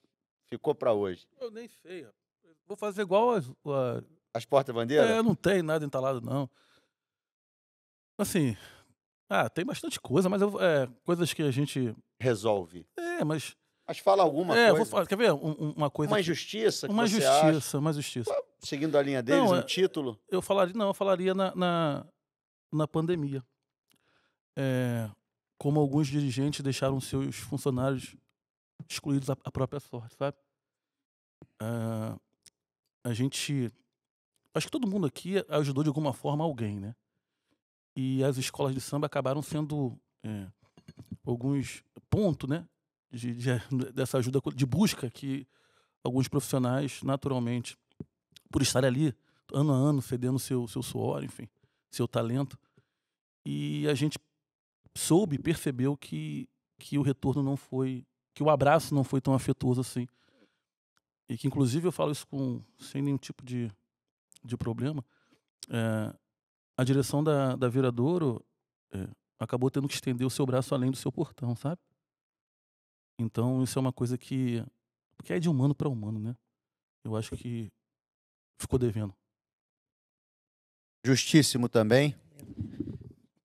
Ficou 0.52 0.76
para 0.76 0.94
hoje. 0.94 1.26
Eu 1.40 1.50
nem 1.50 1.68
sei. 1.82 2.06
Vou 2.68 2.76
fazer 2.76 3.02
igual 3.04 3.32
as, 3.32 3.48
a- 3.50 4.04
As 4.34 4.46
portas-bandeiras? 4.46 5.10
É, 5.10 5.22
não 5.24 5.34
tem 5.34 5.62
nada 5.62 5.86
entalado, 5.86 6.20
não. 6.22 6.50
Assim, 8.18 8.56
ah, 9.30 9.50
tem 9.50 9.66
bastante 9.66 10.00
coisa, 10.00 10.28
mas 10.30 10.42
eu, 10.42 10.60
é, 10.62 10.88
coisas 11.06 11.34
que 11.34 11.42
a 11.42 11.52
gente. 11.52 11.96
Resolve. 12.20 12.86
É, 12.98 13.24
mas. 13.24 13.56
Mas 13.88 13.98
fala 14.00 14.24
alguma 14.24 14.58
é, 14.58 14.68
vou 14.68 14.78
coisa. 14.78 14.92
falar, 14.92 15.08
quer 15.08 15.18
ver? 15.18 15.34
Um- 15.34 15.52
um- 15.60 15.72
uma 15.72 15.90
coisa. 15.90 16.12
Uma 16.14 16.20
injustiça 16.20 16.88
que 16.88 16.94
uma 16.94 17.04
você 17.08 17.16
justiça, 17.16 17.58
acha, 17.58 17.78
uma 17.78 17.94
justiça. 17.94 18.44
seguindo 18.60 18.98
a 18.98 19.02
linha 19.02 19.24
deles, 19.24 19.42
Não, 19.42 19.52
um 19.52 19.56
é- 19.60 19.64
título. 19.64 20.20
Eu 20.30 20.42
falaria, 20.42 20.74
não, 20.76 20.88
eu 20.88 20.94
falaria 20.94 21.34
na, 21.34 21.54
na, 21.56 22.06
na 22.72 22.88
pandemia. 22.88 23.44
É, 24.58 25.10
como 25.58 25.80
alguns 25.80 26.08
dirigentes 26.08 26.62
deixaram 26.62 27.00
seus 27.02 27.38
funcionários 27.38 28.16
excluídos 28.90 29.30
à, 29.30 29.36
própria 29.36 29.80
sorte, 29.80 30.16
sabe? 30.16 30.38
Ah, 31.60 32.18
a 33.04 33.14
gente. 33.14 33.72
Acho 34.54 34.68
que 34.68 34.72
todo 34.72 34.88
mundo 34.88 35.08
aqui 35.08 35.36
ajudou 35.50 35.84
de 35.84 35.90
alguma 35.90 36.14
forma 36.14 36.44
alguém, 36.44 36.80
né? 36.80 36.96
E 37.96 38.24
as 38.24 38.38
escolas 38.38 38.74
de 38.74 38.82
samba 38.82 39.06
acabaram 39.08 39.42
sendo 39.42 39.98
é, 40.24 40.48
alguns 41.26 41.84
pontos, 42.10 42.50
né? 42.50 42.68
De, 43.10 43.34
de- 43.36 43.50
dessa 43.94 44.18
ajuda 44.18 44.40
de 44.54 44.66
busca 44.66 45.10
que 45.10 45.48
alguns 46.04 46.28
profissionais, 46.28 47.02
naturalmente, 47.04 47.78
por 48.50 48.62
estar 48.62 48.84
ali 48.84 49.14
ano 49.54 49.74
a 49.74 49.76
ano, 49.76 50.02
cedendo 50.02 50.40
seu, 50.40 50.68
seu 50.68 50.82
suor, 50.82 51.24
enfim, 51.24 51.48
seu 51.90 52.08
talento. 52.08 52.58
E 53.46 53.88
a 53.88 53.94
gente 53.94 54.18
soube, 54.96 55.38
percebeu 55.38 55.96
que, 55.96 56.50
que 56.78 56.98
o 56.98 57.02
retorno 57.02 57.42
não 57.42 57.56
foi, 57.58 58.06
que 58.34 58.44
o 58.44 58.50
abraço 58.50 58.94
não 58.94 59.04
foi 59.04 59.22
tão 59.22 59.34
afetuoso 59.34 59.82
assim. 59.82 60.08
E 61.28 61.38
que, 61.38 61.48
inclusive, 61.48 61.88
eu 61.88 61.92
falo 61.92 62.12
isso 62.12 62.28
com, 62.28 62.62
sem 62.80 63.02
nenhum 63.02 63.18
tipo 63.18 63.44
de, 63.44 63.72
de 64.44 64.58
problema. 64.58 65.04
é, 65.70 66.14
a 66.78 66.84
direção 66.84 67.24
da, 67.24 67.56
da 67.56 67.70
Viradouro 67.70 68.44
é, 68.92 69.08
acabou 69.40 69.70
tendo 69.70 69.88
que 69.88 69.94
estender 69.94 70.26
o 70.26 70.30
seu 70.30 70.46
braço 70.46 70.74
além 70.74 70.90
do 70.90 70.98
seu 70.98 71.12
portão, 71.12 71.56
sabe? 71.56 71.80
Então, 73.20 73.64
isso 73.64 73.78
é 73.78 73.80
uma 73.80 73.94
coisa 73.94 74.18
que, 74.18 74.66
que 75.24 75.34
é 75.34 75.40
de 75.40 75.48
humano 75.48 75.76
para 75.76 75.88
humano, 75.88 76.20
né? 76.20 76.36
Eu 77.04 77.16
acho 77.16 77.36
que 77.38 77.72
ficou 78.58 78.80
devendo. 78.80 79.14
Justíssimo 81.04 81.70
também. 81.70 82.16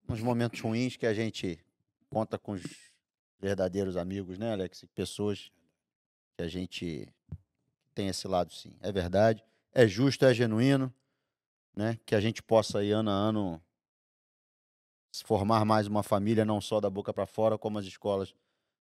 Nos 0.07 0.21
momentos 0.21 0.59
ruins 0.61 0.95
que 0.95 1.05
a 1.05 1.13
gente 1.13 1.59
conta 2.09 2.39
com 2.39 2.53
os 2.53 2.86
verdadeiros 3.39 3.97
amigos, 3.97 4.37
né, 4.37 4.51
Alex? 4.51 4.85
Pessoas 4.95 5.51
que 6.35 6.43
a 6.43 6.47
gente 6.47 7.07
tem 7.93 8.07
esse 8.07 8.27
lado, 8.27 8.53
sim. 8.53 8.75
É 8.79 8.91
verdade. 8.91 9.43
é 9.73 9.87
justo, 9.87 10.25
é 10.25 10.33
genuíno, 10.33 10.93
né? 11.75 11.99
Que 12.05 12.15
a 12.15 12.19
gente 12.19 12.41
possa 12.41 12.79
aí 12.79 12.91
ano 12.91 13.09
a 13.09 13.13
ano 13.13 13.61
formar 15.23 15.65
mais 15.65 15.87
uma 15.87 16.03
família, 16.03 16.45
não 16.45 16.61
só 16.61 16.79
da 16.79 16.89
boca 16.89 17.13
para 17.13 17.25
fora, 17.25 17.57
como 17.57 17.79
as 17.79 17.85
escolas, 17.85 18.35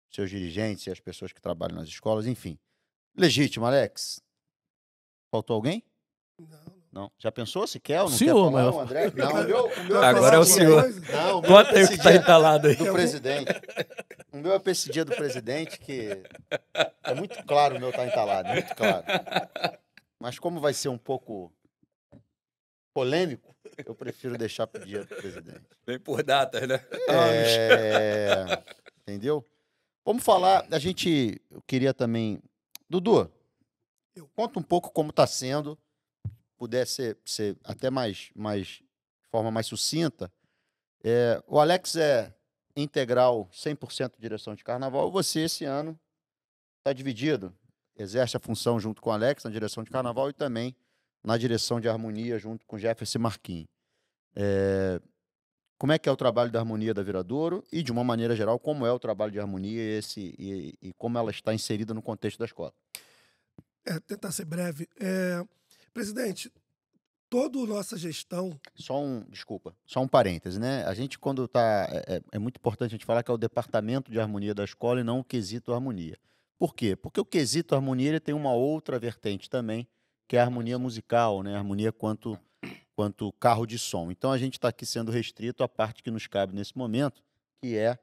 seus 0.09 0.29
dirigentes 0.29 0.85
e 0.87 0.91
as 0.91 0.99
pessoas 0.99 1.31
que 1.31 1.41
trabalham 1.41 1.77
nas 1.77 1.87
escolas, 1.87 2.25
enfim. 2.25 2.57
Legítimo, 3.15 3.65
Alex. 3.65 4.21
Faltou 5.31 5.55
alguém? 5.55 5.83
Não, 6.37 6.74
Não. 6.95 7.11
Já 7.19 7.29
pensou 7.29 7.67
se 7.67 7.77
quer 7.77 8.01
ou 8.01 8.09
não 8.09 8.17
Senhor, 8.17 8.45
quer 8.45 8.51
falar, 8.53 8.65
mas- 8.67 8.75
o 8.75 8.79
André? 8.79 9.11
Não, 9.13 9.31
o 9.31 9.43
meu, 9.43 9.65
o 9.65 9.83
meu 9.83 10.01
Agora 10.03 10.35
é 10.37 10.39
o 10.39 10.43
esse 10.43 10.53
dia- 10.59 10.65
senhor. 10.91 11.11
Não, 11.11 11.39
o 11.39 11.41
meu 11.41 11.49
Bota 11.51 11.71
aí 11.71 11.75
o 11.75 11.79
esse 11.81 11.97
que 11.97 12.03
tá 12.03 12.11
dia 12.11 12.19
entalado 12.21 12.67
aí. 12.69 12.75
do 12.77 12.93
presidente. 12.93 13.51
O 14.31 14.37
meu 14.37 14.53
é 14.53 14.59
pra 14.59 14.71
esse 14.71 14.89
dia 14.89 15.03
do 15.03 15.13
presidente 15.13 15.77
que 15.77 16.23
é 17.03 17.13
muito 17.13 17.43
claro 17.45 17.75
o 17.75 17.79
meu 17.81 17.91
tá 17.91 18.05
entalado, 18.07 18.47
muito 18.47 18.73
claro. 18.75 19.05
Mas 20.19 20.39
como 20.39 20.61
vai 20.61 20.73
ser 20.73 20.87
um 20.87 20.97
pouco 20.97 21.51
polêmico, 22.93 23.53
eu 23.85 23.93
prefiro 23.93 24.37
deixar 24.37 24.65
pro 24.65 24.85
dia 24.85 25.01
do 25.03 25.15
presidente. 25.15 25.61
Vem 25.85 25.99
por 25.99 26.23
datas, 26.23 26.65
né? 26.67 26.79
É, 27.09 28.63
entendeu? 29.01 29.45
Vamos 30.05 30.23
falar, 30.23 30.65
a 30.71 30.79
gente, 30.79 31.41
eu 31.51 31.61
queria 31.67 31.93
também, 31.93 32.39
Dudu, 32.89 33.29
Eu. 34.15 34.29
conta 34.35 34.59
um 34.59 34.63
pouco 34.63 34.91
como 34.91 35.09
está 35.09 35.27
sendo, 35.27 35.77
puder 36.57 36.85
ser, 36.85 37.17
ser 37.25 37.57
até 37.63 37.89
mais, 37.89 38.29
mais, 38.35 38.67
de 38.67 39.29
forma 39.29 39.51
mais 39.51 39.67
sucinta. 39.67 40.31
É, 41.03 41.41
o 41.47 41.59
Alex 41.59 41.95
é 41.95 42.33
integral, 42.75 43.49
100% 43.53 44.19
direção 44.19 44.55
de 44.55 44.63
carnaval, 44.63 45.11
você 45.11 45.41
esse 45.41 45.63
ano 45.63 45.97
está 46.79 46.91
dividido, 46.91 47.55
exerce 47.95 48.35
a 48.35 48.39
função 48.39 48.79
junto 48.79 49.01
com 49.01 49.09
o 49.09 49.13
Alex 49.13 49.43
na 49.43 49.49
direção 49.49 49.83
de 49.83 49.89
carnaval 49.89 50.29
e 50.29 50.33
também 50.33 50.75
na 51.23 51.37
direção 51.37 51.79
de 51.79 51.87
harmonia 51.87 52.37
junto 52.37 52.65
com 52.65 52.77
Jefferson 52.77 53.19
Marquinhos. 53.19 53.67
É, 54.35 54.99
como 55.77 55.91
é 55.91 55.99
que 55.99 56.07
é 56.07 56.11
o 56.11 56.15
trabalho 56.15 56.51
da 56.51 56.59
harmonia 56.59 56.93
da 56.93 57.03
Viradouro 57.03 57.63
e, 57.71 57.83
de 57.83 57.91
uma 57.91 58.03
maneira 58.03 58.35
geral, 58.35 58.57
como 58.57 58.85
é 58.85 58.91
o 58.91 58.99
trabalho 58.99 59.31
de 59.31 59.39
harmonia 59.39 59.97
esse, 59.97 60.33
e, 60.39 60.77
e 60.81 60.93
como 60.93 61.17
ela 61.17 61.31
está 61.31 61.53
inserida 61.53 61.93
no 61.93 62.01
contexto 62.01 62.39
da 62.39 62.45
escola. 62.45 62.73
É, 63.85 63.99
tentar 63.99 64.31
ser 64.31 64.45
breve. 64.45 64.87
É, 64.99 65.43
presidente, 65.95 66.51
toda 67.29 67.57
a 67.59 67.65
nossa 67.65 67.97
gestão. 67.97 68.59
Só 68.75 69.01
um, 69.01 69.21
desculpa, 69.29 69.73
só 69.85 70.01
um 70.01 70.07
parêntese, 70.07 70.59
né? 70.59 70.83
A 70.85 70.93
gente, 70.93 71.17
quando 71.17 71.45
está. 71.45 71.87
É, 71.89 72.17
é- 72.17 72.21
é 72.33 72.37
muito 72.39 72.57
importante 72.57 72.89
a 72.89 72.95
gente 72.95 73.05
falar 73.05 73.23
que 73.23 73.31
é 73.31 73.33
o 73.33 73.37
departamento 73.37 74.11
de 74.11 74.19
harmonia 74.19 74.53
da 74.53 74.63
escola 74.65 74.99
e 74.99 75.03
não 75.03 75.19
o 75.19 75.23
quesito 75.23 75.73
harmonia. 75.73 76.17
Por 76.59 76.75
quê? 76.75 76.95
Porque 76.95 77.19
o 77.19 77.25
quesito 77.25 77.73
harmonia 77.73 78.09
ele 78.09 78.19
tem 78.19 78.35
uma 78.35 78.53
outra 78.53 78.99
vertente 78.99 79.49
também, 79.49 79.87
que 80.27 80.35
é 80.37 80.39
a 80.39 80.43
harmonia 80.43 80.77
musical, 80.77 81.41
né? 81.41 81.55
A 81.55 81.57
harmonia 81.57 81.91
quanto, 81.91 82.37
quanto 82.95 83.31
carro 83.33 83.65
de 83.65 83.79
som. 83.79 84.11
Então 84.11 84.31
a 84.31 84.37
gente 84.37 84.53
está 84.53 84.67
aqui 84.67 84.85
sendo 84.85 85.11
restrito 85.11 85.63
à 85.63 85.67
parte 85.67 86.03
que 86.03 86.11
nos 86.11 86.27
cabe 86.27 86.53
nesse 86.53 86.77
momento, 86.77 87.23
que 87.61 87.75
é 87.77 87.97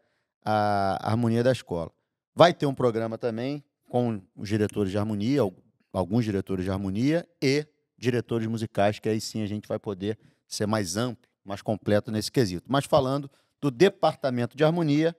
a 0.45 0.99
harmonia 1.11 1.43
da 1.45 1.53
escola. 1.53 1.91
Vai 2.35 2.53
ter 2.55 2.67
um 2.67 2.75
programa 2.75 3.17
também 3.19 3.63
com 3.89 4.21
os 4.35 4.49
diretores 4.49 4.91
de 4.91 4.99
harmonia, 4.99 5.43
al- 5.43 5.55
alguns 5.93 6.25
diretores 6.25 6.65
de 6.65 6.71
harmonia 6.71 7.27
e 7.43 7.67
diretores 8.03 8.49
musicais, 8.49 8.99
que 8.99 9.09
aí 9.09 9.21
sim 9.21 9.43
a 9.43 9.47
gente 9.47 9.69
vai 9.69 9.79
poder 9.79 10.19
ser 10.49 10.67
mais 10.67 10.97
amplo, 10.97 11.31
mais 11.45 11.63
completo 11.63 12.11
nesse 12.11 12.33
quesito. 12.33 12.67
Mas 12.71 12.85
falando 12.85 13.31
do 13.61 13.71
departamento 13.71 14.57
de 14.57 14.65
harmonia 14.65 15.17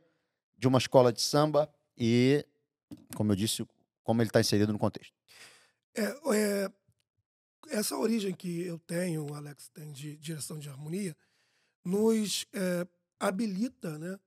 de 0.57 0.67
uma 0.67 0.77
escola 0.77 1.13
de 1.13 1.21
samba 1.21 1.73
e, 1.97 2.45
como 3.15 3.31
eu 3.31 3.35
disse, 3.37 3.65
como 4.03 4.21
ele 4.21 4.29
está 4.29 4.41
inserido 4.41 4.73
no 4.73 4.77
contexto. 4.77 5.13
É, 5.95 6.03
é, 6.35 6.71
essa 7.69 7.97
origem 7.97 8.33
que 8.33 8.63
eu 8.63 8.77
tenho, 8.79 9.29
o 9.29 9.33
Alex 9.33 9.69
tem 9.69 9.93
de 9.93 10.17
direção 10.17 10.59
de 10.59 10.67
harmonia, 10.67 11.15
nos 11.85 12.45
é, 12.53 12.85
habilita 13.17 13.97
né, 13.97 14.19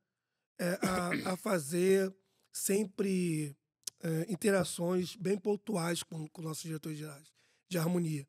é, 0.58 0.78
a, 0.80 1.32
a 1.32 1.36
fazer 1.36 2.14
sempre 2.50 3.54
é, 4.02 4.32
interações 4.32 5.14
bem 5.14 5.36
pontuais 5.36 6.02
com, 6.02 6.26
com 6.28 6.40
nossos 6.40 6.62
diretores 6.62 6.96
gerais 6.96 7.30
de 7.68 7.76
harmonia. 7.76 8.26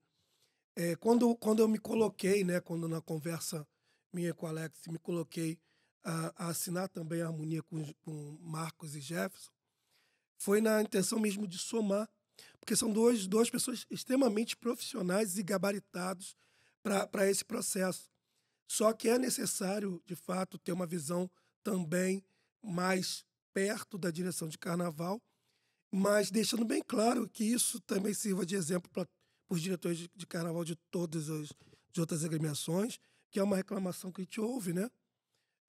É, 0.80 0.96
quando, 0.96 1.36
quando 1.38 1.60
eu 1.60 1.68
me 1.68 1.80
coloquei, 1.80 2.44
né, 2.44 2.62
quando 2.62 2.88
na 2.88 3.02
conversa 3.02 3.68
minha 4.14 4.32
com 4.32 4.46
o 4.46 4.50
Alex, 4.50 4.86
me 4.88 5.00
coloquei 5.00 5.60
a, 6.04 6.46
a 6.46 6.48
assinar 6.50 6.88
também 6.88 7.20
a 7.20 7.26
harmonia 7.26 7.64
com, 7.64 7.84
com 8.02 8.38
Marcos 8.42 8.96
e 8.96 9.02
Jefferson, 9.02 9.50
foi 10.38 10.62
na 10.62 10.80
intenção 10.80 11.20
mesmo 11.20 11.48
de 11.48 11.58
somar 11.58 12.08
porque 12.60 12.76
são 12.76 12.94
duas, 12.94 13.26
duas 13.26 13.50
pessoas 13.50 13.88
extremamente 13.90 14.56
profissionais 14.56 15.38
e 15.38 15.42
gabaritados 15.42 16.36
para 16.84 17.28
esse 17.28 17.44
processo. 17.44 18.12
Só 18.70 18.94
que 18.94 19.10
é 19.10 19.18
necessário, 19.18 20.00
de 20.06 20.16
fato, 20.16 20.60
ter 20.60 20.74
uma 20.74 20.86
visão 20.86 21.28
também 21.64 22.24
mais 22.62 23.26
perto 23.52 23.98
da 23.98 24.12
direção 24.12 24.48
de 24.48 24.60
carnaval, 24.60 25.20
mas 25.92 26.30
deixando 26.30 26.66
bem 26.66 26.84
claro 26.86 27.28
que 27.28 27.44
isso 27.44 27.80
também 27.80 28.14
sirva 28.14 28.46
de 28.46 28.56
exemplo 28.56 28.92
para 28.92 29.08
os 29.50 29.62
diretores 29.62 29.98
de, 29.98 30.12
de 30.16 30.28
carnaval 30.28 30.64
de 30.64 30.76
todas 30.76 31.30
as 31.30 31.50
de 31.92 32.02
outras 32.02 32.24
agremiações, 32.24 33.00
que 33.32 33.40
é 33.40 33.44
uma 33.44 33.56
reclamação 33.56 34.12
que 34.12 34.22
a 34.22 34.24
gente 34.24 34.40
ouve, 34.40 34.72
né? 34.72 34.90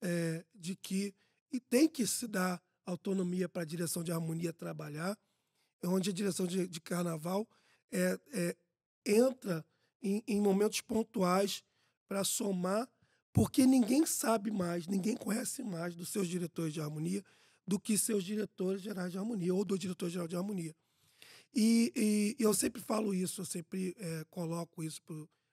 É, 0.02 0.44
de 0.54 0.76
que 0.76 1.14
e 1.50 1.58
tem 1.58 1.88
que 1.88 2.06
se 2.06 2.28
dar 2.28 2.62
autonomia 2.84 3.48
para 3.48 3.62
a 3.62 3.66
direção 3.66 4.04
de 4.04 4.12
harmonia 4.12 4.52
trabalhar, 4.52 5.18
onde 5.84 6.10
a 6.10 6.12
direção 6.12 6.46
de, 6.46 6.66
de 6.68 6.80
carnaval 6.80 7.48
é, 7.90 8.18
é, 8.32 8.56
entra 9.06 9.64
em, 10.02 10.22
em 10.26 10.40
momentos 10.40 10.80
pontuais 10.80 11.64
para 12.06 12.24
somar, 12.24 12.88
porque 13.32 13.66
ninguém 13.66 14.04
sabe 14.04 14.50
mais, 14.50 14.86
ninguém 14.86 15.16
conhece 15.16 15.62
mais 15.62 15.94
dos 15.94 16.10
seus 16.10 16.28
diretores 16.28 16.74
de 16.74 16.80
harmonia 16.80 17.24
do 17.66 17.78
que 17.78 17.98
seus 17.98 18.24
diretores 18.24 18.82
gerais 18.82 19.12
de 19.12 19.18
harmonia 19.18 19.54
ou 19.54 19.64
do 19.64 19.78
diretor 19.78 20.08
geral 20.08 20.28
de 20.28 20.36
harmonia. 20.36 20.74
E, 21.54 21.92
e 22.38 22.42
eu 22.42 22.52
sempre 22.54 22.80
falo 22.82 23.14
isso, 23.14 23.40
eu 23.40 23.44
sempre 23.44 23.94
eh, 23.98 24.24
coloco 24.30 24.82
isso 24.82 25.00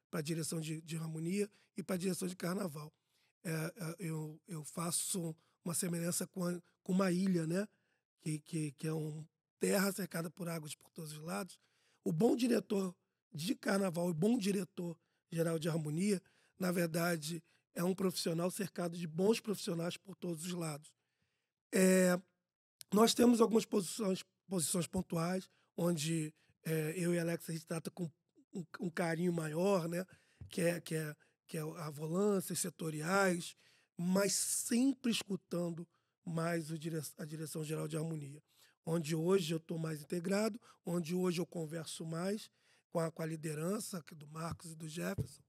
para 0.10 0.20
a 0.20 0.22
direção 0.24 0.60
de, 0.60 0.82
de 0.82 0.98
harmonia 0.98 1.50
e 1.78 1.84
para 1.84 1.96
a 1.96 2.00
direção 2.00 2.28
de 2.28 2.36
carnaval. 2.36 2.94
Eh, 3.44 3.74
eh, 3.78 3.96
eu, 4.00 4.40
eu 4.48 4.64
faço 4.66 5.36
uma 5.64 5.74
semelhança 5.74 6.28
com, 6.28 6.44
a- 6.46 6.62
com 6.84 6.92
uma 6.94 7.12
ilha, 7.12 7.48
né? 7.48 7.68
Que, 8.22 8.40
que, 8.40 8.72
que 8.74 8.88
é 8.88 8.94
um 8.94 9.26
terra 9.60 9.92
cercada 9.92 10.30
por 10.30 10.48
águas 10.50 10.76
por 10.76 10.92
todos 10.92 11.12
os 11.14 11.20
lados. 11.20 11.58
O 12.04 12.12
bom 12.12 12.36
diretor 12.36 12.96
de 13.34 13.56
carnaval 13.56 14.10
e 14.10 14.14
bom 14.14 14.38
diretor 14.38 14.98
geral 15.32 15.58
de 15.58 15.70
harmonia, 15.70 16.22
na 16.60 16.72
verdade, 16.72 17.44
é 17.74 17.84
um 17.84 17.96
profissional 17.96 18.50
cercado 18.52 18.98
de 18.98 19.08
bons 19.08 19.40
profissionais 19.40 19.98
por 19.98 20.16
todos 20.16 20.46
os 20.46 20.54
lados. 20.54 20.92
É, 21.74 22.20
nós 22.94 23.14
temos 23.14 23.42
algumas 23.42 23.66
posições, 23.66 24.24
posições 24.48 24.88
pontuais, 24.88 25.50
onde 25.78 26.34
é, 26.64 26.94
eu 26.96 27.14
e 27.14 27.20
Alex 27.20 27.50
a 27.50 27.54
gente 27.54 27.66
trata 27.66 27.92
com 27.92 28.10
um, 28.54 28.66
um 28.80 28.90
carinho 28.90 29.34
maior, 29.34 29.88
né? 29.88 30.06
que, 30.50 30.62
é, 30.62 30.80
que, 30.80 30.96
é, 30.96 31.16
que 31.48 31.58
é 31.58 31.62
a 31.62 31.90
volância, 31.90 32.56
setoriais, 32.56 33.56
mas 33.98 34.34
sempre 34.34 35.12
escutando 35.12 35.88
mais 36.26 36.68
dire 36.80 37.00
a 37.18 37.26
direção 37.26 37.64
geral 37.64 37.88
de 37.88 37.98
harmonia. 37.98 38.42
Onde 38.86 39.16
hoje 39.16 39.54
eu 39.54 39.58
estou 39.58 39.78
mais 39.78 40.02
integrado, 40.02 40.60
onde 40.86 41.16
hoje 41.16 41.40
eu 41.42 41.46
converso 41.46 42.06
mais 42.06 42.50
com 42.90 43.00
a, 43.00 43.12
com 43.12 43.22
a 43.22 43.26
liderança 43.26 44.02
que 44.04 44.16
do 44.16 44.28
Marcos 44.28 44.72
e 44.72 44.76
do 44.76 44.88
Jefferson. 44.88 45.44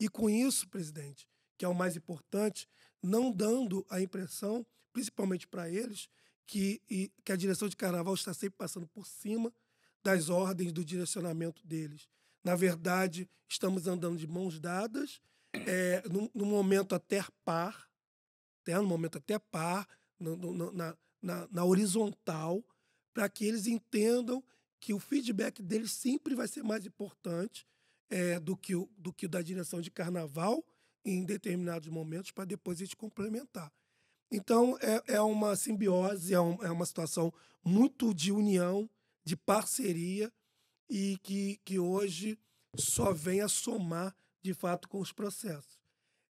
E 0.00 0.08
com 0.08 0.28
isso, 0.30 0.68
presidente, 0.68 1.28
que 1.56 1.64
é 1.64 1.68
o 1.68 1.74
mais 1.74 1.96
importante, 1.96 2.68
não 3.02 3.32
dando 3.32 3.84
a 3.90 4.00
impressão, 4.00 4.66
principalmente 4.92 5.46
para 5.46 5.68
eles, 5.68 6.08
que, 6.46 6.80
e, 6.88 7.12
que 7.24 7.32
a 7.32 7.36
direção 7.36 7.68
de 7.68 7.76
carnaval 7.76 8.14
está 8.14 8.32
sempre 8.32 8.56
passando 8.56 8.86
por 8.86 9.06
cima 9.06 9.52
das 10.02 10.28
ordens 10.28 10.72
do 10.72 10.84
direcionamento 10.84 11.66
deles. 11.66 12.08
Na 12.44 12.54
verdade, 12.54 13.28
estamos 13.48 13.86
andando 13.86 14.16
de 14.16 14.26
mãos 14.26 14.58
dadas, 14.58 15.20
é, 15.52 16.02
no, 16.08 16.30
no 16.34 16.46
momento 16.46 16.94
até 16.94 17.24
par, 17.44 17.88
até 18.62 18.76
no 18.76 18.86
momento 18.86 19.18
até 19.18 19.38
par, 19.38 19.88
no, 20.18 20.36
no, 20.36 20.72
na, 20.72 20.96
na, 21.22 21.48
na 21.50 21.64
horizontal, 21.64 22.64
para 23.12 23.28
que 23.28 23.44
eles 23.44 23.66
entendam 23.66 24.42
que 24.80 24.94
o 24.94 24.98
feedback 24.98 25.62
deles 25.62 25.92
sempre 25.92 26.34
vai 26.34 26.46
ser 26.46 26.62
mais 26.62 26.86
importante 26.86 27.66
é, 28.10 28.38
do, 28.38 28.56
que 28.56 28.74
o, 28.74 28.88
do 28.96 29.12
que 29.12 29.26
o 29.26 29.28
da 29.28 29.42
direção 29.42 29.80
de 29.80 29.90
carnaval 29.90 30.64
em 31.04 31.24
determinados 31.24 31.88
momentos, 31.88 32.30
para 32.30 32.44
depois 32.44 32.78
a 32.78 32.84
gente 32.84 32.96
complementar. 32.96 33.72
Então, 34.30 34.76
é, 34.80 35.14
é 35.14 35.20
uma 35.20 35.56
simbiose, 35.56 36.34
é, 36.34 36.40
um, 36.40 36.62
é 36.62 36.70
uma 36.70 36.84
situação 36.84 37.32
muito 37.64 38.12
de 38.12 38.30
união, 38.30 38.88
de 39.28 39.36
parceria, 39.36 40.32
e 40.88 41.18
que, 41.18 41.60
que 41.62 41.78
hoje 41.78 42.38
só 42.74 43.12
vem 43.12 43.42
a 43.42 43.48
somar, 43.48 44.16
de 44.42 44.54
fato, 44.54 44.88
com 44.88 45.00
os 45.00 45.12
processos. 45.12 45.78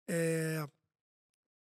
É, 0.08 0.68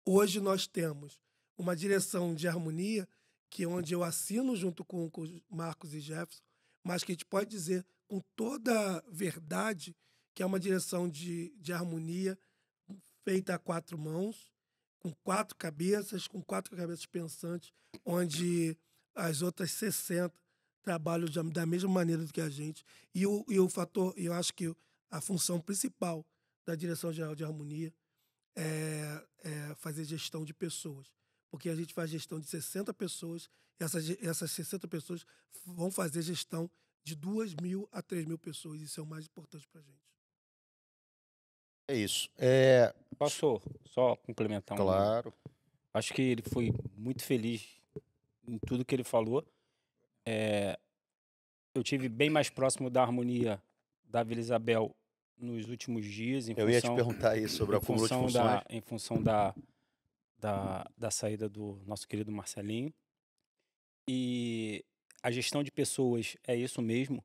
hoje 0.05 0.39
nós 0.39 0.67
temos 0.67 1.19
uma 1.57 1.75
direção 1.75 2.35
de 2.35 2.47
harmonia, 2.47 3.09
que 3.49 3.63
é 3.63 3.67
onde 3.67 3.95
eu 3.95 4.03
assino 4.03 4.55
junto 4.55 4.85
com, 4.85 5.09
com 5.09 5.41
Marcos 5.49 5.95
e 5.95 5.99
Jefferson, 5.99 6.43
mas 6.83 7.03
que 7.03 7.11
a 7.11 7.15
gente 7.15 7.25
pode 7.25 7.49
dizer 7.49 7.83
com 8.07 8.21
toda 8.35 9.03
verdade, 9.09 9.95
que 10.35 10.43
é 10.43 10.45
uma 10.45 10.59
direção 10.59 11.09
de, 11.09 11.51
de 11.57 11.73
harmonia 11.73 12.37
feita 13.23 13.55
a 13.55 13.59
quatro 13.59 13.97
mãos, 13.97 14.51
com 14.99 15.11
quatro 15.23 15.55
cabeças, 15.55 16.27
com 16.27 16.43
quatro 16.43 16.75
cabeças 16.75 17.07
pensantes, 17.07 17.71
onde 18.05 18.77
as 19.15 19.41
outras 19.41 19.71
60 19.71 20.42
trabalham 20.83 21.25
de- 21.27 21.41
da 21.51 21.65
mesma 21.65 21.89
maneira 21.89 22.23
do 22.25 22.31
que 22.31 22.41
a 22.41 22.49
gente. 22.49 22.83
E 23.15 23.25
o, 23.25 23.43
e 23.47 23.59
o 23.59 23.67
fator, 23.69 24.13
eu 24.17 24.33
acho 24.33 24.53
que 24.53 24.75
a 25.09 25.19
função 25.21 25.59
principal 25.59 26.25
da 26.65 26.75
direção 26.75 27.11
geral 27.11 27.33
de 27.35 27.43
harmonia 27.43 27.93
é, 28.55 29.25
é 29.43 29.75
fazer 29.75 30.03
gestão 30.05 30.43
de 30.45 30.53
pessoas. 30.53 31.07
Porque 31.49 31.69
a 31.69 31.75
gente 31.75 31.93
faz 31.93 32.09
gestão 32.09 32.39
de 32.39 32.47
60 32.47 32.93
pessoas, 32.93 33.49
e 33.79 33.83
essas, 33.83 34.09
essas 34.21 34.51
60 34.51 34.87
pessoas 34.87 35.25
vão 35.65 35.89
fazer 35.91 36.21
gestão 36.21 36.69
de 37.03 37.15
2 37.15 37.55
mil 37.55 37.87
a 37.91 38.01
3 38.01 38.25
mil 38.25 38.37
pessoas. 38.37 38.81
Isso 38.81 38.99
é 38.99 39.03
o 39.03 39.05
mais 39.05 39.25
importante 39.25 39.67
para 39.67 39.81
a 39.81 39.83
gente. 39.83 40.03
É 41.89 41.95
isso. 41.95 42.29
É, 42.37 42.93
Posso 43.17 43.61
só 43.85 44.15
complementar 44.15 44.79
um? 44.79 44.83
claro. 44.83 45.33
Acho 45.93 46.13
que 46.13 46.21
ele 46.21 46.41
foi 46.41 46.73
muito 46.97 47.23
feliz 47.23 47.67
em 48.47 48.57
tudo 48.57 48.83
que 48.85 48.95
ele 48.95 49.03
falou. 49.03 49.45
É, 50.25 50.77
eu 51.73 51.83
tive 51.83 52.07
bem 52.07 52.29
mais 52.29 52.49
próximo 52.49 52.89
da 52.89 53.01
harmonia 53.01 53.61
da 54.05 54.23
Vila 54.23 54.39
Isabel 54.39 54.95
nos 55.37 55.69
últimos 55.69 56.05
dias. 56.05 56.47
Eu 56.49 56.69
ia 56.69 56.79
te 56.79 56.87
função, 56.87 56.95
perguntar 56.95 57.37
isso 57.37 57.57
sobre 57.57 57.75
acúmulo 57.75 58.07
de 58.07 58.13
função 58.13 58.27
funções. 58.27 58.43
da, 58.43 58.65
em 58.69 58.81
função 58.81 59.21
da, 59.21 59.55
da, 60.37 60.89
da 60.97 61.11
saída 61.11 61.49
do 61.49 61.81
nosso 61.85 62.07
querido 62.07 62.31
Marcelinho. 62.31 62.93
E 64.07 64.83
a 65.21 65.31
gestão 65.31 65.63
de 65.63 65.71
pessoas 65.71 66.37
é 66.45 66.55
isso 66.55 66.81
mesmo. 66.81 67.23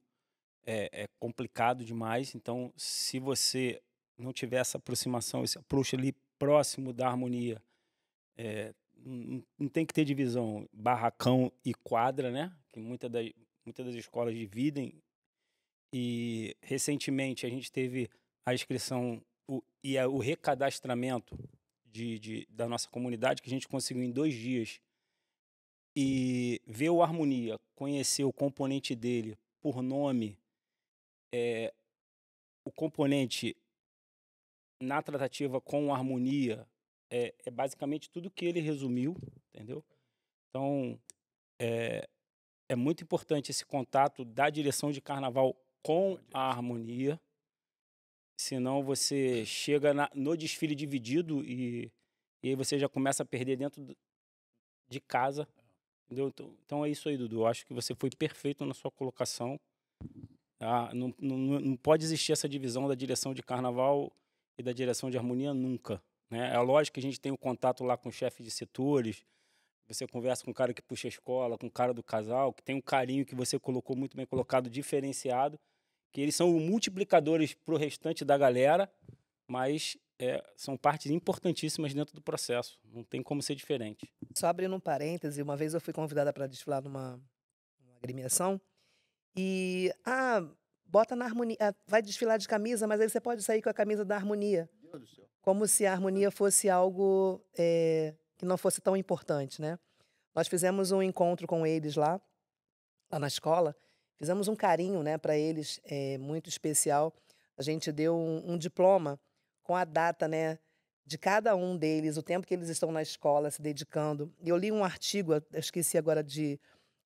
É, 0.64 1.04
é 1.04 1.08
complicado 1.18 1.84
demais. 1.84 2.34
Então, 2.34 2.72
se 2.76 3.18
você 3.18 3.80
não 4.16 4.32
tiver 4.32 4.58
essa 4.58 4.78
aproximação, 4.78 5.44
esse 5.44 5.58
approach 5.58 5.94
ali 5.94 6.14
próximo 6.38 6.92
da 6.92 7.08
harmonia, 7.08 7.62
é, 8.36 8.72
não, 9.58 9.68
tem 9.68 9.86
que 9.86 9.94
ter 9.94 10.04
divisão 10.04 10.68
barracão 10.72 11.50
e 11.64 11.72
quadra, 11.74 12.30
né? 12.30 12.52
Que 12.68 12.78
muitas 12.80 13.10
das, 13.10 13.30
muitas 13.64 13.86
das 13.86 13.94
escolas 13.94 14.34
dividem. 14.34 14.94
E 15.92 16.54
recentemente 16.60 17.46
a 17.46 17.48
gente 17.48 17.72
teve 17.72 18.10
a 18.44 18.52
inscrição 18.54 19.22
o, 19.48 19.62
e 19.82 19.96
a- 19.96 20.08
o 20.08 20.18
recadastramento 20.18 21.38
de, 21.86 22.18
de- 22.18 22.46
da 22.50 22.68
nossa 22.68 22.88
comunidade, 22.88 23.40
que 23.40 23.48
a 23.48 23.50
gente 23.52 23.66
conseguiu 23.68 24.02
em 24.02 24.10
dois 24.10 24.34
dias. 24.34 24.80
E 25.96 26.60
ver 26.66 26.90
o 26.90 27.02
Harmonia, 27.02 27.58
conhecer 27.74 28.22
o 28.24 28.32
componente 28.32 28.94
dele 28.94 29.36
por 29.60 29.82
nome, 29.82 30.38
é, 31.34 31.72
o 32.64 32.70
componente 32.70 33.56
na 34.80 35.02
tratativa 35.02 35.60
com 35.60 35.92
Harmonia 35.92 36.64
é, 37.10 37.34
é 37.44 37.50
basicamente 37.50 38.10
tudo 38.10 38.30
que 38.30 38.44
ele 38.44 38.60
resumiu, 38.60 39.16
entendeu? 39.54 39.84
Então, 40.50 40.98
é, 41.60 42.08
é 42.68 42.76
muito 42.76 43.02
importante 43.02 43.50
esse 43.50 43.64
contato 43.64 44.24
da 44.24 44.50
direção 44.50 44.92
de 44.92 45.00
carnaval 45.00 45.56
com 45.82 46.18
a 46.32 46.50
harmonia, 46.50 47.20
senão 48.40 48.82
você 48.82 49.44
chega 49.44 49.92
na- 49.94 50.10
no 50.14 50.36
desfile 50.36 50.74
dividido 50.74 51.44
e, 51.44 51.90
e 52.42 52.50
aí 52.50 52.54
você 52.54 52.78
já 52.78 52.88
começa 52.88 53.22
a 53.22 53.26
perder 53.26 53.56
dentro 53.56 53.84
de 54.88 55.00
casa, 55.00 55.46
entendeu? 56.06 56.28
Então, 56.28 56.54
então 56.64 56.84
é 56.84 56.90
isso 56.90 57.08
aí, 57.08 57.16
Dudu. 57.16 57.40
Eu 57.40 57.46
acho 57.46 57.66
que 57.66 57.74
você 57.74 57.94
foi 57.94 58.10
perfeito 58.10 58.64
na 58.64 58.74
sua 58.74 58.90
colocação. 58.90 59.58
Ah, 60.60 60.92
não, 60.92 61.14
não 61.20 61.38
não 61.60 61.76
pode 61.76 62.04
existir 62.04 62.32
essa 62.32 62.48
divisão 62.48 62.88
da 62.88 62.94
direção 62.94 63.32
de 63.32 63.42
carnaval 63.42 64.12
e 64.58 64.62
da 64.62 64.72
direção 64.72 65.08
de 65.10 65.16
harmonia 65.16 65.54
nunca. 65.54 66.02
Né? 66.30 66.54
É 66.54 66.58
lógico 66.58 66.94
que 66.94 67.00
a 67.00 67.02
gente 67.02 67.20
tem 67.20 67.32
o 67.32 67.38
contato 67.38 67.84
lá 67.84 67.96
com 67.96 68.08
o 68.08 68.12
chefe 68.12 68.42
de 68.42 68.50
setores, 68.50 69.24
você 69.88 70.06
conversa 70.06 70.44
com 70.44 70.50
o 70.50 70.54
cara 70.54 70.74
que 70.74 70.82
puxa 70.82 71.08
a 71.08 71.10
escola, 71.10 71.56
com 71.56 71.66
o 71.66 71.70
cara 71.70 71.94
do 71.94 72.02
casal, 72.02 72.52
que 72.52 72.62
tem 72.62 72.76
um 72.76 72.80
carinho 72.80 73.24
que 73.24 73.34
você 73.34 73.58
colocou 73.58 73.96
muito 73.96 74.16
bem 74.16 74.26
colocado, 74.26 74.68
diferenciado, 74.68 75.58
que 76.12 76.20
eles 76.20 76.36
são 76.36 76.50
multiplicadores 76.60 77.54
para 77.54 77.74
o 77.74 77.78
restante 77.78 78.22
da 78.22 78.36
galera, 78.36 78.90
mas 79.46 79.96
é, 80.18 80.44
são 80.56 80.76
partes 80.76 81.10
importantíssimas 81.10 81.94
dentro 81.94 82.14
do 82.14 82.20
processo. 82.20 82.78
Não 82.84 83.02
tem 83.02 83.22
como 83.22 83.40
ser 83.40 83.54
diferente. 83.54 84.12
Só 84.36 84.48
abrindo 84.48 84.76
um 84.76 84.80
parêntese, 84.80 85.40
uma 85.40 85.56
vez 85.56 85.72
eu 85.72 85.80
fui 85.80 85.94
convidada 85.94 86.34
para 86.34 86.46
desfilar 86.46 86.82
numa, 86.82 87.18
numa 87.80 87.96
agremiação 87.96 88.60
e, 89.34 89.90
ah, 90.04 90.46
bota 90.84 91.16
na 91.16 91.24
harmonia, 91.24 91.56
ah, 91.60 91.74
vai 91.86 92.02
desfilar 92.02 92.38
de 92.38 92.48
camisa, 92.48 92.86
mas 92.86 93.00
aí 93.00 93.08
você 93.08 93.20
pode 93.20 93.42
sair 93.42 93.62
com 93.62 93.70
a 93.70 93.74
camisa 93.74 94.04
da 94.04 94.16
harmonia. 94.16 94.68
Como 95.42 95.66
se 95.66 95.86
a 95.86 95.92
harmonia 95.92 96.30
fosse 96.30 96.68
algo 96.68 97.40
eh, 97.56 98.14
que 98.36 98.44
não 98.44 98.56
fosse 98.56 98.80
tão 98.80 98.96
importante, 98.96 99.60
né? 99.60 99.78
Nós 100.34 100.46
fizemos 100.46 100.92
um 100.92 101.02
encontro 101.02 101.46
com 101.46 101.66
eles 101.66 101.96
lá, 101.96 102.20
lá 103.10 103.18
na 103.18 103.26
escola, 103.26 103.74
fizemos 104.16 104.48
um 104.48 104.54
carinho, 104.54 105.02
né, 105.02 105.18
para 105.18 105.36
eles, 105.36 105.80
eh, 105.84 106.18
muito 106.18 106.48
especial. 106.48 107.12
A 107.56 107.62
gente 107.62 107.90
deu 107.90 108.16
um, 108.16 108.52
um 108.52 108.58
diploma 108.58 109.18
com 109.62 109.74
a 109.74 109.84
data, 109.84 110.28
né, 110.28 110.58
de 111.04 111.16
cada 111.16 111.56
um 111.56 111.76
deles, 111.76 112.16
o 112.16 112.22
tempo 112.22 112.46
que 112.46 112.54
eles 112.54 112.68
estão 112.68 112.92
na 112.92 113.02
escola 113.02 113.50
se 113.50 113.62
dedicando. 113.62 114.32
Eu 114.44 114.56
li 114.56 114.70
um 114.70 114.84
artigo, 114.84 115.32
eu 115.32 115.42
esqueci 115.54 115.96
agora 115.96 116.22
de, 116.22 116.60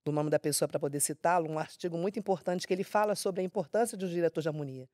do 0.05 0.11
nome 0.11 0.29
da 0.29 0.39
pessoa 0.39 0.69
para 0.69 0.81
poder 0.81 1.01
citá-lo, 1.01 1.49
um 1.49 1.59
artigo 1.59 1.97
muito 1.97 2.19
importante 2.19 2.67
que 2.67 2.73
ele 2.75 2.85
fala 2.85 3.15
sobre 3.15 3.41
a 3.41 3.45
importância 3.45 3.97
de 3.97 4.05
um 4.05 4.09
diretor 4.09 4.41
de 4.41 4.49
harmonia. 4.49 4.89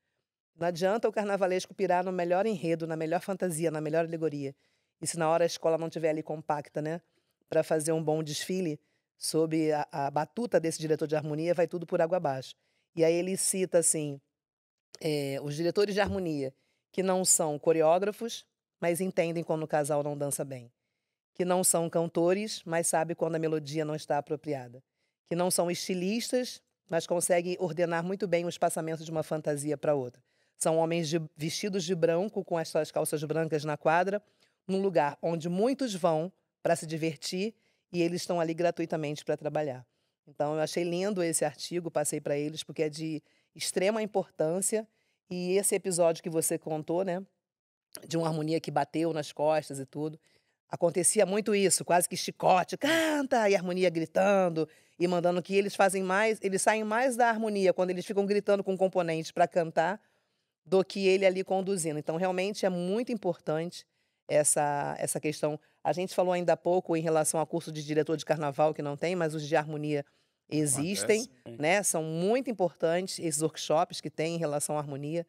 Não 0.58 0.66
adianta 0.66 1.08
o 1.08 1.12
carnavalesco 1.12 1.72
pirar 1.72 2.04
no 2.04 2.10
melhor 2.10 2.44
enredo, 2.44 2.84
na 2.84 2.96
melhor 2.96 3.20
fantasia, 3.20 3.70
na 3.70 3.80
melhor 3.80 4.04
alegoria. 4.04 4.54
E 5.00 5.06
se 5.06 5.16
na 5.16 5.30
hora 5.30 5.44
a 5.44 5.46
escola 5.46 5.78
não 5.78 5.86
estiver 5.86 6.10
ali 6.10 6.22
compacta, 6.22 6.82
né, 6.82 7.00
para 7.48 7.62
fazer 7.62 7.92
um 7.92 8.02
bom 8.02 8.22
desfile, 8.24 8.80
sob 9.16 9.72
a, 9.72 9.86
a 9.92 10.10
batuta 10.10 10.58
desse 10.58 10.80
diretor 10.80 11.06
de 11.06 11.14
harmonia, 11.14 11.54
vai 11.54 11.68
tudo 11.68 11.86
por 11.86 12.00
água 12.00 12.16
abaixo. 12.16 12.56
E 12.96 13.04
aí 13.04 13.14
ele 13.14 13.36
cita 13.36 13.78
assim, 13.78 14.20
eh, 15.00 15.38
os 15.42 15.54
diretores 15.54 15.94
de 15.94 16.00
harmonia 16.00 16.52
que 16.90 17.02
não 17.04 17.24
são 17.24 17.56
coreógrafos, 17.58 18.44
mas 18.80 19.00
entendem 19.00 19.44
quando 19.44 19.62
o 19.62 19.68
casal 19.68 20.02
não 20.02 20.18
dança 20.18 20.44
bem. 20.44 20.72
Que 21.34 21.44
não 21.44 21.62
são 21.62 21.88
cantores, 21.88 22.62
mas 22.64 22.88
sabem 22.88 23.14
quando 23.14 23.36
a 23.36 23.38
melodia 23.38 23.84
não 23.84 23.94
está 23.94 24.18
apropriada. 24.18 24.82
Que 25.28 25.36
não 25.36 25.50
são 25.50 25.70
estilistas, 25.70 26.60
mas 26.88 27.06
conseguem 27.06 27.56
ordenar 27.60 28.02
muito 28.02 28.26
bem 28.26 28.44
o 28.44 28.48
espaçamento 28.48 29.04
de 29.04 29.10
uma 29.10 29.22
fantasia 29.22 29.76
para 29.76 29.94
outra. 29.94 30.20
São 30.58 30.76
homens 30.76 31.08
de- 31.08 31.20
vestidos 31.36 31.84
de 31.84 31.94
branco, 31.94 32.44
com 32.44 32.58
as 32.58 32.68
suas 32.68 32.90
calças 32.90 33.22
brancas 33.24 33.64
na 33.64 33.76
quadra, 33.76 34.22
num 34.66 34.82
lugar 34.82 35.16
onde 35.22 35.48
muitos 35.48 35.94
vão 35.94 36.32
para 36.62 36.76
se 36.76 36.86
divertir 36.86 37.54
e 37.92 38.02
eles 38.02 38.22
estão 38.22 38.40
ali 38.40 38.52
gratuitamente 38.52 39.24
para 39.24 39.36
trabalhar. 39.36 39.86
Então, 40.26 40.54
eu 40.54 40.60
achei 40.60 40.84
lindo 40.84 41.22
esse 41.22 41.44
artigo, 41.44 41.90
passei 41.90 42.20
para 42.20 42.36
eles, 42.36 42.62
porque 42.62 42.82
é 42.82 42.88
de 42.90 43.22
extrema 43.54 44.02
importância. 44.02 44.86
E 45.30 45.56
esse 45.56 45.74
episódio 45.74 46.22
que 46.22 46.28
você 46.28 46.58
contou, 46.58 47.02
né? 47.02 47.24
de 48.06 48.16
uma 48.16 48.26
harmonia 48.26 48.60
que 48.60 48.70
bateu 48.70 49.12
nas 49.12 49.32
costas 49.32 49.78
e 49.78 49.86
tudo. 49.86 50.18
Acontecia 50.68 51.24
muito 51.24 51.54
isso, 51.54 51.84
quase 51.84 52.08
que 52.08 52.16
chicote, 52.16 52.76
canta, 52.76 53.48
e 53.48 53.56
harmonia 53.56 53.88
gritando 53.88 54.68
e 54.98 55.06
mandando 55.08 55.42
que 55.42 55.54
eles 55.54 55.74
fazem 55.74 56.02
mais, 56.02 56.38
eles 56.42 56.60
saem 56.60 56.84
mais 56.84 57.16
da 57.16 57.28
harmonia 57.28 57.72
quando 57.72 57.90
eles 57.90 58.04
ficam 58.04 58.26
gritando 58.26 58.62
com 58.62 58.76
componentes 58.76 59.30
para 59.30 59.48
cantar 59.48 60.00
do 60.68 60.84
que 60.84 61.06
ele 61.06 61.24
ali 61.24 61.42
conduzindo. 61.42 61.98
Então, 61.98 62.16
realmente 62.16 62.66
é 62.66 62.68
muito 62.68 63.10
importante 63.10 63.86
essa, 64.28 64.94
essa 64.98 65.18
questão. 65.18 65.58
A 65.82 65.92
gente 65.92 66.14
falou 66.14 66.32
ainda 66.32 66.52
há 66.52 66.56
pouco 66.56 66.94
em 66.94 67.00
relação 67.00 67.40
ao 67.40 67.46
curso 67.46 67.72
de 67.72 67.82
diretor 67.82 68.16
de 68.16 68.24
carnaval, 68.24 68.74
que 68.74 68.82
não 68.82 68.96
tem, 68.96 69.16
mas 69.16 69.34
os 69.34 69.46
de 69.46 69.56
harmonia 69.56 70.04
existem, 70.50 71.22
Acontece. 71.22 71.56
né? 71.62 71.82
São 71.82 72.02
muito 72.02 72.50
importantes 72.50 73.18
esses 73.18 73.40
workshops 73.40 74.00
que 74.00 74.10
tem 74.10 74.36
em 74.36 74.38
relação 74.38 74.76
à 74.76 74.80
harmonia. 74.80 75.26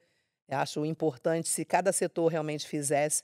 Eu 0.47 0.57
acho 0.57 0.85
importante 0.85 1.47
se 1.47 1.63
cada 1.63 1.91
setor 1.93 2.27
realmente 2.27 2.67
fizesse 2.67 3.23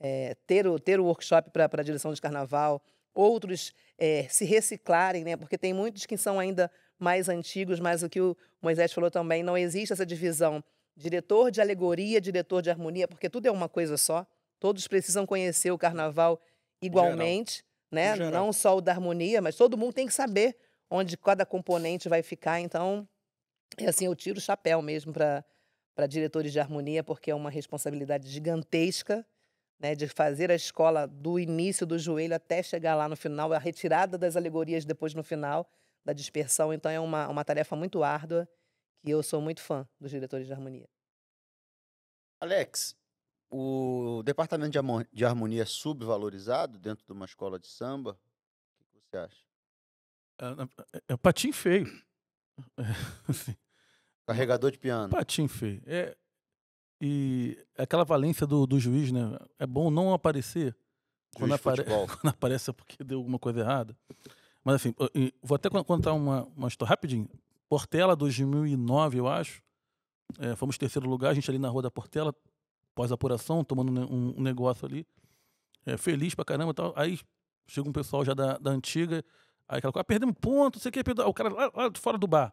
eh, 0.00 0.36
ter 0.46 0.66
o 0.66 0.78
ter 0.78 1.00
o 1.00 1.04
workshop 1.04 1.50
para 1.50 1.68
a 1.72 1.82
direção 1.82 2.12
de 2.12 2.20
carnaval, 2.20 2.82
outros 3.14 3.72
eh, 3.98 4.26
se 4.28 4.44
reciclarem, 4.44 5.24
né? 5.24 5.36
Porque 5.36 5.56
tem 5.58 5.72
muitos 5.72 6.06
que 6.06 6.16
são 6.16 6.38
ainda 6.38 6.70
mais 6.98 7.28
antigos, 7.28 7.80
mas 7.80 8.02
o 8.02 8.08
que 8.08 8.20
o 8.20 8.36
Moisés 8.60 8.92
falou 8.92 9.10
também, 9.10 9.42
não 9.42 9.56
existe 9.56 9.92
essa 9.92 10.06
divisão 10.06 10.62
diretor 10.96 11.50
de 11.50 11.60
alegoria, 11.60 12.20
diretor 12.20 12.62
de 12.62 12.70
harmonia, 12.70 13.06
porque 13.06 13.28
tudo 13.28 13.46
é 13.46 13.50
uma 13.50 13.68
coisa 13.68 13.96
só. 13.96 14.26
Todos 14.58 14.88
precisam 14.88 15.26
conhecer 15.26 15.70
o 15.70 15.78
carnaval 15.78 16.40
igualmente, 16.80 17.62
né? 17.90 18.16
Geral. 18.16 18.30
Não 18.30 18.52
só 18.52 18.76
o 18.76 18.80
da 18.80 18.92
harmonia, 18.92 19.42
mas 19.42 19.56
todo 19.56 19.76
mundo 19.76 19.92
tem 19.92 20.06
que 20.06 20.14
saber 20.14 20.56
onde 20.90 21.16
cada 21.16 21.44
componente 21.44 22.08
vai 22.08 22.22
ficar. 22.22 22.60
Então, 22.60 23.06
é 23.76 23.86
assim, 23.86 24.06
eu 24.06 24.14
tiro 24.14 24.38
o 24.38 24.40
chapéu 24.40 24.80
mesmo 24.80 25.12
para 25.12 25.44
para 25.96 26.06
diretores 26.06 26.52
de 26.52 26.60
harmonia, 26.60 27.02
porque 27.02 27.30
é 27.30 27.34
uma 27.34 27.48
responsabilidade 27.48 28.28
gigantesca, 28.28 29.26
né, 29.80 29.94
de 29.94 30.06
fazer 30.06 30.50
a 30.50 30.54
escola 30.54 31.06
do 31.06 31.38
início 31.38 31.86
do 31.86 31.98
joelho 31.98 32.34
até 32.34 32.62
chegar 32.62 32.94
lá 32.94 33.08
no 33.08 33.16
final, 33.16 33.50
a 33.54 33.58
retirada 33.58 34.18
das 34.18 34.36
alegorias 34.36 34.84
depois 34.84 35.14
no 35.14 35.24
final 35.24 35.66
da 36.04 36.12
dispersão. 36.12 36.70
Então 36.70 36.90
é 36.90 37.00
uma, 37.00 37.26
uma 37.28 37.42
tarefa 37.42 37.74
muito 37.74 38.02
árdua 38.04 38.46
E 39.06 39.10
eu 39.10 39.22
sou 39.22 39.40
muito 39.40 39.62
fã 39.62 39.88
dos 40.00 40.10
diretores 40.10 40.46
de 40.46 40.52
harmonia. 40.52 40.88
Alex, 42.40 42.96
o 43.50 44.22
departamento 44.24 44.72
de 45.12 45.24
harmonia 45.24 45.62
é 45.62 45.66
subvalorizado 45.66 46.78
dentro 46.78 47.06
de 47.06 47.12
uma 47.12 47.24
escola 47.24 47.58
de 47.58 47.68
samba? 47.68 48.18
O 48.80 48.84
que 48.84 49.00
você 49.08 49.16
acha? 49.16 49.44
É, 50.40 50.98
é, 50.98 51.02
é 51.14 51.16
patinho 51.16 51.52
feio. 51.54 51.86
É, 52.76 52.82
assim, 53.30 53.56
Carregador 54.26 54.70
de 54.72 54.78
piano. 54.78 55.08
patinho 55.10 55.48
feio. 55.48 55.80
É, 55.86 56.16
e 57.00 57.56
aquela 57.78 58.04
valência 58.04 58.46
do, 58.46 58.66
do 58.66 58.78
juiz, 58.80 59.12
né? 59.12 59.20
É 59.58 59.66
bom 59.66 59.90
não 59.90 60.12
aparecer 60.12 60.76
quando, 61.36 61.54
apare- 61.54 61.84
quando 62.20 62.28
aparece 62.34 62.70
é 62.70 62.72
porque 62.72 63.04
deu 63.04 63.18
alguma 63.18 63.38
coisa 63.38 63.60
errada. 63.60 63.96
Mas 64.64 64.74
assim, 64.76 64.92
vou 65.40 65.54
até 65.54 65.70
con- 65.70 65.84
contar 65.84 66.12
uma, 66.12 66.42
uma 66.56 66.66
história 66.68 66.90
rapidinho. 66.90 67.28
Portela, 67.68 68.14
2009, 68.14 69.18
eu 69.18 69.28
acho. 69.28 69.62
É, 70.38 70.54
fomos 70.56 70.76
terceiro 70.76 71.08
lugar, 71.08 71.30
a 71.30 71.34
gente 71.34 71.48
ali 71.50 71.58
na 71.58 71.68
rua 71.68 71.82
da 71.82 71.90
Portela, 71.90 72.34
pós-apuração, 72.94 73.64
tomando 73.64 73.90
um, 74.10 74.40
negócio 74.40 74.86
ali. 74.86 75.06
É, 75.84 75.96
feliz 75.96 76.34
pra 76.34 76.44
caramba 76.44 76.74
tal. 76.74 76.92
Aí 76.96 77.18
chega 77.66 77.88
um 77.88 77.92
pessoal 77.92 78.24
já 78.24 78.34
da, 78.34 78.58
da 78.58 78.70
antiga, 78.70 79.24
aí 79.68 79.78
aquela 79.78 79.92
coisa, 79.92 80.02
ah, 80.02 80.04
perdemos 80.04 80.34
ponto, 80.40 80.76
não 80.76 80.82
sei 80.82 80.88
o 80.88 80.92
que, 80.92 81.04
perdeu. 81.04 81.26
o 81.26 81.34
cara 81.34 81.48
lá, 81.48 81.70
lá 81.74 81.90
fora 81.96 82.18
do 82.18 82.26
bar. 82.26 82.52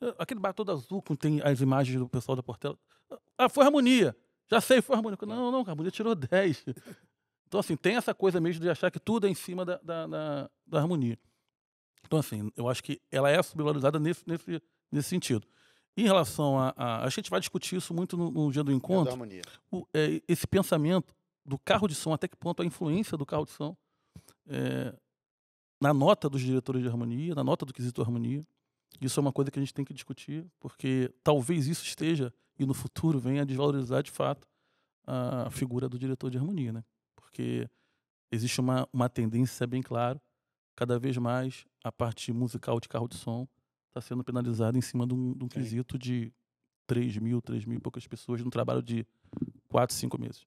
Ah, 0.00 0.14
Aquele 0.18 0.40
bar 0.40 0.52
todo 0.52 0.72
azul, 0.72 1.02
com 1.02 1.14
tem 1.14 1.40
as 1.42 1.60
imagens 1.60 1.98
do 1.98 2.08
pessoal 2.08 2.36
da 2.36 2.42
Portela. 2.42 2.78
Ah, 3.36 3.48
foi 3.48 3.64
harmonia. 3.64 4.16
Já 4.50 4.60
sei, 4.60 4.80
foi 4.82 4.96
harmonia. 4.96 5.18
Não, 5.22 5.52
não, 5.52 5.60
a 5.60 5.70
harmonia 5.70 5.90
tirou 5.90 6.14
10. 6.16 6.64
Então, 7.46 7.60
assim, 7.60 7.76
tem 7.76 7.96
essa 7.96 8.14
coisa 8.14 8.40
mesmo 8.40 8.62
de 8.62 8.70
achar 8.70 8.90
que 8.90 9.00
tudo 9.00 9.26
é 9.26 9.30
em 9.30 9.34
cima 9.34 9.64
da, 9.64 9.78
da, 9.82 10.06
da, 10.06 10.50
da 10.66 10.78
harmonia. 10.78 11.18
Então, 12.06 12.18
assim, 12.18 12.50
eu 12.56 12.68
acho 12.68 12.82
que 12.82 13.00
ela 13.10 13.30
é 13.30 13.42
subvalorizada 13.42 13.98
nesse, 13.98 14.22
nesse, 14.26 14.62
nesse 14.90 15.08
sentido. 15.08 15.46
Em 15.96 16.02
relação 16.04 16.58
a, 16.58 16.72
a. 16.76 17.04
A 17.04 17.08
gente 17.10 17.30
vai 17.30 17.40
discutir 17.40 17.76
isso 17.76 17.92
muito 17.92 18.16
no, 18.16 18.30
no 18.30 18.50
dia 18.52 18.62
do 18.64 18.70
encontro 18.72 19.12
o- 19.70 19.86
é, 19.92 20.22
esse 20.28 20.46
pensamento 20.46 21.14
do 21.44 21.58
carro 21.58 21.86
de 21.88 21.94
som, 21.94 22.12
até 22.12 22.26
que 22.28 22.36
ponto 22.36 22.62
a 22.62 22.66
influência 22.66 23.16
do 23.18 23.26
carro 23.26 23.44
de 23.44 23.50
som 23.52 23.76
é, 24.48 24.94
na 25.80 25.92
nota 25.94 26.28
dos 26.28 26.40
diretores 26.40 26.82
de 26.82 26.88
harmonia, 26.88 27.34
na 27.34 27.42
nota 27.44 27.64
do 27.66 27.72
quesito 27.72 28.00
harmonia. 28.02 28.44
Isso 29.00 29.18
é 29.18 29.22
uma 29.22 29.32
coisa 29.32 29.50
que 29.50 29.58
a 29.58 29.62
gente 29.62 29.72
tem 29.74 29.84
que 29.84 29.94
discutir, 29.94 30.46
porque 30.58 31.12
talvez 31.22 31.66
isso 31.66 31.84
esteja, 31.84 32.32
e 32.58 32.66
no 32.66 32.74
futuro 32.74 33.18
venha 33.18 33.42
a 33.42 33.44
desvalorizar 33.44 34.02
de 34.02 34.10
fato 34.10 34.46
a 35.06 35.48
figura 35.50 35.88
do 35.88 35.98
diretor 35.98 36.30
de 36.30 36.36
harmonia, 36.38 36.72
né? 36.72 36.84
Porque 37.16 37.68
existe 38.30 38.60
uma, 38.60 38.86
uma 38.92 39.08
tendência, 39.08 39.64
é 39.64 39.66
bem 39.66 39.82
claro, 39.82 40.20
cada 40.80 40.98
vez 40.98 41.18
mais 41.18 41.66
a 41.84 41.92
parte 41.92 42.32
musical 42.32 42.80
de 42.80 42.88
carro 42.88 43.06
de 43.06 43.14
som 43.14 43.46
está 43.88 44.00
sendo 44.00 44.24
penalizada 44.24 44.78
em 44.78 44.80
cima 44.80 45.06
de 45.06 45.12
um, 45.12 45.34
de 45.34 45.44
um 45.44 45.48
quesito 45.48 45.98
de 45.98 46.32
3 46.86 47.18
mil, 47.18 47.42
3 47.42 47.66
mil 47.66 47.76
e 47.76 47.80
poucas 47.80 48.06
pessoas 48.06 48.40
num 48.40 48.48
trabalho 48.48 48.82
de 48.82 49.06
4, 49.68 49.94
5 49.94 50.18
meses. 50.18 50.46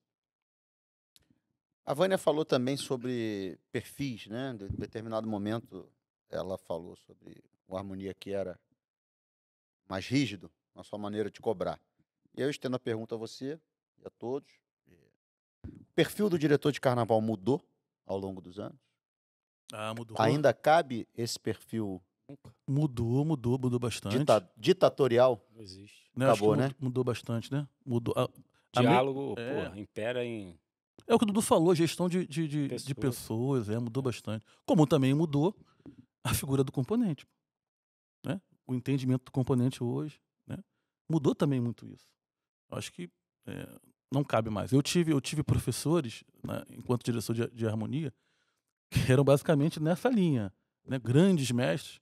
A 1.86 1.94
Vânia 1.94 2.18
falou 2.18 2.44
também 2.44 2.76
sobre 2.76 3.56
perfis, 3.70 4.26
né? 4.26 4.50
Em 4.60 4.76
determinado 4.76 5.28
momento 5.28 5.88
ela 6.28 6.58
falou 6.58 6.96
sobre 6.96 7.40
o 7.68 7.76
harmonia 7.76 8.12
que 8.12 8.32
era 8.32 8.58
mais 9.88 10.04
rígido 10.08 10.50
na 10.74 10.82
sua 10.82 10.98
maneira 10.98 11.30
de 11.30 11.40
cobrar. 11.40 11.78
E 12.36 12.40
eu 12.40 12.50
estendo 12.50 12.74
a 12.74 12.80
pergunta 12.80 13.14
a 13.14 13.18
você 13.18 13.56
e 14.02 14.04
a 14.04 14.10
todos. 14.10 14.50
O 15.64 15.94
perfil 15.94 16.28
do 16.28 16.36
diretor 16.36 16.72
de 16.72 16.80
carnaval 16.80 17.20
mudou 17.20 17.64
ao 18.04 18.18
longo 18.18 18.40
dos 18.40 18.58
anos? 18.58 18.93
Ah, 19.72 19.94
mudou. 19.94 20.16
Ainda 20.20 20.52
cabe 20.52 21.06
esse 21.16 21.38
perfil 21.38 22.02
Mudou, 22.66 23.22
mudou, 23.24 23.58
mudou 23.58 23.78
bastante. 23.78 24.18
dita- 24.18 24.50
ditatorial? 24.56 25.46
Não 25.54 25.60
existe. 25.60 26.04
né? 26.16 26.24
Que 26.26 26.30
acabou, 26.32 26.50
mudou, 26.50 26.68
né? 26.68 26.74
Mudou 26.80 27.04
bastante, 27.04 27.52
né? 27.52 27.68
Mudou. 27.84 28.14
A- 28.16 28.22
a 28.76 28.80
me- 28.82 28.88
Diálogo, 28.88 29.34
é. 29.38 29.78
impera 29.78 30.24
em. 30.24 30.58
É 31.06 31.14
o 31.14 31.18
que 31.18 31.24
o 31.24 31.26
Dudu 31.26 31.42
falou, 31.42 31.74
gestão 31.74 32.08
de, 32.08 32.26
de, 32.26 32.48
de, 32.48 32.68
de 32.68 32.94
Pessoas. 32.94 32.94
pessoas, 32.94 33.68
é, 33.68 33.78
mudou 33.78 34.02
bastante. 34.02 34.44
Como 34.64 34.86
também 34.86 35.12
mudou 35.12 35.54
a 36.24 36.32
figura 36.32 36.64
do 36.64 36.72
componente. 36.72 37.26
Né? 38.24 38.40
O 38.66 38.74
entendimento 38.74 39.24
do 39.26 39.30
componente 39.30 39.84
hoje. 39.84 40.18
Né? 40.46 40.56
Mudou 41.10 41.34
também 41.34 41.60
muito 41.60 41.86
isso. 41.86 42.08
Eu 42.70 42.78
acho 42.78 42.90
que 42.90 43.10
é, 43.46 43.68
não 44.10 44.24
cabe 44.24 44.48
mais. 44.48 44.72
Eu 44.72 44.80
tive, 44.82 45.12
eu 45.12 45.20
tive 45.20 45.42
professores, 45.42 46.24
né, 46.42 46.64
enquanto 46.70 47.04
diretor 47.04 47.34
de, 47.34 47.46
de 47.50 47.66
harmonia, 47.66 48.10
que 48.94 49.12
eram 49.12 49.24
basicamente 49.24 49.80
nessa 49.80 50.08
linha. 50.08 50.52
Né? 50.86 50.98
Grandes 50.98 51.50
mestres. 51.50 52.00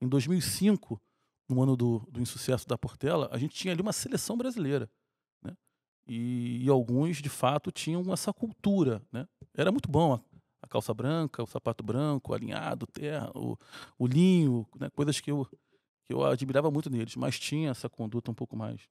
Em 0.00 0.08
2005, 0.08 1.00
no 1.48 1.62
ano 1.62 1.76
do, 1.76 1.98
do 2.10 2.20
insucesso 2.20 2.66
da 2.66 2.78
Portela, 2.78 3.28
a 3.30 3.38
gente 3.38 3.54
tinha 3.54 3.72
ali 3.72 3.82
uma 3.82 3.92
seleção 3.92 4.36
brasileira. 4.36 4.90
Né? 5.42 5.54
E, 6.06 6.64
e 6.64 6.68
alguns, 6.70 7.18
de 7.18 7.28
fato, 7.28 7.70
tinham 7.70 8.02
essa 8.12 8.32
cultura. 8.32 9.02
Né? 9.12 9.26
Era 9.54 9.70
muito 9.70 9.90
bom 9.90 10.14
a, 10.14 10.20
a 10.62 10.68
calça 10.68 10.94
branca, 10.94 11.42
o 11.42 11.46
sapato 11.46 11.84
branco, 11.84 12.32
o 12.32 12.34
alinhado, 12.34 12.86
terra, 12.86 13.30
o, 13.34 13.58
o 13.98 14.06
linho, 14.06 14.66
né? 14.78 14.88
coisas 14.90 15.20
que 15.20 15.30
eu, 15.30 15.46
que 16.06 16.14
eu 16.14 16.24
admirava 16.24 16.70
muito 16.70 16.88
neles, 16.88 17.16
mas 17.16 17.38
tinha 17.38 17.70
essa 17.70 17.88
conduta 17.88 18.30
um 18.30 18.34
pouco 18.34 18.56
mais 18.56 18.88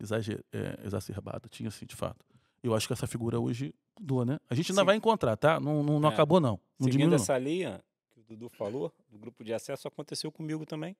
exager, 0.00 0.44
é, 0.52 0.80
exacerbada, 0.84 1.48
tinha 1.48 1.68
assim, 1.68 1.86
de 1.86 1.94
fato. 1.94 2.24
Eu 2.64 2.74
acho 2.74 2.86
que 2.86 2.92
essa 2.94 3.06
figura 3.06 3.38
hoje 3.38 3.74
mudou, 4.00 4.24
né? 4.24 4.38
A 4.48 4.54
gente 4.54 4.72
ainda 4.72 4.80
Sim. 4.82 4.86
vai 4.86 4.96
encontrar, 4.96 5.36
tá? 5.36 5.60
Não, 5.60 5.82
não, 5.82 6.00
não 6.00 6.08
É. 6.08 6.12
acabou, 6.12 6.40
não. 6.40 6.52
Não 6.78 6.86
Seguindo 6.86 6.92
diminuiu, 6.92 7.16
essa 7.16 7.36
linha 7.36 7.84
que 8.10 8.20
o 8.20 8.22
Dudu 8.22 8.48
falou, 8.48 8.90
do 9.08 9.18
grupo 9.18 9.44
de 9.44 9.52
acesso, 9.52 9.86
aconteceu 9.86 10.32
comigo 10.32 10.64
também. 10.64 10.96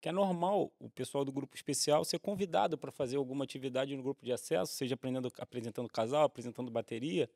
Que 0.00 0.08
é 0.08 0.12
normal 0.12 0.72
o 0.78 0.88
pessoal 0.88 1.24
do 1.24 1.32
grupo 1.32 1.54
especial 1.56 2.04
ser 2.04 2.18
convidado 2.20 2.78
para 2.78 2.90
fazer 2.92 3.16
alguma 3.16 3.44
atividade 3.44 3.94
no 3.94 4.02
grupo 4.02 4.24
de 4.24 4.32
acesso, 4.32 4.72
seja 4.72 4.94
aprendendo, 4.94 5.30
apresentando 5.38 5.88
casal, 5.90 6.22
apresentando 6.24 6.70
bateria. 6.70 7.28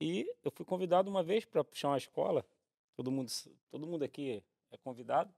E 0.00 0.32
eu 0.42 0.50
fui 0.50 0.64
convidado 0.64 1.10
uma 1.10 1.22
vez 1.22 1.44
para 1.44 1.62
puxar 1.64 1.88
uma 1.88 1.98
escola. 1.98 2.46
Todo 2.96 3.10
mundo, 3.10 3.30
todo 3.70 3.86
mundo 3.86 4.02
aqui 4.04 4.42
é 4.70 4.76
convidado. 4.78 5.34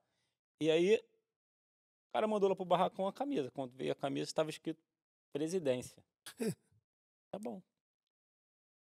E 0.61 0.71
aí, 0.71 0.97
o 0.97 2.13
cara 2.13 2.29
mandou 2.29 2.49
lá 2.49 2.55
pro 2.55 2.65
barracão 2.65 3.09
a 3.09 3.13
camisa. 3.13 3.51
Quando 3.51 3.73
veio 3.73 3.91
a 3.93 3.95
camisa, 3.97 4.29
estava 4.31 4.51
escrito 4.51 4.81
presidência. 5.33 5.97
tá 7.33 7.39
bom. 7.39 7.63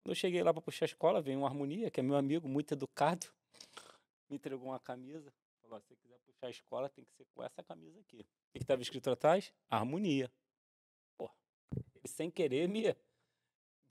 Quando 0.02 0.12
eu 0.12 0.14
cheguei 0.14 0.42
lá 0.42 0.52
para 0.52 0.62
puxar 0.62 0.84
a 0.84 0.86
escola, 0.86 1.20
veio 1.20 1.38
um 1.38 1.44
harmonia, 1.44 1.90
que 1.90 2.00
é 2.00 2.02
meu 2.02 2.16
amigo, 2.16 2.48
muito 2.48 2.72
educado, 2.72 3.26
me 4.30 4.36
entregou 4.36 4.68
uma 4.68 4.78
camisa. 4.78 5.32
Falou: 5.60 5.76
"Ó, 5.76 5.80
se 5.80 5.88
você 5.88 5.96
quiser 5.96 6.18
puxar 6.20 6.46
a 6.46 6.50
escola, 6.50 6.88
tem 6.88 7.04
que 7.04 7.12
ser 7.12 7.26
com 7.34 7.42
essa 7.42 7.62
camisa 7.62 7.98
aqui. 8.00 8.20
O 8.20 8.52
que 8.52 8.58
estava 8.58 8.80
escrito 8.80 9.10
atrás? 9.10 9.52
Harmonia. 9.68 10.30
Pô, 11.18 11.28
ele 11.96 12.08
sem 12.08 12.30
querer 12.30 12.68
me 12.68 12.96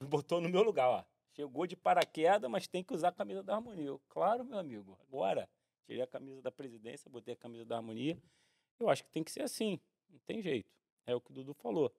botou 0.02 0.40
no 0.40 0.48
meu 0.48 0.62
lugar, 0.62 0.88
ó. 0.88 1.04
Chegou 1.36 1.66
de 1.66 1.76
paraquedas, 1.76 2.50
mas 2.50 2.66
tem 2.66 2.82
que 2.82 2.92
usar 2.92 3.08
a 3.08 3.12
camisa 3.12 3.42
da 3.42 3.54
harmonia. 3.54 3.86
Eu, 3.86 4.00
claro, 4.08 4.44
meu 4.44 4.58
amigo, 4.58 4.98
agora. 5.02 5.48
Tirei 5.86 6.02
a 6.02 6.06
camisa 6.06 6.42
da 6.42 6.50
presidência, 6.50 7.08
botei 7.10 7.34
a 7.34 7.36
camisa 7.36 7.64
da 7.64 7.76
harmonia. 7.76 8.20
Eu 8.78 8.90
acho 8.90 9.04
que 9.04 9.10
tem 9.10 9.22
que 9.22 9.30
ser 9.30 9.42
assim, 9.42 9.80
não 10.10 10.18
tem 10.20 10.42
jeito. 10.42 10.70
É 11.06 11.14
o 11.14 11.20
que 11.20 11.30
o 11.30 11.34
Dudu 11.34 11.54
falou. 11.54 11.92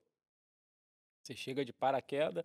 Você 1.30 1.35
chega 1.35 1.64
de 1.64 1.72
paraquedas, 1.72 2.43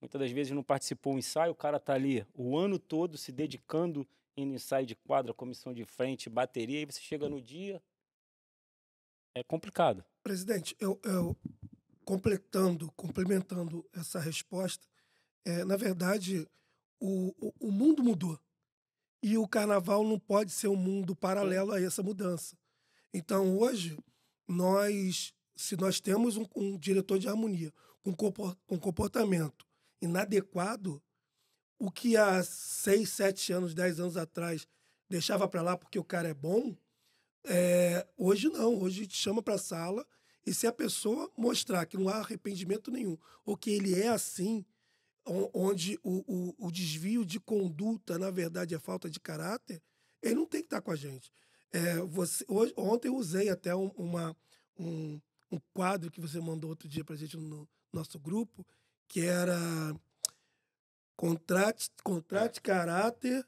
muitas 0.00 0.20
das 0.20 0.32
vezes 0.32 0.52
não 0.52 0.62
participou 0.64 1.12
do 1.12 1.20
ensaio, 1.20 1.52
o 1.52 1.54
cara 1.54 1.78
tá 1.78 1.94
ali 1.94 2.26
o 2.34 2.58
ano 2.58 2.80
todo 2.80 3.16
se 3.16 3.30
dedicando 3.30 4.04
em 4.36 4.54
ensaio 4.54 4.84
de 4.84 4.96
quadra, 4.96 5.32
comissão 5.32 5.72
de 5.72 5.84
frente, 5.84 6.28
bateria, 6.28 6.80
e 6.80 6.84
você 6.84 7.00
chega 7.00 7.28
no 7.28 7.40
dia. 7.40 7.80
É 9.36 9.44
complicado. 9.44 10.04
Presidente, 10.20 10.76
eu, 10.80 11.00
eu 11.04 11.36
completando, 12.04 12.90
complementando 12.96 13.88
essa 13.92 14.18
resposta, 14.18 14.84
é, 15.44 15.64
na 15.64 15.76
verdade, 15.76 16.44
o, 16.98 17.32
o, 17.38 17.68
o 17.68 17.70
mundo 17.70 18.02
mudou. 18.02 18.36
E 19.22 19.38
o 19.38 19.46
carnaval 19.46 20.02
não 20.02 20.18
pode 20.18 20.50
ser 20.50 20.66
um 20.66 20.76
mundo 20.76 21.14
paralelo 21.14 21.70
a 21.70 21.80
essa 21.80 22.02
mudança. 22.02 22.58
Então, 23.12 23.56
hoje, 23.56 23.96
nós, 24.48 25.32
se 25.56 25.76
nós 25.76 26.00
temos 26.00 26.36
um, 26.36 26.46
um 26.54 26.78
diretor 26.78 27.18
de 27.18 27.28
harmonia 27.28 27.72
com 28.02 28.14
com 28.66 28.78
comportamento 28.78 29.66
inadequado, 30.00 31.02
o 31.78 31.90
que 31.90 32.16
há 32.16 32.42
seis, 32.42 33.10
sete 33.10 33.52
anos, 33.52 33.74
dez 33.74 33.98
anos 33.98 34.16
atrás 34.16 34.66
deixava 35.08 35.48
para 35.48 35.62
lá 35.62 35.76
porque 35.76 35.98
o 35.98 36.04
cara 36.04 36.28
é 36.28 36.34
bom, 36.34 36.76
é, 37.44 38.06
hoje 38.16 38.48
não. 38.48 38.80
Hoje 38.80 39.02
gente 39.02 39.16
chama 39.16 39.42
para 39.42 39.54
a 39.54 39.58
sala 39.58 40.06
e 40.46 40.52
se 40.52 40.66
a 40.66 40.72
pessoa 40.72 41.30
mostrar 41.36 41.86
que 41.86 41.96
não 41.96 42.08
há 42.08 42.16
arrependimento 42.16 42.90
nenhum, 42.90 43.16
ou 43.44 43.56
que 43.56 43.70
ele 43.70 43.98
é 43.98 44.08
assim, 44.08 44.64
onde 45.54 45.98
o, 46.02 46.22
o, 46.26 46.66
o 46.66 46.70
desvio 46.70 47.24
de 47.24 47.40
conduta, 47.40 48.18
na 48.18 48.30
verdade, 48.30 48.74
é 48.74 48.78
falta 48.78 49.08
de 49.08 49.18
caráter, 49.18 49.82
ele 50.22 50.34
não 50.34 50.46
tem 50.46 50.60
que 50.60 50.66
estar 50.66 50.82
com 50.82 50.90
a 50.90 50.96
gente. 50.96 51.32
É, 51.72 51.96
você, 52.00 52.44
hoje, 52.46 52.72
ontem 52.76 53.08
eu 53.08 53.16
usei 53.16 53.48
até 53.48 53.74
um, 53.74 53.88
uma, 53.96 54.36
um, 54.78 55.20
um 55.54 55.60
quadro 55.72 56.10
que 56.10 56.20
você 56.20 56.40
mandou 56.40 56.70
outro 56.70 56.88
dia 56.88 57.04
para 57.04 57.14
a 57.14 57.18
gente 57.18 57.36
no 57.36 57.68
nosso 57.92 58.18
grupo, 58.18 58.66
que 59.08 59.20
era 59.20 59.58
contrate, 61.16 61.90
contrate 62.02 62.60
caráter 62.60 63.46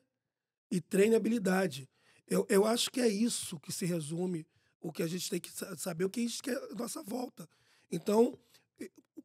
e 0.70 0.81
treine 0.81 1.17
habilidade. 1.17 1.89
Eu, 2.26 2.47
eu 2.49 2.65
acho 2.65 2.91
que 2.91 3.01
é 3.01 3.09
isso 3.09 3.59
que 3.60 3.73
se 3.73 3.85
resume 3.85 4.47
o, 4.81 4.93
que 4.93 5.02
a 5.02 5.07
gente 5.07 5.28
tem 5.28 5.41
que 5.41 5.51
sa- 5.51 5.76
saber 5.76 6.05
o 6.05 6.10
que 6.10 6.20
a 6.20 6.23
gente 6.23 6.43
quer 6.43 6.57
à 6.57 6.75
nossa 6.75 7.02
volta. 7.02 7.49
Então, 7.91 8.39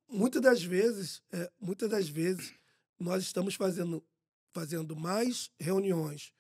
muitas 0.08 0.42
das 0.42 0.64
vezes, 0.64 1.22
é, 1.32 1.52
muitas 1.60 1.90
das 1.90 2.08
vezes, 2.08 2.54
nós 3.00 3.24
estamos 3.24 3.56
fazendo, 3.56 4.04
fazendo 4.52 4.96
mais 4.96 5.52
reuniões 5.60 6.34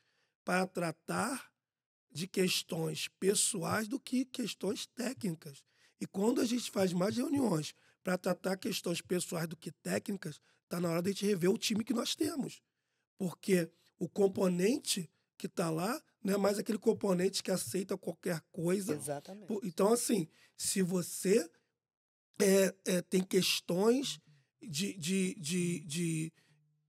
para 0.43 0.65
tratar 0.67 1.51
de 2.11 2.27
questões 2.27 3.07
pessoais 3.19 3.87
do 3.87 3.99
que 3.99 4.25
questões 4.25 4.85
técnicas. 4.85 5.63
E 6.01 6.07
quando 6.07 6.41
a 6.41 6.45
gente 6.45 6.71
faz 6.71 6.91
mais 6.91 7.15
reuniões 7.15 7.75
para 8.03 8.17
tratar 8.17 8.57
questões 8.57 9.01
pessoais 9.01 9.47
do 9.47 9.55
que 9.55 9.71
técnicas, 9.71 10.41
está 10.63 10.80
na 10.80 10.89
hora 10.89 11.01
de 11.03 11.09
a 11.09 11.11
gente 11.13 11.25
rever 11.27 11.51
o 11.51 11.57
time 11.59 11.83
que 11.83 11.93
nós 11.93 12.15
temos. 12.15 12.59
Porque 13.19 13.71
o 13.99 14.09
componente 14.09 15.07
que 15.38 15.45
está 15.45 15.69
lá 15.69 16.01
não 16.23 16.33
é 16.33 16.38
mais 16.38 16.57
aquele 16.57 16.80
componente 16.80 17.43
que 17.43 17.51
aceita 17.51 17.97
qualquer 17.97 18.41
coisa. 18.51 18.95
Exatamente. 18.95 19.59
Então, 19.63 19.93
assim, 19.93 20.27
se 20.57 20.81
você 20.81 21.47
é, 22.39 22.75
é, 22.85 23.01
tem 23.01 23.21
questões 23.21 24.19
de, 24.61 24.97
de, 24.97 25.35
de, 25.35 25.80
de 25.85 26.33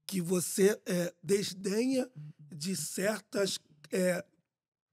que 0.06 0.20
você 0.20 0.80
é, 0.86 1.14
desdenha 1.22 2.10
de 2.50 2.76
certas 2.76 3.58
é, 3.90 4.24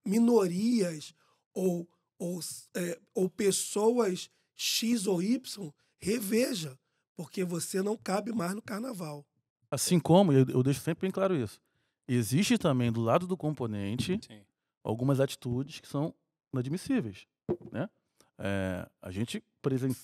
minorias 0.06 1.14
ou, 1.54 1.90
ou, 2.20 2.40
é, 2.76 3.00
ou 3.16 3.30
pessoas 3.30 4.30
X 4.56 5.08
ou 5.08 5.24
Y, 5.24 5.74
reveja, 5.98 6.78
porque 7.16 7.44
você 7.44 7.82
não 7.82 7.98
cabe 7.98 8.32
mais 8.34 8.54
no 8.54 8.62
carnaval. 8.62 9.26
Assim 9.72 10.00
como, 10.00 10.34
eu, 10.34 10.46
eu 10.50 10.62
deixo 10.62 10.82
sempre 10.82 11.04
bem 11.04 11.12
claro 11.12 11.36
isso, 11.36 11.62
existe 12.08 12.58
também 12.58 12.92
do 12.92 13.02
lado 13.02 13.26
do 13.26 13.38
componente 13.38 14.20
Sim. 14.26 14.42
algumas 14.84 15.20
atitudes 15.20 15.80
que 15.80 15.88
são 15.88 16.14
inadmissíveis, 16.52 17.26
né? 17.72 17.90
É, 18.38 18.90
a 19.02 19.12
gente, 19.12 19.44
presen... 19.62 19.96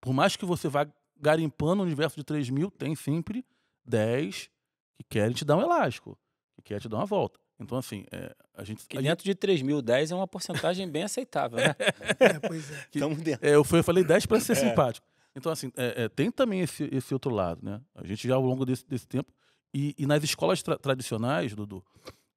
por 0.00 0.12
mais 0.12 0.36
que 0.36 0.44
você 0.44 0.68
vá 0.68 0.86
garimpando 1.16 1.82
o 1.82 1.86
universo 1.86 2.16
de 2.16 2.24
3 2.24 2.50
mil, 2.50 2.70
tem 2.70 2.94
sempre 2.94 3.44
10 3.84 4.50
que 4.96 5.04
querem 5.08 5.34
te 5.34 5.44
dar 5.44 5.56
um 5.56 5.62
elástico, 5.62 6.18
que 6.56 6.62
querem 6.62 6.82
te 6.82 6.88
dar 6.88 6.98
uma 6.98 7.06
volta. 7.06 7.40
Então, 7.64 7.76
assim, 7.78 8.04
é, 8.12 8.34
a 8.54 8.62
gente... 8.64 8.86
Que 8.86 8.96
a 8.98 9.02
gente- 9.02 9.24
de 9.24 9.34
3 9.34 9.60
mil, 9.62 9.82
10 9.82 10.12
é 10.12 10.14
uma 10.14 10.28
porcentagem 10.28 10.88
bem 10.88 11.02
aceitável, 11.02 11.58
né? 11.58 11.74
É, 12.20 12.38
pois 12.38 12.70
é. 12.70 12.86
Estamos 12.94 13.18
dentro. 13.20 13.46
É, 13.46 13.54
eu, 13.54 13.64
fui- 13.64 13.80
eu 13.80 13.84
falei 13.84 14.04
10 14.04 14.26
para 14.26 14.38
ser 14.40 14.52
É. 14.52 14.54
simpático. 14.54 15.06
Então, 15.36 15.50
assim, 15.50 15.72
é, 15.76 16.04
é, 16.04 16.08
tem 16.08 16.30
também 16.30 16.60
esse, 16.60 16.88
esse 16.92 17.12
outro 17.12 17.32
lado, 17.34 17.60
né? 17.64 17.80
A 17.94 18.06
gente 18.06 18.28
já 18.28 18.36
ao 18.36 18.42
longo 18.42 18.64
desse, 18.64 18.86
desse 18.86 19.06
tempo. 19.08 19.32
E, 19.74 19.92
e 19.98 20.06
nas 20.06 20.22
escolas 20.22 20.62
tra- 20.62 20.78
tradicionais, 20.78 21.54
Dudu, 21.54 21.84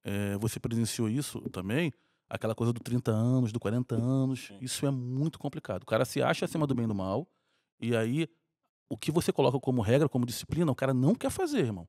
é, 0.03 0.35
você 0.37 0.59
presenciou 0.59 1.07
isso 1.07 1.39
também, 1.51 1.93
aquela 2.27 2.55
coisa 2.55 2.73
do 2.73 2.79
30 2.79 3.11
anos, 3.11 3.51
do 3.51 3.59
40 3.59 3.93
anos. 3.95 4.47
Sim. 4.47 4.57
Isso 4.61 4.85
é 4.87 4.89
muito 4.91 5.37
complicado. 5.37 5.83
O 5.83 5.85
cara 5.85 6.05
se 6.05 6.21
acha 6.23 6.45
acima 6.45 6.65
do 6.65 6.73
bem 6.73 6.85
e 6.85 6.87
do 6.87 6.95
mal, 6.95 7.27
e 7.79 7.95
aí 7.95 8.27
o 8.89 8.97
que 8.97 9.11
você 9.11 9.31
coloca 9.31 9.59
como 9.59 9.81
regra, 9.81 10.09
como 10.09 10.25
disciplina, 10.25 10.71
o 10.71 10.75
cara 10.75 10.93
não 10.93 11.13
quer 11.13 11.29
fazer, 11.29 11.59
irmão. 11.59 11.87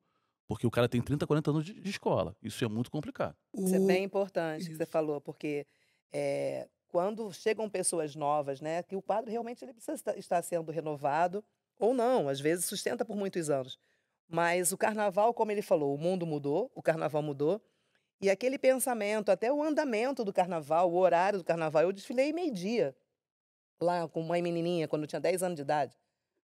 Porque 0.48 0.66
o 0.66 0.70
cara 0.70 0.88
tem 0.88 1.02
30, 1.02 1.26
40 1.26 1.50
anos 1.50 1.64
de, 1.64 1.78
de 1.78 1.90
escola. 1.90 2.34
Isso 2.42 2.64
é 2.64 2.68
muito 2.68 2.90
complicado. 2.90 3.36
Isso 3.54 3.76
é 3.76 3.78
bem 3.78 4.04
importante 4.04 4.70
que 4.70 4.74
você 4.74 4.84
Isso. 4.84 4.92
falou, 4.92 5.20
porque 5.20 5.66
é, 6.10 6.66
quando 6.88 7.30
chegam 7.32 7.68
pessoas 7.68 8.16
novas, 8.16 8.60
né, 8.60 8.82
que 8.82 8.96
o 8.96 9.02
quadro 9.02 9.30
realmente 9.30 9.62
ele 9.62 9.74
precisa 9.74 9.94
estar, 9.94 10.16
estar 10.18 10.42
sendo 10.42 10.72
renovado, 10.72 11.44
ou 11.78 11.92
não, 11.92 12.28
às 12.28 12.40
vezes 12.40 12.64
sustenta 12.64 13.04
por 13.04 13.14
muitos 13.14 13.50
anos. 13.50 13.78
Mas 14.26 14.72
o 14.72 14.78
carnaval, 14.78 15.34
como 15.34 15.52
ele 15.52 15.62
falou, 15.62 15.94
o 15.94 15.98
mundo 15.98 16.26
mudou, 16.26 16.70
o 16.74 16.82
carnaval 16.82 17.22
mudou, 17.22 17.62
e 18.20 18.30
aquele 18.30 18.58
pensamento, 18.58 19.30
até 19.30 19.52
o 19.52 19.62
andamento 19.62 20.24
do 20.24 20.32
carnaval, 20.32 20.90
o 20.90 20.96
horário 20.96 21.38
do 21.38 21.44
carnaval, 21.44 21.82
eu 21.82 21.92
desfilei 21.92 22.32
meio-dia, 22.32 22.96
lá 23.80 24.08
com 24.08 24.20
uma 24.20 24.40
menininha, 24.40 24.88
quando 24.88 25.02
eu 25.02 25.08
tinha 25.08 25.20
10 25.20 25.42
anos 25.42 25.56
de 25.56 25.62
idade, 25.62 25.96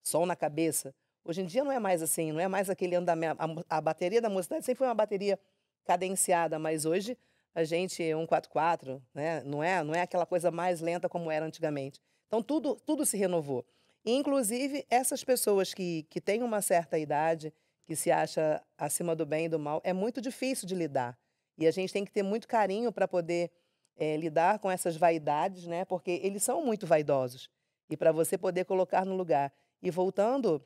sol 0.03 0.27
na 0.27 0.37
cabeça. 0.37 0.95
Hoje 1.29 1.43
em 1.43 1.45
dia 1.45 1.65
não 1.65 1.73
é 1.73 1.79
mais 1.81 2.03
assim, 2.03 2.31
não 2.31 2.39
é 2.39 2.47
mais 2.47 2.71
aquele 2.71 2.95
andamento. 2.95 3.43
A, 3.43 3.79
a 3.79 3.81
bateria 3.81 4.21
da 4.21 4.31
mocidade 4.31 4.65
sempre 4.65 4.79
foi 4.79 4.87
uma 4.87 4.95
bateria 4.95 5.37
cadenciada, 5.85 6.57
mas 6.57 6.85
hoje 6.85 7.19
a 7.53 7.65
gente 7.65 8.01
é 8.01 8.15
144, 8.15 9.03
né? 9.13 9.43
Não 9.45 9.61
é, 9.61 9.83
não 9.83 9.93
é 9.93 10.03
aquela 10.03 10.25
coisa 10.25 10.53
mais 10.53 10.81
lenta 10.81 11.09
como 11.09 11.29
era 11.29 11.45
antigamente. 11.45 12.01
Então 12.29 12.41
tudo, 12.41 12.77
tudo 12.77 13.05
se 13.05 13.17
renovou. 13.17 13.67
Inclusive 14.05 14.87
essas 14.89 15.25
pessoas 15.25 15.75
que, 15.75 16.05
que 16.05 16.21
têm 16.21 16.45
uma 16.45 16.63
certa 16.63 16.97
idade, 16.97 17.53
que 17.85 17.97
se 17.97 18.13
acha 18.13 18.63
acima 18.79 19.17
do 19.17 19.27
bem 19.27 19.47
e 19.47 19.49
do 19.49 19.59
mal, 19.59 19.81
é 19.83 19.93
muito 19.93 20.21
difícil 20.21 20.69
de 20.69 20.77
lidar. 20.77 21.19
E 21.59 21.67
a 21.67 21.73
gente 21.73 21.93
tem 21.93 22.05
que 22.05 22.13
ter 22.13 22.23
muito 22.23 22.47
carinho 22.47 22.93
para 22.93 23.09
poder 23.09 23.51
eh, 23.97 24.17
lidar 24.17 24.61
com 24.61 24.71
essas 24.71 24.97
vaidades, 24.97 25.67
né? 25.67 25.85
Porque 25.85 26.21
eles 26.23 26.45
são 26.45 26.65
muito 26.65 26.87
vaidosos. 26.87 27.51
E 27.91 27.97
para 27.97 28.13
você 28.13 28.39
poder 28.39 28.65
colocar 28.65 29.05
no 29.05 29.17
lugar. 29.17 29.53
E 29.83 29.91
voltando 29.91 30.65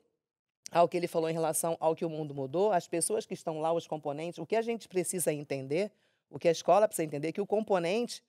ao 0.71 0.87
que 0.87 0.95
ele 0.95 1.07
falou 1.07 1.29
em 1.29 1.33
relação 1.33 1.75
ao 1.79 1.93
que 1.93 2.05
o 2.05 2.09
mundo 2.09 2.33
mudou, 2.33 2.71
as 2.71 2.87
pessoas 2.87 3.25
que 3.25 3.33
estão 3.33 3.59
lá, 3.59 3.73
os 3.73 3.85
componentes, 3.85 4.39
o 4.39 4.45
que 4.45 4.55
a 4.55 4.61
gente 4.61 4.87
precisa 4.87 5.33
entender, 5.33 5.91
o 6.29 6.39
que 6.39 6.47
a 6.47 6.51
escola 6.51 6.87
precisa 6.87 7.05
entender, 7.05 7.27
é 7.27 7.31
que 7.33 7.41
o 7.41 7.45
componente, 7.45 8.23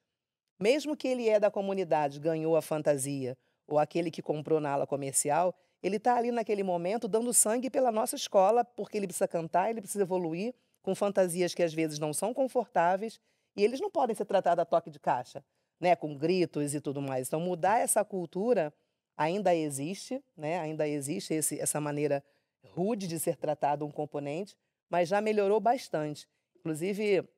mesmo 0.58 0.96
que 0.96 1.06
ele 1.06 1.28
é 1.28 1.38
da 1.38 1.50
comunidade, 1.50 2.18
ganhou 2.18 2.56
a 2.56 2.62
fantasia, 2.62 3.38
ou 3.66 3.78
aquele 3.78 4.10
que 4.10 4.20
comprou 4.20 4.60
na 4.60 4.72
ala 4.72 4.86
comercial, 4.86 5.54
ele 5.80 5.96
está 5.96 6.16
ali 6.16 6.32
naquele 6.32 6.64
momento 6.64 7.06
dando 7.06 7.32
sangue 7.32 7.70
pela 7.70 7.92
nossa 7.92 8.16
escola, 8.16 8.64
porque 8.64 8.96
ele 8.96 9.06
precisa 9.06 9.28
cantar, 9.28 9.70
ele 9.70 9.80
precisa 9.80 10.02
evoluir, 10.02 10.52
com 10.82 10.96
fantasias 10.96 11.54
que 11.54 11.62
às 11.62 11.72
vezes 11.72 12.00
não 12.00 12.12
são 12.12 12.34
confortáveis, 12.34 13.20
e 13.56 13.62
eles 13.62 13.80
não 13.80 13.90
podem 13.90 14.16
ser 14.16 14.24
tratados 14.24 14.60
a 14.60 14.64
toque 14.64 14.90
de 14.90 14.98
caixa, 14.98 15.44
né, 15.78 15.94
com 15.94 16.16
gritos 16.16 16.74
e 16.74 16.80
tudo 16.80 17.00
mais. 17.00 17.28
Então, 17.28 17.38
mudar 17.38 17.78
essa 17.78 18.04
cultura 18.04 18.74
ainda 19.16 19.54
existe, 19.54 20.22
né? 20.36 20.58
ainda 20.58 20.88
existe 20.88 21.34
esse, 21.34 21.60
essa 21.60 21.80
maneira 21.80 22.24
rude 22.64 23.06
de 23.06 23.18
ser 23.18 23.36
tratado 23.36 23.84
um 23.84 23.90
componente, 23.90 24.56
mas 24.88 25.08
já 25.08 25.20
melhorou 25.20 25.60
bastante. 25.60 26.28
Inclusive, 26.56 27.28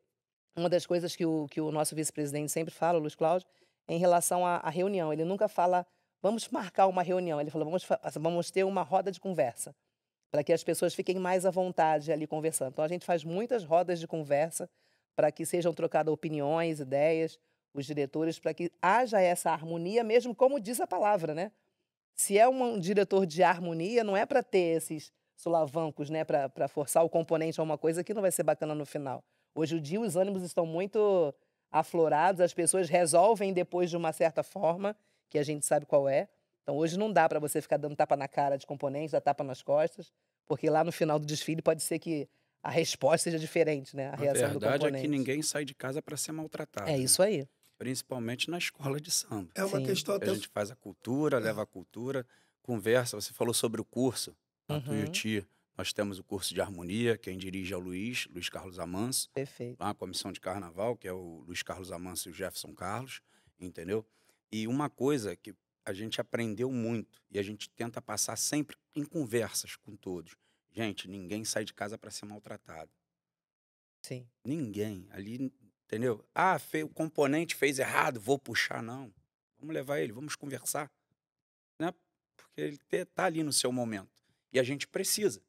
uma 0.56 0.68
das 0.68 0.86
coisas 0.86 1.16
que 1.16 1.24
o, 1.24 1.46
que 1.48 1.60
o 1.60 1.70
nosso 1.70 1.94
vice-presidente 1.94 2.50
sempre 2.50 2.72
fala, 2.72 2.98
o 2.98 3.00
Luiz 3.00 3.14
Cláudio, 3.14 3.48
é 3.88 3.94
em 3.94 3.98
relação 3.98 4.46
à, 4.46 4.56
à 4.56 4.70
reunião. 4.70 5.12
Ele 5.12 5.24
nunca 5.24 5.48
fala, 5.48 5.86
vamos 6.22 6.48
marcar 6.48 6.86
uma 6.86 7.02
reunião. 7.02 7.40
Ele 7.40 7.50
fala, 7.50 7.64
vamos, 7.64 7.86
vamos 8.14 8.50
ter 8.50 8.64
uma 8.64 8.82
roda 8.82 9.10
de 9.10 9.20
conversa, 9.20 9.74
para 10.30 10.42
que 10.44 10.52
as 10.52 10.62
pessoas 10.62 10.94
fiquem 10.94 11.18
mais 11.18 11.44
à 11.44 11.50
vontade 11.50 12.12
ali 12.12 12.26
conversando. 12.26 12.72
Então, 12.72 12.84
a 12.84 12.88
gente 12.88 13.04
faz 13.04 13.24
muitas 13.24 13.64
rodas 13.64 14.00
de 14.00 14.06
conversa 14.06 14.68
para 15.16 15.30
que 15.30 15.46
sejam 15.46 15.72
trocadas 15.72 16.12
opiniões, 16.12 16.80
ideias, 16.80 17.38
os 17.72 17.86
diretores, 17.86 18.38
para 18.38 18.54
que 18.54 18.70
haja 18.80 19.20
essa 19.20 19.50
harmonia, 19.50 20.04
mesmo 20.04 20.34
como 20.34 20.60
diz 20.60 20.80
a 20.80 20.86
palavra, 20.86 21.34
né? 21.34 21.52
Se 22.14 22.38
é 22.38 22.48
um 22.48 22.78
diretor 22.78 23.26
de 23.26 23.42
harmonia, 23.42 24.04
não 24.04 24.16
é 24.16 24.24
para 24.24 24.42
ter 24.42 24.76
esses 24.76 25.12
solavancos, 25.36 26.08
né? 26.10 26.24
Para 26.24 26.68
forçar 26.68 27.04
o 27.04 27.08
componente 27.08 27.60
a 27.60 27.62
uma 27.62 27.76
coisa 27.76 28.04
que 28.04 28.14
não 28.14 28.22
vai 28.22 28.30
ser 28.30 28.44
bacana 28.44 28.74
no 28.74 28.86
final. 28.86 29.22
Hoje 29.54 29.76
o 29.76 29.80
dia 29.80 30.00
os 30.00 30.16
ânimos 30.16 30.42
estão 30.42 30.64
muito 30.64 31.34
aflorados, 31.70 32.40
as 32.40 32.54
pessoas 32.54 32.88
resolvem 32.88 33.52
depois 33.52 33.90
de 33.90 33.96
uma 33.96 34.12
certa 34.12 34.42
forma, 34.42 34.96
que 35.28 35.38
a 35.38 35.42
gente 35.42 35.66
sabe 35.66 35.86
qual 35.86 36.08
é. 36.08 36.28
Então 36.62 36.76
hoje 36.76 36.96
não 36.98 37.12
dá 37.12 37.28
para 37.28 37.40
você 37.40 37.60
ficar 37.60 37.76
dando 37.76 37.96
tapa 37.96 38.16
na 38.16 38.28
cara 38.28 38.56
de 38.56 38.66
componente, 38.66 39.12
dar 39.12 39.20
tapa 39.20 39.42
nas 39.42 39.60
costas, 39.60 40.12
porque 40.46 40.70
lá 40.70 40.84
no 40.84 40.92
final 40.92 41.18
do 41.18 41.26
desfile 41.26 41.60
pode 41.60 41.82
ser 41.82 41.98
que 41.98 42.28
a 42.62 42.70
resposta 42.70 43.24
seja 43.24 43.38
diferente, 43.38 43.94
né? 43.94 44.08
A 44.08 44.12
A 44.12 44.16
reação 44.16 44.52
do 44.52 44.60
verdade 44.60 44.74
é 44.74 44.78
componente. 44.78 45.02
que 45.02 45.08
ninguém 45.08 45.42
sai 45.42 45.64
de 45.64 45.74
casa 45.74 46.00
para 46.00 46.16
ser 46.16 46.32
maltratado. 46.32 46.88
É 46.88 46.92
né? 46.92 46.98
isso 46.98 47.22
aí. 47.22 47.46
Principalmente 47.78 48.50
na 48.50 48.58
escola 48.58 49.00
de 49.00 49.10
samba. 49.10 49.50
É 49.54 49.64
uma 49.64 49.78
Sim. 49.78 49.86
questão 49.86 50.18
Que 50.18 50.24
até. 50.24 50.32
a 50.32 50.34
gente 50.34 50.48
faz 50.48 50.70
a 50.70 50.76
cultura, 50.76 51.38
leva 51.38 51.62
a 51.62 51.66
cultura, 51.66 52.26
conversa. 52.62 53.20
Você 53.20 53.32
falou 53.32 53.52
sobre 53.54 53.80
o 53.80 53.84
curso. 53.84 54.36
Na 54.68 54.76
Uhum. 54.76 54.82
Tuiuti, 54.82 55.46
nós 55.76 55.92
temos 55.92 56.18
o 56.18 56.24
curso 56.24 56.54
de 56.54 56.60
harmonia, 56.60 57.18
quem 57.18 57.36
dirige 57.36 57.74
é 57.74 57.76
o 57.76 57.80
Luiz, 57.80 58.26
Luiz 58.28 58.48
Carlos 58.48 58.78
Amanso. 58.78 59.28
Perfeito. 59.32 59.78
Lá 59.80 59.90
a 59.90 59.94
comissão 59.94 60.32
de 60.32 60.40
carnaval, 60.40 60.96
que 60.96 61.06
é 61.08 61.12
o 61.12 61.42
Luiz 61.46 61.62
Carlos 61.62 61.90
Amanso 61.92 62.28
e 62.28 62.32
o 62.32 62.34
Jefferson 62.34 62.72
Carlos, 62.74 63.20
entendeu? 63.60 64.06
E 64.52 64.66
uma 64.68 64.88
coisa 64.88 65.34
que 65.36 65.52
a 65.84 65.92
gente 65.92 66.20
aprendeu 66.20 66.70
muito 66.70 67.20
e 67.30 67.38
a 67.38 67.42
gente 67.42 67.68
tenta 67.70 68.00
passar 68.00 68.36
sempre 68.36 68.76
em 68.94 69.04
conversas 69.04 69.76
com 69.76 69.94
todos. 69.96 70.34
Gente, 70.72 71.08
ninguém 71.08 71.44
sai 71.44 71.64
de 71.64 71.74
casa 71.74 71.98
para 71.98 72.10
ser 72.10 72.24
maltratado. 72.24 72.90
Sim. 74.02 74.26
Ninguém. 74.44 75.06
Ali, 75.10 75.52
entendeu? 75.86 76.24
Ah, 76.34 76.58
o 76.84 76.88
componente 76.88 77.54
fez 77.54 77.78
errado, 77.78 78.20
vou 78.20 78.38
puxar, 78.38 78.82
não. 78.82 79.12
Vamos 79.58 79.74
levar 79.74 80.00
ele, 80.00 80.12
vamos 80.12 80.36
conversar. 80.36 80.90
Né? 81.78 81.92
Porque 82.36 82.60
ele 82.60 82.78
te- 82.78 83.04
tá 83.06 83.24
ali 83.24 83.42
no 83.42 83.52
seu 83.52 83.72
momento. 83.72 84.10
E 84.52 84.58
a 84.58 84.62
gente 84.62 84.86
precisa. 84.86 85.40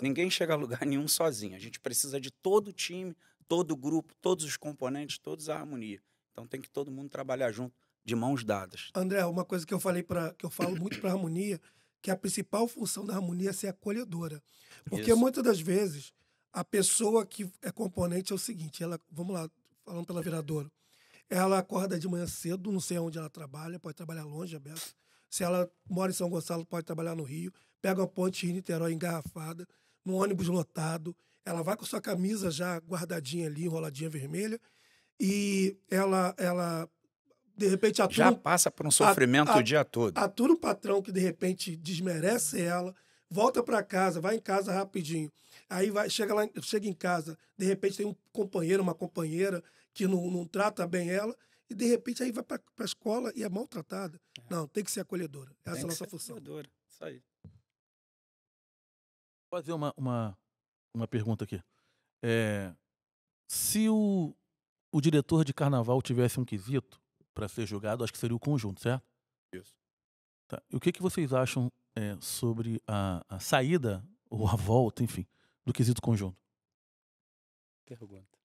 Ninguém 0.00 0.30
chega 0.30 0.54
a 0.54 0.56
lugar 0.56 0.80
nenhum 0.86 1.08
sozinho. 1.08 1.56
A 1.56 1.58
gente 1.58 1.80
precisa 1.80 2.20
de 2.20 2.30
todo 2.30 2.68
o 2.68 2.72
time, 2.72 3.16
todo 3.48 3.72
o 3.72 3.76
grupo, 3.76 4.14
todos 4.20 4.44
os 4.44 4.56
componentes, 4.56 5.18
todos 5.18 5.48
a 5.48 5.58
harmonia. 5.58 6.00
Então 6.32 6.46
tem 6.46 6.60
que 6.60 6.70
todo 6.70 6.90
mundo 6.90 7.10
trabalhar 7.10 7.50
junto, 7.52 7.74
de 8.04 8.14
mãos 8.14 8.44
dadas. 8.44 8.90
André, 8.94 9.24
uma 9.26 9.44
coisa 9.44 9.66
que 9.66 9.74
eu 9.74 9.80
falei 9.80 10.02
para 10.02 10.32
que 10.34 10.46
eu 10.46 10.50
falo 10.50 10.76
muito 10.76 11.00
para 11.00 11.10
harmonia, 11.10 11.60
que 12.00 12.10
a 12.10 12.16
principal 12.16 12.66
função 12.66 13.04
da 13.04 13.14
harmonia 13.14 13.50
é 13.50 13.52
ser 13.52 13.68
acolhedora. 13.68 14.42
Porque 14.84 15.10
Isso. 15.10 15.16
muitas 15.16 15.44
das 15.44 15.60
vezes 15.60 16.12
a 16.52 16.64
pessoa 16.64 17.26
que 17.26 17.50
é 17.60 17.70
componente 17.70 18.32
é 18.32 18.34
o 18.34 18.38
seguinte, 18.38 18.82
ela, 18.82 18.98
vamos 19.10 19.34
lá, 19.34 19.50
falando 19.90 20.06
pela 20.06 20.22
vereadora, 20.22 20.70
Ela 21.28 21.58
acorda 21.58 21.96
de 21.98 22.08
manhã 22.08 22.26
cedo, 22.26 22.72
não 22.72 22.80
sei 22.80 22.98
onde 22.98 23.16
ela 23.18 23.28
trabalha, 23.30 23.78
pode 23.78 23.96
trabalhar 23.96 24.24
longe, 24.24 24.56
aberto. 24.56 24.94
Se 25.28 25.44
ela 25.44 25.70
mora 25.88 26.10
em 26.10 26.14
São 26.14 26.28
Gonçalo, 26.28 26.64
pode 26.66 26.84
trabalhar 26.84 27.14
no 27.14 27.22
Rio. 27.22 27.52
Pega 27.80 28.00
uma 28.00 28.06
ponte 28.08 28.48
em 28.48 28.52
Niterói 28.52 28.92
engarrafada, 28.92 29.64
num 30.04 30.14
ônibus 30.14 30.48
lotado. 30.48 31.14
Ela 31.44 31.62
vai 31.62 31.76
com 31.76 31.84
sua 31.84 32.00
camisa 32.00 32.50
já 32.50 32.78
guardadinha 32.78 33.46
ali, 33.46 33.64
enroladinha 33.64 34.10
vermelha. 34.10 34.60
E 35.20 35.76
ela, 35.88 36.34
ela 36.36 36.88
de 37.56 37.68
repente, 37.68 38.02
atua, 38.02 38.14
Já 38.14 38.32
passa 38.32 38.70
por 38.70 38.86
um 38.86 38.90
sofrimento 38.90 39.50
a- 39.50 39.58
o 39.58 39.62
dia 39.62 39.84
todo. 39.84 40.16
atura 40.18 40.52
um 40.52 40.56
patrão 40.56 41.00
que 41.00 41.12
de 41.12 41.20
repente 41.20 41.76
desmerece 41.76 42.60
ela, 42.60 42.92
volta 43.30 43.62
para 43.62 43.82
casa, 43.84 44.20
vai 44.20 44.34
em 44.36 44.40
casa 44.40 44.72
rapidinho. 44.72 45.30
Aí 45.68 45.90
vai, 45.90 46.10
chega 46.10 46.34
lá, 46.34 46.48
chega 46.62 46.88
em 46.88 46.92
casa, 46.92 47.38
de 47.56 47.66
repente 47.66 47.98
tem 47.98 48.06
um 48.06 48.16
companheiro, 48.32 48.82
uma 48.82 48.94
companheira 48.94 49.62
que 49.92 50.06
não, 50.06 50.30
não 50.30 50.46
trata 50.46 50.86
bem 50.86 51.10
ela, 51.10 51.36
e 51.68 51.74
de 51.74 51.86
repente 51.86 52.22
aí 52.22 52.32
vai 52.32 52.42
para 52.42 52.60
a 52.78 52.84
escola 52.84 53.32
e 53.34 53.44
é 53.44 53.48
maltratada. 53.48 54.20
Não, 54.50 54.66
tem 54.66 54.82
que 54.82 54.90
ser 54.90 55.00
acolhedora. 55.00 55.54
Essa 55.64 55.70
é 55.70 55.72
Tem 55.72 55.72
a 55.72 55.76
que 55.76 55.86
nossa 55.86 56.04
ser 56.04 56.10
função. 56.10 56.36
acolhedora. 56.36 56.70
Isso 56.88 57.04
aí. 57.04 57.22
Vou 59.50 59.60
fazer 59.60 59.72
uma, 59.72 59.92
uma, 59.96 60.38
uma 60.94 61.06
pergunta 61.06 61.44
aqui. 61.44 61.62
É, 62.22 62.74
se 63.48 63.88
o, 63.88 64.34
o 64.92 65.00
diretor 65.00 65.44
de 65.44 65.54
carnaval 65.54 66.02
tivesse 66.02 66.40
um 66.40 66.44
quesito 66.44 67.00
para 67.32 67.48
ser 67.48 67.66
julgado, 67.66 68.02
acho 68.02 68.12
que 68.12 68.18
seria 68.18 68.36
o 68.36 68.40
conjunto, 68.40 68.80
certo? 68.80 69.04
Isso. 69.52 69.74
Tá. 70.48 70.60
E 70.68 70.76
o 70.76 70.80
que, 70.80 70.92
que 70.92 71.02
vocês 71.02 71.32
acham 71.32 71.70
é, 71.94 72.16
sobre 72.20 72.82
a, 72.86 73.24
a 73.28 73.38
saída 73.38 74.04
ou 74.28 74.48
a 74.48 74.56
volta, 74.56 75.02
enfim, 75.02 75.26
do 75.64 75.72
quesito 75.72 76.02
conjunto? 76.02 76.36
Pergunta. 77.86 78.39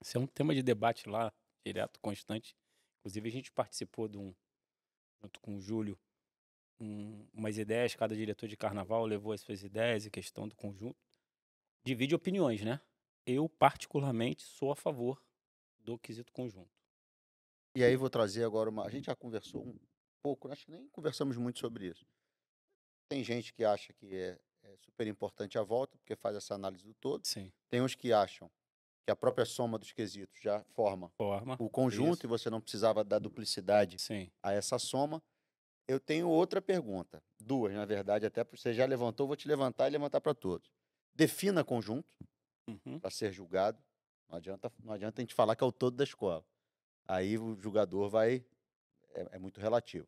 Isso 0.00 0.16
é 0.16 0.20
um 0.20 0.26
tema 0.26 0.54
de 0.54 0.62
debate 0.62 1.08
lá, 1.08 1.32
direto, 1.64 2.00
constante. 2.00 2.56
Inclusive, 3.00 3.28
a 3.28 3.32
gente 3.32 3.52
participou 3.52 4.08
de 4.08 4.18
um, 4.18 4.34
junto 5.22 5.40
com 5.40 5.56
o 5.56 5.60
Júlio, 5.60 5.98
um, 6.80 7.26
umas 7.34 7.58
ideias, 7.58 7.94
cada 7.94 8.16
diretor 8.16 8.48
de 8.48 8.56
carnaval 8.56 9.04
levou 9.04 9.32
as 9.32 9.42
suas 9.42 9.62
ideias 9.62 10.06
e 10.06 10.10
questão 10.10 10.48
do 10.48 10.54
conjunto. 10.54 10.98
Divide 11.84 12.14
opiniões, 12.14 12.62
né? 12.62 12.80
Eu, 13.26 13.48
particularmente, 13.48 14.42
sou 14.42 14.72
a 14.72 14.76
favor 14.76 15.22
do 15.78 15.98
quesito 15.98 16.32
conjunto. 16.32 16.70
E 17.76 17.84
aí 17.84 17.96
vou 17.96 18.10
trazer 18.10 18.44
agora 18.44 18.68
uma. 18.68 18.84
A 18.84 18.90
gente 18.90 19.06
já 19.06 19.14
conversou 19.14 19.66
um 19.66 19.78
pouco, 20.22 20.50
acho 20.50 20.64
que 20.64 20.72
nem 20.72 20.88
conversamos 20.88 21.36
muito 21.36 21.58
sobre 21.58 21.86
isso. 21.86 22.04
Tem 23.08 23.22
gente 23.22 23.52
que 23.52 23.64
acha 23.64 23.92
que 23.92 24.14
é, 24.14 24.40
é 24.62 24.76
super 24.78 25.06
importante 25.06 25.58
a 25.58 25.62
volta, 25.62 25.96
porque 25.98 26.16
faz 26.16 26.36
essa 26.36 26.54
análise 26.54 26.84
do 26.84 26.94
todo. 26.94 27.26
Sim. 27.26 27.52
Tem 27.68 27.80
uns 27.80 27.94
que 27.94 28.12
acham 28.12 28.50
que 29.10 29.12
a 29.12 29.16
própria 29.16 29.44
soma 29.44 29.76
dos 29.76 29.90
quesitos 29.90 30.40
já 30.40 30.62
forma 30.72 31.08
Forma. 31.16 31.56
o 31.58 31.68
conjunto 31.68 32.18
Isso. 32.18 32.26
e 32.26 32.28
você 32.28 32.48
não 32.48 32.60
precisava 32.60 33.02
dar 33.02 33.18
duplicidade 33.18 33.98
Sim. 33.98 34.30
a 34.40 34.52
essa 34.52 34.78
soma. 34.78 35.20
Eu 35.88 35.98
tenho 35.98 36.28
outra 36.28 36.62
pergunta, 36.62 37.20
duas, 37.40 37.74
na 37.74 37.84
verdade, 37.84 38.24
até 38.24 38.44
porque 38.44 38.56
você 38.62 38.72
já 38.72 38.86
levantou, 38.86 39.26
vou 39.26 39.34
te 39.34 39.48
levantar 39.48 39.88
e 39.88 39.90
levantar 39.90 40.20
para 40.20 40.32
todos. 40.32 40.70
Defina 41.14 41.64
conjunto 41.64 42.16
Uhum. 42.68 43.00
para 43.00 43.10
ser 43.10 43.32
julgado. 43.32 43.82
Não 44.28 44.36
adianta, 44.36 44.72
não 44.84 44.92
adianta 44.92 45.20
a 45.20 45.22
gente 45.22 45.34
falar 45.34 45.56
que 45.56 45.64
é 45.64 45.66
o 45.66 45.72
todo 45.72 45.96
da 45.96 46.04
escola. 46.04 46.44
Aí 47.08 47.36
o 47.36 47.56
julgador 47.60 48.08
vai. 48.08 48.44
É, 49.12 49.28
é 49.32 49.38
muito 49.40 49.60
relativo. 49.60 50.06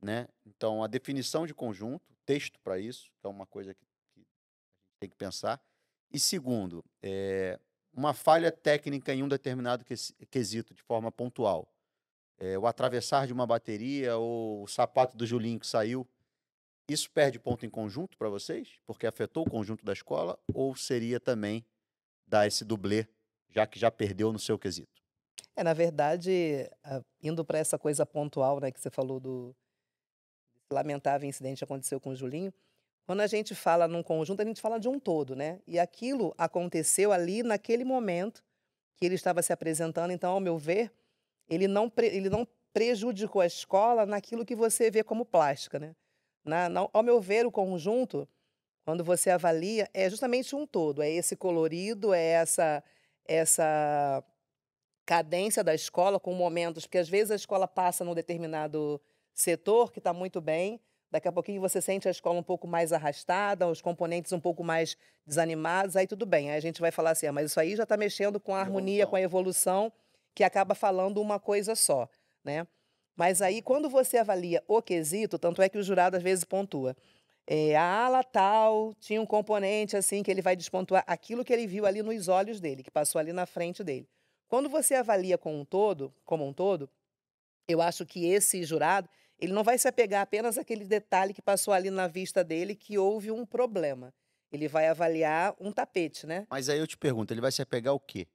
Né? 0.00 0.26
Então, 0.46 0.82
a 0.82 0.86
definição 0.86 1.46
de 1.46 1.52
conjunto, 1.52 2.02
texto 2.24 2.58
para 2.60 2.78
isso, 2.78 3.10
que 3.20 3.26
é 3.26 3.28
uma 3.28 3.44
coisa 3.44 3.74
que, 3.74 3.84
que 3.84 3.90
a 4.16 4.18
gente 4.20 4.30
tem 4.98 5.10
que 5.10 5.16
pensar. 5.16 5.60
E 6.10 6.18
segundo, 6.18 6.82
é, 7.02 7.60
uma 7.92 8.14
falha 8.14 8.50
técnica 8.52 9.12
em 9.12 9.22
um 9.22 9.28
determinado 9.28 9.84
ques- 9.84 10.14
quesito, 10.30 10.74
de 10.74 10.82
forma 10.82 11.10
pontual. 11.10 11.68
É, 12.38 12.58
o 12.58 12.66
atravessar 12.66 13.26
de 13.26 13.32
uma 13.32 13.46
bateria 13.46 14.16
ou 14.16 14.62
o 14.62 14.66
sapato 14.66 15.16
do 15.16 15.26
Julinho 15.26 15.60
que 15.60 15.66
saiu. 15.66 16.08
Isso 16.88 17.10
perde 17.10 17.38
ponto 17.38 17.64
em 17.66 17.70
conjunto 17.70 18.16
para 18.16 18.28
vocês? 18.28 18.78
Porque 18.86 19.06
afetou 19.06 19.46
o 19.46 19.50
conjunto 19.50 19.84
da 19.84 19.92
escola? 19.92 20.38
Ou 20.54 20.74
seria 20.74 21.20
também 21.20 21.64
dar 22.26 22.46
esse 22.46 22.64
dublê, 22.64 23.06
já 23.50 23.66
que 23.66 23.78
já 23.78 23.90
perdeu 23.90 24.32
no 24.32 24.38
seu 24.38 24.58
quesito? 24.58 25.00
É, 25.54 25.62
na 25.62 25.74
verdade, 25.74 26.68
ah, 26.82 27.02
indo 27.22 27.44
para 27.44 27.58
essa 27.58 27.78
coisa 27.78 28.06
pontual, 28.06 28.58
né, 28.60 28.70
que 28.70 28.80
você 28.80 28.90
falou 28.90 29.20
do 29.20 29.54
lamentável 30.72 31.28
incidente 31.28 31.58
que 31.58 31.64
aconteceu 31.64 32.00
com 32.00 32.10
o 32.10 32.16
Julinho, 32.16 32.52
quando 33.06 33.20
a 33.20 33.26
gente 33.26 33.54
fala 33.54 33.88
num 33.88 34.02
conjunto, 34.02 34.40
a 34.42 34.44
gente 34.44 34.60
fala 34.60 34.78
de 34.78 34.88
um 34.88 34.98
todo, 34.98 35.34
né? 35.36 35.60
E 35.66 35.78
aquilo 35.78 36.34
aconteceu 36.38 37.12
ali 37.12 37.42
naquele 37.42 37.84
momento 37.84 38.44
que 38.96 39.06
ele 39.06 39.14
estava 39.14 39.42
se 39.42 39.52
apresentando, 39.52 40.12
então, 40.12 40.32
ao 40.32 40.40
meu 40.40 40.58
ver, 40.58 40.92
ele 41.48 41.66
não, 41.68 41.92
ele 41.98 42.30
não 42.30 42.46
prejudicou 42.72 43.42
a 43.42 43.46
escola 43.46 44.06
naquilo 44.06 44.44
que 44.44 44.54
você 44.56 44.90
vê 44.90 45.02
como 45.04 45.24
plástica, 45.24 45.78
né? 45.78 45.96
Na, 46.44 46.68
na- 46.68 46.88
ao 46.92 47.02
meu 47.02 47.20
ver, 47.20 47.46
o 47.46 47.52
conjunto, 47.52 48.28
quando 48.84 49.04
você 49.04 49.30
avalia, 49.30 49.88
é 49.94 50.10
justamente 50.10 50.56
um 50.56 50.66
todo, 50.66 51.02
é 51.02 51.10
esse 51.10 51.36
colorido, 51.36 52.14
é 52.14 52.22
essa 52.24 52.82
essa 53.28 54.24
cadência 55.06 55.64
da 55.64 55.74
escola 55.74 56.20
com 56.20 56.34
momentos, 56.34 56.84
porque 56.86 56.98
às 56.98 57.08
vezes 57.08 57.30
a 57.30 57.36
escola 57.36 57.66
passa 57.68 58.04
num 58.04 58.14
determinado 58.14 59.00
setor 59.34 59.92
que 59.92 59.98
está 59.98 60.12
muito 60.12 60.40
bem, 60.40 60.80
daqui 61.10 61.28
a 61.28 61.32
pouquinho 61.32 61.60
você 61.60 61.80
sente 61.80 62.06
a 62.06 62.10
escola 62.10 62.38
um 62.38 62.42
pouco 62.42 62.66
mais 62.66 62.92
arrastada, 62.92 63.66
os 63.68 63.80
componentes 63.80 64.32
um 64.32 64.40
pouco 64.40 64.62
mais 64.62 64.96
desanimados, 65.26 65.96
aí 65.96 66.06
tudo 66.06 66.24
bem. 66.24 66.50
Aí 66.50 66.56
a 66.56 66.60
gente 66.60 66.80
vai 66.80 66.90
falar 66.90 67.10
assim, 67.10 67.26
ah, 67.26 67.32
mas 67.32 67.50
isso 67.50 67.60
aí 67.60 67.76
já 67.76 67.82
está 67.82 67.96
mexendo 67.96 68.38
com 68.38 68.54
a 68.54 68.60
harmonia, 68.60 69.06
com 69.06 69.16
a 69.16 69.20
evolução, 69.20 69.92
que 70.34 70.44
acaba 70.44 70.74
falando 70.74 71.20
uma 71.20 71.40
coisa 71.40 71.74
só, 71.74 72.08
né? 72.44 72.66
Mas 73.16 73.42
aí, 73.42 73.60
quando 73.60 73.90
você 73.90 74.16
avalia 74.16 74.62
o 74.66 74.80
quesito, 74.80 75.38
tanto 75.38 75.60
é 75.60 75.68
que 75.68 75.76
o 75.76 75.82
jurado 75.82 76.16
às 76.16 76.22
vezes 76.22 76.42
pontua, 76.42 76.96
é, 77.46 77.76
a 77.76 78.04
ala 78.04 78.22
tal 78.22 78.94
tinha 79.00 79.20
um 79.20 79.26
componente 79.26 79.96
assim 79.96 80.22
que 80.22 80.30
ele 80.30 80.40
vai 80.40 80.54
despontuar 80.54 81.04
aquilo 81.06 81.44
que 81.44 81.52
ele 81.52 81.66
viu 81.66 81.84
ali 81.84 82.02
nos 82.02 82.28
olhos 82.28 82.60
dele, 82.60 82.82
que 82.82 82.90
passou 82.90 83.18
ali 83.18 83.32
na 83.32 83.44
frente 83.44 83.82
dele. 83.82 84.08
Quando 84.48 84.68
você 84.68 84.94
avalia 84.94 85.36
com 85.36 85.60
um 85.60 85.64
todo, 85.64 86.14
como 86.24 86.46
um 86.46 86.52
todo, 86.52 86.88
eu 87.68 87.82
acho 87.82 88.06
que 88.06 88.26
esse 88.26 88.64
jurado, 88.64 89.08
ele 89.40 89.52
não 89.52 89.64
vai 89.64 89.78
se 89.78 89.88
apegar 89.88 90.22
apenas 90.22 90.58
àquele 90.58 90.84
detalhe 90.84 91.32
que 91.32 91.40
passou 91.40 91.72
ali 91.72 91.90
na 91.90 92.06
vista 92.06 92.44
dele 92.44 92.74
que 92.74 92.98
houve 92.98 93.30
um 93.30 93.46
problema. 93.46 94.12
Ele 94.52 94.68
vai 94.68 94.88
avaliar 94.88 95.54
um 95.58 95.72
tapete, 95.72 96.26
né? 96.26 96.46
Mas 96.50 96.68
aí 96.68 96.78
eu 96.78 96.86
te 96.86 96.98
pergunto, 96.98 97.32
ele 97.32 97.40
vai 97.40 97.52
se 97.52 97.62
apegar 97.62 97.92
ao 97.92 98.00
quê? 98.00 98.26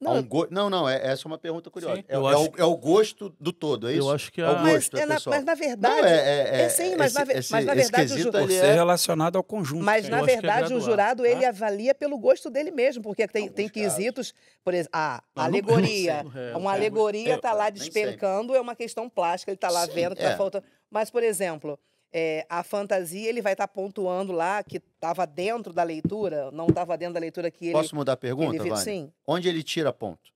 Não, 0.00 0.16
um 0.16 0.22
go- 0.22 0.48
Não, 0.50 0.70
não, 0.70 0.88
é, 0.88 0.96
essa 1.06 1.26
é 1.26 1.28
uma 1.28 1.36
pergunta 1.36 1.70
curiosa. 1.70 2.02
É, 2.08 2.14
é 2.14 2.18
o, 2.18 2.30
é 2.56 2.64
o 2.64 2.76
gosto 2.76 3.34
do 3.38 3.52
todo, 3.52 3.86
é 3.86 3.92
isso? 3.92 4.00
Eu 4.08 4.10
acho 4.10 4.32
que 4.32 4.40
É 4.40 4.48
o 4.48 4.54
mas, 4.54 4.72
gosto, 4.72 4.96
é 4.96 5.00
é 5.00 5.06
na, 5.06 5.18
mas 5.26 5.44
na 5.44 5.54
verdade, 5.54 6.00
Não, 6.00 6.06
é, 6.08 6.12
é, 6.12 6.62
é 6.62 6.68
sim, 6.70 6.96
mas 6.96 7.12
na 7.12 7.24
ve- 7.24 7.32
esse, 7.34 7.52
mas 7.52 7.64
na 7.66 7.72
esse 7.74 7.82
verdade 7.82 8.06
o 8.06 8.16
quesito, 8.16 8.22
ju- 8.24 8.30
Por 8.32 8.50
ele 8.50 8.58
ser 8.60 8.66
é... 8.66 8.72
relacionado 8.72 9.36
ao 9.36 9.42
conjunto. 9.44 9.84
Mas, 9.84 10.06
Eu 10.06 10.10
na 10.10 10.20
é 10.20 10.22
verdade, 10.22 10.72
o 10.72 10.80
jurado, 10.80 11.22
tá? 11.22 11.28
ele 11.28 11.44
avalia 11.44 11.94
pelo 11.94 12.16
gosto 12.16 12.48
dele 12.48 12.70
mesmo, 12.70 13.02
porque 13.02 13.28
tem, 13.28 13.48
tem 13.50 13.68
casos. 13.68 13.94
quesitos, 13.98 14.34
por 14.64 14.72
exemplo, 14.72 14.90
a 14.94 15.22
Não, 15.36 15.44
alegoria. 15.44 16.22
não 16.24 16.32
sei, 16.32 16.42
é, 16.52 16.56
Uma 16.56 16.72
é, 16.72 16.76
alegoria 16.76 17.32
é, 17.32 17.36
está 17.36 17.52
lá 17.52 17.68
despencando, 17.68 18.54
é 18.54 18.60
uma 18.60 18.74
questão 18.74 19.06
plástica, 19.08 19.50
ele 19.50 19.56
está 19.56 19.68
lá 19.70 19.84
Sim, 19.84 19.92
vendo 19.92 20.16
que 20.16 20.22
é. 20.22 20.24
está 20.26 20.36
faltando. 20.38 20.64
Mas, 20.90 21.10
por 21.10 21.22
exemplo, 21.22 21.78
é, 22.12 22.46
a 22.48 22.62
fantasia, 22.62 23.28
ele 23.28 23.40
vai 23.42 23.52
estar 23.52 23.68
pontuando 23.68 24.32
lá 24.32 24.62
que 24.62 24.78
estava 24.78 25.26
dentro 25.26 25.72
da 25.72 25.82
leitura, 25.82 26.50
não 26.50 26.66
estava 26.66 26.96
dentro 26.98 27.14
da 27.14 27.20
leitura 27.20 27.50
que 27.50 27.66
ele. 27.66 27.72
Posso 27.72 27.94
mudar 27.94 28.12
a 28.14 28.16
pergunta, 28.16 28.56
ele. 28.56 28.68
Vânia? 28.70 28.76
Sim. 28.76 29.12
Onde 29.26 29.48
ele 29.48 29.62
tira 29.62 29.92
ponto? 29.92 30.30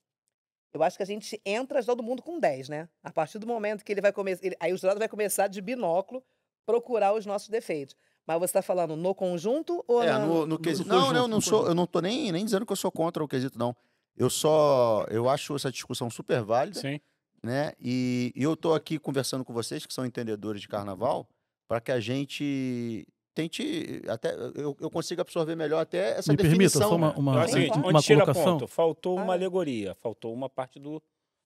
Eu 0.73 0.83
acho 0.83 0.97
que 0.97 1.03
a 1.03 1.07
gente 1.07 1.41
entra 1.45 1.83
todo 1.85 2.03
mundo 2.03 2.21
com 2.23 2.39
10, 2.41 2.69
né? 2.69 2.89
A 3.03 3.13
partir 3.13 3.39
do 3.39 3.47
momento 3.47 3.85
que 3.85 3.93
ele 3.93 4.01
vai 4.01 4.13
começar. 4.13 4.43
Aí 4.59 4.73
o 4.73 4.77
jurado 4.77 4.99
vai 4.99 5.09
começar 5.09 5.47
de 5.47 5.61
binóculo 5.61 6.23
procurar 6.67 7.13
os 7.15 7.25
nossos 7.27 7.49
defeitos. 7.49 7.95
Mas 8.27 8.39
você 8.39 8.47
está 8.47 8.63
falando 8.63 8.97
no 8.97 9.15
conjunto 9.15 9.85
ou 9.87 10.03
É, 10.03 10.07
na- 10.11 10.19
no, 10.21 10.35
no 10.41 10.47
no 10.47 10.59
quesito. 10.59 10.89
conjunto, 10.89 11.13
Não, 11.13 11.23
não, 11.23 11.29
não 11.29 11.41
sou, 11.41 11.67
eu 11.69 11.75
não 11.75 11.87
tô 11.87 12.01
nem, 12.01 12.33
nem 12.33 12.45
dizendo 12.45 12.65
que 12.67 12.73
eu 12.73 12.77
sou 12.77 12.91
contra 12.91 13.23
o 13.23 13.29
quesito, 13.29 13.59
não. 13.59 13.77
Eu 14.17 14.31
só. 14.31 15.05
Eu 15.11 15.29
acho 15.29 15.55
essa 15.55 15.71
discussão 15.71 16.09
super 16.11 16.43
válida. 16.43 16.81
Sim. 16.81 17.01
né? 17.43 17.73
E, 17.79 18.33
e 18.35 18.43
eu 18.43 18.55
estou 18.55 18.75
aqui 18.75 18.99
conversando 18.99 19.45
com 19.45 19.53
vocês, 19.53 19.85
que 19.85 19.93
são 19.93 20.07
entendedores 20.07 20.63
de 20.63 20.69
carnaval, 20.69 21.29
para 21.69 21.81
que 21.81 21.91
a 21.93 22.01
gente 22.01 23.07
tente 23.35 24.03
até 24.09 24.33
eu, 24.55 24.77
eu 24.81 24.91
consiga 24.91 25.23
absorver 25.23 25.57
melhor 25.57 25.81
até 25.81 26.19
essa 26.19 26.31
me 26.33 26.37
permita 26.37 26.57
definição. 26.59 26.89
só 26.89 26.97
uma, 26.97 27.09
né? 27.09 27.15
Uma, 27.17 27.45
o 27.45 27.49
seguinte, 27.49 27.79
uma 27.79 27.89
onde 27.89 28.03
tira 28.03 28.21
colocação. 28.21 28.59
ponto? 28.59 28.67
Faltou 28.69 29.17
uma 29.17 29.33
Ah. 29.33 29.37
alegoria, 29.37 29.95
faltou 29.97 30.33
uma 30.33 30.49
parte 30.49 30.79
do, 30.79 31.03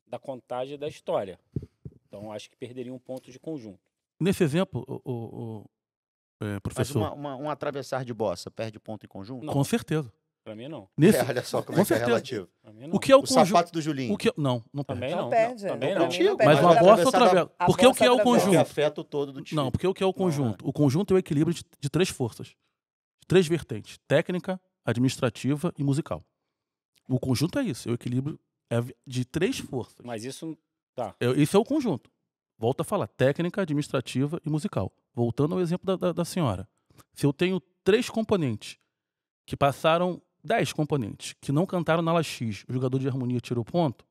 da 0.07 0.19
contagem 0.19 0.79
da 0.79 0.87
história. 0.89 1.39
Então, 2.07 2.31
acho 2.33 2.51
que 2.51 2.57
perderia 2.57 2.93
um 2.93 2.99
ponto 2.99 3.31
de 3.31 3.39
conjunto. 3.39 3.81
Nesse 4.21 4.43
exemplo, 4.43 4.85
o, 4.87 5.01
o- 5.05 5.13
o- 5.61 5.65
é, 6.41 6.53
Mas 6.55 6.61
professor, 6.63 6.99
uma, 6.99 7.13
uma- 7.15 7.37
um 7.37 7.49
atravessar 7.51 8.05
de 8.05 8.13
bossa 8.13 8.51
perde 8.51 8.79
ponto 8.79 9.05
em 9.05 9.09
conjunto? 9.09 9.45
Não. 9.47 9.53
com 9.53 9.65
certeza. 9.65 10.13
Pra 10.49 10.57
mim, 10.57 10.67
não. 10.67 10.89
Nesse, 10.97 11.19
É, 11.19 11.25
olha 11.25 11.43
só 11.45 11.61
como 11.61 11.77
com 11.77 11.83
é 11.83 11.85
que 11.85 11.93
é 11.93 11.97
certeza. 11.97 12.07
relativo. 12.07 12.49
Pra 12.63 12.73
mim, 12.73 12.87
não. 12.87 12.97
o 12.97 12.99
que 12.99 13.13
é 13.13 13.15
o, 13.15 13.19
O 13.19 13.23
conjunto? 13.23 13.47
sapato 13.49 13.71
do 13.71 13.83
Julinho. 13.83 14.15
O 14.15 14.17
que, 14.17 14.33
não, 14.35 14.65
não 14.73 14.83
perde. 14.83 15.01
Também 15.03 15.15
Não 15.15 15.23
não. 15.25 15.29
perde, 15.31 15.67
Também 15.67 15.95
não. 15.95 16.09
mim 16.09 16.19
não. 16.25 16.37
Mas 16.39 16.59
uma 16.61 16.69
Mas 16.69 16.79
bossa 16.81 16.93
atravessar 17.03 17.07
outra 17.07 17.29
vez. 17.45 17.49
a 17.59 17.67
Porque 17.67 17.87
o 17.87 17.93
que 17.95 18.03
é 18.05 18.11
o 18.11 18.15
atravessa. 18.15 18.47
Conjunto? 18.47 18.59
afeta 18.61 19.01
o 19.03 19.05
todo 19.05 19.33
do 19.33 19.43
time. 19.43 19.61
Não, 19.61 19.71
porque 19.71 19.87
o 19.87 19.93
que 19.93 20.03
é 20.03 20.07
o 20.07 20.13
conjunto? 20.15 20.67
O 20.67 20.73
conjunto 20.73 21.13
é 21.13 21.17
o 21.17 21.19
equilíbrio 21.19 21.53
de, 21.55 21.63
de 21.79 21.91
três 21.91 22.09
forças. 22.09 22.47
De 22.49 23.27
três 23.29 23.47
vertentes: 23.47 23.99
técnica, 24.09 24.59
administrativa 24.87 25.71
e 25.79 25.85
musical. 25.85 26.23
O 27.07 27.21
conjunto 27.21 27.59
é 27.59 27.63
isso, 27.65 27.87
é 27.89 27.93
o 27.93 27.95
equilíbrio 27.95 28.41
É 28.71 28.83
de 29.07 29.25
três 29.27 29.59
forças. 29.59 29.99
Mas 30.03 30.25
isso. 30.25 30.57
Tá. 30.95 31.15
É, 31.21 31.27
Esse 31.41 31.55
é 31.57 31.59
o 31.59 31.65
conjunto. 31.65 32.11
Volto 32.59 32.81
a 32.81 32.85
falar, 32.85 33.07
técnica, 33.07 33.61
administrativa 33.63 34.41
e 34.47 34.51
musical. 34.51 34.91
Voltando 35.15 35.55
ao 35.55 35.61
exemplo 35.61 35.85
da, 35.87 35.97
da- 35.97 36.13
da 36.13 36.25
senhora. 36.25 36.67
Se 37.15 37.25
eu 37.27 37.33
tenho 37.33 37.61
três 37.85 38.09
componentes 38.11 38.79
que 39.47 39.57
passaram 39.57 40.21
dez 40.43 40.73
componentes 40.73 41.35
que 41.41 41.53
não 41.53 41.67
cantaram 41.67 42.03
na 42.03 42.11
ala 42.11 42.23
X, 42.23 42.65
o 42.69 42.73
jogador 42.73 42.99
de 42.99 43.09
harmonia 43.09 43.41
tirou 43.41 43.65
ponto, 43.65 44.05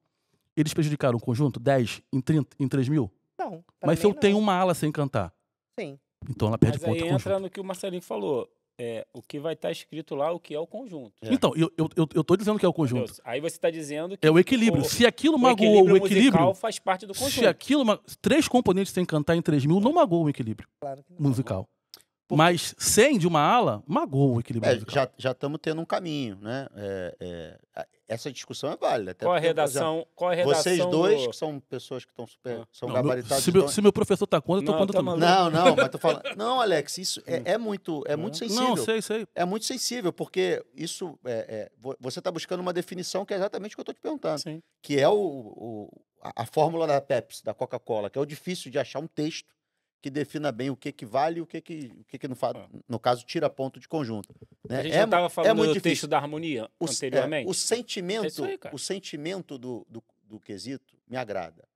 eles 0.56 0.74
prejudicaram 0.74 1.18
o 1.18 1.22
conjunto 1.22 1.60
10 1.60 2.02
em, 2.12 2.20
30, 2.22 2.56
em 2.60 2.68
3 2.68 2.90
mil? 2.90 3.12
Não. 3.38 3.64
Mas 3.86 4.00
se 4.00 4.06
eu 4.06 4.14
tenho 4.14 4.34
não. 4.36 4.42
uma 4.42 4.54
ala 4.56 4.74
sem 4.74 4.92
cantar, 4.92 5.32
Sim. 5.80 5.98
então 6.30 6.48
ela 6.48 6.58
perde 6.58 6.78
Mas 6.80 6.84
aí 6.86 6.90
ponto 6.94 7.04
ao 7.04 7.16
entra 7.16 7.24
conjunto. 7.32 7.44
no 7.44 7.50
que 7.50 7.60
o 7.60 7.64
Marcelinho 7.64 8.02
falou. 8.02 8.50
É, 8.80 9.08
o 9.12 9.24
que 9.24 9.40
vai 9.40 9.54
estar 9.54 9.72
escrito 9.72 10.14
lá, 10.14 10.32
o 10.32 10.40
que 10.40 10.54
é 10.54 10.60
o 10.60 10.68
conjunto. 10.68 11.12
É. 11.24 11.34
Então, 11.34 11.52
eu, 11.56 11.72
eu, 11.76 11.90
eu, 11.96 12.08
eu 12.14 12.24
tô 12.24 12.38
dizendo 12.38 12.60
que 12.60 12.66
é 12.66 12.70
o 12.70 12.74
conjunto. 12.74 13.12
Aí 13.26 13.42
você 13.42 13.56
está 13.56 13.72
dizendo 13.72 14.16
que 14.16 14.28
É 14.28 14.30
o 14.30 14.38
equilíbrio. 14.38 14.84
o- 14.84 14.86
se 14.88 15.04
aquilo 15.04 15.36
o 15.36 15.40
magoou 15.40 15.70
equilíbrio 15.80 15.94
o 15.94 15.98
equilíbrio, 15.98 16.26
musical 16.34 16.54
faz 16.54 16.78
parte 16.78 17.08
do 17.08 17.14
se 17.16 17.20
conjunto. 17.24 17.48
aquilo, 17.48 17.84
ma- 17.84 18.00
três 18.22 18.48
componentes 18.48 18.94
sem 18.94 19.04
cantar 19.04 19.36
em 19.36 19.42
3 19.42 19.66
mil, 19.66 19.80
não 19.80 19.94
magoou 19.94 20.26
o 20.26 20.30
equilíbrio 20.30 20.70
Claro 20.80 21.04
que 21.04 21.12
musical. 22.36 22.38
Mas 22.38 22.76
100 22.78 23.18
de 23.20 23.28
uma 23.28 23.40
ala, 23.42 23.84
magoou 23.88 24.36
o 24.36 24.40
equilíbrio 24.40 24.72
É, 24.72 24.80
já 24.92 25.10
já 25.18 25.32
estamos 25.32 25.60
tendo 25.62 25.82
um 25.82 25.86
caminho, 25.86 26.38
né? 26.42 26.68
É, 26.76 27.16
é, 27.76 27.88
essa 28.10 28.32
discussão 28.32 28.72
é 28.72 28.78
válida. 28.78 29.12
até 29.12 29.26
Qual 29.26 29.34
a 29.34 29.38
porque, 29.38 29.48
redação? 29.48 30.08
Qual 30.16 30.32
a 30.32 30.34
redação 30.34 30.64
Vocês 30.64 30.86
dois, 30.86 31.22
do- 31.24 31.30
que 31.30 31.36
são 31.36 31.60
pessoas 31.60 32.06
que 32.06 32.12
estão 32.12 32.26
super. 32.26 32.62
Ah. 32.62 32.68
são 32.72 32.88
Não, 32.88 32.96
meu- 32.96 33.04
gabaritados. 33.04 33.44
se, 33.44 33.52
meu, 33.52 33.62
então- 33.64 33.74
se 33.74 33.82
meu 33.82 33.92
professor 33.94 34.26
tá 34.28 34.40
contra, 34.42 34.62
eu 34.62 34.66
tô 34.66 34.72
Não, 34.72 34.80
contra 34.80 34.94
tá 34.94 35.00
também. 35.00 35.20
maluco. 35.20 35.52
Não, 35.56 35.66
não, 35.66 35.76
mas 35.76 35.90
tô 35.90 35.98
falando. 35.98 36.22
Não, 36.38 36.62
Alex, 36.62 36.98
isso 36.98 37.22
é, 37.28 37.54
é 37.54 37.58
muito, 37.58 38.04
é 38.08 38.16
muito 38.16 38.38
sensível. 38.38 38.64
Não, 38.70 38.78
sei, 38.78 39.02
sei. 39.02 39.28
É 39.36 39.44
muito 39.46 39.66
sensível, 39.66 40.14
porque 40.14 40.64
isso 40.74 41.20
é, 41.26 41.32
é, 41.50 41.72
vo- 41.78 41.98
você 42.00 42.20
está 42.20 42.32
buscando 42.32 42.62
uma 42.62 42.72
definição 42.74 43.26
que 43.26 43.34
é 43.34 43.38
exatamente 43.38 43.74
o 43.74 43.76
que 43.76 43.80
eu 43.82 43.84
estou 43.84 43.94
te 43.96 44.00
perguntando. 44.02 44.40
Sim. 44.42 44.62
Que 44.82 44.98
é 45.00 45.10
o, 45.10 45.14
o- 45.16 46.02
a, 46.22 46.44
a 46.44 46.46
fórmula 46.46 46.88
da 46.88 47.02
Pepsi, 47.02 47.44
da 47.44 47.54
Coca-Cola, 47.54 48.10
que 48.10 48.18
é 48.18 48.22
o 48.22 48.26
difícil 48.26 48.72
de 48.72 48.80
achar 48.80 49.00
um 49.00 49.08
texto 49.08 49.54
que 50.02 50.10
defina 50.10 50.52
bem 50.52 50.70
o 50.70 50.76
que, 50.78 50.92
que 50.92 51.06
vale 51.06 51.40
e 51.40 51.42
o 51.42 51.46
que, 51.48 51.60
que, 51.60 51.92
o 52.00 52.04
que, 52.06 52.18
que 52.20 52.28
não 52.28 52.36
faz. 52.36 52.56
Ah. 52.56 52.70
No 52.88 53.00
caso, 53.00 53.26
tira 53.26 53.50
ponto 53.50 53.80
de 53.80 53.88
conjunto. 53.88 54.34
Né? 54.70 54.80
A 54.80 54.84
gente 54.84 54.96
é, 54.96 55.04
estava 55.04 55.30
falando 55.30 55.58
muito 55.58 55.70
do 55.70 55.74
difícil. 55.74 55.92
texto 55.92 56.08
da 56.08 56.18
harmonia 56.18 56.70
o, 56.80 56.86
é, 56.86 56.90
anteriormente? 56.90 57.50
o 57.50 57.54
sentimento, 57.54 58.46
É 58.46 58.50
aí, 58.50 58.60
o 58.72 58.78
sentimento 58.78 59.58
do, 59.58 59.86
do, 59.90 60.04
do 60.24 60.40
quesito 60.40 60.96
me 61.08 61.18
agrada, 61.18 61.68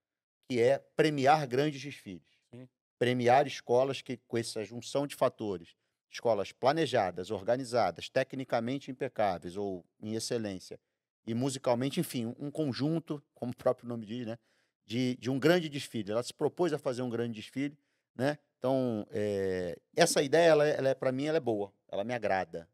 que 0.50 0.60
é 0.60 0.78
premiar 0.96 1.48
grandes 1.48 1.82
desfiles. 1.82 2.22
Sim. 2.54 2.68
Premiar 3.00 3.48
escolas 3.48 4.02
que, 4.02 4.18
com 4.28 4.38
essa 4.38 4.64
junção 4.64 5.08
de 5.08 5.16
fatores, 5.16 5.70
escolas 6.10 6.52
planejadas, 6.52 7.32
organizadas, 7.32 8.10
tecnicamente 8.10 8.92
impecáveis 8.92 9.58
ou 9.58 9.84
em 10.02 10.14
excelência, 10.14 10.80
e 11.26 11.34
musicalmente, 11.34 12.00
enfim, 12.00 12.26
um- 12.28 12.36
um 12.48 12.52
conjunto, 12.52 13.24
como 13.34 13.52
o 13.52 13.56
próprio 13.56 13.88
nome 13.88 14.06
diz, 14.06 14.28
né, 14.28 14.38
de, 14.86 15.16
de 15.18 15.30
um 15.30 15.40
grande 15.40 15.70
desfile. 15.70 16.12
Ela 16.12 16.22
se 16.24 16.34
propôs 16.34 16.74
a 16.74 16.78
fazer 16.78 17.02
um 17.02 17.10
grande 17.10 17.36
desfile, 17.40 17.78
né? 18.16 18.38
Então, 18.58 19.06
eh, 19.12 19.76
essa 19.96 20.22
ideia, 20.22 20.50
ela, 20.50 20.68
é- 20.68 20.78
ela 20.78 20.90
é, 20.90 20.94
para 20.96 21.12
mim, 21.12 21.26
ela 21.26 21.38
é 21.38 21.42
boa, 21.42 21.74
ela 21.92 22.04
me 22.04 22.14
agrada, 22.14 22.68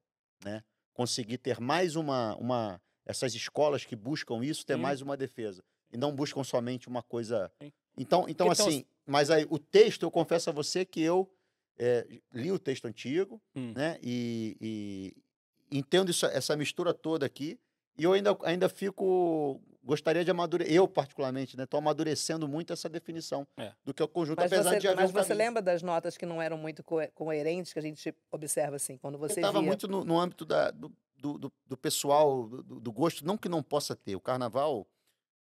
né? 0.44 0.64
Conseguir 0.94 1.38
ter 1.38 1.60
mais 1.60 1.96
uma, 1.96 2.36
uma 2.38 2.82
essas 3.06 3.34
escolas 3.36 3.86
que 3.86 3.96
buscam 3.96 4.44
isso, 4.44 4.66
ter 4.66 4.76
Sim. 4.76 4.82
mais 4.82 5.02
uma 5.02 5.16
defesa 5.16 5.64
e 5.92 5.98
não 5.98 6.14
buscam 6.14 6.44
somente 6.44 6.88
uma 6.90 7.02
coisa. 7.02 7.52
Sim. 7.62 7.72
Então, 7.98 8.26
então 8.28 8.48
Porque 8.48 8.62
assim, 8.62 8.86
mas 9.06 9.30
aí 9.32 9.46
o 9.50 9.58
texto, 9.58 10.04
eu 10.04 10.12
confesso 10.12 10.50
a 10.50 10.54
você 10.54 10.84
que 10.86 11.02
eu 11.02 11.32
eh, 11.80 12.06
li 12.34 12.52
o 12.52 12.60
texto 12.60 12.86
antigo, 12.86 13.42
Hum. 13.56 13.74
né? 13.76 13.98
E, 14.04 14.58
e 14.60 15.78
entendo 15.78 16.12
isso, 16.12 16.26
essa 16.26 16.56
mistura 16.58 16.94
toda 16.94 17.26
aqui. 17.26 17.58
E 17.98 18.04
eu 18.04 18.14
ainda, 18.14 18.38
ainda 18.44 18.68
fico. 18.70 19.62
Gostaria 19.88 20.26
de 20.26 20.30
amadurecer. 20.30 20.76
Eu, 20.76 20.86
particularmente, 20.86 21.56
né? 21.56 21.64
Estou 21.64 21.78
amadurecendo 21.78 22.46
muito 22.48 22.74
essa 22.74 22.90
definição 22.90 23.48
É. 23.56 23.72
do 23.86 23.94
que 23.94 24.02
é 24.02 24.06
o 24.06 24.08
conjunto, 24.08 24.38
Mas 24.40 24.52
apesar 24.52 24.72
você, 24.72 24.80
de 24.80 24.88
haver 24.90 25.02
mas 25.02 25.10
um 25.10 25.14
você 25.14 25.34
lembra 25.34 25.62
das 25.62 25.82
notas 25.82 26.18
que 26.18 26.26
não 26.26 26.42
eram 26.42 26.58
muito 26.58 26.84
coe- 26.84 27.08
coerentes, 27.16 27.72
que 27.72 27.80
a 27.80 27.82
gente 27.82 28.14
observa 28.30 28.76
assim, 28.76 28.98
quando 28.98 29.18
você 29.18 29.40
estava 29.40 29.60
via... 29.60 29.68
muito 29.68 29.88
no, 29.88 30.04
no 30.04 30.20
âmbito 30.20 30.44
da- 30.46 30.72
do, 30.72 30.92
do, 31.18 31.38
do- 31.38 31.54
do 31.66 31.78
pessoal, 31.78 32.48
do, 32.50 32.80
do- 32.82 32.92
gosto, 32.92 33.26
não 33.26 33.38
que 33.38 33.48
não 33.48 33.64
possa 33.64 33.96
ter. 33.96 34.16
O 34.16 34.20
carnaval, 34.20 34.86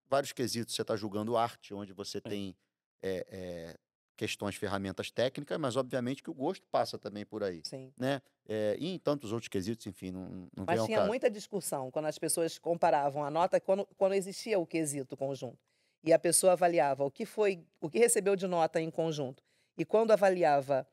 vários 0.08 0.32
quesitos, 0.32 0.74
você 0.74 0.80
está 0.80 0.96
julgando 0.96 1.36
arte, 1.36 1.74
onde 1.74 1.92
você 1.92 2.18
tem 2.18 2.56
é, 3.02 3.26
é, 3.30 3.76
questões, 4.20 4.54
ferramentas 4.54 5.10
técnicas, 5.10 5.58
mas 5.58 5.76
obviamente 5.76 6.22
que 6.22 6.28
o 6.28 6.34
gosto 6.34 6.66
passa 6.70 6.98
também 6.98 7.24
por 7.24 7.42
aí. 7.42 7.62
Sim. 7.64 7.90
Né? 7.96 8.20
É, 8.46 8.76
e 8.78 8.92
em 8.94 8.98
tantos 8.98 9.32
outros 9.32 9.48
quesitos, 9.48 9.86
enfim, 9.86 10.10
não, 10.10 10.28
não 10.54 10.64
Mas 10.66 10.84
tinha 10.84 11.06
muita 11.06 11.30
discussão 11.30 11.90
quando 11.90 12.04
as 12.04 12.18
pessoas 12.18 12.58
comparavam 12.58 13.24
a 13.24 13.30
nota 13.30 13.58
quando, 13.58 13.86
quando 13.96 14.12
existia 14.12 14.58
o 14.58 14.66
quesito 14.66 15.16
conjunto. 15.16 15.58
E 16.04 16.12
a 16.12 16.18
pessoa 16.18 16.52
avaliava 16.52 17.02
o 17.02 17.10
que 17.10 17.24
foi, 17.24 17.64
o 17.80 17.88
que 17.88 17.98
recebeu 17.98 18.36
de 18.36 18.46
nota 18.46 18.78
em 18.78 18.90
conjunto. 18.90 19.42
E 19.78 19.86
quando 19.86 20.10
avaliava 20.10 20.86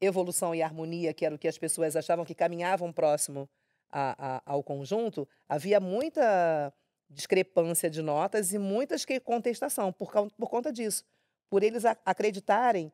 evolução 0.00 0.54
e 0.54 0.62
harmonia, 0.62 1.12
que 1.12 1.26
era 1.26 1.34
o 1.34 1.38
que 1.38 1.48
as 1.48 1.58
pessoas 1.58 1.96
achavam 1.96 2.24
que 2.24 2.34
caminhavam 2.34 2.92
próximo 2.92 3.50
a- 3.90 4.36
a- 4.36 4.42
ao 4.46 4.62
conjunto, 4.62 5.28
havia 5.48 5.80
muita 5.80 6.72
discrepância 7.10 7.90
de 7.90 8.02
notas 8.02 8.52
e 8.52 8.58
muitas 8.58 9.04
que 9.04 9.18
contestação 9.18 9.92
por, 9.92 10.12
por 10.30 10.48
conta 10.48 10.70
disso. 10.72 11.04
Por 11.50 11.62
eles 11.62 11.84
acreditarem 12.04 12.92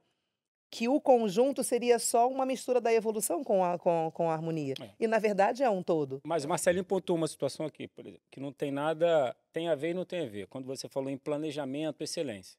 que 0.70 0.88
o 0.88 1.00
conjunto 1.00 1.62
seria 1.62 1.98
só 2.00 2.28
uma 2.28 2.44
mistura 2.44 2.80
da 2.80 2.92
evolução 2.92 3.44
com 3.44 3.64
a, 3.64 3.78
com, 3.78 4.10
com 4.12 4.28
a 4.28 4.32
harmonia. 4.34 4.74
É. 4.80 4.90
E, 4.98 5.06
na 5.06 5.20
verdade, 5.20 5.62
é 5.62 5.70
um 5.70 5.82
todo. 5.82 6.20
Mas 6.24 6.44
Marcelinho 6.44 6.84
pontuou 6.84 7.16
uma 7.16 7.28
situação 7.28 7.64
aqui, 7.66 7.86
por 7.86 8.04
exemplo, 8.06 8.24
que 8.30 8.40
não 8.40 8.52
tem 8.52 8.72
nada, 8.72 9.36
tem 9.52 9.68
a 9.68 9.74
ver 9.76 9.90
e 9.90 9.94
não 9.94 10.04
tem 10.04 10.26
a 10.26 10.28
ver. 10.28 10.48
Quando 10.48 10.66
você 10.66 10.88
falou 10.88 11.10
em 11.10 11.16
planejamento, 11.16 12.02
excelência, 12.02 12.58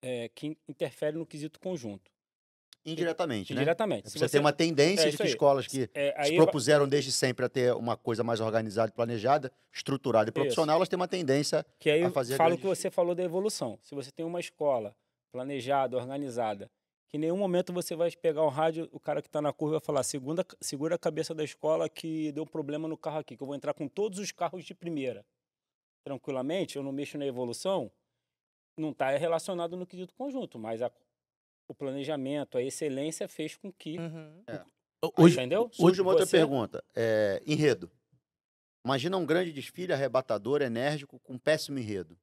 é, 0.00 0.28
que 0.28 0.48
in- 0.48 0.56
interfere 0.68 1.16
no 1.16 1.26
quesito 1.26 1.58
conjunto, 1.58 2.08
Indiretamente, 2.84 3.52
né? 3.52 3.60
indiretamente. 3.60 4.08
Você, 4.10 4.28
tem 4.28 4.40
uma 4.40 4.52
tendência 4.52 5.02
é 5.02 5.08
de 5.08 5.14
isso 5.14 5.22
que 5.22 5.28
escolas 5.28 5.66
que 5.66 5.90
é, 5.92 6.24
se 6.24 6.36
propuseram 6.36 6.88
desde 6.88 7.12
sempre 7.12 7.44
a 7.44 7.48
ter 7.48 7.74
uma 7.74 7.96
coisa 7.96 8.24
mais 8.24 8.40
organizada, 8.40 8.90
planejada, 8.92 9.52
estruturada 9.72 10.30
e 10.30 10.32
profissional, 10.32 10.76
elas 10.76 10.88
têm 10.88 10.96
uma 10.96 11.08
tendência 11.08 11.66
que 11.78 11.90
aí 11.90 12.02
a 12.02 12.10
fazer 12.10 12.36
fala 12.36 12.54
o 12.54 12.56
grandes 12.56 12.62
que 12.62 12.82
você 12.82 12.90
falou 12.90 13.14
da 13.14 13.22
evolução. 13.22 13.78
Se 13.82 13.94
você 13.94 14.10
tem 14.10 14.24
uma 14.24 14.40
escola 14.40 14.96
planejada, 15.30 15.96
organizada, 15.96 16.70
que 17.08 17.16
em 17.16 17.20
nenhum 17.20 17.36
momento 17.36 17.72
você 17.72 17.94
vai 17.94 18.10
pegar 18.10 18.42
um 18.42 18.48
rádio, 18.48 18.88
o 18.92 19.00
cara 19.00 19.20
que 19.20 19.28
está 19.28 19.42
na 19.42 19.52
curva 19.52 19.78
vai 19.78 19.84
falar, 19.84 20.02
segunda, 20.02 20.44
segura 20.60 20.94
a 20.94 20.98
cabeça 20.98 21.34
da 21.34 21.44
escola 21.44 21.88
que 21.88 22.32
deu 22.32 22.46
problema 22.46 22.88
no 22.88 22.96
carro 22.96 23.18
aqui, 23.18 23.36
que 23.36 23.42
eu 23.42 23.46
vou 23.46 23.56
entrar 23.56 23.74
com 23.74 23.86
todos 23.88 24.18
os 24.18 24.32
carros 24.32 24.64
de 24.64 24.74
primeira. 24.74 25.24
Tranquilamente, 26.04 26.76
eu 26.76 26.82
não 26.82 26.92
mexo 26.92 27.18
na 27.18 27.26
evolução, 27.26 27.90
não 28.78 28.90
está 28.90 29.10
relacionado 29.16 29.76
no 29.76 29.86
quesito 29.86 30.14
conjunto, 30.14 30.58
mas 30.58 30.80
a- 30.80 30.90
o 31.68 31.74
planejamento, 31.74 32.56
a 32.56 32.62
excelência 32.62 33.28
fez 33.28 33.54
com 33.56 33.70
que... 33.70 33.98
Uhum. 33.98 34.42
Hoje, 35.16 35.34
entendeu? 35.34 35.70
Surge 35.72 36.00
uma 36.00 36.10
outra 36.10 36.26
Você- 36.26 36.38
pergunta. 36.38 36.82
É, 36.96 37.40
enredo. 37.46 37.90
Imagina 38.84 39.16
um 39.16 39.26
grande 39.26 39.52
desfile 39.52 39.92
arrebatador, 39.92 40.62
enérgico, 40.62 41.20
com 41.20 41.38
péssimo 41.38 41.78
enredo. 41.78 42.18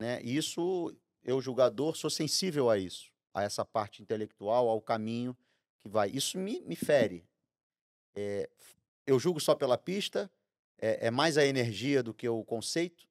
Né? 0.00 0.22
E 0.22 0.36
Isso, 0.36 0.94
eu, 1.24 1.40
julgador, 1.40 1.96
sou 1.96 2.08
sensível 2.08 2.70
a 2.70 2.78
isso, 2.78 3.10
a 3.34 3.42
essa 3.42 3.64
parte 3.64 4.00
intelectual, 4.00 4.68
ao 4.68 4.80
caminho 4.80 5.36
que 5.80 5.88
vai. 5.88 6.08
Isso 6.08 6.38
me, 6.38 6.60
me 6.60 6.76
fere. 6.76 7.24
É, 8.14 8.48
eu 9.06 9.18
julgo 9.18 9.40
só 9.40 9.54
pela 9.54 9.76
pista, 9.76 10.30
é, 10.78 11.08
é 11.08 11.10
mais 11.10 11.36
a 11.36 11.44
energia 11.44 12.02
do 12.02 12.14
que 12.14 12.28
o 12.28 12.44
conceito. 12.44 13.08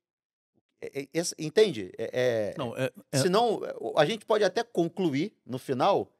É- 0.82 1.02
é- 1.02 1.08
esse- 1.14 1.36
entende? 1.40 1.92
É- 1.98 2.54
é- 2.54 2.56
não, 2.58 2.76
é, 2.78 2.92
é- 3.12 3.18
Senão, 3.18 3.62
a 3.96 4.06
gente 4.06 4.26
pode 4.26 4.44
até 4.44 4.64
concluir, 4.64 5.34
no 5.46 5.58
final, 5.58 6.12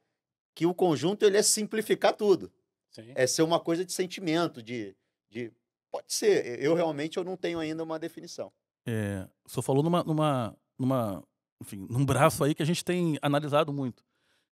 que 0.54 0.66
o 0.66 0.74
conjunto 0.74 1.24
ele 1.24 1.36
é 1.36 1.42
simplificar 1.42 2.12
tudo 2.14 2.50
Sim. 2.90 3.12
é 3.14 3.26
ser 3.26 3.42
uma 3.42 3.60
coisa 3.60 3.84
de 3.84 3.92
sentimento, 3.92 4.60
de, 4.62 4.96
de 5.30 5.52
pode 5.90 6.12
ser. 6.12 6.60
Eu 6.60 6.74
realmente 6.74 7.16
eu 7.16 7.24
não 7.24 7.36
tenho 7.36 7.58
ainda 7.60 7.82
uma 7.84 7.98
definição. 7.98 8.52
é, 8.86 9.28
o 9.44 9.48
senhor 9.50 9.62
falou 9.62 9.82
numa, 9.82 10.02
numa, 10.02 10.56
numa, 10.78 11.22
enfim, 11.60 11.86
num 11.88 12.04
braço 12.04 12.42
aí 12.42 12.54
que 12.54 12.62
a 12.62 12.66
gente 12.66 12.84
tem 12.84 13.18
analisado 13.22 13.72
muito, 13.72 14.02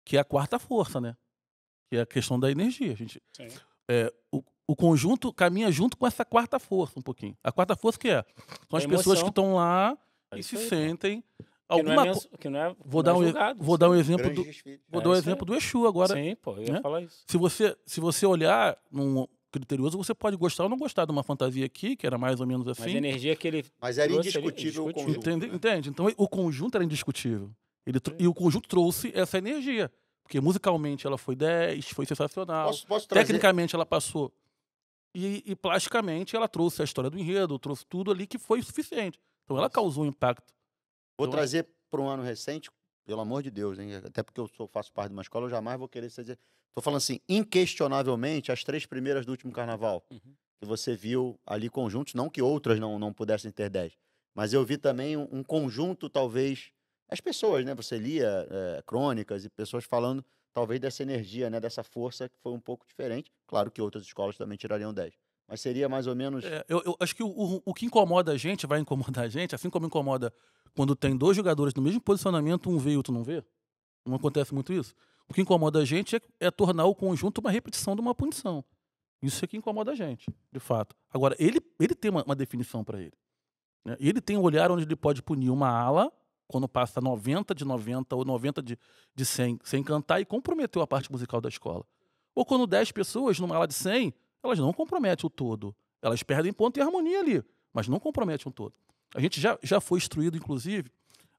que 0.06 0.18
é 0.18 0.20
a 0.20 0.24
quarta 0.26 0.60
força, 0.60 1.00
né? 1.02 1.16
Que 1.90 1.96
é 1.98 2.02
a 2.02 2.06
questão 2.06 2.40
da 2.40 2.52
energia. 2.52 2.92
A 2.92 2.96
gente, 2.96 3.24
Sim. 3.36 3.48
é, 3.90 4.14
o, 4.32 4.44
o 4.68 4.76
conjunto 4.76 5.32
caminha 5.34 5.72
junto 5.72 5.96
com 5.98 6.08
essa 6.08 6.26
quarta 6.26 6.60
força 6.60 7.00
um 7.00 7.02
pouquinho. 7.02 7.38
A 7.44 7.52
quarta 7.52 7.76
força 7.76 8.00
que 8.00 8.10
é? 8.10 8.24
São 8.70 8.78
as 8.78 8.86
A 8.86 8.88
pessoas 8.90 9.22
que 9.22 9.30
estão 9.30 9.56
lá 9.56 9.98
É 10.32 10.40
e 10.40 10.44
se 10.44 10.58
aí, 10.58 10.68
sentem. 10.70 11.22
Que 11.22 11.82
não 11.82 11.92
Alguma, 11.92 11.94
é, 11.94 11.96
co- 11.98 12.04
menso- 12.04 12.30
que 12.40 12.50
não 12.50 12.60
é, 12.60 12.76
vou, 12.86 13.02
não 13.02 13.04
dar 13.04 13.12
é 13.12 13.14
um, 13.16 13.24
julgado, 13.24 13.64
vou 13.64 13.76
sim. 13.76 13.80
dar 13.80 13.90
um 13.90 13.96
exemplo 13.96 14.30
do, 14.34 14.44
vou 14.88 15.02
É 15.02 15.04
dar 15.04 15.10
um 15.10 15.16
exemplo 15.16 15.46
do 15.46 15.56
Exu 15.56 15.88
agora. 15.88 16.14
Sim, 16.14 16.36
pô, 16.40 16.52
eu 16.58 16.64
ia 16.64 16.74
né? 16.74 16.82
falar 16.82 17.02
isso. 17.02 17.24
Se 17.28 17.38
você, 17.38 17.76
se 17.88 18.00
você 18.00 18.24
olhar 18.26 18.78
num 18.92 19.28
criterioso, 19.52 19.98
você 19.98 20.14
pode 20.14 20.36
gostar 20.38 20.64
ou 20.64 20.70
não 20.70 20.78
gostar 20.78 21.06
de 21.06 21.12
uma 21.12 21.24
fantasia 21.24 21.66
aqui, 21.66 21.96
que 21.96 22.06
era 22.06 22.18
mais 22.20 22.40
ou 22.40 22.46
menos 22.46 22.66
Mas 22.68 22.80
assim. 22.80 22.94
a 22.94 22.98
energia 22.98 23.36
que 23.36 23.48
ele 23.48 23.66
Mas 23.82 23.98
era 23.98 24.12
indiscutível 24.14 24.86
o 24.88 24.94
conjunto. 24.94 25.18
Entende? 25.18 25.48
né? 25.48 25.56
Entende? 25.56 25.90
Então 25.90 26.08
o 26.18 26.28
conjunto 26.28 26.76
era 26.76 26.84
indiscutível. 26.84 27.50
Ele 27.86 28.00
E 28.20 28.28
o 28.28 28.34
conjunto 28.34 28.68
trouxe 28.70 29.12
essa 29.16 29.38
energia. 29.40 29.92
Porque 30.22 30.40
musicalmente 30.42 31.08
ela 31.08 31.18
foi 31.18 31.36
10, 31.36 31.90
foi 31.90 32.06
sensacional. 32.06 32.68
Posso, 32.68 32.86
posso 32.88 33.08
trazer, 33.08 33.26
Tecnicamente 33.28 33.74
ela 33.76 33.86
passou 33.86 34.32
e, 35.16 35.44
e 35.46 35.56
plasticamente 35.56 36.36
ela 36.36 36.48
trouxe 36.48 36.82
a 36.82 36.86
história 36.86 37.10
do 37.10 37.18
enredo, 37.18 37.58
trouxe 37.58 37.86
tudo 37.86 38.12
ali 38.12 38.28
que 38.28 38.38
foi 38.38 38.62
suficiente. 38.62 39.20
Então 39.44 39.58
ela 39.58 39.70
causou 39.70 40.04
um 40.04 40.08
impacto. 40.08 40.54
Vou 41.18 41.28
Eu 41.28 41.32
trazer 41.32 41.68
para 41.90 42.02
um 42.02 42.08
ano 42.10 42.24
recente, 42.24 42.70
pelo 43.06 43.22
amor 43.22 43.42
de 43.42 43.50
Deus, 43.52 43.80
hein? 43.80 43.96
até 43.96 44.22
porque 44.22 44.40
eu 44.40 44.48
sou, 44.48 44.68
faço 44.68 44.92
parte 44.92 45.10
de 45.10 45.16
uma 45.16 45.22
escola, 45.22 45.46
eu 45.46 45.50
jamais 45.50 45.78
vou 45.80 45.88
querer 45.88 46.10
ser. 46.10 46.22
Estou 46.22 46.82
falando 46.84 46.98
assim, 46.98 47.20
inquestionavelmente, 47.30 48.52
as 48.52 48.64
três 48.64 48.86
primeiras 48.86 49.26
do 49.26 49.32
último 49.32 49.52
carnaval, 49.54 50.06
Uhum. 50.12 50.36
que 50.60 50.66
você 50.66 50.96
viu 50.96 51.40
ali 51.46 51.70
conjuntos, 51.70 52.14
não 52.14 52.30
que 52.30 52.42
outras 52.42 52.80
não, 52.80 53.00
não 53.00 53.14
pudessem 53.14 53.52
ter 53.52 53.70
dez, 53.70 53.94
mas 54.34 54.52
eu 54.54 54.66
vi 54.66 54.78
também 54.78 55.16
um, 55.16 55.28
um 55.32 55.44
conjunto, 55.44 56.10
talvez, 56.10 56.72
as 57.08 57.22
pessoas, 57.22 57.64
né? 57.64 57.74
Você 57.76 57.98
lia 57.98 58.48
eh, 58.50 58.84
crônicas 58.86 59.46
e 59.46 59.50
pessoas 59.50 59.86
falando, 59.86 60.26
talvez, 60.56 60.80
dessa 60.80 61.04
energia, 61.04 61.50
né? 61.50 61.60
Dessa 61.60 61.84
força 61.84 62.30
que 62.30 62.40
foi 62.40 62.54
um 62.54 62.60
pouco 62.60 62.88
diferente. 62.88 63.30
Claro 63.46 63.70
que 63.70 63.82
outras 63.82 64.04
escolas 64.04 64.38
também 64.38 64.58
tirariam 64.58 64.94
10. 64.94 65.14
Mas 65.50 65.60
seria 65.60 65.90
mais 65.90 66.08
ou 66.08 66.16
menos. 66.16 66.46
É, 66.46 66.64
eu, 66.70 66.82
eu 66.86 66.96
acho 66.98 67.14
que 67.14 67.22
o, 67.22 67.28
o, 67.28 67.62
o 67.66 67.74
que 67.74 67.86
incomoda 67.86 68.32
a 68.32 68.38
gente, 68.38 68.66
vai 68.66 68.80
incomodar 68.80 69.26
a 69.26 69.28
gente, 69.28 69.54
assim 69.54 69.70
como 69.70 69.86
incomoda 69.86 70.34
quando 70.74 70.96
tem 70.96 71.16
dois 71.16 71.36
jogadores 71.36 71.74
no 71.74 71.82
mesmo 71.82 72.00
posicionamento, 72.00 72.70
um 72.70 72.78
vê 72.78 72.92
e 72.92 72.98
outro 72.98 73.14
não 73.14 73.22
vê. 73.22 73.44
Não 74.06 74.16
acontece 74.16 74.54
muito 74.54 74.72
isso. 74.72 74.96
O 75.28 75.34
que 75.34 75.42
incomoda 75.42 75.80
a 75.80 75.86
gente 75.86 76.16
é, 76.16 76.22
é 76.40 76.50
tornar 76.50 76.86
o 76.86 76.96
conjunto 76.96 77.40
uma 77.40 77.52
repetição 77.52 77.94
de 77.94 78.02
uma 78.02 78.16
punição. 78.16 78.64
Isso 79.22 79.44
é 79.44 79.48
que 79.48 79.58
incomoda 79.58 79.92
a 79.92 79.96
gente, 79.96 80.26
de 80.52 80.60
fato. 80.60 80.96
Agora, 81.12 81.36
ele, 81.38 81.60
ele 81.80 81.96
tem 81.96 82.12
uma, 82.12 82.24
uma 82.24 82.36
definição 82.36 82.84
para 82.84 83.02
ele. 83.02 83.14
né? 83.84 83.98
Ele 84.00 84.22
tem 84.22 84.38
um 84.38 84.42
olhar 84.42 84.72
onde 84.72 84.84
ele 84.84 84.96
pode 84.96 85.22
punir 85.22 85.50
uma 85.50 85.70
ala, 85.70 86.12
quando 86.48 86.68
passa 86.68 87.02
90 87.02 87.54
de 87.56 87.66
90 87.66 88.16
ou 88.16 88.24
90 88.26 88.62
de, 88.62 88.78
de 89.16 89.26
100, 89.26 89.60
sem 89.64 89.84
cantar, 89.84 90.20
e 90.20 90.26
comprometeu 90.26 90.82
a 90.82 90.88
parte 90.88 91.12
musical 91.12 91.42
da 91.42 91.50
escola. 91.50 91.86
Ou 92.34 92.46
quando 92.46 92.68
10 92.68 92.92
pessoas 92.92 93.40
numa 93.40 93.56
ala 93.56 93.68
de 93.68 93.74
100, 93.74 94.14
elas 94.44 94.60
não 94.60 94.72
comprometem 94.74 95.26
o 95.26 95.30
todo. 95.30 95.76
Elas 96.02 96.22
perdem 96.22 96.54
ponto 96.54 96.78
e 96.78 96.82
harmonia 96.82 97.20
ali, 97.20 97.44
mas 97.74 97.88
não 97.88 98.00
comprometem 98.00 98.48
o 98.50 98.52
todo. 98.52 98.74
A 99.16 99.20
gente 99.22 99.40
já, 99.42 99.58
já 99.64 99.80
foi 99.82 99.98
instruído, 99.98 100.38
inclusive, 100.38 100.92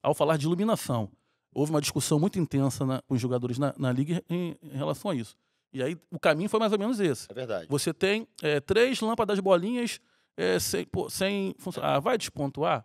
ao 0.03 0.15
falar 0.15 0.37
de 0.37 0.47
iluminação. 0.47 1.11
Houve 1.55 1.71
uma 1.71 1.81
discussão 1.81 2.19
muito 2.19 2.39
intensa 2.39 2.85
na- 2.85 3.03
com 3.03 3.15
os 3.15 3.21
jogadores 3.21 3.59
na, 3.59 3.75
na 3.79 3.93
liga 3.93 4.23
em, 4.29 4.57
em 4.63 4.77
relação 4.77 5.11
a 5.11 5.15
isso. 5.15 5.37
E 5.73 5.83
aí 5.83 5.97
o 6.11 6.19
caminho 6.19 6.49
foi 6.49 6.59
mais 6.59 6.73
ou 6.73 6.79
menos 6.79 6.99
esse. 7.01 7.27
É 7.31 7.35
verdade. 7.35 7.67
Você 7.69 7.93
tem 7.95 8.27
é, 8.43 8.61
três 8.61 9.01
lâmpadas 9.01 9.39
bolinhas 9.41 10.01
é, 10.37 10.59
sem, 10.59 10.85
pô, 10.87 11.09
sem 11.11 11.55
funcionar. 11.59 11.97
Ah, 11.97 12.01
vai 12.01 12.17
despontuar? 12.19 12.85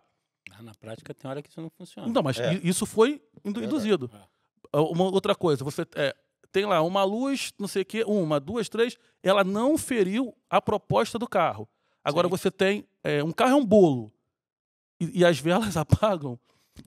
Ah, 0.50 0.62
Na 0.62 0.74
prática 0.74 1.14
tem 1.14 1.30
hora 1.30 1.42
que 1.42 1.48
isso 1.50 1.60
não 1.60 1.70
funciona. 1.70 2.08
Não, 2.08 2.22
mas 2.22 2.38
É. 2.38 2.54
isso 2.62 2.84
foi 2.86 3.22
induzido. 3.44 4.10
Ah, 4.72 4.80
Uma 4.80 5.04
outra 5.04 5.34
coisa, 5.34 5.62
você 5.64 5.82
é, 5.94 6.14
tem 6.50 6.64
lá 6.66 6.80
uma 6.82 7.04
luz, 7.04 7.52
não 7.58 7.68
sei 7.68 7.82
o 7.82 7.86
quê, 7.86 8.04
uma, 8.06 8.40
duas, 8.40 8.68
três, 8.68 8.96
ela 9.22 9.44
não 9.44 9.76
feriu 9.78 10.34
a 10.48 10.60
proposta 10.62 11.18
do 11.18 11.28
carro. 11.28 11.68
Agora 12.04 12.26
Sim. 12.26 12.30
você 12.30 12.50
tem 12.50 12.86
é, 13.04 13.22
um 13.22 13.32
carro 13.32 13.52
é 13.52 13.54
um 13.54 13.64
bolo 13.64 14.12
e, 15.00 15.20
e 15.20 15.24
as 15.24 15.38
velas 15.38 15.76
apagam. 15.76 16.38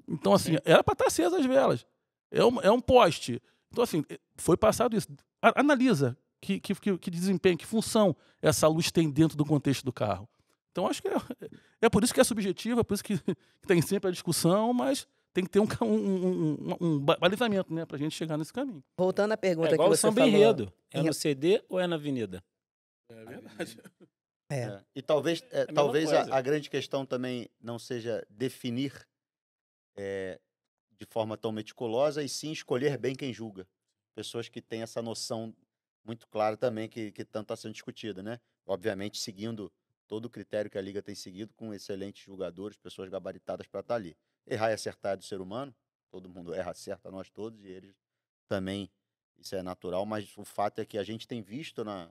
Então, 0.08 0.34
assim, 0.34 0.58
era 0.66 0.84
para 0.84 0.94
estar 0.94 1.06
acesas 1.08 1.40
as 1.40 1.46
velas. 1.46 1.86
É 2.32 2.44
um, 2.44 2.60
é 2.62 2.72
um 2.72 2.82
poste. 2.82 3.42
Então, 3.72 3.84
assim, 3.84 4.04
eh, 4.10 4.20
foi 4.36 4.58
passado 4.58 4.96
isso. 4.98 5.08
A- 5.42 5.60
analisa 5.62 6.18
que, 6.42 6.60
que, 6.60 6.74
que 6.98 7.12
desempenho, 7.12 7.58
que 7.58 7.66
função 7.66 8.16
essa 8.42 8.68
luz 8.68 8.92
tem 8.92 9.10
dentro 9.12 9.38
do 9.38 9.46
contexto 9.46 9.84
do 9.86 9.94
carro. 9.94 10.28
Então, 10.76 10.88
acho 10.88 11.02
que 11.02 11.08
é, 11.08 11.14
é 11.84 11.90
por 11.90 12.04
isso 12.04 12.14
que 12.14 12.20
é 12.20 12.24
subjetiva, 12.26 12.82
é 12.82 12.84
por 12.84 12.96
isso 12.96 13.04
que, 13.04 13.14
que 13.62 13.66
tem 13.66 13.82
sempre 13.82 14.10
a 14.10 14.12
discussão, 14.12 14.74
mas 14.74 15.08
tem 15.34 15.46
que 15.46 15.50
ter 15.50 15.62
um, 15.62 15.68
um, 15.82 15.86
um, 15.88 16.52
um- 16.74 16.78
um 16.82 17.00
ba- 17.00 17.16
balizamento 17.16 17.74
né, 17.74 17.86
para 17.86 17.96
a 17.96 18.00
gente 18.00 18.14
chegar 18.14 18.38
nesse 18.38 18.52
caminho. 18.52 18.84
Voltando 18.98 19.32
à 19.32 19.38
pergunta 19.38 19.70
É 19.70 19.74
igual 19.76 19.90
que 19.90 19.96
você 19.96 20.02
samba 20.02 20.20
falou. 20.20 20.36
enredo. 20.36 20.74
É 20.92 21.02
no 21.02 21.14
CD 21.14 21.64
ou 21.70 21.80
é 21.80 21.88
na 21.88 21.96
avenida? 21.96 22.44
É 23.10 23.24
verdade. 23.26 23.80
É. 24.52 24.60
É. 24.64 24.84
E 24.94 25.02
talvez, 25.02 25.42
é, 25.50 25.60
mesma 25.60 25.74
talvez 25.74 26.12
a, 26.12 26.36
a 26.38 26.42
grande 26.42 26.70
questão 26.70 27.06
também 27.06 27.48
não 27.62 27.80
seja 27.80 28.26
definir 28.30 29.08
é, 29.98 30.42
de 31.00 31.06
forma 31.06 31.38
tão 31.38 31.54
meticulosa, 31.54 32.22
e 32.22 32.28
sim 32.28 32.52
escolher 32.52 32.98
bem 32.98 33.16
quem 33.16 33.32
julga. 33.32 33.66
Pessoas 34.14 34.50
que 34.50 34.62
têm 34.62 34.82
essa 34.82 35.02
noção 35.02 35.56
muito 36.06 36.28
clara 36.28 36.58
também, 36.58 36.90
que, 36.90 37.12
que 37.14 37.24
tanto 37.24 37.46
está 37.46 37.56
sendo 37.56 37.72
discutida, 37.72 38.22
né? 38.22 38.40
Obviamente, 38.68 39.18
seguindo 39.20 39.72
todo 40.08 40.26
o 40.26 40.30
critério 40.30 40.70
que 40.70 40.78
a 40.78 40.82
Liga 40.82 41.02
tem 41.02 41.16
seguido, 41.16 41.54
com 41.54 41.74
excelentes 41.74 42.24
jogadores, 42.24 42.78
pessoas 42.78 43.10
gabaritadas 43.10 43.68
para 43.68 43.80
estar 43.80 43.96
ali. 43.96 44.16
Errar 44.48 44.70
e 44.70 44.74
acertar 44.74 45.14
é 45.14 45.18
do 45.18 45.24
ser 45.24 45.42
humano, 45.42 45.74
todo 46.10 46.30
mundo 46.30 46.54
erra, 46.54 46.72
acerta, 46.72 47.10
nós 47.10 47.30
todos, 47.30 47.64
e 47.64 47.68
eles 47.68 47.96
também, 48.48 48.90
isso 49.38 49.56
é 49.56 49.64
natural, 49.64 50.06
mas 50.06 50.38
o 50.38 50.46
fato 50.46 50.80
é 50.80 50.86
que 50.86 50.98
a 50.98 51.04
gente 51.04 51.28
tem 51.28 51.42
visto 51.42 51.84
na, 51.84 52.10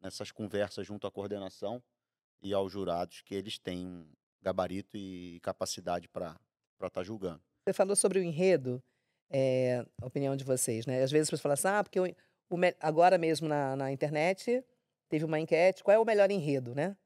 nessas 0.00 0.32
conversas 0.32 0.86
junto 0.86 1.06
à 1.06 1.10
coordenação 1.10 1.82
e 2.42 2.52
aos 2.52 2.72
jurados 2.72 3.22
que 3.22 3.34
eles 3.34 3.58
têm 3.58 4.06
gabarito 4.42 4.96
e 4.96 5.38
capacidade 5.42 6.08
para 6.08 6.38
estar 6.82 7.02
julgando. 7.04 7.40
Você 7.64 7.72
falou 7.72 7.94
sobre 7.94 8.18
o 8.18 8.22
enredo, 8.22 8.82
é, 9.30 9.86
a 10.00 10.06
opinião 10.06 10.34
de 10.34 10.44
vocês, 10.44 10.86
né? 10.86 11.02
Às 11.02 11.10
vezes 11.10 11.30
pessoas 11.30 11.42
falam 11.42 11.54
assim, 11.54 11.68
ah, 11.68 11.84
porque 11.84 12.00
o, 12.00 12.04
o 12.50 12.56
agora 12.80 13.18
mesmo 13.18 13.46
na, 13.46 13.76
na 13.76 13.92
internet 13.92 14.64
teve 15.08 15.24
uma 15.24 15.38
enquete, 15.38 15.84
qual 15.84 15.94
é 15.94 15.98
o 15.98 16.04
melhor 16.04 16.30
enredo, 16.30 16.74
né? 16.74 16.96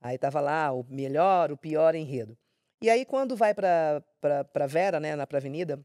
Aí 0.00 0.18
tava 0.18 0.40
lá 0.40 0.72
o 0.72 0.84
melhor, 0.88 1.50
o 1.50 1.56
pior 1.56 1.94
enredo. 1.94 2.36
E 2.82 2.90
aí 2.90 3.04
quando 3.04 3.36
vai 3.36 3.54
para 3.54 4.02
para 4.20 4.66
Vera, 4.66 5.00
né, 5.00 5.16
na 5.16 5.26
pra 5.26 5.38
Avenida, 5.38 5.80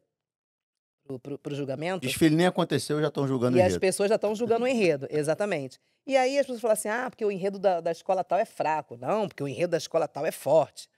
pro, 1.03 1.19
pro, 1.19 1.37
pro 1.37 1.55
julgamento, 1.55 2.05
Desfile 2.05 2.35
nem 2.35 2.47
aconteceu, 2.47 2.99
já 3.01 3.07
estão 3.07 3.27
julgando 3.27 3.55
o 3.55 3.59
e 3.59 3.61
as 3.61 3.67
enredo. 3.69 3.79
pessoas 3.79 4.09
já 4.09 4.15
estão 4.15 4.35
julgando 4.35 4.65
o 4.65 4.67
enredo, 4.67 5.07
exatamente. 5.09 5.79
E 6.05 6.17
aí 6.17 6.37
as 6.37 6.45
pessoas 6.45 6.61
falam 6.61 6.73
assim, 6.73 6.89
ah, 6.89 7.09
porque 7.09 7.23
o 7.23 7.31
enredo 7.31 7.59
da, 7.59 7.79
da 7.79 7.91
escola 7.91 8.23
tal 8.23 8.39
é 8.39 8.45
fraco. 8.45 8.97
Não, 8.97 9.27
porque 9.27 9.43
o 9.43 9.47
enredo 9.47 9.71
da 9.71 9.77
escola 9.77 10.07
tal 10.07 10.25
é 10.25 10.31
forte. 10.31 10.89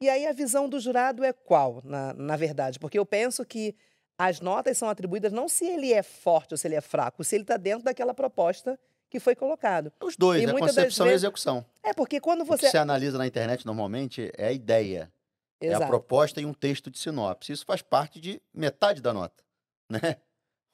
E 0.00 0.08
aí 0.08 0.26
a 0.26 0.32
visão 0.32 0.68
do 0.68 0.78
jurado 0.78 1.24
é 1.24 1.32
qual, 1.32 1.80
na, 1.84 2.12
na 2.14 2.36
verdade? 2.36 2.78
Porque 2.78 2.98
eu 2.98 3.06
penso 3.06 3.44
que 3.44 3.74
as 4.16 4.40
notas 4.40 4.78
são 4.78 4.88
atribuídas 4.88 5.32
não 5.32 5.48
se 5.48 5.66
ele 5.66 5.92
é 5.92 6.02
forte 6.02 6.54
ou 6.54 6.58
se 6.58 6.68
ele 6.68 6.76
é 6.76 6.80
fraco, 6.80 7.24
se 7.24 7.34
ele 7.34 7.42
está 7.42 7.56
dentro 7.56 7.84
daquela 7.84 8.14
proposta 8.14 8.78
que 9.14 9.20
foi 9.20 9.36
colocado. 9.36 9.92
Os 10.02 10.16
dois, 10.16 10.40
e 10.40 10.44
é 10.44 10.46
das 10.48 10.58
concepção 10.58 11.06
e 11.06 11.10
vezes- 11.10 11.22
execução. 11.22 11.64
É 11.84 11.92
porque 11.94 12.20
quando 12.20 12.40
O 12.40 12.44
que 12.44 12.50
você... 12.50 12.68
você 12.70 12.78
analisa 12.78 13.16
na 13.16 13.24
internet 13.28 13.64
normalmente 13.64 14.32
é 14.36 14.48
a 14.48 14.52
ideia, 14.52 15.08
é 15.60 15.68
a 15.68 15.76
Exato. 15.76 15.86
proposta 15.86 16.40
e 16.40 16.44
um 16.44 16.52
texto 16.52 16.90
de 16.90 16.98
sinopse. 16.98 17.52
Isso 17.52 17.64
faz 17.64 17.80
parte 17.80 18.20
de 18.20 18.42
metade 18.52 19.00
da 19.00 19.12
nota, 19.14 19.44
né? 19.88 20.16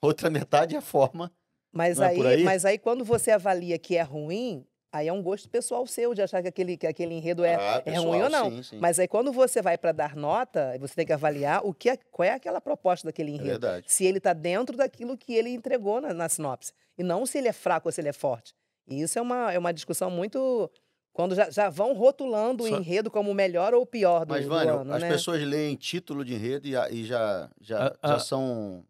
Outra 0.00 0.30
metade 0.30 0.74
é 0.74 0.78
a 0.78 0.80
forma. 0.80 1.30
Mas 1.70 2.00
é 2.00 2.06
aí, 2.06 2.26
aí? 2.26 2.42
mas 2.44 2.64
aí 2.64 2.78
quando 2.78 3.04
você 3.04 3.30
avalia 3.30 3.78
que 3.78 3.94
é 3.94 4.02
ruim, 4.02 4.66
aí 4.92 5.08
é 5.08 5.12
um 5.12 5.22
gosto 5.22 5.48
pessoal 5.48 5.86
seu 5.86 6.12
de 6.14 6.22
achar 6.22 6.42
que 6.42 6.48
aquele, 6.48 6.76
que 6.76 6.86
aquele 6.86 7.14
enredo 7.14 7.44
é, 7.44 7.54
Ah, 7.54 7.82
é 7.86 7.94
ruim 7.98 8.22
ou 8.22 8.24
pessoal, 8.24 8.30
não. 8.30 8.50
sim, 8.50 8.62
sim. 8.62 8.78
Mas 8.78 8.98
aí 8.98 9.06
quando 9.08 9.32
você 9.32 9.62
vai 9.62 9.78
para 9.78 9.92
dar 9.92 10.16
nota, 10.16 10.76
você 10.80 10.94
tem 10.94 11.06
que 11.06 11.12
avaliar 11.12 11.64
o 11.64 11.72
que 11.72 11.90
é, 11.90 11.96
qual 12.10 12.26
é 12.26 12.32
aquela 12.32 12.60
proposta 12.60 13.06
daquele 13.08 13.30
É 13.32 13.34
enredo. 13.34 13.50
verdade. 13.50 13.84
se 13.92 14.04
ele 14.04 14.18
está 14.18 14.32
dentro 14.32 14.76
daquilo 14.76 15.16
que 15.16 15.34
ele 15.34 15.50
entregou 15.50 16.00
na, 16.00 16.12
na 16.12 16.28
sinopse. 16.28 16.72
E 16.98 17.02
não 17.02 17.24
se 17.24 17.38
ele 17.38 17.48
é 17.48 17.52
fraco 17.52 17.88
ou 17.88 17.92
se 17.92 18.00
ele 18.00 18.08
é 18.08 18.12
forte. 18.12 18.54
E 18.88 19.00
isso 19.02 19.18
é 19.18 19.22
uma, 19.22 19.52
é 19.52 19.58
uma 19.58 19.72
discussão 19.72 20.10
muito. 20.10 20.70
Quando 21.12 21.34
já, 21.34 21.50
já 21.50 21.68
vão 21.68 21.92
rotulando 21.92 22.64
o 22.64 22.68
Só- 22.68 22.76
enredo 22.78 23.10
como 23.10 23.30
o 23.30 23.34
melhor 23.34 23.74
ou 23.74 23.82
o 23.82 23.86
pior 23.86 24.24
do, 24.24 24.30
Mas, 24.32 24.44
do 24.44 24.48
Vânia, 24.50 24.72
ano, 24.74 24.92
as 24.94 25.02
né? 25.02 25.08
pessoas 25.08 25.42
leem 25.42 25.74
título 25.76 26.24
de 26.24 26.34
enredo 26.34 26.66
e, 26.68 26.74
e 26.92 27.04
já, 27.04 27.50
já, 27.60 27.86
A- 27.88 28.08
já 28.08 28.14
a- 28.14 28.18
são 28.20 28.84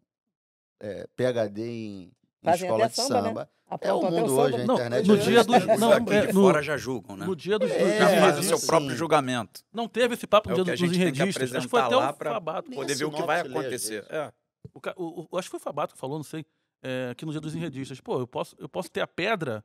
é, 0.79 1.07
PHD 1.15 1.61
em, 1.65 2.11
em 2.43 2.49
escola 2.51 2.87
de 2.89 2.95
samba, 2.95 3.21
né? 3.41 3.47
É 3.79 3.93
o 3.93 4.01
mundo 4.01 4.37
hoje, 4.37 4.55
a 4.55 4.65
Não, 4.65 4.75
internet 4.75 5.07
no 5.07 5.15
é 5.15 5.17
dia 5.19 5.43
do- 5.43 5.55
isso. 5.55 5.67
não, 5.79 5.93
é, 5.93 5.99
de 6.27 6.33
no- 6.33 6.41
fora 6.41 6.61
já 6.61 6.75
julgam, 6.75 7.15
né? 7.15 7.25
No 7.25 7.35
dia 7.35 7.57
dos, 7.57 7.71
É, 7.71 7.77
dos 7.77 7.97
Já 7.97 8.19
faz 8.19 8.39
o 8.39 8.43
seu 8.43 8.59
próprio 8.67 8.95
julgamento. 8.95 9.61
Não 9.71 9.87
teve 9.87 10.13
esse 10.15 10.27
papo 10.27 10.49
É 10.49 10.53
no 10.55 10.61
o 10.61 10.63
dia 10.65 10.73
dos 10.73 10.79
gente 10.79 10.89
tem 10.91 10.99
que 11.13 11.19
enredistas. 11.19 11.55
Acho 11.55 11.67
que 11.67 11.71
foi 11.71 11.79
até 11.81 11.95
lá 11.95 12.11
o 12.11 12.13
Fabato. 12.15 12.69
Poder 12.71 12.95
ver 12.95 13.05
o 13.05 13.11
que 13.11 13.23
vai 13.23 13.39
acontecer. 13.41 14.05
É. 14.09 14.31
O, 14.73 14.81
ca- 14.81 14.93
o- 14.97 15.27
o- 15.31 15.37
acho 15.37 15.47
que 15.47 15.51
foi 15.51 15.59
o 15.59 15.63
Fabato 15.63 15.93
que 15.93 15.99
falou, 15.99 16.17
não 16.17 16.23
sei, 16.23 16.45
é, 16.83 17.13
que 17.15 17.25
no 17.25 17.31
dia 17.31 17.39
dos 17.41 17.55
enredistas. 17.55 17.99
Pô, 18.01 18.19
eu 18.19 18.27
posso, 18.27 18.55
eu 18.59 18.67
posso 18.67 18.89
ter 18.91 19.01
a 19.01 19.07
pedra, 19.07 19.63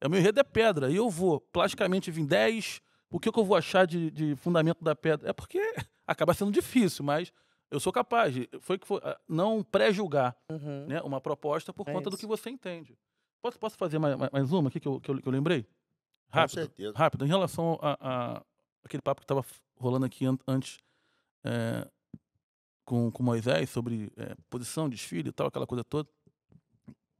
é, 0.00 0.06
o 0.06 0.10
meu 0.10 0.20
enredo 0.20 0.38
é 0.40 0.44
pedra, 0.44 0.90
e 0.90 0.96
eu 0.96 1.10
vou 1.10 1.40
plasticamente 1.40 2.10
vir 2.10 2.24
10, 2.26 2.80
o 3.10 3.18
que, 3.18 3.30
que 3.32 3.38
eu 3.38 3.44
vou 3.44 3.56
achar 3.56 3.86
de, 3.86 4.10
de 4.10 4.36
fundamento 4.36 4.82
da 4.84 4.94
pedra? 4.94 5.28
É 5.30 5.32
porque 5.32 5.58
acaba 6.06 6.32
sendo 6.34 6.50
difícil, 6.52 7.04
mas 7.04 7.32
eu 7.70 7.78
sou 7.80 7.92
capaz, 7.92 8.32
de, 8.32 8.48
foi 8.60 8.78
que 8.78 8.86
foi, 8.86 9.00
ah, 9.04 9.18
não 9.28 9.62
pré-julgar 9.62 10.34
Uhum. 10.50 10.86
né, 10.86 11.02
uma 11.02 11.20
proposta 11.20 11.72
por 11.72 11.86
É 11.88 11.92
conta 11.92 12.08
do 12.08 12.14
isso. 12.14 12.20
que 12.20 12.26
você 12.26 12.48
entende. 12.48 12.96
Posso, 13.42 13.58
posso 13.58 13.76
fazer 13.76 13.98
mais, 13.98 14.16
mais- 14.32 14.52
uma 14.52 14.68
aqui 14.68 14.80
que 14.80 14.88
eu, 14.88 15.00
que 15.00 15.10
eu, 15.10 15.20
que 15.22 15.28
eu 15.28 15.32
lembrei? 15.32 15.66
Rápido, 16.30 16.54
certeza. 16.54 16.92
rápido. 16.98 17.24
Em 17.24 17.28
relação 17.28 17.78
a, 17.80 17.96
a- 18.38 18.42
aquele 18.84 19.00
papo 19.02 19.20
que 19.20 19.24
estava 19.24 19.44
rolando 19.78 20.04
aqui 20.06 20.26
an- 20.26 20.38
antes 20.46 20.78
é, 21.44 21.88
com, 22.84 23.10
com 23.10 23.22
Moisés 23.22 23.70
sobre 23.70 24.12
é, 24.16 24.34
posição, 24.50 24.88
desfile 24.88 25.28
e 25.30 25.32
tal, 25.32 25.46
aquela 25.46 25.66
coisa 25.66 25.84
toda. 25.84 26.08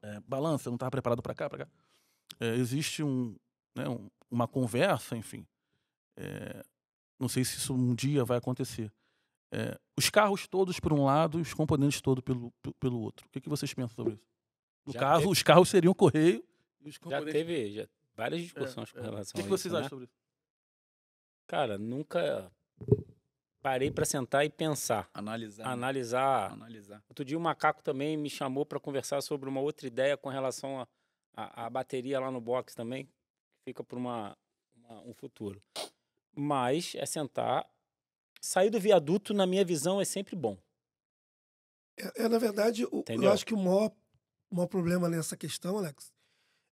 É, 0.03 0.21
balança, 0.21 0.69
eu 0.69 0.71
não 0.73 0.77
estava 0.77 0.91
preparado 0.91 1.23
para 1.23 1.35
cá, 1.35 1.49
para 1.49 1.65
cá. 1.65 1.71
Existe 2.41 3.03
um, 3.03 3.35
né, 3.75 3.89
um- 3.89 4.09
uma 4.31 4.47
conversa, 4.47 5.17
enfim. 5.17 5.47
Não 7.19 7.29
sei 7.29 7.45
se 7.45 7.57
isso 7.59 7.75
um 7.75 7.95
dia 7.95 8.25
vai 8.25 8.39
acontecer. 8.39 8.93
Os 9.97 10.11
carros 10.11 10.47
todos 10.47 10.79
por 10.79 10.93
um 10.93 11.05
lado 11.05 11.39
e 11.39 11.43
os 11.43 11.55
componentes 11.55 12.01
todos 12.01 12.23
pelo, 12.23 12.53
pe- 12.63 12.75
pelo 12.79 13.01
outro. 13.01 13.27
O 13.27 13.31
que, 13.31 13.41
que 13.41 13.49
vocês 13.49 13.73
pensam 13.73 13.95
sobre 13.97 14.13
isso? 14.15 14.23
No 14.87 14.93
Já 14.93 15.01
caso, 15.01 15.21
teve- 15.21 15.33
os 15.33 15.43
carros 15.43 15.69
seriam 15.69 15.91
o 15.93 15.95
correio 15.95 16.45
e 16.81 16.89
os 16.89 16.99
Já 17.09 17.25
teve, 17.25 17.73
já 17.73 17.89
várias 18.17 18.41
discussões 18.43 18.91
com 18.93 18.99
É, 18.99 19.03
relação 19.03 19.31
O 19.33 19.35
que, 19.35 19.43
que 19.43 19.47
a 19.47 19.51
vocês 19.51 19.67
isso, 19.67 19.73
né? 19.75 19.79
acham 19.81 19.89
sobre 19.91 20.05
isso? 20.07 20.15
Cara, 21.47 21.79
nunca 21.79 22.51
parei 23.61 23.91
para 23.91 24.05
sentar 24.05 24.45
e 24.45 24.51
pensar, 24.51 25.09
Analisar. 25.13 25.65
né? 25.67 25.73
analisar. 25.73 26.53
Analisar. 26.53 27.03
Outro 27.09 27.25
dia 27.25 27.37
o 27.37 27.41
Macaco 27.41 27.83
também 27.83 28.17
me 28.17 28.31
chamou 28.31 28.65
para 28.65 28.81
conversar 28.81 29.21
sobre 29.23 29.49
uma 29.49 29.61
outra 29.61 29.87
ideia 29.87 30.17
com 30.17 30.29
relação 30.29 30.81
à 30.81 30.89
a, 31.37 31.67
a, 31.67 31.71
bateria 31.71 32.19
lá 32.19 32.31
no 32.33 32.41
box 32.41 32.75
também, 32.75 33.05
que 33.05 33.13
fica 33.67 33.85
para 33.85 33.97
uma, 33.97 34.37
uma- 34.75 35.01
um 35.03 35.15
futuro. 35.15 35.63
Mas 36.35 36.95
é 36.97 37.07
sentar, 37.07 37.69
sair 38.41 38.71
do 38.71 38.81
viaduto, 38.81 39.33
na 39.33 39.47
minha 39.47 39.65
visão, 39.65 40.01
é 40.01 40.05
sempre 40.05 40.35
bom. 40.35 40.59
É, 41.97 42.25
é, 42.25 42.29
na 42.29 42.39
verdade, 42.39 42.85
o- 42.87 43.05
eu 43.09 43.31
acho 43.33 43.47
que 43.47 43.55
o 43.55 43.57
maior, 43.59 43.87
o 43.89 43.93
maior 44.51 44.67
problema 44.67 45.09
nessa 45.09 45.37
questão, 45.37 45.79
Alex, 45.79 46.13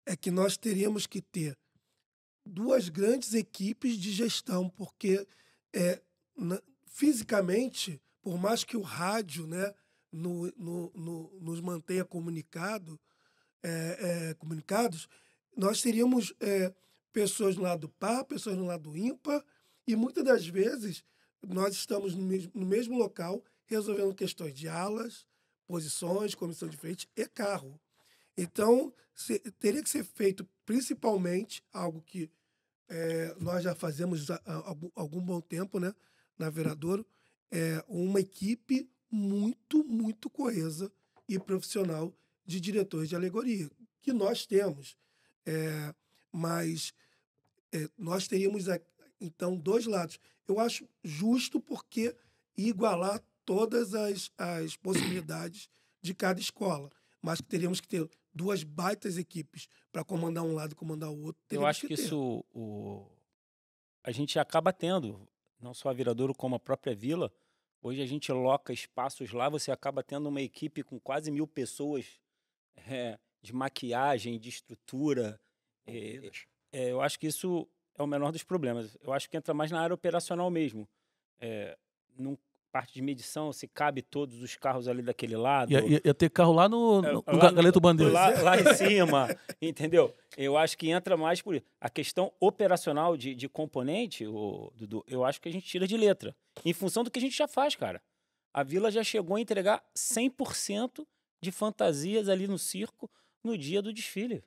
é 0.05 0.15
que 0.15 0.31
nós 0.31 0.57
teríamos 0.57 1.07
que 1.07 1.21
ter 1.21 1.57
duas 2.45 2.89
grandes 2.89 3.33
equipes 3.33 3.97
de 3.97 4.11
gestão, 4.11 4.69
porque 4.69 5.27
é, 5.73 6.01
na- 6.37 6.61
fisicamente, 6.85 8.01
por 8.21 8.37
mais 8.37 8.63
que 8.63 8.77
o 8.77 8.81
rádio 8.81 9.45
né, 9.47 9.73
no- 10.11 10.51
no- 10.55 10.91
no- 10.95 11.39
nos 11.41 11.59
mantenha 11.59 12.05
comunicado, 12.05 12.99
é, 13.63 14.29
é, 14.29 14.33
comunicados, 14.35 15.07
nós 15.57 15.81
teríamos 15.81 16.33
é, 16.39 16.73
pessoas 17.11 17.55
no 17.55 17.63
lado 17.63 17.89
par, 17.89 18.23
pessoas 18.25 18.55
no 18.57 18.65
lado 18.65 18.95
ímpar, 18.95 19.43
e 19.87 19.95
muitas 19.95 20.23
das 20.23 20.47
vezes 20.47 21.03
nós 21.47 21.73
estamos 21.75 22.15
no 22.15 22.23
mesmo, 22.23 22.51
no 22.53 22.65
mesmo 22.65 22.97
local 22.97 23.43
resolvendo 23.65 24.13
questões 24.13 24.53
de 24.53 24.67
alas, 24.67 25.25
posições, 25.67 26.35
comissão 26.35 26.67
de 26.69 26.77
frente 26.77 27.09
e 27.15 27.25
carro. 27.27 27.79
Então, 28.37 28.93
se- 29.13 29.39
teria 29.59 29.81
que 29.83 29.89
ser 29.89 30.03
feito 30.03 30.47
principalmente 30.65 31.63
algo 31.73 32.01
que 32.01 32.29
eh, 32.89 33.35
nós 33.39 33.63
já 33.63 33.73
fazemos 33.73 34.29
há, 34.29 34.39
algum, 34.45 34.89
algum 34.95 35.21
bom 35.21 35.41
tempo, 35.41 35.79
né, 35.79 35.93
na 36.37 36.49
Viradouro, 36.49 37.05
é 37.51 37.83
uma 37.87 38.19
equipe 38.19 38.89
muito, 39.09 39.83
muito 39.83 40.29
coesa 40.29 40.91
e 41.27 41.39
profissional 41.39 42.13
de 42.45 42.59
diretores 42.59 43.09
de 43.09 43.15
alegoria, 43.15 43.69
que 44.01 44.13
nós 44.13 44.45
temos. 44.45 44.95
Eh, 45.45 45.93
mas 46.31 46.93
eh, 47.71 47.89
nós 47.97 48.27
teríamos, 48.27 48.69
a- 48.69 48.79
então, 49.19 49.55
dois 49.57 49.85
lados. 49.85 50.19
Eu 50.47 50.59
acho 50.59 50.87
justo 51.03 51.59
porque 51.59 52.15
igualar 52.57 53.21
todas 53.45 53.93
as, 53.93 54.31
as 54.37 54.75
possibilidades 54.75 55.69
de 56.01 56.13
cada 56.13 56.39
escola. 56.39 56.89
Mas 57.21 57.41
teríamos 57.41 57.79
que 57.79 57.87
ter 57.87 58.09
duas 58.33 58.63
baitas 58.63 59.17
equipes 59.17 59.67
para 59.91 60.03
comandar 60.03 60.43
um 60.43 60.53
lado 60.53 60.73
e 60.73 60.75
comandar 60.75 61.09
o 61.09 61.23
outro. 61.23 61.41
Eu 61.49 61.65
acho 61.65 61.87
que 61.87 61.95
ter. 61.95 62.03
isso 62.03 62.43
o, 62.53 63.07
a 64.03 64.11
gente 64.11 64.37
acaba 64.37 64.71
tendo, 64.71 65.27
não 65.59 65.73
só 65.73 65.89
a 65.89 65.93
Viradouro 65.93 66.35
como 66.35 66.55
a 66.55 66.59
própria 66.59 66.93
Vila. 66.93 67.31
Hoje 67.81 68.01
a 68.01 68.05
gente 68.05 68.31
loca 68.31 68.73
espaços 68.73 69.31
lá, 69.31 69.47
você 69.47 69.71
acaba 69.71 70.03
tendo 70.03 70.27
uma 70.29 70.41
equipe 70.41 70.83
com 70.83 70.99
quase 70.99 71.31
mil 71.31 71.47
pessoas 71.47 72.19
é, 72.87 73.17
de 73.41 73.53
maquiagem, 73.53 74.39
de 74.39 74.49
estrutura. 74.49 75.39
É, 75.87 76.31
é, 76.71 76.91
eu 76.91 77.01
acho 77.01 77.19
que 77.19 77.27
isso 77.27 77.67
é 77.97 78.03
o 78.03 78.07
menor 78.07 78.31
dos 78.31 78.43
problemas. 78.43 78.97
Eu 79.01 79.13
acho 79.13 79.29
que 79.29 79.37
entra 79.37 79.53
mais 79.53 79.71
na 79.71 79.81
área 79.81 79.93
operacional 79.93 80.51
mesmo. 80.51 80.87
É, 81.39 81.77
num 82.17 82.37
parte 82.75 82.93
de 82.93 83.01
medição, 83.01 83.53
se 83.53 83.69
cabe 83.69 84.01
todos 84.01 84.41
os 84.41 84.57
carros 84.57 84.89
ali 84.89 85.01
daquele 85.01 85.37
lado. 85.37 85.71
Ia, 85.71 85.79
ia- 85.85 86.01
ia 86.03 86.13
ter 86.13 86.29
carro 86.29 86.51
lá 86.51 86.67
no, 86.67 86.99
É, 87.05 87.13
no, 87.13 87.23
lá 87.25 87.33
no 87.33 87.39
Ga- 87.39 87.49
no- 87.51 87.55
Galeto 87.55 87.79
Bandeira. 87.79 88.11
Lá, 88.11 88.29
lá 88.41 88.57
em 88.59 88.73
cima, 88.75 89.33
entendeu? 89.61 90.13
Eu 90.37 90.57
acho 90.57 90.77
que 90.77 90.89
entra 90.89 91.15
mais 91.15 91.41
por 91.41 91.55
isso. 91.55 91.63
A 91.79 91.89
questão 91.89 92.33
operacional 92.37 93.15
de, 93.15 93.33
de 93.33 93.47
componente, 93.47 94.27
o, 94.27 94.73
Dudu, 94.75 95.05
eu 95.07 95.23
acho 95.23 95.39
que 95.39 95.47
a 95.47 95.51
gente 95.53 95.65
tira 95.65 95.87
de 95.87 95.95
letra. 95.95 96.35
Em 96.65 96.73
função 96.73 97.01
do 97.01 97.09
que 97.09 97.17
a 97.17 97.21
gente 97.21 97.37
já 97.37 97.47
faz, 97.47 97.75
cara. 97.77 98.01
A 98.53 98.61
Vila 98.61 98.91
já 98.91 99.05
chegou 99.05 99.37
a 99.37 99.39
entregar 99.39 99.81
100% 99.97 101.05
de 101.41 101.51
fantasias 101.53 102.27
ali 102.27 102.45
no 102.45 102.57
circo 102.59 103.09
no 103.41 103.57
dia 103.57 103.81
do 103.81 103.93
desfile. 103.93 104.43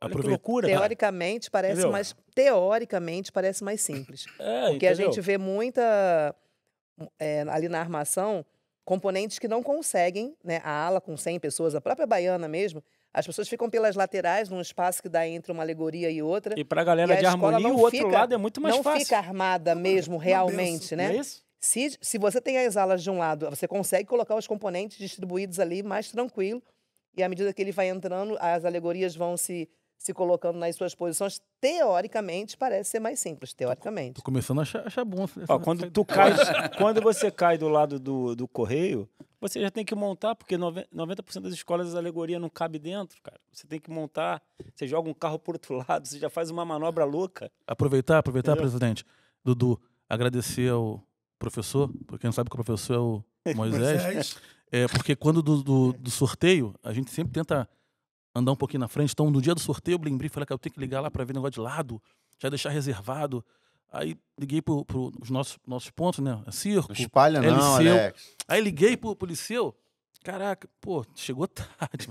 Olha 0.00 0.14
que 0.14 0.26
loucura, 0.26 0.68
cara. 0.68 0.78
Teoricamente 0.80 1.50
parece 1.50 1.72
Entendeu? 1.74 1.92
mais 1.92 2.16
teoricamente 2.34 3.30
parece 3.30 3.62
mais 3.62 3.80
simples. 3.82 4.24
É, 4.38 4.70
Porque 4.70 4.86
a 4.86 4.92
entendeu? 4.92 5.12
gente 5.12 5.20
vê 5.20 5.36
muita 5.36 6.34
é, 7.18 7.42
ali 7.48 7.68
na 7.68 7.80
armação 7.80 8.44
componentes 8.84 9.38
que 9.38 9.46
não 9.48 9.62
conseguem, 9.62 10.34
né? 10.42 10.60
A 10.64 10.70
ala 10.86 11.00
com 11.00 11.16
100 11.16 11.38
pessoas, 11.40 11.74
a 11.74 11.80
própria 11.80 12.06
baiana 12.06 12.48
mesmo, 12.48 12.82
as 13.12 13.26
pessoas 13.26 13.48
ficam 13.48 13.68
pelas 13.68 13.94
laterais, 13.96 14.48
num 14.48 14.60
espaço 14.60 15.02
que 15.02 15.08
dá 15.08 15.26
entre 15.28 15.52
uma 15.52 15.62
alegoria 15.62 16.10
e 16.10 16.22
outra. 16.22 16.54
E 16.58 16.64
pra 16.64 16.82
galera 16.84 17.12
E 17.12 17.16
a 17.16 17.18
de 17.20 17.26
escola 17.26 17.46
harmonia, 17.56 17.68
não 17.68 17.76
o 17.76 17.80
outro 17.80 17.98
fica- 17.98 18.10
lado 18.18 18.34
é 18.34 18.36
muito 18.38 18.60
mais 18.60 18.74
não 18.74 18.82
fácil. 18.82 19.00
fica 19.04 19.18
armada 19.18 19.74
mesmo, 19.74 20.16
realmente, 20.16 20.96
Não 20.96 21.04
né? 21.04 21.16
é 21.16 21.20
isso? 21.20 21.42
Se, 21.60 21.98
se 22.00 22.18
você 22.18 22.40
tem 22.40 22.56
as 22.64 22.76
alas 22.76 23.02
de 23.02 23.10
um 23.10 23.18
lado, 23.18 23.50
você 23.50 23.66
consegue 23.68 24.08
colocar 24.08 24.36
os 24.36 24.46
componentes 24.46 24.96
distribuídos 24.96 25.58
ali 25.58 25.82
mais 25.82 26.10
tranquilo. 26.10 26.62
E 27.16 27.22
à 27.22 27.28
medida 27.28 27.52
que 27.52 27.60
ele 27.60 27.72
vai 27.72 27.88
entrando, 27.88 28.36
as 28.40 28.64
alegorias 28.64 29.16
vão 29.16 29.36
se, 29.36 29.68
se 29.98 30.14
colocando 30.14 30.58
nas 30.58 30.76
suas 30.76 30.94
posições. 30.94 31.40
Teoricamente, 31.60 32.56
parece 32.56 32.90
ser 32.90 33.00
mais 33.00 33.18
simples, 33.20 33.52
teoricamente. 33.52 34.14
Tô 34.14 34.22
começando 34.22 34.60
a 34.60 34.62
achar, 34.62 34.86
achar 34.86 35.04
bom. 35.04 35.24
essa- 35.24 35.44
Ó, 35.48 35.58
quando 35.58 35.90
tu 35.90 36.04
cai, 36.04 36.30
quando 36.78 37.00
você 37.02 37.30
cai 37.30 37.58
do 37.58 37.68
lado 37.68 37.98
do, 37.98 38.34
do 38.34 38.46
correio, 38.48 39.08
você 39.40 39.60
já 39.60 39.70
tem 39.70 39.84
que 39.84 39.94
montar, 39.94 40.34
porque 40.34 40.56
nove- 40.56 40.86
90% 40.94 41.42
das 41.42 41.52
escolas 41.52 41.94
a 41.94 41.98
alegoria 41.98 42.38
não 42.38 42.48
cabe 42.48 42.78
dentro, 42.78 43.20
cara. 43.22 43.38
Você 43.52 43.66
tem 43.66 43.78
que 43.80 43.90
montar, 43.90 44.42
você 44.74 44.86
joga 44.86 45.10
um 45.10 45.14
carro 45.14 45.38
por 45.38 45.54
outro 45.56 45.74
lado, 45.88 46.06
você 46.06 46.18
já 46.18 46.30
faz 46.30 46.50
uma 46.50 46.64
manobra 46.64 47.04
louca. 47.04 47.50
Aproveitar, 47.66 48.18
aproveitar, 48.18 48.52
Entendeu? 48.52 48.62
presidente. 48.70 49.04
Dudu, 49.44 49.80
agradecer 50.08 50.70
ao 50.70 51.02
professor, 51.38 51.88
porque 52.06 52.22
quem 52.22 52.28
não 52.28 52.32
sabe 52.32 52.48
que 52.50 52.54
o 52.58 52.64
professor 52.64 52.94
é 52.94 52.98
o 52.98 53.24
Moisés. 53.54 54.02
Moisés, 54.04 54.36
É 54.70 54.86
porque 54.88 55.14
quando 55.16 55.42
do, 55.42 55.62
do, 55.62 55.92
do 55.92 56.10
sorteio, 56.10 56.74
a 56.82 56.92
gente 56.92 57.10
sempre 57.10 57.32
tenta 57.32 57.68
andar 58.34 58.52
um 58.52 58.56
pouquinho 58.56 58.80
na 58.80 58.88
frente. 58.88 59.12
Então, 59.12 59.30
no 59.30 59.40
dia 59.40 59.54
do 59.54 59.60
sorteio, 59.60 59.96
eu 59.96 60.04
lembrei, 60.04 60.28
falei 60.28 60.46
que 60.46 60.52
eu 60.52 60.58
tenho 60.58 60.74
que 60.74 60.80
ligar 60.80 61.00
lá 61.00 61.10
para 61.10 61.24
ver 61.24 61.34
negócio 61.34 61.52
de 61.52 61.60
lado, 61.60 62.02
já 62.38 62.48
deixar 62.48 62.70
reservado. 62.70 63.44
Aí 63.90 64.16
liguei 64.38 64.60
para 64.60 64.74
os 64.74 65.30
nossos, 65.30 65.58
nossos 65.66 65.90
pontos, 65.90 66.20
né? 66.20 66.42
Circo. 66.50 66.88
Não 66.88 67.00
espalha 67.00 67.40
não, 67.40 67.76
LCU. 67.76 67.88
Alex. 67.90 68.36
Aí 68.46 68.60
liguei 68.60 68.96
pro, 68.96 69.16
pro 69.16 69.28
liceu. 69.28 69.74
Caraca, 70.22 70.68
pô, 70.80 71.06
chegou 71.14 71.48
tarde. 71.48 72.08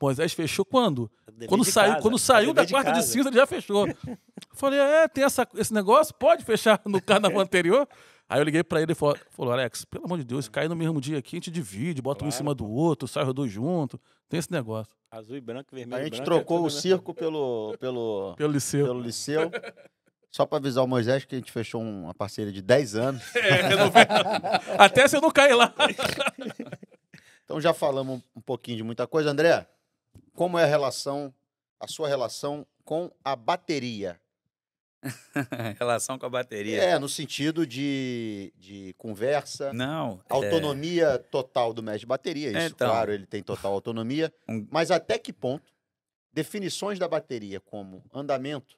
Moisés 0.00 0.32
fechou 0.34 0.64
quando? 0.64 1.10
Quando 1.48 1.64
de 1.64 1.72
saiu, 1.72 1.92
casa, 1.92 2.02
quando 2.02 2.18
saiu 2.18 2.52
da 2.52 2.66
quarta 2.66 2.90
de 2.92 2.98
casa. 2.98 3.12
cinza, 3.12 3.28
ele 3.28 3.36
já 3.36 3.46
fechou. 3.46 3.86
Falei, 4.52 4.78
é, 4.78 5.08
tem 5.08 5.24
essa, 5.24 5.48
esse 5.54 5.72
negócio? 5.72 6.14
Pode 6.14 6.44
fechar 6.44 6.80
no 6.84 7.00
carnaval 7.00 7.40
anterior? 7.42 7.88
Aí 8.28 8.40
eu 8.40 8.44
liguei 8.44 8.64
pra 8.64 8.82
ele 8.82 8.92
e 8.92 8.94
falou, 8.94 9.16
falou, 9.30 9.52
Alex, 9.52 9.84
pelo 9.84 10.04
amor 10.06 10.18
de 10.18 10.24
Deus, 10.24 10.46
se 10.46 10.50
cair 10.50 10.68
no 10.68 10.74
mesmo 10.74 11.00
dia 11.00 11.18
aqui, 11.18 11.36
a 11.36 11.38
gente 11.38 11.50
divide, 11.50 12.02
bota 12.02 12.24
um 12.24 12.28
em 12.28 12.30
Claro. 12.30 12.38
cima 12.38 12.54
do 12.54 12.68
outro, 12.68 13.06
sai 13.06 13.24
os 13.24 13.32
dois 13.32 13.50
juntos. 13.52 14.00
Tem 14.28 14.38
esse 14.38 14.50
negócio. 14.50 14.92
Azul 15.10 15.36
e 15.36 15.40
branco, 15.40 15.68
vermelho 15.74 15.96
A 15.96 16.00
e 16.02 16.04
gente 16.06 16.16
branco, 16.16 16.24
trocou 16.30 16.58
é 16.64 16.66
o 16.66 16.70
circo 16.70 17.14
pelo, 17.14 17.76
pelo, 17.78 18.34
Pelo 18.36 18.52
liceu. 18.52 18.84
pelo 18.86 19.00
liceu. 19.00 19.50
Só 20.30 20.44
para 20.44 20.58
avisar 20.58 20.82
o 20.84 20.88
Moisés 20.88 21.24
que 21.24 21.34
a 21.36 21.38
gente 21.38 21.52
fechou 21.52 21.80
uma 21.80 22.12
parceria 22.12 22.52
de 22.52 22.60
10 22.60 22.96
anos. 22.96 23.22
É, 23.36 23.74
não 23.76 23.90
Até 24.76 25.06
se 25.06 25.16
eu 25.16 25.20
não 25.20 25.30
cair 25.30 25.54
lá. 25.54 25.72
Então 27.44 27.60
já 27.60 27.72
falamos 27.72 28.20
um 28.34 28.40
pouquinho 28.40 28.76
de 28.78 28.82
muita 28.82 29.06
coisa. 29.06 29.30
André, 29.30 29.66
como 30.34 30.58
é 30.58 30.64
a 30.64 30.66
relação, 30.66 31.32
a 31.78 31.86
sua 31.86 32.08
relação 32.08 32.66
com 32.84 33.10
a 33.24 33.36
bateria? 33.36 34.20
Em 35.70 35.74
relação 35.78 36.18
com 36.18 36.26
a 36.26 36.30
bateria. 36.30 36.82
É, 36.82 36.98
no 36.98 37.08
sentido 37.08 37.66
de, 37.66 38.52
de 38.56 38.94
conversa, 38.98 39.72
Não. 39.72 40.20
é, 40.28 40.32
autonomia 40.34 41.18
total 41.30 41.72
do 41.72 41.82
mestre 41.82 42.00
de 42.00 42.06
bateria. 42.06 42.48
Isso, 42.50 42.74
Então. 42.74 42.88
claro, 42.88 43.12
ele 43.12 43.26
tem 43.26 43.42
total 43.42 43.72
autonomia. 43.72 44.32
Um- 44.48 44.66
Mas 44.70 44.90
até 44.90 45.18
que 45.18 45.32
ponto 45.32 45.72
definições 46.32 46.98
da 46.98 47.08
bateria 47.08 47.60
como 47.60 48.04
andamento, 48.12 48.76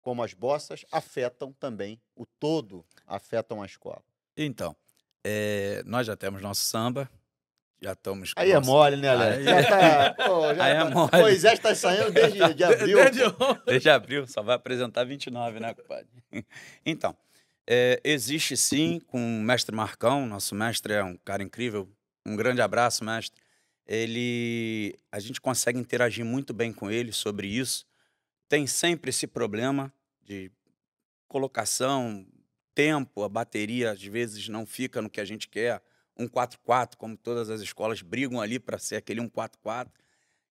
como 0.00 0.22
as 0.22 0.32
bossas, 0.32 0.84
afetam 0.90 1.52
também 1.52 2.00
o 2.16 2.24
todo, 2.24 2.84
afetam 3.06 3.62
a 3.62 3.66
escola? 3.66 4.02
Então, 4.36 4.74
é, 5.22 5.82
nós 5.84 6.06
já 6.06 6.16
temos 6.16 6.40
nosso 6.40 6.64
samba, 6.64 7.10
já 7.82 7.92
estamos 7.92 8.34
com 8.34 8.40
Aí 8.40 8.52
é 8.52 8.60
mole, 8.60 8.96
né, 8.96 9.08
Alex? 9.08 9.38
Aí- 9.38 9.44
Já 9.44 9.62
tá, 9.68 10.14
pô, 10.26 10.54
já 10.54 10.64
Aí 10.64 10.72
é 10.72 10.78
tá- 10.78 10.90
mole. 10.90 11.10
Moisés 11.18 11.54
está 11.54 11.74
saindo 11.74 12.10
desde 12.10 12.38
de 12.54 12.64
abril. 12.64 12.98
Desde. 12.98 13.20
Desde 13.66 13.90
abril, 13.90 14.26
só 14.26 14.42
vai 14.42 14.56
apresentar 14.56 15.04
29, 15.04 15.60
né, 15.60 15.74
compadre? 15.74 16.06
Então, 16.84 17.16
é, 17.66 18.00
existe 18.04 18.56
sim 18.56 19.00
com 19.06 19.18
o 19.18 19.42
mestre 19.42 19.74
Marcão, 19.74 20.26
nosso 20.26 20.54
mestre 20.54 20.92
é 20.94 21.02
um 21.04 21.16
cara 21.16 21.42
incrível. 21.42 21.88
Um 22.26 22.36
grande 22.36 22.60
abraço, 22.60 23.04
mestre. 23.04 23.40
Ele, 23.86 24.96
a 25.10 25.18
gente 25.18 25.40
consegue 25.40 25.78
interagir 25.78 26.24
muito 26.24 26.52
bem 26.54 26.72
com 26.72 26.90
ele 26.90 27.12
sobre 27.12 27.48
isso. 27.48 27.84
Tem 28.48 28.66
sempre 28.66 29.10
esse 29.10 29.26
problema 29.26 29.92
de 30.22 30.50
colocação, 31.28 32.26
tempo, 32.74 33.22
a 33.22 33.28
bateria 33.28 33.90
às 33.90 34.02
vezes 34.02 34.48
não 34.48 34.64
fica 34.66 35.00
no 35.02 35.10
que 35.10 35.20
a 35.20 35.24
gente 35.24 35.48
quer. 35.48 35.82
Um 36.18 36.28
4-4, 36.28 36.96
como 36.96 37.16
todas 37.16 37.50
as 37.50 37.60
escolas 37.60 38.02
brigam 38.02 38.40
ali 38.40 38.58
para 38.58 38.78
ser 38.78 38.96
aquele 38.96 39.20
1-4-4. 39.20 39.90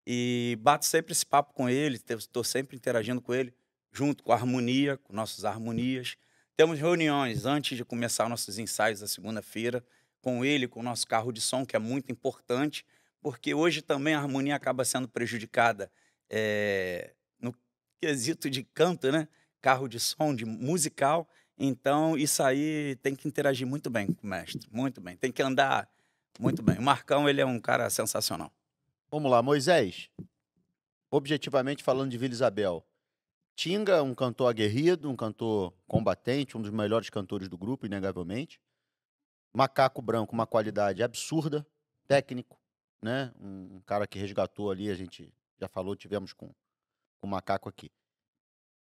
E 0.05 0.57
bato 0.61 0.85
sempre 0.85 1.11
esse 1.11 1.25
papo 1.25 1.53
com 1.53 1.69
ele, 1.69 1.97
estou 1.97 2.43
sempre 2.43 2.75
interagindo 2.75 3.21
com 3.21 3.33
ele. 3.33 3.53
junto 3.91 4.23
com 4.23 4.31
a 4.31 4.35
harmonia, 4.35 4.97
com 4.97 5.13
nossas 5.13 5.45
harmonias. 5.45 6.15
Temos 6.55 6.79
reuniões 6.79 7.45
antes 7.45 7.77
de 7.77 7.85
começar 7.85 8.29
nossos 8.29 8.59
ensaios 8.59 8.99
da 8.99 9.07
segunda-feira, 9.07 9.83
com 10.21 10.43
ele, 10.43 10.67
com 10.67 10.81
o 10.81 10.83
nosso 10.83 11.07
carro 11.07 11.31
de 11.31 11.41
som, 11.41 11.65
que 11.65 11.75
é 11.75 11.79
muito 11.79 12.11
importante, 12.11 12.85
porque 13.21 13.53
hoje 13.53 13.81
também 13.81 14.13
a 14.13 14.19
harmonia 14.19 14.55
acaba 14.55 14.83
sendo 14.83 15.07
prejudicada 15.07 15.91
é, 16.29 17.13
no 17.39 17.53
quesito 18.01 18.49
de 18.49 18.63
canto, 18.63 19.11
né? 19.11 19.27
Carro 19.61 19.87
de 19.87 19.99
som, 19.99 20.35
de 20.35 20.45
musical. 20.45 21.29
Então, 21.59 22.17
isso 22.17 22.41
aí 22.41 22.95
tem 23.03 23.13
que 23.13 23.27
interagir 23.27 23.67
muito 23.67 23.89
bem 23.89 24.07
com 24.07 24.25
o 24.25 24.29
mestre, 24.29 24.65
muito 24.71 25.01
bem. 25.01 25.17
Tem 25.17 25.29
que 25.29 25.41
andar 25.41 25.89
muito 26.39 26.63
bem. 26.63 26.77
O 26.77 26.81
Marcão, 26.81 27.27
ele 27.27 27.41
é 27.41 27.45
um 27.45 27.59
cara 27.59 27.89
sensacional. 27.89 28.49
Vamos 29.11 29.29
lá, 29.29 29.43
Moisés. 29.43 30.09
Objetivamente 31.11 31.83
falando 31.83 32.11
de 32.11 32.17
Vila 32.17 32.33
Isabel. 32.33 32.85
Tinga, 33.55 34.01
um 34.01 34.15
cantor 34.15 34.49
aguerrido, 34.49 35.09
um 35.09 35.17
cantor 35.17 35.73
combatente, 35.85 36.55
um 36.55 36.61
dos 36.61 36.71
melhores 36.71 37.09
cantores 37.09 37.49
do 37.49 37.57
grupo, 37.57 37.85
inegavelmente. 37.85 38.61
Macaco 39.53 40.01
Branco, 40.01 40.33
uma 40.33 40.47
qualidade 40.47 41.03
absurda, 41.03 41.67
técnico, 42.07 42.57
né? 43.01 43.33
Um, 43.37 43.75
um 43.75 43.81
cara 43.81 44.07
que 44.07 44.17
resgatou 44.17 44.71
ali, 44.71 44.89
a 44.89 44.95
gente 44.95 45.33
já 45.59 45.67
falou, 45.67 45.93
tivemos 45.93 46.31
com, 46.31 46.47
com 47.19 47.27
o 47.27 47.29
Macaco 47.29 47.67
aqui. 47.67 47.91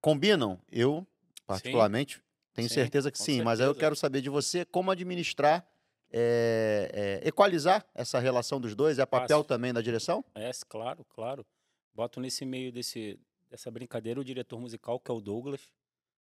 Combinam? 0.01 0.59
Eu, 0.69 1.07
particularmente, 1.47 2.21
tenho 2.55 2.67
Sim, 2.69 2.75
certeza 2.75 3.11
que 3.11 3.17
sim, 3.19 3.41
mas 3.43 3.59
aí 3.59 3.65
eu 3.67 3.69
certeza. 3.73 3.79
quero 3.85 3.95
saber 3.95 4.21
de 4.21 4.29
você 4.29 4.65
como 4.65 4.89
administrar, 4.89 5.67
é, 6.11 7.21
é, 7.23 7.27
equalizar 7.27 7.85
essa 7.93 8.17
relação 8.19 8.59
dos 8.59 8.73
dois. 8.73 8.97
É 8.97 9.05
papel 9.05 9.39
Fácil. 9.39 9.43
também 9.47 9.73
da 9.73 9.81
direção? 9.81 10.23
É, 10.33 10.49
claro, 10.67 11.03
claro. 11.05 11.45
Boto 11.93 12.19
nesse 12.19 12.45
meio 12.45 12.71
desse, 12.71 13.19
dessa 13.49 13.69
brincadeira 13.69 14.19
o 14.19 14.23
diretor 14.23 14.59
musical, 14.59 14.99
que 14.99 15.11
é 15.11 15.13
o 15.13 15.21
Douglas, 15.21 15.69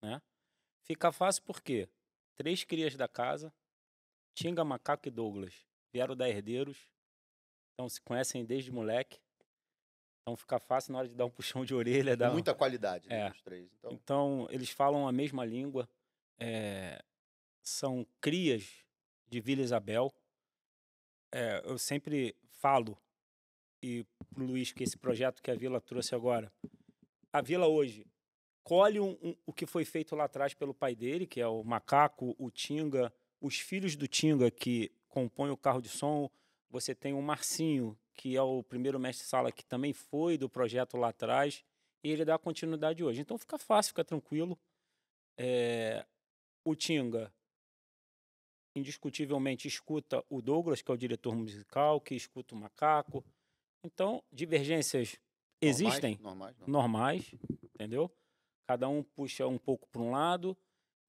né? 0.01 0.21
Fica 0.83 1.11
fácil 1.11 1.43
porque 1.43 1.87
três 2.35 2.63
crias 2.63 2.95
da 2.95 3.07
casa, 3.07 3.53
Tinga, 4.35 4.63
Macaco 4.63 5.07
e 5.07 5.11
Douglas, 5.11 5.53
vieram 5.93 6.15
da 6.15 6.27
Herdeiros, 6.27 6.77
então 7.73 7.87
se 7.89 8.01
conhecem 8.01 8.43
desde 8.45 8.71
moleque. 8.71 9.19
Então 10.21 10.35
fica 10.37 10.57
fácil 10.59 10.93
na 10.93 10.99
hora 10.99 11.07
de 11.07 11.15
dar 11.15 11.25
um 11.25 11.29
puxão 11.31 11.65
de 11.65 11.73
orelha. 11.75 12.15
Dar 12.15 12.29
um- 12.29 12.33
Muita 12.33 12.53
qualidade 12.53 13.07
né, 13.09 13.27
É. 13.27 13.29
dos 13.29 13.41
três. 13.41 13.69
Então, 13.77 13.91
Então, 13.91 14.47
eles 14.49 14.69
falam 14.69 15.07
a 15.07 15.11
mesma 15.11 15.43
língua, 15.45 15.87
eh, 16.39 17.03
são 17.61 18.05
crias 18.21 18.85
de 19.27 19.39
Vila 19.39 19.61
Isabel. 19.61 20.13
Eh, 21.31 21.61
eu 21.65 21.77
sempre 21.77 22.35
falo, 22.49 22.97
e 23.81 24.05
pro 24.33 24.45
Luiz, 24.45 24.71
que 24.71 24.83
esse 24.83 24.97
projeto 24.97 25.41
que 25.41 25.51
a 25.51 25.55
Vila 25.55 25.81
trouxe 25.81 26.15
agora, 26.15 26.51
a 27.31 27.41
Vila 27.41 27.67
hoje 27.67 28.05
colhe 28.63 28.99
um- 28.99 29.17
um- 29.21 29.35
o 29.45 29.51
que 29.53 29.65
foi 29.65 29.83
feito 29.83 30.15
lá 30.15 30.25
atrás 30.25 30.53
pelo 30.53 30.73
pai 30.73 30.95
dele, 30.95 31.27
que 31.27 31.41
é 31.41 31.47
o 31.47 31.63
Macaco, 31.63 32.35
o 32.37 32.49
Tinga, 32.49 33.13
os 33.41 33.59
filhos 33.59 33.95
do 33.95 34.07
Tinga 34.07 34.49
que 34.49 34.91
compõem 35.09 35.51
o 35.51 35.57
carro 35.57 35.81
de 35.81 35.89
som. 35.89 36.29
Você 36.69 36.95
tem 36.95 37.13
o 37.13 37.21
Marcinho, 37.21 37.97
que 38.13 38.35
é 38.35 38.41
o 38.41 38.63
primeiro 38.63 38.99
mestre-sala 38.99 39.51
que 39.51 39.65
também 39.65 39.91
foi 39.93 40.37
do 40.37 40.47
projeto 40.49 40.95
lá 40.97 41.09
atrás 41.09 41.63
e 42.03 42.09
ele 42.09 42.23
dá 42.23 42.37
continuidade 42.37 43.03
hoje. 43.03 43.19
Então 43.21 43.37
fica 43.37 43.57
fácil, 43.57 43.89
fica 43.89 44.03
tranquilo. 44.05 44.57
É, 45.37 46.05
o 46.65 46.75
Tinga, 46.75 47.33
indiscutivelmente, 48.75 49.67
escuta 49.67 50.23
o 50.29 50.41
Douglas, 50.41 50.81
que 50.81 50.89
é 50.89 50.93
o 50.93 50.97
diretor 50.97 51.35
musical, 51.35 52.01
que 52.01 52.15
escuta 52.15 52.55
o 52.55 52.57
Macaco. 52.57 53.23
Então, 53.85 54.23
divergências 54.31 55.19
existem, 55.61 56.17
Normais, 56.21 56.57
normais, 56.57 56.67
normais, 56.67 57.35
entendeu? 57.75 58.11
Cada 58.67 58.87
um 58.87 59.03
puxa 59.03 59.47
um 59.47 59.57
pouco 59.57 59.87
para 59.89 60.01
um 60.01 60.11
lado, 60.11 60.57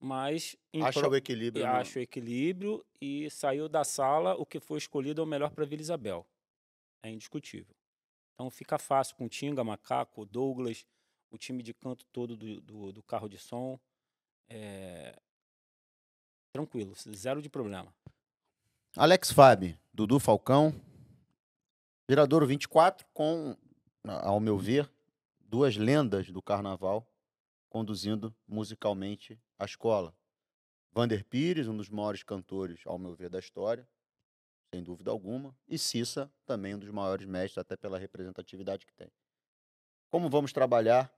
mas 0.00 0.56
Acha 0.82 1.00
pro- 1.00 1.10
o 1.10 1.16
equilíbrio. 1.16 1.64
no- 1.64 1.72
acho 1.72 1.98
o 1.98 2.02
equilíbrio 2.02 2.84
e 3.00 3.30
saiu 3.30 3.68
da 3.68 3.84
sala 3.84 4.34
o 4.34 4.44
que 4.44 4.60
foi 4.60 4.78
escolhido 4.78 5.20
é 5.20 5.24
o 5.24 5.26
melhor 5.26 5.50
para 5.50 5.64
Vila 5.64 5.80
Isabel. 5.80 6.26
É 7.02 7.10
indiscutível. 7.10 7.74
Então 8.34 8.50
fica 8.50 8.76
fácil 8.78 9.14
com 9.16 9.28
Tinga, 9.28 9.62
Macaco, 9.62 10.26
Douglas, 10.26 10.84
o 11.30 11.38
time 11.38 11.62
de 11.62 11.72
canto 11.72 12.04
todo 12.06 12.36
do, 12.36 12.60
do, 12.60 12.92
do 12.92 13.02
carro 13.02 13.28
de 13.28 13.38
som. 13.38 13.78
É... 14.48 15.16
Tranquilo, 16.54 16.94
zero 17.16 17.42
de 17.42 17.48
problema. 17.48 17.92
Alex 18.96 19.32
Fabi, 19.32 19.76
Dudu 19.92 20.20
Falcão, 20.20 20.72
Viradouro 22.08 22.46
24, 22.46 23.04
com, 23.12 23.56
ao 24.04 24.38
meu 24.38 24.56
ver, 24.56 24.88
duas 25.40 25.76
lendas 25.76 26.30
do 26.30 26.40
carnaval 26.40 27.04
conduzindo 27.68 28.32
musicalmente 28.46 29.36
a 29.58 29.64
escola. 29.64 30.16
Vander 30.92 31.24
Pires, 31.24 31.66
um 31.66 31.76
dos 31.76 31.90
maiores 31.90 32.22
cantores, 32.22 32.82
ao 32.86 33.00
meu 33.00 33.16
ver, 33.16 33.28
da 33.28 33.40
história, 33.40 33.84
sem 34.72 34.80
dúvida 34.80 35.10
alguma, 35.10 35.58
e 35.66 35.76
Cissa, 35.76 36.32
também 36.46 36.76
um 36.76 36.78
dos 36.78 36.90
maiores 36.90 37.26
mestres, 37.26 37.58
até 37.58 37.76
pela 37.76 37.98
representatividade 37.98 38.86
que 38.86 38.94
tem. 38.94 39.10
Como 40.08 40.30
vamos 40.30 40.52
trabalhar 40.52 41.12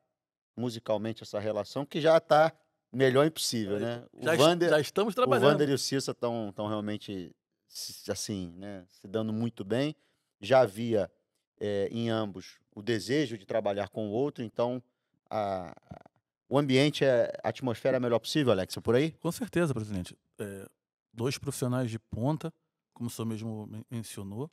musicalmente 0.56 1.22
essa 1.22 1.38
relação, 1.38 1.84
que 1.84 2.00
já 2.00 2.16
está 2.16 2.58
melhor 2.96 3.26
impossível, 3.26 3.78
né? 3.78 4.04
O 4.12 4.24
Já, 4.24 4.34
Vander, 4.36 4.70
já 4.70 4.80
estamos 4.80 5.12
o 5.12 5.16
trabalhando. 5.16 5.50
Vander 5.52 5.68
e 5.70 5.72
o 5.74 5.78
Cissa 5.78 6.12
estão 6.12 6.52
realmente 6.68 7.34
se- 7.68 8.10
assim, 8.10 8.52
né, 8.56 8.84
se 8.88 9.06
dando 9.06 9.32
muito 9.32 9.64
bem. 9.64 9.94
Já 10.40 10.60
havia 10.60 11.10
eh, 11.58 11.88
em 11.90 12.10
ambos 12.10 12.58
o 12.74 12.82
desejo 12.82 13.38
de 13.38 13.46
trabalhar 13.46 13.88
com 13.88 14.08
o 14.08 14.10
outro, 14.10 14.44
então 14.44 14.82
a- 15.30 15.72
a- 15.90 16.10
o 16.48 16.58
ambiente, 16.58 17.02
é, 17.04 17.32
a 17.42 17.48
atmosfera 17.48 17.96
é 17.96 17.98
a 17.98 18.00
melhor 18.00 18.18
possível, 18.18 18.52
Alex, 18.52 18.76
é 18.76 18.80
por 18.80 18.94
aí? 18.94 19.12
Com 19.12 19.32
certeza, 19.32 19.72
presidente. 19.72 20.14
É, 20.38 20.68
dois 21.14 21.38
profissionais 21.38 21.90
de 21.90 21.98
ponta, 21.98 22.52
como 22.92 23.08
o 23.08 23.10
senhor 23.10 23.26
mesmo 23.26 23.66
men- 23.66 23.84
mencionou. 23.90 24.50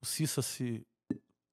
O 0.00 0.06
Cissa 0.06 0.40
se, 0.40 0.86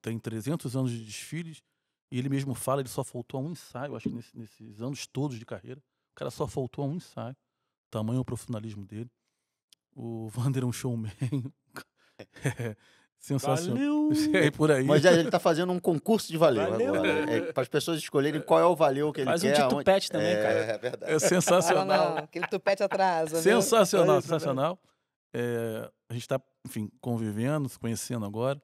tem 0.02 0.20
300 0.20 0.76
anos 0.76 0.92
de 0.92 1.04
desfiles 1.04 1.64
e 2.12 2.20
ele 2.20 2.30
mesmo 2.30 2.54
fala, 2.54 2.82
ele 2.82 2.90
só 2.90 3.04
faltou 3.04 3.40
a 3.40 3.44
um 3.44 3.52
ensaio, 3.52 3.96
acho 3.96 4.08
que 4.10 4.16
nesse- 4.16 4.38
nesses 4.38 4.80
anos 4.82 5.08
todos 5.08 5.40
de 5.40 5.46
carreira. 5.46 5.82
O 6.14 6.16
cara 6.16 6.32
só 6.32 6.48
faltou 6.48 6.86
a 6.86 6.88
um 6.88 6.96
ensaio. 6.96 7.36
Tamanho 7.90 8.22
o 8.22 8.26
profissionalismo 8.26 8.86
dele. 8.86 9.10
O 9.96 10.28
Vander 10.34 10.64
é 10.64 10.66
um 10.66 10.72
showman. 10.72 11.12
É, 12.44 12.76
sensacional. 13.20 13.76
Valeu! 13.78 14.04
É 14.34 14.52
por 14.52 14.70
aí. 14.72 14.84
Mas 14.86 15.04
ele 15.06 15.24
está 15.24 15.40
fazendo 15.40 15.72
um 15.74 15.80
concurso 15.80 16.28
de 16.32 16.38
valeu, 16.38 16.70
Valeu. 16.70 16.94
agora. 16.96 17.54
para 17.54 17.64
as 17.64 17.68
pessoas 17.70 17.98
escolherem 17.98 18.42
qual 18.42 18.60
é 18.60 18.66
o 18.66 18.76
valeu 18.76 19.12
que 19.12 19.22
ele 19.22 19.30
Faz 19.30 19.42
um 19.44 19.48
quer. 19.48 19.54
de 19.56 19.62
aonde- 19.62 19.76
tupete 19.78 20.12
também, 20.12 20.28
é, 20.28 20.42
cara. 20.42 20.54
É 20.60 20.78
verdade. 20.78 21.12
É 21.14 21.20
sensacional. 21.20 21.86
não, 22.12 22.18
aquele 22.18 22.48
tupete 22.48 22.84
atrasa. 22.84 23.42
Sensacional, 23.42 24.20
Isso, 24.20 24.28
né? 24.28 24.34
sensacional. 24.40 24.80
É, 25.34 25.90
a 26.10 26.14
gente 26.14 26.22
está, 26.24 26.40
enfim, 26.66 26.92
convivendo, 27.02 27.68
se 27.70 27.80
conhecendo 27.80 28.24
agora, 28.26 28.62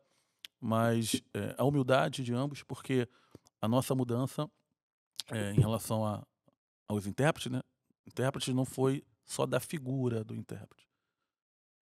mas 0.62 1.20
é, 1.34 1.56
a 1.58 1.64
humildade 1.64 2.24
de 2.24 2.34
ambos, 2.34 2.62
porque 2.62 3.08
a 3.62 3.68
nossa 3.68 3.96
mudança 3.96 4.48
é, 5.32 5.52
em 5.52 5.60
relação 5.60 6.06
a, 6.06 6.22
aos 6.90 7.06
intérpretes, 7.06 7.52
né? 7.52 7.62
Intérprete 8.06 8.52
não 8.52 8.66
foi 8.66 9.04
só 9.24 9.46
da 9.46 9.60
figura 9.60 10.24
do 10.24 10.36
intérprete, 10.36 10.90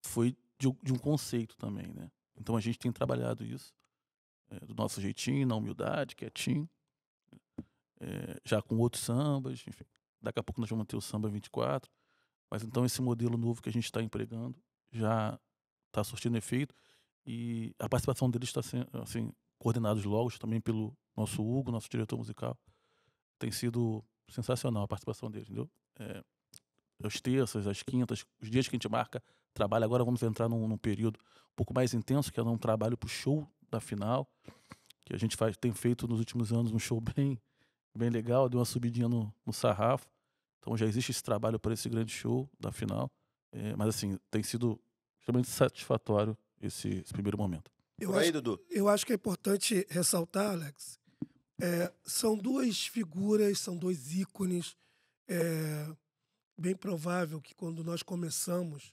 foi 0.05 0.37
de, 0.59 0.71
de 0.83 0.93
um 0.93 0.99
conceito 0.99 1.57
também, 1.57 1.87
né? 1.95 2.11
Então 2.37 2.57
a 2.57 2.61
gente 2.61 2.79
tem 2.79 2.93
trabalhado 2.93 3.45
isso 3.45 3.73
é, 4.51 4.61
do 4.61 4.75
nosso 4.75 5.01
jeitinho, 5.01 5.47
na 5.47 5.55
humildade, 5.55 6.17
quietinho, 6.17 6.69
é, 8.01 8.41
já 8.45 8.61
com 8.61 8.77
outros 8.79 9.03
sambas, 9.03 9.65
enfim. 9.67 9.85
Daqui 10.21 10.41
a 10.41 10.43
pouco 10.43 10.61
nós 10.61 10.69
vamos 10.69 10.87
ter 10.87 10.97
o 10.97 11.01
samba 11.01 11.29
24. 11.29 11.91
Mas 12.51 12.63
então 12.63 12.85
esse 12.85 13.01
modelo 13.01 13.37
novo 13.37 13.63
que 13.63 13.69
a 13.69 13.73
gente 13.73 13.85
está 13.85 14.03
empregando 14.03 14.61
já 14.91 15.39
está 15.89 16.05
surtindo 16.05 16.37
efeito 16.37 16.75
e 17.25 17.75
a 17.79 17.89
participação 17.89 18.31
deles 18.31 18.49
está 18.49 18.63
sendo 18.63 18.89
assim, 19.03 19.33
coordenados 19.59 20.05
logo 20.05 20.37
também 20.39 20.61
pelo 20.61 20.97
nosso 21.17 21.43
Hugo, 21.43 21.73
nosso 21.73 21.89
diretor 21.89 22.17
musical. 22.17 22.57
Tem 23.39 23.51
sido 23.51 24.05
sensacional 24.29 24.85
a 24.85 24.89
participação 24.89 25.31
deles, 25.31 25.49
entendeu? 25.49 25.69
É, 25.99 26.23
as 27.03 27.21
terças, 27.21 27.67
as 27.67 27.83
quintas, 27.83 28.25
os 28.41 28.51
dias 28.51 28.67
que 28.69 28.75
a 28.75 28.79
gente 28.79 28.89
marca 28.89 29.23
trabalho, 29.53 29.85
agora 29.85 30.05
vamos 30.05 30.23
entrar 30.23 30.49
num, 30.49 30.67
num 30.69 30.79
período 30.79 31.19
um 31.19 31.57
pouco 31.57 31.73
mais 31.73 31.95
intenso, 31.95 32.33
que 32.33 32.39
é 32.39 32.43
um 32.43 32.59
trabalho 32.59 32.97
para 32.97 33.07
o 33.07 33.11
show 33.11 33.49
da 33.71 33.81
final, 33.81 34.29
que 35.05 35.15
a 35.15 35.19
gente 35.19 35.37
faz, 35.37 35.57
tem 35.57 35.73
feito 35.73 36.07
nos 36.07 36.19
últimos 36.19 36.53
anos 36.53 36.73
um 36.73 36.79
show 36.79 37.01
bem, 37.17 37.41
bem 37.95 38.11
legal, 38.11 38.49
deu 38.49 38.59
uma 38.59 38.67
subidinha 38.67 39.09
no, 39.09 39.33
no 39.45 39.53
sarrafo. 39.53 40.07
Então 40.61 40.77
já 40.77 40.85
existe 40.87 41.13
esse 41.13 41.23
trabalho 41.23 41.59
para 41.59 41.73
esse 41.73 41.89
grande 41.89 42.13
show 42.13 42.49
da 42.59 42.73
final. 42.73 43.11
É, 43.53 43.75
mas 43.77 43.89
assim, 43.89 44.19
tem 44.31 44.43
sido 44.43 44.79
extremamente 45.19 45.49
satisfatório 45.49 46.37
esse, 46.61 46.89
esse 46.89 47.13
primeiro 47.13 47.39
momento. 47.39 47.71
Eu 47.99 48.13
aí, 48.13 48.25
acho, 48.25 48.33
Dudu. 48.33 48.61
eu 48.69 48.89
acho 48.89 49.07
que 49.07 49.13
é 49.13 49.15
importante 49.15 49.87
ressaltar, 49.89 50.51
Alex, 50.51 50.99
é, 51.59 51.93
são 52.05 52.37
duas 52.37 52.87
figuras, 52.87 53.59
são 53.59 53.77
dois 53.77 54.13
ícones. 54.13 54.77
É, 55.29 55.97
bem 56.57 56.75
provável 56.75 57.41
que 57.41 57.55
quando 57.55 57.83
nós 57.83 58.03
começamos, 58.03 58.93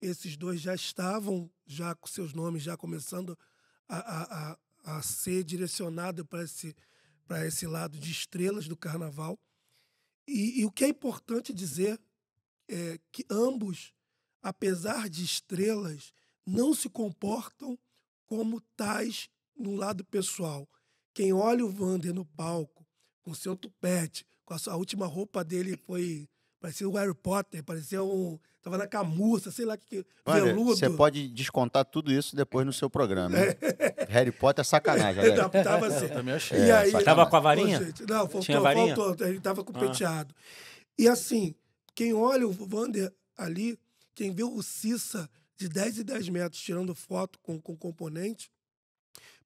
esses 0.00 0.36
dois 0.36 0.60
já 0.60 0.74
estavam 0.74 1.50
já 1.66 1.94
com 1.94 2.08
seus 2.08 2.32
nomes 2.32 2.62
já 2.62 2.76
começando 2.76 3.38
a, 3.88 3.98
a, 3.98 4.52
a, 4.52 4.58
a 4.98 5.02
ser 5.02 5.44
direcionado 5.44 6.24
para 6.24 6.42
esse, 6.42 6.74
para 7.26 7.46
esse 7.46 7.66
lado 7.66 7.98
de 7.98 8.10
estrelas 8.10 8.66
do 8.66 8.76
carnaval. 8.76 9.38
E, 10.26 10.60
e 10.60 10.64
o 10.64 10.70
que 10.70 10.84
é 10.84 10.88
importante 10.88 11.52
dizer 11.52 12.00
é 12.68 12.98
que 13.10 13.24
ambos, 13.28 13.92
apesar 14.42 15.08
de 15.08 15.24
estrelas, 15.24 16.12
não 16.46 16.72
se 16.74 16.88
comportam 16.88 17.78
como 18.26 18.60
tais 18.76 19.28
no 19.56 19.74
lado 19.74 20.04
pessoal. 20.04 20.68
Quem 21.14 21.32
olha 21.32 21.64
o 21.64 21.70
Vander 21.70 22.14
no 22.14 22.24
palco, 22.24 22.84
com 23.22 23.34
seu 23.34 23.56
tupete, 23.56 24.24
com 24.44 24.54
a 24.54 24.58
sua 24.58 24.74
a 24.74 24.76
última 24.76 25.06
roupa 25.06 25.42
dele 25.44 25.76
foi. 25.76 26.28
Parecia 26.60 26.88
o 26.88 26.92
Harry 26.92 27.14
Potter, 27.14 27.62
parecia 27.64 28.02
um. 28.02 28.38
Tava 28.62 28.76
na 28.76 28.86
camurça, 28.86 29.50
sei 29.50 29.64
lá 29.64 29.74
que. 29.78 30.04
Olha, 30.26 30.44
veludo. 30.44 30.76
você 30.76 30.90
pode 30.90 31.28
descontar 31.28 31.82
tudo 31.86 32.12
isso 32.12 32.36
depois 32.36 32.66
no 32.66 32.72
seu 32.72 32.90
programa. 32.90 33.34
hein? 33.38 33.56
Harry 34.10 34.30
Potter 34.30 34.60
é 34.60 34.64
sacanagem, 34.64 35.22
Alex. 35.22 35.36
Tava- 35.40 35.64
tava 35.64 35.86
assim. 35.86 36.04
Eu 36.04 36.10
também 36.12 36.34
achei. 36.34 36.58
E 36.58 36.70
aí, 36.70 36.92
Tava 37.02 37.26
com 37.26 37.36
a 37.36 37.40
varinha? 37.40 37.82
gente, 37.82 38.02
não, 38.02 38.18
faltou, 38.20 38.40
Tinha 38.42 38.60
varinha? 38.60 38.94
faltou. 38.94 39.26
Ele 39.26 39.40
tava 39.40 39.64
com 39.64 39.72
Ah. 39.74 39.80
penteado. 39.80 40.34
E 40.98 41.08
assim, 41.08 41.54
quem 41.94 42.12
olha 42.12 42.46
o 42.46 42.52
Vander 42.52 43.10
ali, 43.38 43.78
quem 44.14 44.30
vê 44.34 44.42
o 44.44 44.60
Cissa 44.60 45.28
de 45.56 45.66
10 45.66 45.96
e 45.98 46.04
10 46.04 46.28
metros 46.28 46.60
tirando 46.60 46.94
foto 46.94 47.38
com, 47.42 47.58
com 47.58 47.74
componente, 47.74 48.50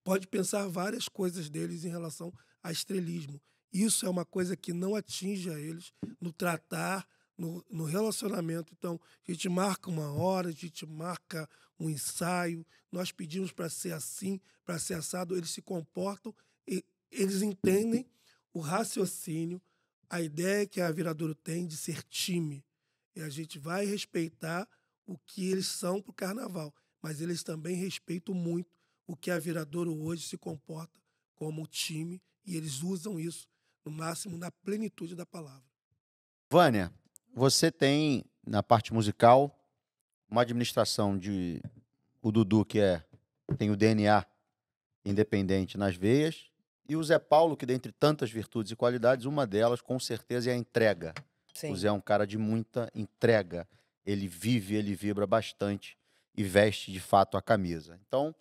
pode 0.04 0.28
pensar 0.28 0.68
várias 0.68 1.08
coisas 1.08 1.48
deles 1.48 1.84
em 1.84 1.88
relação 1.88 2.32
a 2.62 2.70
estrelismo. 2.70 3.40
Isso 3.72 4.06
é 4.06 4.08
uma 4.08 4.24
coisa 4.24 4.56
que 4.56 4.72
não 4.72 4.94
atinge 4.94 5.50
a 5.50 5.58
eles 5.58 5.92
no 6.20 6.32
tratar, 6.32 7.08
no, 7.36 7.64
no 7.68 7.84
relacionamento. 7.84 8.72
Então, 8.76 9.00
a 9.26 9.32
gente 9.32 9.48
marca 9.48 9.90
uma 9.90 10.12
hora, 10.12 10.50
a 10.50 10.52
gente 10.52 10.86
marca 10.86 11.48
um 11.80 11.90
ensaio, 11.90 12.64
nós 12.92 13.10
pedimos 13.10 13.50
para 13.50 13.68
ser 13.68 13.92
assim, 13.92 14.40
para 14.64 14.78
ser 14.78 14.94
assado, 14.94 15.36
eles 15.36 15.50
se 15.50 15.60
comportam, 15.60 16.32
e 16.68 16.84
eles 17.10 17.42
entendem 17.42 18.06
o 18.52 18.60
raciocínio, 18.60 19.60
a 20.08 20.22
ideia 20.22 20.66
que 20.66 20.80
a 20.80 20.92
Viradouro 20.92 21.34
tem 21.34 21.66
de 21.66 21.76
ser 21.76 22.02
time. 22.04 22.64
E 23.16 23.20
a 23.20 23.28
gente 23.28 23.58
vai 23.58 23.84
respeitar 23.84 24.68
o 25.06 25.18
que 25.18 25.50
eles 25.50 25.66
são 25.66 26.00
para 26.00 26.10
o 26.10 26.14
carnaval, 26.14 26.72
mas 27.02 27.20
eles 27.20 27.42
também 27.42 27.74
respeitam 27.74 28.34
muito 28.34 28.70
o 29.06 29.16
que 29.16 29.30
a 29.30 29.38
Viradouro 29.38 29.94
hoje 30.02 30.26
se 30.26 30.36
comporta 30.38 31.00
como 31.34 31.66
time 31.66 32.22
e 32.46 32.56
eles 32.56 32.82
usam 32.82 33.18
isso 33.18 33.48
no 33.84 33.92
máximo 33.92 34.38
na 34.38 34.50
plenitude 34.50 35.14
da 35.14 35.26
palavra. 35.26 35.64
Vânia, 36.50 36.92
você 37.34 37.70
tem 37.70 38.24
na 38.46 38.62
parte 38.62 38.92
musical 38.92 39.54
uma 40.28 40.42
administração 40.42 41.18
de 41.18 41.60
o 42.22 42.30
Dudu 42.30 42.64
que 42.64 42.80
é 42.80 43.04
tem 43.58 43.70
o 43.70 43.76
DNA 43.76 44.24
independente 45.04 45.76
nas 45.76 45.96
veias 45.96 46.50
e 46.88 46.96
o 46.96 47.02
Zé 47.02 47.18
Paulo 47.18 47.56
que 47.56 47.66
dentre 47.66 47.92
tantas 47.92 48.30
virtudes 48.30 48.72
e 48.72 48.76
qualidades 48.76 49.26
uma 49.26 49.46
delas 49.46 49.80
com 49.80 49.98
certeza 49.98 50.50
é 50.50 50.54
a 50.54 50.56
entrega. 50.56 51.14
Sim. 51.54 51.72
O 51.72 51.76
Zé 51.76 51.88
é 51.88 51.92
um 51.92 52.00
cara 52.00 52.26
de 52.26 52.36
muita 52.36 52.90
entrega. 52.94 53.68
Ele 54.04 54.26
vive, 54.26 54.74
ele 54.74 54.94
vibra 54.94 55.26
bastante 55.26 55.96
e 56.36 56.42
veste 56.42 56.92
de 56.92 57.00
fato 57.00 57.36
a 57.36 57.42
camisa. 57.42 57.98
Então, 58.06 58.34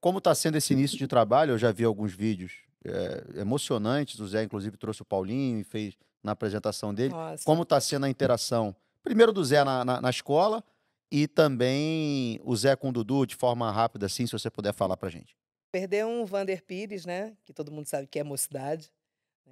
como 0.00 0.18
está 0.18 0.34
sendo 0.34 0.56
esse 0.56 0.72
início 0.72 0.96
de 0.96 1.06
trabalho, 1.06 1.52
eu 1.52 1.58
já 1.58 1.70
vi 1.70 1.84
alguns 1.84 2.12
vídeos 2.12 2.52
é, 2.84 3.40
emocionantes. 3.40 4.18
O 4.18 4.26
Zé, 4.26 4.42
inclusive, 4.42 4.76
trouxe 4.76 5.02
o 5.02 5.04
Paulinho 5.04 5.60
e 5.60 5.64
fez 5.64 5.96
na 6.22 6.32
apresentação 6.32 6.94
dele. 6.94 7.12
Nossa. 7.12 7.44
Como 7.44 7.62
está 7.62 7.80
sendo 7.80 8.06
a 8.06 8.08
interação, 8.08 8.74
primeiro 9.02 9.32
do 9.32 9.44
Zé 9.44 9.62
na, 9.64 9.84
na, 9.84 10.00
na 10.00 10.10
escola 10.10 10.64
e 11.10 11.26
também 11.26 12.40
o 12.44 12.56
Zé 12.56 12.76
com 12.76 12.88
o 12.88 12.92
Dudu, 12.92 13.26
de 13.26 13.34
forma 13.34 13.70
rápida, 13.70 14.06
assim, 14.06 14.26
se 14.26 14.32
você 14.32 14.50
puder 14.50 14.72
falar 14.72 14.96
pra 14.96 15.10
gente. 15.10 15.36
Perdeu 15.72 16.08
um 16.08 16.24
Vander 16.24 16.64
Pires, 16.64 17.04
né? 17.04 17.36
Que 17.44 17.52
todo 17.52 17.70
mundo 17.70 17.86
sabe 17.86 18.06
que 18.06 18.18
é 18.18 18.24
mocidade. 18.24 18.90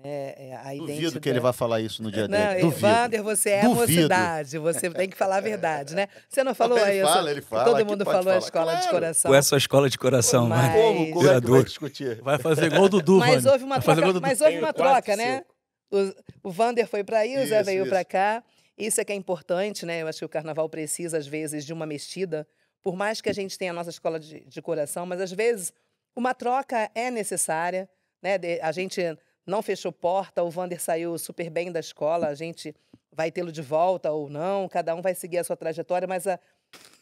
É, 0.04 0.50
é 0.50 0.54
a 0.56 0.74
Duvido 0.74 1.20
que 1.20 1.28
ele 1.28 1.40
vá 1.40 1.52
falar 1.52 1.80
isso 1.80 2.02
no 2.02 2.10
dia 2.10 2.28
Não, 2.28 2.38
dele. 2.38 2.52
ele- 2.52 2.60
Duvido. 2.62 2.80
Vander, 2.80 3.22
você 3.22 3.50
é 3.50 3.62
Duvido. 3.62 3.80
a 3.82 3.86
mocidade. 3.86 4.58
Você 4.58 4.90
tem 4.90 5.08
que 5.08 5.16
falar 5.16 5.38
a 5.38 5.40
verdade, 5.40 5.94
né? 5.94 6.06
Você 6.28 6.44
não 6.44 6.54
falou 6.54 6.78
ele 6.78 6.90
aí? 6.90 6.98
eu 6.98 7.06
fala, 7.06 7.30
ele 7.30 7.40
fala. 7.42 7.64
Todo 7.64 7.84
mundo 7.86 8.04
falou 8.04 8.32
a 8.32 8.38
escola 8.38 8.72
de 8.74 8.82
Claro. 8.82 8.94
coração. 8.94 9.28
Qual 9.28 9.34
é 9.34 9.38
a 9.38 9.42
sua 9.42 9.58
escola 9.58 9.90
de 9.90 9.98
coração, 9.98 10.46
Mas- 10.46 10.60
mano? 10.72 10.72
Como? 10.74 11.10
Como 11.12 11.28
é 11.30 11.40
que 11.40 11.50
vai 11.50 11.64
discutir? 11.64 12.22
Vai 12.22 12.38
fazer 12.38 12.66
igual 12.66 12.84
o 12.84 12.88
Dudu, 12.88 13.18
Mas 13.18 13.44
houve 13.44 13.64
uma 13.64 13.76
Vai 13.76 13.82
fazer 13.82 14.00
igual 14.00 14.12
troca, 14.12 14.26
mas 14.28 14.40
houve 14.40 14.58
uma 14.58 14.72
troca, 14.72 15.16
né? 15.16 15.44
O, 15.90 16.48
o 16.48 16.50
Vander 16.52 16.86
foi 16.86 17.02
para 17.02 17.18
aí, 17.20 17.36
o 17.36 17.46
Zé 17.46 17.56
Isso, 17.56 17.64
veio 17.64 17.82
isso. 17.82 17.90
para 17.90 18.04
cá. 18.04 18.42
Isso 18.76 19.00
é 19.00 19.04
que 19.04 19.12
é 19.12 19.16
importante, 19.16 19.84
né? 19.84 20.02
Eu 20.02 20.06
acho 20.06 20.18
que 20.20 20.24
o 20.24 20.28
carnaval 20.28 20.68
precisa, 20.68 21.18
às 21.18 21.26
vezes, 21.26 21.64
de 21.66 21.72
uma 21.72 21.86
mexida. 21.86 22.46
Por 22.82 22.94
mais 22.94 23.20
que 23.20 23.28
a 23.28 23.32
gente 23.32 23.58
tenha 23.58 23.72
a 23.72 23.74
nossa 23.74 23.90
escola 23.90 24.20
de, 24.20 24.44
de 24.46 24.62
coração, 24.62 25.04
mas 25.04 25.20
às 25.20 25.32
vezes 25.32 25.72
uma 26.14 26.34
troca 26.34 26.88
é 26.94 27.10
necessária. 27.10 27.88
Né? 28.22 28.36
De- 28.38 28.60
a 28.60 28.70
gente 28.70 29.00
não 29.48 29.62
fechou 29.62 29.90
porta, 29.90 30.42
o 30.44 30.50
Vander 30.50 30.80
saiu 30.80 31.16
super 31.18 31.48
bem 31.50 31.72
da 31.72 31.80
escola, 31.80 32.28
a 32.28 32.34
gente 32.34 32.74
vai 33.12 33.32
tê-lo 33.32 33.50
de 33.50 33.62
volta 33.62 34.12
ou 34.12 34.28
não, 34.30 34.68
cada 34.68 34.94
um 34.94 35.02
vai 35.02 35.14
seguir 35.14 35.38
a 35.38 35.44
sua 35.44 35.56
trajetória, 35.56 36.06
mas 36.06 36.26
a, 36.26 36.38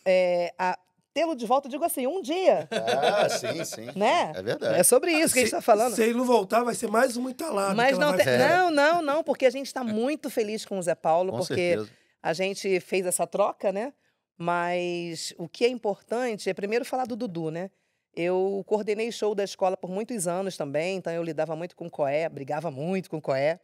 é, 0.04 0.54
a- 0.58 0.78
tê-lo 1.12 1.34
de 1.34 1.44
volta, 1.46 1.66
eu 1.66 1.70
digo 1.70 1.84
assim, 1.84 2.06
um 2.06 2.20
dia, 2.22 2.68
Ah, 2.70 3.28
sim, 3.28 3.64
sim. 3.64 3.86
né? 3.96 4.32
É 4.34 4.42
verdade. 4.42 4.78
É 4.78 4.82
sobre 4.82 5.10
isso 5.12 5.32
que 5.34 5.40
a 5.40 5.42
gente 5.42 5.52
está 5.52 5.60
falando. 5.62 5.94
Se 5.94 6.02
ele 6.02 6.14
não 6.14 6.24
voltar, 6.26 6.62
vai 6.62 6.74
ser 6.74 6.88
mais 6.88 7.16
uma 7.16 7.30
entalada. 7.30 7.74
Mas 7.74 7.98
não, 7.98 8.14
vai 8.16 8.26
É. 8.26 8.38
não, 8.38 8.70
não, 8.70 9.02
não, 9.02 9.24
porque 9.24 9.46
a 9.46 9.50
gente 9.50 9.66
está 9.66 9.82
muito 9.82 10.28
feliz 10.30 10.64
com 10.64 10.78
o 10.78 10.82
Zé 10.82 10.94
Paulo, 10.94 11.32
Com 11.32 11.38
porque 11.38 11.54
certeza. 11.54 11.90
a 12.22 12.32
gente 12.32 12.80
fez 12.80 13.06
essa 13.06 13.26
troca, 13.26 13.72
né? 13.72 13.92
Mas 14.38 15.32
o 15.38 15.48
que 15.48 15.64
é 15.64 15.68
importante 15.68 16.48
é 16.50 16.54
primeiro 16.54 16.84
falar 16.84 17.06
do 17.06 17.16
Dudu, 17.16 17.50
né? 17.50 17.70
Eu 18.16 18.64
coordenei 18.66 19.12
show 19.12 19.34
da 19.34 19.44
escola 19.44 19.76
por 19.76 19.90
muitos 19.90 20.26
anos 20.26 20.56
também, 20.56 20.96
então 20.96 21.12
eu 21.12 21.22
lidava 21.22 21.54
muito 21.54 21.76
com 21.76 21.86
o 21.86 21.90
Coé, 21.90 22.26
brigava 22.30 22.70
muito 22.70 23.10
com 23.10 23.18
o 23.18 23.20
Coé. 23.20 23.60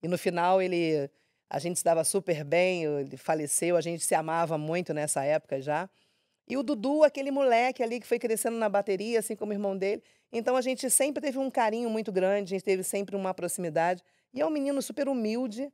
E 0.00 0.06
no 0.06 0.16
final 0.16 0.62
ele 0.62 1.10
a 1.50 1.58
gente 1.58 1.78
se 1.78 1.84
dava 1.84 2.04
super 2.04 2.44
bem, 2.44 2.84
ele 2.84 3.16
faleceu, 3.16 3.76
a 3.76 3.80
gente 3.80 4.04
se 4.04 4.14
amava 4.14 4.56
muito 4.56 4.94
nessa 4.94 5.24
época 5.24 5.60
já. 5.60 5.88
E 6.48 6.56
o 6.56 6.62
Dudu, 6.62 7.02
aquele 7.02 7.30
moleque 7.32 7.82
ali 7.82 8.00
que 8.00 8.06
foi 8.06 8.18
crescendo 8.18 8.56
na 8.56 8.68
bateria, 8.68 9.18
assim 9.18 9.34
como 9.34 9.50
o 9.50 9.54
irmão 9.54 9.76
dele. 9.76 10.02
Então 10.32 10.56
a 10.56 10.60
gente 10.60 10.88
sempre 10.88 11.20
teve 11.20 11.38
um 11.38 11.50
carinho 11.50 11.90
muito 11.90 12.12
grande, 12.12 12.54
a 12.54 12.56
gente 12.56 12.64
teve 12.64 12.84
sempre 12.84 13.16
uma 13.16 13.34
proximidade. 13.34 14.02
E 14.32 14.40
é 14.40 14.46
um 14.46 14.50
menino 14.50 14.80
super 14.80 15.08
humilde, 15.08 15.72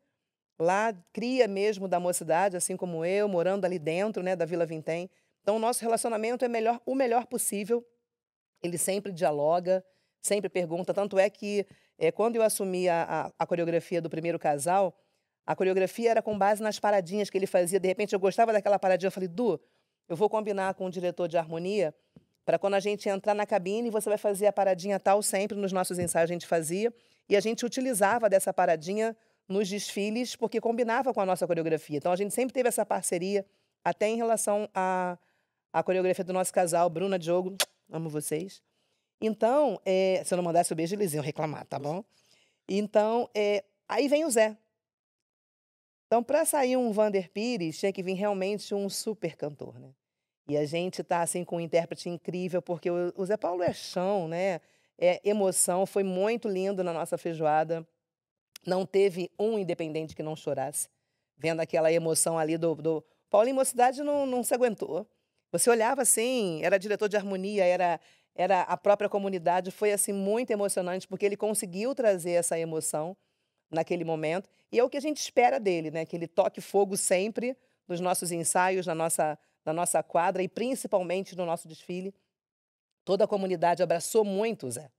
lá, 0.58 0.94
cria 1.12 1.46
mesmo 1.46 1.86
da 1.86 2.00
mocidade, 2.00 2.56
assim 2.56 2.76
como 2.76 3.04
eu, 3.04 3.28
morando 3.28 3.64
ali 3.64 3.78
dentro 3.78 4.22
né, 4.22 4.34
da 4.34 4.46
Vila 4.46 4.64
Vintém. 4.64 5.10
Então 5.42 5.56
o 5.56 5.58
nosso 5.58 5.82
relacionamento 5.82 6.44
é 6.44 6.48
melhor, 6.48 6.80
o 6.86 6.94
melhor 6.94 7.26
possível. 7.26 7.84
Ele 8.62 8.78
sempre 8.78 9.12
dialoga, 9.12 9.84
sempre 10.20 10.48
pergunta. 10.48 10.94
Tanto 10.94 11.18
é 11.18 11.28
que 11.28 11.66
eh, 11.98 12.12
quando 12.12 12.36
eu 12.36 12.42
assumi 12.42 12.88
a, 12.88 13.02
a, 13.02 13.32
a 13.38 13.46
coreografia 13.46 14.00
do 14.00 14.08
primeiro 14.08 14.38
casal, 14.38 14.96
a 15.46 15.56
coreografia 15.56 16.10
era 16.10 16.22
com 16.22 16.38
base 16.38 16.62
nas 16.62 16.78
paradinhas 16.78 17.28
que 17.28 17.36
ele 17.36 17.46
fazia. 17.46 17.80
De 17.80 17.88
repente 17.88 18.12
eu 18.12 18.20
gostava 18.20 18.52
daquela 18.52 18.78
paradinha, 18.78 19.08
eu 19.08 19.12
falei, 19.12 19.28
Du, 19.28 19.60
eu 20.08 20.16
vou 20.16 20.28
combinar 20.28 20.74
com 20.74 20.86
o 20.86 20.90
diretor 20.90 21.28
de 21.28 21.36
harmonia 21.36 21.94
para 22.44 22.58
quando 22.58 22.74
a 22.74 22.80
gente 22.80 23.08
entrar 23.08 23.34
na 23.34 23.46
cabine, 23.46 23.90
você 23.90 24.08
vai 24.08 24.18
fazer 24.18 24.46
a 24.46 24.52
paradinha 24.52 24.98
tal, 24.98 25.22
sempre 25.22 25.56
nos 25.56 25.72
nossos 25.72 25.98
ensaios 25.98 26.28
a 26.28 26.32
gente 26.32 26.46
fazia, 26.46 26.92
e 27.28 27.36
a 27.36 27.40
gente 27.40 27.64
utilizava 27.64 28.28
dessa 28.28 28.52
paradinha 28.52 29.16
nos 29.48 29.68
desfiles, 29.68 30.34
porque 30.34 30.60
combinava 30.60 31.14
com 31.14 31.20
a 31.20 31.26
nossa 31.26 31.46
coreografia. 31.46 31.98
Então 31.98 32.10
a 32.10 32.16
gente 32.16 32.34
sempre 32.34 32.52
teve 32.52 32.68
essa 32.68 32.84
parceria, 32.84 33.46
até 33.84 34.08
em 34.08 34.16
relação 34.16 34.68
à, 34.74 35.16
à 35.72 35.82
coreografia 35.82 36.24
do 36.24 36.32
nosso 36.32 36.52
casal, 36.52 36.90
Bruna 36.90 37.18
Diogo, 37.18 37.56
amo 37.92 38.08
vocês. 38.08 38.62
Então, 39.20 39.80
eh, 39.86 40.22
se 40.24 40.34
eu 40.34 40.36
não 40.36 40.42
mandasse 40.42 40.72
o 40.72 40.76
beijo, 40.76 40.96
eles 40.96 41.14
iam 41.14 41.22
reclamar, 41.22 41.64
tá 41.66 41.78
bom? 41.78 42.02
Então, 42.68 43.30
eh, 43.34 43.62
aí 43.88 44.08
vem 44.08 44.24
o 44.24 44.30
Zé. 44.30 44.56
Então, 46.06 46.22
para 46.22 46.44
sair 46.44 46.76
um 46.76 46.90
Vander 46.92 47.30
Pires, 47.30 47.78
tinha 47.78 47.92
que 47.92 48.02
vir 48.02 48.14
realmente 48.14 48.74
um 48.74 48.88
super 48.88 49.36
cantor, 49.36 49.78
né? 49.78 49.94
E 50.48 50.56
a 50.56 50.66
gente 50.66 51.02
tá 51.04 51.22
assim 51.22 51.44
com 51.44 51.56
um 51.56 51.60
intérprete 51.60 52.08
incrível, 52.08 52.60
porque 52.60 52.90
o, 52.90 53.12
o 53.16 53.24
Zé 53.24 53.36
Paulo 53.36 53.62
é 53.62 53.72
chão, 53.72 54.26
né? 54.26 54.60
É 54.98 55.20
emoção, 55.24 55.86
foi 55.86 56.02
muito 56.02 56.48
lindo 56.48 56.82
na 56.82 56.92
nossa 56.92 57.16
feijoada. 57.16 57.86
Não 58.66 58.84
teve 58.84 59.30
um 59.38 59.58
independente 59.58 60.14
que 60.14 60.22
não 60.22 60.36
chorasse, 60.36 60.88
vendo 61.36 61.60
aquela 61.60 61.92
emoção 61.92 62.38
ali 62.38 62.58
do. 62.58 62.74
do... 62.74 63.04
Paulinho 63.30 63.56
Mocidade 63.56 64.02
não, 64.02 64.26
não 64.26 64.42
se 64.42 64.52
aguentou. 64.52 65.06
Você 65.52 65.68
olhava 65.68 66.00
assim, 66.00 66.60
era 66.64 66.78
diretor 66.78 67.08
de 67.08 67.16
harmonia, 67.16 67.62
era, 67.62 68.00
era 68.34 68.62
a 68.62 68.76
própria 68.76 69.08
comunidade, 69.08 69.70
foi 69.70 69.92
assim 69.92 70.12
muito 70.12 70.50
emocionante, 70.50 71.06
porque 71.06 71.26
ele 71.26 71.36
conseguiu 71.36 71.94
trazer 71.94 72.32
essa 72.32 72.58
emoção 72.58 73.14
naquele 73.70 74.02
momento. 74.02 74.48
E 74.72 74.78
é 74.78 74.84
o 74.84 74.88
que 74.88 74.96
a 74.96 75.00
gente 75.00 75.18
espera 75.18 75.60
dele, 75.60 75.90
né? 75.90 76.06
Que 76.06 76.16
ele 76.16 76.26
toque 76.26 76.62
fogo 76.62 76.96
sempre 76.96 77.54
nos 77.86 78.00
nossos 78.00 78.32
ensaios, 78.32 78.86
na 78.86 78.94
nossa, 78.94 79.38
na 79.64 79.74
nossa 79.74 80.02
quadra 80.02 80.42
e 80.42 80.48
principalmente 80.48 81.36
no 81.36 81.44
nosso 81.44 81.68
desfile. 81.68 82.14
Toda 83.04 83.24
a 83.24 83.28
comunidade 83.28 83.82
abraçou 83.82 84.24
muito 84.24 84.66
o 84.66 84.70
Zé. 84.70 84.90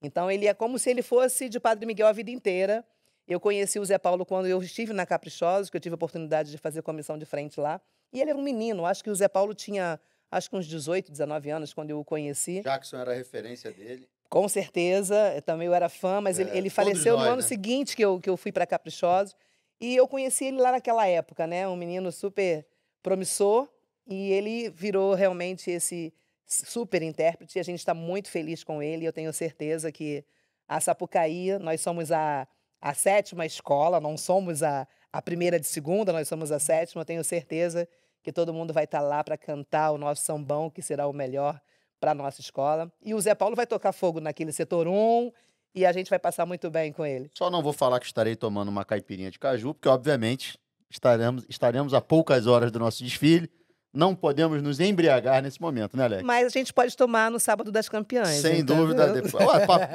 Então 0.00 0.30
ele 0.30 0.46
é 0.46 0.54
como 0.54 0.78
se 0.78 0.88
ele 0.88 1.02
fosse 1.02 1.48
de 1.48 1.58
Padre 1.58 1.84
Miguel 1.84 2.06
a 2.06 2.12
vida 2.12 2.30
inteira. 2.30 2.84
Eu 3.26 3.40
conheci 3.40 3.80
o 3.80 3.84
Zé 3.84 3.98
Paulo 3.98 4.24
quando 4.24 4.46
eu 4.46 4.62
estive 4.62 4.92
na 4.92 5.04
Caprichosos, 5.04 5.68
que 5.68 5.76
eu 5.76 5.80
tive 5.80 5.94
a 5.94 5.96
oportunidade 5.96 6.52
de 6.52 6.58
fazer 6.58 6.82
comissão 6.82 7.18
de 7.18 7.24
frente 7.24 7.58
lá. 7.58 7.80
E 8.12 8.20
ele 8.20 8.30
era 8.30 8.38
um 8.38 8.42
menino, 8.42 8.86
acho 8.86 9.02
que 9.02 9.10
o 9.10 9.14
Zé 9.14 9.28
Paulo 9.28 9.54
tinha 9.54 10.00
acho 10.30 10.50
que 10.50 10.56
uns 10.56 10.66
18, 10.66 11.10
19 11.10 11.50
anos 11.50 11.72
quando 11.72 11.90
eu 11.90 12.00
o 12.00 12.04
conheci. 12.04 12.60
Jackson 12.62 12.98
era 12.98 13.12
a 13.12 13.14
referência 13.14 13.70
dele. 13.70 14.08
Com 14.28 14.48
certeza, 14.48 15.40
também 15.44 15.66
eu 15.68 15.74
era 15.74 15.88
fã, 15.88 16.20
mas 16.20 16.38
ele, 16.38 16.50
É, 16.50 16.56
ele 16.56 16.62
todos 16.68 16.74
faleceu 16.74 17.12
no 17.14 17.20
nós, 17.20 17.28
ano 17.28 17.42
né? 17.42 17.48
seguinte 17.48 17.94
que 17.94 18.04
eu, 18.04 18.20
que 18.20 18.28
eu 18.28 18.36
fui 18.36 18.50
para 18.50 18.66
Caprichosos. 18.66 19.36
E 19.80 19.94
eu 19.94 20.08
conheci 20.08 20.46
ele 20.46 20.58
lá 20.58 20.72
naquela 20.72 21.06
época, 21.06 21.46
né? 21.46 21.68
Um 21.68 21.76
menino 21.76 22.10
super 22.10 22.66
promissor 23.02 23.68
e 24.06 24.32
ele 24.32 24.68
virou 24.70 25.14
realmente 25.14 25.70
esse 25.70 26.12
super 26.44 27.02
intérprete. 27.02 27.58
E 27.58 27.60
a 27.60 27.62
gente 27.62 27.78
está 27.78 27.94
muito 27.94 28.28
feliz 28.30 28.64
com 28.64 28.82
ele. 28.82 29.04
Eu 29.04 29.12
tenho 29.12 29.32
certeza 29.32 29.92
que 29.92 30.24
a 30.66 30.80
Sapucaí, 30.80 31.56
nós 31.58 31.80
somos 31.80 32.10
a, 32.10 32.48
a 32.80 32.94
sétima 32.94 33.46
escola, 33.46 34.00
não 34.00 34.16
somos 34.16 34.62
a, 34.62 34.88
a 35.16 35.22
primeira 35.22 35.58
de 35.58 35.66
segunda, 35.66 36.12
nós 36.12 36.28
somos 36.28 36.52
a 36.52 36.58
sétima. 36.58 37.02
Tenho 37.02 37.24
certeza 37.24 37.88
que 38.22 38.30
todo 38.30 38.52
mundo 38.52 38.74
vai 38.74 38.84
estar 38.84 39.00
lá 39.00 39.24
para 39.24 39.38
cantar 39.38 39.92
o 39.92 39.96
nosso 39.96 40.22
sambão, 40.22 40.68
que 40.68 40.82
será 40.82 41.06
o 41.06 41.12
melhor 41.12 41.58
para 41.98 42.10
a 42.10 42.14
nossa 42.14 42.42
escola. 42.42 42.92
E 43.02 43.14
o 43.14 43.20
Zé 43.20 43.34
Paulo 43.34 43.56
vai 43.56 43.66
tocar 43.66 43.92
fogo 43.92 44.20
naquele 44.20 44.52
setor 44.52 44.86
1 44.86 45.32
e 45.74 45.86
a 45.86 45.92
gente 45.92 46.10
vai 46.10 46.18
passar 46.18 46.44
muito 46.44 46.70
bem 46.70 46.92
com 46.92 47.06
ele. 47.06 47.30
Só 47.34 47.48
não 47.48 47.62
vou 47.62 47.72
falar 47.72 47.98
que 47.98 48.04
estarei 48.04 48.36
tomando 48.36 48.68
uma 48.68 48.84
caipirinha 48.84 49.30
de 49.30 49.38
caju, 49.38 49.72
porque, 49.72 49.88
obviamente, 49.88 50.58
estaremos, 50.90 51.46
estaremos 51.48 51.94
a 51.94 52.02
poucas 52.02 52.46
horas 52.46 52.70
do 52.70 52.78
nosso 52.78 53.02
desfile. 53.02 53.50
Não 53.96 54.14
podemos 54.14 54.62
nos 54.62 54.78
embriagar 54.78 55.42
nesse 55.42 55.60
momento, 55.60 55.96
né, 55.96 56.04
Alex? 56.04 56.22
Mas 56.22 56.46
a 56.46 56.50
gente 56.50 56.72
pode 56.72 56.94
tomar 56.94 57.30
no 57.30 57.40
sábado 57.40 57.72
das 57.72 57.88
campeãs. 57.88 58.28
Sem 58.28 58.56
entendeu? 58.60 58.76
dúvida. 58.76 59.10
Depois. 59.12 59.44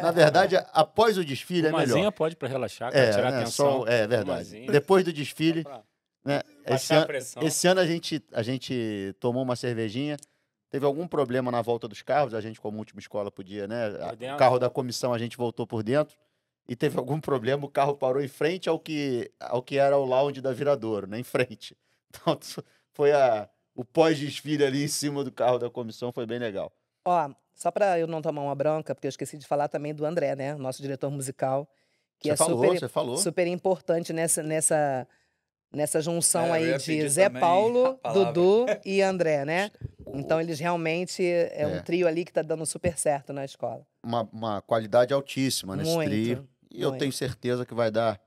Na 0.02 0.12
verdade, 0.12 0.56
após 0.74 1.18
o 1.18 1.24
desfile 1.24 1.68
é 1.68 1.70
Uma 1.70 1.80
melhor. 1.80 1.94
asinha 1.98 2.12
pode 2.12 2.36
para 2.36 2.48
relaxar, 2.48 2.92
para 2.92 3.00
É, 3.00 3.12
tirar 3.12 3.32
né, 3.32 3.38
atenção. 3.42 3.82
só- 3.82 3.88
é 3.88 4.08
verdade. 4.08 4.66
Depois 4.72 5.06
do 5.06 5.14
desfile, 5.14 5.64
né, 6.26 6.42
esse, 6.66 6.70
Baixar 6.70 6.96
a 6.96 6.98
ano, 6.98 7.08
pressão. 7.08 7.44
esse 7.44 7.68
ano 7.68 7.80
a 7.80 7.86
gente, 7.86 8.24
a 8.34 8.42
gente 8.42 9.16
tomou 9.20 9.44
uma 9.44 9.56
cervejinha. 9.56 10.18
Teve 10.72 10.86
algum 10.86 11.06
problema 11.08 11.52
na 11.52 11.62
volta 11.62 11.88
dos 11.88 12.02
carros, 12.02 12.34
a 12.34 12.42
gente, 12.42 12.60
como 12.60 12.78
última 12.80 13.00
escola, 13.00 13.30
podia, 13.30 13.68
né? 13.68 13.90
O 14.34 14.38
carro 14.38 14.58
da 14.58 14.70
comissão 14.70 15.14
a 15.14 15.18
gente 15.20 15.38
voltou 15.38 15.68
por 15.68 15.84
dentro. 15.84 16.16
E 16.68 16.76
teve 16.76 16.98
algum 16.98 17.20
problema, 17.20 17.66
o 17.66 17.70
carro 17.70 17.96
parou 17.96 18.22
em 18.24 18.28
frente 18.28 18.70
ao 18.70 18.80
que, 18.80 19.30
ao 19.40 19.62
que 19.62 19.78
era 19.78 19.98
o 19.98 20.06
lounge 20.06 20.40
da 20.42 20.54
Viradouro, 20.54 21.06
né? 21.08 21.20
Em 21.20 21.24
frente. 21.24 21.76
Então, 22.14 22.38
foi 22.94 23.12
a, 23.14 23.48
o 23.82 23.86
pós-desfile 23.86 24.64
ali 24.64 24.84
em 24.84 24.88
cima 24.88 25.24
do 25.24 25.32
carro 25.32 25.58
da 25.58 25.70
comissão, 25.70 26.12
foi 26.12 26.26
bem 26.26 26.38
legal. 26.40 26.72
Ó, 27.04 27.32
só 27.56 27.72
para 27.72 27.98
eu 27.98 28.06
não 28.08 28.22
tomar 28.22 28.44
uma 28.44 28.54
bronca, 28.56 28.94
porque 28.94 29.08
eu 29.08 29.10
esqueci 29.10 29.38
de 29.38 29.48
falar 29.48 29.68
também 29.68 29.94
do 29.94 30.06
André, 30.06 30.36
né? 30.36 30.54
Nosso 30.56 30.82
diretor 30.82 31.10
musical, 31.10 31.68
que 32.20 32.28
você 32.30 32.34
é 32.34 32.38
falou, 32.38 32.64
super, 32.64 32.80
você 32.80 32.88
falou. 32.88 33.18
super 33.18 33.48
importante 33.48 34.14
nessa, 34.14 34.44
nessa, 34.44 35.08
nessa 35.74 36.00
junção 36.02 36.46
É, 36.46 36.50
eu 36.50 36.76
aí 36.76 36.78
de 36.78 37.10
Zé 37.10 37.28
Paulo, 37.30 38.00
a. 38.04 38.12
Dudu 38.14 38.66
e 38.86 39.02
André, 39.02 39.46
né? 39.46 39.72
Então 40.14 40.40
eles 40.40 40.60
realmente 40.60 41.26
é, 41.26 41.62
É. 41.64 41.68
um 41.68 41.82
trio 41.82 42.08
ali 42.08 42.24
que 42.24 42.32
tá 42.34 42.42
dando 42.44 42.66
super 42.66 42.98
certo 43.00 43.34
na 43.34 43.44
escola. 43.46 43.86
Uma, 44.04 44.30
uma 44.32 44.62
qualidade 44.62 45.12
altíssima 45.14 45.76
nesse 45.76 45.92
Muito, 45.94 46.10
trio. 46.10 46.48
E 46.72 46.82
eu 46.82 46.90
muito. 46.90 47.00
tenho 47.00 47.12
certeza 47.14 47.66
que 47.66 47.74
vai 47.74 47.90
dar. 47.90 48.20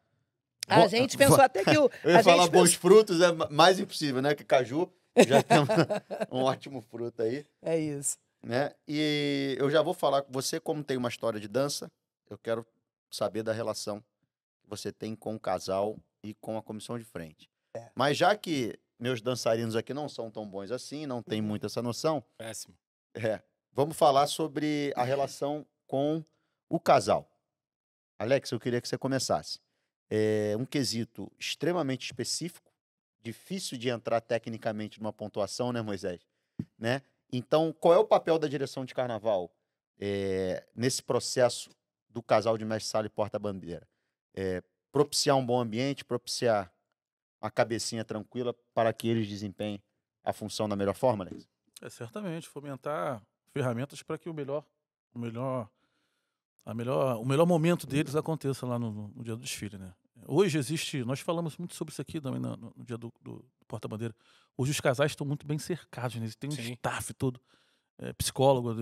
A 0.66 0.80
Bo- 0.80 0.88
gente 0.88 1.16
pensou 1.16 1.40
até 1.42 1.62
que 1.62 1.76
o 1.78 1.90
Eu 2.02 2.10
ia 2.10 2.20
a 2.20 2.22
falar 2.24 2.44
gente 2.44 2.52
bons 2.52 2.74
frutos, 2.74 3.20
é 3.20 3.30
ma- 3.32 3.48
mais 3.50 3.78
impossível, 3.78 4.20
né? 4.22 4.34
Que 4.34 4.42
caju 4.44 4.90
já 5.26 5.42
tem 5.42 5.58
um, 6.32 6.42
ótimo 6.42 6.80
fruto 6.80 7.22
aí, 7.22 7.44
é 7.62 7.78
isso. 7.78 8.18
né? 8.42 8.72
E 8.88 9.56
eu 9.58 9.70
já 9.70 9.82
vou 9.82 9.94
falar 9.94 10.22
com 10.22 10.32
você, 10.32 10.58
como 10.60 10.82
tem 10.82 10.96
uma 10.96 11.08
história 11.08 11.38
de 11.40 11.48
dança, 11.48 11.90
eu 12.28 12.38
quero 12.38 12.66
saber 13.10 13.42
da 13.42 13.52
relação 13.52 14.00
que 14.00 14.68
você 14.68 14.90
tem 14.92 15.14
com 15.14 15.34
o 15.34 15.40
casal 15.40 15.96
e 16.22 16.34
com 16.34 16.56
a 16.58 16.62
comissão 16.62 16.98
de 16.98 17.04
frente. 17.04 17.48
É. 17.76 17.90
Mas 17.94 18.16
já 18.16 18.36
que 18.36 18.78
meus 18.98 19.20
dançarinos 19.20 19.76
aqui 19.76 19.92
não 19.92 20.08
são 20.08 20.30
tão 20.30 20.46
bons 20.48 20.70
assim, 20.70 21.06
não 21.06 21.16
Uhum. 21.16 21.22
tem 21.22 21.42
muito 21.42 21.66
essa 21.66 21.82
noção, 21.82 22.24
Péssimo. 22.38 22.74
é, 23.14 23.40
vamos 23.72 23.96
falar 23.96 24.26
sobre 24.26 24.92
a 24.96 25.04
relação 25.04 25.66
com 25.86 26.22
o 26.68 26.80
casal. 26.80 27.28
Alex, 28.18 28.50
eu 28.52 28.60
queria 28.60 28.80
que 28.80 28.88
você 28.88 28.96
começasse. 28.96 29.58
É 30.10 30.54
um 30.58 30.64
quesito 30.64 31.30
extremamente 31.38 32.04
específico, 32.06 32.72
difícil 33.24 33.78
de 33.78 33.88
entrar 33.88 34.20
tecnicamente 34.20 35.00
numa 35.00 35.12
pontuação, 35.12 35.72
né, 35.72 35.80
Moisés? 35.82 36.20
Né? 36.78 37.02
Então, 37.32 37.72
qual 37.72 37.94
é 37.94 37.98
o 37.98 38.04
papel 38.04 38.38
da 38.38 38.46
direção 38.46 38.84
de 38.84 38.94
carnaval 38.94 39.50
é, 39.98 40.64
nesse 40.74 41.02
processo 41.02 41.70
do 42.08 42.22
casal 42.22 42.56
de 42.58 42.64
mestre 42.64 42.90
sala 42.90 43.06
e 43.06 43.10
porta-bandeira? 43.10 43.88
É, 44.34 44.62
propiciar 44.92 45.36
um 45.36 45.44
bom 45.44 45.58
ambiente, 45.58 46.04
propiciar 46.04 46.72
uma 47.40 47.50
cabecinha 47.50 48.04
tranquila 48.04 48.54
para 48.72 48.92
que 48.92 49.08
eles 49.08 49.26
desempenhem 49.26 49.82
a 50.22 50.32
função 50.32 50.68
da 50.68 50.76
melhor 50.76 50.94
forma, 50.94 51.24
Alex? 51.24 51.48
É 51.82 51.90
certamente 51.90 52.48
fomentar 52.48 53.20
ferramentas 53.50 54.02
para 54.02 54.16
que 54.18 54.28
o 54.28 54.34
melhor, 54.34 54.64
o 55.12 55.18
melhor, 55.18 55.68
a 56.64 56.72
melhor, 56.74 57.20
o 57.20 57.24
melhor 57.24 57.46
momento 57.46 57.86
deles 57.86 58.14
aconteça 58.14 58.64
lá 58.66 58.78
no- 58.78 59.08
no 59.08 59.24
dia 59.24 59.34
do 59.34 59.42
desfile, 59.42 59.76
né? 59.78 59.92
Hoje 60.26 60.58
existe, 60.58 61.04
nós 61.04 61.20
falamos 61.20 61.56
muito 61.56 61.74
sobre 61.74 61.92
isso 61.92 62.00
aqui 62.02 62.20
também 62.20 62.40
no, 62.40 62.56
no- 62.56 62.72
no 62.76 62.84
dia 62.84 62.96
do, 62.96 63.12
do 63.22 63.44
porta-bandeira. 63.68 64.14
Hoje 64.56 64.70
os 64.70 64.80
casais 64.80 65.12
estão 65.12 65.26
muito 65.26 65.46
bem 65.46 65.58
cercados, 65.58 66.16
né? 66.16 66.22
Eles 66.24 66.36
têm 66.36 66.48
um 66.48 66.52
Sim. 66.52 66.72
staff 66.72 67.12
todo, 67.14 67.40
é, 67.98 68.12
psicólogo, 68.12 68.74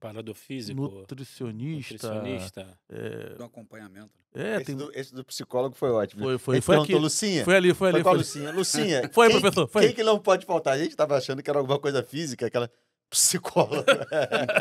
Parador 0.00 0.34
físico, 0.36 0.80
nutricionista, 0.80 1.94
nutricionista. 2.14 2.78
é, 2.88 3.34
Do 3.34 3.42
acompanhamento. 3.44 4.10
é, 4.32 4.54
esse, 4.56 4.64
tem, 4.66 4.76
do, 4.76 4.92
esse 4.94 5.12
do 5.12 5.24
psicólogo 5.24 5.74
foi 5.74 5.90
ótimo. 5.90 6.22
foi, 6.22 6.38
foi, 6.38 6.54
Ele 6.56 6.62
foi 6.62 6.76
aqui, 6.76 6.94
Lucinha, 6.94 7.44
foi 7.44 7.56
ali, 7.56 7.74
foi 7.74 7.90
Foi 7.90 8.00
ali, 8.00 8.02
com 8.04 8.08
a 8.10 8.12
foi, 8.12 8.18
ali. 8.18 8.18
Lucinha. 8.20 8.52
Lucinha, 8.52 9.10
Foi, 9.12 9.28
quem, 9.28 9.40
professor, 9.40 9.68
foi. 9.68 9.86
quem 9.86 9.94
que 9.96 10.02
não 10.04 10.20
pode 10.20 10.46
faltar? 10.46 10.74
A 10.74 10.78
gente 10.78 10.94
tava 10.94 11.16
achando 11.16 11.42
que 11.42 11.50
era 11.50 11.58
alguma 11.58 11.80
coisa 11.80 12.00
física, 12.04 12.46
aquela 12.46 12.70
psicóloga. 13.10 14.06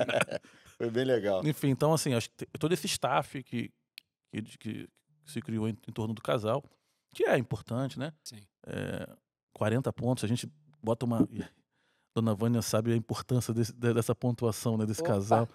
foi 0.76 0.90
bem 0.90 1.06
legal. 1.06 1.46
Enfim, 1.46 1.68
então, 1.70 1.94
assim, 1.94 2.16
acho 2.16 2.30
que 2.32 2.46
todo 2.58 2.74
esse 2.74 2.88
staff 2.88 3.44
que, 3.44 3.70
que, 4.32 4.42
que 4.58 4.90
se 5.32 5.42
criou 5.42 5.68
em, 5.68 5.78
em 5.88 5.92
torno 5.92 6.14
do 6.14 6.22
casal, 6.22 6.64
que 7.14 7.24
é 7.26 7.38
importante, 7.38 7.98
né? 8.00 8.14
Sim. 8.24 8.40
É, 8.66 9.08
40 9.54 9.92
pontos, 9.94 10.24
a 10.24 10.28
gente 10.28 10.50
bota 10.82 11.06
uma. 11.06 11.28
Dona 12.16 12.34
Vânia 12.34 12.62
sabe 12.64 12.92
a 12.94 12.96
importância 12.96 13.54
desse- 13.54 13.74
de- 13.74 13.94
dessa 13.94 14.16
pontuação, 14.16 14.76
né, 14.78 14.86
desse 14.88 15.02
Opa. 15.02 15.10
casal. 15.14 15.48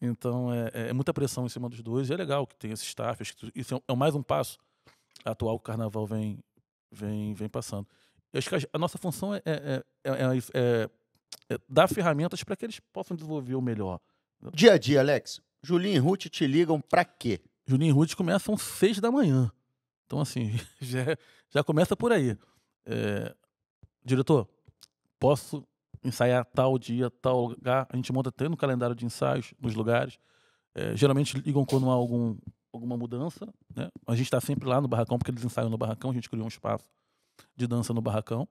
Então, 0.00 0.52
é, 0.52 0.70
é 0.90 0.92
muita 0.92 1.12
pressão 1.12 1.46
em 1.46 1.48
cima 1.48 1.68
dos 1.68 1.82
dois. 1.82 2.08
E 2.08 2.12
é 2.12 2.16
legal 2.16 2.46
que 2.46 2.54
tem 2.54 2.70
esse 2.70 2.84
staff. 2.84 3.20
Acho 3.22 3.36
que 3.36 3.50
isso 3.56 3.74
é, 3.74 3.80
é 3.88 3.96
mais 3.96 4.14
um 4.14 4.22
passo 4.22 4.56
atual 5.24 5.58
que 5.58 5.62
o 5.62 5.66
carnaval 5.66 6.06
vem, 6.06 6.38
vem, 6.92 7.34
vem 7.34 7.48
passando. 7.48 7.88
Eu 8.32 8.38
acho 8.38 8.48
que 8.48 8.54
a, 8.54 8.58
a 8.72 8.78
nossa 8.78 8.98
função 8.98 9.34
é, 9.34 9.42
é, 9.44 9.82
é, 10.04 10.10
é 10.10 10.38
é- 10.54 10.90
é 11.54 11.58
dar 11.68 11.88
ferramentas 11.88 12.44
para 12.44 12.54
que 12.56 12.64
eles 12.66 12.78
possam 12.92 13.16
desenvolver 13.16 13.54
o 13.56 13.60
melhor. 13.62 13.98
Dia 14.52 14.74
a 14.74 14.78
dia, 14.78 15.00
Alex. 15.00 15.40
Julinho 15.62 15.96
e 15.96 15.98
Ruth 15.98 16.26
te 16.26 16.46
ligam 16.46 16.80
pra 16.80 17.04
quê? 17.04 17.40
Juninho 17.66 17.90
e 17.90 17.92
Ruth 17.92 18.14
começam 18.14 18.56
seis 18.56 19.00
da 19.00 19.10
manhã. 19.10 19.50
Então, 20.06 20.20
assim, 20.20 20.52
já, 20.80 21.16
já 21.50 21.64
começa 21.64 21.96
por 21.96 22.12
aí. 22.12 22.36
É, 22.84 23.34
diretor, 24.04 24.48
posso 25.18 25.66
ensaiar 26.02 26.44
tal 26.44 26.78
dia, 26.78 27.10
tal 27.10 27.46
lugar? 27.46 27.86
A 27.90 27.96
gente 27.96 28.12
monta 28.12 28.28
até 28.28 28.48
no 28.48 28.56
calendário 28.56 28.94
de 28.94 29.04
ensaios, 29.04 29.52
nos 29.60 29.74
lugares. 29.74 30.18
É, 30.74 30.96
geralmente 30.96 31.38
ligam 31.38 31.64
quando 31.64 31.90
há 31.90 31.94
algum, 31.94 32.36
alguma 32.72 32.96
mudança. 32.96 33.46
Né? 33.74 33.90
A 34.06 34.14
gente 34.14 34.26
está 34.26 34.40
sempre 34.40 34.68
lá 34.68 34.80
no 34.80 34.86
barracão, 34.86 35.18
porque 35.18 35.30
eles 35.30 35.44
ensaiam 35.44 35.68
no 35.68 35.78
barracão. 35.78 36.10
A 36.10 36.14
gente 36.14 36.30
criou 36.30 36.44
um 36.44 36.48
espaço 36.48 36.86
de 37.56 37.66
dança 37.66 37.92
no 37.92 38.00
barracão. 38.00 38.48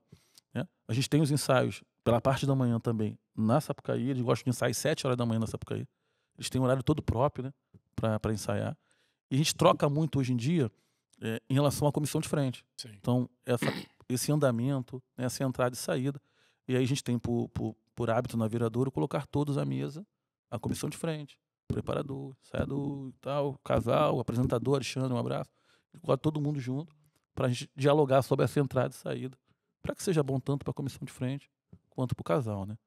né? 0.53 0.67
A 0.87 0.93
gente 0.93 1.09
tem 1.09 1.21
os 1.21 1.31
ensaios 1.31 1.83
pela 2.03 2.19
parte 2.19 2.45
da 2.45 2.53
manhã 2.53 2.79
também 2.79 3.17
na 3.35 3.61
Sapucaí. 3.61 4.09
Eles 4.09 4.21
gostam 4.21 4.43
de 4.43 4.49
ensaiar 4.49 4.71
às 4.71 4.77
sete 4.77 5.07
horas 5.07 5.17
da 5.17 5.25
manhã 5.25 5.39
na 5.39 5.47
Sapucaí. 5.47 5.87
Eles 6.37 6.49
têm 6.49 6.59
um 6.59 6.65
horário 6.65 6.83
todo 6.83 7.01
próprio 7.01 7.45
né? 7.45 7.53
para 7.95 8.33
ensaiar. 8.33 8.77
E 9.35 9.37
a 9.37 9.37
gente 9.37 9.53
troca 9.53 9.89
muito 9.89 10.17
hoje 10.17 10.31
em 10.31 10.37
dia 10.37 10.71
é, 11.21 11.41
em 11.49 11.53
relação 11.53 11.85
à 11.89 11.91
comissão 11.91 12.21
de 12.21 12.29
frente. 12.29 12.63
Sim. 12.77 12.89
Então, 12.97 13.29
essa, 13.45 13.65
esse 14.07 14.31
andamento, 14.31 15.03
né, 15.17 15.25
essa 15.25 15.43
entrada 15.43 15.75
e 15.75 15.77
saída. 15.77 16.21
E 16.65 16.73
aí 16.73 16.81
a 16.81 16.87
gente 16.87 17.03
tem 17.03 17.19
por, 17.19 17.49
por, 17.49 17.75
por 17.93 18.09
hábito 18.09 18.37
na 18.37 18.47
viradouro 18.47 18.89
colocar 18.89 19.27
todos 19.27 19.57
à 19.57 19.65
mesa, 19.65 20.07
a 20.49 20.57
comissão 20.57 20.89
de 20.89 20.95
frente, 20.95 21.37
preparador, 21.67 22.33
e 23.09 23.13
tal, 23.19 23.59
casal, 23.61 24.21
apresentador, 24.21 24.75
Alexandre, 24.75 25.11
um 25.11 25.17
abraço. 25.17 25.51
Coloca 26.01 26.21
todo 26.21 26.39
mundo 26.39 26.57
junto 26.57 26.95
para 27.33 27.47
a 27.47 27.49
gente 27.49 27.69
dialogar 27.75 28.21
sobre 28.21 28.45
essa 28.45 28.61
entrada 28.61 28.93
e 28.93 28.97
saída. 28.97 29.37
Para 29.81 29.93
que 29.95 30.01
seja 30.01 30.23
bom 30.23 30.39
tanto 30.39 30.63
para 30.63 30.71
a 30.71 30.73
comissão 30.73 31.01
de 31.03 31.11
frente 31.11 31.51
quanto 31.89 32.15
para 32.15 32.21
o 32.21 32.23
casal, 32.23 32.65
né? 32.65 32.77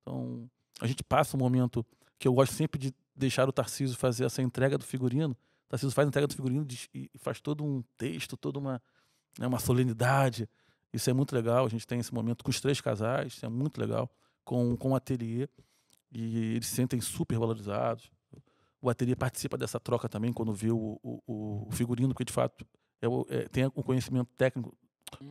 Então, 0.00 0.48
a 0.80 0.86
gente 0.86 1.04
passa 1.04 1.36
um 1.36 1.40
momento 1.40 1.84
que 2.18 2.26
eu 2.26 2.32
gosto 2.32 2.54
sempre 2.54 2.80
de 2.80 2.94
deixar 3.14 3.46
o 3.46 3.52
Tarcísio 3.52 3.94
fazer 3.94 4.24
essa 4.24 4.40
entrega 4.40 4.78
do 4.78 4.84
figurino. 4.84 5.36
Tarcísio 5.68 5.94
faz 5.94 6.08
entrega 6.08 6.26
do 6.26 6.34
figurino 6.34 6.66
e 6.94 7.10
faz 7.18 7.40
todo 7.40 7.64
um 7.64 7.82
texto, 7.96 8.36
toda 8.36 8.58
uma, 8.58 8.82
né, 9.38 9.46
uma 9.46 9.58
solenidade. 9.58 10.48
Isso 10.92 11.10
é 11.10 11.12
muito 11.12 11.34
legal. 11.34 11.66
A 11.66 11.68
gente 11.68 11.86
tem 11.86 11.98
esse 12.00 12.12
momento 12.12 12.42
com 12.42 12.50
os 12.50 12.60
três 12.60 12.80
casais, 12.80 13.34
isso 13.34 13.44
é 13.46 13.48
muito 13.48 13.78
legal, 13.78 14.10
com, 14.44 14.76
com 14.76 14.92
o 14.92 14.96
ateliê. 14.96 15.48
E 16.10 16.54
eles 16.54 16.66
se 16.66 16.74
sentem 16.76 17.00
super 17.00 17.38
valorizados. 17.38 18.10
O 18.80 18.88
ateliê 18.88 19.14
participa 19.14 19.58
dessa 19.58 19.78
troca 19.78 20.08
também 20.08 20.32
quando 20.32 20.52
vê 20.54 20.70
o, 20.70 20.98
o, 21.02 21.66
o 21.66 21.70
figurino, 21.72 22.10
porque 22.14 22.24
de 22.24 22.32
fato 22.32 22.64
é 23.02 23.06
é- 23.36 23.48
tem 23.48 23.66
o 23.66 23.82
conhecimento 23.82 24.30
técnico, 24.36 24.74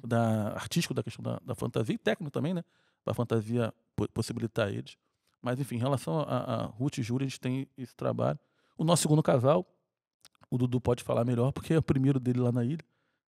da, 0.03 0.49
artístico 0.53 0.93
da 0.93 1.01
questão 1.03 1.24
da, 1.24 1.40
da 1.43 1.56
fantasia 1.56 1.95
e 1.95 1.98
técnico 1.98 2.32
também, 2.32 2.53
né? 2.53 2.64
Para 3.03 3.11
a 3.11 3.16
fantasia 3.16 3.74
po- 3.95 4.07
possibilitar 4.09 4.69
eles. 4.69 4.98
Mas, 5.41 5.59
enfim, 5.59 5.75
em 5.75 5.80
relação 5.80 6.19
a, 6.19 6.24
a 6.24 6.66
Ruth 6.66 6.98
e 6.98 7.03
Júlia, 7.03 7.25
a 7.25 7.30
gente 7.30 7.40
tem 7.40 7.67
esse 7.77 7.95
trabalho. 7.95 8.40
O 8.77 8.83
nosso 8.83 9.01
segundo 9.03 9.24
casal, 9.24 9.66
o 10.50 10.58
Dudu 10.58 10.80
pode 10.82 11.03
falar 11.03 11.24
melhor, 11.26 11.51
porque 11.51 11.74
é 11.74 11.77
o 11.77 11.82
primeiro 11.82 12.19
dele 12.19 12.40
lá 12.40 12.51
na 12.51 12.64
ilha. 12.64 12.84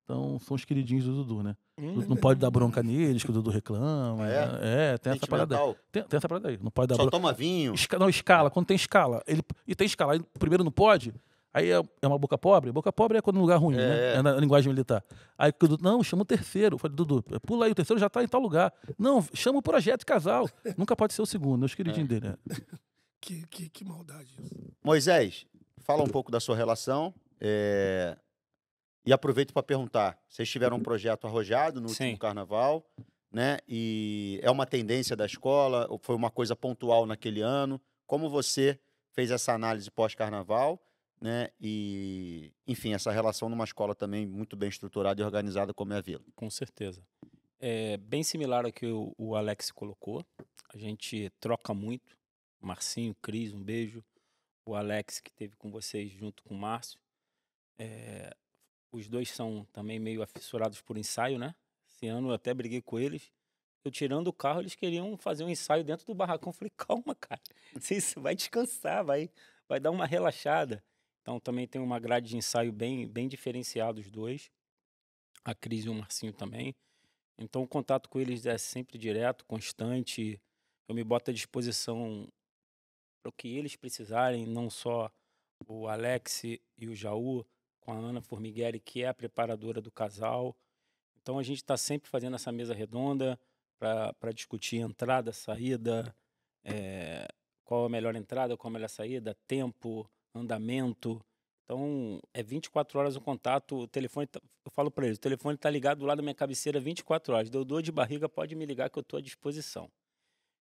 Então, 0.04 0.38
são 0.38 0.54
os 0.54 0.64
queridinhos 0.64 1.04
do 1.04 1.16
Dudu, 1.22 1.42
né? 1.42 1.54
Hum, 1.78 2.02
Não 2.08 2.16
pode 2.16 2.40
dar 2.40 2.50
bronca 2.50 2.82
neles, 2.82 3.22
que 3.22 3.28
o 3.30 3.32
Dudu 3.32 3.50
reclama. 3.50 4.26
É? 4.26 4.92
É, 4.94 4.98
tem 4.98 5.12
essa 5.12 5.26
parada 5.26 5.58
aí. 5.60 5.74
Tem, 5.92 6.02
tem 6.02 6.16
essa 6.16 6.26
parada 6.28 6.48
aí. 6.48 6.58
Não 6.62 6.70
pode 6.70 6.88
dar 6.88 6.94
Só 6.96 7.02
bronca. 7.02 7.16
toma 7.18 7.32
vinho. 7.34 7.74
Esca- 7.74 7.98
não, 7.98 8.08
escala. 8.08 8.50
Quando 8.50 8.64
tem 8.66 8.74
escala. 8.74 9.22
Ele, 9.26 9.42
e 9.66 9.74
tem 9.74 9.86
escala. 9.86 10.14
Aí, 10.14 10.18
o 10.20 10.38
primeiro 10.38 10.64
não 10.64 10.72
pode. 10.72 11.12
Aí 11.52 11.70
é, 11.70 11.82
é 12.00 12.06
uma 12.06 12.18
boca 12.18 12.38
pobre. 12.38 12.72
Boca 12.72 12.90
pobre 12.90 13.18
é 13.18 13.20
quando 13.20 13.36
no 13.36 13.42
lugar 13.42 13.58
ruim, 13.58 13.74
É. 13.74 13.78
né? 13.78 14.14
É 14.14 14.22
na 14.22 14.32
linguagem 14.36 14.72
militar. 14.72 15.04
Aí 15.36 15.50
o 15.50 15.68
Dudu, 15.68 15.84
não, 15.84 16.02
chama 16.02 16.22
o 16.22 16.24
terceiro. 16.26 16.76
Eu 16.76 16.78
falei, 16.78 16.96
Dudu, 16.96 17.22
pula 17.46 17.66
aí, 17.66 17.72
o 17.72 17.74
terceiro 17.74 18.00
já 18.00 18.08
tá 18.08 18.22
em 18.24 18.28
tal 18.28 18.40
lugar. 18.40 18.72
Não, 18.98 19.22
chama 19.34 19.58
o 19.58 19.62
projeto 19.62 20.00
de 20.00 20.06
casal. 20.06 20.48
Nunca 20.76 20.96
pode 20.96 21.12
ser 21.12 21.20
o 21.20 21.26
segundo, 21.26 21.64
é 21.64 21.66
os 21.66 21.74
queridinhos 21.74 22.08
dele. 22.08 22.28
né? 22.30 22.36
Que, 23.20 23.44
que, 23.48 23.68
que 23.68 23.84
maldade 23.84 24.28
isso. 24.40 24.54
Moisés, 24.82 25.44
fala 25.88 26.02
um 26.04 26.08
pouco 26.08 26.30
da 26.30 26.38
sua 26.38 26.54
relação. 26.54 27.14
é, 27.40 28.14
E 29.06 29.12
aproveito 29.12 29.54
para 29.54 29.62
perguntar. 29.62 30.22
Vocês 30.28 30.46
tiveram 30.50 30.76
um 30.76 30.82
projeto 30.82 31.26
arrojado 31.26 31.80
no 31.80 31.88
último 31.88 32.10
Sim. 32.10 32.16
carnaval, 32.16 32.84
né? 33.32 33.56
E 33.66 34.38
é 34.42 34.50
uma 34.50 34.66
tendência 34.66 35.16
da 35.16 35.24
escola, 35.24 35.86
ou 35.88 35.98
foi 35.98 36.14
uma 36.14 36.30
coisa 36.30 36.54
pontual 36.54 37.06
naquele 37.06 37.40
ano? 37.40 37.80
Como 38.06 38.28
você 38.28 38.78
fez 39.12 39.30
essa 39.30 39.54
análise 39.54 39.90
pós-carnaval, 39.90 40.78
né? 41.18 41.48
E, 41.58 42.52
enfim, 42.66 42.92
essa 42.92 43.10
relação 43.10 43.48
numa 43.48 43.64
escola 43.64 43.94
também 43.94 44.26
muito 44.26 44.56
bem 44.56 44.68
estruturada 44.68 45.22
e 45.22 45.24
organizada 45.24 45.72
como 45.72 45.94
é 45.94 45.96
a 45.96 46.02
Vila. 46.02 46.22
Com 46.36 46.50
certeza. 46.50 47.02
É 47.58 47.96
bem 47.96 48.22
similar 48.22 48.66
ao 48.66 48.72
que 48.72 48.86
o, 48.86 49.14
o 49.16 49.34
Alex 49.34 49.70
colocou. 49.72 50.22
A 50.68 50.76
gente 50.76 51.30
troca 51.40 51.72
muito. 51.72 52.14
Marcinho, 52.60 53.14
Cris, 53.22 53.54
um 53.54 53.62
beijo. 53.62 54.04
O 54.68 54.74
Alex, 54.74 55.18
que 55.18 55.32
teve 55.32 55.56
com 55.56 55.70
vocês 55.70 56.12
junto 56.12 56.42
com 56.42 56.54
o 56.54 56.58
Márcio. 56.58 57.00
É, 57.78 58.36
os 58.92 59.08
dois 59.08 59.30
são 59.30 59.66
também 59.72 59.98
meio 59.98 60.20
afissurados 60.20 60.82
por 60.82 60.98
ensaio, 60.98 61.38
né? 61.38 61.54
Esse 61.88 62.06
ano 62.06 62.28
eu 62.28 62.34
até 62.34 62.52
briguei 62.52 62.82
com 62.82 62.98
eles. 62.98 63.32
Eu 63.82 63.90
tirando 63.90 64.26
o 64.26 64.32
carro, 64.32 64.60
eles 64.60 64.74
queriam 64.74 65.16
fazer 65.16 65.42
um 65.42 65.48
ensaio 65.48 65.82
dentro 65.82 66.04
do 66.04 66.14
barracão. 66.14 66.50
Eu 66.50 66.52
falei, 66.52 66.70
calma, 66.76 67.14
cara. 67.14 67.40
Você 67.72 67.98
vai 68.20 68.34
descansar, 68.34 69.02
vai, 69.02 69.30
vai 69.66 69.80
dar 69.80 69.90
uma 69.90 70.04
relaxada. 70.04 70.84
Então 71.22 71.40
também 71.40 71.66
tem 71.66 71.80
uma 71.80 71.98
grade 71.98 72.28
de 72.28 72.36
ensaio 72.36 72.70
bem, 72.70 73.08
bem 73.08 73.26
diferenciada 73.26 73.98
os 73.98 74.10
dois. 74.10 74.50
A 75.46 75.54
Cris 75.54 75.86
e 75.86 75.88
o 75.88 75.94
Marcinho 75.94 76.34
também. 76.34 76.76
Então 77.38 77.62
o 77.62 77.66
contato 77.66 78.06
com 78.10 78.20
eles 78.20 78.44
é 78.44 78.58
sempre 78.58 78.98
direto, 78.98 79.46
constante. 79.46 80.38
Eu 80.86 80.94
me 80.94 81.02
boto 81.02 81.30
à 81.30 81.32
disposição 81.32 82.30
para 83.20 83.28
o 83.28 83.32
que 83.32 83.48
eles 83.56 83.76
precisarem, 83.76 84.46
não 84.46 84.70
só 84.70 85.10
o 85.66 85.88
Alex 85.88 86.44
e 86.44 86.60
o 86.86 86.94
Jaú, 86.94 87.44
com 87.80 87.92
a 87.92 87.96
Ana 87.96 88.20
Formigueri, 88.20 88.78
que 88.80 89.02
é 89.02 89.08
a 89.08 89.14
preparadora 89.14 89.80
do 89.80 89.90
casal. 89.90 90.56
Então 91.20 91.38
a 91.38 91.42
gente 91.42 91.58
está 91.58 91.76
sempre 91.76 92.08
fazendo 92.08 92.36
essa 92.36 92.52
mesa 92.52 92.74
redonda 92.74 93.38
para 93.78 94.32
discutir 94.32 94.76
entrada, 94.76 95.32
saída, 95.32 96.14
eh, 96.64 97.26
qual 97.64 97.84
a 97.84 97.88
melhor 97.88 98.14
entrada, 98.16 98.56
qual 98.56 98.70
a 98.70 98.74
melhor 98.74 98.88
saída, 98.88 99.36
tempo, 99.46 100.08
andamento. 100.34 101.20
Então 101.64 102.20
é 102.32 102.42
24 102.42 102.98
horas 102.98 103.16
o 103.16 103.20
contato, 103.20 103.76
o 103.76 103.88
telefone, 103.88 104.26
tá- 104.26 104.40
eu 104.64 104.70
falo 104.70 104.90
para 104.90 105.06
eles, 105.06 105.18
o 105.18 105.20
telefone 105.20 105.54
está 105.54 105.68
ligado 105.68 105.98
do 105.98 106.06
lado 106.06 106.18
da 106.18 106.22
minha 106.22 106.34
cabeceira 106.34 106.80
24 106.80 107.34
horas. 107.34 107.50
Deu 107.50 107.64
dor 107.64 107.82
de 107.82 107.92
barriga, 107.92 108.28
pode 108.28 108.54
me 108.54 108.64
ligar 108.64 108.90
que 108.90 108.98
eu 108.98 109.02
estou 109.02 109.18
à 109.18 109.20
disposição. 109.22 109.90